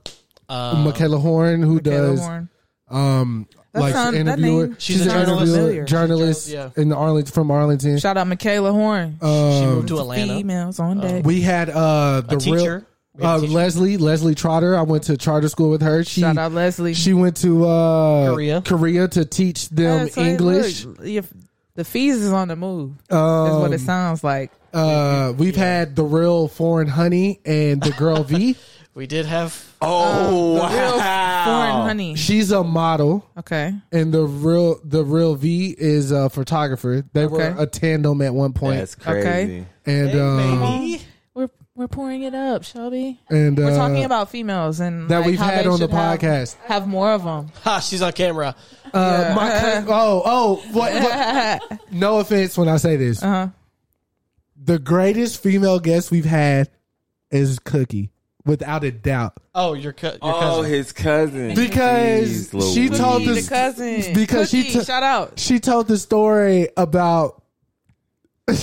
Uh, 0.51 0.83
Michaela 0.85 1.19
Horn, 1.19 1.63
who 1.63 1.75
Michaela 1.77 2.07
does 2.09 2.21
Horn. 2.21 2.49
um 2.91 3.47
That 3.73 3.81
like 3.83 3.95
sound- 3.95 4.17
that 4.17 4.21
interviewer. 4.21 4.67
name 4.67 4.77
She's 4.81 5.01
a 5.01 5.05
an 5.05 5.11
journalist. 5.11 5.41
interviewer, 5.43 5.57
Familiar. 5.63 5.85
journalist 5.85 6.49
Yeah. 6.49 6.69
in 6.77 6.93
Arlington 6.93 7.33
from 7.33 7.51
Arlington. 7.53 7.99
Shout 7.99 8.17
out 8.17 8.27
Michaela 8.27 8.73
Horn. 8.73 9.17
she 9.21 9.27
Um, 9.27 9.65
moved 9.77 9.89
to 9.89 10.01
Atlanta. 10.01 10.35
Females 10.35 10.81
on 10.81 10.99
deck. 11.01 11.25
we 11.25 11.41
had 11.43 11.71
uh 11.71 12.23
the 12.29 12.37
A 12.37 12.39
teacher. 12.41 12.55
real 12.57 12.83
We 13.17 13.25
had 13.25 13.31
a 13.31 13.35
uh, 13.37 13.41
teacher. 13.43 13.53
Leslie 13.53 13.97
Leslie 13.97 14.35
Trotter. 14.35 14.77
I 14.77 14.83
went 14.83 15.05
to 15.05 15.17
charter 15.17 15.49
school 15.49 15.71
with 15.71 15.83
her. 15.83 16.03
She 16.05 16.21
Shout 16.23 16.37
out 16.37 16.53
Leslie. 16.53 16.95
she 16.95 17.13
went 17.15 17.37
to 17.39 17.67
uh 17.69 18.31
Korea. 18.33 18.61
Korea 18.63 19.07
to 19.09 19.25
teach 19.25 19.69
them 19.69 20.07
Yeah, 20.09 20.13
so, 20.13 20.23
hey, 20.25 20.31
English. 20.33 20.85
look, 20.85 20.99
if 21.05 21.29
the 21.77 21.85
fees 21.85 22.17
is 22.17 22.33
on 22.33 22.49
the 22.49 22.57
move. 22.57 22.93
That's 23.09 23.17
Um, 23.55 23.61
what 23.61 23.73
it 23.73 23.81
sounds 23.81 24.25
like. 24.25 24.51
uh, 24.75 25.33
we've 25.39 25.55
had 25.57 25.95
the 25.97 26.03
real 26.05 26.49
foreign 26.49 26.89
honey 26.89 27.39
and 27.47 27.81
the 27.81 27.91
girl 27.93 28.25
V. 28.25 28.57
We 29.01 29.07
did 29.07 29.25
have. 29.25 29.59
oh, 29.81 30.57
The 30.57 30.77
real 30.77 30.99
wow. 30.99 31.45
foreign 31.47 31.87
honey. 31.87 32.17
She's 32.17 32.51
a 32.51 32.63
model, 32.63 33.25
Okay. 33.39 33.73
and 33.91 34.13
the 34.13 34.25
real 34.25 34.79
the 34.85 35.03
real 35.03 35.37
V 35.37 35.75
is 35.79 36.11
a 36.11 36.29
photographer. 36.29 37.03
They 37.15 37.25
were 37.25 37.41
Okay. 37.43 37.63
a 37.63 37.67
tandem 37.67 38.21
at 38.21 38.35
one 38.35 38.53
point, 38.53 38.77
That's 38.81 38.95
crazy. 38.97 39.27
Okay. 39.27 39.67
and 39.87 40.21
um, 40.21 40.99
We're 41.33 41.49
we're 41.75 41.89
pouring 41.89 42.25
it 42.25 42.35
up, 42.35 42.63
Shelby. 42.63 43.19
and 43.31 43.59
uh, 43.59 43.63
We're 43.63 43.75
talking 43.77 44.05
about 44.05 44.29
females 44.29 44.81
and 44.81 45.09
that 45.09 45.21
like, 45.21 45.27
we've 45.29 45.39
how 45.39 45.47
had 45.47 45.65
they 45.65 45.69
on 45.71 45.81
the 45.81 45.85
should 45.89 45.93
have- 45.93 46.21
podcast. 46.21 46.57
Have, 46.67 46.87
more 46.87 47.11
of 47.13 47.25
them. 47.25 47.51
Ha, 47.65 47.81
she's 47.81 48.03
on 48.03 48.13
camera. 48.13 48.55
Uh, 48.93 49.33
my 49.35 49.83
cou- 49.87 49.93
oh 49.95 50.23
oh 50.27 50.63
what, 50.73 50.93
what- 51.03 51.81
no 51.91 52.19
offense 52.19 52.59
when 52.59 52.69
I 52.69 52.77
say 52.77 52.97
this. 52.97 53.23
Uh-huh. 53.23 53.49
The 54.63 54.79
greatest 54.79 55.43
female 55.43 55.81
guest 55.81 56.11
we've 56.11 56.27
had 56.27 56.69
is 57.31 57.59
Cookie, 57.61 58.11
without 58.51 58.85
a 58.85 58.91
doubt. 58.91 59.35
Oh, 59.55 59.73
your, 59.73 59.93
cu- 59.93 60.07
your 60.09 60.19
Oh, 60.23 60.41
cousin. 60.41 60.71
his 60.71 60.93
cousin. 60.93 61.55
Because 61.55 62.49
Jeez 62.51 62.75
she 62.75 62.89
Louise. 62.89 62.99
told 62.99 63.23
Cookie, 63.23 63.35
this 63.35 63.49
the 63.49 63.55
cousin. 63.55 64.15
because 64.15 64.51
she 64.51 64.63
Cookie, 64.65 64.79
t- 64.81 64.85
shout 64.85 65.03
out. 65.03 65.39
she 65.39 65.59
told 65.61 65.89
the 65.89 65.97
story 65.97 66.69
about 66.77 67.43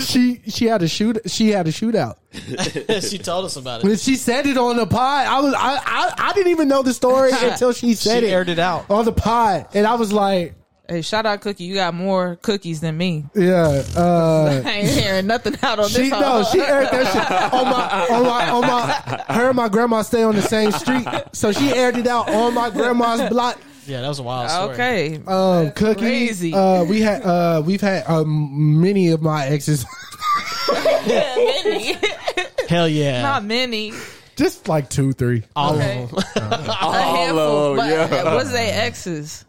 she 0.00 0.40
she 0.48 0.66
had 0.66 0.82
a 0.82 0.88
shoot 0.88 1.18
she 1.26 1.50
had 1.50 1.68
a 1.68 1.70
shootout. 1.72 2.16
she 3.08 3.18
told 3.18 3.44
us 3.44 3.56
about 3.56 3.82
it. 3.84 3.86
When 3.86 3.96
she 3.96 4.16
said 4.16 4.46
it 4.46 4.56
on 4.58 4.76
the 4.76 4.86
pod, 4.86 5.26
I 5.26 5.40
was 5.40 5.54
I 5.54 5.76
I, 5.76 6.14
I 6.18 6.32
didn't 6.32 6.50
even 6.50 6.66
know 6.68 6.82
the 6.82 6.92
story 6.92 7.30
until 7.40 7.72
she 7.72 7.88
She 7.90 7.94
said 7.94 8.24
it 8.24 8.28
aired 8.30 8.48
it 8.48 8.58
out. 8.58 8.90
on 8.90 9.04
the 9.04 9.12
pod, 9.12 9.68
and 9.74 9.86
I 9.86 9.94
was 9.94 10.12
like, 10.12 10.54
Hey, 10.88 11.02
shout 11.02 11.26
out 11.26 11.40
Cookie. 11.40 11.64
You 11.64 11.74
got 11.74 11.94
more 11.94 12.36
cookies 12.42 12.80
than 12.80 12.96
me. 12.96 13.24
yeah. 13.34 13.82
Uh, 13.96 14.62
I 14.64 14.70
ain't 14.70 14.88
hearing 14.88 15.26
nothing 15.26 15.56
out 15.62 15.80
on 15.80 15.88
she 15.88 16.02
this. 16.02 16.10
no, 16.10 16.44
she 16.52 16.60
aired 16.60 16.88
that 16.90 17.12
shit 17.12 17.52
on 17.52 17.64
my 17.64 18.06
on 18.16 18.22
my 18.24 18.48
on 18.50 18.60
my. 18.62 19.24
Her 19.34 19.48
and 19.48 19.56
my 19.56 19.68
grandma 19.68 20.02
stay 20.02 20.22
on 20.22 20.36
the 20.36 20.42
same 20.42 20.70
street, 20.70 21.06
so 21.32 21.50
she 21.50 21.70
aired 21.72 21.96
it 21.96 22.06
out 22.06 22.28
on 22.30 22.54
my 22.54 22.70
grandma's 22.70 23.28
block. 23.28 23.58
Yeah, 23.86 24.00
that 24.00 24.08
was 24.08 24.18
a 24.20 24.22
wild 24.22 24.50
story. 24.50 24.74
Okay. 24.74 25.20
Um, 25.26 25.70
cookie. 25.72 26.00
crazy. 26.00 26.52
Uh, 26.54 26.84
we 26.84 27.00
had 27.00 27.22
uh, 27.22 27.62
we've 27.64 27.80
had 27.80 28.04
um, 28.08 28.80
many 28.80 29.08
of 29.10 29.22
my 29.22 29.46
exes, 29.46 29.84
many. 31.06 31.96
Hell 32.68 32.88
yeah. 32.88 33.22
Not 33.22 33.44
many. 33.44 33.92
just 34.36 34.68
like 34.68 34.88
two, 34.90 35.12
three. 35.12 35.44
All 35.54 35.74
Okay. 35.74 36.02
of 36.02 36.10
them. 36.10 36.24
A 36.36 36.76
All 36.80 36.92
handful. 36.92 37.70
of 37.72 37.76
them, 37.76 37.88
yeah. 37.90 38.34
was 38.34 38.50
they 38.52 38.70
exes? 38.70 39.44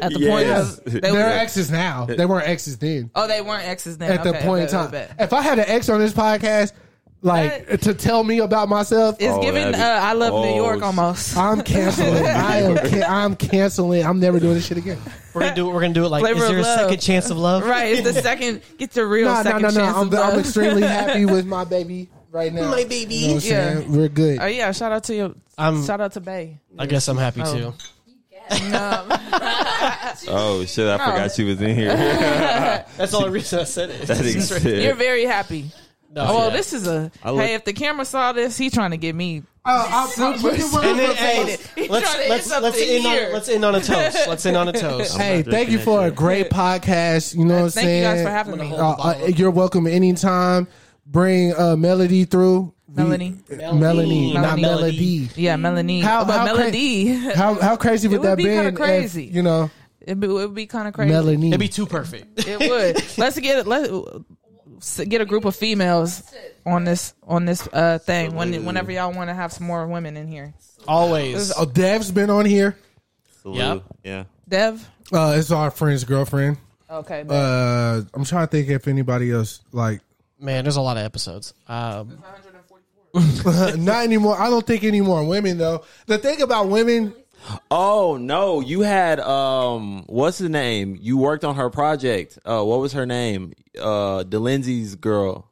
At 0.00 0.12
the 0.14 0.26
point 0.28 0.46
Yes. 0.46 0.78
of 0.78 0.84
they 0.92 1.00
They're 1.00 1.12
were, 1.12 1.20
exes 1.20 1.70
now. 1.70 2.06
They 2.06 2.24
weren't 2.26 2.48
exes 2.48 2.78
then. 2.78 3.10
Oh, 3.14 3.26
they 3.28 3.42
weren't 3.42 3.64
exes 3.64 3.98
then. 3.98 4.12
At 4.12 4.22
the 4.22 4.30
Okay, 4.30 4.42
point 4.44 4.60
in 4.60 4.66
bet, 4.66 4.70
time, 4.72 4.90
bet, 4.90 5.16
bet. 5.18 5.26
if 5.26 5.32
I 5.34 5.42
had 5.42 5.58
an 5.58 5.66
ex 5.68 5.88
on 5.90 6.00
this 6.00 6.12
podcast, 6.14 6.72
like 7.20 7.66
That- 7.68 7.82
to 7.82 7.94
tell 7.94 8.22
me 8.24 8.38
about 8.38 8.68
myself, 8.68 9.16
It's 9.18 9.28
Oh, 9.32 9.42
giving 9.42 9.62
that'd 9.72 9.80
uh, 9.80 10.06
I 10.06 10.12
love 10.14 10.32
New 10.32 10.50
oh, 10.50 10.56
York 10.56 10.82
almost. 10.82 11.36
I'm 11.36 11.60
canceling. 11.62 12.24
I 12.26 12.60
am. 12.62 12.76
Can- 12.78 13.02
I'm 13.04 13.36
canceling. 13.36 14.04
I'm 14.06 14.20
never 14.20 14.38
doing 14.40 14.54
this 14.54 14.66
shit 14.66 14.78
again. 14.78 14.98
We're 15.34 15.42
gonna 15.42 15.54
do. 15.54 15.68
It. 15.68 15.72
We're 15.74 15.80
gonna 15.82 15.94
do 15.94 16.04
it 16.06 16.08
like. 16.08 16.20
Flavor 16.22 16.42
is 16.44 16.48
there 16.48 16.58
a 16.58 16.62
love. 16.62 16.80
second 16.80 17.00
chance 17.00 17.28
of 17.30 17.36
love? 17.38 17.64
right. 17.66 17.92
It's 17.92 18.02
the 18.02 18.12
second 18.22 18.62
get 18.78 18.94
your 18.96 19.06
real 19.06 19.26
No, 19.28 19.34
no, 19.36 19.42
second 19.42 19.62
no, 19.62 19.68
no. 19.68 19.74
chance 19.80 19.96
I'm, 19.96 20.06
of. 20.08 20.14
I'm 20.14 20.38
extremely 20.40 20.82
happy 20.86 21.24
with 21.26 21.44
my 21.46 21.64
baby 21.64 22.08
right 22.30 22.52
now. 22.52 22.70
My 22.70 22.84
baby. 22.84 23.14
You 23.16 23.28
know 23.28 23.34
what 23.34 23.44
Yeah. 23.44 23.74
saying? 23.74 23.92
We're 23.92 24.08
good. 24.08 24.38
Oh 24.40 24.46
yeah, 24.46 24.72
shout 24.72 24.92
out 24.92 25.04
to 25.04 25.14
you. 25.14 25.34
I'm- 25.58 25.84
shout 25.84 26.00
out 26.00 26.12
to 26.12 26.20
Bay. 26.20 26.58
I 26.78 26.86
guess 26.86 27.06
I'm 27.08 27.16
happy 27.18 27.42
Oh. 27.44 27.54
too. 27.54 27.74
No, 28.70 29.06
Oh 30.28 30.64
shit! 30.66 30.86
I 30.86 30.98
forgot 30.98 31.32
she 31.32 31.44
was 31.44 31.60
in 31.60 31.74
here. 31.74 31.96
That's 32.96 33.10
the 33.12 33.16
only 33.16 33.30
reason 33.30 33.60
I 33.60 33.64
said 33.64 33.90
it. 33.90 34.06
that 34.06 34.20
existed. 34.24 34.82
you're 34.82 34.94
very 34.94 35.24
happy. 35.24 35.70
No, 36.12 36.22
Oh, 36.22 36.34
well, 36.34 36.48
yeah. 36.50 36.56
this 36.56 36.72
is 36.72 36.86
a. 36.86 37.10
look- 37.24 37.40
hey, 37.40 37.54
if 37.54 37.64
the 37.64 37.72
camera 37.72 38.04
saw 38.04 38.32
this, 38.32 38.56
he 38.56 38.70
trying 38.70 38.92
to 38.92 38.96
get 38.96 39.14
me. 39.14 39.42
Uh, 39.64 39.86
I'm- 39.90 40.22
I'm- 40.22 40.38
Super 40.38 40.86
And 40.86 40.98
then, 40.98 41.16
hey, 41.16 41.56
He's 41.74 41.88
let's 41.90 42.12
trying 42.12 42.22
to 42.24 42.28
let's 42.28 42.50
let's 42.50 42.78
end 42.80 43.06
on 43.06 43.32
let's 43.32 43.48
end 43.48 43.64
on 43.64 43.74
a 43.74 43.80
toast. 43.80 44.18
Let's 44.28 44.46
end 44.46 44.56
on 44.58 44.68
a 44.68 44.72
toast. 44.72 45.16
Hey, 45.16 45.42
thank 45.42 45.70
you 45.70 45.78
for 45.78 46.00
that 46.00 46.08
a 46.08 46.10
great 46.10 46.50
podcast. 46.50 47.34
You 47.34 47.46
know 47.46 47.54
what 47.54 47.62
I'm 47.64 47.70
Thank 47.70 47.84
you 47.86 47.90
saying? 47.90 48.02
guys 48.04 48.22
for 48.22 48.30
having 48.30 48.58
me. 48.58 48.72
Uh, 48.72 48.90
uh, 48.92 49.26
you're 49.34 49.50
welcome 49.50 49.86
anytime. 49.86 50.68
Bring 51.06 51.54
uh, 51.58 51.76
Melody 51.76 52.24
through. 52.26 52.73
We- 52.96 53.02
Melanie. 53.02 53.36
Melanie, 53.50 54.34
not 54.34 54.58
Melanie. 54.58 54.62
Melody. 54.62 55.28
Yeah, 55.36 55.56
Melanie. 55.56 56.00
How- 56.00 56.24
but 56.24 56.38
how 56.38 56.44
cra- 56.46 56.54
Melody. 56.56 57.06
How 57.14 57.54
how 57.54 57.76
crazy 57.76 58.08
would, 58.08 58.14
It 58.14 58.18
would 58.20 58.28
that 58.28 58.36
be 58.36 58.44
be? 58.44 58.50
kinda 58.50 58.68
if, 58.70 58.74
crazy. 58.76 59.24
you 59.24 59.42
know, 59.42 59.70
it, 60.00 60.16
would 60.16 60.54
be 60.54 60.66
kind 60.66 60.86
of 60.88 60.94
crazy. 60.94 61.12
Melanie. 61.12 61.48
It'd 61.48 61.60
be 61.60 61.68
too 61.68 61.86
perfect. 61.86 62.46
It 62.46 62.58
would. 62.58 63.02
Let's 63.18 63.38
get 63.40 63.58
it. 63.58 63.66
Let 63.66 63.90
get 65.08 65.20
a 65.20 65.24
group 65.24 65.44
of 65.44 65.56
females 65.56 66.22
on 66.66 66.84
this 66.84 67.14
on 67.22 67.44
this 67.46 67.66
uh 67.72 67.98
thing. 67.98 68.34
When 68.34 68.64
whenever 68.64 68.92
y'all 68.92 69.12
want 69.12 69.30
to 69.30 69.34
have 69.34 69.52
some 69.52 69.66
more 69.66 69.86
women 69.86 70.16
in 70.16 70.28
here. 70.28 70.54
Always. 70.86 71.52
Oh, 71.56 71.64
Dev's 71.64 72.10
been 72.10 72.30
on 72.30 72.44
here. 72.44 72.76
Yeah. 73.44 73.78
Yeah. 74.02 74.24
Dev. 74.48 74.88
Uh, 75.12 75.34
it's 75.38 75.50
our 75.50 75.70
friend's 75.70 76.04
girlfriend. 76.04 76.58
Okay. 76.90 77.24
Uh, 77.28 78.02
I'm 78.14 78.24
trying 78.24 78.46
to 78.46 78.50
think 78.50 78.68
if 78.68 78.86
anybody 78.88 79.30
else 79.32 79.60
like. 79.72 80.00
Man, 80.38 80.64
there's 80.64 80.76
a 80.76 80.80
lot 80.82 80.96
of 80.96 81.04
episodes. 81.04 81.54
Um, 81.68 82.22
not 83.76 84.04
anymore. 84.04 84.38
I 84.40 84.50
don't 84.50 84.66
think 84.66 84.84
any 84.84 85.00
more 85.00 85.24
women 85.24 85.58
though. 85.58 85.84
The 86.06 86.18
thing 86.18 86.42
about 86.42 86.68
women, 86.68 87.14
Oh 87.70 88.16
no, 88.16 88.60
you 88.60 88.80
had 88.80 89.20
um, 89.20 90.04
what's 90.06 90.38
the 90.38 90.48
name? 90.48 90.96
You 91.00 91.18
worked 91.18 91.44
on 91.44 91.56
her 91.56 91.70
project. 91.70 92.38
Uh, 92.44 92.62
what 92.64 92.80
was 92.80 92.92
her 92.94 93.06
name? 93.06 93.52
Uh, 93.78 94.24
DeLindsay's 94.24 94.94
girl. 94.96 95.50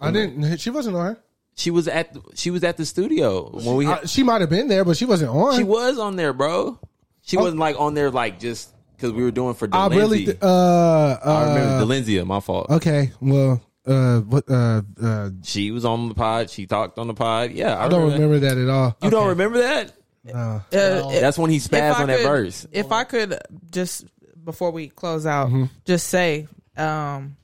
I 0.00 0.10
didn't. 0.10 0.58
She 0.58 0.70
wasn't 0.70 0.96
on 0.96 1.06
her. 1.06 1.18
She 1.56 1.70
was 1.72 1.88
at 1.88 2.16
she 2.34 2.50
was 2.50 2.62
at 2.62 2.76
the 2.76 2.86
studio 2.86 3.50
when 3.50 3.74
we. 3.76 3.86
I- 3.86 4.04
she 4.04 4.22
might 4.22 4.42
have 4.42 4.50
been 4.50 4.68
there, 4.68 4.84
but 4.84 4.96
she 4.96 5.06
wasn't 5.06 5.30
on. 5.32 5.56
she 5.56 5.64
was 5.64 5.98
on 5.98 6.14
there, 6.16 6.32
bro. 6.32 6.78
She 7.22 7.36
wasn't 7.36 7.58
like 7.58 7.78
on 7.80 7.94
there 7.94 8.10
like 8.10 8.38
just 8.38 8.72
because 8.94 9.12
we 9.12 9.22
were 9.22 9.30
doing 9.32 9.54
for 9.54 9.68
I 9.72 9.88
really. 9.88 10.26
Th- 10.26 10.38
uh, 10.40 10.46
uh, 10.46 11.18
I 11.24 11.54
remember 11.54 11.84
DeLindsay. 11.94 12.24
My 12.26 12.40
fault. 12.40 12.70
Okay, 12.70 13.10
well, 13.20 13.60
uh, 13.88 14.20
what? 14.20 14.44
Uh, 14.50 14.82
uh, 15.02 15.30
She 15.42 15.70
was 15.70 15.84
on 15.84 16.08
the 16.08 16.14
pod. 16.14 16.50
She 16.50 16.66
talked 16.66 16.98
on 16.98 17.06
the 17.08 17.14
pod. 17.14 17.52
Yeah, 17.52 17.76
I, 17.76 17.86
I 17.86 17.88
don't 17.88 18.02
remember. 18.12 18.24
remember 18.34 18.46
that 18.48 18.58
at 18.58 18.68
all. 18.68 18.96
that. 19.00 19.04
You 19.06 19.10
don't 19.10 19.28
remember 19.28 19.58
that? 19.58 19.92
Uh, 20.32 20.60
That's 20.70 21.38
when 21.38 21.50
he 21.50 21.56
if 21.56 21.64
spazzed 21.64 21.94
I 21.94 22.02
on 22.02 22.08
that 22.08 22.20
verse. 22.22 22.66
If 22.72 22.92
I 22.92 23.04
could 23.04 23.38
just 23.70 24.04
before 24.44 24.70
we 24.70 24.88
close 24.88 25.24
out, 25.26 25.48
Mm-hmm. 25.48 25.64
just 25.84 26.08
say, 26.08 26.48
um, 26.76 27.36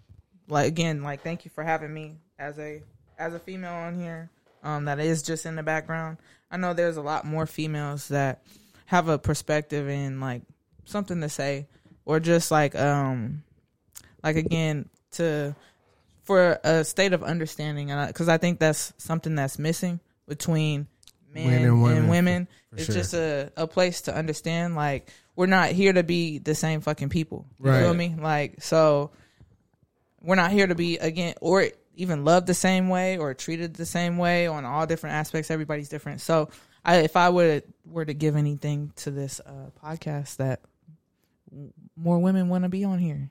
like 0.48 0.68
again, 0.68 1.02
like 1.02 1.22
thank 1.22 1.44
you 1.44 1.50
for 1.50 1.64
having 1.64 1.92
me 1.92 2.16
as 2.38 2.58
a 2.58 2.82
as 3.18 3.32
a 3.34 3.38
female 3.38 3.72
on 3.72 3.98
here. 3.98 4.30
Um, 4.62 4.86
that 4.86 4.98
is 4.98 5.22
just 5.22 5.46
in 5.46 5.56
the 5.56 5.62
background. 5.62 6.18
I 6.50 6.56
know 6.56 6.72
there's 6.74 6.96
a 6.96 7.02
lot 7.02 7.24
more 7.24 7.46
females 7.46 8.08
that 8.08 8.42
have 8.86 9.08
a 9.08 9.18
perspective 9.18 9.88
and 9.88 10.20
like 10.20 10.42
something 10.84 11.20
to 11.22 11.28
say, 11.28 11.66
or 12.04 12.20
just 12.20 12.50
like 12.50 12.74
um, 12.74 13.42
like 14.22 14.36
again 14.36 14.88
to 15.12 15.54
for 16.24 16.58
a 16.64 16.84
state 16.84 17.12
of 17.12 17.22
understanding, 17.22 17.90
and 17.90 18.06
because 18.08 18.28
I 18.28 18.38
think 18.38 18.58
that's 18.58 18.92
something 18.98 19.34
that's 19.34 19.58
missing 19.58 20.00
between 20.26 20.88
men 21.32 21.46
Men 21.48 21.54
and 21.56 21.64
and 21.66 21.82
women, 21.82 22.08
women. 22.08 22.48
for 22.70 22.76
it's 22.76 22.86
sure. 22.86 22.94
just 22.94 23.14
a, 23.14 23.52
a 23.56 23.66
place 23.66 24.02
to 24.02 24.14
understand. 24.14 24.74
Like 24.74 25.10
we're 25.36 25.46
not 25.46 25.70
here 25.70 25.92
to 25.92 26.02
be 26.02 26.38
the 26.38 26.54
same 26.54 26.80
fucking 26.80 27.08
people. 27.10 27.46
You 27.58 27.70
Right. 27.70 27.80
feel 27.82 27.94
me? 27.94 28.14
Like 28.18 28.62
so, 28.62 29.10
we're 30.22 30.36
not 30.36 30.50
here 30.52 30.66
to 30.66 30.74
be 30.74 30.96
again 30.98 31.34
or 31.40 31.66
even 31.96 32.24
loved 32.24 32.46
the 32.46 32.54
same 32.54 32.88
way 32.88 33.18
or 33.18 33.34
treated 33.34 33.74
the 33.74 33.86
same 33.86 34.16
way 34.18 34.46
on 34.46 34.64
all 34.64 34.86
different 34.86 35.14
aspects. 35.16 35.50
Everybody's 35.50 35.88
different. 35.88 36.20
So, 36.20 36.48
I, 36.84 36.98
if 36.98 37.16
I 37.16 37.28
would 37.28 37.64
were 37.86 38.04
to 38.04 38.14
give 38.14 38.34
anything 38.36 38.92
to 38.96 39.10
this 39.10 39.40
uh, 39.44 39.70
podcast, 39.84 40.36
that 40.36 40.60
more 41.96 42.18
women 42.18 42.48
want 42.48 42.64
to 42.64 42.68
be 42.68 42.84
on 42.84 42.98
here. 42.98 43.30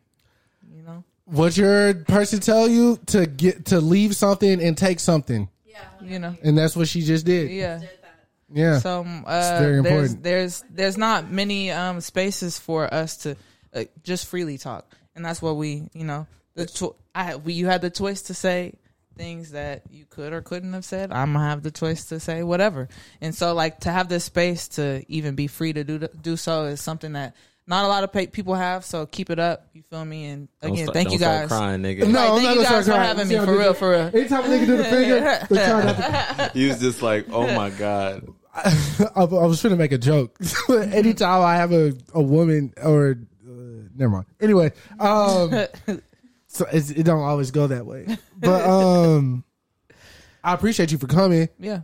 You 0.73 0.83
know. 0.83 1.03
What 1.25 1.55
your 1.55 1.93
person 1.93 2.39
tell 2.41 2.67
you 2.67 2.97
to 3.07 3.25
get 3.25 3.65
to 3.67 3.79
leave 3.79 4.15
something 4.15 4.61
and 4.61 4.77
take 4.77 4.99
something, 4.99 5.47
Yeah, 5.65 5.79
You 6.01 6.19
know. 6.19 6.35
and 6.43 6.57
that's 6.57 6.75
what 6.75 6.87
she 6.89 7.01
just 7.01 7.25
did. 7.25 7.49
Yeah. 7.49 7.81
Yeah. 8.51 8.79
So 8.79 9.01
um, 9.01 9.23
uh, 9.25 9.57
very 9.59 9.81
there's 9.81 10.15
there's 10.17 10.63
there's 10.69 10.97
not 10.97 11.31
many 11.31 11.71
um, 11.71 12.01
spaces 12.01 12.59
for 12.59 12.93
us 12.93 13.17
to 13.17 13.35
uh, 13.73 13.85
just 14.03 14.27
freely 14.27 14.57
talk, 14.59 14.85
and 15.15 15.25
that's 15.25 15.41
what 15.41 15.55
we 15.55 15.89
you 15.93 16.03
know 16.03 16.27
the 16.53 16.67
cho- 16.67 16.95
I 17.15 17.35
we, 17.37 17.53
you 17.53 17.65
had 17.65 17.81
the 17.81 17.89
choice 17.89 18.21
to 18.23 18.35
say 18.35 18.73
things 19.17 19.51
that 19.51 19.83
you 19.89 20.05
could 20.07 20.33
or 20.33 20.41
couldn't 20.41 20.73
have 20.73 20.85
said. 20.85 21.11
I'm 21.11 21.33
gonna 21.33 21.47
have 21.49 21.63
the 21.63 21.71
choice 21.71 22.05
to 22.05 22.19
say 22.19 22.43
whatever, 22.43 22.89
and 23.21 23.33
so 23.33 23.55
like 23.55 23.79
to 23.81 23.91
have 23.91 24.07
this 24.07 24.25
space 24.25 24.67
to 24.69 25.03
even 25.07 25.33
be 25.33 25.47
free 25.47 25.73
to 25.73 25.83
do 25.83 25.97
do 25.99 26.37
so 26.37 26.65
is 26.65 26.79
something 26.81 27.13
that 27.13 27.35
not 27.67 27.85
a 27.85 27.87
lot 27.87 28.03
of 28.03 28.11
pa- 28.11 28.25
people 28.31 28.55
have. 28.55 28.83
So 28.85 29.05
keep 29.05 29.29
it 29.29 29.39
up. 29.39 29.67
You 29.73 29.83
feel 29.89 30.03
me? 30.05 30.25
And 30.25 30.47
again, 30.61 30.77
start- 30.85 30.93
thank 30.93 31.07
don't 31.07 31.13
you 31.13 31.19
start 31.19 31.39
guys. 31.41 31.47
crying, 31.49 31.81
nigga. 31.81 31.99
no, 31.99 32.05
Like, 32.07 32.29
I'm 32.29 32.35
thank 32.35 32.43
not 32.43 32.55
you 32.55 32.61
guys 32.61 32.67
start 32.67 32.83
for 32.85 32.91
crying. 32.91 33.07
having 33.17 33.27
me, 33.27 33.35
for 33.45 33.57
real, 33.57 33.73
do- 33.73 33.79
for 33.79 33.89
real. 33.91 33.99
Anytime 34.13 34.43
a 34.43 34.47
nigga 34.47 34.65
do 34.65 34.77
the 34.77 34.83
finger, 34.85 35.19
they 35.49 35.55
try 35.55 35.83
not 35.83 36.37
to 36.37 36.51
He 36.53 36.67
was 36.67 36.79
just 36.79 37.01
like, 37.01 37.27
"Oh 37.31 37.53
my 37.55 37.69
god." 37.69 38.27
I, 38.55 38.71
I 39.15 39.23
was 39.25 39.59
trying 39.61 39.71
to 39.73 39.77
make 39.77 39.91
a 39.93 39.97
joke. 39.97 40.37
Anytime 40.69 41.41
I 41.41 41.55
have 41.55 41.71
a, 41.71 41.93
a 42.13 42.21
woman 42.21 42.71
or 42.83 43.17
uh, 43.47 43.51
never 43.95 44.09
mind. 44.11 44.25
Anyway, 44.39 44.71
um, 44.99 45.49
so 46.47 46.65
it's, 46.71 46.91
it 46.91 47.01
don't 47.03 47.21
always 47.23 47.49
go 47.49 47.65
that 47.67 47.85
way. 47.87 48.05
But 48.37 48.63
um, 48.63 49.43
I 50.43 50.53
appreciate 50.53 50.91
you 50.91 50.99
for 50.99 51.07
coming. 51.07 51.49
Yeah. 51.59 51.81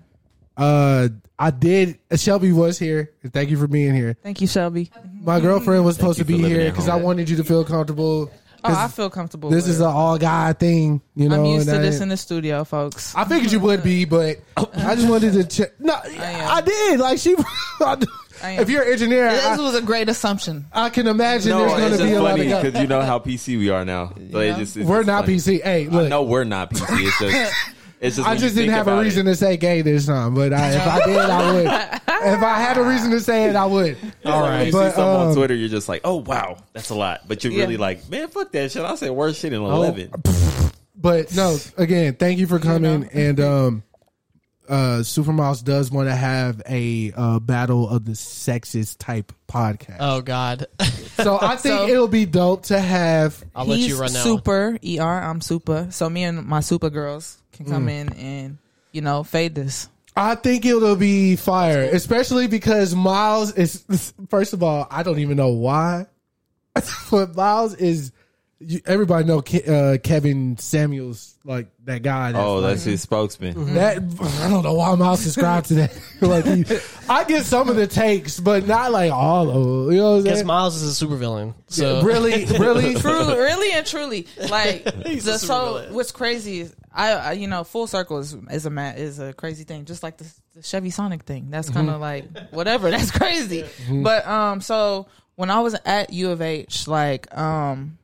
Uh, 0.59 1.07
I 1.39 1.51
did. 1.51 1.99
Shelby 2.15 2.51
was 2.51 2.77
here. 2.77 3.11
Thank 3.31 3.49
you 3.49 3.57
for 3.57 3.67
being 3.67 3.95
here. 3.95 4.17
Thank 4.21 4.41
you, 4.41 4.47
Shelby. 4.47 4.91
My 5.21 5.39
girlfriend 5.39 5.85
was 5.85 5.95
supposed 5.95 6.19
to 6.19 6.25
be 6.25 6.35
living 6.35 6.51
here 6.51 6.61
at 6.67 6.71
because 6.73 6.87
home. 6.87 6.99
I 7.01 7.03
wanted 7.03 7.29
you 7.29 7.37
to 7.37 7.43
feel 7.45 7.63
comfortable. 7.63 8.29
Oh, 8.61 8.67
'Cause 8.67 8.77
I 8.77 8.87
feel 8.89 9.09
comfortable. 9.09 9.49
this 9.49 9.63
with 9.63 9.75
is 9.75 9.79
it. 9.79 9.85
an 9.85 9.89
all 9.89 10.17
guy 10.17 10.51
thing, 10.51 11.01
you 11.15 11.29
know. 11.29 11.39
I'm 11.39 11.45
used 11.45 11.69
and 11.69 11.75
to 11.77 11.79
I 11.79 11.89
this 11.89 12.01
in 12.01 12.09
the 12.09 12.17
studio, 12.17 12.65
folks. 12.65 13.15
I 13.15 13.23
figured 13.23 13.53
you 13.53 13.59
would 13.61 13.83
be, 13.83 14.03
but 14.03 14.39
I 14.57 14.95
just 14.95 15.07
wanted 15.07 15.31
to 15.31 15.45
check. 15.45 15.79
No, 15.79 15.93
I, 16.03 16.59
am. 16.59 16.65
did. 16.65 16.99
Like 16.99 17.19
she, 17.19 17.37
I 17.81 17.95
am. 18.43 18.59
if 18.61 18.69
you're 18.69 18.83
an 18.83 18.91
engineer, 18.91 19.31
This 19.31 19.45
I, 19.45 19.55
was 19.61 19.75
a 19.75 19.81
great 19.81 20.09
assumption. 20.09 20.65
I 20.73 20.89
can 20.89 21.07
imagine 21.07 21.51
No, 21.51 21.59
there's 21.59 21.71
going 21.71 21.83
it's 21.93 21.97
to 21.99 22.03
be 22.03 22.09
just 22.09 22.19
a 22.19 22.21
lot 22.21 22.31
funny 22.31 22.51
of 22.51 22.61
because 22.63 22.81
you 22.81 22.87
know 22.89 23.01
how 23.01 23.19
PC 23.19 23.57
we 23.57 23.69
are 23.69 23.85
now. 23.85 24.11
So 24.29 24.39
it 24.39 24.57
just, 24.57 24.75
it's 24.75 24.85
We're 24.85 24.97
just 24.97 25.07
not 25.07 25.23
funny. 25.23 25.37
PC. 25.37 25.63
Hey, 25.63 25.85
I 25.85 25.89
look, 25.89 26.09
know 26.09 26.23
we're 26.23 26.43
not 26.43 26.69
PC. 26.71 27.07
It's 27.07 27.19
just, 27.19 27.53
it's 28.01 28.15
just. 28.17 28.27
I 28.27 28.35
just 28.35 28.55
didn't 28.55 28.73
have 28.73 28.87
a 28.87 28.99
reason 29.01 29.27
It. 29.27 29.31
to 29.31 29.35
say 29.35 29.57
gay 29.57 29.81
this 29.81 30.05
time, 30.05 30.33
but 30.35 30.53
I, 30.53 30.71
if 30.71 30.87
I 30.87 31.05
did, 31.05 31.17
I 31.17 31.53
would. 31.53 31.65
if 32.35 32.43
I 32.43 32.59
had 32.59 32.77
a 32.77 32.83
reason 32.83 33.11
to 33.11 33.19
say 33.19 33.49
it, 33.49 33.55
I 33.55 33.65
would. 33.65 33.97
All 34.25 34.41
right. 34.41 34.63
You 34.67 34.71
But, 34.71 34.89
see 34.91 34.95
something 34.95 35.03
um, 35.21 35.27
on 35.29 35.35
Twitter, 35.35 35.55
you're 35.55 35.69
just 35.69 35.89
like, 35.89 36.01
"Oh 36.03 36.15
wow, 36.17 36.57
that's 36.73 36.89
a 36.89 36.95
lot," 36.95 37.21
but 37.27 37.43
you're 37.43 37.53
Yeah. 37.53 37.61
really 37.63 37.77
like, 37.77 38.09
"Man, 38.09 38.27
fuck 38.29 38.51
that 38.53 38.71
shit." 38.71 38.83
I 38.83 38.95
say 38.95 39.09
worse 39.09 39.39
shit 39.39 39.53
in 39.53 39.61
Oh, 39.61 39.69
eleven. 39.71 40.11
But 40.95 41.33
no, 41.35 41.57
again, 41.77 42.15
thank 42.15 42.39
you 42.39 42.47
for 42.47 42.59
coming. 42.59 43.09
And 43.13 43.39
um, 43.39 43.83
uh, 44.69 44.99
Supermouse 45.01 45.63
does 45.63 45.91
want 45.91 46.07
to 46.09 46.15
have 46.15 46.61
a 46.69 47.11
uh, 47.15 47.39
battle 47.39 47.89
of 47.89 48.05
the 48.05 48.11
sexist 48.13 48.97
type 48.99 49.33
podcast. 49.47 49.97
Oh 49.99 50.21
God. 50.21 50.67
so 51.17 51.37
I 51.41 51.55
think 51.55 51.75
So- 51.79 51.87
it'll 51.87 52.07
be 52.07 52.25
dope 52.25 52.63
to 52.63 52.79
have. 52.79 53.43
I'll 53.55 53.65
let 53.65 53.79
He's 53.79 53.87
you 53.89 53.99
run 53.99 54.13
now. 54.13 54.23
super 54.23 54.77
er. 54.81 55.03
I'm 55.03 55.41
super. 55.41 55.87
So 55.91 56.09
me 56.09 56.23
and 56.23 56.45
my 56.45 56.59
super 56.59 56.89
girls 56.89 57.37
can 57.51 57.65
come 57.65 57.87
Mm. 57.87 57.91
in 57.91 58.13
and 58.13 58.57
you 58.91 59.01
know 59.01 59.23
fade 59.23 59.55
this. 59.55 59.89
I 60.15 60.35
think 60.35 60.65
it'll 60.65 60.95
be 60.95 61.35
fire, 61.35 61.81
especially 61.83 62.47
because 62.47 62.93
Miles 62.93 63.53
is. 63.53 64.13
First 64.29 64.53
of 64.53 64.61
all, 64.63 64.85
I 64.91 65.03
don't 65.03 65.19
even 65.19 65.37
know 65.37 65.49
why, 65.49 66.07
but 67.11 67.35
Miles 67.35 67.73
is. 67.75 68.11
You, 68.61 68.81
everybody 68.85 69.23
know 69.25 69.41
Ke, 69.41 69.65
uh, 69.67 69.97
Kevin 70.03 70.57
Samuels, 70.57 71.35
like 71.45 71.67
that 71.85 72.03
guy. 72.03 72.33
That's 72.33 72.43
Oh, 72.45 72.55
like, 72.55 72.71
that's 72.71 72.83
his 72.83 73.01
spokesman. 73.01 73.73
that. 73.75 73.97
I 74.41 74.49
don't 74.49 74.63
know 74.63 74.73
why 74.73 74.91
I'm 74.91 74.99
Miles 74.99 75.21
subscribed 75.21 75.67
to 75.67 75.75
that. 75.75 75.97
like, 76.21 76.43
he, 76.45 76.65
I 77.07 77.23
get 77.23 77.45
some 77.45 77.69
of 77.69 77.77
the 77.77 77.87
takes, 77.87 78.37
but 78.39 78.67
not 78.67 78.91
like 78.91 79.13
all 79.13 79.47
of 79.49 79.55
them. 79.55 79.91
You 79.93 79.97
know 79.99 80.09
what 80.11 80.17
I'm 80.17 80.23
Because 80.23 80.37
saying? 80.39 80.47
Miles 80.47 80.81
is 80.81 81.01
a 81.01 81.05
supervillain. 81.05 81.53
So 81.67 82.01
really, 82.01 82.43
really, 82.59 82.95
truly, 82.99 83.35
really 83.37 83.71
and 83.71 83.85
truly, 83.87 84.27
like 84.49 84.83
the, 84.83 85.09
a 85.09 85.19
so. 85.21 85.37
supervillain. 85.37 85.91
What's 85.91 86.11
crazy 86.11 86.59
is 86.59 86.75
I, 86.91 87.11
I, 87.13 87.31
you 87.33 87.47
know, 87.47 87.63
full 87.63 87.87
circle 87.87 88.17
is 88.17 88.35
is 88.51 88.65
a 88.65 88.69
ma- 88.69 88.89
is 88.89 89.19
a 89.19 89.31
crazy 89.31 89.63
thing, 89.63 89.85
just 89.85 90.03
like 90.03 90.17
the, 90.17 90.25
the 90.55 90.63
Chevy 90.63 90.89
Sonic 90.89 91.23
thing. 91.23 91.49
That's 91.49 91.69
kind 91.69 91.89
of 91.89 92.01
like 92.01 92.25
whatever. 92.51 92.91
That's 92.91 93.11
crazy. 93.11 93.63
But 93.89 94.27
um, 94.27 94.59
so 94.59 95.07
when 95.35 95.49
I 95.49 95.61
was 95.61 95.77
at 95.85 96.11
U 96.11 96.31
of 96.31 96.41
H, 96.41 96.85
like 96.89 97.33
um, 97.37 97.98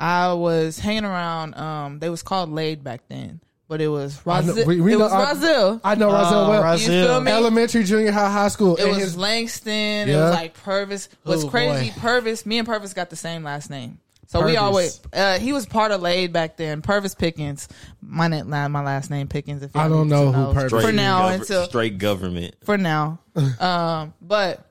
I 0.00 0.32
was 0.32 0.78
hanging 0.78 1.04
around. 1.04 1.54
Um, 1.56 1.98
they 1.98 2.08
was 2.08 2.22
called 2.22 2.50
Laid 2.50 2.82
back 2.82 3.02
then, 3.08 3.40
but 3.68 3.80
it 3.82 3.88
was 3.88 4.18
I 4.26 4.40
know- 4.40 4.54
Razil. 4.54 4.66
we- 4.66 4.80
we 4.80 4.94
it 4.94 4.98
know- 4.98 5.04
was 5.04 5.12
I- 5.12 5.34
Razil. 5.34 5.80
I 5.84 5.94
know 5.94 6.10
Roselle 6.10 6.48
well. 6.48 6.62
Razil. 6.62 6.80
You 6.80 7.06
feel 7.06 7.20
me? 7.20 7.30
Elementary, 7.30 7.84
junior 7.84 8.10
high, 8.10 8.30
high 8.32 8.48
school. 8.48 8.76
It 8.76 8.82
and 8.84 8.90
was 8.92 8.98
his- 9.00 9.16
Langston. 9.18 10.08
It 10.08 10.16
was 10.16 10.34
like 10.34 10.54
Purvis. 10.54 11.08
What's 11.24 11.44
Oh, 11.44 11.48
crazy? 11.50 11.90
boy. 11.90 12.00
Purvis. 12.00 12.46
Me 12.46 12.58
and 12.58 12.66
Purvis 12.66 12.94
got 12.94 13.10
the 13.10 13.16
same 13.16 13.44
last 13.44 13.68
name. 13.70 13.98
So 14.28 14.44
we 14.44 14.56
always. 14.56 15.00
Uh, 15.12 15.38
he 15.40 15.52
was 15.52 15.66
part 15.66 15.90
of 15.90 16.00
Laid 16.02 16.32
back 16.32 16.56
then. 16.56 16.82
Purvis 16.82 17.16
Pickens. 17.16 17.66
My 18.00 18.28
na- 18.28 18.68
my 18.68 18.82
last 18.82 19.10
name 19.10 19.26
Pickens. 19.26 19.62
If 19.64 19.74
I 19.74 19.88
don't 19.88 20.08
need 20.08 20.14
to 20.14 20.22
know 20.24 20.32
who 20.32 20.54
Purvis 20.54 20.84
For 20.84 20.92
now 20.92 21.28
Gover- 21.28 21.34
until 21.34 21.64
straight 21.66 21.98
government. 21.98 22.54
for 22.64 22.78
now. 22.78 23.18
um, 23.60 24.14
but 24.22 24.64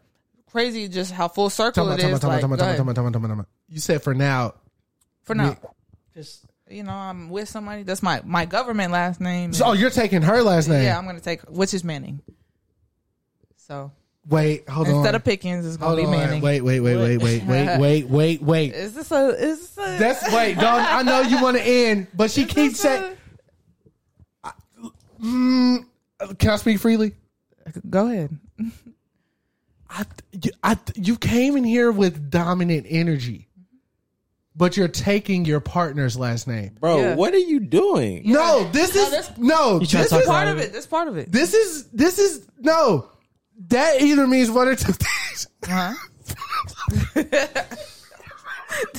crazy 0.51 0.87
just 0.87 1.11
how 1.11 1.27
full 1.27 1.49
circle 1.49 1.83
Time 1.83 1.91
out, 1.91 1.99
it 1.99 2.01
time 2.03 2.13
out, 2.13 3.39
is. 3.39 3.45
You 3.67 3.79
said 3.79 4.01
for 4.01 4.13
now. 4.13 4.53
For 5.29 5.35
now. 5.35 5.57
just 6.15 6.45
You 6.67 6.83
know, 6.83 6.91
I'm 6.91 7.29
with 7.29 7.47
somebody. 7.47 7.83
That's 7.83 8.01
my 8.01 8.21
my 8.25 8.45
government 8.45 8.91
last 8.91 9.21
name. 9.21 9.53
So, 9.53 9.67
oh, 9.67 9.73
you're 9.73 9.91
taking 9.91 10.23
her 10.23 10.41
last 10.41 10.67
name. 10.67 10.83
yeah, 10.83 10.97
I'm 10.97 11.05
gonna 11.05 11.19
take 11.19 11.41
which 11.43 11.73
is 11.73 11.83
Manning. 11.83 12.21
So 13.55 13.91
Wait, 14.27 14.67
hold 14.67 14.87
on. 14.87 14.95
instead 14.95 15.15
of 15.15 15.23
Pickens, 15.23 15.65
it's 15.65 15.77
gonna 15.77 15.95
hold 15.95 15.99
be 15.99 16.05
on. 16.05 16.11
Manning. 16.11 16.41
Wait, 16.41 16.61
wait, 16.61 16.79
wait, 16.79 16.97
wait, 16.97 17.17
wait, 17.17 17.43
wait, 17.43 17.77
wait, 17.79 18.03
wait, 18.07 18.41
wait. 18.41 18.73
Is 18.73 18.93
this 18.93 19.11
a? 19.11 19.29
Is 19.29 19.59
this 19.59 19.77
a? 19.77 19.97
That's 19.97 20.33
wait, 20.33 20.55
dog. 20.55 20.81
I 20.81 21.03
know 21.03 21.21
you 21.21 21.41
want 21.41 21.57
to 21.57 21.63
end, 21.63 22.07
but 22.13 22.31
she 22.31 22.43
is 22.43 22.51
keeps 22.51 22.79
saying. 22.79 23.15
Mm, 25.21 25.85
can 26.37 26.49
I 26.51 26.55
speak 26.55 26.79
freely? 26.79 27.13
Go 27.89 28.07
ahead. 28.07 28.37
I, 29.89 30.05
I, 30.63 30.77
you 30.95 31.17
came 31.17 31.57
in 31.57 31.63
here 31.63 31.91
with 31.91 32.29
dominant 32.29 32.85
energy, 32.89 33.48
but 34.59 34.75
you're 34.77 34.87
taking 34.89 35.45
your 35.45 35.59
partner's 35.61 36.15
last 36.17 36.47
name. 36.47 36.75
Bro, 36.79 36.97
Yeah. 36.99 37.15
what 37.15 37.33
are 37.33 37.37
you 37.39 37.59
doing? 37.61 38.23
No, 38.25 38.69
this 38.71 38.93
No, 38.93 39.01
is 39.01 39.09
that's- 39.09 39.31
no. 39.39 39.79
You 39.79 39.87
trying 39.87 40.03
This 40.03 40.11
to 40.11 40.17
is 40.19 40.25
about 40.25 40.25
part 40.27 40.47
of 40.49 40.57
it. 40.59 40.73
That's 40.73 40.85
part 40.85 41.07
of 41.07 41.17
it. 41.17 41.31
this 41.31 41.53
is 41.55 41.85
this 41.93 42.19
is 42.19 42.45
no. 42.59 43.07
That 43.69 44.01
either 44.01 44.27
means 44.27 44.51
one 44.51 44.67
or 44.67 44.75
two 44.75 44.91
things. 44.93 45.47
Huh? 45.65 45.93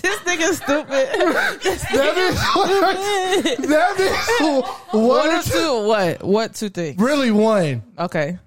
this 0.02 0.16
nigga 0.20 0.54
stupid. 0.54 1.08
That 1.92 2.16
means 2.16 3.68
that 3.68 3.98
means 3.98 4.90
one 4.90 5.02
One 5.08 5.28
or 5.28 5.36
or 5.38 5.42
two. 5.42 5.50
two? 5.50 5.86
What? 5.86 6.22
What 6.24 6.54
two 6.54 6.68
things? 6.70 6.98
Really, 7.00 7.30
one. 7.30 7.82
Okay. 7.98 8.38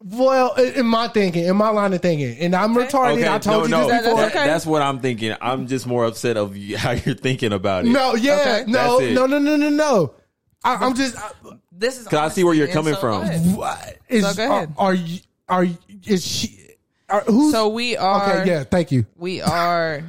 Well, 0.00 0.54
in 0.54 0.74
in 0.74 0.86
my 0.86 1.08
thinking, 1.08 1.44
in 1.44 1.56
my 1.56 1.70
line 1.70 1.92
of 1.92 2.00
thinking, 2.00 2.38
and 2.38 2.54
I'm 2.54 2.74
retarded. 2.74 3.28
I 3.28 3.38
told 3.38 3.68
no, 3.68 3.82
you 3.82 3.88
no, 3.88 3.88
this 3.88 4.04
before. 4.06 4.20
that- 4.20 4.32
that's 4.32 4.64
what 4.64 4.80
I'm 4.80 5.00
thinking. 5.00 5.34
I'm 5.40 5.66
just 5.66 5.86
more 5.88 6.04
upset 6.04 6.36
of 6.36 6.56
how 6.76 6.92
you're 6.92 7.16
thinking 7.16 7.52
about 7.52 7.84
it. 7.84 7.88
No, 7.90 8.14
yeah, 8.14 8.60
Okay. 8.62 8.70
no, 8.70 8.98
no, 8.98 9.26
no, 9.26 9.38
no, 9.38 9.56
no, 9.56 9.68
no. 9.70 10.14
I, 10.62 10.74
I'm 10.76 10.94
just. 10.94 11.16
I, 11.16 11.30
This 11.72 11.98
is. 11.98 12.06
Cause 12.06 12.18
I 12.18 12.28
see 12.28 12.44
where 12.44 12.54
you're 12.54 12.68
coming 12.68 12.94
so 12.94 13.00
from. 13.00 13.26
go 13.26 13.32
what 13.56 13.98
is? 14.08 14.24
So 14.28 14.34
go 14.34 14.52
ahead. 14.54 14.74
Are, 14.78 14.86
are 14.90 14.94
you? 14.94 15.18
Are 15.48 15.64
you? 15.64 15.76
Is 16.06 16.24
she? 16.24 16.74
Are, 17.08 17.22
who's? 17.22 17.52
So 17.52 17.68
we 17.68 17.96
are. 17.96 18.38
okay, 18.40 18.48
yeah. 18.50 18.64
Thank 18.64 18.92
you. 18.92 19.04
We 19.16 19.40
are. 19.40 20.02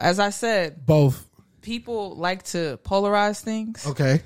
As 0.00 0.18
I 0.18 0.30
said, 0.30 0.84
Both. 0.84 1.24
people 1.62 2.16
like 2.16 2.42
to 2.44 2.78
polarize 2.84 3.40
things. 3.40 3.86
Okay. 3.86 4.22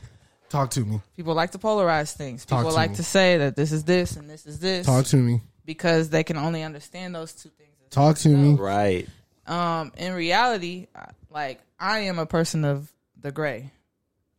Talk 0.50 0.70
to 0.70 0.80
me. 0.84 1.00
People 1.16 1.32
like 1.34 1.52
to 1.52 1.58
polarize 1.58 2.12
things. 2.14 2.44
Talk 2.44 2.58
People 2.60 2.70
to 2.72 2.76
like 2.76 2.90
me. 2.90 2.96
to 2.96 3.02
say 3.04 3.38
that 3.38 3.56
this 3.56 3.72
is 3.72 3.84
this 3.84 4.16
and 4.16 4.28
this 4.28 4.44
is 4.46 4.58
this 4.60 4.84
Talk 4.84 5.06
to 5.06 5.16
me. 5.16 5.40
because 5.64 6.10
they 6.10 6.22
can 6.24 6.36
only 6.36 6.62
understand 6.62 7.14
those 7.14 7.32
two 7.32 7.48
things. 7.50 7.70
Talk 7.90 8.16
to 8.18 8.28
me. 8.28 8.54
Right. 8.54 9.08
Um, 9.46 9.92
in 9.96 10.12
reality, 10.12 10.88
I- 10.94 11.10
like 11.30 11.60
I 11.78 12.00
am 12.00 12.18
a 12.18 12.26
person 12.26 12.64
of 12.64 12.92
the 13.18 13.30
gray. 13.32 13.70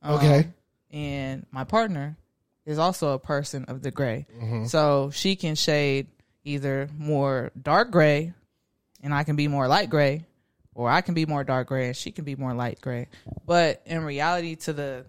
Um, 0.04 0.16
Okay. 0.16 0.48
and 0.92 1.46
my 1.52 1.64
partner 1.64 2.18
is 2.66 2.78
also 2.78 3.14
a 3.14 3.20
person 3.20 3.66
of 3.66 3.82
the 3.82 3.90
gray. 3.92 4.28
Mm-hmm. 4.38 4.66
So 4.66 5.10
she 5.12 5.36
can 5.36 5.56
shade 5.56 6.08
either 6.44 6.90
more 6.98 7.52
dark 7.62 7.90
gray, 7.92 8.34
and 9.02 9.14
I 9.14 9.24
can 9.24 9.36
be 9.36 9.48
more 9.48 9.68
light 9.68 9.90
gray, 9.90 10.26
or 10.76 10.90
I 10.90 11.02
can 11.02 11.14
be 11.14 11.26
more 11.26 11.44
dark 11.44 11.68
gray 11.68 11.88
and 11.88 11.96
she 11.96 12.12
can 12.12 12.24
be 12.26 12.36
more 12.36 12.54
light 12.54 12.80
gray. 12.82 13.08
But 13.46 13.82
in 13.86 14.04
reality, 14.04 14.56
to 14.58 14.74
the 14.74 15.06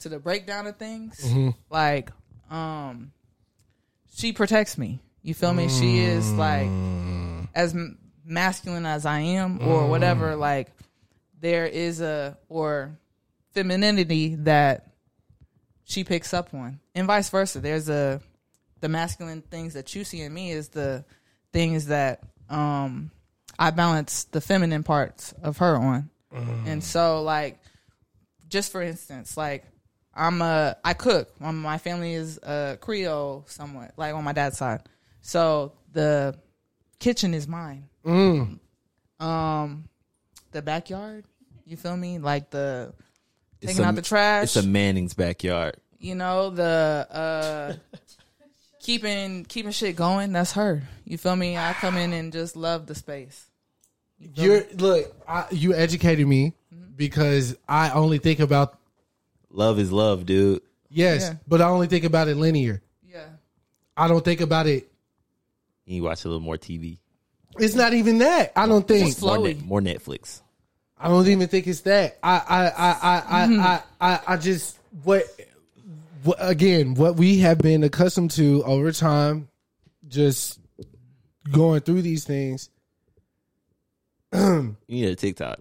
to 0.00 0.08
the 0.08 0.18
breakdown 0.18 0.66
of 0.66 0.76
things, 0.76 1.20
Mm-hmm. 1.24 1.50
like 1.70 2.10
um, 2.50 3.12
she 4.14 4.32
protects 4.32 4.78
me. 4.78 5.00
You 5.22 5.34
feel 5.34 5.52
me? 5.52 5.68
She 5.68 5.98
is 6.00 6.30
like 6.32 6.68
as 7.54 7.74
m- 7.74 7.98
masculine 8.24 8.86
as 8.86 9.04
I 9.04 9.20
am, 9.20 9.60
or 9.66 9.88
whatever. 9.88 10.36
Like 10.36 10.68
there 11.40 11.66
is 11.66 12.00
a 12.00 12.38
or 12.48 12.98
femininity 13.52 14.36
that 14.36 14.86
she 15.84 16.04
picks 16.04 16.32
up 16.32 16.54
on, 16.54 16.80
and 16.94 17.06
vice 17.06 17.28
versa. 17.30 17.60
There's 17.60 17.88
a 17.88 18.20
the 18.80 18.88
masculine 18.88 19.42
things 19.42 19.74
that 19.74 19.94
you 19.94 20.04
see 20.04 20.20
in 20.22 20.32
me 20.32 20.52
is 20.52 20.68
the 20.68 21.04
things 21.52 21.86
that 21.86 22.22
um 22.48 23.10
I 23.58 23.70
balance 23.72 24.24
the 24.24 24.40
feminine 24.40 24.84
parts 24.84 25.34
of 25.42 25.58
her 25.58 25.76
on, 25.76 26.10
and 26.32 26.82
so 26.82 27.22
like 27.22 27.58
just 28.48 28.72
for 28.72 28.80
instance, 28.80 29.36
like 29.36 29.64
I'm 30.18 30.42
a 30.42 30.76
I 30.84 30.94
cook. 30.94 31.40
My 31.40 31.78
family 31.78 32.12
is 32.14 32.38
uh, 32.40 32.76
Creole 32.80 33.44
somewhat, 33.46 33.92
like 33.96 34.12
on 34.14 34.24
my 34.24 34.32
dad's 34.32 34.58
side. 34.58 34.82
So 35.20 35.72
the 35.92 36.36
kitchen 36.98 37.32
is 37.34 37.46
mine. 37.46 37.88
Um, 38.04 39.88
the 40.52 40.62
backyard. 40.62 41.24
You 41.64 41.76
feel 41.76 41.96
me? 41.96 42.18
Like 42.18 42.50
the 42.50 42.92
It's 43.60 43.72
taking 43.72 43.84
a- 43.84 43.88
out 43.88 43.94
the 43.94 44.02
trash. 44.02 44.44
It's 44.44 44.56
a 44.56 44.62
Manning's 44.62 45.14
backyard. 45.14 45.76
you 46.00 46.14
know 46.14 46.50
the 46.50 47.06
uh 47.10 47.72
keeping 48.80 49.44
keeping 49.44 49.72
shit 49.72 49.96
going. 49.96 50.32
That's 50.32 50.52
her. 50.52 50.82
You 51.04 51.18
feel 51.18 51.36
me? 51.36 51.56
I 51.56 51.72
come 51.74 51.96
in 51.96 52.12
and 52.12 52.32
just 52.32 52.56
love 52.56 52.86
the 52.86 52.94
space. 52.94 53.46
You're 54.18 54.64
look. 54.74 55.14
I, 55.28 55.46
you 55.52 55.74
educated 55.74 56.26
me 56.26 56.54
because 56.96 57.56
I 57.68 57.90
only 57.90 58.18
think 58.18 58.40
about 58.40 58.77
Love 59.50 59.78
is 59.78 59.90
love, 59.92 60.26
dude. 60.26 60.60
yes, 60.90 61.22
Yeah. 61.22 61.34
but 61.46 61.60
I 61.60 61.68
only 61.68 61.86
think 61.86 62.04
about 62.04 62.28
it 62.28 62.36
linear. 62.36 62.82
Yeah. 63.06 63.24
I 63.96 64.08
don't 64.08 64.24
think 64.24 64.40
about 64.40 64.66
it. 64.66 64.90
You 65.86 66.02
watch 66.02 66.24
a 66.24 66.28
little 66.28 66.40
more 66.42 66.58
TV, 66.58 66.98
It's 67.58 67.74
not 67.74 67.94
even 67.94 68.18
that. 68.18 68.52
I 68.54 68.66
don't 68.66 68.86
think. 68.86 69.06
Just 69.06 69.22
more, 69.22 69.38
Flowy. 69.38 69.56
net, 69.56 69.64
more 69.64 69.80
Netflix. 69.80 70.42
I 70.98 71.08
don't 71.08 71.26
even 71.28 71.48
think 71.48 71.66
it's 71.66 71.80
that. 71.82 72.18
I 72.22 72.42
I 72.48 72.66
I 72.66 72.90
I 72.90 73.22
I 73.42 73.46
mm-hmm. 73.46 73.60
I, 73.60 73.82
I, 74.00 74.20
I 74.34 74.36
just 74.36 74.78
what, 75.04 75.24
what 76.24 76.36
again 76.40 76.94
what 76.94 77.16
we 77.16 77.38
have 77.38 77.58
been 77.58 77.84
accustomed 77.84 78.32
to 78.32 78.62
over 78.64 78.92
time, 78.92 79.48
just 80.08 80.58
going 81.50 81.80
through 81.80 82.02
these 82.02 82.24
things. 82.24 82.68
You 84.32 84.76
need 84.88 85.06
a 85.08 85.16
TikTok. 85.16 85.60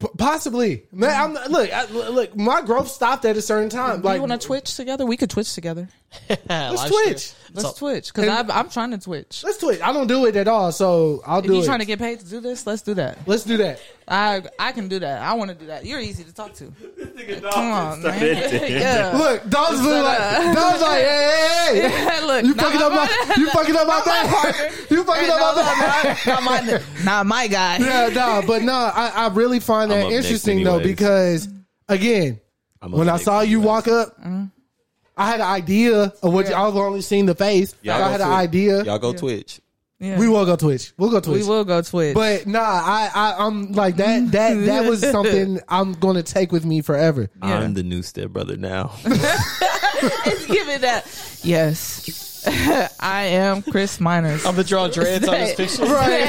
P- 0.00 0.06
possibly, 0.16 0.84
man. 0.92 1.36
I'm 1.36 1.50
look. 1.50 1.72
I, 1.72 1.84
look, 1.86 2.36
my 2.36 2.62
growth 2.62 2.88
stopped 2.88 3.24
at 3.24 3.36
a 3.36 3.42
certain 3.42 3.68
time. 3.68 4.00
Do 4.00 4.06
Like, 4.06 4.16
you 4.16 4.26
want 4.26 4.40
to 4.40 4.46
Twitch 4.46 4.76
together? 4.76 5.04
We 5.04 5.16
could 5.16 5.30
Twitch 5.30 5.52
together. 5.54 5.88
let's 6.48 6.84
Twitch. 6.84 7.32
Let's 7.54 7.72
Twitch 7.74 8.12
because 8.12 8.28
I'm 8.50 8.68
trying 8.70 8.90
to 8.92 8.98
Twitch. 8.98 9.42
Let's 9.44 9.58
Twitch. 9.58 9.80
I 9.80 9.92
don't 9.92 10.06
do 10.06 10.26
it 10.26 10.36
at 10.36 10.48
all, 10.48 10.72
so 10.72 11.22
I'll 11.26 11.38
If 11.40 11.46
do 11.46 11.54
you 11.54 11.62
it. 11.62 11.64
trying 11.64 11.78
to 11.80 11.84
get 11.84 11.98
paid 11.98 12.20
to 12.20 12.26
do 12.26 12.40
this, 12.40 12.66
let's 12.66 12.82
do 12.82 12.94
that. 12.94 13.18
Let's 13.26 13.44
do 13.44 13.56
that. 13.58 13.80
I 14.06 14.42
I 14.58 14.72
can 14.72 14.88
do 14.88 14.98
that. 15.00 15.22
I 15.22 15.34
want 15.34 15.50
to 15.50 15.54
do 15.54 15.66
that. 15.66 15.84
You're 15.84 16.00
easy 16.00 16.24
to 16.24 16.32
talk 16.32 16.54
to. 16.54 16.64
Come 17.52 17.72
on, 17.72 18.02
man. 18.02 18.20
yeah. 18.70 19.12
Look, 19.16 19.48
Dog's 19.50 19.80
really 19.80 20.00
like, 20.00 20.18
Dog's 20.54 20.80
like, 20.80 21.00
hey, 21.00 21.80
hey, 21.82 21.88
hey. 21.88 22.20
Look, 22.26 22.44
You 22.44 22.54
fucking 22.54 22.80
up 22.80 22.92
my, 22.92 23.34
you 23.36 23.50
fucking 23.50 23.76
up 23.76 23.86
my 23.86 24.02
not 24.06 24.30
my 24.30 24.70
You 24.90 25.04
fucking 25.04 25.24
Hey, 25.24 25.30
up 25.30 25.38
no, 25.40 25.54
my 25.54 25.62
bag. 25.62 26.18
no, 26.26 26.32
not, 26.34 26.42
my, 26.44 26.82
not 27.04 27.26
my 27.26 27.46
guy. 27.48 27.78
Yeah, 27.78 28.08
no, 28.08 28.42
but 28.46 28.62
no, 28.62 28.72
I, 28.72 29.12
I 29.14 29.28
really 29.28 29.60
find 29.60 29.90
that 29.90 30.04
up 30.06 30.10
next 30.10 30.24
interesting 30.26 30.64
though 30.64 30.80
because 30.80 31.48
again, 31.88 32.40
when 32.80 33.08
I 33.08 33.12
next 33.12 33.24
saw 33.24 33.40
you 33.42 33.60
walk 33.60 33.88
up, 33.88 34.18
mm-hmm. 34.20 34.44
I 35.18 35.26
had 35.26 35.40
an 35.40 35.46
idea 35.46 36.12
of 36.22 36.32
what 36.32 36.46
I've 36.46 36.76
only 36.76 37.00
seen 37.00 37.26
the 37.26 37.34
face. 37.34 37.74
Y'all 37.82 37.96
I 37.96 37.98
go 37.98 38.04
had 38.04 38.20
an 38.20 38.32
idea. 38.32 38.84
Y'all 38.84 38.98
go 38.98 39.12
Twitch. 39.12 39.60
Yeah. 40.00 40.16
We 40.16 40.28
will 40.28 40.46
go 40.46 40.54
Twitch. 40.54 40.92
We'll 40.96 41.10
go 41.10 41.18
Twitch. 41.18 41.42
we 41.42 41.48
will 41.48 41.64
go 41.64 41.82
Twitch. 41.82 42.14
But 42.14 42.46
nah, 42.46 42.60
I, 42.60 43.10
I 43.12 43.34
I'm 43.44 43.72
like 43.72 43.96
that. 43.96 44.30
That 44.30 44.54
that 44.66 44.88
was 44.88 45.00
something 45.10 45.58
I'm 45.68 45.94
gonna 45.94 46.22
take 46.22 46.52
with 46.52 46.64
me 46.64 46.82
forever. 46.82 47.28
I'm 47.42 47.74
the 47.74 47.82
new 47.82 48.02
stepbrother 48.02 48.56
now. 48.56 48.92
give 49.04 50.68
it 50.68 50.82
that. 50.82 51.40
Yes. 51.42 52.27
I 53.00 53.24
am 53.24 53.62
Chris 53.62 54.00
Miners. 54.00 54.44
I'm 54.46 54.54
the 54.56 54.64
draw 54.64 54.88
dreads 54.88 55.26
on 55.28 55.34
this 55.34 55.54
picture. 55.54 55.84
Right. 55.92 56.24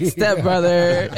Step 0.08 0.42
brother. 0.42 1.08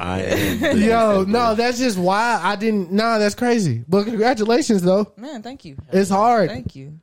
I 0.00 0.22
am. 0.22 0.78
Yo, 0.78 1.24
no, 1.24 1.54
that's 1.54 1.78
just 1.78 1.98
why 1.98 2.40
I 2.42 2.56
didn't. 2.56 2.92
Nah, 2.92 3.18
that's 3.18 3.34
crazy. 3.34 3.84
But 3.88 4.04
congratulations, 4.04 4.82
though. 4.82 5.12
Man, 5.16 5.42
thank 5.42 5.64
you. 5.64 5.76
It's 5.92 6.10
hard. 6.10 6.50
Thank 6.50 6.76
you. 6.76 6.98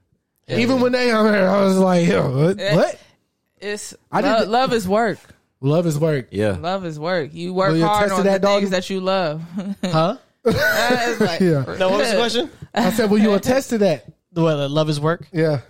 Even 0.47 0.79
when 0.79 0.91
they 0.91 1.11
on 1.11 1.31
there, 1.31 1.49
I 1.49 1.61
was 1.63 1.77
like, 1.77 2.07
yo, 2.07 2.29
what? 2.47 2.59
Eh, 2.59 2.75
what? 2.75 2.99
It's 3.59 3.95
I 4.11 4.21
love, 4.21 4.39
did- 4.41 4.49
love 4.49 4.73
is 4.73 4.87
work. 4.87 5.17
Love 5.61 5.87
is 5.87 5.97
work. 5.97 6.27
Yeah. 6.31 6.51
Love 6.59 6.85
is 6.85 6.99
work. 6.99 7.33
You 7.33 7.53
work 7.53 7.69
Will 7.71 7.77
you 7.77 7.85
hard 7.85 8.05
attest 8.05 8.19
on 8.19 8.25
that, 8.25 8.41
the 8.41 8.47
dog? 8.47 8.59
things 8.59 8.69
that 8.71 8.89
you 8.89 9.01
love. 9.01 9.41
Huh? 9.83 10.17
It's 10.43 11.19
like- 11.21 11.39
Yeah. 11.39 11.63
No, 11.79 11.89
what 11.89 11.99
was 11.99 12.11
the 12.11 12.17
question? 12.17 12.51
I 12.73 12.91
said, 12.91 13.09
will 13.09 13.17
you 13.17 13.33
attest 13.33 13.69
to 13.71 13.77
that? 13.79 14.05
The 14.35 14.43
way 14.43 14.55
that 14.55 14.69
love 14.69 14.89
is 14.89 14.99
work. 14.99 15.27
Yeah. 15.31 15.61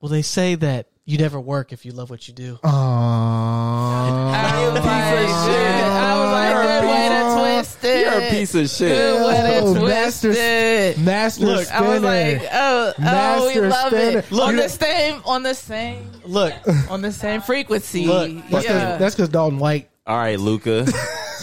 Well, 0.00 0.08
they 0.10 0.22
say 0.22 0.54
that 0.54 0.86
you 1.04 1.18
never 1.18 1.40
work 1.40 1.72
if 1.72 1.84
you 1.84 1.90
love 1.92 2.08
what 2.10 2.28
you 2.28 2.34
do. 2.34 2.58
Aww. 2.62 2.68
I 2.68 4.70
was 4.72 4.74
like, 4.74 4.84
I 4.86 6.20
was 6.20 6.32
like, 6.32 6.52
good 6.80 6.88
way 6.88 7.08
to 7.08 7.34
twist 7.62 7.84
it. 7.84 8.06
You're 8.06 8.20
a 8.20 8.30
piece 8.30 8.54
of 8.54 8.68
shit. 8.68 8.88
Good 8.96 9.26
way 9.26 9.36
to 9.36 9.60
Oh, 9.66 9.74
twist 9.74 10.24
master- 10.24 10.30
it. 10.32 10.98
Master 10.98 11.46
Look, 11.46 11.64
spinner. 11.66 11.84
I 11.84 11.88
was 11.88 12.02
like, 12.02 12.42
oh, 12.52 12.92
oh, 12.98 13.02
Master 13.02 13.62
we 13.62 13.68
love 13.68 13.92
spinner. 13.92 14.18
it. 14.20 14.30
Look, 14.32 14.48
on 14.48 14.54
you- 14.56 14.62
the 14.62 14.68
same, 14.68 15.22
on 15.24 15.42
the 15.42 15.54
same, 15.54 16.10
Look, 16.24 16.54
on 16.90 17.02
the 17.02 17.12
same 17.12 17.40
frequency. 17.40 18.06
Look, 18.06 18.30
that's 18.50 18.64
yeah. 18.64 18.70
because 18.74 18.98
that's 18.98 19.14
because 19.14 19.28
Dalton 19.30 19.58
White. 19.58 19.88
All 20.06 20.16
right, 20.16 20.38
Luca. 20.38 20.86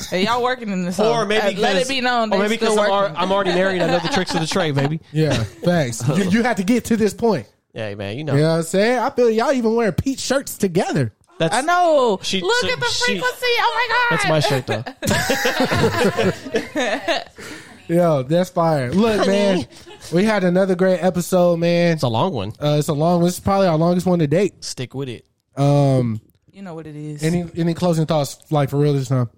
hey, 0.09 0.25
y'all 0.25 0.41
working 0.43 0.69
in 0.69 0.83
this, 0.85 0.99
or 0.99 1.25
maybe 1.25 1.57
Uh, 1.57 1.61
let 1.61 1.75
it 1.75 1.79
'cause- 1.79 1.87
be 1.87 2.01
known. 2.01 2.33
or 2.33 2.39
maybe 2.39 2.55
because 2.57 2.77
I'm, 2.77 2.89
al- 2.89 3.13
I'm 3.15 3.31
already 3.31 3.53
married. 3.53 3.81
I 3.81 3.87
know 3.87 3.99
the 3.99 4.07
tricks 4.09 4.33
of 4.33 4.41
the 4.41 4.47
trade, 4.47 4.75
baby. 4.75 4.99
Yeah, 5.11 5.33
thanks. 5.43 6.07
you, 6.07 6.23
you 6.29 6.43
have 6.43 6.55
to 6.57 6.63
get 6.63 6.85
to 6.85 6.97
this 6.97 7.13
point. 7.13 7.47
Yeah, 7.73 7.93
man, 7.95 8.17
you 8.17 8.23
know 8.23 8.33
You 8.33 8.41
know 8.41 8.49
what 8.49 8.55
I'm 8.57 8.63
saying? 8.63 8.99
I 8.99 9.09
feel 9.11 9.29
y'all 9.29 9.51
even 9.53 9.75
wearing 9.75 9.93
peach 9.93 10.19
shirts 10.19 10.57
together. 10.57 11.13
that's 11.37 11.55
I 11.55 11.61
know. 11.61 12.19
She- 12.23 12.41
Look 12.41 12.53
so 12.61 12.69
at 12.71 12.79
the 12.79 12.85
she- 12.87 13.19
frequency. 13.19 13.45
oh 13.59 13.73
my 13.75 13.87
god. 13.93 14.09
that's 14.11 14.27
my 14.27 14.39
shirt 14.39 14.65
though. 14.67 14.83
Yo, 17.87 18.23
that's 18.23 18.49
fire. 18.49 18.91
Look, 18.91 19.25
man, 19.27 19.65
we 20.13 20.25
had 20.25 20.43
another 20.43 20.75
great 20.75 20.99
episode, 21.01 21.57
man. 21.59 21.93
It's 21.93 22.03
a 22.03 22.09
long 22.09 22.33
one. 22.33 22.49
Uh, 22.61 22.75
it's 22.79 22.89
a 22.89 22.93
long. 22.93 23.23
This 23.23 23.35
is 23.35 23.39
probably 23.39 23.67
our 23.67 23.77
longest 23.77 24.05
one 24.05 24.19
to 24.19 24.27
date. 24.27 24.61
Stick 24.65 24.93
with 24.93 25.07
it. 25.07 25.25
Um, 25.55 26.19
You 26.51 26.63
know 26.63 26.73
what 26.75 26.85
it 26.85 26.95
is. 26.97 27.23
any 27.23 27.45
any 27.55 27.73
closing 27.73 28.05
thoughts, 28.05 28.39
like 28.51 28.69
for 28.69 28.77
real 28.77 28.91
this 28.93 29.07
time? 29.07 29.29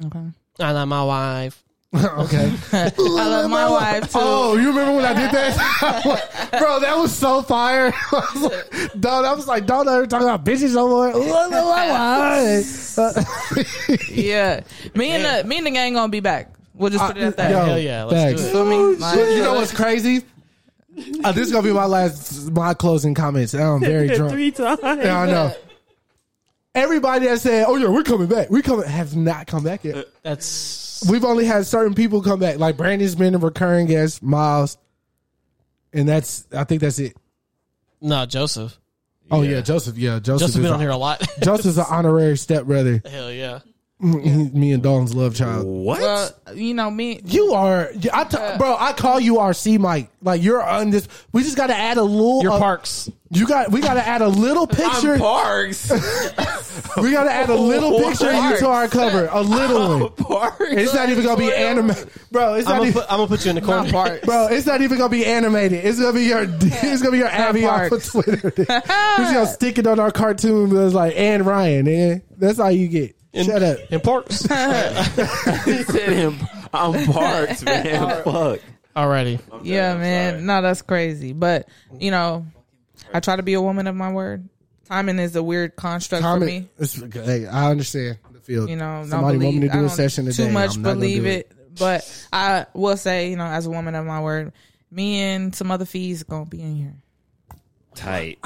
okay. 0.06 0.24
I 0.60 0.72
love 0.72 0.88
my 0.88 1.04
wife. 1.04 1.62
okay. 1.94 2.52
I 2.72 2.92
love 2.98 3.50
my 3.50 3.68
wife 3.70 4.12
too. 4.12 4.18
Oh, 4.20 4.56
you 4.56 4.68
remember 4.68 4.96
when 4.96 5.04
I 5.06 5.14
did 5.14 5.30
that, 5.30 6.50
bro? 6.58 6.80
That 6.80 6.98
was 6.98 7.16
so 7.16 7.40
fire. 7.40 7.92
I 8.12 8.30
was 8.34 8.42
like, 8.42 9.00
Dog, 9.00 9.24
I 9.24 9.32
was 9.32 9.46
like, 9.48 9.64
don't 9.64 9.88
ever 9.88 10.06
talk 10.06 10.20
about 10.20 10.44
bitches 10.44 10.74
no 10.74 10.86
more. 10.88 11.12
Yeah, 14.10 14.60
me 14.94 15.10
and 15.12 15.24
the 15.24 15.48
me 15.48 15.56
and 15.58 15.66
the 15.66 15.70
gang 15.70 15.94
gonna 15.94 16.10
be 16.10 16.20
back. 16.20 16.52
We'll 16.74 16.90
just 16.90 17.04
put 17.06 17.16
it 17.16 17.22
at 17.22 17.36
that. 17.38 17.50
Yo, 17.50 17.64
Hell 17.64 17.78
yeah, 17.78 18.04
let's 18.04 18.14
thanks. 18.22 18.42
do 18.42 18.48
it. 18.48 18.52
Feel 18.52 18.64
me? 18.66 18.96
Like, 18.96 19.18
you 19.18 19.42
know 19.42 19.54
what's 19.54 19.72
crazy? 19.74 20.24
Uh, 21.24 21.32
this 21.32 21.46
is 21.46 21.52
gonna 21.52 21.66
be 21.66 21.72
my 21.72 21.86
last, 21.86 22.50
my 22.52 22.74
closing 22.74 23.14
comments. 23.14 23.54
I'm 23.54 23.80
very 23.80 24.08
drunk. 24.08 24.32
Three 24.32 24.50
times. 24.50 24.80
Yeah, 24.82 25.20
I 25.20 25.26
know. 25.26 25.54
Everybody 26.74 27.26
that 27.26 27.40
said, 27.40 27.64
"Oh 27.66 27.76
yeah, 27.76 27.88
we're 27.88 28.02
coming 28.04 28.28
back," 28.28 28.50
we 28.50 28.62
coming 28.62 28.86
have 28.86 29.16
not 29.16 29.46
come 29.46 29.64
back 29.64 29.84
yet. 29.84 29.96
Uh, 29.96 30.02
that's 30.22 31.04
We've 31.10 31.24
only 31.24 31.44
had 31.44 31.66
certain 31.66 31.94
people 31.94 32.22
come 32.22 32.40
back. 32.40 32.58
Like 32.58 32.76
Brandon's 32.76 33.14
been 33.14 33.34
a 33.34 33.38
recurring 33.38 33.86
guest, 33.86 34.22
Miles, 34.22 34.76
and 35.92 36.08
that's 36.08 36.46
I 36.52 36.64
think 36.64 36.80
that's 36.82 36.98
it. 36.98 37.16
no 38.00 38.26
Joseph. 38.26 38.78
Oh 39.30 39.42
yeah, 39.42 39.60
Joseph. 39.60 39.96
Yeah, 39.98 40.18
Joseph. 40.20 40.48
Joseph 40.48 40.48
is 40.48 40.56
been 40.56 40.66
a- 40.66 40.74
on 40.74 40.80
here 40.80 40.90
a 40.90 40.96
lot. 40.96 41.26
Joseph's 41.42 41.78
an 41.78 41.84
honorary 41.90 42.36
stepbrother. 42.36 43.02
Hell 43.04 43.30
yeah. 43.32 43.60
Me 44.00 44.70
and 44.72 44.80
Dalton's 44.80 45.12
love 45.12 45.34
child. 45.34 45.66
What? 45.66 46.00
well, 46.00 46.30
you 46.54 46.72
know 46.72 46.88
me. 46.88 47.20
You 47.24 47.52
are, 47.54 47.90
I 48.12 48.24
t- 48.24 48.56
bro. 48.56 48.76
I 48.78 48.92
call 48.92 49.18
you 49.18 49.34
RC 49.36 49.80
Mike. 49.80 50.08
Like 50.22 50.40
you're 50.40 50.62
on 50.62 50.90
this. 50.90 51.08
We 51.32 51.42
just 51.42 51.56
got 51.56 51.66
to 51.66 51.74
add 51.74 51.96
a 51.96 52.02
little. 52.02 52.40
Your 52.40 52.52
uh, 52.52 52.58
parks. 52.58 53.10
You 53.30 53.48
got. 53.48 53.72
We 53.72 53.80
got 53.80 53.94
to 53.94 54.06
add 54.06 54.22
a 54.22 54.28
little 54.28 54.68
picture. 54.68 55.14
I'm 55.14 55.20
Parks. 55.20 55.90
We 56.96 57.12
got 57.12 57.24
to 57.24 57.32
add 57.32 57.50
a 57.50 57.54
little 57.54 57.98
picture 58.08 58.30
of 58.30 58.50
you 58.50 58.58
to 58.58 58.68
our 58.68 58.88
cover. 58.88 59.28
A 59.30 59.42
little 59.42 60.00
one. 60.00 60.10
Parks. 60.14 60.56
It's 60.60 60.94
not 60.94 61.08
even 61.08 61.24
gonna 61.24 61.36
be 61.36 61.52
animated, 61.52 62.08
bro. 62.30 62.54
It's 62.54 62.68
I'm 62.68 62.74
not 62.74 62.78
gonna, 62.78 62.88
even. 62.88 63.00
put, 63.02 63.12
I'm 63.12 63.18
gonna 63.18 63.28
put 63.28 63.44
you 63.44 63.50
in 63.50 63.54
the 63.56 63.62
corner. 63.62 63.82
Not 63.82 63.92
part. 63.92 64.22
Bro, 64.22 64.48
it's 64.52 64.66
not 64.66 64.80
even 64.80 64.96
gonna 64.98 65.10
be 65.10 65.26
animated. 65.26 65.84
It's 65.84 66.00
gonna 66.00 66.12
be 66.12 66.24
your. 66.24 66.46
It's 66.48 67.02
gonna 67.02 67.12
be 67.12 67.18
your 67.18 67.28
Abby 67.28 67.66
off 67.66 67.90
of 67.90 68.04
Twitter. 68.04 68.52
We're 68.56 68.64
just 68.64 69.34
gonna 69.34 69.46
stick 69.46 69.78
it 69.78 69.86
on 69.86 69.98
our 69.98 70.12
cartoon. 70.12 70.70
But 70.70 70.86
it's 70.86 70.94
like 70.94 71.14
and 71.16 71.44
Ryan, 71.44 71.84
man. 71.84 72.22
That's 72.36 72.58
all 72.58 72.70
you 72.70 72.88
get. 72.88 73.17
Shut 73.34 73.62
up. 73.62 73.78
In 73.90 74.00
parks. 74.00 74.42
he 75.64 75.82
said 75.82 76.12
him. 76.12 76.38
I'm 76.72 77.06
Parks, 77.06 77.62
man. 77.62 78.22
Fuck. 78.24 78.60
Alrighty. 78.96 79.40
Yeah, 79.62 79.96
man. 79.96 80.46
No, 80.46 80.62
that's 80.62 80.82
crazy. 80.82 81.32
But 81.32 81.68
you 81.98 82.10
know, 82.10 82.46
I 83.12 83.20
try 83.20 83.36
to 83.36 83.42
be 83.42 83.54
a 83.54 83.60
woman 83.60 83.86
of 83.86 83.94
my 83.94 84.12
word. 84.12 84.48
Timing 84.86 85.18
is 85.18 85.36
a 85.36 85.42
weird 85.42 85.76
construct 85.76 86.24
for 86.24 86.40
me. 86.40 86.68
It's, 86.78 86.94
hey, 87.12 87.46
I 87.46 87.70
understand 87.70 88.18
the 88.32 88.40
field. 88.40 88.70
You 88.70 88.76
know, 88.76 89.00
don't 89.00 89.08
somebody 89.08 89.38
want 89.38 89.56
me 89.56 89.68
to 89.68 89.72
do 89.72 89.84
a 89.84 89.88
session 89.90 90.24
today. 90.24 90.46
Too 90.46 90.52
much 90.52 90.76
I'm 90.76 90.82
believe 90.82 91.24
do 91.24 91.28
it. 91.28 91.52
but 91.78 92.26
I 92.32 92.66
will 92.72 92.96
say, 92.96 93.30
you 93.30 93.36
know, 93.36 93.44
as 93.44 93.66
a 93.66 93.70
woman 93.70 93.94
of 93.94 94.06
my 94.06 94.22
word, 94.22 94.52
me 94.90 95.20
and 95.20 95.54
some 95.54 95.70
other 95.70 95.84
fees 95.84 96.22
gonna 96.22 96.46
be 96.46 96.62
in 96.62 96.74
here. 96.74 96.94
Tight. 97.94 98.38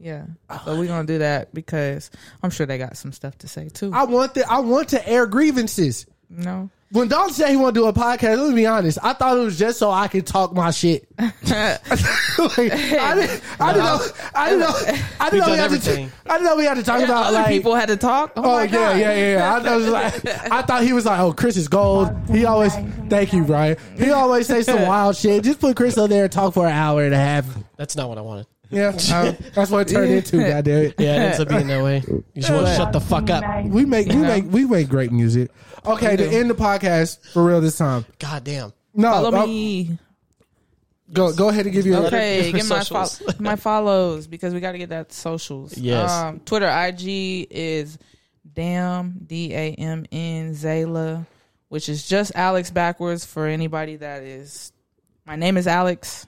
Yeah, 0.00 0.26
so 0.64 0.78
we're 0.78 0.86
gonna 0.86 1.06
do 1.06 1.18
that 1.18 1.52
because 1.52 2.10
I'm 2.42 2.50
sure 2.50 2.66
they 2.66 2.78
got 2.78 2.96
some 2.96 3.12
stuff 3.12 3.36
to 3.38 3.48
say 3.48 3.68
too. 3.68 3.90
I 3.92 4.04
want 4.04 4.34
the, 4.34 4.48
I 4.50 4.60
want 4.60 4.90
to 4.90 5.08
air 5.08 5.26
grievances. 5.26 6.06
No. 6.30 6.70
When 6.90 7.08
Don 7.08 7.30
said 7.30 7.50
he 7.50 7.56
want 7.58 7.74
to 7.74 7.80
do 7.82 7.86
a 7.86 7.92
podcast, 7.92 8.38
let 8.38 8.48
me 8.48 8.54
be 8.54 8.66
honest. 8.66 8.98
I 9.02 9.12
thought 9.12 9.36
it 9.36 9.40
was 9.40 9.58
just 9.58 9.78
so 9.78 9.90
I 9.90 10.08
could 10.08 10.26
talk 10.26 10.54
my 10.54 10.70
shit. 10.70 11.06
like, 11.18 11.38
I 11.52 13.14
didn't, 13.14 13.42
I 13.60 13.72
didn't 13.74 13.84
know. 13.84 14.06
I 14.34 14.50
didn't 14.50 14.60
know. 14.60 14.74
I 15.20 15.30
didn't 15.30 15.46
know 15.46 15.52
we 15.52 15.58
had 15.58 15.68
to. 15.70 15.74
everything. 15.76 16.12
I 16.24 16.32
didn't 16.38 16.44
know 16.44 16.56
we 16.56 16.64
had 16.64 16.74
to 16.78 16.82
talk 16.82 17.02
about 17.02 17.26
other 17.26 17.38
like. 17.38 17.48
people 17.48 17.74
had 17.74 17.88
to 17.88 17.96
talk. 17.98 18.32
Oh, 18.36 18.42
Oh 18.42 18.52
my 18.56 18.62
yeah, 18.64 18.70
God. 18.70 18.98
yeah, 18.98 19.14
yeah, 19.14 19.36
yeah. 19.36 19.54
I, 19.56 19.62
thought 19.62 19.76
was 19.76 19.88
like, 19.88 20.26
I 20.50 20.62
thought 20.62 20.82
he 20.82 20.92
was 20.94 21.04
like, 21.04 21.20
"Oh, 21.20 21.32
Chris 21.34 21.58
is 21.58 21.68
gold." 21.68 22.10
He 22.30 22.46
always, 22.46 22.74
thank 23.10 23.34
you, 23.34 23.44
Brian. 23.44 23.76
He 23.98 24.10
always 24.10 24.46
say 24.46 24.62
some 24.62 24.82
wild 24.86 25.14
shit. 25.16 25.44
Just 25.44 25.60
put 25.60 25.76
Chris 25.76 25.98
up 25.98 26.08
there 26.08 26.24
and 26.24 26.32
talk 26.32 26.54
for 26.54 26.66
an 26.66 26.72
hour 26.72 27.04
and 27.04 27.12
a 27.12 27.18
half. 27.18 27.44
That's 27.76 27.96
not 27.96 28.08
what 28.08 28.16
I 28.16 28.22
wanted. 28.22 28.46
Yeah, 28.70 28.88
uh, 29.10 29.32
that's 29.54 29.70
what 29.70 29.88
it 29.90 29.94
turned 29.94 30.10
into. 30.12 30.38
Goddamn 30.38 30.82
it. 30.84 30.94
Yeah, 30.98 31.14
it 31.14 31.18
ends 31.26 31.40
up 31.40 31.48
being 31.48 31.66
that 31.68 31.82
way. 31.82 32.02
You 32.06 32.24
just 32.36 32.50
want 32.52 32.66
to 32.66 32.74
shut 32.74 32.92
the 32.92 33.00
fuck 33.00 33.30
up. 33.30 33.42
We 33.64 33.84
make 33.84 34.08
we 34.08 34.16
make 34.16 34.44
we 34.50 34.66
make 34.66 34.88
great 34.88 35.10
music. 35.12 35.50
Okay, 35.86 36.16
to 36.16 36.26
end 36.26 36.50
the 36.50 36.54
podcast 36.54 37.32
for 37.32 37.44
real 37.44 37.60
this 37.60 37.78
time. 37.78 38.04
God 38.18 38.44
damn. 38.44 38.72
No, 38.94 39.10
Follow 39.12 39.38
uh, 39.38 39.46
me. 39.46 39.98
go 41.12 41.32
go 41.34 41.48
ahead 41.48 41.64
and 41.66 41.74
give 41.74 41.86
you 41.86 41.94
Okay, 41.96 42.44
Your 42.50 42.52
get 42.60 42.68
my 42.68 42.78
fo- 42.84 43.04
socials. 43.04 43.40
my 43.40 43.56
follows 43.56 44.26
because 44.26 44.52
we 44.52 44.60
got 44.60 44.72
to 44.72 44.78
get 44.78 44.90
that 44.90 45.12
socials. 45.12 45.76
Yes. 45.78 46.10
Um, 46.10 46.40
Twitter, 46.40 46.68
IG 46.68 47.46
is 47.50 47.96
damn 48.52 49.18
d 49.26 49.54
a 49.54 49.72
m 49.74 50.04
n 50.12 50.52
Xela, 50.52 51.26
which 51.68 51.88
is 51.88 52.06
just 52.06 52.32
Alex 52.34 52.70
backwards 52.70 53.24
for 53.24 53.46
anybody 53.46 53.96
that 53.96 54.22
is. 54.22 54.72
My 55.26 55.36
name 55.36 55.56
is 55.56 55.66
Alex. 55.66 56.26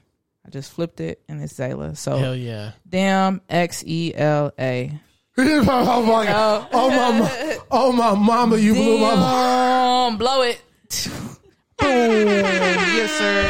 I 0.51 0.53
just 0.53 0.73
flipped 0.73 0.99
it 0.99 1.23
and 1.29 1.41
it's 1.41 1.53
Xela. 1.53 1.97
So 1.97 2.17
Hell 2.17 2.35
yeah. 2.35 2.73
damn 2.89 3.41
x 3.49 3.85
e 3.87 4.13
l 4.17 4.51
a. 4.59 4.91
oh 5.39 6.03
my 6.03 6.27
god! 6.27 6.69
Oh 6.73 6.91
my, 6.91 7.59
oh 7.71 7.93
my 7.93 8.15
mama! 8.17 8.57
You 8.57 8.75
blew 8.75 8.99
my 8.99 9.15
mind. 9.15 10.19
Blow 10.19 10.43
it. 10.43 10.61
Boom. 11.79 12.27
Yes, 12.99 13.11
sir. 13.13 13.43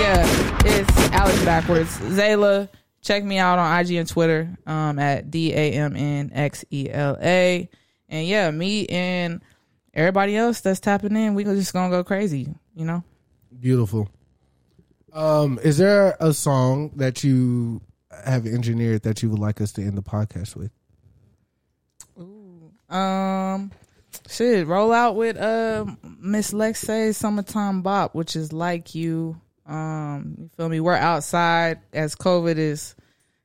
Yeah, 0.00 0.58
it's 0.64 1.10
Alex 1.10 1.44
backwards. 1.44 1.98
Xela. 1.98 2.68
Check 3.02 3.24
me 3.24 3.38
out 3.38 3.58
on 3.58 3.80
IG 3.80 3.94
and 3.96 4.08
Twitter 4.08 4.56
um, 4.68 5.00
at 5.00 5.28
D 5.32 5.52
A 5.52 5.72
M 5.72 5.96
N 5.96 6.30
X 6.32 6.64
E 6.70 6.88
L 6.88 7.18
A. 7.20 7.68
And 8.08 8.24
yeah, 8.24 8.52
me 8.52 8.86
and 8.86 9.42
everybody 9.92 10.36
else 10.36 10.60
that's 10.60 10.78
tapping 10.78 11.16
in, 11.16 11.34
we're 11.34 11.56
just 11.56 11.72
gonna 11.72 11.90
go 11.90 12.04
crazy, 12.04 12.54
you 12.76 12.84
know? 12.84 13.02
Beautiful. 13.58 14.08
Um, 15.16 15.58
is 15.62 15.78
there 15.78 16.14
a 16.20 16.32
song 16.34 16.90
that 16.96 17.24
you 17.24 17.80
have 18.24 18.46
engineered 18.46 19.02
that 19.02 19.22
you 19.22 19.30
would 19.30 19.38
like 19.38 19.60
us 19.60 19.72
to 19.72 19.82
end 19.82 19.96
the 19.96 20.02
podcast 20.02 20.54
with? 20.56 20.70
Um, 22.88 23.72
shit, 24.28 24.66
roll 24.66 24.92
out 24.92 25.16
with 25.16 25.36
uh 25.36 25.86
Miss 26.20 26.52
Lexay's 26.52 27.16
"Summertime 27.16 27.82
Bop," 27.82 28.14
which 28.14 28.36
is 28.36 28.52
like 28.52 28.94
you 28.94 29.40
Um, 29.66 30.36
you 30.38 30.50
feel 30.56 30.68
me? 30.68 30.78
We're 30.78 30.94
outside 30.94 31.80
as 31.92 32.14
COVID 32.14 32.56
is, 32.58 32.94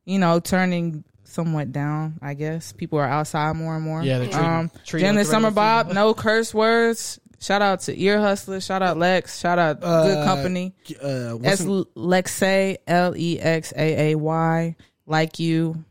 you 0.06 0.20
know, 0.20 0.40
turning 0.40 1.04
somewhat 1.24 1.72
down. 1.72 2.20
I 2.22 2.36
guess 2.36 2.72
people 2.74 3.00
are 3.00 3.08
outside 3.08 3.56
more 3.56 3.76
and 3.76 3.84
more. 3.84 4.04
Yeah, 4.04 4.20
they're 4.20 4.28
treating- 4.28 4.46
um, 4.50 4.72
treating 4.86 5.06
Jen 5.08 5.10
and 5.18 5.26
the 5.26 5.26
Summer 5.26 5.48
regular 5.48 5.84
Bob, 5.86 5.94
no 5.94 6.14
curse 6.14 6.54
words. 6.54 7.20
Shout 7.42 7.62
out 7.64 7.80
to 7.82 8.00
Ear 8.00 8.20
Hustler. 8.20 8.62
Shout 8.62 8.82
out 8.84 8.98
Lex. 8.98 9.40
Shout 9.40 9.58
out 9.58 9.82
Good 9.82 9.88
Uh, 10.18 10.24
Company. 10.26 10.74
Uh, 11.02 11.32
what's 11.32 11.44
That's 11.44 11.62
in- 11.62 11.86
Lexay, 11.98 12.78
L 12.86 13.16
E 13.18 13.40
X 13.40 13.74
A 13.76 14.12
A 14.12 14.16
Y, 14.16 14.76
like 15.08 15.40
you, 15.40 15.84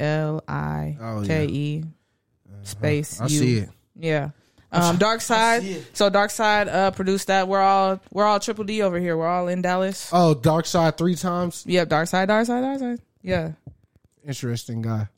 L 0.00 0.42
I 0.48 0.96
K 1.26 1.46
E, 1.46 1.84
space 2.64 3.20
I 3.20 3.24
you. 3.26 3.38
see 3.38 3.56
it. 3.58 3.68
Yeah. 3.94 4.30
Um, 4.72 4.98
Dark 4.98 5.20
Side. 5.20 5.64
So 5.94 6.10
Dark 6.10 6.30
Side 6.30 6.68
uh, 6.68 6.90
produced 6.92 7.26
that. 7.28 7.46
We're 7.48 7.60
all 7.60 8.00
we're 8.12 8.24
all 8.24 8.38
Triple 8.40 8.64
D 8.64 8.82
over 8.82 8.98
here. 8.98 9.16
We're 9.16 9.28
all 9.28 9.48
in 9.48 9.62
Dallas. 9.62 10.08
Oh, 10.12 10.34
Dark 10.34 10.66
Side 10.66 10.96
three 10.98 11.14
times. 11.16 11.64
Yep. 11.66 11.88
Dark 11.88 12.08
Side. 12.08 12.26
Dark 12.26 12.46
Side. 12.46 12.60
Dark 12.62 12.78
Side. 12.78 13.00
Yeah. 13.22 13.52
Interesting 14.26 14.82
guy. 14.82 15.08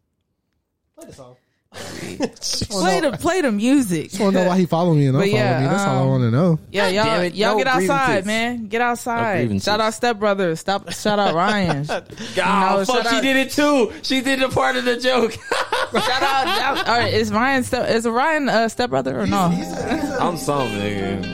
Play 0.96 1.06
the 1.06 1.12
song. 1.14 1.36
Play 1.72 3.00
the 3.00 3.16
play 3.18 3.40
the 3.40 3.50
music. 3.50 4.10
Just 4.10 4.20
want 4.20 4.34
to 4.34 4.42
know 4.42 4.48
why 4.48 4.58
he 4.58 4.66
followed 4.66 4.94
me 4.94 5.06
and 5.06 5.16
But 5.16 5.24
I 5.24 5.30
follow 5.30 5.42
yeah, 5.42 5.60
me. 5.60 5.66
That's 5.66 5.82
all 5.84 5.96
I 5.96 6.00
um, 6.02 6.08
want 6.08 6.22
to 6.22 6.30
know. 6.30 6.58
Yeah, 6.70 6.88
y'all, 6.88 7.04
damn 7.04 7.24
it, 7.24 7.34
y'all 7.34 7.52
no 7.52 7.58
get 7.58 7.66
outside, 7.66 8.06
grievances. 8.06 8.26
man. 8.26 8.66
Get 8.66 8.80
outside. 8.82 9.36
grievances. 9.38 9.64
shout 9.64 9.80
out 9.80 9.94
Step 9.94 10.18
Brothers. 10.18 10.60
Stop. 10.60 10.92
Shout 10.92 11.18
out 11.18 11.34
Ryan. 11.34 11.84
shout 11.86 12.10
God, 12.34 12.78
know, 12.78 12.84
fuck, 12.84 13.02
shout 13.04 13.10
she 13.10 13.16
out- 13.16 13.22
did 13.22 13.36
it 13.36 13.50
too. 13.52 13.92
She 14.02 14.20
did 14.20 14.40
the 14.40 14.48
part 14.48 14.76
of 14.76 14.84
the 14.84 14.98
joke. 14.98 15.32
Shout 15.92 16.22
out. 16.22 16.88
All 16.88 16.98
right, 16.98 17.12
is 17.12 17.30
Ryan 17.32 17.62
step? 17.64 17.88
Is 17.88 18.06
Ryan 18.06 18.48
a 18.48 18.68
step 18.68 18.90
brother 18.90 19.18
or 19.18 19.26
no? 19.26 19.36
I'm 20.20 20.36
some 20.36 20.68
nigga. 20.68 21.24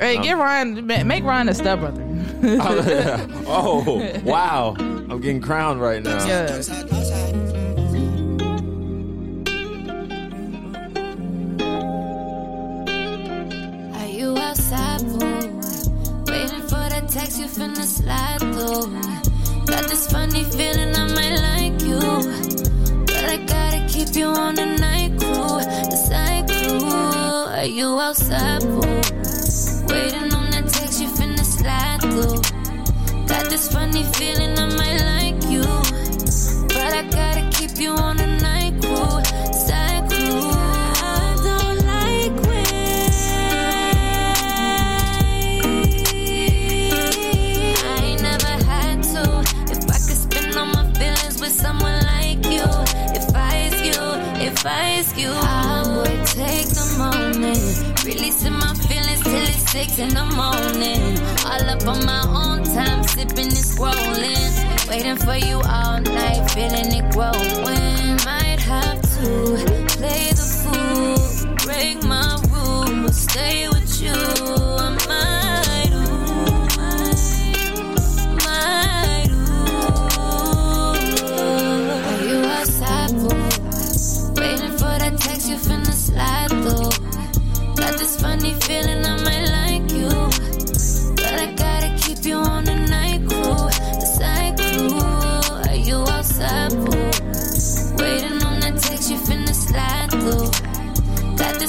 Hey, 0.00 0.14
I'm- 0.14 0.22
get 0.22 0.36
Ryan. 0.36 0.86
ma- 0.86 1.04
Make 1.04 1.24
Ryan 1.24 1.48
a 1.48 1.54
step 1.54 1.80
brother. 1.80 2.06
oh 3.46 4.20
wow, 4.24 4.74
I'm 4.78 5.20
getting 5.20 5.40
crowned 5.40 5.80
right 5.80 6.02
now. 6.02 6.26
Yeah. 6.26 6.54
Are 6.54 6.56
you 6.56 7.59
outside, 14.50 15.02
boy? 15.06 15.42
Waiting 16.26 16.62
for 16.70 16.84
that 16.92 17.06
text 17.08 17.38
you 17.38 17.46
finna 17.46 17.84
slide 17.84 18.40
through. 18.40 18.86
Got 19.70 19.84
this 19.88 20.10
funny 20.10 20.42
feeling 20.42 20.92
I 21.02 21.06
might 21.16 21.36
like 21.48 21.78
you. 21.88 22.00
But 23.06 23.26
I 23.34 23.38
gotta 23.54 23.80
keep 23.88 24.10
you 24.16 24.26
on 24.26 24.56
the 24.56 24.66
night 24.66 25.12
crew, 25.20 25.58
the 25.92 25.98
side 26.08 26.48
crew. 26.48 26.82
Are 27.58 27.70
you 27.78 27.88
outside, 28.00 28.62
boy? 28.74 28.98
Waiting 29.92 30.34
on 30.38 30.46
that 30.54 30.66
text 30.68 31.00
you 31.00 31.08
finna 31.18 31.44
slide 31.58 32.00
through. 32.00 32.40
Got 33.30 33.44
this 33.50 33.72
funny 33.72 34.02
feeling 34.16 34.58
I 34.58 34.66
might 34.80 35.00
like 35.12 35.40
you. 35.54 35.66
But 36.74 36.92
I 37.00 37.02
gotta 37.18 37.44
keep 37.56 37.78
you 37.78 37.92
on 37.92 38.16
the 38.16 38.26
night 38.48 38.74
crew, 38.82 39.14
side 39.54 39.89
someone 51.60 52.00
like 52.14 52.42
you, 52.46 52.64
if 53.18 53.26
I 53.34 53.52
ask 53.66 53.84
you, 53.84 54.00
if 54.48 54.66
I 54.66 54.82
ask 54.98 55.16
you, 55.18 55.30
I 55.30 55.82
would 55.94 56.26
take 56.26 56.68
the 56.80 56.86
moment, 56.98 58.04
releasing 58.04 58.54
my 58.54 58.72
feelings 58.88 59.22
till 59.22 59.46
it's 59.52 59.70
six 59.70 59.98
in 59.98 60.10
the 60.20 60.26
morning. 60.40 61.02
All 61.50 61.64
up 61.74 61.86
on 61.92 62.00
my 62.06 62.24
own 62.42 62.64
time, 62.64 63.02
sipping 63.04 63.52
and 63.58 63.64
scrolling, 63.72 64.52
waiting 64.88 65.16
for 65.16 65.36
you 65.36 65.56
all 65.76 66.00
night, 66.00 66.50
feeling 66.50 66.90
it 66.98 67.06
growing. 67.12 68.04
I 68.08 68.24
might 68.30 68.60
have 68.60 69.00
to 69.16 69.30
play 69.96 70.24
the 70.40 70.48
fool, 70.60 71.56
break 71.66 72.02
my 72.04 72.40
rules, 72.52 73.16
stay 73.28 73.68
with 73.68 74.02
you. 74.02 74.12
I 74.12 74.90
might 75.08 75.39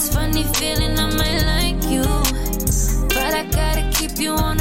this 0.02 0.14
funny 0.16 0.44
feeling 0.56 0.98
I 0.98 1.06
might 1.06 1.44
like 1.54 1.84
you. 1.94 2.04
But 3.10 3.34
I 3.36 3.44
gotta 3.52 3.90
keep 3.94 4.18
you 4.18 4.32
on 4.32 4.61